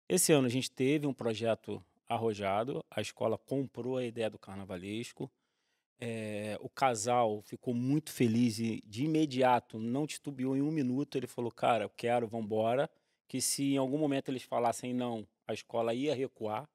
Esse 0.10 0.32
ano 0.32 0.48
a 0.48 0.50
gente 0.50 0.72
teve 0.72 1.06
um 1.08 1.14
projeto 1.14 1.84
arrojado, 2.08 2.84
a 2.90 3.02
escola 3.02 3.38
comprou 3.38 3.98
a 3.98 4.06
ideia 4.06 4.30
do 4.30 4.40
carnavalesco. 4.40 5.32
É, 6.00 6.58
o 6.61 6.69
casal 6.69 7.42
ficou 7.42 7.74
muito 7.74 8.11
feliz 8.11 8.60
e 8.60 8.82
de 8.86 9.06
imediato 9.06 9.80
não 9.80 10.06
titubeou 10.06 10.56
em 10.56 10.61
um 10.61 10.72
minuto. 10.72 11.18
Ele 11.18 11.27
falou: 11.27 11.52
Cara, 11.52 11.86
eu 11.86 11.90
quero, 11.90 12.27
vambora. 12.27 12.90
Que 13.27 13.42
se 13.42 13.74
em 13.74 13.77
algum 13.77 13.98
momento 13.98 14.30
eles 14.30 14.44
falassem 14.44 14.94
não, 14.94 15.27
a 15.45 15.53
escola 15.53 15.94
ia 15.94 16.16
recuar. 16.16 16.69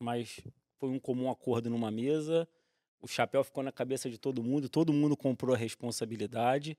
Mas 0.00 0.40
foi 0.78 0.88
um 0.88 0.98
comum 0.98 1.30
acordo 1.30 1.68
numa 1.68 1.90
mesa. 1.90 2.48
O 3.00 3.06
chapéu 3.06 3.44
ficou 3.44 3.62
na 3.62 3.72
cabeça 3.72 4.08
de 4.08 4.18
todo 4.18 4.42
mundo, 4.42 4.68
todo 4.68 4.92
mundo 4.92 5.16
comprou 5.16 5.54
a 5.54 5.58
responsabilidade. 5.58 6.76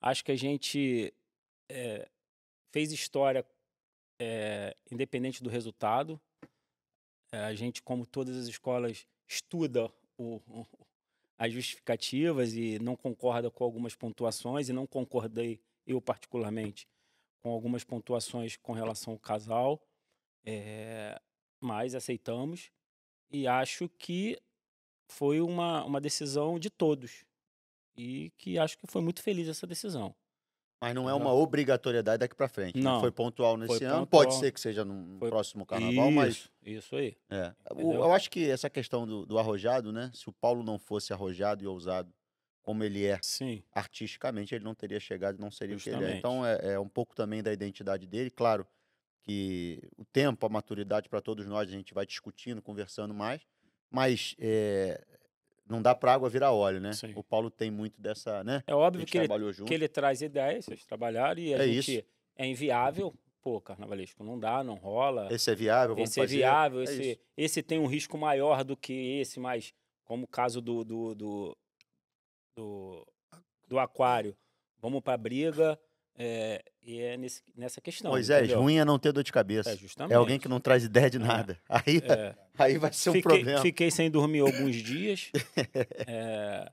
Acho 0.00 0.24
que 0.24 0.32
a 0.32 0.36
gente 0.36 1.14
é, 1.68 2.08
fez 2.72 2.90
história 2.90 3.44
é, 4.20 4.76
independente 4.90 5.42
do 5.42 5.50
resultado. 5.50 6.20
É, 7.32 7.38
a 7.44 7.54
gente, 7.54 7.82
como 7.82 8.06
todas 8.06 8.36
as 8.36 8.46
escolas, 8.46 9.06
estuda 9.26 9.86
o- 10.18 10.36
o- 10.48 10.66
as 11.38 11.52
justificativas 11.52 12.54
e 12.54 12.78
não 12.78 12.96
concorda 12.96 13.50
com 13.50 13.64
algumas 13.64 13.94
pontuações, 13.94 14.68
e 14.68 14.72
não 14.72 14.86
concordei, 14.86 15.60
eu 15.86 16.00
particularmente, 16.00 16.86
com 17.42 17.50
algumas 17.50 17.84
pontuações 17.84 18.56
com 18.56 18.72
relação 18.72 19.14
ao 19.14 19.18
casal, 19.18 19.82
é, 20.44 21.20
mas 21.60 21.94
aceitamos 21.94 22.70
e 23.30 23.46
acho 23.48 23.88
que 23.90 24.38
foi 25.08 25.40
uma, 25.40 25.84
uma 25.84 26.00
decisão 26.00 26.58
de 26.58 26.70
todos 26.70 27.24
e 27.96 28.30
que 28.38 28.58
acho 28.58 28.78
que 28.78 28.86
foi 28.88 29.02
muito 29.02 29.22
feliz 29.22 29.48
essa 29.48 29.66
decisão. 29.66 30.14
Mas 30.82 30.94
não 30.96 31.08
é 31.08 31.14
uma 31.14 31.32
obrigatoriedade 31.32 32.18
daqui 32.18 32.34
para 32.34 32.48
frente. 32.48 32.76
né? 32.76 32.82
Não. 32.82 32.98
Foi 32.98 33.12
pontual 33.12 33.56
nesse 33.56 33.78
Foi 33.78 33.86
ano. 33.86 34.00
pontual. 34.04 34.24
Pode 34.24 34.34
ser 34.34 34.50
que 34.50 34.60
seja 34.60 34.84
no 34.84 35.16
Foi- 35.20 35.28
próximo 35.30 35.64
carnaval, 35.64 36.10
mas 36.10 36.34
Isso, 36.34 36.50
isso 36.64 36.96
aí. 36.96 37.16
É. 37.30 37.54
O- 37.72 37.92
eu 37.94 38.12
acho 38.12 38.28
que 38.28 38.50
essa 38.50 38.68
questão 38.68 39.06
do, 39.06 39.24
do 39.24 39.38
arrojado, 39.38 39.92
né? 39.92 40.10
Se 40.12 40.28
o 40.28 40.32
Paulo 40.32 40.64
não 40.64 40.80
fosse 40.80 41.12
arrojado 41.12 41.62
e 41.62 41.66
ousado 41.68 42.12
como 42.62 42.82
ele 42.82 43.04
é 43.06 43.18
Sim, 43.22 43.62
artisticamente, 43.72 44.54
ele 44.56 44.64
não 44.64 44.74
teria 44.74 44.98
chegado, 44.98 45.38
não 45.38 45.50
seria 45.52 45.76
o 45.76 45.78
que 45.78 45.88
ele 45.88 45.96
é. 45.96 45.98
Justamente. 46.00 46.18
Então 46.18 46.44
é, 46.44 46.74
é 46.74 46.80
um 46.80 46.88
pouco 46.88 47.14
também 47.14 47.42
da 47.44 47.52
identidade 47.52 48.04
dele. 48.06 48.28
Claro 48.30 48.66
que 49.22 49.80
o 49.96 50.04
tempo, 50.04 50.44
a 50.44 50.48
maturidade 50.48 51.08
para 51.08 51.20
todos 51.20 51.46
nós, 51.46 51.68
a 51.68 51.72
gente 51.72 51.94
vai 51.94 52.04
discutindo, 52.04 52.60
conversando 52.60 53.14
mais, 53.14 53.40
mas 53.88 54.34
é, 54.38 55.00
não 55.68 55.80
dá 55.80 55.94
para 55.94 56.12
água 56.14 56.28
virar 56.28 56.52
óleo, 56.52 56.80
né? 56.80 56.92
Sim. 56.92 57.12
O 57.16 57.22
Paulo 57.22 57.50
tem 57.50 57.70
muito 57.70 58.00
dessa, 58.00 58.42
né? 58.44 58.62
é 58.66 58.74
óbvio 58.74 59.06
que 59.06 59.16
ele 59.18 59.52
junto. 59.52 59.68
que 59.68 59.74
ele 59.74 59.88
traz 59.88 60.20
ideias, 60.22 60.64
vocês 60.64 60.84
trabalharam 60.84 61.40
e 61.40 61.54
a 61.54 61.58
É 61.58 61.66
gente 61.68 61.98
isso. 61.98 62.06
é 62.36 62.46
inviável. 62.46 63.14
Pô, 63.40 63.60
carnavalesco, 63.60 64.22
não 64.22 64.38
dá, 64.38 64.62
não 64.62 64.74
rola. 64.74 65.26
Esse 65.32 65.50
é 65.50 65.54
viável, 65.54 65.96
vamos 65.96 66.10
Esse 66.10 66.20
é 66.20 66.22
fazer. 66.22 66.36
viável, 66.36 66.80
É 66.80 66.84
esse, 66.84 67.10
isso. 67.12 67.20
esse 67.36 67.62
tem 67.62 67.78
um 67.78 67.86
risco 67.86 68.16
maior 68.16 68.62
do 68.62 68.76
que 68.76 68.92
esse, 69.20 69.40
mas 69.40 69.74
como 70.04 70.24
o 70.24 70.28
caso 70.28 70.60
do, 70.60 70.84
do, 70.84 71.14
do, 71.14 71.56
do, 72.56 73.06
do 73.66 73.78
aquário, 73.80 74.36
vamos 74.80 75.00
para 75.00 75.16
briga, 75.16 75.78
é, 76.16 76.62
e 76.82 77.00
é 77.00 77.16
nesse, 77.16 77.42
nessa 77.56 77.80
questão. 77.80 78.10
Moisés, 78.10 78.42
entendeu? 78.44 78.60
ruim 78.62 78.76
é 78.78 78.84
não 78.84 78.98
ter 78.98 79.12
dor 79.12 79.22
de 79.24 79.32
cabeça. 79.32 79.70
É, 79.70 79.72
É, 79.72 79.76
justamente. 79.76 80.14
alguém 80.14 80.38
que 80.38 80.48
não 80.48 80.60
traz 80.60 80.84
ideia 80.84 81.08
de 81.10 81.16
É. 81.16 81.20
nada. 81.20 81.58
Aí, 81.68 81.98
É. 82.04 82.34
aí 82.58 82.78
vai 82.78 82.92
ser 82.92 83.10
um 83.10 83.12
fiquei, 83.14 83.22
problema. 83.32 83.62
fiquei 83.62 83.90
sem 83.90 84.10
dormir 84.10 84.40
alguns 84.40 84.76
dias, 84.76 85.30
é, 86.06 86.70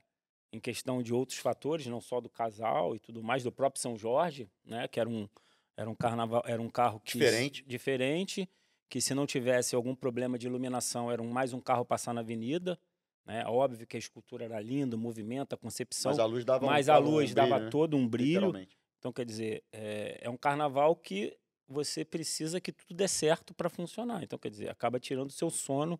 em 0.52 0.58
questão 0.60 1.02
de 1.02 1.12
outros 1.14 1.38
fatores, 1.38 1.86
não 1.86 2.00
só 2.00 2.20
do 2.20 2.28
casal 2.28 2.94
e 2.94 2.98
tudo 2.98 3.22
mais, 3.22 3.42
do 3.42 3.52
próprio 3.52 3.80
São 3.80 3.96
Jorge, 3.96 4.48
né? 4.64 4.86
Que 4.88 5.00
era 5.00 5.08
um, 5.08 5.28
era 5.76 5.88
um 5.88 5.94
carnaval, 5.94 6.42
era 6.46 6.60
um 6.60 6.68
carro 6.68 7.00
que, 7.00 7.12
Diferente. 7.18 7.64
diferente, 7.66 8.48
que 8.88 9.00
se 9.00 9.14
não 9.14 9.26
tivesse 9.26 9.74
algum 9.74 9.94
problema 9.94 10.38
de 10.38 10.46
iluminação, 10.46 11.10
era 11.10 11.22
um, 11.22 11.30
mais 11.30 11.52
um 11.52 11.60
carro 11.60 11.84
passar 11.84 12.12
na 12.12 12.20
avenida. 12.20 12.78
Né? 13.24 13.44
Óbvio 13.46 13.86
que 13.86 13.96
a 13.96 13.98
escultura 14.00 14.44
era 14.44 14.58
linda, 14.60 14.96
o 14.96 14.98
movimento, 14.98 15.52
a 15.52 15.56
concepção, 15.56 16.10
Mas 16.10 16.18
a 16.18 16.24
luz 16.24 16.44
dava 16.44 16.64
um- 16.64 16.68
mas 16.68 16.88
a 16.88 16.94
dava 16.94 17.06
um 17.06 17.10
luz 17.10 17.32
brilho, 17.32 17.48
dava 17.50 17.64
né? 17.64 17.70
todo 17.70 17.96
um 17.96 18.08
brilho. 18.08 18.52
Então, 19.00 19.12
quer 19.12 19.24
dizer, 19.24 19.64
é, 19.72 20.18
é 20.20 20.28
um 20.30 20.36
carnaval 20.36 20.94
que 20.94 21.34
você 21.66 22.04
precisa 22.04 22.60
que 22.60 22.70
tudo 22.70 22.94
dê 22.94 23.08
certo 23.08 23.54
para 23.54 23.70
funcionar. 23.70 24.22
Então, 24.22 24.38
quer 24.38 24.50
dizer, 24.50 24.68
acaba 24.68 25.00
tirando 25.00 25.30
o 25.30 25.32
seu 25.32 25.48
sono, 25.48 25.98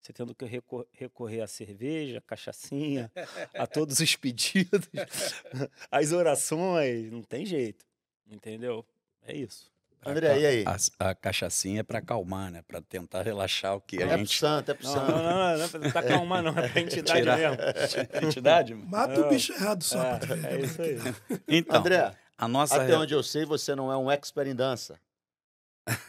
você 0.00 0.10
tendo 0.12 0.34
que 0.34 0.46
recor- 0.46 0.86
recorrer 0.92 1.42
à 1.42 1.46
cerveja, 1.46 2.16
à 2.18 2.20
cachaçinha, 2.22 3.12
a 3.52 3.66
todos 3.66 4.00
os 4.00 4.16
pedidos, 4.16 4.88
às 5.90 6.12
orações, 6.12 7.10
não 7.12 7.22
tem 7.22 7.44
jeito, 7.44 7.84
entendeu? 8.26 8.86
É 9.22 9.36
isso. 9.36 9.70
André, 10.02 10.40
e 10.40 10.46
aí? 10.46 10.64
A, 10.98 11.10
a 11.10 11.14
cachaçinha 11.14 11.80
é 11.80 11.82
pra 11.82 11.98
acalmar, 11.98 12.50
né? 12.50 12.62
Pra 12.66 12.80
tentar 12.80 13.20
relaxar 13.20 13.76
o 13.76 13.82
que 13.82 13.98
É 13.98 14.04
a 14.04 14.08
pro 14.08 14.16
gente. 14.16 14.38
santo, 14.38 14.70
é 14.70 14.74
pro 14.74 14.86
Não, 14.86 14.92
santo. 14.94 15.12
não, 15.12 15.18
não, 15.18 15.28
não, 15.34 15.58
não 15.58 15.64
é 15.64 15.68
pra 15.68 15.80
tentar 15.80 16.02
calmar, 16.04 16.42
não, 16.42 16.58
é 16.58 16.68
pra 16.70 16.80
entidade 16.80 17.20
Tirar- 17.20 17.36
mesmo. 17.38 17.56
Entidade? 18.26 18.74
mano? 18.74 18.88
Mata 18.88 19.20
o 19.20 19.24
É. 19.26 19.28
bicho 19.28 19.52
errado 19.52 19.84
só. 19.84 20.02
É, 20.02 20.54
é 20.54 20.60
isso 20.62 20.80
aí. 20.80 20.96
Então, 21.46 21.78
André, 21.80 22.16
a 22.40 22.48
nossa. 22.48 22.82
até 22.82 22.96
onde 22.96 23.14
eu 23.14 23.22
sei, 23.22 23.44
você 23.44 23.74
não 23.74 23.92
é 23.92 23.96
um 23.96 24.10
expert 24.10 24.48
em 24.48 24.54
dança. 24.54 24.98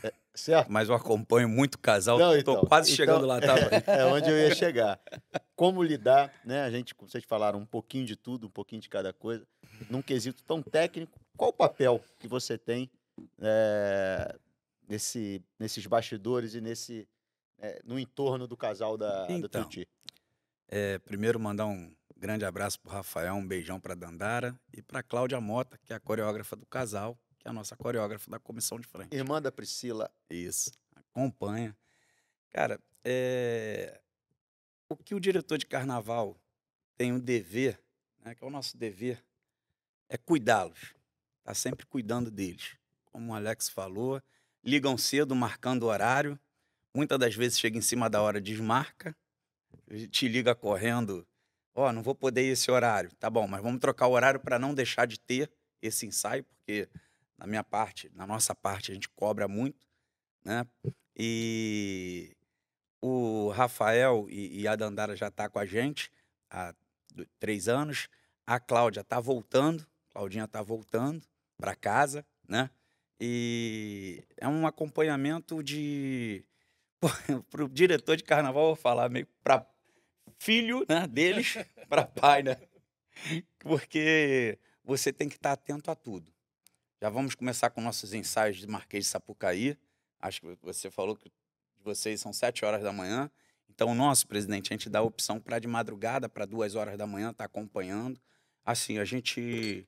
É, 0.04 0.14
certo? 0.34 0.72
Mas 0.72 0.90
eu 0.90 0.96
acompanho 0.96 1.50
muito 1.50 1.78
casal. 1.80 2.18
Tô 2.18 2.36
então, 2.36 2.66
quase 2.66 2.90
então- 2.92 2.96
chegando 2.96 3.26
lá, 3.26 3.40
tá? 3.40 3.56
É 3.88 4.06
onde 4.06 4.30
eu 4.30 4.38
ia 4.38 4.54
chegar. 4.56 5.00
Como 5.56 5.84
lidar, 5.84 6.34
né? 6.46 6.64
A 6.64 6.70
gente, 6.72 6.94
como 6.96 7.10
vocês 7.10 7.24
falaram, 7.24 7.60
um 7.60 7.66
pouquinho 7.66 8.06
de 8.06 8.16
tudo, 8.16 8.48
um 8.48 8.50
pouquinho 8.50 8.82
de 8.82 8.90
cada 8.90 9.12
coisa, 9.14 9.46
num 9.90 10.02
quesito 10.02 10.44
tão 10.44 10.62
técnico. 10.62 11.20
Qual 11.38 11.50
o 11.50 11.54
papel 11.54 12.04
que 12.20 12.28
você 12.28 12.58
tem 12.58 12.90
é, 13.42 14.36
nesse, 14.88 15.44
nesses 15.60 15.86
bastidores 15.86 16.54
e 16.54 16.62
nesse 16.62 17.08
é, 17.60 17.80
no 17.84 18.00
entorno 18.00 18.48
do 18.48 18.58
casal 18.58 18.98
da, 18.98 19.26
da 19.26 19.34
Então. 19.34 19.64
Tuti? 19.64 19.88
É, 20.68 20.98
primeiro, 21.00 21.40
mandar 21.40 21.66
um 21.66 21.92
Grande 22.22 22.46
abraço 22.46 22.80
pro 22.80 22.92
Rafael, 22.92 23.34
um 23.34 23.48
beijão 23.48 23.80
pra 23.80 23.96
Dandara 23.96 24.56
e 24.72 24.80
pra 24.80 25.02
Cláudia 25.02 25.42
Mota, 25.42 25.76
que 25.80 25.92
é 25.92 25.96
a 25.96 26.00
coreógrafa 26.00 26.56
do 26.56 26.68
casal, 26.68 27.18
que 27.40 27.48
é 27.48 27.50
a 27.50 27.54
nossa 27.54 27.76
coreógrafa 27.76 28.30
da 28.30 28.38
comissão 28.38 28.80
de 28.80 28.88
frente. 28.88 29.16
Irmã 29.16 29.42
da 29.42 29.52
Priscila. 29.52 30.08
Isso, 30.30 30.70
acompanha. 30.96 31.76
Cara, 32.52 32.80
é... 33.04 34.00
o 34.88 34.96
que 34.96 35.16
o 35.16 35.20
diretor 35.20 35.58
de 35.58 35.66
carnaval 35.66 36.40
tem 36.96 37.12
um 37.12 37.20
dever, 37.20 37.82
né, 38.24 38.36
que 38.36 38.44
é 38.44 38.48
o 38.48 38.52
nosso 38.52 38.78
dever, 38.78 39.26
é 40.08 40.16
cuidá-los. 40.16 40.94
Tá 41.44 41.56
sempre 41.56 41.88
cuidando 41.88 42.30
deles. 42.30 42.78
Como 43.06 43.32
o 43.32 43.36
Alex 43.36 43.68
falou, 43.68 44.22
ligam 44.64 44.96
cedo, 44.96 45.36
marcando 45.36 45.84
o 45.84 45.88
horário. 45.88 46.40
Muitas 46.94 47.18
das 47.18 47.34
vezes 47.34 47.60
chega 47.60 47.80
em 47.80 47.82
cima 47.82 48.08
da 48.08 48.22
hora, 48.22 48.40
desmarca, 48.40 49.18
te 50.12 50.28
liga 50.28 50.54
correndo. 50.54 51.26
Ó, 51.74 51.92
não 51.92 52.04
vou 52.04 52.14
poder 52.14 52.44
ir 52.44 52.52
esse 52.52 52.70
horário. 52.70 53.12
Tá 53.16 53.30
bom, 53.30 53.48
mas 53.48 53.62
vamos 53.62 53.80
trocar 53.80 54.08
o 54.08 54.12
horário 54.12 54.40
para 54.40 54.60
não 54.60 54.74
deixar 54.74 55.06
de 55.06 55.20
ter 55.20 55.50
esse 55.82 56.06
ensaio, 56.06 56.44
porque 56.44 56.88
na 57.38 57.48
minha 57.48 57.64
parte, 57.64 58.12
na 58.14 58.28
nossa 58.28 58.54
parte, 58.54 58.92
a 58.92 58.94
gente 58.94 59.10
cobra 59.10 59.48
muito, 59.48 59.88
né? 60.44 60.66
E 61.16 62.36
o 63.02 63.50
Rafael 63.50 64.28
e, 64.30 64.62
e 64.62 64.68
a 64.68 64.76
Dandara 64.76 65.16
já 65.16 65.32
tá 65.32 65.50
com 65.50 65.60
a 65.60 65.66
gente 65.66 66.12
há 66.50 66.74
três 67.40 67.68
anos. 67.68 68.08
A 68.46 68.60
Cláudia 68.60 69.04
tá 69.04 69.20
voltando, 69.20 69.88
Claudinha 70.10 70.48
tá 70.48 70.62
voltando 70.62 71.24
para 71.58 71.76
casa, 71.76 72.26
né? 72.48 72.70
E 73.20 74.24
é 74.38 74.48
um 74.48 74.68
acompanhamento 74.68 75.64
de 75.64 76.44
para 77.50 77.64
o 77.64 77.70
diretor 77.70 78.16
de 78.16 78.24
carnaval, 78.24 78.68
vou 78.68 78.76
falar 78.76 79.10
meio 79.10 79.28
para 79.44 79.66
filho 80.40 80.86
né, 80.88 81.08
deles, 81.08 81.58
para 81.90 82.06
pai, 82.06 82.44
né? 82.44 82.58
Porque 83.60 84.58
você 84.84 85.12
tem 85.14 85.30
que 85.30 85.36
estar 85.36 85.54
atento 85.54 85.92
a 85.92 85.96
tudo. 85.96 86.32
Já 87.02 87.10
vamos 87.10 87.36
começar 87.36 87.70
com 87.70 87.82
nossos 87.82 88.14
ensaios 88.14 88.58
de 88.58 88.68
Marquês 88.68 89.06
de 89.06 89.10
Sapucaí. 89.10 89.78
Acho 90.20 90.42
que 90.42 90.58
você 90.62 90.92
falou 90.92 91.16
que 91.16 91.32
vocês 91.84 92.20
são 92.22 92.32
sete 92.32 92.64
horas 92.64 92.84
da 92.84 92.92
manhã. 92.92 93.30
Então, 93.70 93.90
o 93.90 93.96
nosso 93.96 94.28
presidente, 94.28 94.72
a 94.72 94.76
gente 94.76 94.90
dá 94.90 95.00
a 95.00 95.04
opção 95.04 95.40
para 95.40 95.58
de 95.58 95.68
madrugada, 95.68 96.30
para 96.30 96.46
duas 96.46 96.76
horas 96.76 96.98
da 96.98 97.08
manhã, 97.08 97.32
estar 97.32 97.46
acompanhando. 97.46 98.20
Assim, 98.64 99.00
a 99.00 99.06
gente, 99.06 99.88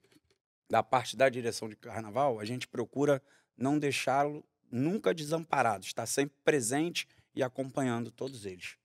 da 0.69 0.81
parte 0.81 1.15
da 1.15 1.29
direção 1.29 1.69
de 1.69 1.75
carnaval, 1.75 2.39
a 2.39 2.45
gente 2.45 2.67
procura 2.67 3.21
não 3.55 3.77
deixá-lo 3.77 4.43
nunca 4.71 5.13
desamparado, 5.13 5.85
estar 5.85 6.07
sempre 6.07 6.35
presente 6.43 7.07
e 7.35 7.43
acompanhando 7.43 8.09
todos 8.09 8.45
eles. 8.45 8.77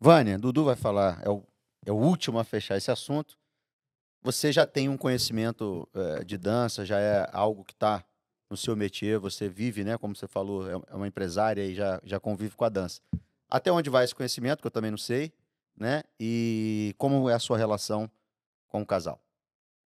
Vânia, 0.00 0.38
Dudu 0.38 0.64
vai 0.64 0.76
falar, 0.76 1.20
é 1.24 1.30
o, 1.30 1.42
é 1.84 1.92
o 1.92 1.96
último 1.96 2.38
a 2.38 2.44
fechar 2.44 2.76
esse 2.76 2.90
assunto. 2.90 3.38
Você 4.22 4.52
já 4.52 4.66
tem 4.66 4.88
um 4.88 4.96
conhecimento 4.96 5.88
eh, 5.94 6.24
de 6.24 6.38
dança, 6.38 6.84
já 6.84 6.98
é 7.00 7.28
algo 7.32 7.64
que 7.64 7.72
está 7.72 8.04
no 8.50 8.56
seu 8.56 8.76
métier, 8.76 9.18
você 9.18 9.48
vive, 9.48 9.84
né? 9.84 9.98
Como 9.98 10.16
você 10.16 10.28
falou, 10.28 10.68
é 10.68 10.74
é 10.74 10.96
uma 10.96 11.08
empresária 11.08 11.64
e 11.64 11.74
já, 11.74 12.00
já 12.04 12.20
convive 12.20 12.56
com 12.56 12.64
a 12.64 12.68
dança. 12.68 13.00
Até 13.48 13.72
onde 13.72 13.90
vai 13.90 14.04
esse 14.04 14.14
conhecimento, 14.14 14.60
que 14.62 14.66
eu 14.66 14.70
também 14.70 14.90
não 14.90 14.98
sei, 14.98 15.32
né? 15.76 16.02
E 16.20 16.94
como 16.98 17.30
é 17.30 17.34
a 17.34 17.38
sua 17.38 17.58
relação 17.58 18.10
com 18.68 18.82
o 18.82 18.86
casal? 18.86 19.20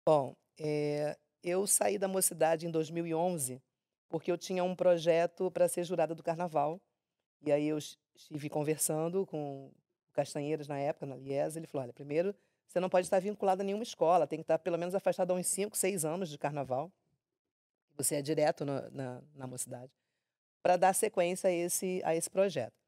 Bom, 0.06 0.34
eh, 0.58 1.16
eu 1.42 1.66
saí 1.66 1.98
da 1.98 2.08
mocidade 2.08 2.66
em 2.66 2.70
2011 2.70 3.60
porque 4.08 4.30
eu 4.32 4.38
tinha 4.38 4.64
um 4.64 4.74
projeto 4.74 5.50
para 5.50 5.68
ser 5.68 5.84
jurada 5.84 6.14
do 6.14 6.22
carnaval. 6.22 6.80
E 7.44 7.52
aí 7.52 7.66
eu 7.68 7.78
es- 7.78 7.98
estive 8.16 8.50
conversando 8.50 9.26
com 9.26 9.72
o 10.10 10.14
Castanheiras 10.14 10.68
na 10.68 10.78
época, 10.78 11.06
na 11.06 11.16
Liesa. 11.16 11.58
Ele 11.58 11.66
falou: 11.66 11.84
olha, 11.84 11.92
primeiro, 11.92 12.34
você 12.66 12.78
não 12.78 12.88
pode 12.88 13.06
estar 13.06 13.18
vinculada 13.20 13.62
a 13.62 13.64
nenhuma 13.64 13.82
escola, 13.82 14.26
tem 14.26 14.38
que 14.38 14.44
estar 14.44 14.58
pelo 14.58 14.78
menos 14.78 14.94
afastada 14.94 15.32
há 15.32 15.36
uns 15.36 15.46
5, 15.46 15.76
6 15.76 16.04
anos 16.04 16.28
de 16.28 16.38
carnaval. 16.38 16.90
Você 17.96 18.14
é 18.14 18.22
direto 18.22 18.64
na, 18.64 18.88
na, 18.90 19.22
na 19.34 19.46
mocidade, 19.46 19.92
para 20.62 20.76
dar 20.76 20.94
sequência 20.94 21.48
a 21.48 21.52
esse, 21.52 22.00
a 22.04 22.14
esse 22.14 22.30
projeto. 22.30 22.80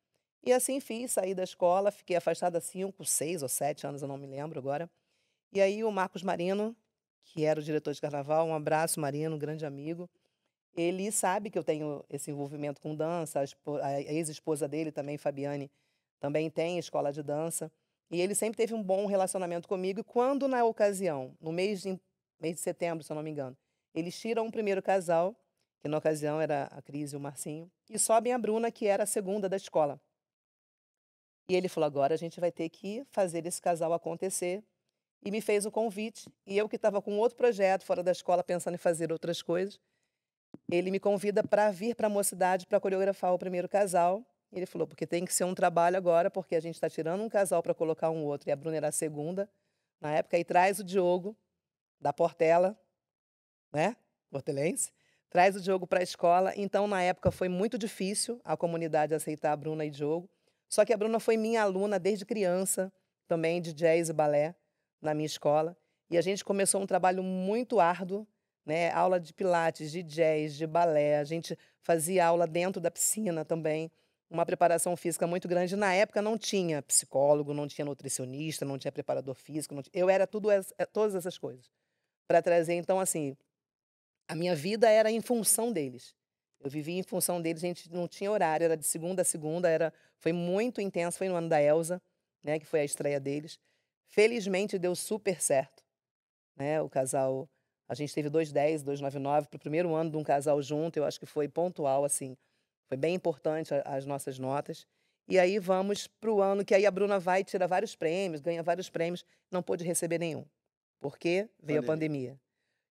E 0.44 0.52
assim 0.52 0.80
fiz, 0.80 1.12
saí 1.12 1.34
da 1.34 1.44
escola, 1.44 1.90
fiquei 1.90 2.16
afastada 2.16 2.58
há 2.58 2.60
5, 2.60 3.04
6 3.04 3.42
ou 3.42 3.48
7 3.48 3.86
anos, 3.86 4.02
eu 4.02 4.08
não 4.08 4.16
me 4.16 4.26
lembro 4.26 4.58
agora. 4.58 4.90
E 5.52 5.60
aí 5.60 5.84
o 5.84 5.90
Marcos 5.90 6.22
Marino, 6.22 6.74
que 7.24 7.44
era 7.44 7.60
o 7.60 7.62
diretor 7.62 7.92
de 7.92 8.00
carnaval, 8.00 8.46
um 8.46 8.54
abraço, 8.54 9.00
Marino, 9.00 9.36
um 9.36 9.38
grande 9.38 9.66
amigo. 9.66 10.08
Ele 10.74 11.12
sabe 11.12 11.50
que 11.50 11.58
eu 11.58 11.62
tenho 11.62 12.04
esse 12.08 12.30
envolvimento 12.30 12.80
com 12.80 12.94
dança, 12.94 13.44
a 13.82 14.02
ex-esposa 14.02 14.66
dele 14.66 14.90
também, 14.90 15.18
Fabiane, 15.18 15.70
também 16.22 16.48
tem 16.48 16.78
escola 16.78 17.12
de 17.12 17.20
dança. 17.20 17.68
E 18.08 18.20
ele 18.20 18.32
sempre 18.32 18.56
teve 18.56 18.72
um 18.72 18.82
bom 18.82 19.06
relacionamento 19.06 19.66
comigo. 19.66 19.98
E 19.98 20.04
quando, 20.04 20.46
na 20.46 20.64
ocasião, 20.64 21.36
no 21.40 21.50
mês 21.50 21.82
de, 21.82 22.00
mês 22.40 22.54
de 22.54 22.60
setembro, 22.60 23.02
se 23.02 23.10
eu 23.10 23.16
não 23.16 23.24
me 23.24 23.30
engano, 23.30 23.56
eles 23.92 24.16
tiram 24.16 24.46
o 24.46 24.52
primeiro 24.52 24.80
casal, 24.80 25.34
que 25.80 25.88
na 25.88 25.98
ocasião 25.98 26.40
era 26.40 26.66
a 26.66 26.80
Cris 26.80 27.12
e 27.12 27.16
o 27.16 27.20
Marcinho, 27.20 27.68
e 27.90 27.98
sobem 27.98 28.32
a 28.32 28.38
Bruna, 28.38 28.70
que 28.70 28.86
era 28.86 29.02
a 29.02 29.06
segunda 29.06 29.48
da 29.48 29.56
escola. 29.56 30.00
E 31.48 31.56
ele 31.56 31.68
falou: 31.68 31.88
agora 31.88 32.14
a 32.14 32.16
gente 32.16 32.38
vai 32.38 32.52
ter 32.52 32.68
que 32.68 33.04
fazer 33.10 33.44
esse 33.44 33.60
casal 33.60 33.92
acontecer. 33.92 34.62
E 35.24 35.30
me 35.30 35.40
fez 35.40 35.66
o 35.66 35.72
convite. 35.72 36.32
E 36.46 36.56
eu, 36.56 36.68
que 36.68 36.76
estava 36.76 37.02
com 37.02 37.18
outro 37.18 37.36
projeto 37.36 37.84
fora 37.84 38.02
da 38.02 38.12
escola, 38.12 38.44
pensando 38.44 38.74
em 38.74 38.78
fazer 38.78 39.10
outras 39.10 39.42
coisas, 39.42 39.80
ele 40.70 40.90
me 40.90 41.00
convida 41.00 41.42
para 41.42 41.70
vir 41.72 41.96
para 41.96 42.06
a 42.06 42.10
mocidade 42.10 42.64
para 42.64 42.78
coreografar 42.78 43.34
o 43.34 43.38
primeiro 43.38 43.68
casal. 43.68 44.24
Ele 44.52 44.66
falou, 44.66 44.86
porque 44.86 45.06
tem 45.06 45.24
que 45.24 45.32
ser 45.32 45.44
um 45.44 45.54
trabalho 45.54 45.96
agora, 45.96 46.30
porque 46.30 46.54
a 46.54 46.60
gente 46.60 46.74
está 46.74 46.88
tirando 46.90 47.22
um 47.22 47.28
casal 47.28 47.62
para 47.62 47.72
colocar 47.72 48.10
um 48.10 48.22
outro. 48.24 48.48
E 48.48 48.52
a 48.52 48.56
Bruna 48.56 48.76
era 48.76 48.88
a 48.88 48.92
segunda, 48.92 49.48
na 50.00 50.12
época, 50.12 50.38
e 50.38 50.44
traz 50.44 50.78
o 50.78 50.84
Diogo, 50.84 51.34
da 51.98 52.12
Portela, 52.12 52.78
né? 53.72 53.96
Portelense. 54.30 54.92
Traz 55.30 55.56
o 55.56 55.60
Diogo 55.60 55.86
para 55.86 56.00
a 56.00 56.02
escola. 56.02 56.52
Então, 56.56 56.86
na 56.86 57.00
época, 57.00 57.30
foi 57.30 57.48
muito 57.48 57.78
difícil 57.78 58.40
a 58.44 58.54
comunidade 58.56 59.14
aceitar 59.14 59.52
a 59.52 59.56
Bruna 59.56 59.86
e 59.86 59.90
Diogo. 59.90 60.28
Só 60.68 60.84
que 60.84 60.92
a 60.92 60.96
Bruna 60.96 61.18
foi 61.18 61.38
minha 61.38 61.62
aluna 61.62 61.98
desde 61.98 62.26
criança, 62.26 62.92
também 63.26 63.62
de 63.62 63.72
jazz 63.72 64.10
e 64.10 64.12
balé, 64.12 64.54
na 65.00 65.14
minha 65.14 65.26
escola. 65.26 65.76
E 66.10 66.18
a 66.18 66.20
gente 66.20 66.44
começou 66.44 66.82
um 66.82 66.86
trabalho 66.86 67.22
muito 67.22 67.80
árduo, 67.80 68.26
né? 68.66 68.90
Aula 68.90 69.18
de 69.18 69.32
pilates, 69.32 69.90
de 69.90 70.02
jazz, 70.02 70.54
de 70.54 70.66
balé. 70.66 71.18
A 71.18 71.24
gente 71.24 71.56
fazia 71.80 72.26
aula 72.26 72.46
dentro 72.46 72.80
da 72.80 72.90
piscina 72.90 73.44
também. 73.44 73.90
Uma 74.32 74.46
preparação 74.46 74.96
física 74.96 75.26
muito 75.26 75.46
grande. 75.46 75.76
Na 75.76 75.92
época 75.92 76.22
não 76.22 76.38
tinha 76.38 76.80
psicólogo, 76.82 77.52
não 77.52 77.68
tinha 77.68 77.84
nutricionista, 77.84 78.64
não 78.64 78.78
tinha 78.78 78.90
preparador 78.90 79.34
físico. 79.34 79.74
não 79.74 79.82
ti- 79.82 79.90
Eu 79.92 80.08
era 80.08 80.26
tudo 80.26 80.50
eh, 80.50 80.62
todas 80.90 81.14
essas 81.14 81.36
coisas. 81.36 81.70
Para 82.28 82.42
trazer, 82.42 82.74
então, 82.74 83.00
assim, 83.00 83.36
a 84.28 84.34
minha 84.34 84.54
vida 84.54 84.88
era 84.90 85.10
em 85.10 85.20
função 85.20 85.72
deles. 85.72 86.14
Eu 86.60 86.70
vivia 86.70 86.98
em 86.98 87.02
função 87.02 87.42
deles, 87.42 87.64
a 87.64 87.66
gente 87.66 87.90
não 87.92 88.08
tinha 88.08 88.30
horário, 88.30 88.64
era 88.64 88.76
de 88.76 88.86
segunda 88.86 89.22
a 89.22 89.24
segunda, 89.24 89.68
era, 89.68 89.92
foi 90.18 90.32
muito 90.32 90.80
intenso, 90.80 91.18
foi 91.18 91.28
no 91.28 91.36
ano 91.36 91.48
da 91.48 91.60
Elsa, 91.62 92.00
né, 92.42 92.58
que 92.58 92.66
foi 92.66 92.80
a 92.80 92.84
estreia 92.84 93.20
deles. 93.20 93.58
Felizmente 94.08 94.78
deu 94.78 94.94
super 94.94 95.40
certo, 95.42 95.84
né? 96.56 96.80
O 96.82 96.88
casal, 96.90 97.48
a 97.88 97.94
gente 97.94 98.14
teve 98.14 98.30
210, 98.30 98.82
299 98.82 99.48
para 99.48 99.56
o 99.56 99.60
primeiro 99.60 99.94
ano 99.94 100.10
de 100.10 100.16
um 100.16 100.22
casal 100.24 100.62
junto, 100.62 100.98
eu 100.98 101.04
acho 101.04 101.20
que 101.20 101.26
foi 101.26 101.48
pontual 101.48 102.04
assim. 102.04 102.36
Foi 102.92 102.96
bem 102.98 103.14
importante 103.14 103.72
a- 103.72 103.80
as 103.86 104.04
nossas 104.04 104.38
notas. 104.38 104.86
E 105.26 105.38
aí 105.38 105.58
vamos 105.58 106.06
para 106.06 106.30
o 106.30 106.42
ano 106.42 106.62
que 106.62 106.74
aí 106.74 106.84
a 106.84 106.90
Bruna 106.90 107.18
vai 107.18 107.42
tirar 107.42 107.66
vários 107.66 107.96
prêmios, 107.96 108.42
ganha 108.42 108.62
vários 108.62 108.90
prêmios, 108.90 109.24
não 109.50 109.62
pôde 109.62 109.82
receber 109.82 110.18
nenhum. 110.18 110.44
Porque 111.00 111.48
veio 111.62 111.78
a 111.78 111.82
pandemia. 111.86 112.38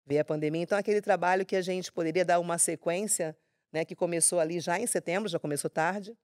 Veio 0.03 0.21
a 0.21 0.25
pandemia, 0.25 0.63
então 0.63 0.75
aquele 0.75 1.01
trabalho 1.03 1.45
que 1.45 1.55
a 1.55 1.61
gente 1.61 1.91
poderia 1.91 2.25
dar 2.25 2.39
uma 2.39 2.57
sequência, 2.57 3.37
né, 3.71 3.85
que 3.85 3.95
começou 3.95 4.39
ali 4.39 4.59
já 4.59 4.79
em 4.79 4.87
setembro, 4.87 5.29
já 5.29 5.37
começou 5.37 5.69
tarde. 5.69 6.17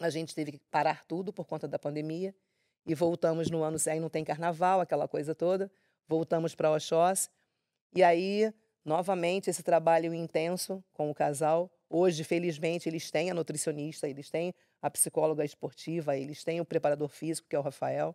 A 0.00 0.08
gente 0.08 0.34
teve 0.34 0.52
que 0.52 0.58
parar 0.70 1.04
tudo 1.04 1.30
por 1.30 1.44
conta 1.44 1.68
da 1.68 1.78
pandemia 1.78 2.34
e 2.86 2.94
voltamos 2.94 3.50
no 3.50 3.62
ano, 3.62 3.76
aí 3.86 4.00
não 4.00 4.08
tem 4.08 4.24
carnaval, 4.24 4.80
aquela 4.80 5.06
coisa 5.06 5.34
toda. 5.34 5.70
Voltamos 6.06 6.54
para 6.54 6.72
Oxóssi. 6.72 7.28
E 7.94 8.02
aí, 8.02 8.50
novamente, 8.82 9.50
esse 9.50 9.62
trabalho 9.62 10.14
intenso 10.14 10.82
com 10.94 11.10
o 11.10 11.14
casal. 11.14 11.70
Hoje, 11.90 12.22
felizmente, 12.22 12.88
eles 12.88 13.10
têm 13.10 13.30
a 13.30 13.34
nutricionista, 13.34 14.08
eles 14.08 14.28
têm 14.30 14.54
a 14.82 14.90
psicóloga 14.90 15.44
esportiva, 15.44 16.16
eles 16.16 16.44
têm 16.44 16.60
o 16.60 16.64
preparador 16.64 17.08
físico, 17.08 17.48
que 17.48 17.56
é 17.56 17.58
o 17.58 17.62
Rafael, 17.62 18.14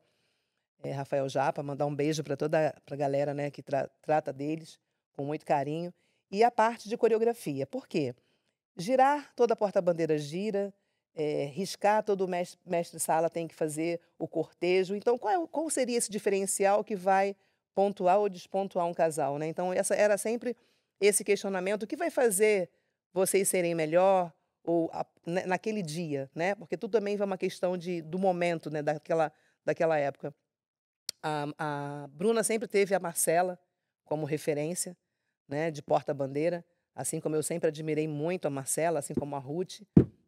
é, 0.83 0.91
Rafael 0.91 1.27
Japa. 1.27 1.63
Mandar 1.63 1.85
um 1.85 1.95
beijo 1.95 2.23
para 2.23 2.37
toda 2.37 2.73
a 2.89 2.95
galera 2.95 3.33
né, 3.33 3.49
que 3.49 3.63
tra- 3.63 3.89
trata 4.01 4.31
deles 4.31 4.79
com 5.13 5.25
muito 5.25 5.45
carinho. 5.45 5.93
E 6.29 6.43
a 6.43 6.51
parte 6.51 6.87
de 6.87 6.97
coreografia. 6.97 7.65
Por 7.65 7.87
quê? 7.87 8.13
Girar, 8.77 9.33
toda 9.35 9.53
a 9.53 9.57
porta-bandeira 9.57 10.17
gira, 10.17 10.73
é, 11.15 11.45
riscar, 11.45 12.03
todo 12.03 12.27
mestre, 12.27 12.59
mestre 12.65 12.99
sala 12.99 13.29
tem 13.29 13.47
que 13.47 13.53
fazer 13.55 13.99
o 14.17 14.27
cortejo. 14.27 14.95
Então, 14.95 15.17
qual, 15.17 15.33
é 15.33 15.37
o- 15.37 15.47
qual 15.47 15.69
seria 15.69 15.97
esse 15.97 16.11
diferencial 16.11 16.83
que 16.83 16.95
vai 16.95 17.35
pontuar 17.75 18.19
ou 18.19 18.29
despontuar 18.29 18.85
um 18.87 18.93
casal? 18.93 19.37
Né? 19.37 19.47
Então, 19.47 19.71
essa 19.73 19.95
era 19.95 20.17
sempre 20.17 20.55
esse 20.99 21.23
questionamento: 21.23 21.83
o 21.83 21.87
que 21.87 21.95
vai 21.95 22.09
fazer 22.09 22.69
vocês 23.13 23.47
serem 23.47 23.75
melhor 23.75 24.33
ou 24.63 24.89
a- 24.91 25.05
na- 25.25 25.45
naquele 25.45 25.81
dia? 25.81 26.29
Né? 26.33 26.55
Porque 26.55 26.75
tudo 26.77 26.91
também 26.91 27.15
vai 27.15 27.25
uma 27.25 27.37
questão 27.37 27.77
de, 27.77 28.01
do 28.01 28.17
momento, 28.17 28.69
né? 28.69 28.81
daquela, 28.81 29.31
daquela 29.63 29.97
época. 29.97 30.33
A, 31.21 31.45
a 31.57 32.07
Bruna 32.07 32.43
sempre 32.43 32.67
teve 32.67 32.93
a 32.93 32.99
Marcela 32.99 33.57
como 34.03 34.25
referência, 34.25 34.97
né, 35.47 35.71
de 35.71 35.81
porta-bandeira, 35.81 36.65
assim 36.93 37.19
como 37.19 37.35
eu 37.35 37.43
sempre 37.43 37.69
admirei 37.69 38.07
muito 38.07 38.45
a 38.45 38.49
Marcela, 38.49 38.99
assim 38.99 39.13
como 39.13 39.35
a 39.35 39.39
Ruth. 39.39 39.81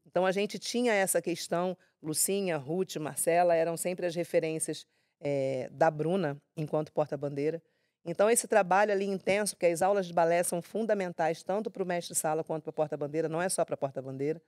Então 0.05 0.25
a 0.25 0.31
gente 0.31 0.57
tinha 0.57 0.93
essa 0.93 1.21
questão, 1.21 1.77
Lucinha, 2.01 2.55
Ruth, 2.57 2.95
Marcela 2.95 3.53
eram 3.55 3.75
sempre 3.75 4.05
as 4.05 4.15
referências 4.15 4.85
eh, 5.19 5.67
da 5.71 5.91
Bruna 5.91 6.41
enquanto 6.55 6.93
porta-bandeira. 6.93 7.61
Então 8.05 8.29
esse 8.29 8.47
trabalho 8.47 8.91
ali 8.91 9.05
intenso, 9.05 9.55
porque 9.55 9.65
as 9.65 9.81
aulas 9.81 10.05
de 10.05 10.13
balé 10.13 10.43
são 10.43 10.61
fundamentais 10.61 11.41
tanto 11.41 11.71
para 11.71 11.81
o 11.81 11.85
mestre-sala 11.85 12.43
quanto 12.43 12.63
para 12.63 12.69
a 12.69 12.73
porta-bandeira, 12.73 13.27
não 13.27 13.41
é 13.41 13.49
só 13.49 13.65
para 13.65 13.73
a 13.73 13.77
porta-bandeira. 13.77 14.39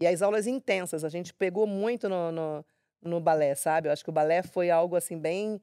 E 0.00 0.06
as 0.06 0.22
aulas 0.22 0.46
intensas, 0.46 1.04
a 1.04 1.10
gente 1.10 1.34
pegou 1.34 1.66
muito 1.66 2.08
no, 2.08 2.32
no, 2.32 2.64
no 3.02 3.20
balé, 3.20 3.54
sabe? 3.54 3.88
Eu 3.88 3.92
acho 3.92 4.02
que 4.02 4.08
o 4.08 4.12
balé 4.12 4.42
foi 4.42 4.70
algo 4.70 4.96
assim 4.96 5.18
bem, 5.18 5.60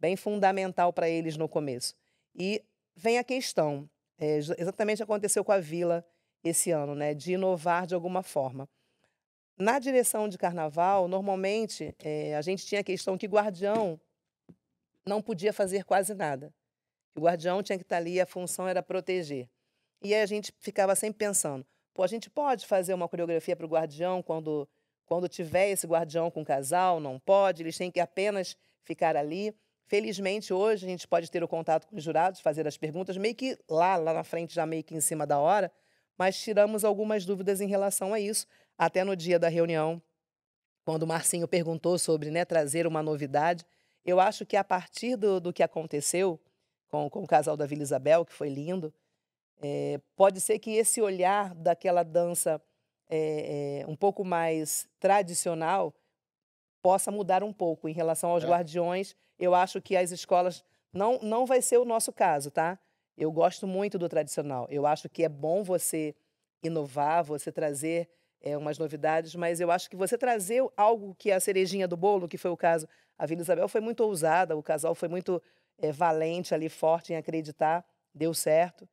bem 0.00 0.16
fundamental 0.16 0.92
para 0.92 1.08
eles 1.08 1.36
no 1.36 1.48
começo. 1.48 1.94
E 2.34 2.64
vem 2.96 3.16
a 3.18 3.22
questão, 3.22 3.88
é, 4.18 4.38
exa- 4.38 4.56
exatamente 4.58 5.02
aconteceu 5.02 5.44
com 5.44 5.52
a 5.52 5.60
Vila 5.60 6.04
esse 6.42 6.72
ano, 6.72 6.96
né? 6.96 7.14
De 7.14 7.34
inovar 7.34 7.86
de 7.86 7.94
alguma 7.94 8.24
forma. 8.24 8.68
Na 9.56 9.78
direção 9.78 10.28
de 10.28 10.36
carnaval, 10.36 11.06
normalmente 11.06 11.94
é, 12.00 12.34
a 12.36 12.42
gente 12.42 12.66
tinha 12.66 12.80
a 12.80 12.84
questão 12.84 13.16
que 13.16 13.26
guardião 13.26 13.98
não 15.06 15.22
podia 15.22 15.52
fazer 15.52 15.84
quase 15.84 16.14
nada. 16.14 16.52
O 17.14 17.20
guardião 17.20 17.62
tinha 17.62 17.78
que 17.78 17.84
estar 17.84 17.96
ali, 17.96 18.20
a 18.20 18.26
função 18.26 18.68
era 18.68 18.82
proteger. 18.82 19.48
E 20.02 20.12
aí 20.12 20.20
a 20.20 20.26
gente 20.26 20.52
ficava 20.58 20.94
sempre 20.94 21.18
pensando, 21.18 21.64
pô, 21.94 22.02
a 22.02 22.06
gente 22.06 22.28
pode 22.28 22.66
fazer 22.66 22.92
uma 22.92 23.08
coreografia 23.08 23.56
para 23.56 23.64
o 23.64 23.68
guardião 23.68 24.22
quando, 24.22 24.68
quando 25.06 25.28
tiver 25.28 25.70
esse 25.70 25.86
guardião 25.86 26.30
com 26.30 26.42
o 26.42 26.44
casal? 26.44 27.00
Não 27.00 27.18
pode, 27.18 27.62
eles 27.62 27.78
têm 27.78 27.90
que 27.90 28.00
apenas 28.00 28.56
ficar 28.82 29.16
ali. 29.16 29.54
Felizmente, 29.86 30.52
hoje, 30.52 30.84
a 30.84 30.88
gente 30.88 31.06
pode 31.06 31.30
ter 31.30 31.42
o 31.42 31.48
contato 31.48 31.86
com 31.86 31.96
os 31.96 32.02
jurados, 32.02 32.40
fazer 32.40 32.66
as 32.66 32.76
perguntas, 32.76 33.16
meio 33.16 33.34
que 33.34 33.56
lá, 33.70 33.96
lá 33.96 34.12
na 34.12 34.24
frente, 34.24 34.54
já 34.54 34.66
meio 34.66 34.82
que 34.82 34.94
em 34.94 35.00
cima 35.00 35.24
da 35.24 35.38
hora, 35.38 35.70
mas 36.18 36.38
tiramos 36.38 36.84
algumas 36.84 37.24
dúvidas 37.24 37.60
em 37.60 37.68
relação 37.68 38.12
a 38.12 38.18
isso. 38.18 38.46
Até 38.76 39.04
no 39.04 39.14
dia 39.14 39.38
da 39.38 39.48
reunião, 39.48 40.02
quando 40.84 41.04
o 41.04 41.06
Marcinho 41.06 41.48
perguntou 41.48 41.98
sobre 41.98 42.30
né, 42.30 42.44
trazer 42.44 42.86
uma 42.86 43.02
novidade, 43.02 43.64
eu 44.06 44.20
acho 44.20 44.46
que 44.46 44.56
a 44.56 44.64
partir 44.64 45.16
do, 45.16 45.40
do 45.40 45.52
que 45.52 45.62
aconteceu 45.62 46.40
com, 46.88 47.10
com 47.10 47.22
o 47.22 47.26
casal 47.26 47.56
da 47.56 47.66
Vila 47.66 47.82
Isabel, 47.82 48.24
que 48.24 48.32
foi 48.32 48.48
lindo, 48.48 48.94
é, 49.60 50.00
pode 50.14 50.40
ser 50.40 50.58
que 50.58 50.70
esse 50.70 51.02
olhar 51.02 51.54
daquela 51.54 52.02
dança 52.02 52.62
é, 53.10 53.80
é, 53.82 53.86
um 53.86 53.96
pouco 53.96 54.24
mais 54.24 54.88
tradicional 55.00 55.92
possa 56.82 57.10
mudar 57.10 57.42
um 57.42 57.52
pouco 57.52 57.88
em 57.88 57.92
relação 57.92 58.30
aos 58.30 58.44
É. 58.44 58.46
guardiões. 58.46 59.16
Eu 59.38 59.54
acho 59.54 59.82
que 59.82 59.96
as 59.96 60.10
escolas 60.12 60.64
não 60.92 61.18
não 61.20 61.44
vai 61.44 61.60
ser 61.60 61.78
o 61.78 61.84
nosso 61.84 62.12
caso, 62.12 62.50
tá? 62.50 62.78
Eu 63.16 63.32
gosto 63.32 63.66
muito 63.66 63.98
do 63.98 64.08
tradicional. 64.08 64.66
Eu 64.70 64.86
acho 64.86 65.08
que 65.08 65.24
é 65.24 65.28
bom 65.28 65.62
você 65.64 66.14
inovar, 66.62 67.24
você 67.24 67.50
trazer 67.50 68.08
é, 68.40 68.56
umas 68.56 68.78
novidades, 68.78 69.34
mas 69.34 69.60
eu 69.60 69.70
acho 69.70 69.88
que 69.88 69.96
você 69.96 70.16
trazer 70.16 70.64
algo 70.76 71.14
que 71.14 71.30
é 71.30 71.34
a 71.34 71.40
cerejinha 71.40 71.88
do 71.88 71.96
bolo, 71.96 72.28
que 72.28 72.38
foi 72.38 72.50
o 72.50 72.56
caso, 72.56 72.88
a 73.18 73.26
Vila 73.26 73.40
Isabel 73.40 73.68
foi 73.68 73.80
muito 73.80 74.00
ousada, 74.00 74.56
o 74.56 74.62
casal 74.62 74.94
foi 74.94 75.08
muito 75.08 75.42
é, 75.78 75.90
valente 75.90 76.54
ali, 76.54 76.68
forte 76.68 77.12
em 77.12 77.16
acreditar, 77.16 77.84
deu 78.14 78.32
certo. 78.34 78.88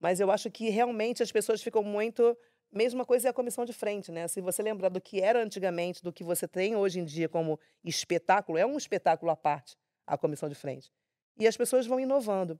Mas 0.00 0.20
eu 0.20 0.30
acho 0.30 0.50
que 0.50 0.68
realmente 0.68 1.22
as 1.22 1.32
pessoas 1.32 1.62
ficam 1.62 1.82
muito. 1.82 2.36
Mesma 2.70 3.04
coisa 3.04 3.28
é 3.28 3.30
a 3.30 3.32
comissão 3.32 3.64
de 3.64 3.72
frente, 3.72 4.10
né? 4.10 4.26
Se 4.28 4.40
você 4.40 4.62
lembrar 4.62 4.88
do 4.88 5.00
que 5.00 5.20
era 5.20 5.42
antigamente, 5.42 6.02
do 6.02 6.12
que 6.12 6.24
você 6.24 6.46
tem 6.46 6.76
hoje 6.76 6.98
em 6.98 7.04
dia 7.04 7.28
como 7.28 7.58
espetáculo, 7.84 8.58
é 8.58 8.66
um 8.66 8.76
espetáculo 8.76 9.30
à 9.30 9.36
parte, 9.36 9.76
a 10.06 10.18
comissão 10.18 10.48
de 10.48 10.54
frente. 10.54 10.92
E 11.38 11.46
as 11.46 11.56
pessoas 11.56 11.86
vão 11.86 12.00
inovando. 12.00 12.58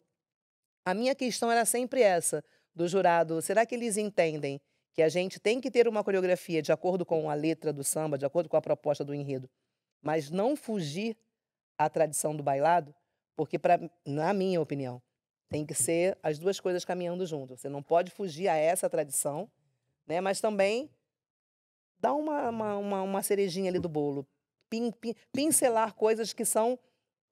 A 0.85 0.95
minha 0.95 1.15
questão 1.15 1.51
era 1.51 1.65
sempre 1.65 2.01
essa, 2.01 2.45
do 2.75 2.87
jurado: 2.89 3.43
será 3.43 3.67
que 3.67 3.75
eles 3.75 3.97
entendem 3.97 4.61
que 4.95 5.03
a 5.03 5.09
gente 5.09 5.41
tem 5.41 5.61
que 5.61 5.71
ter 5.71 5.89
uma 5.89 6.05
coreografia 6.05 6.63
de 6.63 6.71
acordo 6.73 7.05
com 7.05 7.29
a 7.29 7.35
letra 7.35 7.73
do 7.73 7.83
samba, 7.83 8.17
de 8.17 8.25
acordo 8.25 8.49
com 8.49 8.57
a 8.57 8.63
proposta 8.63 9.05
do 9.05 9.13
enredo, 9.13 9.51
mas 10.01 10.31
não 10.31 10.55
fugir 10.55 11.17
à 11.77 11.91
tradição 11.91 12.35
do 12.35 12.43
bailado? 12.43 12.95
Porque, 13.37 13.59
na 14.07 14.33
minha 14.33 14.61
opinião, 14.61 15.03
tem 15.49 15.67
que 15.67 15.75
ser 15.75 16.17
as 16.23 16.39
duas 16.39 16.61
coisas 16.61 16.85
caminhando 16.85 17.27
junto. 17.27 17.57
Você 17.57 17.69
não 17.69 17.83
pode 17.83 18.13
fugir 18.13 18.47
a 18.47 18.57
essa 18.57 18.89
tradição, 18.89 19.51
né? 20.07 20.21
mas 20.21 20.41
também 20.41 20.89
dar 21.99 22.15
uma, 22.15 22.49
uma, 22.49 22.77
uma, 22.77 23.03
uma 23.03 23.23
cerejinha 23.23 23.71
ali 23.71 23.81
do 23.81 23.89
bolo. 23.89 24.25
Pin, 24.71 24.93
pin- 24.93 25.15
pincelar 25.33 25.95
coisas 25.95 26.33
que 26.33 26.45
são 26.45 26.79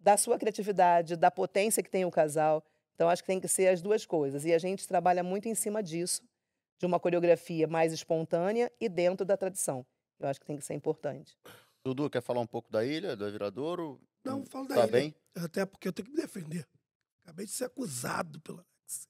da 0.00 0.16
sua 0.16 0.36
criatividade, 0.36 1.15
da 1.15 1.31
potência 1.31 1.82
que 1.82 1.91
tem 1.91 2.05
o 2.05 2.10
casal. 2.10 2.65
Então, 2.94 3.08
acho 3.08 3.23
que 3.23 3.26
tem 3.28 3.41
que 3.41 3.47
ser 3.49 3.68
as 3.68 3.81
duas 3.81 4.05
coisas. 4.05 4.44
E 4.44 4.52
a 4.52 4.58
gente 4.58 4.89
trabalha 4.89 5.23
muito 5.23 5.49
em 5.49 5.55
cima 5.55 5.81
disso, 5.81 6.23
de 6.83 6.86
uma 6.86 6.99
coreografia 6.99 7.69
mais 7.69 7.93
espontânea 7.93 8.69
e 8.81 8.89
dentro 8.89 9.25
da 9.25 9.36
tradição. 9.36 9.86
Eu 10.19 10.27
acho 10.27 10.41
que 10.41 10.47
tem 10.47 10.57
que 10.57 10.65
ser 10.65 10.75
importante. 10.75 11.39
Dudu, 11.85 12.11
quer 12.11 12.20
falar 12.20 12.41
um 12.41 12.47
pouco 12.47 12.73
da 12.73 12.85
ilha, 12.85 13.15
do 13.17 13.31
Viradouro? 13.31 14.01
Não, 14.25 14.44
falo 14.44 14.67
da 14.67 14.75
Tá 14.75 14.83
ilha. 14.83 14.91
bem? 14.93 15.15
Até 15.33 15.65
porque 15.65 15.86
eu 15.86 15.93
tenho 15.93 16.07
que 16.07 16.12
me 16.12 16.20
defender. 16.20 16.67
Acabei 17.23 17.47
de 17.47 17.52
ser 17.52 17.67
acusado 17.67 18.41
pelo 18.41 18.59
Alex. 18.59 19.09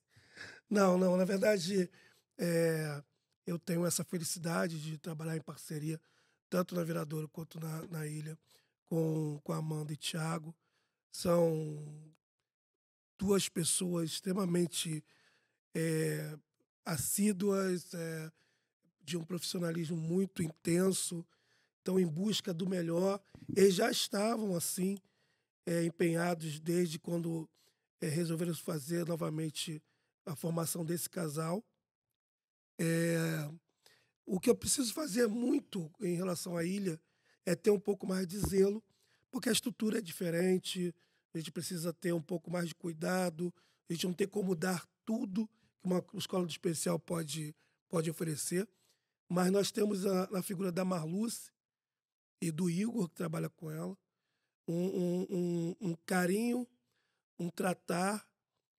Não, 0.69 0.99
não, 0.99 1.17
na 1.17 1.25
verdade, 1.25 1.89
é, 2.37 3.03
eu 3.47 3.57
tenho 3.57 3.87
essa 3.87 4.03
felicidade 4.03 4.79
de 4.79 4.99
trabalhar 4.99 5.35
em 5.35 5.41
parceria, 5.41 5.99
tanto 6.51 6.75
na 6.75 6.83
Viradouro 6.83 7.27
quanto 7.27 7.59
na, 7.59 7.87
na 7.87 8.05
ilha, 8.05 8.37
com, 8.85 9.39
com 9.43 9.51
a 9.51 9.57
Amanda 9.57 9.91
e 9.91 9.97
Thiago. 9.97 10.55
São 11.11 11.83
duas 13.17 13.49
pessoas 13.49 14.11
extremamente 14.11 15.03
é, 15.75 16.37
assíduas, 16.85 17.93
é, 17.93 18.31
de 19.01 19.17
um 19.17 19.23
profissionalismo 19.23 19.97
muito 19.97 20.41
intenso, 20.41 21.25
estão 21.79 21.99
em 21.99 22.07
busca 22.07 22.53
do 22.53 22.67
melhor. 22.67 23.21
Eles 23.55 23.75
já 23.75 23.89
estavam 23.91 24.55
assim, 24.55 24.97
é, 25.65 25.83
empenhados 25.83 26.59
desde 26.59 26.99
quando 26.99 27.49
é, 28.01 28.07
resolveram 28.07 28.53
fazer 28.53 29.05
novamente 29.05 29.81
a 30.25 30.35
formação 30.35 30.85
desse 30.85 31.09
casal. 31.09 31.63
O 34.25 34.39
que 34.39 34.49
eu 34.49 34.55
preciso 34.55 34.93
fazer 34.93 35.27
muito 35.27 35.91
em 36.01 36.15
relação 36.15 36.57
à 36.57 36.63
ilha 36.63 36.99
é 37.45 37.55
ter 37.55 37.71
um 37.71 37.79
pouco 37.79 38.07
mais 38.07 38.25
de 38.25 38.39
zelo, 38.39 38.83
porque 39.29 39.49
a 39.49 39.51
estrutura 39.51 39.97
é 39.97 40.01
diferente, 40.01 40.93
a 41.33 41.37
gente 41.37 41.51
precisa 41.51 41.91
ter 41.91 42.13
um 42.13 42.21
pouco 42.21 42.49
mais 42.49 42.69
de 42.69 42.75
cuidado, 42.75 43.53
a 43.89 43.93
gente 43.93 44.05
não 44.05 44.13
tem 44.13 44.27
como 44.27 44.55
dar 44.55 44.85
tudo 45.05 45.49
que 45.83 45.87
uma 45.87 46.19
escola 46.19 46.45
de 46.45 46.53
especial 46.53 46.97
pode, 46.97 47.55
pode 47.89 48.09
oferecer. 48.09 48.67
Mas 49.29 49.51
nós 49.51 49.71
temos 49.71 50.05
a, 50.05 50.29
na 50.31 50.41
figura 50.41 50.71
da 50.71 50.85
Marluce 50.85 51.51
e 52.41 52.51
do 52.51 52.69
Igor, 52.69 53.09
que 53.09 53.15
trabalha 53.15 53.49
com 53.49 53.69
ela, 53.69 53.97
um, 54.67 54.73
um, 54.73 55.27
um, 55.29 55.75
um 55.81 55.95
carinho, 56.05 56.67
um 57.39 57.49
tratar 57.49 58.27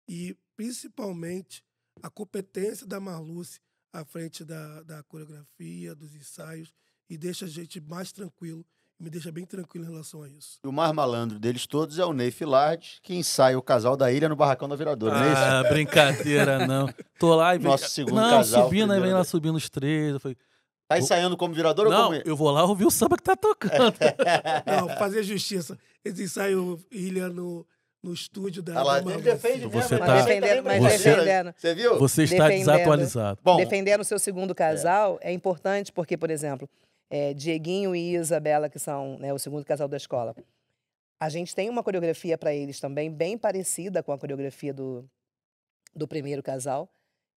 e, 0.08 0.38
principalmente, 0.56 1.64
a 2.02 2.10
competência 2.10 2.86
da 2.86 3.00
Marluce 3.00 3.60
à 3.92 4.04
frente 4.04 4.44
da, 4.44 4.82
da 4.84 5.04
coreografia, 5.04 5.96
dos 5.96 6.16
ensaios, 6.16 6.74
e 7.10 7.18
deixa 7.18 7.46
a 7.46 7.50
gente 7.50 7.80
mais 7.80 8.12
tranquilo, 8.12 8.66
me 9.04 9.10
deixa 9.10 9.32
bem 9.32 9.46
tranquilo 9.46 9.86
em 9.86 9.90
relação 9.90 10.24
a 10.24 10.30
isso. 10.30 10.60
E 10.64 10.68
o 10.68 10.72
mais 10.72 10.92
malandro 10.94 11.38
deles 11.38 11.68
todos 11.68 12.00
é 12.00 12.06
o 12.06 12.14
Ney 12.14 12.32
Filard, 12.32 13.00
que 13.04 13.14
ensaia 13.16 13.58
o 13.58 13.62
casal 13.62 13.98
da 13.98 14.12
ilha 14.12 14.30
no 14.30 14.36
Barracão 14.36 14.68
da 14.70 14.76
Viradouro, 14.76 15.14
não 15.14 15.24
é 15.24 15.32
isso? 15.34 15.42
Ah, 15.42 15.64
brincadeira, 15.64 16.66
não. 16.66 16.88
Tô 17.20 17.36
lá 17.36 17.54
e 17.54 17.58
vem. 17.58 17.68
Nosso 17.68 17.90
segundo 17.90 18.16
não, 18.16 18.38
casal, 18.38 18.64
subindo, 18.64 18.94
aí 18.94 19.00
vem 19.02 19.14
lá 19.14 19.24
subindo 19.24 19.56
os 19.56 19.70
três. 19.70 20.14
Eu 20.14 20.20
falei, 20.20 20.38
Tá 20.88 20.98
ensaiando 21.00 21.36
como 21.38 21.54
Viradouro 21.54 21.90
ou 21.90 21.96
não, 21.96 22.06
como... 22.12 22.22
eu 22.26 22.36
vou 22.36 22.52
lá 22.52 22.64
ouvir 22.66 22.86
o 22.86 22.92
samba 22.92 23.18
que 23.18 23.24
tá 23.24 23.36
tocando. 23.36 23.74
Não, 24.68 24.90
fazer 24.98 25.24
justiça. 25.24 25.78
Eles 26.04 26.20
ensaiam 26.20 26.78
Ilha 26.92 27.30
no, 27.30 27.66
no 28.04 28.14
estúdio 28.14 28.62
da. 28.62 28.80
Ah 28.80 28.84
lá, 28.84 29.00
ele 29.00 29.22
defende 29.22 29.66
Você 29.68 29.96
mesmo. 29.96 30.00
tá- 30.00 30.14
Mas 30.14 30.26
defendendo, 30.26 30.64
mas 30.64 30.84
Você- 30.84 31.10
defendendo. 31.16 31.54
Você 31.58 31.74
viu? 31.74 31.98
Você 32.00 32.24
está 32.24 32.48
Defendendo. 32.48 32.66
desatualizado. 32.74 33.40
Bom, 33.42 33.58
Defendendo 33.58 34.02
o 34.02 34.04
seu 34.04 34.20
segundo 34.20 34.54
casal 34.54 35.18
é 35.22 35.32
importante 35.32 35.92
porque, 35.92 36.16
por 36.18 36.30
exemplo, 36.30 36.70
é, 37.10 37.34
Dieguinho 37.34 37.96
e 37.96 38.16
Isabela, 38.16 38.70
que 38.70 38.80
são 38.80 39.18
né, 39.20 39.34
o 39.34 39.40
segundo 39.40 39.66
casal 39.66 39.88
da 39.88 39.98
escola, 39.98 40.36
a 41.20 41.30
gente 41.30 41.56
tem 41.56 41.70
uma 41.70 41.84
coreografia 41.84 42.38
para 42.38 42.54
eles 42.54 42.80
também 42.80 43.12
bem 43.12 43.38
parecida 43.38 44.04
com 44.04 44.12
a 44.12 44.18
coreografia 44.18 44.74
do, 44.74 45.10
do 45.96 46.08
primeiro 46.08 46.44
casal. 46.44 46.90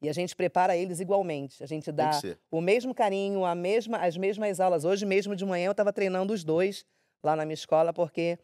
E 0.03 0.09
a 0.09 0.12
gente 0.12 0.36
prepara 0.36 0.77
eles 0.77 1.01
igualmente. 1.01 1.62
A 1.62 1.67
gente 1.67 1.91
dá 1.91 2.11
o 2.51 2.61
mesmo 2.61 2.95
carinho, 2.95 3.45
a 3.45 3.55
mesma, 3.55 3.99
as 3.99 4.17
mesmas 4.17 4.61
aulas. 4.61 4.85
Hoje 4.85 5.07
mesmo 5.07 5.35
de 5.35 5.45
manhã 5.45 5.67
eu 5.67 5.70
estava 5.70 5.93
treinando 5.93 6.33
os 6.33 6.45
dois 6.45 6.85
lá 7.23 7.35
na 7.35 7.45
minha 7.45 7.55
escola, 7.55 7.93
porque 7.93 8.39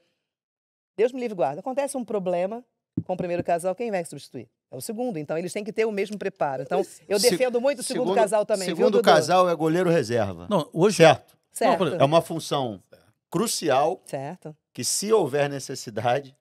Deus 0.96 1.12
me 1.12 1.20
livre 1.20 1.34
guarda. 1.34 1.60
Acontece 1.60 1.96
um 1.96 2.04
problema 2.04 2.64
com 3.04 3.14
o 3.14 3.16
primeiro 3.16 3.42
casal, 3.42 3.74
quem 3.74 3.90
vai 3.90 4.04
substituir? 4.04 4.48
É 4.72 4.76
o 4.76 4.80
segundo. 4.80 5.18
Então 5.18 5.36
eles 5.36 5.52
têm 5.52 5.62
que 5.62 5.72
ter 5.72 5.84
o 5.84 5.92
mesmo 5.92 6.16
preparo. 6.18 6.62
Então 6.62 6.82
eu 7.06 7.20
Se- 7.20 7.30
defendo 7.30 7.60
muito 7.60 7.80
o 7.80 7.82
segundo, 7.82 8.14
casal 8.14 8.46
também. 8.46 8.66
viu, 8.68 8.76
Segundo 8.76 8.92
Dudu? 8.94 9.04
casal 9.04 9.48
é 9.48 9.54
goleiro 9.54 9.90
reserva. 9.90 10.46
Não, 10.48 10.68
hoje. 10.72 10.96
Certo. 10.96 11.36
Certo. 11.52 11.84
Não, 11.84 11.96
É 11.98 12.04
uma 12.04 12.22
função 12.22 12.82
crucial 13.30 14.00
Certo. 14.06 14.56
que 14.72 14.82
se 14.82 15.12
houver 15.12 15.48
necessidade, 15.48 16.34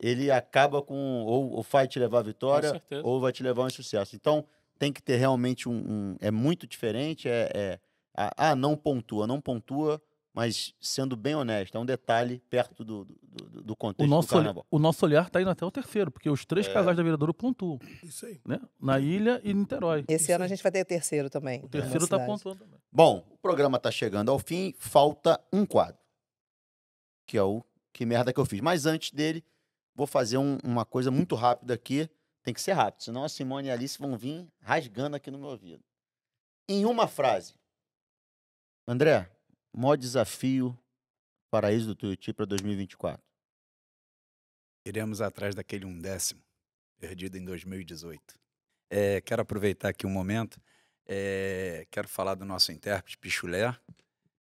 ele 0.00 0.30
acaba 0.30 0.82
com 0.82 1.22
ou, 1.24 1.52
ou 1.52 1.62
vai 1.62 1.86
te 1.86 1.98
levar 1.98 2.18
à 2.18 2.22
vitória 2.22 2.82
ou 3.04 3.20
vai 3.20 3.32
te 3.32 3.42
levar 3.42 3.62
a 3.62 3.66
um 3.66 3.70
sucesso. 3.70 4.16
Então 4.16 4.44
tem 4.78 4.92
que 4.92 5.02
ter 5.02 5.16
realmente 5.16 5.68
um, 5.68 5.74
um- 5.74 6.16
é 6.20 6.30
muito 6.30 6.66
diferente, 6.66 7.28
é, 7.28 7.50
é 7.54 7.78
ah, 8.36 8.54
não 8.56 8.76
pontua, 8.76 9.26
não 9.26 9.40
pontua, 9.40 10.00
mas 10.32 10.74
sendo 10.80 11.16
bem 11.16 11.34
honesto, 11.34 11.76
é 11.76 11.80
um 11.80 11.84
detalhe 11.84 12.38
perto 12.48 12.84
do, 12.84 13.04
do, 13.04 13.14
do- 13.48 13.62
do 13.62 13.72
O 13.72 13.76
contexto 13.76 14.06
do 14.08 14.10
nosso, 14.10 14.28
olha- 14.34 14.44
carnaval. 14.44 14.66
o 14.70 14.78
nosso 14.78 15.04
olhar 15.04 15.26
está 15.26 15.40
indo 15.40 15.50
até 15.50 15.64
o 15.64 15.70
terceiro, 15.70 16.10
porque 16.10 16.30
os 16.30 16.44
três 16.44 16.66
É. 16.68 16.72
casais 16.72 16.96
da 16.96 17.02
Viradouro 17.02 17.34
pontuam, 17.34 17.78
Isso 18.02 18.26
aí. 18.26 18.40
né? 18.46 18.60
Na 18.80 18.98
ilha 19.00 19.40
e 19.44 19.50
em 19.50 19.54
Niterói. 19.54 20.04
Esse 20.08 20.30
ano 20.32 20.44
a 20.44 20.48
gente 20.48 20.62
vai 20.62 20.70
ter 20.72 20.84
terceiro 20.84 21.28
também. 21.28 21.62
O 21.64 21.68
terceiro 21.68 22.04
está 22.04 22.18
pontuando 22.18 22.60
também. 22.60 22.78
Bom, 22.92 23.26
o 23.30 23.38
programa 23.38 23.76
está 23.76 23.90
chegando 23.90 24.30
ao 24.30 24.38
fim, 24.38 24.72
falta 24.78 25.40
um 25.52 25.66
quadro, 25.66 25.98
que 27.26 27.36
é 27.36 27.42
o 27.42 27.62
que 27.92 28.06
merda 28.06 28.32
que 28.32 28.38
eu 28.40 28.46
fiz. 28.46 28.60
Mas 28.60 28.86
antes 28.86 29.10
dele, 29.10 29.44
vou 29.94 30.06
fazer 30.06 30.38
um- 30.38 30.58
uma 30.64 30.84
coisa 30.84 31.10
muito 31.10 31.34
rápida 31.34 31.74
aqui. 31.74 32.08
Tem 32.42 32.54
que 32.54 32.60
ser 32.62 32.72
rápido, 32.72 33.02
senão 33.02 33.22
a 33.24 33.28
Simone 33.28 33.68
e 33.68 33.70
a 33.70 33.74
Alice 33.74 33.98
vão 33.98 34.16
vir 34.16 34.48
rasgando 34.62 35.14
aqui 35.16 35.30
no 35.30 35.38
meu 35.38 35.48
ouvido. 35.50 35.82
Em 36.68 36.86
uma 36.86 37.06
frase, 37.06 37.52
André, 38.88 39.30
maior 39.72 39.96
desafio 39.96 40.78
Paraíso 41.50 41.88
do 41.88 41.94
Tuiuti 41.94 42.32
para 42.32 42.46
2024. 42.46 43.20
Iremos 44.84 45.20
atrás 45.20 45.54
daquele 45.54 45.84
um 45.84 45.98
décimo, 45.98 46.40
perdido 46.98 47.36
em 47.36 47.44
2018. 47.44 48.38
É, 48.88 49.20
quero 49.20 49.42
aproveitar 49.42 49.88
aqui 49.88 50.06
um 50.06 50.10
momento, 50.10 50.60
é, 51.06 51.86
quero 51.90 52.08
falar 52.08 52.34
do 52.34 52.44
nosso 52.44 52.70
intérprete 52.72 53.18
Pichulé. 53.18 53.76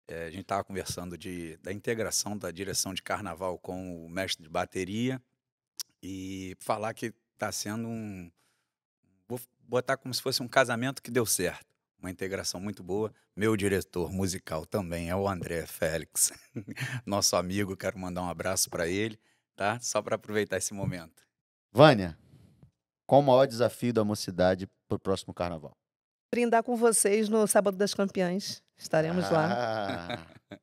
É, 0.07 0.27
a 0.27 0.31
gente 0.31 0.43
estava 0.43 0.65
conversando 0.65 1.17
de, 1.17 1.57
da 1.59 1.73
integração 1.73 2.37
da 2.37 2.51
direção 2.51 2.95
de 2.95 3.03
carnaval 3.03 3.59
com 3.59 4.05
o 4.05 4.09
mestre 4.09 4.43
de 4.43 4.49
bateria 4.49 5.21
e 6.03 6.57
falar 6.61 6.95
que 6.95 7.13
está 7.35 7.51
sendo 7.53 7.89
um. 7.89 8.31
Vou 9.27 9.41
botar 9.61 9.97
como 9.97 10.13
se 10.13 10.23
fosse 10.23 10.43
um 10.43 10.49
casamento 10.49 11.03
que 11.03 11.11
deu 11.11 11.27
certo. 11.27 11.68
Uma 11.99 12.11
integração 12.11 12.61
muito 12.61 12.83
boa. 12.83 13.13
Meu 13.37 13.57
diretor 13.57 14.13
musical 14.13 14.65
também 14.65 15.11
é 15.11 15.17
o 15.17 15.29
André 15.29 15.67
Félix, 15.67 16.33
nosso 17.05 17.35
amigo. 17.35 17.77
Quero 17.77 17.99
mandar 17.99 18.23
um 18.23 18.29
abraço 18.29 18.71
para 18.71 18.87
ele 18.87 19.19
tá? 19.59 19.79
Só 19.81 20.01
para 20.01 20.15
aproveitar 20.15 20.57
esse 20.57 20.73
momento. 20.73 21.27
Vânia, 21.73 22.17
qual 23.05 23.21
o 23.21 23.25
maior 23.25 23.45
desafio 23.45 23.93
da 23.93 24.05
mocidade 24.05 24.69
para 24.89 24.97
o 24.97 25.01
próximo 25.01 25.35
carnaval? 25.35 25.77
Brindar 26.33 26.63
com 26.63 26.77
vocês 26.77 27.29
no 27.29 27.47
Sábado 27.47 27.77
das 27.77 27.93
Campeãs. 27.93 28.63
Estaremos 28.77 29.29
lá. 29.31 30.19
Ah. 30.51 30.59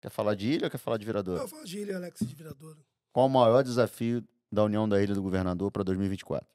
Quer 0.00 0.10
falar 0.10 0.34
de 0.34 0.48
ilha 0.48 0.66
ou 0.66 0.70
quer 0.70 0.78
falar 0.78 0.96
de 0.96 1.04
Viradouro? 1.04 1.42
Eu 1.42 1.48
falo 1.48 1.66
Gília 1.66 1.96
Alex 1.96 2.20
de 2.20 2.34
Viradouro. 2.34 2.84
Qual 3.12 3.26
o 3.26 3.30
maior 3.30 3.62
desafio 3.62 4.22
da 4.50 4.64
União 4.64 4.88
da 4.88 5.02
Ilha 5.02 5.14
do 5.14 5.22
Governador 5.22 5.70
para 5.70 5.82
2024? 5.82 6.46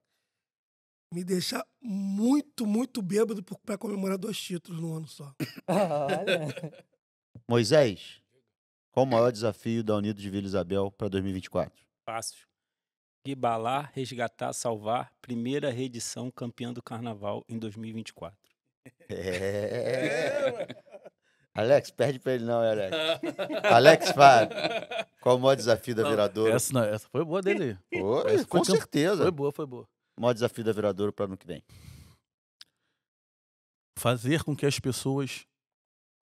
Me 1.12 1.24
deixar 1.24 1.66
muito, 1.82 2.68
muito 2.68 3.02
bêbado 3.02 3.44
para 3.66 3.78
comemorar 3.78 4.18
dois 4.18 4.40
títulos 4.40 4.80
no 4.80 4.94
ano 4.96 5.08
só. 5.08 5.34
Olha. 5.68 6.86
Moisés, 7.48 8.22
qual 8.92 9.06
o 9.06 9.10
maior 9.10 9.32
desafio 9.32 9.84
da 9.84 9.96
Unidos 9.96 10.22
de 10.22 10.30
Vila 10.30 10.46
Isabel 10.46 10.92
para 10.92 11.10
2024? 11.10 11.84
Fácil. 12.08 12.48
Ribalar, 13.26 13.92
resgatar, 13.94 14.54
salvar. 14.54 15.12
Primeira 15.20 15.72
reedição 15.72 16.30
campeã 16.30 16.72
do 16.72 16.82
carnaval 16.82 17.44
em 17.50 17.58
2024. 17.58 18.38
É. 19.10 20.68
Alex, 21.56 21.90
perde 21.92 22.20
para 22.20 22.34
ele 22.34 22.46
não, 22.46 22.64
hein, 22.64 22.70
Alex. 22.72 22.98
Alex 23.72 24.12
Fábio, 24.12 24.56
qual 25.22 25.38
o 25.38 25.40
maior 25.40 25.56
desafio 25.56 25.96
da 25.96 26.08
Viradouro? 26.08 26.52
Essa, 26.54 26.72
não, 26.72 26.84
essa 26.84 27.08
foi 27.10 27.26
boa 27.26 27.42
dele. 27.42 27.78
Pô, 27.92 28.22
essa 28.28 28.46
com 28.46 28.58
foi 28.58 28.62
tempo- 28.62 28.78
certeza. 28.78 29.24
Foi 29.24 29.32
boa, 29.32 29.52
foi 29.52 29.66
boa. 29.66 29.88
O 30.19 30.22
maior 30.22 30.33
desafio 30.33 30.65
da 30.65 30.73
Viradouro 30.73 31.14
para 31.14 31.23
ano 31.23 31.38
que 31.38 31.48
vem. 31.48 31.64
Fazer 33.98 34.43
com 34.43 34.53
que 34.53 34.65
as 34.65 34.77
pessoas 34.77 35.48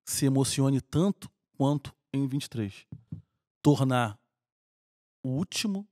se 0.04 0.26
emocionem 0.26 0.80
tanto 0.80 1.30
quanto 1.56 1.96
em 2.12 2.26
23. 2.26 2.86
Tornar 3.62 4.20
o 5.24 5.30
último 5.30 5.88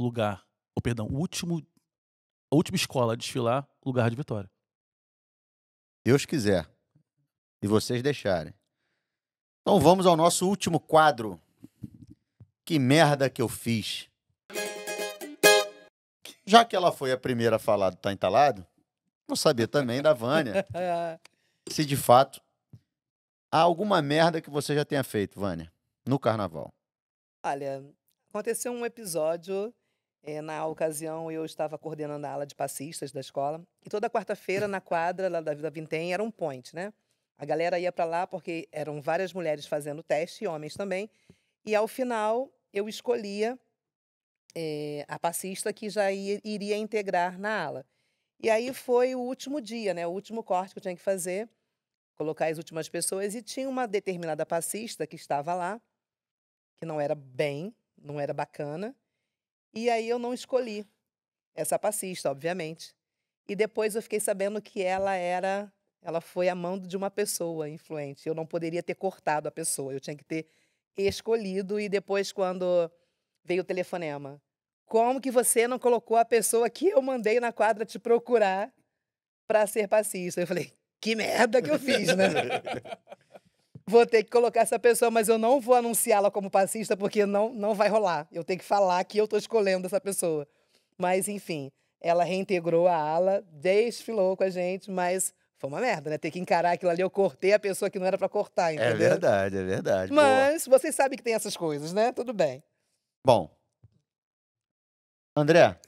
lugar, 0.00 0.48
ou 0.74 0.80
perdão, 0.80 1.08
o 1.08 1.18
último, 1.18 1.62
a 2.50 2.56
última 2.56 2.76
escola 2.76 3.12
a 3.12 3.16
desfilar 3.16 3.68
lugar 3.84 4.08
de 4.08 4.16
vitória. 4.16 4.50
Deus 6.02 6.24
quiser. 6.24 6.74
E 7.62 7.66
vocês 7.66 8.02
deixarem. 8.02 8.54
Então 9.60 9.78
vamos 9.78 10.06
ao 10.06 10.16
nosso 10.16 10.48
último 10.48 10.80
quadro. 10.80 11.38
Que 12.64 12.78
merda 12.78 13.28
que 13.28 13.42
eu 13.42 13.48
fiz. 13.48 14.09
Já 16.50 16.64
que 16.64 16.74
ela 16.74 16.90
foi 16.90 17.12
a 17.12 17.16
primeira 17.16 17.54
a 17.54 17.58
falar 17.60 17.90
do 17.90 17.96
Tá 17.96 18.12
Entalado, 18.12 18.66
vou 19.24 19.36
saber 19.36 19.68
também 19.68 20.02
da 20.02 20.12
Vânia 20.12 20.66
se 21.70 21.84
de 21.84 21.96
fato 21.96 22.42
há 23.52 23.60
alguma 23.60 24.02
merda 24.02 24.40
que 24.40 24.50
você 24.50 24.74
já 24.74 24.84
tenha 24.84 25.04
feito, 25.04 25.38
Vânia, 25.38 25.72
no 26.04 26.18
carnaval. 26.18 26.74
Olha, 27.40 27.84
aconteceu 28.30 28.72
um 28.72 28.84
episódio. 28.84 29.72
eh, 30.24 30.42
na 30.42 30.66
ocasião, 30.66 31.30
eu 31.30 31.44
estava 31.44 31.78
coordenando 31.78 32.26
a 32.26 32.32
ala 32.32 32.44
de 32.44 32.56
passistas 32.56 33.12
da 33.12 33.20
escola. 33.20 33.62
E 33.86 33.88
toda 33.88 34.10
quarta-feira, 34.10 34.66
na 34.66 34.80
quadra 34.80 35.28
lá 35.28 35.40
da 35.40 35.54
Vila 35.54 35.70
Vintém, 35.70 36.12
era 36.12 36.20
um 36.20 36.32
point, 36.32 36.74
né? 36.74 36.92
A 37.38 37.44
galera 37.44 37.78
ia 37.78 37.92
para 37.92 38.04
lá 38.04 38.26
porque 38.26 38.68
eram 38.72 39.00
várias 39.00 39.32
mulheres 39.32 39.66
fazendo 39.66 40.02
teste, 40.02 40.42
e 40.42 40.48
homens 40.48 40.74
também. 40.74 41.08
E 41.64 41.76
ao 41.76 41.86
final, 41.86 42.50
eu 42.72 42.88
escolhia 42.88 43.56
eh, 44.54 45.04
a 45.08 45.18
passista 45.18 45.72
que 45.72 45.88
já 45.90 46.10
ia- 46.12 46.40
iria 46.44 46.76
integrar 46.76 47.38
na 47.38 47.64
ala. 47.64 47.86
E 48.42 48.50
aí 48.50 48.72
foi 48.74 49.14
o 49.14 49.20
último 49.20 49.60
dia, 49.60 49.94
né? 49.94 50.06
O 50.06 50.10
último 50.10 50.42
corte 50.42 50.72
que 50.74 50.78
eu 50.78 50.82
tinha 50.82 50.96
que 50.96 51.02
fazer, 51.02 51.48
colocar 52.16 52.46
as 52.46 52.58
últimas 52.58 52.88
pessoas. 52.88 53.34
E 53.34 53.42
tinha 53.42 53.68
uma 53.68 53.86
determinada 53.86 54.46
passista 54.46 55.06
que 55.06 55.16
estava 55.16 55.54
lá, 55.54 55.80
que 56.76 56.86
não 56.86 57.00
era 57.00 57.14
bem, 57.14 57.74
não 58.00 58.18
era 58.18 58.32
bacana. 58.32 58.94
E 59.74 59.90
aí 59.90 60.08
eu 60.08 60.18
não 60.18 60.34
escolhi 60.34 60.86
essa 61.54 61.78
passista, 61.78 62.30
obviamente. 62.30 62.94
E 63.48 63.54
depois 63.56 63.94
eu 63.94 64.02
fiquei 64.02 64.20
sabendo 64.20 64.60
que 64.62 64.82
ela 64.82 65.14
era, 65.14 65.72
ela 66.02 66.20
foi 66.20 66.48
a 66.48 66.54
mão 66.54 66.78
de 66.78 66.96
uma 66.96 67.10
pessoa 67.10 67.68
influente. 67.68 68.28
Eu 68.28 68.34
não 68.34 68.46
poderia 68.46 68.82
ter 68.82 68.94
cortado 68.94 69.48
a 69.48 69.50
pessoa, 69.50 69.92
eu 69.92 70.00
tinha 70.00 70.16
que 70.16 70.24
ter 70.24 70.46
escolhido 70.96 71.78
e 71.80 71.88
depois 71.88 72.32
quando 72.32 72.90
veio 73.44 73.62
o 73.62 73.64
telefonema, 73.64 74.40
como 74.86 75.20
que 75.20 75.30
você 75.30 75.68
não 75.68 75.78
colocou 75.78 76.16
a 76.16 76.24
pessoa 76.24 76.68
que 76.68 76.88
eu 76.88 77.00
mandei 77.00 77.38
na 77.38 77.52
quadra 77.52 77.84
te 77.84 77.98
procurar 77.98 78.72
para 79.46 79.66
ser 79.66 79.88
passista? 79.88 80.40
Eu 80.40 80.46
falei, 80.46 80.72
que 81.00 81.14
merda 81.14 81.62
que 81.62 81.70
eu 81.70 81.78
fiz, 81.78 82.14
né? 82.16 82.26
vou 83.86 84.06
ter 84.06 84.22
que 84.22 84.30
colocar 84.30 84.60
essa 84.60 84.78
pessoa, 84.78 85.10
mas 85.10 85.28
eu 85.28 85.36
não 85.36 85.60
vou 85.60 85.74
anunciá-la 85.74 86.30
como 86.30 86.50
passista 86.50 86.96
porque 86.96 87.26
não, 87.26 87.52
não 87.52 87.74
vai 87.74 87.88
rolar. 87.88 88.26
Eu 88.32 88.44
tenho 88.44 88.58
que 88.58 88.64
falar 88.64 89.02
que 89.04 89.18
eu 89.18 89.24
estou 89.24 89.38
escolhendo 89.38 89.86
essa 89.86 90.00
pessoa. 90.00 90.46
Mas, 90.96 91.28
enfim, 91.28 91.70
ela 92.00 92.24
reintegrou 92.24 92.86
a 92.86 92.96
ala, 92.96 93.44
desfilou 93.52 94.36
com 94.36 94.44
a 94.44 94.50
gente, 94.50 94.90
mas 94.90 95.34
foi 95.58 95.68
uma 95.68 95.80
merda, 95.80 96.10
né? 96.10 96.18
Ter 96.18 96.30
que 96.30 96.38
encarar 96.38 96.72
aquilo 96.72 96.90
ali. 96.90 97.02
Eu 97.02 97.10
cortei 97.10 97.52
a 97.52 97.58
pessoa 97.58 97.90
que 97.90 97.98
não 97.98 98.06
era 98.06 98.16
para 98.16 98.28
cortar, 98.28 98.72
entendeu? 98.72 98.92
É 98.92 98.94
verdade, 98.94 99.56
é 99.56 99.62
verdade. 99.62 100.10
Boa. 100.10 100.22
Mas 100.22 100.66
vocês 100.66 100.94
sabem 100.94 101.18
que 101.18 101.24
tem 101.24 101.34
essas 101.34 101.56
coisas, 101.56 101.92
né? 101.92 102.12
Tudo 102.12 102.32
bem. 102.32 102.62
Bom. 103.24 103.54
André. 105.36 105.78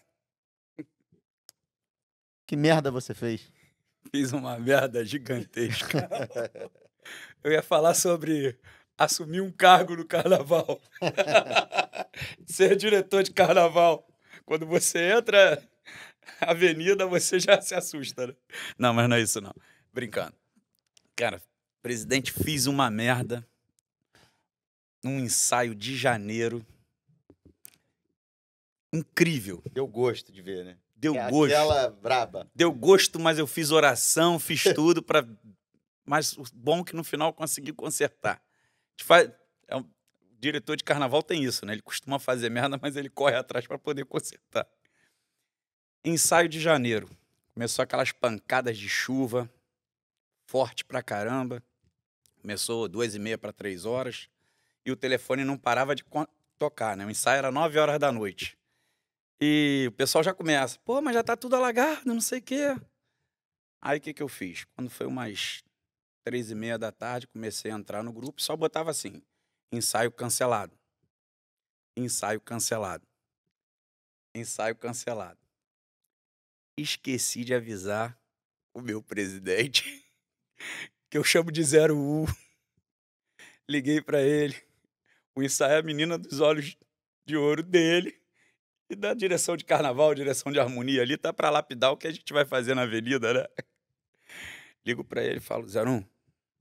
Que 2.46 2.56
merda 2.56 2.90
você 2.90 3.14
fez? 3.14 3.50
Fiz 4.10 4.32
uma 4.32 4.58
merda 4.58 5.04
gigantesca. 5.04 6.08
Eu 7.42 7.52
ia 7.52 7.62
falar 7.62 7.94
sobre 7.94 8.58
assumir 8.96 9.40
um 9.40 9.50
cargo 9.50 9.96
no 9.96 10.06
carnaval. 10.06 10.80
Ser 12.46 12.76
diretor 12.76 13.22
de 13.22 13.32
carnaval. 13.32 14.06
Quando 14.44 14.66
você 14.66 15.12
entra 15.12 15.56
na 16.40 16.50
avenida, 16.50 17.06
você 17.06 17.40
já 17.40 17.60
se 17.60 17.74
assusta, 17.74 18.28
né? 18.28 18.34
Não, 18.78 18.92
mas 18.92 19.08
não 19.08 19.16
é 19.16 19.20
isso, 19.20 19.40
não. 19.40 19.54
Brincando. 19.92 20.34
Cara, 21.16 21.42
presidente, 21.82 22.32
fiz 22.32 22.66
uma 22.66 22.90
merda 22.90 23.46
num 25.02 25.18
ensaio 25.18 25.74
de 25.74 25.96
janeiro. 25.96 26.64
Incrível. 28.92 29.62
Deu 29.72 29.86
gosto 29.86 30.30
de 30.32 30.42
ver, 30.42 30.64
né? 30.64 30.78
Deu 30.94 31.14
É 31.16 31.30
gosto. 31.30 31.52
Aquela 31.52 31.90
braba. 31.90 32.50
Deu 32.54 32.72
gosto, 32.72 33.18
mas 33.18 33.38
eu 33.38 33.46
fiz 33.46 33.70
oração, 33.70 34.38
fiz 34.38 34.62
tudo 34.74 35.02
para. 35.02 35.26
Mas 36.04 36.36
o 36.36 36.42
bom 36.54 36.80
é 36.80 36.84
que 36.84 36.94
no 36.96 37.02
final 37.04 37.28
eu 37.28 37.32
consegui 37.32 37.72
consertar. 37.72 38.42
Faz- 39.00 39.30
é 39.68 39.76
um- 39.76 39.80
O 39.80 40.36
diretor 40.42 40.76
de 40.76 40.82
carnaval 40.84 41.22
tem 41.22 41.44
isso, 41.44 41.64
né? 41.64 41.72
Ele 41.72 41.82
costuma 41.82 42.18
fazer 42.18 42.50
merda, 42.50 42.78
mas 42.82 42.96
ele 42.96 43.08
corre 43.08 43.36
atrás 43.36 43.66
para 43.66 43.78
poder 43.78 44.04
consertar. 44.04 44.66
Ensaio 46.04 46.48
de 46.48 46.60
janeiro. 46.60 47.08
Começou 47.54 47.82
aquelas 47.82 48.10
pancadas 48.12 48.76
de 48.76 48.88
chuva, 48.88 49.48
forte 50.46 50.84
pra 50.84 51.02
caramba. 51.02 51.62
Começou 52.40 52.88
duas 52.88 53.14
e 53.14 53.18
meia 53.20 53.38
para 53.38 53.52
três 53.52 53.84
horas. 53.84 54.28
e 54.84 54.90
o 54.90 54.96
telefone 54.96 55.44
não 55.44 55.56
parava 55.56 55.94
de 55.94 56.04
tocar, 56.58 56.96
né? 56.96 57.06
O 57.06 57.10
ensaio 57.10 57.38
era 57.38 57.52
9 57.52 57.78
horas 57.78 58.00
da 58.00 58.10
noite. 58.10 58.58
E 59.44 59.86
o 59.88 59.92
pessoal 59.92 60.22
já 60.22 60.32
começa, 60.32 60.78
pô, 60.84 61.02
mas 61.02 61.14
já 61.14 61.24
tá 61.24 61.36
tudo 61.36 61.56
alagado, 61.56 62.02
não 62.04 62.20
sei 62.20 62.38
o 62.38 62.42
quê. 62.42 62.76
Aí 63.80 63.98
o 63.98 64.00
que, 64.00 64.14
que 64.14 64.22
eu 64.22 64.28
fiz? 64.28 64.64
Quando 64.66 64.88
foi 64.88 65.04
umas 65.04 65.64
três 66.22 66.52
e 66.52 66.54
meia 66.54 66.78
da 66.78 66.92
tarde, 66.92 67.26
comecei 67.26 67.72
a 67.72 67.74
entrar 67.74 68.04
no 68.04 68.12
grupo, 68.12 68.40
só 68.40 68.56
botava 68.56 68.92
assim, 68.92 69.20
ensaio 69.72 70.12
cancelado. 70.12 70.78
Ensaio 71.96 72.40
cancelado. 72.40 73.04
Ensaio 74.32 74.76
cancelado. 74.76 75.40
Esqueci 76.78 77.44
de 77.44 77.52
avisar 77.52 78.16
o 78.72 78.80
meu 78.80 79.02
presidente, 79.02 80.08
que 81.10 81.18
eu 81.18 81.24
chamo 81.24 81.50
de 81.50 81.62
01. 81.62 82.26
Liguei 83.68 84.00
para 84.00 84.22
ele. 84.22 84.54
O 85.34 85.42
ensaio 85.42 85.72
é 85.72 85.78
a 85.78 85.82
menina 85.82 86.16
dos 86.16 86.38
olhos 86.38 86.76
de 87.26 87.36
ouro 87.36 87.64
dele. 87.64 88.22
E 88.92 88.94
da 88.94 89.14
direção 89.14 89.56
de 89.56 89.64
carnaval, 89.64 90.14
direção 90.14 90.52
de 90.52 90.60
harmonia 90.60 91.00
ali, 91.00 91.16
tá 91.16 91.32
para 91.32 91.48
lapidar 91.48 91.92
o 91.92 91.96
que 91.96 92.06
a 92.06 92.12
gente 92.12 92.30
vai 92.30 92.44
fazer 92.44 92.74
na 92.74 92.82
avenida, 92.82 93.32
né? 93.32 93.46
Ligo 94.84 95.02
para 95.02 95.24
ele 95.24 95.38
e 95.38 95.40
falo: 95.40 95.64
01, 95.64 96.04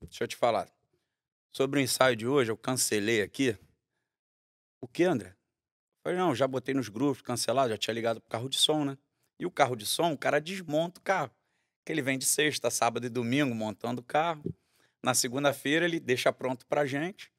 deixa 0.03 0.24
eu 0.24 0.27
te 0.30 0.38
falar. 0.38 0.72
Sobre 1.51 1.82
o 1.82 1.84
ensaio 1.84 2.16
de 2.16 2.26
hoje, 2.26 2.50
eu 2.50 2.56
cancelei 2.56 3.22
aqui. 3.22 3.58
O 4.80 4.88
que, 4.88 5.03
André? 5.03 5.32
Eu 5.32 6.03
falei, 6.03 6.18
não, 6.19 6.34
já 6.34 6.48
botei 6.48 6.74
nos 6.74 6.88
grupos, 6.88 7.22
cancelado, 7.22 7.72
já 7.72 7.77
tinha 7.77 7.93
ligado 7.93 8.22
pro 8.22 8.30
carro 8.30 8.48
de 8.48 8.58
som, 8.58 8.85
né? 8.85 8.98
E 9.38 9.45
o 9.45 9.51
carro 9.51 9.76
de 9.76 9.85
som, 9.85 10.14
o 10.14 10.18
cara 10.18 10.40
desmonta 10.40 11.01
o 11.01 11.03
carro. 11.03 11.32
Que 11.84 11.92
ele 11.92 12.01
vem 12.01 12.18
de 12.18 12.26
sexta, 12.26 12.69
sábado 12.69 13.06
e 13.06 13.10
domingo 13.10 13.53
montando 13.53 14.00
o 14.00 14.06
carro. 14.06 14.42
Na 15.03 15.14
segunda-feira 15.14 15.84
ele 15.84 16.00
deixa 16.00 16.32
pronto 16.32 16.66
pra 16.66 16.85
gente. 16.85 17.30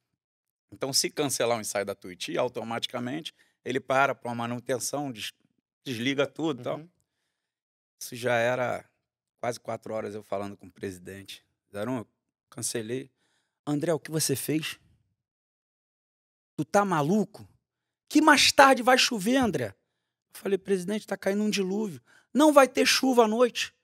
Então, 0.70 0.92
se 0.92 1.08
cancelar 1.08 1.56
o 1.56 1.62
ensaio 1.62 1.86
da 1.86 1.94
Tuiuti, 1.94 2.36
automaticamente 2.36 3.34
ele 3.64 3.80
para 3.80 4.14
para 4.14 4.28
uma 4.28 4.34
manutenção, 4.34 5.10
des- 5.12 5.32
desliga 5.84 6.26
tudo 6.26 6.60
e 6.60 6.64
tal. 6.64 6.78
Uhum. 6.78 6.88
Isso 8.00 8.16
já 8.16 8.34
era 8.36 8.84
quase 9.40 9.58
quatro 9.60 9.92
horas 9.94 10.14
eu 10.14 10.22
falando 10.22 10.56
com 10.56 10.66
o 10.66 10.70
presidente. 10.70 11.44
Zarum, 11.72 11.98
eu 11.98 12.06
cancelei. 12.50 13.10
André, 13.66 13.92
o 13.92 14.00
que 14.00 14.10
você 14.10 14.34
fez? 14.34 14.78
Tu 16.56 16.64
tá 16.64 16.84
maluco? 16.84 17.48
Que 18.08 18.20
mais 18.20 18.52
tarde 18.52 18.82
vai 18.82 18.98
chover, 18.98 19.36
André? 19.36 19.68
Eu 20.34 20.40
falei, 20.40 20.58
presidente, 20.58 21.06
tá 21.06 21.16
caindo 21.16 21.42
um 21.42 21.50
dilúvio. 21.50 22.00
Não 22.34 22.52
vai 22.52 22.68
ter 22.68 22.86
chuva 22.86 23.24
à 23.24 23.28
noite. 23.28 23.74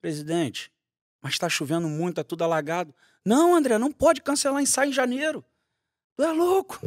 Presidente, 0.00 0.72
mas 1.20 1.38
tá 1.38 1.48
chovendo 1.48 1.88
muito, 1.88 2.16
tá 2.16 2.24
tudo 2.24 2.44
alagado. 2.44 2.94
Não, 3.24 3.54
André, 3.54 3.78
não 3.78 3.90
pode 3.90 4.20
cancelar 4.22 4.62
ensaio 4.62 4.90
em 4.90 4.92
janeiro. 4.92 5.44
Tu 6.16 6.22
é 6.22 6.30
louco. 6.32 6.78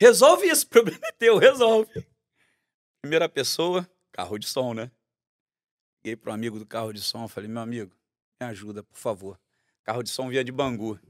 Resolve 0.00 0.46
isso, 0.48 0.66
o 0.66 0.68
problema 0.68 1.06
é 1.06 1.12
teu, 1.12 1.38
resolve. 1.38 2.06
Primeira 3.00 3.28
pessoa, 3.28 3.88
carro 4.12 4.38
de 4.38 4.46
som, 4.46 4.74
né? 4.74 4.90
Liguei 5.98 6.16
pro 6.16 6.32
amigo 6.32 6.58
do 6.58 6.66
carro 6.66 6.92
de 6.92 7.00
som, 7.00 7.26
falei, 7.28 7.48
meu 7.48 7.62
amigo, 7.62 7.94
me 8.40 8.46
ajuda, 8.46 8.82
por 8.82 8.96
favor. 8.96 9.40
Carro 9.82 10.02
de 10.02 10.10
som 10.10 10.28
via 10.28 10.44
de 10.44 10.52
Bangu. 10.52 10.94
O 10.94 11.00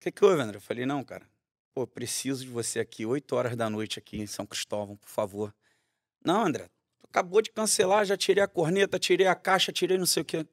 que 0.00 0.10
que 0.10 0.24
houve, 0.24 0.40
André? 0.40 0.56
Eu 0.56 0.60
falei, 0.60 0.86
não, 0.86 1.04
cara, 1.04 1.28
pô, 1.74 1.86
preciso 1.86 2.44
de 2.44 2.50
você 2.50 2.80
aqui, 2.80 3.04
8 3.04 3.34
horas 3.34 3.56
da 3.56 3.68
noite 3.68 3.98
aqui 3.98 4.18
em 4.18 4.26
São 4.26 4.46
Cristóvão, 4.46 4.96
por 4.96 5.08
favor. 5.08 5.54
Não, 6.24 6.44
André, 6.44 6.70
acabou 7.04 7.42
de 7.42 7.50
cancelar, 7.50 8.04
já 8.04 8.16
tirei 8.16 8.42
a 8.42 8.48
corneta, 8.48 8.98
tirei 8.98 9.26
a 9.26 9.34
caixa, 9.34 9.72
tirei 9.72 9.98
não 9.98 10.06
sei 10.06 10.22
o 10.22 10.24
quê. 10.24 10.46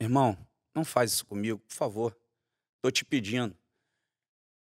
Irmão, 0.00 0.36
não 0.74 0.84
faz 0.84 1.12
isso 1.12 1.26
comigo, 1.26 1.58
por 1.58 1.74
favor. 1.74 2.16
Tô 2.82 2.90
te 2.90 3.04
pedindo. 3.04 3.56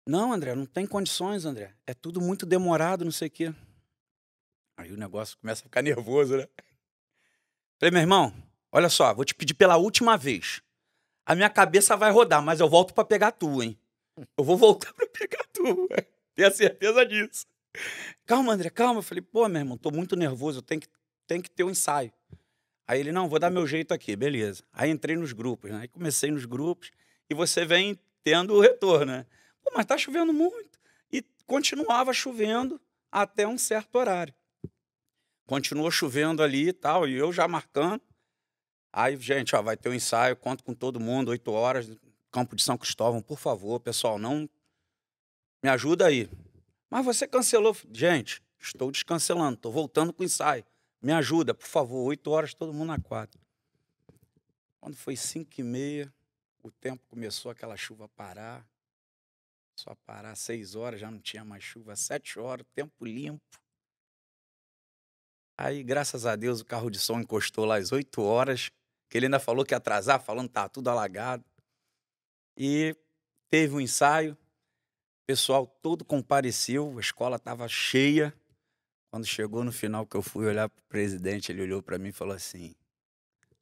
Não, 0.07 0.33
André, 0.33 0.55
não 0.55 0.67
tem 0.67 0.87
condições, 0.87 1.45
André. 1.45 1.75
É 1.87 1.95
tudo 1.95 2.21
muito 2.21 2.45
demorado, 2.45 3.05
não 3.05 3.13
sei 3.13 3.29
o 3.29 3.31
quê. 3.31 3.55
Aí 4.77 4.93
o 4.93 4.97
negócio 4.97 5.39
começa 5.39 5.63
a 5.63 5.65
ficar 5.65 5.83
nervoso, 5.83 6.37
né? 6.37 6.49
Falei, 7.79 7.93
meu 7.93 8.01
irmão, 8.01 8.35
olha 8.71 8.89
só, 8.89 9.13
vou 9.15 9.25
te 9.25 9.35
pedir 9.35 9.55
pela 9.55 9.77
última 9.77 10.17
vez. 10.17 10.63
A 11.25 11.35
minha 11.35 11.51
cabeça 11.51 11.97
vai 11.97 12.11
rodar, 12.11 12.43
mas 12.43 12.59
eu 12.59 12.69
volto 12.69 12.93
pra 12.93 13.05
pegar 13.05 13.33
tu, 13.33 13.63
hein? 13.63 13.79
Eu 14.37 14.45
vou 14.45 14.57
voltar 14.57 14.93
pra 14.95 15.07
pegar 15.07 15.45
tu. 15.53 15.89
Tenha 16.35 16.51
certeza 16.51 17.07
disso. 17.07 17.47
Calma, 18.27 18.53
André, 18.53 18.71
calma. 18.71 18.99
Eu 18.99 19.03
falei, 19.03 19.23
pô, 19.23 19.49
meu 19.49 19.61
irmão, 19.61 19.77
tô 19.77 19.91
muito 19.91 20.17
nervoso, 20.17 20.59
eu 20.59 20.63
tenho 20.63 20.81
que, 20.81 20.89
tenho 21.27 21.43
que 21.43 21.51
ter 21.51 21.65
um 21.65 21.71
ensaio. 21.71 22.13
Aí 22.87 22.99
ele, 22.99 23.13
não, 23.13 23.29
vou 23.29 23.39
dar 23.39 23.51
meu 23.51 23.67
jeito 23.67 23.95
aqui, 23.95 24.17
beleza. 24.17 24.65
Aí 24.73 24.91
entrei 24.91 25.17
nos 25.17 25.33
grupos, 25.33 25.71
né? 25.71 25.79
Aí 25.83 25.89
comecei 25.89 26.31
nos 26.31 26.45
grupos 26.45 26.91
e 27.31 27.35
você 27.35 27.65
vem 27.65 27.99
tendo 28.25 28.55
o 28.55 28.61
retorno, 28.61 29.13
né? 29.13 29.27
Pô, 29.63 29.71
mas 29.75 29.87
tá 29.87 29.97
chovendo 29.97 30.33
muito. 30.33 30.79
E 31.11 31.23
continuava 31.47 32.13
chovendo 32.13 32.81
até 33.11 33.47
um 33.47 33.59
certo 33.59 33.97
horário. 33.97 34.35
Continuou 35.47 35.91
chovendo 35.91 36.43
ali 36.43 36.69
e 36.69 36.73
tal, 36.73 37.07
e 37.07 37.15
eu 37.15 37.33
já 37.33 37.47
marcando. 37.47 38.03
Aí, 38.93 39.17
gente, 39.17 39.57
ó, 39.57 39.63
vai 39.63 39.77
ter 39.77 39.89
um 39.89 39.95
ensaio, 39.95 40.37
conto 40.37 40.63
com 40.63 40.75
todo 40.75 41.01
mundo, 41.01 41.31
8 41.31 41.51
horas, 41.51 41.91
campo 42.31 42.55
de 42.55 42.63
São 42.63 42.79
Cristóvão, 42.79 43.23
por 43.23 43.39
favor, 43.39 43.81
pessoal, 43.81 44.19
não 44.19 44.49
me 45.63 45.71
ajuda 45.71 46.07
aí. 46.07 46.29
Mas 46.91 47.05
você 47.05 47.27
cancelou. 47.27 47.77
Gente, 47.91 48.43
estou 48.61 48.91
descancelando, 48.91 49.55
estou 49.55 49.73
voltando 49.73 50.13
com 50.13 50.23
o 50.23 50.27
ensaio. 50.27 50.65
Me 51.01 51.13
ajuda, 51.13 51.55
por 51.55 51.67
favor, 51.67 52.07
8 52.07 52.31
horas, 52.31 52.55
todo 52.55 52.73
mundo 52.73 52.89
na 52.89 52.99
quadra. 52.99 53.41
Quando 54.81 54.97
foi 54.97 55.17
5 55.17 55.51
e 55.59 55.63
meia, 55.63 56.13
o 56.63 56.71
tempo 56.71 57.03
começou 57.09 57.51
aquela 57.51 57.77
chuva 57.77 58.05
a 58.05 58.09
parar. 58.09 58.67
Só 59.83 59.97
parar 60.07 60.37
6 60.37 60.77
horas, 60.77 61.01
já 61.01 61.11
não 61.11 61.19
tinha 61.19 61.45
mais 61.45 61.65
chuva. 61.65 61.97
7 61.97 62.39
horas, 62.39 62.65
tempo 62.73 63.05
limpo. 63.05 63.59
Aí, 65.59 65.83
graças 65.83 66.25
a 66.25 66.37
Deus, 66.37 66.61
o 66.61 66.65
carro 66.65 66.89
de 66.89 67.01
som 67.01 67.19
encostou 67.19 67.65
lá 67.65 67.79
às 67.79 67.91
8 67.91 68.23
horas, 68.23 68.71
que 69.11 69.19
ele 69.19 69.27
ainda 69.27 69.41
falou 69.41 69.65
que 69.65 69.75
ia 69.75 69.79
atrasar, 69.79 70.23
falando 70.23 70.47
que 70.47 70.55
tá 70.55 70.69
tudo 70.69 70.89
alagado. 70.89 71.45
E 72.57 72.97
teve 73.51 73.75
um 73.75 73.81
ensaio, 73.81 74.35
o 74.35 75.27
pessoal 75.27 75.67
todo 75.67 76.05
compareceu, 76.05 76.97
a 76.97 77.01
escola 77.01 77.35
estava 77.35 77.67
cheia. 77.67 78.33
Quando 79.11 79.27
chegou 79.27 79.65
no 79.65 79.73
final 79.73 80.07
que 80.07 80.17
eu 80.17 80.23
fui 80.23 80.47
olhar 80.47 80.69
pro 80.69 80.85
presidente, 80.85 81.51
ele 81.51 81.63
olhou 81.63 81.83
para 81.83 81.99
mim 81.99 82.11
e 82.11 82.13
falou 82.13 82.37
assim: 82.37 82.73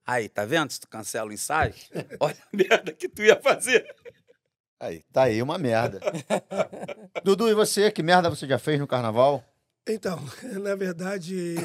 Aí, 0.05 0.29
tá 0.29 0.45
vendo? 0.45 0.71
Se 0.71 0.81
tu 0.81 0.89
cancela 0.89 1.31
o 1.31 1.33
ensaio, 1.33 1.73
olha 2.21 2.37
a 2.37 2.57
merda 2.57 2.93
que 2.93 3.09
tu 3.09 3.23
ia 3.23 3.41
fazer. 3.41 3.87
Aí, 4.81 5.03
tá 5.13 5.25
aí 5.25 5.43
uma 5.43 5.59
merda. 5.59 6.01
Dudu, 7.23 7.49
e 7.51 7.55
você? 7.55 7.91
Que 7.93 8.03
merda 8.03 8.31
você 8.31 8.47
já 8.47 8.59
fez 8.59 8.81
no 8.81 8.87
carnaval? 8.87 9.45
Então, 9.87 10.19
na 10.63 10.75
verdade, 10.75 11.57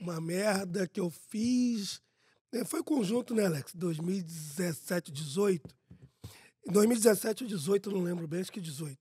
uma 0.00 0.20
merda 0.20 0.86
que 0.88 0.98
eu 1.00 1.08
fiz. 1.10 2.00
né, 2.52 2.64
Foi 2.64 2.82
conjunto, 2.82 3.32
né, 3.34 3.46
Alex? 3.46 3.72
2017, 3.74 5.12
18. 5.12 5.72
Em 6.66 6.72
2017 6.72 7.44
ou 7.44 7.48
18, 7.48 7.90
eu 7.90 7.94
não 7.94 8.02
lembro 8.02 8.26
bem, 8.26 8.40
acho 8.40 8.50
que 8.50 8.60
18. 8.60 8.98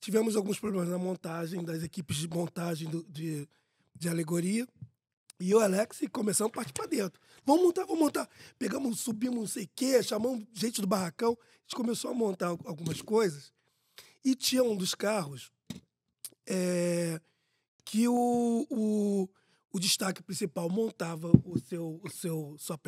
Tivemos 0.00 0.34
alguns 0.36 0.58
problemas 0.58 0.88
na 0.88 0.98
montagem, 0.98 1.62
das 1.64 1.82
equipes 1.82 2.16
de 2.16 2.28
montagem 2.28 2.88
do- 2.88 3.04
de, 3.08 3.48
de 3.94 4.08
alegoria. 4.08 4.66
E 5.40 5.50
eu 5.50 5.60
e 5.60 5.64
Alex 5.64 6.00
começamos 6.12 6.50
a 6.50 6.54
partir 6.54 6.72
para 6.74 6.86
dentro. 6.86 7.18
Vamos 7.46 7.62
montar, 7.62 7.86
vamos 7.86 7.98
montar. 7.98 8.28
Pegamos, 8.58 9.00
subimos 9.00 9.38
não 9.40 9.46
sei 9.46 9.64
o 9.64 9.70
quê, 9.74 10.02
chamamos 10.02 10.46
gente 10.52 10.82
do 10.82 10.86
barracão. 10.86 11.32
A 11.32 11.60
gente 11.62 11.76
começou 11.76 12.10
a 12.10 12.14
montar 12.14 12.48
al- 12.48 12.60
algumas 12.66 13.00
coisas. 13.00 13.50
E 14.22 14.34
tinha 14.34 14.62
um 14.62 14.76
dos 14.76 14.94
carros 14.94 15.50
é, 16.46 17.18
que 17.86 18.06
o, 18.06 18.66
o, 18.68 19.28
o 19.72 19.80
destaque 19.80 20.22
principal 20.22 20.68
montava 20.68 21.30
o 21.44 21.58
seu, 21.58 21.98
o 22.04 22.10
seu, 22.10 22.56
sua, 22.58 22.78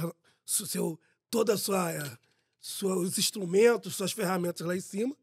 seu, 0.44 1.00
toda 1.31 1.55
a 1.55 1.58
sua, 1.58 1.90
eh, 1.90 2.18
seus 2.60 3.16
instrumentos, 3.16 3.94
suas 3.94 4.12
ferramentas 4.12 4.66
lá 4.66 4.76
em 4.76 4.81
cima. 4.81 5.16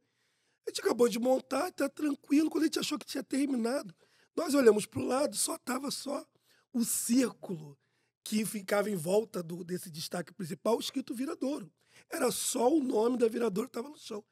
A 0.65 0.71
gente 0.71 0.81
acabou 0.81 1.07
de 1.07 1.19
montar, 1.19 1.71
tá 1.73 1.87
tranquilo. 1.87 2.49
Quando 2.49 2.63
a 2.63 2.67
gente 2.67 2.79
achou 2.79 2.97
que 2.97 3.05
tinha 3.05 3.23
terminado, 3.23 3.93
nós 4.35 4.55
olhamos 4.55 4.87
para 4.87 4.99
o 4.99 5.05
lado, 5.05 5.35
só 5.35 5.59
tava 5.59 5.91
só 5.91 6.25
o 6.73 6.83
círculo 6.83 7.77
que 8.23 8.45
ficava 8.45 8.89
em 8.89 8.95
volta 8.95 9.41
do, 9.41 9.63
desse 9.63 9.89
destaque 9.89 10.33
principal, 10.33 10.79
escrito 10.79 11.15
Viradouro. 11.15 11.71
Era 12.09 12.31
só 12.31 12.71
o 12.71 12.83
nome 12.83 13.17
da 13.17 13.27
Viradouro 13.27 13.67
que 13.67 13.77
estava 13.77 13.89
no 13.89 13.97
chão. 13.97 14.23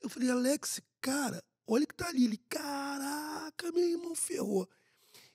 Eu 0.00 0.08
falei, 0.08 0.30
Alex, 0.30 0.80
cara, 1.00 1.42
olha 1.66 1.86
que 1.86 1.94
tá 1.94 2.08
ali. 2.08 2.24
Ele, 2.24 2.36
caraca, 2.36 3.70
meu 3.72 3.88
irmão, 3.88 4.14
ferrou. 4.14 4.68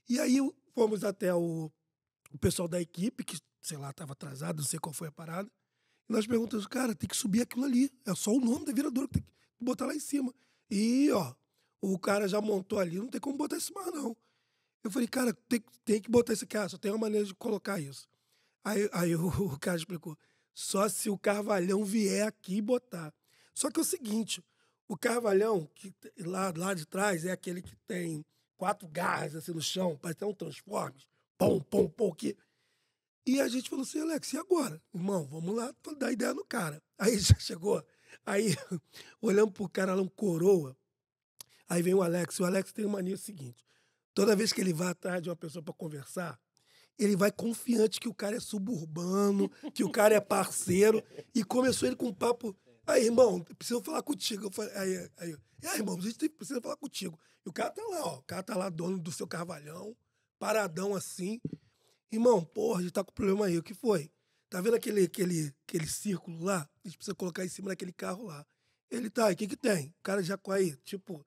E 0.07 0.19
aí 0.19 0.37
fomos 0.73 1.03
até 1.03 1.33
o, 1.33 1.71
o 2.31 2.37
pessoal 2.37 2.67
da 2.67 2.81
equipe, 2.81 3.23
que, 3.23 3.39
sei 3.61 3.77
lá, 3.77 3.89
estava 3.89 4.13
atrasado, 4.13 4.57
não 4.57 4.65
sei 4.65 4.79
qual 4.79 4.93
foi 4.93 5.07
a 5.07 5.11
parada. 5.11 5.49
E 6.07 6.13
nós 6.13 6.27
perguntamos, 6.27 6.67
cara, 6.67 6.93
tem 6.93 7.07
que 7.07 7.15
subir 7.15 7.41
aquilo 7.41 7.65
ali. 7.65 7.91
É 8.05 8.13
só 8.15 8.31
o 8.31 8.39
nome 8.39 8.65
da 8.65 8.73
Viradouro 8.73 9.07
que 9.07 9.15
tem 9.15 9.23
que 9.23 9.63
botar 9.63 9.85
lá 9.85 9.95
em 9.95 9.99
cima. 9.99 10.33
E, 10.69 11.09
ó, 11.11 11.33
o 11.81 11.97
cara 11.97 12.27
já 12.27 12.41
montou 12.41 12.79
ali, 12.79 12.97
não 12.97 13.07
tem 13.07 13.21
como 13.21 13.37
botar 13.37 13.57
isso 13.57 13.73
mais, 13.73 13.93
não. 13.93 14.15
Eu 14.83 14.91
falei, 14.91 15.07
cara, 15.07 15.33
tem, 15.47 15.63
tem 15.83 16.01
que 16.01 16.09
botar 16.09 16.33
esse 16.33 16.45
cara, 16.45 16.69
só 16.69 16.77
tem 16.77 16.91
uma 16.91 16.97
maneira 16.97 17.25
de 17.25 17.33
colocar 17.33 17.79
isso. 17.79 18.07
Aí, 18.63 18.89
aí 18.93 19.15
o, 19.17 19.27
o 19.27 19.59
cara 19.59 19.77
explicou, 19.77 20.17
só 20.53 20.87
se 20.89 21.09
o 21.09 21.17
Carvalhão 21.17 21.83
vier 21.83 22.27
aqui 22.27 22.57
e 22.57 22.61
botar. 22.61 23.13
Só 23.53 23.69
que 23.69 23.79
é 23.79 23.81
o 23.81 23.85
seguinte, 23.85 24.43
O 24.87 24.97
Carvalhão, 24.97 25.69
que 25.75 25.93
lá, 26.19 26.51
lá 26.55 26.73
de 26.73 26.85
trás, 26.85 27.25
é 27.25 27.31
aquele 27.31 27.61
que 27.61 27.75
tem 27.87 28.25
quatro 28.57 28.87
garras 28.87 29.35
assim 29.35 29.51
no 29.51 29.61
chão, 29.61 29.97
parece 30.01 30.25
um 30.25 30.33
Transformers. 30.33 31.07
Pum, 31.37 31.59
pum, 31.61 31.87
pum, 31.89 32.11
que... 32.11 32.35
E 33.25 33.39
a 33.39 33.47
gente 33.47 33.69
falou 33.69 33.83
assim, 33.83 34.01
Alex, 34.01 34.33
e 34.33 34.37
agora? 34.37 34.81
Irmão, 34.93 35.25
vamos 35.27 35.55
lá 35.55 35.73
dar 35.97 36.11
ideia 36.11 36.33
no 36.33 36.43
cara. 36.43 36.81
Aí 36.97 37.17
já 37.19 37.35
chegou, 37.35 37.85
aí 38.25 38.55
olhamos 39.21 39.53
pro 39.53 39.69
cara 39.69 39.93
lá, 39.93 40.01
um 40.01 40.07
coroa, 40.07 40.75
aí 41.67 41.81
vem 41.81 41.93
o 41.93 42.01
Alex, 42.01 42.39
o 42.39 42.45
Alex 42.45 42.71
tem 42.73 42.85
uma 42.85 42.97
mania 42.97 43.17
seguinte, 43.17 43.65
toda 44.13 44.35
vez 44.35 44.51
que 44.51 44.61
ele 44.61 44.73
vai 44.73 44.89
atrás 44.89 45.21
de 45.21 45.29
uma 45.29 45.35
pessoa 45.35 45.63
para 45.63 45.73
conversar, 45.73 46.39
ele 46.97 47.15
vai 47.15 47.31
confiante 47.31 47.99
que 47.99 48.09
o 48.09 48.13
cara 48.13 48.35
é 48.35 48.39
suburbano, 48.39 49.49
que 49.73 49.83
o 49.83 49.91
cara 49.91 50.15
é 50.15 50.19
parceiro, 50.19 51.01
e 51.33 51.43
começou 51.43 51.87
ele 51.87 51.95
com 51.95 52.07
um 52.07 52.13
papo. 52.13 52.55
Aí, 52.85 53.05
irmão, 53.05 53.41
preciso 53.57 53.81
falar 53.81 54.03
contigo. 54.03 54.47
Eu 54.47 54.51
falei, 54.51 54.75
aí, 54.75 55.09
aí, 55.17 55.37
aí, 55.65 55.77
irmão, 55.77 55.97
a 55.97 56.01
gente 56.01 56.27
precisa 56.27 56.59
falar 56.59 56.75
contigo. 56.75 57.17
E 57.45 57.49
o 57.49 57.53
cara 57.53 57.69
tá 57.69 57.83
lá, 57.83 58.05
ó. 58.05 58.17
O 58.17 58.23
cara 58.23 58.43
tá 58.43 58.57
lá, 58.57 58.69
dono 58.69 58.99
do 58.99 59.11
seu 59.11 59.27
carvalhão, 59.27 59.95
paradão 60.37 60.95
assim. 60.95 61.39
Irmão, 62.11 62.43
porra, 62.43 62.79
a 62.79 62.81
gente 62.81 62.91
tá 62.91 63.03
com 63.03 63.13
problema 63.13 63.45
aí. 63.45 63.57
O 63.57 63.63
que 63.63 63.73
foi? 63.73 64.11
Tá 64.49 64.59
vendo 64.59 64.75
aquele, 64.75 65.03
aquele, 65.03 65.53
aquele 65.67 65.87
círculo 65.87 66.43
lá? 66.43 66.67
A 66.83 66.87
gente 66.87 66.97
precisa 66.97 67.15
colocar 67.15 67.45
em 67.45 67.49
cima 67.49 67.69
daquele 67.69 67.93
carro 67.93 68.25
lá. 68.25 68.45
Ele 68.89 69.09
tá, 69.09 69.29
o 69.29 69.35
que 69.35 69.47
que 69.47 69.55
tem? 69.55 69.89
O 69.99 70.03
cara 70.03 70.23
já 70.23 70.37
aí, 70.49 70.75
tipo, 70.77 71.23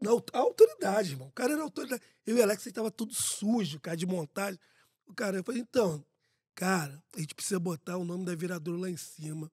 na 0.00 0.10
autoridade, 0.32 1.12
irmão. 1.12 1.28
O 1.28 1.32
cara 1.32 1.52
era 1.52 1.62
autoridade. 1.62 2.02
Eu 2.24 2.36
e 2.36 2.40
o 2.40 2.42
Alex, 2.42 2.64
tava 2.72 2.90
tudo 2.90 3.14
sujo, 3.14 3.80
cara, 3.80 3.96
de 3.96 4.06
montagem. 4.06 4.58
O 5.06 5.14
cara, 5.14 5.38
eu 5.38 5.44
falei, 5.44 5.60
então, 5.60 6.04
cara, 6.54 7.02
a 7.16 7.20
gente 7.20 7.34
precisa 7.34 7.58
botar 7.58 7.96
o 7.96 8.04
nome 8.04 8.24
da 8.24 8.34
viradora 8.34 8.78
lá 8.78 8.90
em 8.90 8.96
cima. 8.96 9.50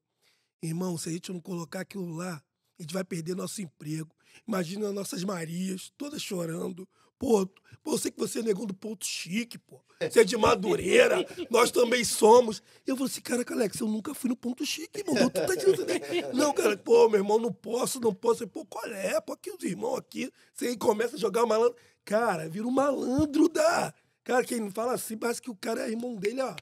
Irmão, 0.61 0.97
se 0.97 1.09
a 1.09 1.11
gente 1.11 1.31
não 1.31 1.39
colocar 1.39 1.81
aquilo 1.81 2.15
lá, 2.15 2.43
a 2.77 2.81
gente 2.81 2.93
vai 2.93 3.03
perder 3.03 3.35
nosso 3.35 3.61
emprego. 3.61 4.15
Imagina 4.47 4.87
as 4.87 4.93
nossas 4.93 5.23
Marias, 5.23 5.91
todas 5.97 6.21
chorando. 6.21 6.87
Pô, 7.17 7.47
pô, 7.81 7.93
eu 7.93 7.97
sei 7.97 8.11
que 8.11 8.19
você 8.19 8.39
é 8.39 8.43
negão 8.43 8.65
do 8.65 8.73
ponto 8.73 9.05
chique, 9.05 9.57
pô. 9.57 9.81
Você 9.99 10.19
é 10.19 10.23
de 10.25 10.35
Madureira, 10.35 11.25
nós 11.49 11.71
também 11.71 12.03
somos. 12.03 12.61
Eu 12.85 12.97
falei 12.97 13.11
assim, 13.11 13.21
caraca, 13.21 13.53
Alex, 13.53 13.79
eu 13.79 13.87
nunca 13.87 14.13
fui 14.13 14.29
no 14.29 14.35
ponto 14.35 14.65
chique, 14.65 14.99
irmão. 14.99 15.29
Tu 15.29 15.45
tá 15.45 15.55
dizendo 15.55 15.83
assim, 15.83 16.37
Não, 16.37 16.53
cara, 16.53 16.75
pô, 16.75 17.07
meu 17.07 17.21
irmão, 17.21 17.39
não 17.39 17.53
posso, 17.53 18.01
não 18.01 18.13
posso. 18.13 18.43
Eu, 18.43 18.47
Pô, 18.47 18.65
qual 18.65 18.85
é? 18.87 19.19
Pô, 19.21 19.33
aqui 19.33 19.49
os 19.49 19.63
irmãos 19.63 19.97
aqui. 19.97 20.29
Você 20.53 20.67
aí 20.67 20.77
começa 20.77 21.15
a 21.15 21.19
jogar 21.19 21.45
malandro. 21.45 21.77
Cara, 22.03 22.49
vira 22.49 22.67
um 22.67 22.71
malandro 22.71 23.47
da. 23.47 23.93
Cara, 24.23 24.43
quem 24.43 24.69
fala 24.71 24.93
assim, 24.93 25.17
parece 25.17 25.41
que 25.41 25.49
o 25.49 25.55
cara 25.55 25.87
é 25.87 25.91
irmão 25.91 26.15
dele, 26.15 26.41
ó. 26.41 26.55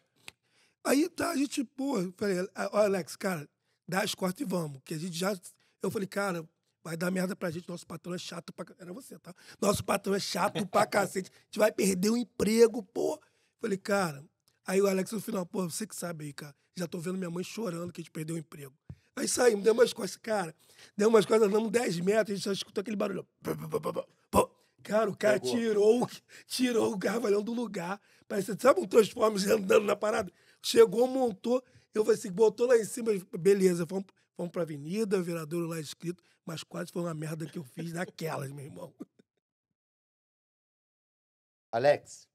Aí 0.83 1.09
tá, 1.09 1.31
a 1.31 1.35
gente, 1.35 1.63
pô, 1.63 1.95
falei, 2.17 2.37
ó, 2.71 2.77
Alex, 2.77 3.15
cara, 3.15 3.49
dá 3.87 4.01
as 4.01 4.13
costas 4.13 4.41
e 4.41 4.49
vamos. 4.49 4.81
Que 4.85 4.93
a 4.93 4.97
gente 4.97 5.17
já. 5.17 5.33
Eu 5.83 5.91
falei, 5.91 6.07
cara, 6.07 6.47
vai 6.83 6.95
dar 6.97 7.11
merda 7.11 7.35
pra 7.35 7.51
gente, 7.51 7.67
nosso 7.67 7.85
patrão 7.85 8.13
é 8.15 8.17
chato 8.17 8.51
pra. 8.53 8.65
Era 8.79 8.93
você, 8.93 9.19
tá? 9.19 9.35
Nosso 9.61 9.83
patrão 9.83 10.15
é 10.15 10.19
chato 10.19 10.65
pra 10.67 10.85
cacete. 10.85 11.29
A 11.31 11.39
gente 11.45 11.59
vai 11.59 11.71
perder 11.71 12.09
o 12.09 12.17
emprego, 12.17 12.81
pô. 12.81 13.19
Falei, 13.61 13.77
cara. 13.77 14.23
Aí 14.65 14.81
o 14.81 14.87
Alex 14.87 15.11
no 15.11 15.19
final, 15.19 15.45
pô, 15.45 15.69
você 15.69 15.85
que 15.85 15.95
sabe 15.95 16.25
aí, 16.25 16.33
cara. 16.33 16.55
Já 16.77 16.87
tô 16.87 16.97
vendo 16.99 17.17
minha 17.17 17.29
mãe 17.29 17.43
chorando 17.43 17.91
que 17.91 17.99
a 17.99 18.03
gente 18.03 18.11
perdeu 18.11 18.35
o 18.35 18.39
emprego. 18.39 18.73
Aí 19.15 19.27
saímos, 19.27 19.63
deu 19.63 19.73
umas 19.73 19.93
costas, 19.93 20.17
cara. 20.17 20.55
Deu 20.97 21.09
umas 21.09 21.25
costas, 21.25 21.47
andamos 21.47 21.69
10 21.69 21.99
metros, 21.99 22.31
a 22.31 22.35
gente 22.35 22.43
só 22.43 22.51
escutou 22.51 22.81
aquele 22.81 22.95
barulho. 22.97 23.27
Cara, 24.81 25.09
o 25.09 25.15
cara 25.15 25.37
tirou, 25.39 26.03
o- 26.03 26.07
tirou 26.47 26.91
o 26.93 26.97
garvalhão 26.97 27.41
do 27.43 27.53
lugar. 27.53 28.01
Parece, 28.27 28.55
sabe 28.59 28.81
um 28.81 28.87
Transformers 28.87 29.45
andando 29.47 29.85
na 29.85 29.95
parada? 29.95 30.31
Chegou, 30.61 31.07
montou. 31.07 31.63
Eu 31.93 32.03
falei 32.03 32.17
assim, 32.19 32.31
botou 32.31 32.67
lá 32.67 32.75
em 32.77 32.83
cima, 32.85 33.11
beleza, 33.37 33.85
fomos, 33.85 34.05
fomos 34.35 34.51
pra 34.51 34.63
avenida, 34.63 35.21
viradouro 35.21 35.67
lá 35.67 35.79
escrito, 35.79 36.23
mas 36.45 36.63
quase 36.63 36.91
foi 36.91 37.01
uma 37.01 37.13
merda 37.13 37.45
que 37.45 37.57
eu 37.57 37.63
fiz 37.63 37.93
daquelas, 37.93 38.51
meu 38.51 38.65
irmão. 38.65 38.93
Alex, 41.71 42.27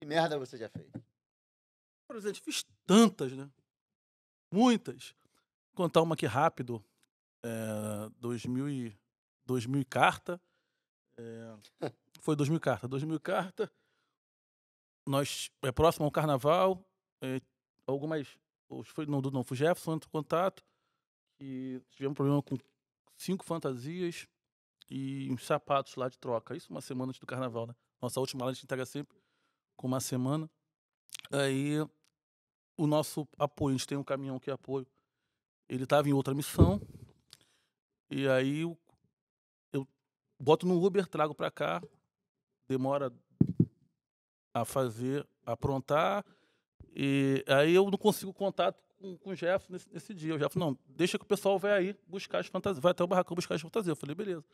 que 0.00 0.06
merda 0.06 0.38
você 0.38 0.56
já 0.56 0.68
fez? 0.68 0.90
Por 2.08 2.16
exemplo, 2.16 2.42
fiz 2.42 2.64
tantas, 2.86 3.32
né? 3.32 3.50
Muitas. 4.52 5.14
Vou 5.68 5.86
contar 5.86 6.02
uma 6.02 6.14
aqui 6.14 6.26
rápido. 6.26 6.82
É, 7.44 8.08
2000 8.18 8.68
e, 8.68 8.98
2000 9.44 9.80
e 9.80 9.84
carta. 9.84 10.40
É, 11.18 11.56
foi 12.20 12.34
2000 12.34 12.56
e 12.56 12.60
carta. 12.60 12.88
2000 12.88 13.16
e 13.16 13.20
carta. 13.20 13.72
Nós, 15.06 15.50
é 15.62 15.70
próximo 15.70 16.06
ao 16.06 16.10
carnaval. 16.10 16.84
é, 17.22 17.40
algumas. 17.86 18.38
Os- 18.68 18.88
Foi, 18.88 19.06
não, 19.06 19.20
não, 19.20 19.44
foi 19.44 19.56
Jefferson, 19.56 19.94
entrou 19.94 20.08
em 20.08 20.12
contato. 20.22 20.64
E 21.40 21.80
tivemos 21.90 22.16
problema 22.16 22.42
com 22.42 22.56
cinco 23.16 23.44
fantasias 23.44 24.26
e 24.90 25.28
uns 25.30 25.44
sapatos 25.46 25.94
lá 25.96 26.08
de 26.08 26.18
troca. 26.18 26.56
Isso 26.56 26.70
uma 26.70 26.80
semana 26.80 27.10
antes 27.10 27.20
do 27.20 27.26
carnaval, 27.26 27.66
né? 27.66 27.74
Nossa 28.00 28.18
última 28.20 28.44
lá 28.44 28.50
a 28.50 28.54
gente 28.54 28.64
entrega 28.64 28.84
sempre 28.86 29.16
com 29.76 29.86
uma 29.86 30.00
semana. 30.00 30.50
Aí 31.30 31.78
o 32.76 32.86
nosso 32.86 33.26
apoio, 33.38 33.74
a 33.74 33.78
gente 33.78 33.86
tem 33.86 33.98
um 33.98 34.04
caminhão 34.04 34.38
que 34.38 34.50
é 34.50 34.52
apoio, 34.52 34.86
ele 35.68 35.84
estava 35.84 36.08
em 36.08 36.12
outra 36.12 36.32
missão, 36.32 36.80
e 38.08 38.26
aí 38.28 38.60
eu, 38.60 38.78
eu 39.72 39.86
boto 40.38 40.64
no 40.66 40.82
Uber, 40.82 41.06
trago 41.06 41.34
para 41.34 41.50
cá, 41.50 41.82
demora 42.68 43.12
a 44.54 44.64
fazer, 44.64 45.28
a 45.44 45.52
aprontar, 45.52 46.24
e 46.94 47.44
aí 47.46 47.74
eu 47.74 47.90
não 47.90 47.98
consigo 47.98 48.32
contato 48.32 48.82
com, 48.98 49.16
com 49.16 49.30
o 49.30 49.36
Jeff 49.36 49.70
nesse, 49.70 49.88
nesse 49.92 50.14
dia. 50.14 50.34
O 50.34 50.38
Jeff, 50.38 50.58
não, 50.58 50.76
deixa 50.86 51.18
que 51.18 51.24
o 51.24 51.28
pessoal 51.28 51.58
vai 51.58 51.72
aí 51.72 51.96
buscar 52.06 52.38
as 52.40 52.46
fantasias, 52.46 52.82
vai 52.82 52.90
até 52.90 53.02
o 53.02 53.06
barracão 53.06 53.34
buscar 53.34 53.54
as 53.54 53.60
fantasias. 53.60 53.88
Eu 53.88 53.96
falei, 53.96 54.14
beleza, 54.14 54.44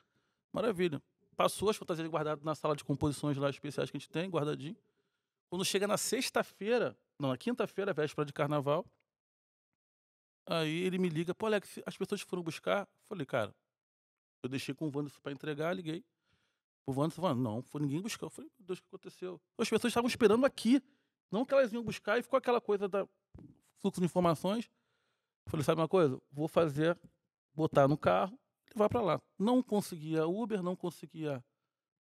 maravilha. 0.53 1.03
Passou 1.37 1.69
as 1.69 1.77
fantasias 1.77 2.07
guardadas 2.09 2.45
na 2.45 2.55
sala 2.55 2.77
de 2.77 2.85
composições 2.85 3.37
lá 3.37 3.51
especiais 3.51 3.91
que 3.91 3.97
a 3.97 4.01
gente 4.01 4.09
tem, 4.09 4.31
guardadinho. 4.31 4.77
Quando 5.49 5.65
chega 5.65 5.87
na 5.87 5.97
sexta-feira, 5.97 6.97
não, 7.19 7.31
na 7.31 7.37
quinta-feira, 7.37 7.93
véspera 7.93 8.25
de 8.25 8.33
carnaval, 8.33 8.87
aí 10.47 10.83
ele 10.83 10.99
me 10.99 11.09
liga, 11.09 11.35
pô, 11.35 11.47
Alex, 11.47 11.81
as 11.85 11.97
pessoas 11.97 12.21
foram 12.21 12.43
buscar. 12.43 12.89
Falei, 13.09 13.27
cara, 13.27 13.55
eu 14.43 14.49
deixei 14.49 14.75
com 14.75 14.87
o 14.87 14.93
Wanderson 14.95 15.21
para 15.23 15.33
entregar, 15.33 15.75
liguei. 15.75 16.05
O 16.87 16.93
Wanderson 16.93 17.23
falou, 17.23 17.37
não, 17.37 17.63
foi 17.63 17.81
ninguém 17.81 18.01
buscar. 18.01 18.27
Eu 18.27 18.31
falei, 18.31 18.51
meu 18.59 18.67
Deus, 18.67 18.79
o 18.79 18.83
que 18.83 18.89
aconteceu? 18.89 19.41
As 19.59 19.69
pessoas 19.69 19.91
estavam 19.91 20.09
esperando 20.09 20.45
aqui, 20.45 20.83
não 21.31 21.45
que 21.45 21.53
elas 21.53 21.73
iam 21.73 21.83
buscar, 21.83 22.19
e 22.19 22.23
ficou 22.23 22.37
aquela 22.37 22.61
coisa 22.61 22.89
da 22.89 23.07
fluxo 23.81 24.01
de 24.01 24.07
informações. 24.07 24.71
Falei, 25.47 25.65
sabe 25.65 25.81
uma 25.81 25.89
coisa? 25.89 26.21
Vou 26.33 26.49
fazer, 26.49 26.99
botar 27.55 27.87
no 27.87 27.99
carro 27.99 28.39
e 28.67 28.71
levar 28.75 28.89
para 28.89 29.01
lá. 29.01 29.23
Não 29.39 29.63
conseguia 29.63 30.27
Uber, 30.27 30.63
não 30.63 30.75
conseguia 30.75 31.45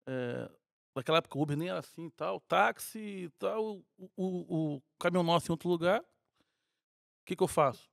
é, 0.07 0.51
naquela 0.95 1.19
época 1.19 1.39
Uber 1.39 1.57
nem 1.57 1.69
era 1.69 1.79
assim 1.79 2.07
e 2.07 2.11
tal, 2.11 2.41
táxi 2.41 2.99
e 2.99 3.31
tal, 3.39 3.79
o, 3.97 4.11
o, 4.17 4.77
o 4.77 4.83
caminhão 4.99 5.23
nosso 5.23 5.51
em 5.51 5.53
outro 5.53 5.69
lugar. 5.69 6.01
O 6.01 7.25
que, 7.25 7.37
que 7.37 7.43
eu 7.43 7.49
faço? 7.49 7.89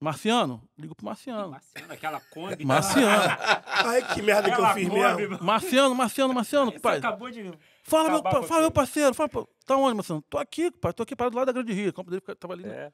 Marciano? 0.00 0.66
Ligo 0.78 0.94
pro 0.94 1.04
Marciano. 1.04 1.50
Marciano, 1.50 1.92
aquela 1.92 2.20
Kombi. 2.20 2.64
Marciano. 2.64 3.36
Ai, 3.66 4.14
que 4.14 4.22
merda 4.22 4.50
que 4.54 4.60
eu 4.60 4.66
fiz 4.74 4.88
Kombi, 4.88 5.00
mesmo. 5.00 5.30
mano. 5.32 5.44
Marciano, 5.44 5.94
Marciano, 5.94 6.34
Marciano, 6.34 6.80
pai. 6.80 6.98
acabou 6.98 7.30
de... 7.30 7.52
Fala, 7.82 8.08
meu, 8.10 8.22
pa- 8.22 8.42
fala, 8.42 8.62
meu 8.62 8.70
parceiro. 8.70 9.12
Fala, 9.14 9.28
pô, 9.28 9.46
tá 9.66 9.76
onde, 9.76 9.94
Marciano? 9.94 10.22
Tô 10.22 10.38
aqui, 10.38 10.70
pai. 10.70 10.92
Tô 10.94 11.02
aqui 11.02 11.14
parado 11.14 11.32
do 11.34 11.36
lado 11.38 11.46
da 11.46 11.52
Grande 11.52 11.72
Rio. 11.72 11.90
O 11.90 11.92
campo 11.92 12.10
dele 12.10 12.22
tava 12.38 12.54
ali. 12.54 12.64
né? 12.64 12.74
É. 12.86 12.92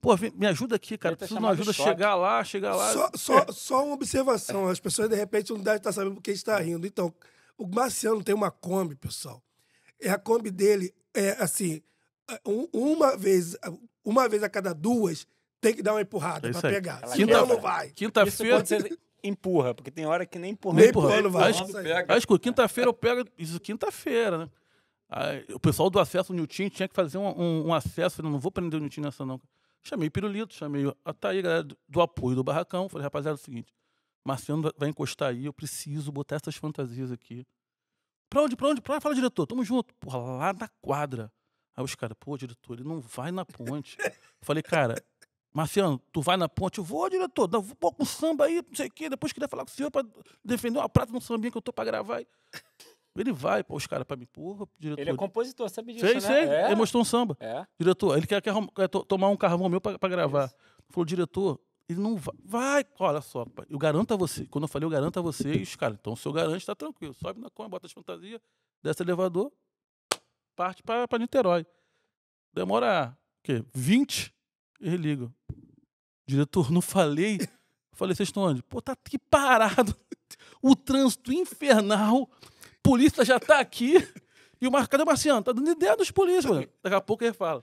Pô, 0.00 0.14
vem- 0.16 0.30
me 0.32 0.46
ajuda 0.46 0.76
aqui, 0.76 0.96
cara. 0.96 1.16
Ter 1.16 1.20
Preciso 1.20 1.38
de 1.40 1.44
uma 1.44 1.50
ajuda. 1.52 1.72
choque. 1.72 1.88
Chegar 1.90 2.14
lá, 2.14 2.44
chegar 2.44 2.76
lá. 2.76 2.92
Só, 2.92 3.10
só, 3.16 3.46
só 3.52 3.84
uma 3.84 3.94
observação. 3.94 4.68
As 4.68 4.78
pessoas, 4.78 5.08
de 5.08 5.16
repente, 5.16 5.52
não 5.52 5.60
devem 5.60 5.78
estar 5.78 5.90
sabendo 5.90 6.14
porque 6.14 6.30
está 6.30 6.56
rindo. 6.60 6.86
Então, 6.86 7.12
o 7.58 7.66
Marciano 7.66 8.22
tem 8.22 8.34
uma 8.34 8.50
Kombi, 8.52 8.94
pessoal. 8.94 9.42
É 10.00 10.10
a 10.10 10.18
Kombi 10.18 10.50
dele, 10.50 10.94
é 11.14 11.30
assim, 11.42 11.82
um- 12.46 12.68
uma 12.72 13.16
vez, 13.16 13.56
uma 14.04 14.28
vez 14.28 14.42
a 14.44 14.48
cada 14.48 14.72
duas, 14.74 15.26
tem 15.60 15.74
que 15.74 15.82
dar 15.82 15.92
uma 15.94 16.00
empurrada 16.02 16.48
É 16.48 16.52
aí. 16.54 16.60
pegar. 16.62 17.00
Ela 17.02 17.16
quebra. 17.16 17.46
não 17.46 17.60
vai. 17.60 17.90
Quinta-feira. 17.90 18.62
empurra, 19.22 19.74
porque 19.74 19.90
tem 19.90 20.06
hora 20.06 20.24
que 20.26 20.38
nem 20.38 20.52
empurra. 20.52 20.76
Nem 20.76 20.88
empurra. 20.88 21.06
empurrando 21.18 21.30
vai. 21.30 21.52
Aí. 21.52 22.04
Aí, 22.08 22.18
escuta, 22.18 22.42
quinta-feira 22.42 22.88
eu 22.88 22.94
pego. 22.94 23.28
Isso 23.38 23.58
quinta-feira, 23.60 24.38
né? 24.38 24.50
Aí, 25.08 25.44
o 25.54 25.60
pessoal 25.60 25.88
do 25.88 25.98
acesso 26.00 26.32
no 26.32 26.38
Nilton 26.40 26.68
tinha 26.68 26.88
que 26.88 26.94
fazer 26.94 27.18
um, 27.18 27.28
um, 27.40 27.66
um 27.68 27.74
acesso. 27.74 28.16
Falei, 28.16 28.30
não 28.30 28.38
vou 28.38 28.50
prender 28.50 28.78
o 28.78 28.82
Nilton 28.82 29.00
nessa, 29.02 29.24
não. 29.24 29.40
Chamei 29.82 30.10
Pirulito, 30.10 30.52
chamei 30.52 30.84
a 31.04 31.12
Thaí, 31.12 31.40
galera 31.42 31.62
do, 31.62 31.76
do 31.88 32.00
apoio 32.00 32.34
do 32.36 32.42
Barracão. 32.42 32.88
Falei, 32.88 33.04
rapaziada, 33.04 33.36
é 33.38 33.40
o 33.40 33.44
seguinte: 33.44 33.72
Marciano 34.24 34.62
vai- 34.62 34.72
vai 34.76 34.88
encostar 34.88 35.30
aí, 35.30 35.46
eu 35.46 35.52
preciso 35.52 36.10
botar 36.10 36.36
essas 36.36 36.56
fantasias 36.56 37.12
aqui. 37.12 37.46
Pra 38.28 38.42
onde, 38.42 38.56
pra 38.56 38.68
onde? 38.68 38.80
Pra 38.80 38.94
onde? 38.94 39.02
Fala, 39.02 39.14
diretor, 39.14 39.46
tamo 39.46 39.64
junto. 39.64 39.94
Porra, 39.94 40.18
lá 40.18 40.52
na 40.52 40.68
quadra. 40.80 41.30
Aí 41.76 41.84
os 41.84 41.94
caras, 41.94 42.16
pô, 42.18 42.36
diretor, 42.36 42.74
ele 42.74 42.88
não 42.88 43.00
vai 43.00 43.30
na 43.30 43.44
ponte. 43.44 43.96
Falei, 44.42 44.62
cara, 44.62 44.96
Marciano, 45.56 45.98
tu 46.12 46.20
vai 46.20 46.36
na 46.36 46.50
ponte? 46.50 46.76
Eu 46.76 46.84
vou, 46.84 47.08
diretor, 47.08 47.48
vou 47.48 47.74
pôr 47.76 47.90
com 47.94 48.04
samba 48.04 48.44
aí, 48.44 48.56
não 48.56 48.74
sei 48.74 48.88
o 48.88 48.90
quê. 48.92 49.08
Depois 49.08 49.32
queria 49.32 49.48
falar 49.48 49.64
com 49.64 49.70
o 49.70 49.74
senhor 49.74 49.90
pra 49.90 50.04
defender 50.44 50.78
uma 50.78 50.86
prata 50.88 51.10
no 51.10 51.18
sambinha 51.18 51.50
que 51.50 51.56
eu 51.56 51.62
tô 51.62 51.72
pra 51.72 51.82
gravar. 51.82 52.22
Ele 53.16 53.32
vai, 53.32 53.64
pô, 53.64 53.74
os 53.74 53.86
caras 53.86 54.06
pra 54.06 54.18
mim, 54.18 54.26
porra, 54.26 54.68
diretor. 54.78 55.00
Ele 55.00 55.10
é 55.12 55.16
compositor, 55.16 55.66
sabe 55.70 55.94
disso, 55.94 56.04
Sei, 56.04 56.14
né? 56.16 56.20
sei. 56.20 56.44
É. 56.44 56.66
Ele 56.66 56.74
mostrou 56.74 57.00
um 57.00 57.04
samba. 57.06 57.34
É. 57.40 57.66
Diretor, 57.80 58.18
ele 58.18 58.26
quer, 58.26 58.42
quer 58.42 58.52
quer 58.74 58.86
to- 58.88 59.02
tomar 59.06 59.30
um 59.30 59.36
carvão 59.38 59.66
meu 59.70 59.80
pra, 59.80 59.98
pra 59.98 60.10
gravar. 60.10 60.52
Falou, 60.90 61.06
diretor, 61.06 61.58
Ele 61.88 62.00
não 62.00 62.16
vai. 62.16 62.34
Vai, 62.44 62.84
olha 62.98 63.22
só, 63.22 63.46
pai. 63.46 63.64
Eu 63.70 63.78
garanto 63.78 64.12
a 64.12 64.16
você. 64.18 64.44
Quando 64.44 64.64
eu 64.64 64.68
falei, 64.68 64.84
eu 64.84 64.90
garanto 64.90 65.18
a 65.18 65.22
vocês, 65.22 65.74
cara, 65.74 65.96
então 65.98 66.12
o 66.12 66.16
senhor 66.18 66.34
garante, 66.34 66.66
tá 66.66 66.74
tranquilo. 66.74 67.14
Sobe 67.14 67.40
na 67.40 67.48
cama, 67.48 67.70
bota 67.70 67.86
as 67.86 67.92
fantasias, 67.92 68.42
desce 68.82 69.00
o 69.00 69.04
elevador, 69.04 69.50
parte 70.54 70.82
pra, 70.82 71.08
pra 71.08 71.18
Niterói. 71.18 71.64
Demora, 72.52 73.16
o 73.40 73.42
quê? 73.42 73.64
20? 73.74 74.35
Ele 74.80 74.96
liga. 74.96 75.30
Diretor, 76.26 76.70
não 76.70 76.80
falei. 76.80 77.38
Falei, 77.92 78.14
vocês 78.14 78.28
estão 78.28 78.42
onde? 78.42 78.62
Pô, 78.62 78.80
tá 78.82 78.92
aqui 78.92 79.18
parado. 79.18 79.94
O 80.60 80.74
trânsito 80.74 81.32
infernal. 81.32 82.28
Polícia 82.82 83.24
já 83.24 83.38
tá 83.38 83.60
aqui. 83.60 83.96
E 84.60 84.66
o 84.66 84.72
Marcos, 84.72 84.88
cadê 84.88 85.02
o 85.02 85.06
Marciano? 85.06 85.42
Tá 85.42 85.52
dando 85.52 85.70
ideia 85.70 85.96
dos 85.96 86.10
polícias, 86.10 86.46
mano. 86.46 86.66
Daqui 86.82 86.96
a 86.96 87.00
pouco 87.00 87.22
ele 87.22 87.32
fala. 87.32 87.62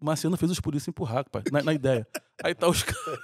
O 0.00 0.04
Marciano 0.04 0.36
fez 0.36 0.50
os 0.50 0.58
polícias 0.58 0.88
empurrar, 0.88 1.28
pai, 1.30 1.42
na, 1.52 1.62
na 1.62 1.72
ideia. 1.74 2.06
Aí 2.42 2.54
tá 2.54 2.66
os 2.68 2.82
caras 2.82 3.20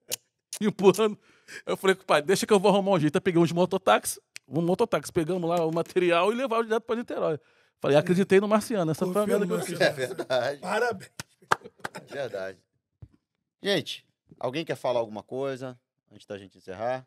empurrando. 0.60 1.18
Eu 1.66 1.76
falei, 1.76 1.96
pai, 1.96 2.22
deixa 2.22 2.46
que 2.46 2.52
eu 2.52 2.58
vou 2.58 2.70
arrumar 2.70 2.92
um 2.92 3.00
jeito. 3.00 3.16
Aí 3.16 3.20
peguei 3.20 3.40
uns 3.40 3.52
mototáxis, 3.52 4.18
um 4.48 4.62
mototáxi, 4.62 5.12
pegamos 5.12 5.48
lá 5.48 5.64
o 5.66 5.72
material 5.72 6.32
e 6.32 6.36
levava 6.36 6.62
direto 6.64 6.84
pra 6.84 6.96
Niterói. 6.96 7.38
Falei, 7.80 7.96
acreditei 7.96 8.40
no 8.40 8.48
Marciano. 8.48 8.90
Essa 8.90 9.04
foi 9.04 9.10
a 9.10 9.20
Confia 9.20 9.38
merda 9.38 9.46
no 9.54 9.62
que 9.62 9.72
eu 9.72 9.76
fiz. 9.76 9.80
É 9.80 9.92
verdade. 9.92 10.60
Parabéns. 10.60 11.10
É 11.94 12.00
verdade. 12.12 12.58
Gente, 13.62 14.06
alguém 14.38 14.64
quer 14.64 14.76
falar 14.76 15.00
alguma 15.00 15.22
coisa 15.22 15.78
antes 16.12 16.26
da 16.26 16.38
gente 16.38 16.58
encerrar? 16.58 17.06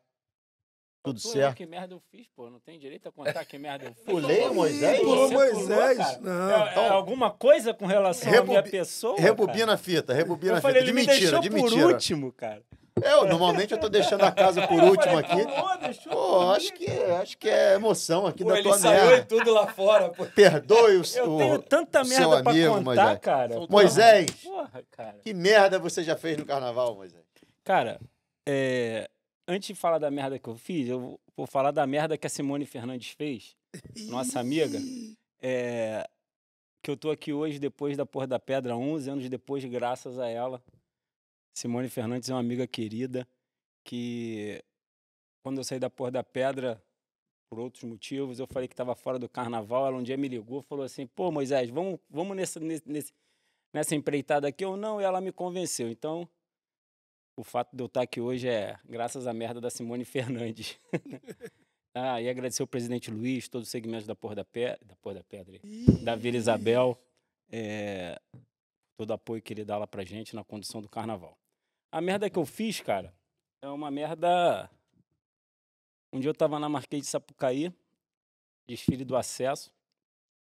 Tudo 1.03 1.19
Pô, 1.19 1.30
certo? 1.30 1.55
Que 1.57 1.65
merda 1.65 1.95
eu 1.95 1.99
fiz, 2.11 2.27
pô. 2.35 2.47
Não 2.51 2.59
tem 2.59 2.77
direito 2.77 3.09
a 3.09 3.11
contar 3.11 3.43
que 3.45 3.57
merda 3.57 3.85
eu 3.85 3.93
fiz. 3.95 4.05
Pulei 4.05 4.47
o 4.47 4.53
Moisés? 4.53 4.99
Pulou 4.99 5.31
Moisés. 5.31 5.97
cara? 5.97 6.19
Não. 6.21 6.51
É, 6.67 6.75
é 6.75 6.89
alguma 6.89 7.31
coisa 7.31 7.73
com 7.73 7.88
relação 7.88 8.30
à 8.30 8.43
minha 8.43 8.57
Rebubi- 8.59 8.69
pessoa? 8.69 9.19
Rebobina 9.19 9.73
a 9.73 9.77
fita, 9.77 10.13
rebobina 10.13 10.53
Eu 10.53 10.57
a 10.57 10.61
falei, 10.61 10.81
fita. 10.83 10.91
ele 10.91 10.99
De 11.01 11.05
me 11.05 11.11
mentira, 11.11 11.31
deixou 11.31 11.39
de 11.41 11.49
por 11.49 11.55
mentira. 11.55 11.88
último, 11.88 12.31
cara. 12.31 12.63
Eu, 13.03 13.25
normalmente 13.25 13.71
eu 13.73 13.79
tô 13.79 13.87
deixando 13.89 14.23
a 14.23 14.31
casa 14.31 14.67
por 14.67 14.83
último 14.83 15.17
aqui. 15.17 15.37
Pô, 16.09 16.51
acho 16.51 16.73
que, 16.73 16.87
acho 16.89 17.37
que 17.37 17.49
é 17.49 17.73
emoção 17.75 18.27
aqui 18.27 18.43
Pô, 18.43 18.49
da 18.51 18.55
ele 18.59 18.67
tua 18.67 18.77
saiu 18.77 19.05
e 19.05 19.07
merda. 19.09 19.25
tudo 19.25 19.51
lá 19.53 19.67
fora, 19.67 20.09
pô. 20.09 20.25
Perdoe 20.25 20.97
o, 20.97 21.03
Eu 21.15 21.31
o- 21.33 21.37
tenho 21.37 21.61
tanta 21.61 22.03
merda 22.03 22.15
seu 22.15 22.29
pra 22.43 22.51
amigo, 22.51 22.73
contar, 22.75 22.83
Moisés. 22.83 23.19
cara. 23.19 23.67
Moisés, 23.69 24.31
Porra, 24.43 24.83
cara. 24.91 25.17
que 25.23 25.33
merda 25.33 25.79
você 25.79 26.03
já 26.03 26.15
fez 26.17 26.37
no 26.37 26.45
carnaval, 26.45 26.95
Moisés? 26.95 27.21
Cara, 27.63 27.99
é, 28.47 29.09
antes 29.47 29.67
de 29.67 29.75
falar 29.75 29.97
da 29.97 30.11
merda 30.11 30.37
que 30.37 30.49
eu 30.49 30.55
fiz, 30.55 30.89
eu 30.89 30.99
vou- 30.99 31.19
vou 31.37 31.47
falar 31.47 31.71
da 31.71 31.87
merda 31.87 32.17
que 32.17 32.27
a 32.27 32.29
Simone 32.29 32.65
Fernandes 32.65 33.11
fez, 33.11 33.55
nossa 34.09 34.39
amiga. 34.39 34.77
É, 35.41 36.07
que 36.83 36.91
eu 36.91 36.97
tô 36.97 37.09
aqui 37.09 37.31
hoje 37.31 37.57
depois 37.57 37.95
da 37.97 38.05
Porra 38.05 38.27
da 38.27 38.37
Pedra, 38.39 38.75
11 38.75 39.09
anos 39.09 39.29
depois, 39.29 39.63
graças 39.65 40.19
a 40.19 40.27
ela. 40.27 40.61
Simone 41.53 41.89
Fernandes 41.89 42.30
é 42.30 42.33
uma 42.33 42.39
amiga 42.39 42.65
querida 42.67 43.27
que 43.83 44.63
quando 45.43 45.57
eu 45.57 45.63
saí 45.63 45.80
da 45.80 45.89
Porra 45.89 46.11
da 46.11 46.23
Pedra, 46.23 46.81
por 47.49 47.59
outros 47.59 47.83
motivos, 47.83 48.39
eu 48.39 48.47
falei 48.47 48.67
que 48.67 48.73
estava 48.73 48.95
fora 48.95 49.19
do 49.19 49.27
carnaval. 49.27 49.88
Ela 49.88 49.97
um 49.97 50.03
dia 50.03 50.15
me 50.17 50.27
ligou, 50.27 50.61
falou 50.61 50.85
assim: 50.85 51.05
"Pô, 51.07 51.31
Moisés, 51.31 51.69
vamos, 51.69 51.99
vamos 52.09 52.35
nessa 52.38 52.59
nesse- 52.59 53.13
nessa 53.73 53.95
empreitada 53.95 54.47
aqui 54.47 54.63
ou 54.63 54.77
não?" 54.77 55.01
E 55.01 55.03
ela 55.03 55.19
me 55.19 55.31
convenceu. 55.31 55.89
Então, 55.89 56.27
o 57.38 57.43
fato 57.43 57.75
de 57.75 57.81
eu 57.83 57.88
estar 57.88 58.01
aqui 58.03 58.21
hoje 58.21 58.47
é 58.47 58.77
graças 58.85 59.27
à 59.27 59.33
merda 59.33 59.59
da 59.59 59.69
Simone 59.69 60.05
Fernandes. 60.55 60.80
ah, 61.93 62.21
e 62.21 62.30
agradecer 62.30 62.61
ao 62.61 62.67
presidente 62.67 63.11
Luiz, 63.11 63.49
todos 63.49 63.67
os 63.67 63.71
segmentos 63.71 64.07
da 64.07 64.15
Porra 64.15 64.35
da 64.35 64.45
Pedra, 64.45 64.80
da 64.85 64.95
Porra 64.95 65.15
da 65.15 65.23
Pedra, 65.23 65.59
da 66.03 66.15
Vila 66.15 66.38
Isabel, 66.38 66.97
é, 67.51 68.17
todo 68.95 69.09
o 69.09 69.13
apoio 69.13 69.41
que 69.41 69.51
ele 69.51 69.65
dá 69.65 69.77
lá 69.77 69.88
pra 69.88 70.05
gente 70.05 70.33
na 70.35 70.43
condução 70.43 70.81
do 70.81 70.88
carnaval. 70.88 71.38
A 71.91 71.99
merda 71.99 72.29
que 72.29 72.39
eu 72.39 72.45
fiz, 72.45 72.79
cara, 72.79 73.13
é 73.61 73.67
uma 73.67 73.91
merda. 73.91 74.71
Um 76.13 76.21
dia 76.21 76.29
eu 76.29 76.33
tava 76.33 76.57
na 76.57 76.69
Marquês 76.69 77.01
de 77.03 77.09
Sapucaí, 77.09 77.73
desfile 78.65 79.03
do 79.03 79.17
acesso. 79.17 79.69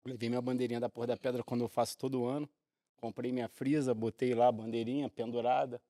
Levei 0.04 0.28
minha 0.28 0.42
bandeirinha 0.42 0.78
da 0.78 0.90
Porra 0.90 1.06
da 1.06 1.16
Pedra 1.16 1.42
quando 1.42 1.62
eu 1.62 1.68
faço 1.68 1.96
todo 1.96 2.26
ano. 2.26 2.46
Comprei 2.96 3.32
minha 3.32 3.48
frisa, 3.48 3.94
botei 3.94 4.34
lá 4.34 4.48
a 4.48 4.52
bandeirinha 4.52 5.08
pendurada. 5.08 5.80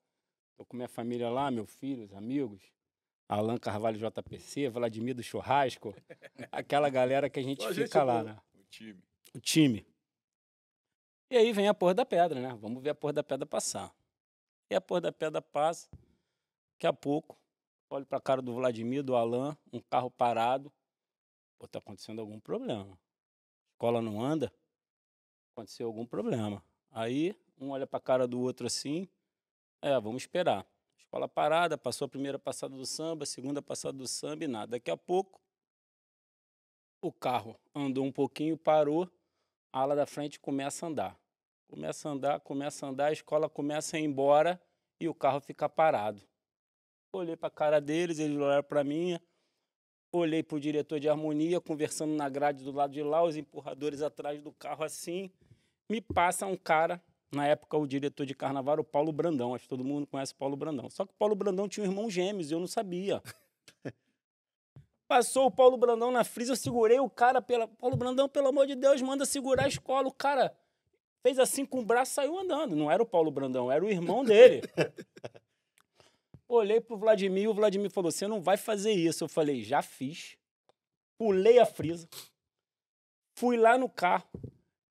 Tô 0.56 0.64
com 0.64 0.76
minha 0.76 0.88
família 0.88 1.28
lá, 1.28 1.50
meus 1.50 1.74
filhos, 1.74 2.14
amigos. 2.14 2.62
Alan 3.28 3.58
Carvalho 3.58 3.98
JPC, 3.98 4.68
Vladimir 4.68 5.14
do 5.14 5.24
Churrasco. 5.24 5.92
Aquela 6.52 6.88
galera 6.88 7.28
que 7.28 7.40
a 7.40 7.42
gente 7.42 7.58
Pô, 7.58 7.72
gente 7.72 7.86
fica 7.86 8.04
lá, 8.04 8.22
né? 8.22 8.38
O 8.54 8.64
time. 8.70 9.02
o 9.34 9.40
time. 9.40 9.86
E 11.30 11.36
aí 11.36 11.52
vem 11.52 11.66
a 11.66 11.74
porra 11.74 11.94
da 11.94 12.06
pedra, 12.06 12.40
né? 12.40 12.56
Vamos 12.60 12.80
ver 12.80 12.90
a 12.90 12.94
porra 12.94 13.14
da 13.14 13.24
pedra 13.24 13.44
passar. 13.44 13.92
E 14.72 14.74
a 14.74 14.80
porra 14.80 15.02
da 15.02 15.12
pedra 15.12 15.42
passa. 15.42 15.86
Daqui 16.72 16.86
a 16.86 16.94
pouco, 16.94 17.38
olho 17.90 18.06
pra 18.06 18.18
cara 18.18 18.40
do 18.40 18.54
Vladimir, 18.54 19.02
do 19.02 19.14
Alan, 19.14 19.54
um 19.70 19.78
carro 19.78 20.10
parado. 20.10 20.72
Pô, 21.58 21.68
tá 21.68 21.78
acontecendo 21.78 22.22
algum 22.22 22.40
problema. 22.40 22.94
A 22.94 23.72
escola 23.74 24.00
não 24.00 24.18
anda. 24.18 24.50
Aconteceu 25.50 25.86
algum 25.86 26.06
problema. 26.06 26.64
Aí, 26.90 27.36
um 27.60 27.68
olha 27.68 27.86
pra 27.86 28.00
cara 28.00 28.26
do 28.26 28.40
outro 28.40 28.66
assim. 28.66 29.06
É, 29.82 30.00
vamos 30.00 30.22
esperar. 30.22 30.66
Escola 30.96 31.28
parada, 31.28 31.76
passou 31.76 32.06
a 32.06 32.08
primeira 32.08 32.38
passada 32.38 32.74
do 32.74 32.86
samba, 32.86 33.24
a 33.24 33.26
segunda 33.26 33.60
passada 33.60 33.98
do 33.98 34.08
samba 34.08 34.44
e 34.44 34.48
nada. 34.48 34.68
Daqui 34.68 34.90
a 34.90 34.96
pouco, 34.96 35.38
o 37.02 37.12
carro 37.12 37.60
andou 37.74 38.06
um 38.06 38.10
pouquinho, 38.10 38.56
parou, 38.56 39.06
a 39.70 39.80
ala 39.80 39.94
da 39.94 40.06
frente 40.06 40.40
começa 40.40 40.86
a 40.86 40.88
andar. 40.88 41.21
Começa 41.72 42.06
a 42.06 42.12
andar, 42.12 42.40
começa 42.40 42.84
a 42.84 42.90
andar, 42.90 43.06
a 43.06 43.12
escola 43.12 43.48
começa 43.48 43.96
a 43.96 43.98
ir 43.98 44.04
embora 44.04 44.60
e 45.00 45.08
o 45.08 45.14
carro 45.14 45.40
fica 45.40 45.70
parado. 45.70 46.20
Olhei 47.14 47.34
para 47.34 47.48
a 47.48 47.50
cara 47.50 47.80
deles, 47.80 48.18
eles 48.18 48.36
olharam 48.36 48.62
para 48.62 48.84
mim. 48.84 49.18
Olhei 50.12 50.42
para 50.42 50.56
o 50.56 50.60
diretor 50.60 51.00
de 51.00 51.08
harmonia, 51.08 51.62
conversando 51.62 52.12
na 52.12 52.28
grade 52.28 52.62
do 52.62 52.72
lado 52.72 52.92
de 52.92 53.02
lá, 53.02 53.24
os 53.24 53.38
empurradores 53.38 54.02
atrás 54.02 54.42
do 54.42 54.52
carro 54.52 54.84
assim. 54.84 55.30
Me 55.88 55.98
passa 55.98 56.44
um 56.44 56.58
cara, 56.58 57.02
na 57.34 57.46
época 57.46 57.78
o 57.78 57.86
diretor 57.86 58.26
de 58.26 58.34
carnaval, 58.34 58.78
o 58.78 58.84
Paulo 58.84 59.10
Brandão. 59.10 59.54
Acho 59.54 59.62
que 59.62 59.70
todo 59.70 59.82
mundo 59.82 60.06
conhece 60.06 60.34
o 60.34 60.36
Paulo 60.36 60.56
Brandão. 60.56 60.90
Só 60.90 61.06
que 61.06 61.12
o 61.12 61.16
Paulo 61.16 61.34
Brandão 61.34 61.66
tinha 61.66 61.86
um 61.86 61.88
irmão 61.90 62.10
gêmeos 62.10 62.50
e 62.50 62.54
eu 62.54 62.60
não 62.60 62.66
sabia. 62.66 63.22
Passou 65.08 65.46
o 65.46 65.50
Paulo 65.50 65.78
Brandão 65.78 66.10
na 66.10 66.22
frisa, 66.22 66.52
eu 66.52 66.56
segurei 66.56 67.00
o 67.00 67.08
cara 67.08 67.40
pela. 67.40 67.66
Paulo 67.66 67.96
Brandão, 67.96 68.28
pelo 68.28 68.48
amor 68.48 68.66
de 68.66 68.74
Deus, 68.74 69.00
manda 69.00 69.24
segurar 69.24 69.64
a 69.64 69.68
escola. 69.68 70.06
O 70.06 70.12
cara 70.12 70.54
fez 71.22 71.38
assim 71.38 71.64
com 71.64 71.80
o 71.80 71.84
braço 71.84 72.14
saiu 72.14 72.38
andando. 72.38 72.74
Não 72.76 72.90
era 72.90 73.02
o 73.02 73.06
Paulo 73.06 73.30
Brandão, 73.30 73.70
era 73.70 73.84
o 73.84 73.88
irmão 73.90 74.24
dele. 74.24 74.62
Olhei 76.48 76.80
pro 76.80 76.96
Vladimir, 76.98 77.48
o 77.48 77.54
Vladimir 77.54 77.90
falou: 77.90 78.10
Você 78.10 78.26
não 78.26 78.40
vai 78.42 78.56
fazer 78.56 78.92
isso. 78.92 79.24
Eu 79.24 79.28
falei: 79.28 79.62
Já 79.62 79.80
fiz. 79.82 80.36
Pulei 81.18 81.58
a 81.58 81.64
frisa. 81.66 82.06
Fui 83.38 83.56
lá 83.56 83.78
no 83.78 83.88
carro. 83.88 84.28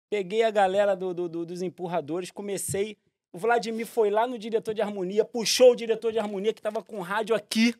Peguei 0.10 0.44
a 0.44 0.50
galera 0.52 0.96
do- 0.96 1.14
do- 1.14 1.30
do- 1.30 1.46
dos 1.46 1.62
empurradores, 1.62 2.32
comecei. 2.32 2.98
O 3.32 3.38
Vladimir 3.38 3.86
foi 3.86 4.10
lá 4.10 4.28
no 4.28 4.38
diretor 4.38 4.74
de 4.74 4.82
harmonia, 4.82 5.24
puxou 5.24 5.72
o 5.72 5.76
diretor 5.76 6.12
de 6.12 6.20
harmonia 6.20 6.52
que 6.54 6.60
estava 6.60 6.84
com 6.84 6.98
o 6.98 7.02
rádio 7.02 7.34
aqui, 7.34 7.74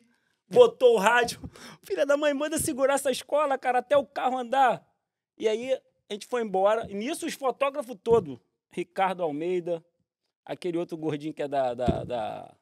botou 0.48 0.94
o 0.94 0.98
rádio. 0.98 1.40
Filha 1.84 2.06
da 2.06 2.16
mãe, 2.16 2.32
manda 2.32 2.56
segurar 2.58 2.94
essa 2.94 3.10
escola, 3.10 3.58
cara, 3.58 3.80
até 3.80 3.96
o 3.98 4.06
carro 4.06 4.38
andar. 4.38 4.82
E 5.36 5.46
aí 5.46 5.78
a 6.12 6.14
gente 6.14 6.26
foi 6.26 6.42
embora. 6.42 6.86
E 6.90 6.94
nisso 6.94 7.26
os 7.26 7.34
fotógrafos 7.34 7.96
todos. 8.02 8.38
Ricardo 8.70 9.22
Almeida, 9.22 9.84
aquele 10.44 10.78
outro 10.78 10.96
gordinho 10.96 11.34
que 11.34 11.42
é 11.42 11.48
da. 11.48 11.74
da, 11.74 12.04
da- 12.04 12.54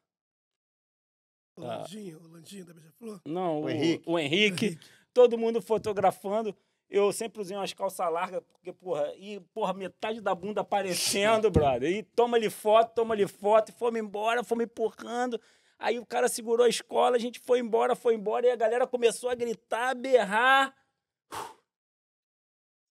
O 1.55 1.61
Landinho, 1.61 2.19
o 2.19 2.27
Landinho 2.27 2.65
da 2.65 2.73
Beija-Flor. 2.73 3.21
não, 3.25 3.61
O 3.61 3.63
o, 3.65 3.69
Henrique. 3.69 4.03
o 4.09 4.19
Henrique. 4.19 4.79
Todo 5.13 5.37
mundo 5.37 5.61
fotografando. 5.61 6.55
Eu 6.89 7.13
sempre 7.13 7.41
usei 7.41 7.55
umas 7.55 7.71
calças 7.71 8.11
largas, 8.11 8.41
porque, 8.51 8.73
porra, 8.73 9.13
e, 9.15 9.39
porra, 9.53 9.73
metade 9.73 10.19
da 10.19 10.35
bunda 10.35 10.59
aparecendo, 10.59 11.49
brother. 11.51 11.89
E 11.89 12.03
toma-lhe 12.03 12.49
foto, 12.49 12.93
toma-lhe 12.93 13.25
foto, 13.27 13.69
e 13.69 13.71
fomos 13.71 13.97
embora, 13.99 14.43
fomos 14.43 14.65
empurrando. 14.65 15.39
Aí 15.79 15.97
o 15.97 16.05
cara 16.05 16.27
segurou 16.27 16.65
a 16.65 16.69
escola, 16.69 17.15
a 17.15 17.19
gente 17.19 17.39
foi 17.39 17.59
embora, 17.59 17.95
foi 17.95 18.13
embora, 18.15 18.45
e 18.45 18.51
a 18.51 18.55
galera 18.57 18.85
começou 18.85 19.29
a 19.29 19.35
gritar, 19.35 19.91
a 19.91 19.93
berrar. 19.95 20.75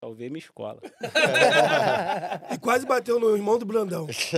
Salvei 0.02 0.28
minha 0.30 0.38
escola. 0.38 0.80
E 2.52 2.58
quase 2.58 2.86
bateu 2.86 3.20
no 3.20 3.36
irmão 3.36 3.58
do 3.58 3.64
Brandão. 3.66 4.06
Isso. 4.08 4.36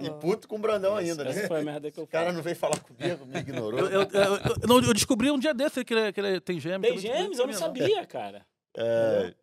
E 0.00 0.10
puto 0.20 0.46
com 0.46 0.56
o 0.56 0.58
Brandão 0.58 0.94
ainda, 0.94 1.24
Essa 1.28 1.42
né? 1.42 1.48
foi 1.48 1.60
a 1.60 1.64
merda 1.64 1.90
que 1.90 1.98
eu 1.98 2.04
O 2.04 2.06
cara 2.06 2.26
fiz. 2.26 2.34
não 2.36 2.42
veio 2.42 2.56
falar 2.56 2.78
comigo, 2.80 3.26
me 3.26 3.38
ignorou. 3.38 3.80
Eu, 3.80 3.86
eu- 3.88 4.02
eu- 4.02 4.36
eu- 4.36 4.68
não, 4.68 4.76
eu 4.80 4.94
descobri 4.94 5.30
um 5.30 5.38
dia 5.38 5.52
desse 5.54 5.84
que 5.84 5.94
ele, 5.94 6.12
que 6.12 6.20
ele 6.20 6.40
tem 6.40 6.60
gêmeos. 6.60 6.86
Tem 6.94 6.98
gêmeos? 6.98 7.38
Eu 7.38 7.46
não 7.46 7.52
sabia, 7.54 8.06
cara. 8.06 8.46
É. 8.76 9.34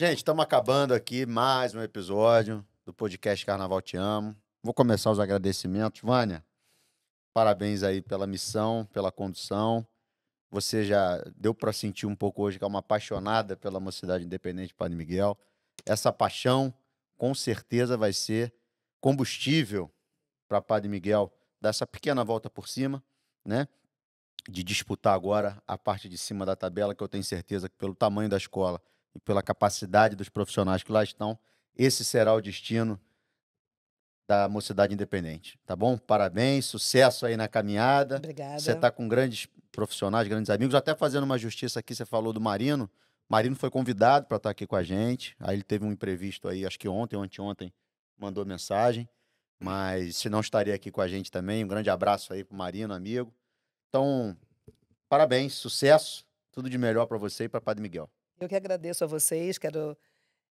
Gente, 0.00 0.16
estamos 0.18 0.42
acabando 0.42 0.94
aqui 0.94 1.26
mais 1.26 1.74
um 1.74 1.82
episódio 1.82 2.66
do 2.84 2.92
podcast 2.94 3.44
Carnaval 3.46 3.80
Te 3.82 3.96
Amo. 3.96 4.34
Vou 4.62 4.72
começar 4.74 5.10
os 5.10 5.20
agradecimentos. 5.20 6.00
Vânia, 6.00 6.42
parabéns 7.34 7.82
aí 7.82 8.00
pela 8.00 8.26
missão, 8.26 8.86
pela 8.92 9.12
condução. 9.12 9.86
Você 10.52 10.84
já 10.84 11.16
deu 11.34 11.54
para 11.54 11.72
sentir 11.72 12.04
um 12.04 12.14
pouco 12.14 12.42
hoje 12.42 12.58
que 12.58 12.64
é 12.64 12.66
uma 12.66 12.80
apaixonada 12.80 13.56
pela 13.56 13.80
Mocidade 13.80 14.22
Independente 14.22 14.68
de 14.68 14.74
Padre 14.74 14.94
Miguel. 14.94 15.36
Essa 15.86 16.12
paixão, 16.12 16.74
com 17.16 17.34
certeza, 17.34 17.96
vai 17.96 18.12
ser 18.12 18.52
combustível 19.00 19.90
para 20.46 20.60
Padre 20.60 20.90
Miguel 20.90 21.32
dar 21.58 21.70
essa 21.70 21.86
pequena 21.86 22.22
volta 22.22 22.50
por 22.50 22.68
cima, 22.68 23.02
né? 23.42 23.66
De 24.46 24.62
disputar 24.62 25.14
agora 25.14 25.56
a 25.66 25.78
parte 25.78 26.06
de 26.06 26.18
cima 26.18 26.44
da 26.44 26.54
tabela, 26.54 26.94
que 26.94 27.02
eu 27.02 27.08
tenho 27.08 27.24
certeza 27.24 27.66
que 27.66 27.76
pelo 27.76 27.94
tamanho 27.94 28.28
da 28.28 28.36
escola 28.36 28.78
e 29.14 29.20
pela 29.20 29.42
capacidade 29.42 30.14
dos 30.14 30.28
profissionais 30.28 30.82
que 30.82 30.92
lá 30.92 31.02
estão, 31.02 31.38
esse 31.74 32.04
será 32.04 32.34
o 32.34 32.42
destino 32.42 33.00
da 34.28 34.50
Mocidade 34.50 34.92
Independente, 34.92 35.58
tá 35.64 35.74
bom? 35.74 35.96
Parabéns, 35.96 36.66
sucesso 36.66 37.24
aí 37.24 37.38
na 37.38 37.48
caminhada. 37.48 38.16
Obrigada. 38.16 38.58
Você 38.58 38.72
está 38.72 38.90
com 38.90 39.08
grandes 39.08 39.48
profissionais, 39.72 40.28
grandes 40.28 40.50
amigos. 40.50 40.74
Até 40.74 40.94
fazendo 40.94 41.24
uma 41.24 41.38
justiça 41.38 41.80
aqui, 41.80 41.94
você 41.94 42.04
falou 42.04 42.32
do 42.32 42.40
Marino. 42.40 42.88
Marino 43.28 43.56
foi 43.56 43.70
convidado 43.70 44.26
para 44.26 44.36
estar 44.36 44.50
aqui 44.50 44.66
com 44.66 44.76
a 44.76 44.82
gente. 44.82 45.34
Aí 45.40 45.56
ele 45.56 45.62
teve 45.62 45.84
um 45.84 45.90
imprevisto 45.90 46.46
aí, 46.46 46.66
acho 46.66 46.78
que 46.78 46.88
ontem 46.88 47.16
ou 47.16 47.22
anteontem, 47.22 47.72
mandou 48.18 48.44
mensagem. 48.44 49.08
Mas 49.58 50.16
se 50.16 50.28
não 50.28 50.40
estaria 50.40 50.74
aqui 50.74 50.90
com 50.90 51.00
a 51.00 51.08
gente 51.08 51.30
também, 51.30 51.64
um 51.64 51.68
grande 51.68 51.88
abraço 51.88 52.32
aí 52.32 52.44
pro 52.44 52.56
Marino, 52.56 52.92
amigo. 52.92 53.32
Então, 53.88 54.36
parabéns, 55.08 55.54
sucesso, 55.54 56.24
tudo 56.50 56.68
de 56.68 56.76
melhor 56.76 57.06
para 57.06 57.16
você 57.16 57.44
e 57.44 57.48
para 57.48 57.60
Padre 57.60 57.82
Miguel. 57.82 58.10
Eu 58.40 58.48
que 58.48 58.56
agradeço 58.56 59.04
a 59.04 59.06
vocês, 59.06 59.56
quero 59.56 59.96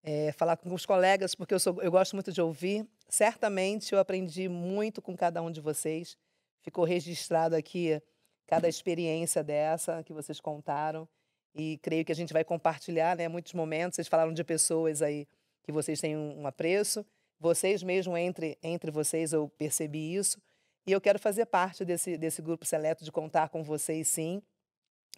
eh, 0.03 0.31
falar 0.33 0.57
com 0.57 0.73
os 0.73 0.85
colegas, 0.85 1.33
porque 1.33 1.53
eu, 1.53 1.59
sou, 1.59 1.81
eu 1.81 1.89
gosto 1.89 2.15
muito 2.15 2.31
de 2.31 2.41
ouvir. 2.41 2.85
Certamente 3.07 3.93
eu 3.93 3.99
aprendi 3.99 4.49
muito 4.49 5.01
com 5.01 5.15
cada 5.15 5.41
um 5.41 5.49
de 5.49 5.61
vocês. 5.61 6.17
Ficou 6.61 6.83
registrado 6.83 7.55
aqui 7.55 8.01
cada 8.47 8.67
experiência 8.67 9.43
dessa 9.43 10.01
que 10.03 10.13
vocês 10.13 10.39
contaram. 10.39 11.07
E 11.53 11.77
creio 11.79 12.05
que 12.05 12.11
a 12.11 12.15
gente 12.15 12.31
vai 12.33 12.43
compartilhar 12.43 13.15
né, 13.15 13.27
muitos 13.27 13.53
momentos. 13.53 13.95
Vocês 13.95 14.07
falaram 14.07 14.33
de 14.33 14.43
pessoas 14.43 15.01
aí 15.01 15.27
que 15.63 15.71
vocês 15.71 15.99
têm 15.99 16.15
um, 16.15 16.47
apreço. 16.47 17.05
Vocês 17.39 17.83
mesmo, 17.83 18.17
entre, 18.17 18.57
entre 18.63 18.89
vocês, 18.89 19.33
eu 19.33 19.49
percebi 19.57 20.15
isso. 20.15 20.41
E 20.85 20.91
eu 20.91 21.01
quero 21.01 21.19
fazer 21.19 21.45
parte 21.45 21.83
desse, 21.83 22.17
desse 22.17 22.41
grupo 22.41 22.65
seleto 22.65 23.03
de 23.03 23.11
contar 23.11 23.49
com 23.49 23.63
vocês, 23.63 24.07
sim, 24.07 24.41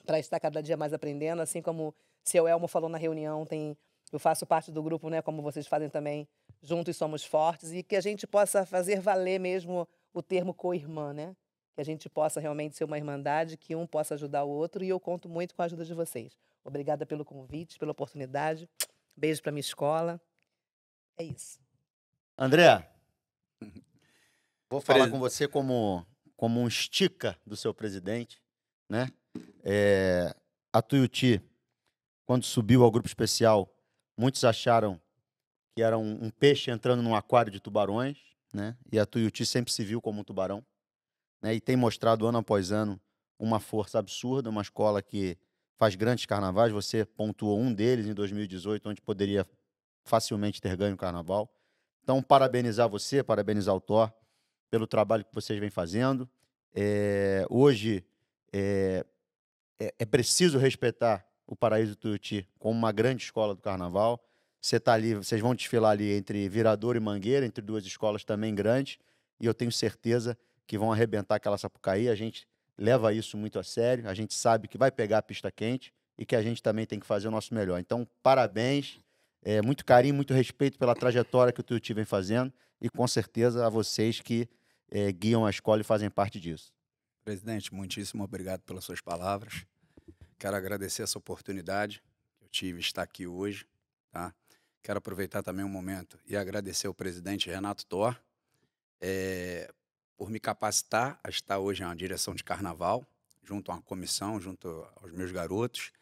para 0.05 0.17
estar 0.17 0.39
cada 0.39 0.63
dia 0.63 0.75
mais 0.75 0.91
aprendendo. 0.91 1.41
Assim 1.41 1.61
como 1.61 1.93
seu 2.23 2.47
Elmo 2.47 2.67
falou 2.67 2.89
na 2.89 2.97
reunião, 2.97 3.45
tem, 3.45 3.77
eu 4.11 4.17
faço 4.17 4.45
parte 4.45 4.71
do 4.71 4.81
grupo, 4.81 5.09
né, 5.09 5.21
como 5.21 5.41
vocês 5.41 5.67
fazem 5.67 5.89
também, 5.89 6.27
Juntos 6.63 6.97
Somos 6.97 7.23
Fortes, 7.23 7.71
e 7.71 7.83
que 7.83 7.95
a 7.95 8.01
gente 8.01 8.25
possa 8.25 8.65
fazer 8.65 8.99
valer 8.99 9.39
mesmo 9.39 9.87
o 10.13 10.23
termo 10.23 10.53
co-irmã, 10.53 11.13
né? 11.13 11.35
Que 11.79 11.81
a 11.81 11.85
gente 11.85 12.09
possa 12.09 12.41
realmente 12.41 12.75
ser 12.75 12.83
uma 12.83 12.97
irmandade, 12.97 13.55
que 13.55 13.73
um 13.73 13.87
possa 13.87 14.15
ajudar 14.15 14.43
o 14.43 14.49
outro, 14.49 14.83
e 14.83 14.89
eu 14.89 14.99
conto 14.99 15.29
muito 15.29 15.55
com 15.55 15.61
a 15.61 15.65
ajuda 15.65 15.85
de 15.85 15.93
vocês. 15.93 16.37
Obrigada 16.61 17.05
pelo 17.05 17.23
convite, 17.23 17.79
pela 17.79 17.93
oportunidade. 17.93 18.67
Beijo 19.15 19.41
para 19.41 19.53
minha 19.53 19.61
escola. 19.61 20.19
É 21.17 21.23
isso. 21.23 21.57
André, 22.37 22.85
vou 24.69 24.81
falar 24.81 25.09
com 25.09 25.19
você 25.19 25.47
como, 25.47 26.05
como 26.35 26.59
um 26.59 26.67
estica 26.67 27.39
do 27.45 27.55
seu 27.55 27.73
presidente, 27.73 28.41
né? 28.89 29.09
É, 29.63 30.35
a 30.73 30.81
Tuiuti, 30.81 31.41
quando 32.25 32.43
subiu 32.43 32.83
ao 32.83 32.91
grupo 32.91 33.07
especial, 33.07 33.73
muitos 34.17 34.43
acharam 34.43 34.99
que 35.73 35.81
era 35.81 35.97
um, 35.97 36.25
um 36.25 36.29
peixe 36.29 36.71
entrando 36.71 37.01
num 37.01 37.15
aquário 37.15 37.49
de 37.49 37.61
tubarões, 37.61 38.17
né? 38.53 38.75
E 38.91 38.99
a 38.99 39.05
Tuiuti 39.05 39.45
sempre 39.45 39.71
se 39.71 39.85
viu 39.85 40.01
como 40.01 40.19
um 40.19 40.25
tubarão, 40.25 40.61
né? 41.41 41.53
E 41.53 41.61
tem 41.61 41.75
mostrado 41.75 42.25
ano 42.27 42.39
após 42.39 42.71
ano 42.71 42.99
uma 43.37 43.59
força 43.59 43.99
absurda, 43.99 44.49
uma 44.49 44.61
escola 44.61 45.01
que 45.01 45.37
faz 45.77 45.95
grandes 45.95 46.25
carnavais. 46.25 46.71
Você 46.71 47.05
pontuou 47.05 47.59
um 47.59 47.73
deles 47.73 48.05
em 48.05 48.13
2018, 48.13 48.89
onde 48.89 49.01
poderia 49.01 49.47
facilmente 50.03 50.61
ter 50.61 50.75
ganho 50.75 50.95
o 50.95 50.97
carnaval. 50.97 51.49
Então, 52.03 52.21
parabenizar 52.21 52.89
você, 52.89 53.23
parabenizar 53.23 53.75
o 53.75 53.79
Thor 53.79 54.11
pelo 54.69 54.87
trabalho 54.87 55.23
que 55.23 55.33
vocês 55.33 55.59
vêm 55.59 55.69
fazendo. 55.69 56.29
É, 56.73 57.45
hoje 57.49 58.03
é, 58.51 59.05
é, 59.79 59.93
é 59.99 60.05
preciso 60.05 60.57
respeitar 60.57 61.25
o 61.47 61.55
Paraíso 61.55 61.95
Tuiuti 61.95 62.47
como 62.59 62.77
uma 62.77 62.91
grande 62.91 63.23
escola 63.23 63.55
do 63.55 63.61
carnaval. 63.61 64.23
Você 64.61 64.75
está 64.75 64.93
ali, 64.93 65.15
vocês 65.15 65.39
vão 65.39 65.55
desfilar 65.55 65.91
ali 65.91 66.11
entre 66.11 66.47
Viradouro 66.49 66.97
e 66.97 67.01
Mangueira, 67.01 67.45
entre 67.45 67.63
duas 67.63 67.85
escolas 67.85 68.23
também 68.23 68.53
grandes, 68.53 68.99
e 69.39 69.45
eu 69.45 69.53
tenho 69.53 69.71
certeza 69.71 70.37
que 70.69 70.77
vão 70.77 70.91
arrebentar 70.91 71.35
aquela 71.35 71.57
Sapucaí. 71.57 72.07
A 72.07 72.13
gente 72.13 72.47
leva 72.77 73.11
isso 73.11 73.35
muito 73.35 73.57
a 73.57 73.63
sério, 73.63 74.07
a 74.07 74.13
gente 74.13 74.35
sabe 74.35 74.67
que 74.67 74.77
vai 74.77 74.91
pegar 74.91 75.17
a 75.17 75.21
pista 75.21 75.51
quente 75.51 75.91
e 76.15 76.23
que 76.23 76.35
a 76.35 76.43
gente 76.43 76.61
também 76.61 76.85
tem 76.85 76.99
que 76.99 77.07
fazer 77.07 77.27
o 77.27 77.31
nosso 77.31 77.55
melhor. 77.55 77.79
Então, 77.79 78.07
parabéns, 78.21 78.99
é, 79.41 79.63
muito 79.63 79.83
carinho, 79.83 80.13
muito 80.13 80.31
respeito 80.31 80.77
pela 80.77 80.93
trajetória 80.93 81.51
que 81.51 81.59
o 81.59 81.63
Tuiuti 81.63 81.91
vem 81.91 82.05
fazendo 82.05 82.53
e 82.79 82.87
com 82.87 83.07
certeza 83.07 83.65
a 83.65 83.69
vocês 83.69 84.21
que 84.21 84.47
é, 84.91 85.11
guiam 85.11 85.43
a 85.43 85.49
escola 85.49 85.81
e 85.81 85.83
fazem 85.83 86.07
parte 86.07 86.39
disso. 86.39 86.71
Presidente, 87.25 87.73
muitíssimo 87.73 88.23
obrigado 88.23 88.61
pelas 88.61 88.83
suas 88.83 89.01
palavras. 89.01 89.65
Quero 90.37 90.55
agradecer 90.55 91.01
essa 91.01 91.17
oportunidade 91.17 92.03
que 92.37 92.45
eu 92.45 92.49
tive 92.49 92.79
de 92.79 92.85
estar 92.85 93.01
aqui 93.01 93.25
hoje, 93.25 93.65
tá? 94.11 94.31
Quero 94.83 94.99
aproveitar 94.99 95.41
também 95.41 95.65
um 95.65 95.69
momento 95.69 96.19
e 96.27 96.37
agradecer 96.37 96.85
ao 96.85 96.93
presidente 96.93 97.49
Renato 97.49 97.85
Thor 97.87 98.15
eh, 99.01 99.67
por 100.19 100.29
me 100.29 100.37
capacitar 100.37 101.17
a 101.23 101.29
estar 101.29 101.59
hoje 101.59 101.81
na 101.81 101.95
direção 101.95 102.35
de 102.35 102.43
carnaval, 102.43 103.05
junto 103.41 103.71
a 103.71 103.75
uma 103.75 103.81
comissão, 103.81 104.37
junto 104.37 104.85
aos 105.01 105.13
meus 105.13 105.31
garotos. 105.31 105.93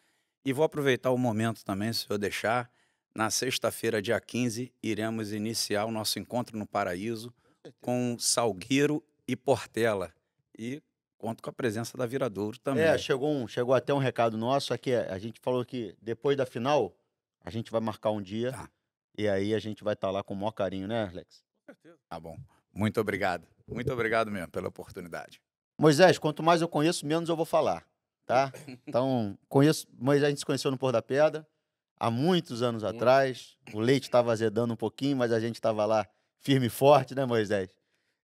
E 0.44 0.52
vou 0.52 0.66
aproveitar 0.66 1.12
o 1.12 1.18
momento 1.20 1.64
também, 1.64 1.94
se 1.94 2.10
eu 2.10 2.18
deixar, 2.18 2.68
na 3.14 3.30
sexta-feira, 3.30 4.02
dia 4.02 4.20
15, 4.20 4.74
iremos 4.82 5.32
iniciar 5.32 5.86
o 5.86 5.92
nosso 5.92 6.18
encontro 6.18 6.58
no 6.58 6.66
Paraíso 6.66 7.32
com 7.80 8.18
Salgueiro 8.18 9.04
e 9.28 9.36
Portela. 9.36 10.12
E 10.58 10.82
conto 11.20 11.44
com 11.44 11.52
a 11.52 11.54
presença 11.54 11.96
da 11.96 12.08
Viradouro 12.08 12.58
também. 12.58 12.86
É, 12.86 12.98
chegou, 12.98 13.32
um, 13.32 13.48
chegou 13.48 13.76
até 13.76 13.94
um 13.94 14.00
recado 14.00 14.36
nosso, 14.36 14.74
aqui 14.74 14.96
a 14.96 15.20
gente 15.20 15.40
falou 15.40 15.64
que 15.64 15.96
depois 16.02 16.36
da 16.36 16.46
final, 16.46 16.92
a 17.46 17.52
gente 17.52 17.70
vai 17.70 17.82
marcar 17.82 18.10
um 18.10 18.22
dia 18.22 18.52
Tá. 18.52 18.68
e 19.16 19.28
aí 19.30 19.54
a 19.54 19.60
gente 19.60 19.84
vai 19.84 19.94
estar 19.94 20.10
lá 20.10 20.24
com 20.24 20.34
o 20.34 20.38
maior 20.38 20.54
carinho, 20.54 20.88
né, 20.88 21.08
Alex? 21.08 21.44
Tá 22.10 22.20
bom. 22.20 22.36
Muito 22.74 23.00
obrigado. 23.00 23.48
Muito 23.68 23.92
obrigado 23.92 24.32
mesmo 24.32 24.50
pela 24.50 24.68
oportunidade. 24.68 25.42
Moisés, 25.78 26.18
quanto 26.18 26.42
mais 26.42 26.62
eu 26.62 26.68
conheço, 26.68 27.06
menos 27.06 27.30
eu 27.30 27.36
vou 27.36 27.46
falar, 27.46 27.86
tá? 28.26 28.52
Então, 28.88 29.38
conheço, 29.48 29.86
Moisés 29.94 30.24
a 30.26 30.30
gente 30.30 30.40
se 30.40 30.46
conheceu 30.46 30.72
no 30.72 30.78
Pôr 30.78 30.92
da 30.92 31.02
Pedra, 31.02 31.48
há 32.00 32.10
muitos 32.10 32.62
anos 32.62 32.84
Muito. 32.84 32.96
atrás. 32.96 33.58
O 33.74 33.80
leite 33.80 34.04
estava 34.04 34.32
azedando 34.32 34.74
um 34.74 34.78
pouquinho, 34.78 35.18
mas 35.18 35.32
a 35.32 35.40
gente 35.40 35.56
estava 35.56 35.86
lá 35.86 36.08
firme 36.40 36.68
e 36.68 36.70
forte, 36.70 37.14
né, 37.14 37.26
Moisés? 37.26 37.70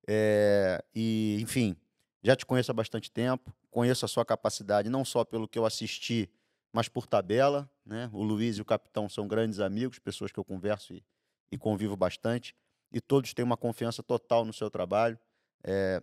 É, 0.07 0.83
e, 0.93 1.37
enfim, 1.41 1.75
já 2.23 2.35
te 2.35 2.45
conheço 2.45 2.71
há 2.71 2.73
bastante 2.73 3.11
tempo, 3.11 3.53
conheço 3.69 4.05
a 4.05 4.07
sua 4.07 4.25
capacidade, 4.25 4.89
não 4.89 5.03
só 5.03 5.23
pelo 5.23 5.47
que 5.47 5.59
eu 5.59 5.65
assisti, 5.65 6.29
mas 6.71 6.87
por 6.87 7.05
tabela, 7.05 7.69
né? 7.85 8.09
O 8.13 8.23
Luiz 8.23 8.57
e 8.57 8.61
o 8.61 8.65
capitão 8.65 9.07
são 9.07 9.27
grandes 9.27 9.59
amigos, 9.59 9.99
pessoas 9.99 10.31
que 10.31 10.39
eu 10.39 10.43
converso 10.43 10.93
e, 10.93 11.03
e 11.51 11.57
convivo 11.57 11.95
bastante, 11.95 12.55
e 12.91 13.01
todos 13.01 13.33
têm 13.33 13.43
uma 13.43 13.57
confiança 13.57 14.01
total 14.01 14.45
no 14.45 14.53
seu 14.53 14.69
trabalho. 14.69 15.19
É, 15.63 16.01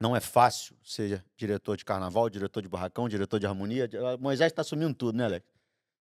não 0.00 0.14
é 0.14 0.20
fácil 0.20 0.76
ser 0.84 1.24
diretor 1.36 1.76
de 1.76 1.84
carnaval, 1.84 2.28
diretor 2.28 2.60
de 2.62 2.68
barracão, 2.68 3.08
diretor 3.08 3.38
de 3.40 3.46
harmonia. 3.46 3.88
Ah, 4.12 4.16
Moisés 4.18 4.52
está 4.52 4.62
assumindo 4.62 4.94
tudo, 4.94 5.16
né, 5.16 5.24
Alex? 5.24 5.46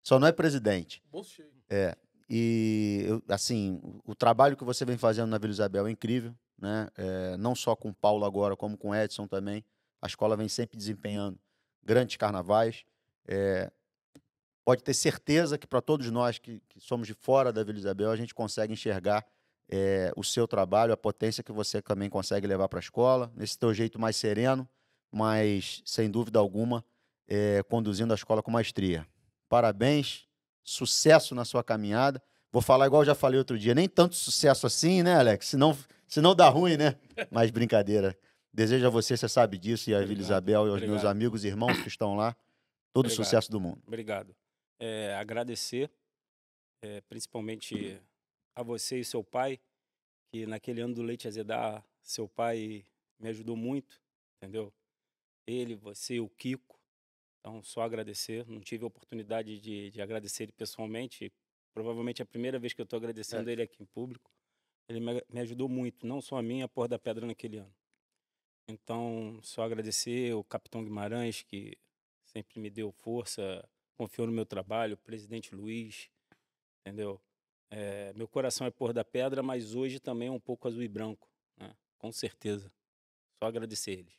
Só 0.01 0.17
não 0.19 0.27
é 0.27 0.31
presidente. 0.31 1.03
Bolso. 1.11 1.43
É. 1.69 1.95
E, 2.29 3.03
eu- 3.05 3.23
assim, 3.27 3.79
o, 3.83 4.11
o 4.11 4.15
trabalho 4.15 4.55
que 4.55 4.63
você 4.63 4.85
vem 4.85 4.97
fazendo 4.97 5.29
na 5.29 5.37
Vila 5.37 5.51
Isabel 5.51 5.85
é 5.87 5.91
incrível, 5.91 6.33
né? 6.57 6.87
É, 6.95 7.37
não 7.37 7.53
só 7.53 7.75
com 7.75 7.89
o 7.89 7.93
Paulo 7.93 8.23
agora, 8.25 8.55
como 8.55 8.77
com 8.77 8.89
o 8.89 8.95
Edson 8.95 9.27
também. 9.27 9.63
A 10.01 10.07
escola 10.07 10.37
vem 10.37 10.47
sempre 10.47 10.77
desempenhando 10.77 11.37
grandes 11.83 12.15
carnavais. 12.15 12.85
É, 13.27 13.69
pode 14.63 14.81
ter 14.83 14.93
certeza 14.93 15.57
que 15.57 15.67
para 15.67 15.81
todos 15.81 16.09
nós 16.09 16.39
que, 16.39 16.61
que 16.69 16.79
somos 16.79 17.05
de 17.07 17.13
fora 17.13 17.51
da 17.51 17.63
Vila 17.63 17.77
Isabel, 17.77 18.09
a 18.09 18.15
gente 18.15 18.33
consegue 18.33 18.71
enxergar 18.73 19.25
é, 19.71 20.11
o 20.17 20.23
seu 20.23 20.45
trabalho, 20.47 20.91
a 20.91 20.97
potência 20.97 21.41
que 21.41 21.51
você 21.51 21.81
também 21.81 22.09
consegue 22.09 22.45
levar 22.45 22.67
para 22.67 22.79
a 22.79 22.81
escola, 22.81 23.31
nesse 23.35 23.57
teu 23.57 23.73
jeito 23.73 23.97
mais 23.97 24.17
sereno, 24.17 24.67
mas, 25.09 25.81
sem 25.85 26.11
dúvida 26.11 26.39
alguma, 26.39 26.83
é, 27.27 27.63
conduzindo 27.63 28.11
a 28.11 28.15
escola 28.15 28.43
com 28.43 28.51
maestria. 28.51 29.07
Parabéns, 29.47 30.27
sucesso 30.63 31.33
na 31.33 31.45
sua 31.45 31.63
caminhada. 31.63 32.21
Vou 32.51 32.61
falar 32.61 32.85
igual 32.85 33.05
já 33.05 33.15
falei 33.15 33.37
outro 33.37 33.57
dia, 33.57 33.73
nem 33.73 33.87
tanto 33.87 34.15
sucesso 34.15 34.67
assim, 34.67 35.01
né, 35.01 35.15
Alex? 35.15 35.47
Senão, 35.47 35.77
senão 36.05 36.35
dá 36.35 36.49
ruim, 36.49 36.75
né? 36.75 36.97
Mas 37.31 37.49
brincadeira. 37.49 38.17
Desejo 38.53 38.85
a 38.85 38.89
você, 38.89 39.15
você 39.15 39.29
sabe 39.29 39.57
disso, 39.57 39.89
e 39.89 39.95
a 39.95 40.01
Vila 40.01 40.19
Isabel 40.19 40.67
e 40.67 40.69
aos 40.69 40.81
meus 40.81 40.91
obrigado. 40.91 41.07
amigos 41.07 41.45
e 41.45 41.47
irmãos 41.47 41.81
que 41.81 41.87
estão 41.87 42.15
lá, 42.17 42.35
todo 42.91 43.05
o 43.05 43.07
Obrigado. 43.07 43.25
sucesso 43.25 43.49
do 43.49 43.61
mundo. 43.61 43.81
Obrigado. 43.87 44.35
É, 44.77 45.15
agradecer, 45.15 45.89
é, 46.81 46.99
principalmente 47.01 48.01
a 48.55 48.63
você 48.63 48.99
e 48.99 49.05
seu 49.05 49.23
pai, 49.23 49.59
que 50.31 50.45
naquele 50.45 50.81
ano 50.81 50.93
do 50.93 51.01
leite 51.01 51.27
azedar, 51.27 51.85
seu 52.01 52.27
pai 52.27 52.85
me 53.19 53.29
ajudou 53.29 53.55
muito, 53.55 54.01
entendeu? 54.37 54.73
Ele, 55.47 55.75
você, 55.75 56.19
o 56.19 56.29
Kiko. 56.29 56.79
Então, 57.39 57.63
só 57.63 57.81
agradecer. 57.81 58.45
Não 58.47 58.61
tive 58.61 58.83
a 58.83 58.87
oportunidade 58.87 59.59
de, 59.59 59.91
de 59.91 60.01
agradecer 60.01 60.43
ele 60.43 60.51
pessoalmente. 60.51 61.31
Provavelmente 61.73 62.21
é 62.21 62.23
a 62.23 62.25
primeira 62.25 62.59
vez 62.59 62.73
que 62.73 62.81
eu 62.81 62.83
estou 62.83 62.97
agradecendo 62.97 63.49
ele 63.49 63.61
aqui 63.61 63.81
em 63.81 63.85
público. 63.85 64.31
Ele 64.87 64.99
me, 64.99 65.23
me 65.29 65.39
ajudou 65.39 65.69
muito, 65.69 66.05
não 66.05 66.21
só 66.21 66.37
a 66.37 66.41
mim, 66.41 66.61
a 66.61 66.67
Pôr 66.67 66.87
da 66.87 66.99
Pedra 66.99 67.25
naquele 67.25 67.57
ano. 67.57 67.73
Então, 68.67 69.39
só 69.41 69.63
agradecer 69.63 70.33
o 70.33 70.43
capitão 70.43 70.83
Guimarães, 70.83 71.41
que 71.41 71.77
sempre 72.25 72.59
me 72.59 72.69
deu 72.69 72.91
força, 72.91 73.67
confiou 73.97 74.27
no 74.27 74.33
meu 74.33 74.45
trabalho, 74.45 74.93
o 74.95 74.97
presidente 74.97 75.53
Luiz, 75.53 76.09
entendeu? 76.79 77.21
É, 77.71 78.11
meu 78.13 78.27
coração 78.27 78.67
é 78.67 78.69
pôr 78.69 78.91
da 78.91 79.03
pedra, 79.03 79.41
mas 79.41 79.73
hoje 79.73 79.97
também 79.97 80.27
é 80.27 80.31
um 80.31 80.39
pouco 80.39 80.67
azul 80.67 80.83
e 80.83 80.89
branco, 80.89 81.27
né? 81.57 81.73
com 81.97 82.11
certeza. 82.11 82.69
Só 83.41 83.47
agradecer 83.47 83.91
eles. 83.91 84.13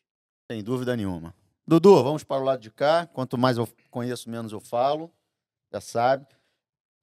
Sem 0.51 0.65
dúvida 0.65 0.97
nenhuma. 0.97 1.35
Dudu, 1.67 2.03
vamos 2.03 2.25
para 2.25 2.41
o 2.41 2.45
lado 2.45 2.61
de 2.61 2.71
cá. 2.71 3.07
Quanto 3.07 3.37
mais 3.37 3.59
eu 3.59 3.69
conheço, 3.91 4.29
menos 4.31 4.53
eu 4.53 4.61
falo. 4.61 5.13
Já 5.71 5.81
sabe. 5.81 6.27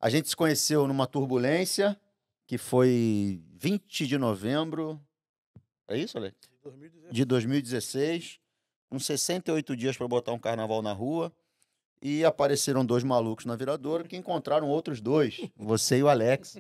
A 0.02 0.10
gente 0.10 0.28
se 0.28 0.36
conheceu 0.36 0.88
numa 0.88 1.06
turbulência 1.06 2.00
que 2.48 2.58
foi 2.58 3.44
20 3.54 4.08
de 4.08 4.18
novembro. 4.18 5.00
É 5.88 5.98
isso, 5.98 6.18
Alex? 6.18 6.36
De 7.12 7.24
2016. 7.24 8.40
Uns 8.92 9.06
68 9.06 9.76
dias 9.76 9.96
para 9.96 10.08
botar 10.08 10.34
um 10.34 10.40
carnaval 10.40 10.82
na 10.82 10.92
rua. 10.92 11.32
E 12.02 12.24
apareceram 12.24 12.86
dois 12.86 13.04
malucos 13.04 13.46
na 13.46 13.56
viradora 13.56 14.06
que 14.06 14.16
encontraram 14.16 14.68
outros 14.68 15.02
dois, 15.02 15.42
você 15.56 15.98
e 15.98 16.04
o 16.04 16.08
Alex, 16.08 16.58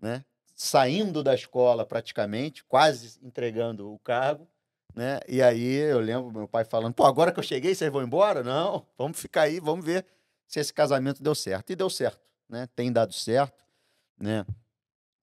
né? 0.00 0.24
Saindo 0.54 1.22
da 1.22 1.34
escola 1.34 1.84
praticamente, 1.84 2.64
quase 2.64 3.18
entregando 3.22 3.92
o 3.92 3.98
cargo 3.98 4.46
né? 4.96 5.20
E 5.28 5.42
aí 5.42 5.74
eu 5.74 6.00
lembro 6.00 6.32
meu 6.32 6.48
pai 6.48 6.64
falando: 6.64 6.94
pô, 6.94 7.04
agora 7.04 7.30
que 7.30 7.38
eu 7.38 7.44
cheguei, 7.44 7.74
vocês 7.74 7.92
vão 7.92 8.02
embora? 8.02 8.42
Não, 8.42 8.86
vamos 8.96 9.20
ficar 9.20 9.42
aí, 9.42 9.60
vamos 9.60 9.84
ver 9.84 10.06
se 10.48 10.58
esse 10.58 10.72
casamento 10.72 11.22
deu 11.22 11.34
certo. 11.34 11.70
E 11.70 11.76
deu 11.76 11.90
certo, 11.90 12.26
né? 12.48 12.66
Tem 12.74 12.90
dado 12.90 13.12
certo, 13.12 13.62
né? 14.18 14.46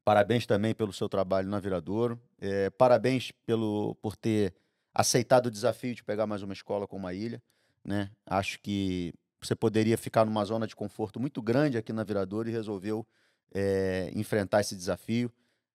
Parabéns 0.06 0.46
também 0.46 0.76
pelo 0.76 0.94
seu 0.94 1.10
trabalho 1.10 1.50
na 1.50 1.60
Viradouro. 1.60 2.22
É, 2.40 2.70
parabéns 2.70 3.32
pelo, 3.46 3.96
por 3.96 4.16
ter 4.16 4.54
aceitado 4.94 5.48
o 5.48 5.52
desafio 5.52 5.96
de 5.96 6.04
pegar 6.04 6.28
mais 6.28 6.44
uma 6.44 6.54
escola 6.54 6.86
com 6.86 6.98
uma 6.98 7.14
ilha. 7.14 7.42
Né? 7.84 8.12
Acho 8.26 8.60
que 8.60 9.14
você 9.48 9.56
poderia 9.56 9.98
ficar 9.98 10.26
numa 10.26 10.44
zona 10.46 10.68
de 10.68 10.76
conforto 10.76 11.20
muito 11.20 11.42
grande 11.42 11.78
aqui 11.78 11.92
na 11.94 12.04
Viradouro 12.04 12.50
e 12.50 12.52
resolveu 12.52 13.06
é, 13.54 14.12
enfrentar 14.16 14.62
esse 14.62 14.76
desafio. 14.76 15.32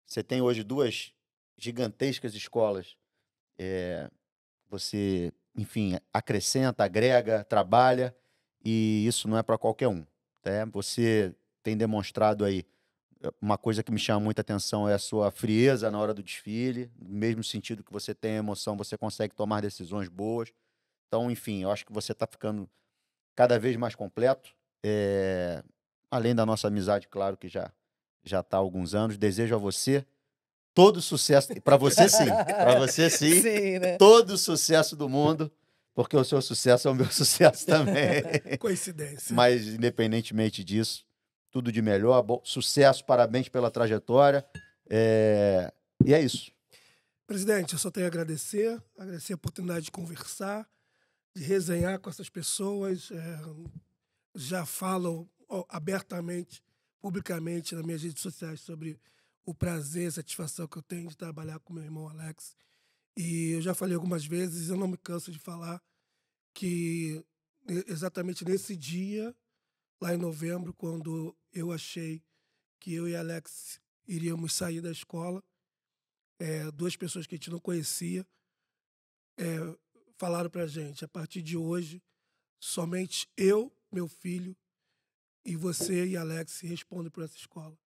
Você 0.06 0.24
tem 0.24 0.42
hoje 0.42 0.64
duas 0.64 1.14
gigantescas 1.58 2.34
escolas 2.34 2.98
é, 3.58 4.10
você, 4.70 5.32
enfim, 5.56 5.98
acrescenta, 6.14 6.84
agrega, 6.84 7.44
trabalha, 7.44 8.16
e 8.64 9.06
isso 9.08 9.28
não 9.28 9.38
é 9.38 9.44
para 9.44 9.58
qualquer 9.58 9.88
um. 9.88 10.06
Tá? 10.42 10.66
Você 10.72 11.34
tem 11.64 11.78
demonstrado 11.78 12.44
aí 12.44 12.66
eh, 13.22 13.32
uma 13.42 13.58
coisa 13.58 13.84
que 13.84 13.92
me 13.92 14.00
chama 14.00 14.20
muita 14.20 14.42
atenção 14.42 14.88
é 14.90 14.94
a 14.94 15.00
sua 15.00 15.32
frieza 15.32 15.90
na 15.90 16.00
hora 16.00 16.14
do 16.14 16.24
desfile, 16.24 16.92
no 16.98 17.10
mesmo 17.10 17.44
sentido 17.44 17.84
que 17.84 17.92
você 17.92 18.14
tem 18.14 18.36
emoção, 18.36 18.76
você 18.76 18.98
consegue 18.98 19.36
tomar 19.36 19.62
decisões 19.62 20.10
boas. 20.10 20.52
Então, 21.08 21.30
enfim, 21.30 21.64
eu 21.64 21.72
acho 21.72 21.86
que 21.86 21.94
você 21.94 22.12
está 22.12 22.28
ficando 22.28 22.70
cada 23.36 23.60
vez 23.60 23.76
mais 23.76 23.96
completo. 23.96 24.50
É... 24.84 25.64
Além 26.10 26.34
da 26.34 26.46
nossa 26.46 26.68
amizade, 26.68 27.08
claro 27.08 27.36
que 27.36 27.48
já 27.48 27.72
já 28.24 28.40
está 28.40 28.58
há 28.58 28.60
alguns 28.60 28.96
anos. 28.96 29.18
Desejo 29.18 29.56
a 29.56 29.58
você 29.58 30.06
todo 30.76 31.02
sucesso. 31.02 31.50
Para 31.62 31.78
você, 31.78 32.10
sim. 32.10 32.26
Para 32.26 32.78
você, 32.78 33.10
sim. 33.12 33.42
Sim, 33.42 33.80
né? 33.80 33.98
Todo 33.98 34.32
o 34.32 34.38
sucesso 34.38 34.96
do 34.96 35.08
mundo, 35.08 35.52
porque 35.96 36.18
o 36.18 36.24
seu 36.24 36.42
sucesso 36.42 36.88
é 36.88 36.92
o 36.92 36.96
meu 36.96 37.10
sucesso 37.12 37.66
também. 37.66 38.22
Coincidência. 38.60 39.34
Mas, 39.34 39.66
independentemente 39.68 40.64
disso, 40.64 41.06
tudo 41.50 41.72
de 41.72 41.82
melhor. 41.82 42.22
Bom, 42.22 42.42
sucesso, 42.44 43.06
parabéns 43.06 43.48
pela 43.48 43.72
trajetória. 43.72 44.46
É... 44.90 45.72
E 46.04 46.14
é 46.14 46.22
isso. 46.22 46.52
Presidente, 47.26 47.74
eu 47.74 47.80
só 47.80 47.90
tenho 47.90 48.06
a 48.06 48.10
agradecer, 48.10 48.80
agradecer 49.00 49.34
a 49.34 49.36
oportunidade 49.38 49.86
de 49.86 49.92
conversar, 49.92 50.68
resenhar 51.36 52.00
com 52.00 52.10
essas 52.10 52.30
pessoas. 52.30 53.12
É, 53.12 53.40
já 54.36 54.66
falam 54.66 55.30
ó, 55.48 55.66
abertamente, 55.70 56.62
publicamente 57.00 57.74
nas 57.76 57.86
minhas 57.86 58.04
redes 58.04 58.22
sociais 58.22 58.62
sobre 58.62 59.00
o 59.46 59.54
prazer, 59.54 60.08
a 60.08 60.12
satisfação 60.12 60.68
que 60.68 60.78
eu 60.78 60.84
tenho 60.84 61.08
de 61.08 61.18
trabalhar 61.18 61.60
com 61.60 61.74
meu 61.74 61.84
irmão 61.84 62.08
Alex. 62.08 62.56
E 63.18 63.52
eu 63.52 63.62
já 63.62 63.74
falei 63.74 63.96
algumas 63.96 64.26
vezes, 64.26 64.70
eu 64.70 64.78
não 64.78 64.88
me 64.88 64.98
canso 64.98 65.32
de 65.32 65.40
falar 65.40 65.82
que 66.54 67.24
exatamente 67.88 68.44
nesse 68.44 68.76
dia, 68.76 69.36
lá 70.02 70.14
em 70.14 70.18
novembro, 70.18 70.74
quando 70.74 71.36
eu 71.54 71.72
achei 71.72 72.24
que 72.80 72.94
eu 72.94 73.08
e 73.08 73.16
Alex 73.16 73.80
iríamos 74.08 74.54
sair 74.54 74.82
da 74.82 74.92
escola, 74.92 75.44
é, 76.40 76.70
duas 76.72 76.96
pessoas 76.96 77.26
que 77.26 77.36
a 77.36 77.38
gente 77.38 77.50
não 77.50 77.60
conhecia 77.60 78.28
é, 79.38 79.78
falaram 80.18 80.50
para 80.50 80.64
a 80.64 80.68
gente: 80.68 81.04
a 81.04 81.08
partir 81.08 81.42
de 81.42 81.58
hoje, 81.58 82.02
somente 82.60 83.28
eu, 83.38 83.72
meu 83.92 84.08
filho, 84.08 84.56
e 85.46 85.56
você 85.56 86.06
e 86.08 86.18
Alex 86.18 86.62
respondem 86.62 87.12
por 87.12 87.24
essa 87.24 87.38
escola. 87.38 87.78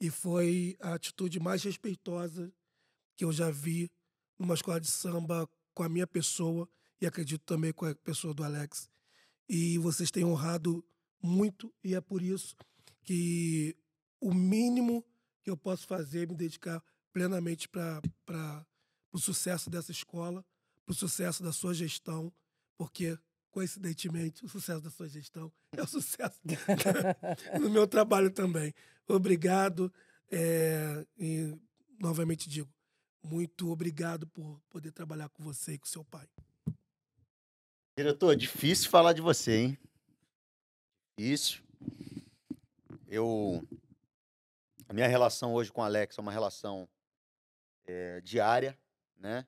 E 0.00 0.10
foi 0.10 0.76
a 0.80 0.94
atitude 0.94 1.40
mais 1.40 1.62
respeitosa 1.62 2.52
que 3.16 3.24
eu 3.24 3.32
já 3.32 3.50
vi 3.50 3.90
numa 4.38 4.54
escola 4.54 4.80
de 4.80 4.88
samba 4.88 5.48
com 5.74 5.82
a 5.82 5.88
minha 5.88 6.06
pessoa 6.06 6.68
e 7.00 7.06
acredito 7.06 7.42
também 7.44 7.72
com 7.72 7.86
a 7.86 7.94
pessoa 7.94 8.32
do 8.32 8.44
Alex. 8.44 8.88
E 9.48 9.78
vocês 9.78 10.10
têm 10.10 10.24
honrado 10.24 10.84
muito 11.20 11.74
e 11.82 11.94
é 11.94 12.00
por 12.00 12.22
isso 12.22 12.54
que 13.02 13.76
o 14.20 14.32
mínimo 14.32 15.04
que 15.42 15.50
eu 15.50 15.56
posso 15.56 15.86
fazer 15.86 16.24
é 16.24 16.26
me 16.26 16.36
dedicar 16.36 16.82
plenamente 17.12 17.68
para 17.68 18.66
o 19.12 19.18
sucesso 19.18 19.70
dessa 19.70 19.90
escola, 19.90 20.44
para 20.88 20.92
o 20.94 20.96
sucesso 20.96 21.42
da 21.42 21.52
sua 21.52 21.74
gestão, 21.74 22.32
porque 22.78 23.18
coincidentemente, 23.50 24.42
o 24.42 24.48
sucesso 24.48 24.80
da 24.80 24.90
sua 24.90 25.06
gestão 25.06 25.52
é 25.76 25.82
o 25.82 25.86
sucesso 25.86 26.40
do 27.60 27.68
meu 27.68 27.86
trabalho 27.88 28.30
também. 28.30 28.72
Obrigado. 29.06 29.92
É, 30.30 31.06
e, 31.18 31.54
novamente 32.00 32.48
digo, 32.48 32.72
muito 33.22 33.68
obrigado 33.70 34.26
por 34.28 34.62
poder 34.70 34.90
trabalhar 34.90 35.28
com 35.28 35.42
você 35.42 35.74
e 35.74 35.78
com 35.78 35.84
seu 35.84 36.02
pai. 36.04 36.26
Diretor, 37.98 38.34
difícil 38.34 38.88
falar 38.88 39.12
de 39.12 39.20
você, 39.20 39.56
hein? 39.56 39.78
Difícil. 41.18 41.62
Eu. 43.06 43.62
A 44.88 44.94
minha 44.94 45.08
relação 45.08 45.52
hoje 45.52 45.70
com 45.70 45.82
o 45.82 45.84
Alex 45.84 46.16
é 46.16 46.20
uma 46.22 46.32
relação 46.32 46.88
é, 47.86 48.22
diária, 48.22 48.78
né? 49.18 49.46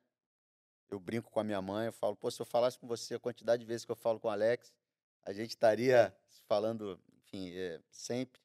Eu 0.91 0.99
brinco 0.99 1.31
com 1.31 1.41
a 1.41 1.44
minha 1.44 1.62
mãe, 1.62 1.86
eu 1.86 1.93
falo, 1.93 2.17
pô, 2.17 2.31
se 2.31 2.41
eu 2.41 2.47
falasse 2.47 2.78
com 2.78 2.86
você 2.86 3.15
a 3.15 3.20
quantidade 3.20 3.60
de 3.60 3.67
vezes 3.67 3.85
que 3.85 3.93
eu 3.93 3.97
falo 3.97 4.19
com 4.19 4.28
o 4.28 4.31
Alex, 4.31 4.75
a 5.23 5.33
gente 5.33 5.51
estaria 5.51 6.15
falando, 6.49 7.01
enfim, 7.19 7.51
é, 7.55 7.81
sempre. 7.91 8.41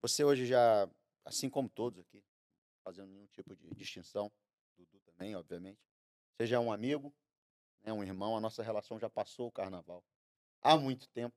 Você 0.00 0.24
hoje 0.24 0.46
já, 0.46 0.88
assim 1.24 1.50
como 1.50 1.68
todos 1.68 1.98
aqui, 1.98 2.24
fazendo 2.82 3.08
nenhum 3.08 3.26
tipo 3.26 3.54
de 3.54 3.68
distinção, 3.74 4.32
Dudu 4.76 4.98
também, 5.00 5.36
obviamente, 5.36 5.80
seja 6.40 6.56
é 6.56 6.58
um 6.58 6.72
amigo, 6.72 7.12
né, 7.82 7.92
um 7.92 8.02
irmão, 8.02 8.36
a 8.36 8.40
nossa 8.40 8.62
relação 8.62 8.98
já 8.98 9.10
passou 9.10 9.48
o 9.48 9.52
carnaval 9.52 10.02
há 10.62 10.76
muito 10.76 11.08
tempo, 11.08 11.36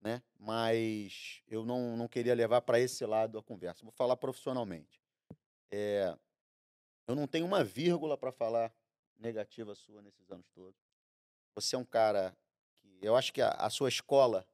né? 0.00 0.22
Mas 0.38 1.42
eu 1.46 1.64
não, 1.64 1.96
não 1.96 2.08
queria 2.08 2.34
levar 2.34 2.60
para 2.62 2.80
esse 2.80 3.04
lado 3.04 3.38
a 3.38 3.42
conversa. 3.42 3.84
Vou 3.84 3.92
falar 3.92 4.16
profissionalmente. 4.16 5.00
É, 5.70 6.16
eu 7.06 7.14
não 7.14 7.26
tenho 7.26 7.46
uma 7.46 7.62
vírgula 7.62 8.16
para 8.16 8.32
falar 8.32 8.72
negativa 9.20 9.74
sua 9.74 10.02
nesses 10.02 10.30
anos 10.30 10.48
todos. 10.50 10.80
Você 11.54 11.76
é 11.76 11.78
um 11.78 11.84
cara 11.84 12.36
que 12.78 12.98
eu 13.02 13.14
acho 13.14 13.32
que 13.32 13.42
a, 13.42 13.50
a 13.50 13.70
sua 13.70 13.88
escola 13.88 14.46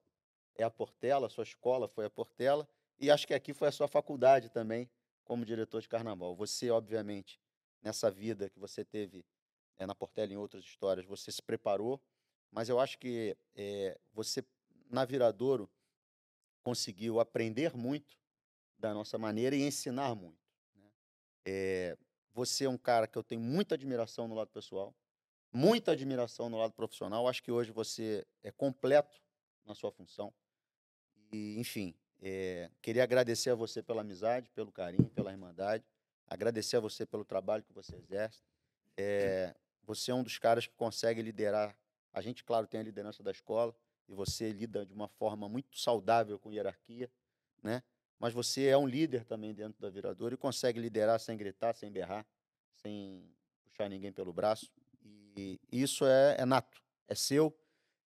é 0.54 0.64
a 0.64 0.70
Portela, 0.70 1.26
a 1.26 1.30
sua 1.30 1.44
escola 1.44 1.88
foi 1.88 2.04
a 2.06 2.10
Portela, 2.10 2.68
e 2.98 3.10
acho 3.10 3.26
que 3.26 3.34
aqui 3.34 3.52
foi 3.52 3.68
a 3.68 3.72
sua 3.72 3.86
faculdade 3.86 4.48
também, 4.48 4.90
como 5.24 5.44
diretor 5.44 5.80
de 5.80 5.88
carnaval. 5.88 6.34
Você, 6.34 6.70
obviamente, 6.70 7.40
nessa 7.82 8.10
vida 8.10 8.48
que 8.48 8.58
você 8.58 8.84
teve 8.84 9.24
é, 9.78 9.86
na 9.86 9.94
Portela 9.94 10.32
e 10.32 10.34
em 10.34 10.38
outras 10.38 10.64
histórias, 10.64 11.04
você 11.06 11.30
se 11.30 11.42
preparou, 11.42 12.00
mas 12.50 12.68
eu 12.68 12.80
acho 12.80 12.98
que 12.98 13.36
é, 13.54 13.98
você, 14.14 14.42
na 14.90 15.04
Viradouro, 15.04 15.70
conseguiu 16.62 17.20
aprender 17.20 17.76
muito 17.76 18.16
da 18.78 18.94
nossa 18.94 19.18
maneira 19.18 19.54
e 19.54 19.62
ensinar 19.62 20.14
muito. 20.14 20.40
Né? 20.74 20.90
É, 21.44 21.98
você 22.36 22.66
é 22.66 22.68
um 22.68 22.76
cara 22.76 23.06
que 23.06 23.16
eu 23.16 23.22
tenho 23.22 23.40
muita 23.40 23.76
admiração 23.76 24.28
no 24.28 24.34
lado 24.34 24.50
pessoal, 24.50 24.94
muita 25.50 25.92
admiração 25.92 26.50
no 26.50 26.58
lado 26.58 26.74
profissional. 26.74 27.26
Acho 27.26 27.42
que 27.42 27.50
hoje 27.50 27.72
você 27.72 28.26
é 28.42 28.50
completo 28.52 29.16
na 29.64 29.74
sua 29.74 29.90
função. 29.90 30.30
E, 31.32 31.58
enfim, 31.58 31.94
é, 32.20 32.70
queria 32.82 33.02
agradecer 33.02 33.48
a 33.48 33.54
você 33.54 33.82
pela 33.82 34.02
amizade, 34.02 34.50
pelo 34.50 34.70
carinho, 34.70 35.08
pela 35.14 35.32
irmandade. 35.32 35.82
Agradecer 36.26 36.76
a 36.76 36.80
você 36.80 37.06
pelo 37.06 37.24
trabalho 37.24 37.64
que 37.64 37.72
você 37.72 37.96
exerce. 37.96 38.42
É, 38.98 39.56
você 39.82 40.10
é 40.10 40.14
um 40.14 40.22
dos 40.22 40.36
caras 40.36 40.66
que 40.66 40.74
consegue 40.74 41.22
liderar. 41.22 41.74
A 42.12 42.20
gente, 42.20 42.44
claro, 42.44 42.66
tem 42.66 42.80
a 42.80 42.82
liderança 42.82 43.22
da 43.22 43.30
escola 43.30 43.74
e 44.06 44.12
você 44.12 44.52
lida 44.52 44.84
de 44.84 44.92
uma 44.92 45.08
forma 45.08 45.48
muito 45.48 45.78
saudável 45.78 46.38
com 46.38 46.52
hierarquia, 46.52 47.10
né? 47.62 47.82
Mas 48.18 48.32
você 48.32 48.66
é 48.66 48.76
um 48.76 48.86
líder 48.86 49.24
também 49.24 49.54
dentro 49.54 49.80
da 49.80 49.90
viradora 49.90 50.34
e 50.34 50.36
consegue 50.36 50.80
liderar 50.80 51.20
sem 51.20 51.36
gritar, 51.36 51.74
sem 51.74 51.90
berrar, 51.90 52.26
sem 52.74 53.24
puxar 53.64 53.88
ninguém 53.88 54.12
pelo 54.12 54.32
braço. 54.32 54.72
E 55.36 55.60
isso 55.70 56.06
é, 56.06 56.36
é 56.38 56.44
nato, 56.44 56.82
é 57.06 57.14
seu. 57.14 57.54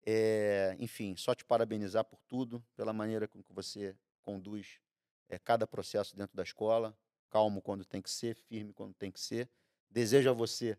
É, 0.05 0.77
enfim, 0.81 1.15
só 1.17 1.35
te 1.35 1.45
parabenizar 1.45 2.05
por 2.05 2.21
tudo, 2.27 2.65
pela 2.75 2.93
maneira 2.93 3.29
com 3.29 3.43
que 3.43 3.53
você 3.53 3.95
conduz 4.21 4.81
é, 5.29 5.39
cada 5.39 5.67
processo 5.67 6.17
dentro 6.17 6.37
da 6.37 6.43
escola, 6.43 6.97
calmo 7.31 7.63
quando 7.63 7.85
tem 7.85 8.03
que 8.03 8.11
ser, 8.11 8.35
firme 8.35 8.73
quando 8.73 8.95
tem 8.95 9.11
que 9.11 9.21
ser. 9.21 9.49
Desejo 9.89 10.31
a 10.31 10.33
você 10.33 10.77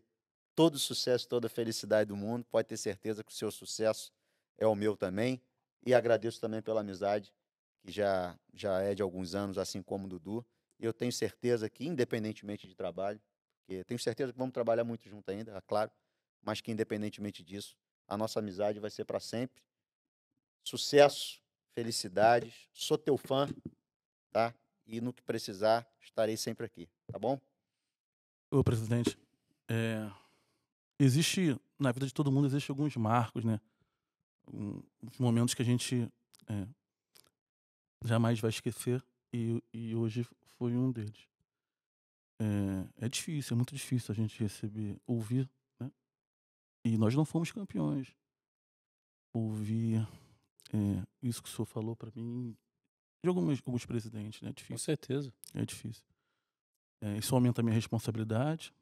todo 0.54 0.74
o 0.74 0.78
sucesso, 0.78 1.26
toda 1.26 1.46
a 1.46 1.50
felicidade 1.50 2.08
do 2.08 2.16
mundo. 2.16 2.44
Pode 2.50 2.68
ter 2.68 2.76
certeza 2.76 3.24
que 3.24 3.32
o 3.32 3.34
seu 3.34 3.50
sucesso 3.50 4.12
é 4.58 4.66
o 4.66 4.74
meu 4.74 4.96
também. 4.96 5.40
E 5.86 5.94
agradeço 5.94 6.40
também 6.40 6.62
pela 6.62 6.80
amizade, 6.80 7.32
que 7.84 7.92
já, 7.92 8.38
já 8.52 8.80
é 8.80 8.94
de 8.94 9.02
alguns 9.02 9.34
anos, 9.34 9.58
assim 9.58 9.82
como 9.82 10.06
o 10.06 10.08
Dudu. 10.08 10.44
Eu 10.80 10.92
tenho 10.92 11.12
certeza 11.12 11.68
que, 11.68 11.86
independentemente 11.86 12.66
de 12.66 12.74
trabalho, 12.74 13.20
porque 13.58 13.84
tenho 13.84 14.00
certeza 14.00 14.32
que 14.32 14.38
vamos 14.38 14.54
trabalhar 14.54 14.84
muito 14.84 15.08
junto 15.08 15.30
ainda, 15.30 15.56
é 15.56 15.60
claro, 15.60 15.90
mas 16.42 16.60
que, 16.60 16.72
independentemente 16.72 17.42
disso, 17.42 17.76
a 18.08 18.16
nossa 18.16 18.38
amizade 18.38 18.80
vai 18.80 18.90
ser 18.90 19.04
para 19.04 19.20
sempre. 19.20 19.62
Sucesso, 20.62 21.42
felicidades. 21.72 22.68
Sou 22.72 22.96
teu 22.96 23.18
fã, 23.18 23.48
tá? 24.32 24.54
E 24.86 25.00
no 25.00 25.12
que 25.12 25.22
precisar, 25.22 25.86
estarei 26.00 26.36
sempre 26.36 26.64
aqui, 26.64 26.88
tá 27.06 27.18
bom? 27.18 27.38
Ô, 28.50 28.64
presidente, 28.64 29.18
é, 29.68 30.10
existe, 30.98 31.58
na 31.78 31.92
vida 31.92 32.06
de 32.06 32.14
todo 32.14 32.32
mundo, 32.32 32.46
existe 32.46 32.70
alguns 32.70 32.96
marcos, 32.96 33.44
né? 33.44 33.60
Um, 34.52 34.82
momentos 35.18 35.54
que 35.54 35.62
a 35.62 35.64
gente 35.64 36.10
é, 36.46 36.66
jamais 38.04 38.38
vai 38.38 38.50
esquecer 38.50 39.02
e, 39.32 39.62
e 39.72 39.94
hoje 39.94 40.26
foi 40.58 40.76
um 40.76 40.92
deles. 40.92 41.28
É, 42.38 43.06
é 43.06 43.08
difícil, 43.08 43.54
é 43.54 43.56
muito 43.56 43.74
difícil 43.74 44.12
a 44.12 44.14
gente 44.14 44.38
receber, 44.38 45.00
ouvir, 45.06 45.50
né? 45.80 45.90
E 46.84 46.98
nós 46.98 47.14
não 47.14 47.24
fomos 47.24 47.50
campeões. 47.50 48.14
Ouvir 49.32 50.06
é, 50.72 51.06
isso 51.22 51.42
que 51.42 51.48
o 51.48 51.52
senhor 51.52 51.66
falou 51.66 51.96
para 51.96 52.12
mim 52.14 52.56
de 53.22 53.28
alguns, 53.28 53.60
alguns 53.64 53.86
presidentes, 53.86 54.42
né? 54.42 54.50
É 54.50 54.52
Com 54.52 54.56
difícil. 54.56 54.78
certeza. 54.78 55.34
É 55.54 55.64
difícil. 55.64 56.04
É, 57.00 57.16
isso 57.18 57.34
aumenta 57.34 57.60
a 57.60 57.64
minha 57.64 57.74
responsabilidade 57.74 58.72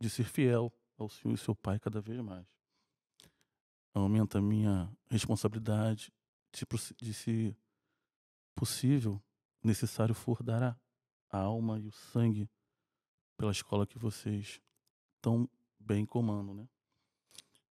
de 0.00 0.08
ser 0.08 0.24
fiel 0.24 0.72
ao 0.96 1.08
Senhor 1.08 1.34
e 1.34 1.38
seu 1.38 1.54
Pai 1.54 1.78
cada 1.78 2.00
vez 2.00 2.20
mais. 2.20 2.46
Aumenta 3.92 4.38
a 4.38 4.42
minha 4.42 4.90
responsabilidade 5.10 6.12
de, 6.52 6.64
de 6.96 7.12
se 7.14 7.56
possível, 8.60 9.18
necessário 9.64 10.14
for 10.14 10.42
dar 10.42 10.78
a, 11.30 11.38
alma 11.38 11.78
e 11.78 11.86
o 11.86 11.92
sangue 11.92 12.46
pela 13.34 13.52
escola 13.52 13.86
que 13.86 13.98
vocês 13.98 14.60
tão 15.18 15.48
bem 15.78 16.04
comandam, 16.04 16.54
né? 16.54 16.68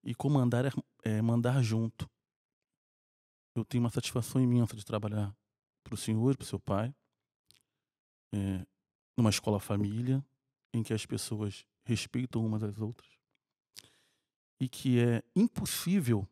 E 0.04 0.14
comandar 0.14 0.64
é, 0.64 0.70
é 1.02 1.20
mandar 1.20 1.60
junto. 1.60 2.08
Eu 3.52 3.64
tenho 3.64 3.82
uma 3.82 3.90
satisfação 3.90 4.40
imensa 4.40 4.76
de 4.76 4.84
trabalhar 4.84 5.36
para 5.82 5.94
o 5.94 5.96
senhor 5.96 6.34
e 6.34 6.36
para 6.36 6.44
o 6.44 6.46
seu 6.46 6.60
pai, 6.60 6.94
é, 8.32 8.64
numa 9.16 9.30
escola 9.30 9.58
família, 9.58 10.24
em 10.72 10.84
que 10.84 10.94
as 10.94 11.04
pessoas 11.04 11.66
respeitam 11.82 12.46
umas 12.46 12.62
às 12.62 12.78
outras, 12.78 13.10
e 14.60 14.68
que 14.68 15.00
é 15.00 15.24
impossível 15.34 16.28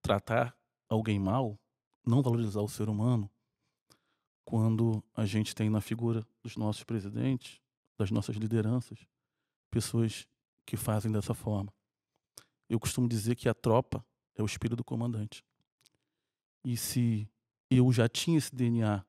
tratar 0.00 0.56
alguém 0.88 1.18
mal, 1.18 1.58
não 2.06 2.22
valorizar 2.22 2.60
o 2.60 2.68
ser 2.68 2.88
humano, 2.88 3.28
quando 4.44 5.02
a 5.14 5.24
gente 5.24 5.54
tem 5.54 5.70
na 5.70 5.80
figura 5.80 6.26
dos 6.42 6.56
nossos 6.56 6.84
presidentes, 6.84 7.60
das 7.96 8.10
nossas 8.10 8.36
lideranças, 8.36 8.98
pessoas 9.70 10.26
que 10.66 10.76
fazem 10.76 11.10
dessa 11.10 11.34
forma. 11.34 11.72
Eu 12.68 12.78
costumo 12.80 13.08
dizer 13.08 13.36
que 13.36 13.48
a 13.48 13.54
tropa 13.54 14.04
é 14.34 14.42
o 14.42 14.46
espírito 14.46 14.76
do 14.76 14.84
comandante. 14.84 15.44
E 16.64 16.76
se 16.76 17.28
eu 17.70 17.90
já 17.92 18.08
tinha 18.08 18.38
esse 18.38 18.54
DNA 18.54 19.04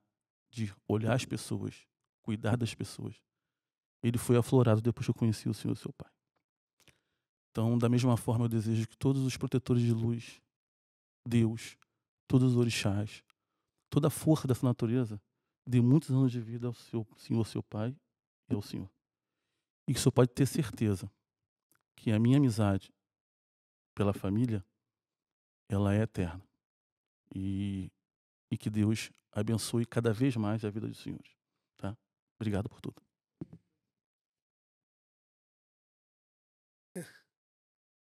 de 0.49 0.73
olhar 0.87 1.13
as 1.13 1.25
pessoas, 1.25 1.87
cuidar 2.21 2.55
das 2.55 2.73
pessoas, 2.73 3.15
ele 4.01 4.17
foi 4.17 4.37
aflorado 4.37 4.81
depois 4.81 5.05
que 5.05 5.11
eu 5.11 5.15
conheci 5.15 5.47
o 5.47 5.53
Senhor, 5.53 5.75
seu 5.75 5.93
Pai. 5.93 6.11
Então, 7.51 7.77
da 7.77 7.87
mesma 7.87 8.17
forma, 8.17 8.45
eu 8.45 8.49
desejo 8.49 8.87
que 8.87 8.97
todos 8.97 9.23
os 9.23 9.37
protetores 9.37 9.83
de 9.83 9.93
luz, 9.93 10.41
Deus, 11.25 11.77
todos 12.27 12.51
os 12.51 12.57
orixás, 12.57 13.23
toda 13.93 14.07
a 14.07 14.11
força 14.11 14.47
dessa 14.47 14.65
natureza, 14.65 15.21
dê 15.67 15.79
muitos 15.79 16.09
anos 16.09 16.31
de 16.31 16.41
vida 16.41 16.65
ao 16.65 16.73
seu 16.73 17.07
Senhor, 17.15 17.45
seu 17.45 17.61
Pai 17.61 17.95
e 18.49 18.55
ao 18.55 18.61
Senhor. 18.61 18.89
E 19.87 19.93
que 19.93 19.99
o 19.99 20.01
Senhor 20.01 20.11
pode 20.11 20.31
ter 20.31 20.47
certeza 20.47 21.11
que 21.95 22.11
a 22.11 22.17
minha 22.17 22.37
amizade 22.37 22.91
pela 23.93 24.11
família, 24.11 24.65
ela 25.69 25.93
é 25.93 26.01
eterna. 26.01 26.43
E, 27.35 27.91
e 28.49 28.57
que 28.57 28.67
Deus 28.67 29.11
abençoe 29.31 29.85
cada 29.85 30.11
vez 30.11 30.35
mais 30.35 30.65
a 30.65 30.71
vida 30.71 30.87
dos 30.87 30.97
senhores. 30.97 31.37
Tá? 31.77 31.95
Obrigado 32.39 32.67
por 32.69 32.81
tudo. 32.81 32.99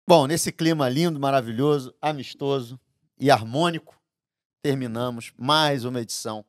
Bom, 0.05 0.27
nesse 0.27 0.51
clima 0.51 0.89
lindo, 0.89 1.17
maravilhoso, 1.17 1.95
amistoso 2.01 2.77
e 3.17 3.31
harmônico, 3.31 3.96
terminamos 4.67 5.31
mais 5.37 5.85
uma 5.85 6.01
edição 6.01 6.43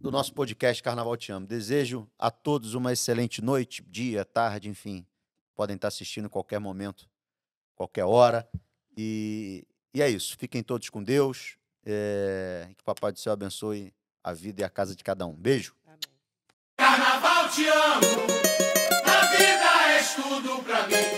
do 0.00 0.10
nosso 0.10 0.32
podcast 0.32 0.82
Carnaval 0.82 1.14
Te 1.14 1.30
Amo. 1.30 1.46
Desejo 1.46 2.08
a 2.18 2.30
todos 2.30 2.72
uma 2.72 2.90
excelente 2.90 3.42
noite, 3.42 3.84
dia, 3.86 4.24
tarde, 4.24 4.70
enfim. 4.70 5.06
Podem 5.54 5.76
estar 5.76 5.88
assistindo 5.88 6.24
em 6.24 6.30
qualquer 6.30 6.58
momento, 6.58 7.06
qualquer 7.74 8.06
hora. 8.06 8.48
E, 8.96 9.66
e 9.92 10.00
é 10.00 10.08
isso. 10.08 10.38
Fiquem 10.38 10.62
todos 10.62 10.88
com 10.88 11.02
Deus. 11.02 11.58
é, 11.84 12.70
que 12.74 12.80
o 12.80 12.84
Papai 12.86 13.12
do 13.12 13.18
Céu 13.18 13.34
abençoe 13.34 13.92
a 14.24 14.32
vida 14.32 14.62
e 14.62 14.64
a 14.64 14.70
casa 14.70 14.96
de 14.96 15.04
cada 15.04 15.26
um. 15.26 15.34
Beijo. 15.34 15.76
Amém. 15.84 15.98
Carnaval 16.78 17.50
te 17.50 17.68
amo, 17.68 18.26
na 19.04 19.26
vida 19.36 19.92
és 19.98 20.14
tudo 20.14 20.62
pra 20.62 20.86
mim. 20.86 21.15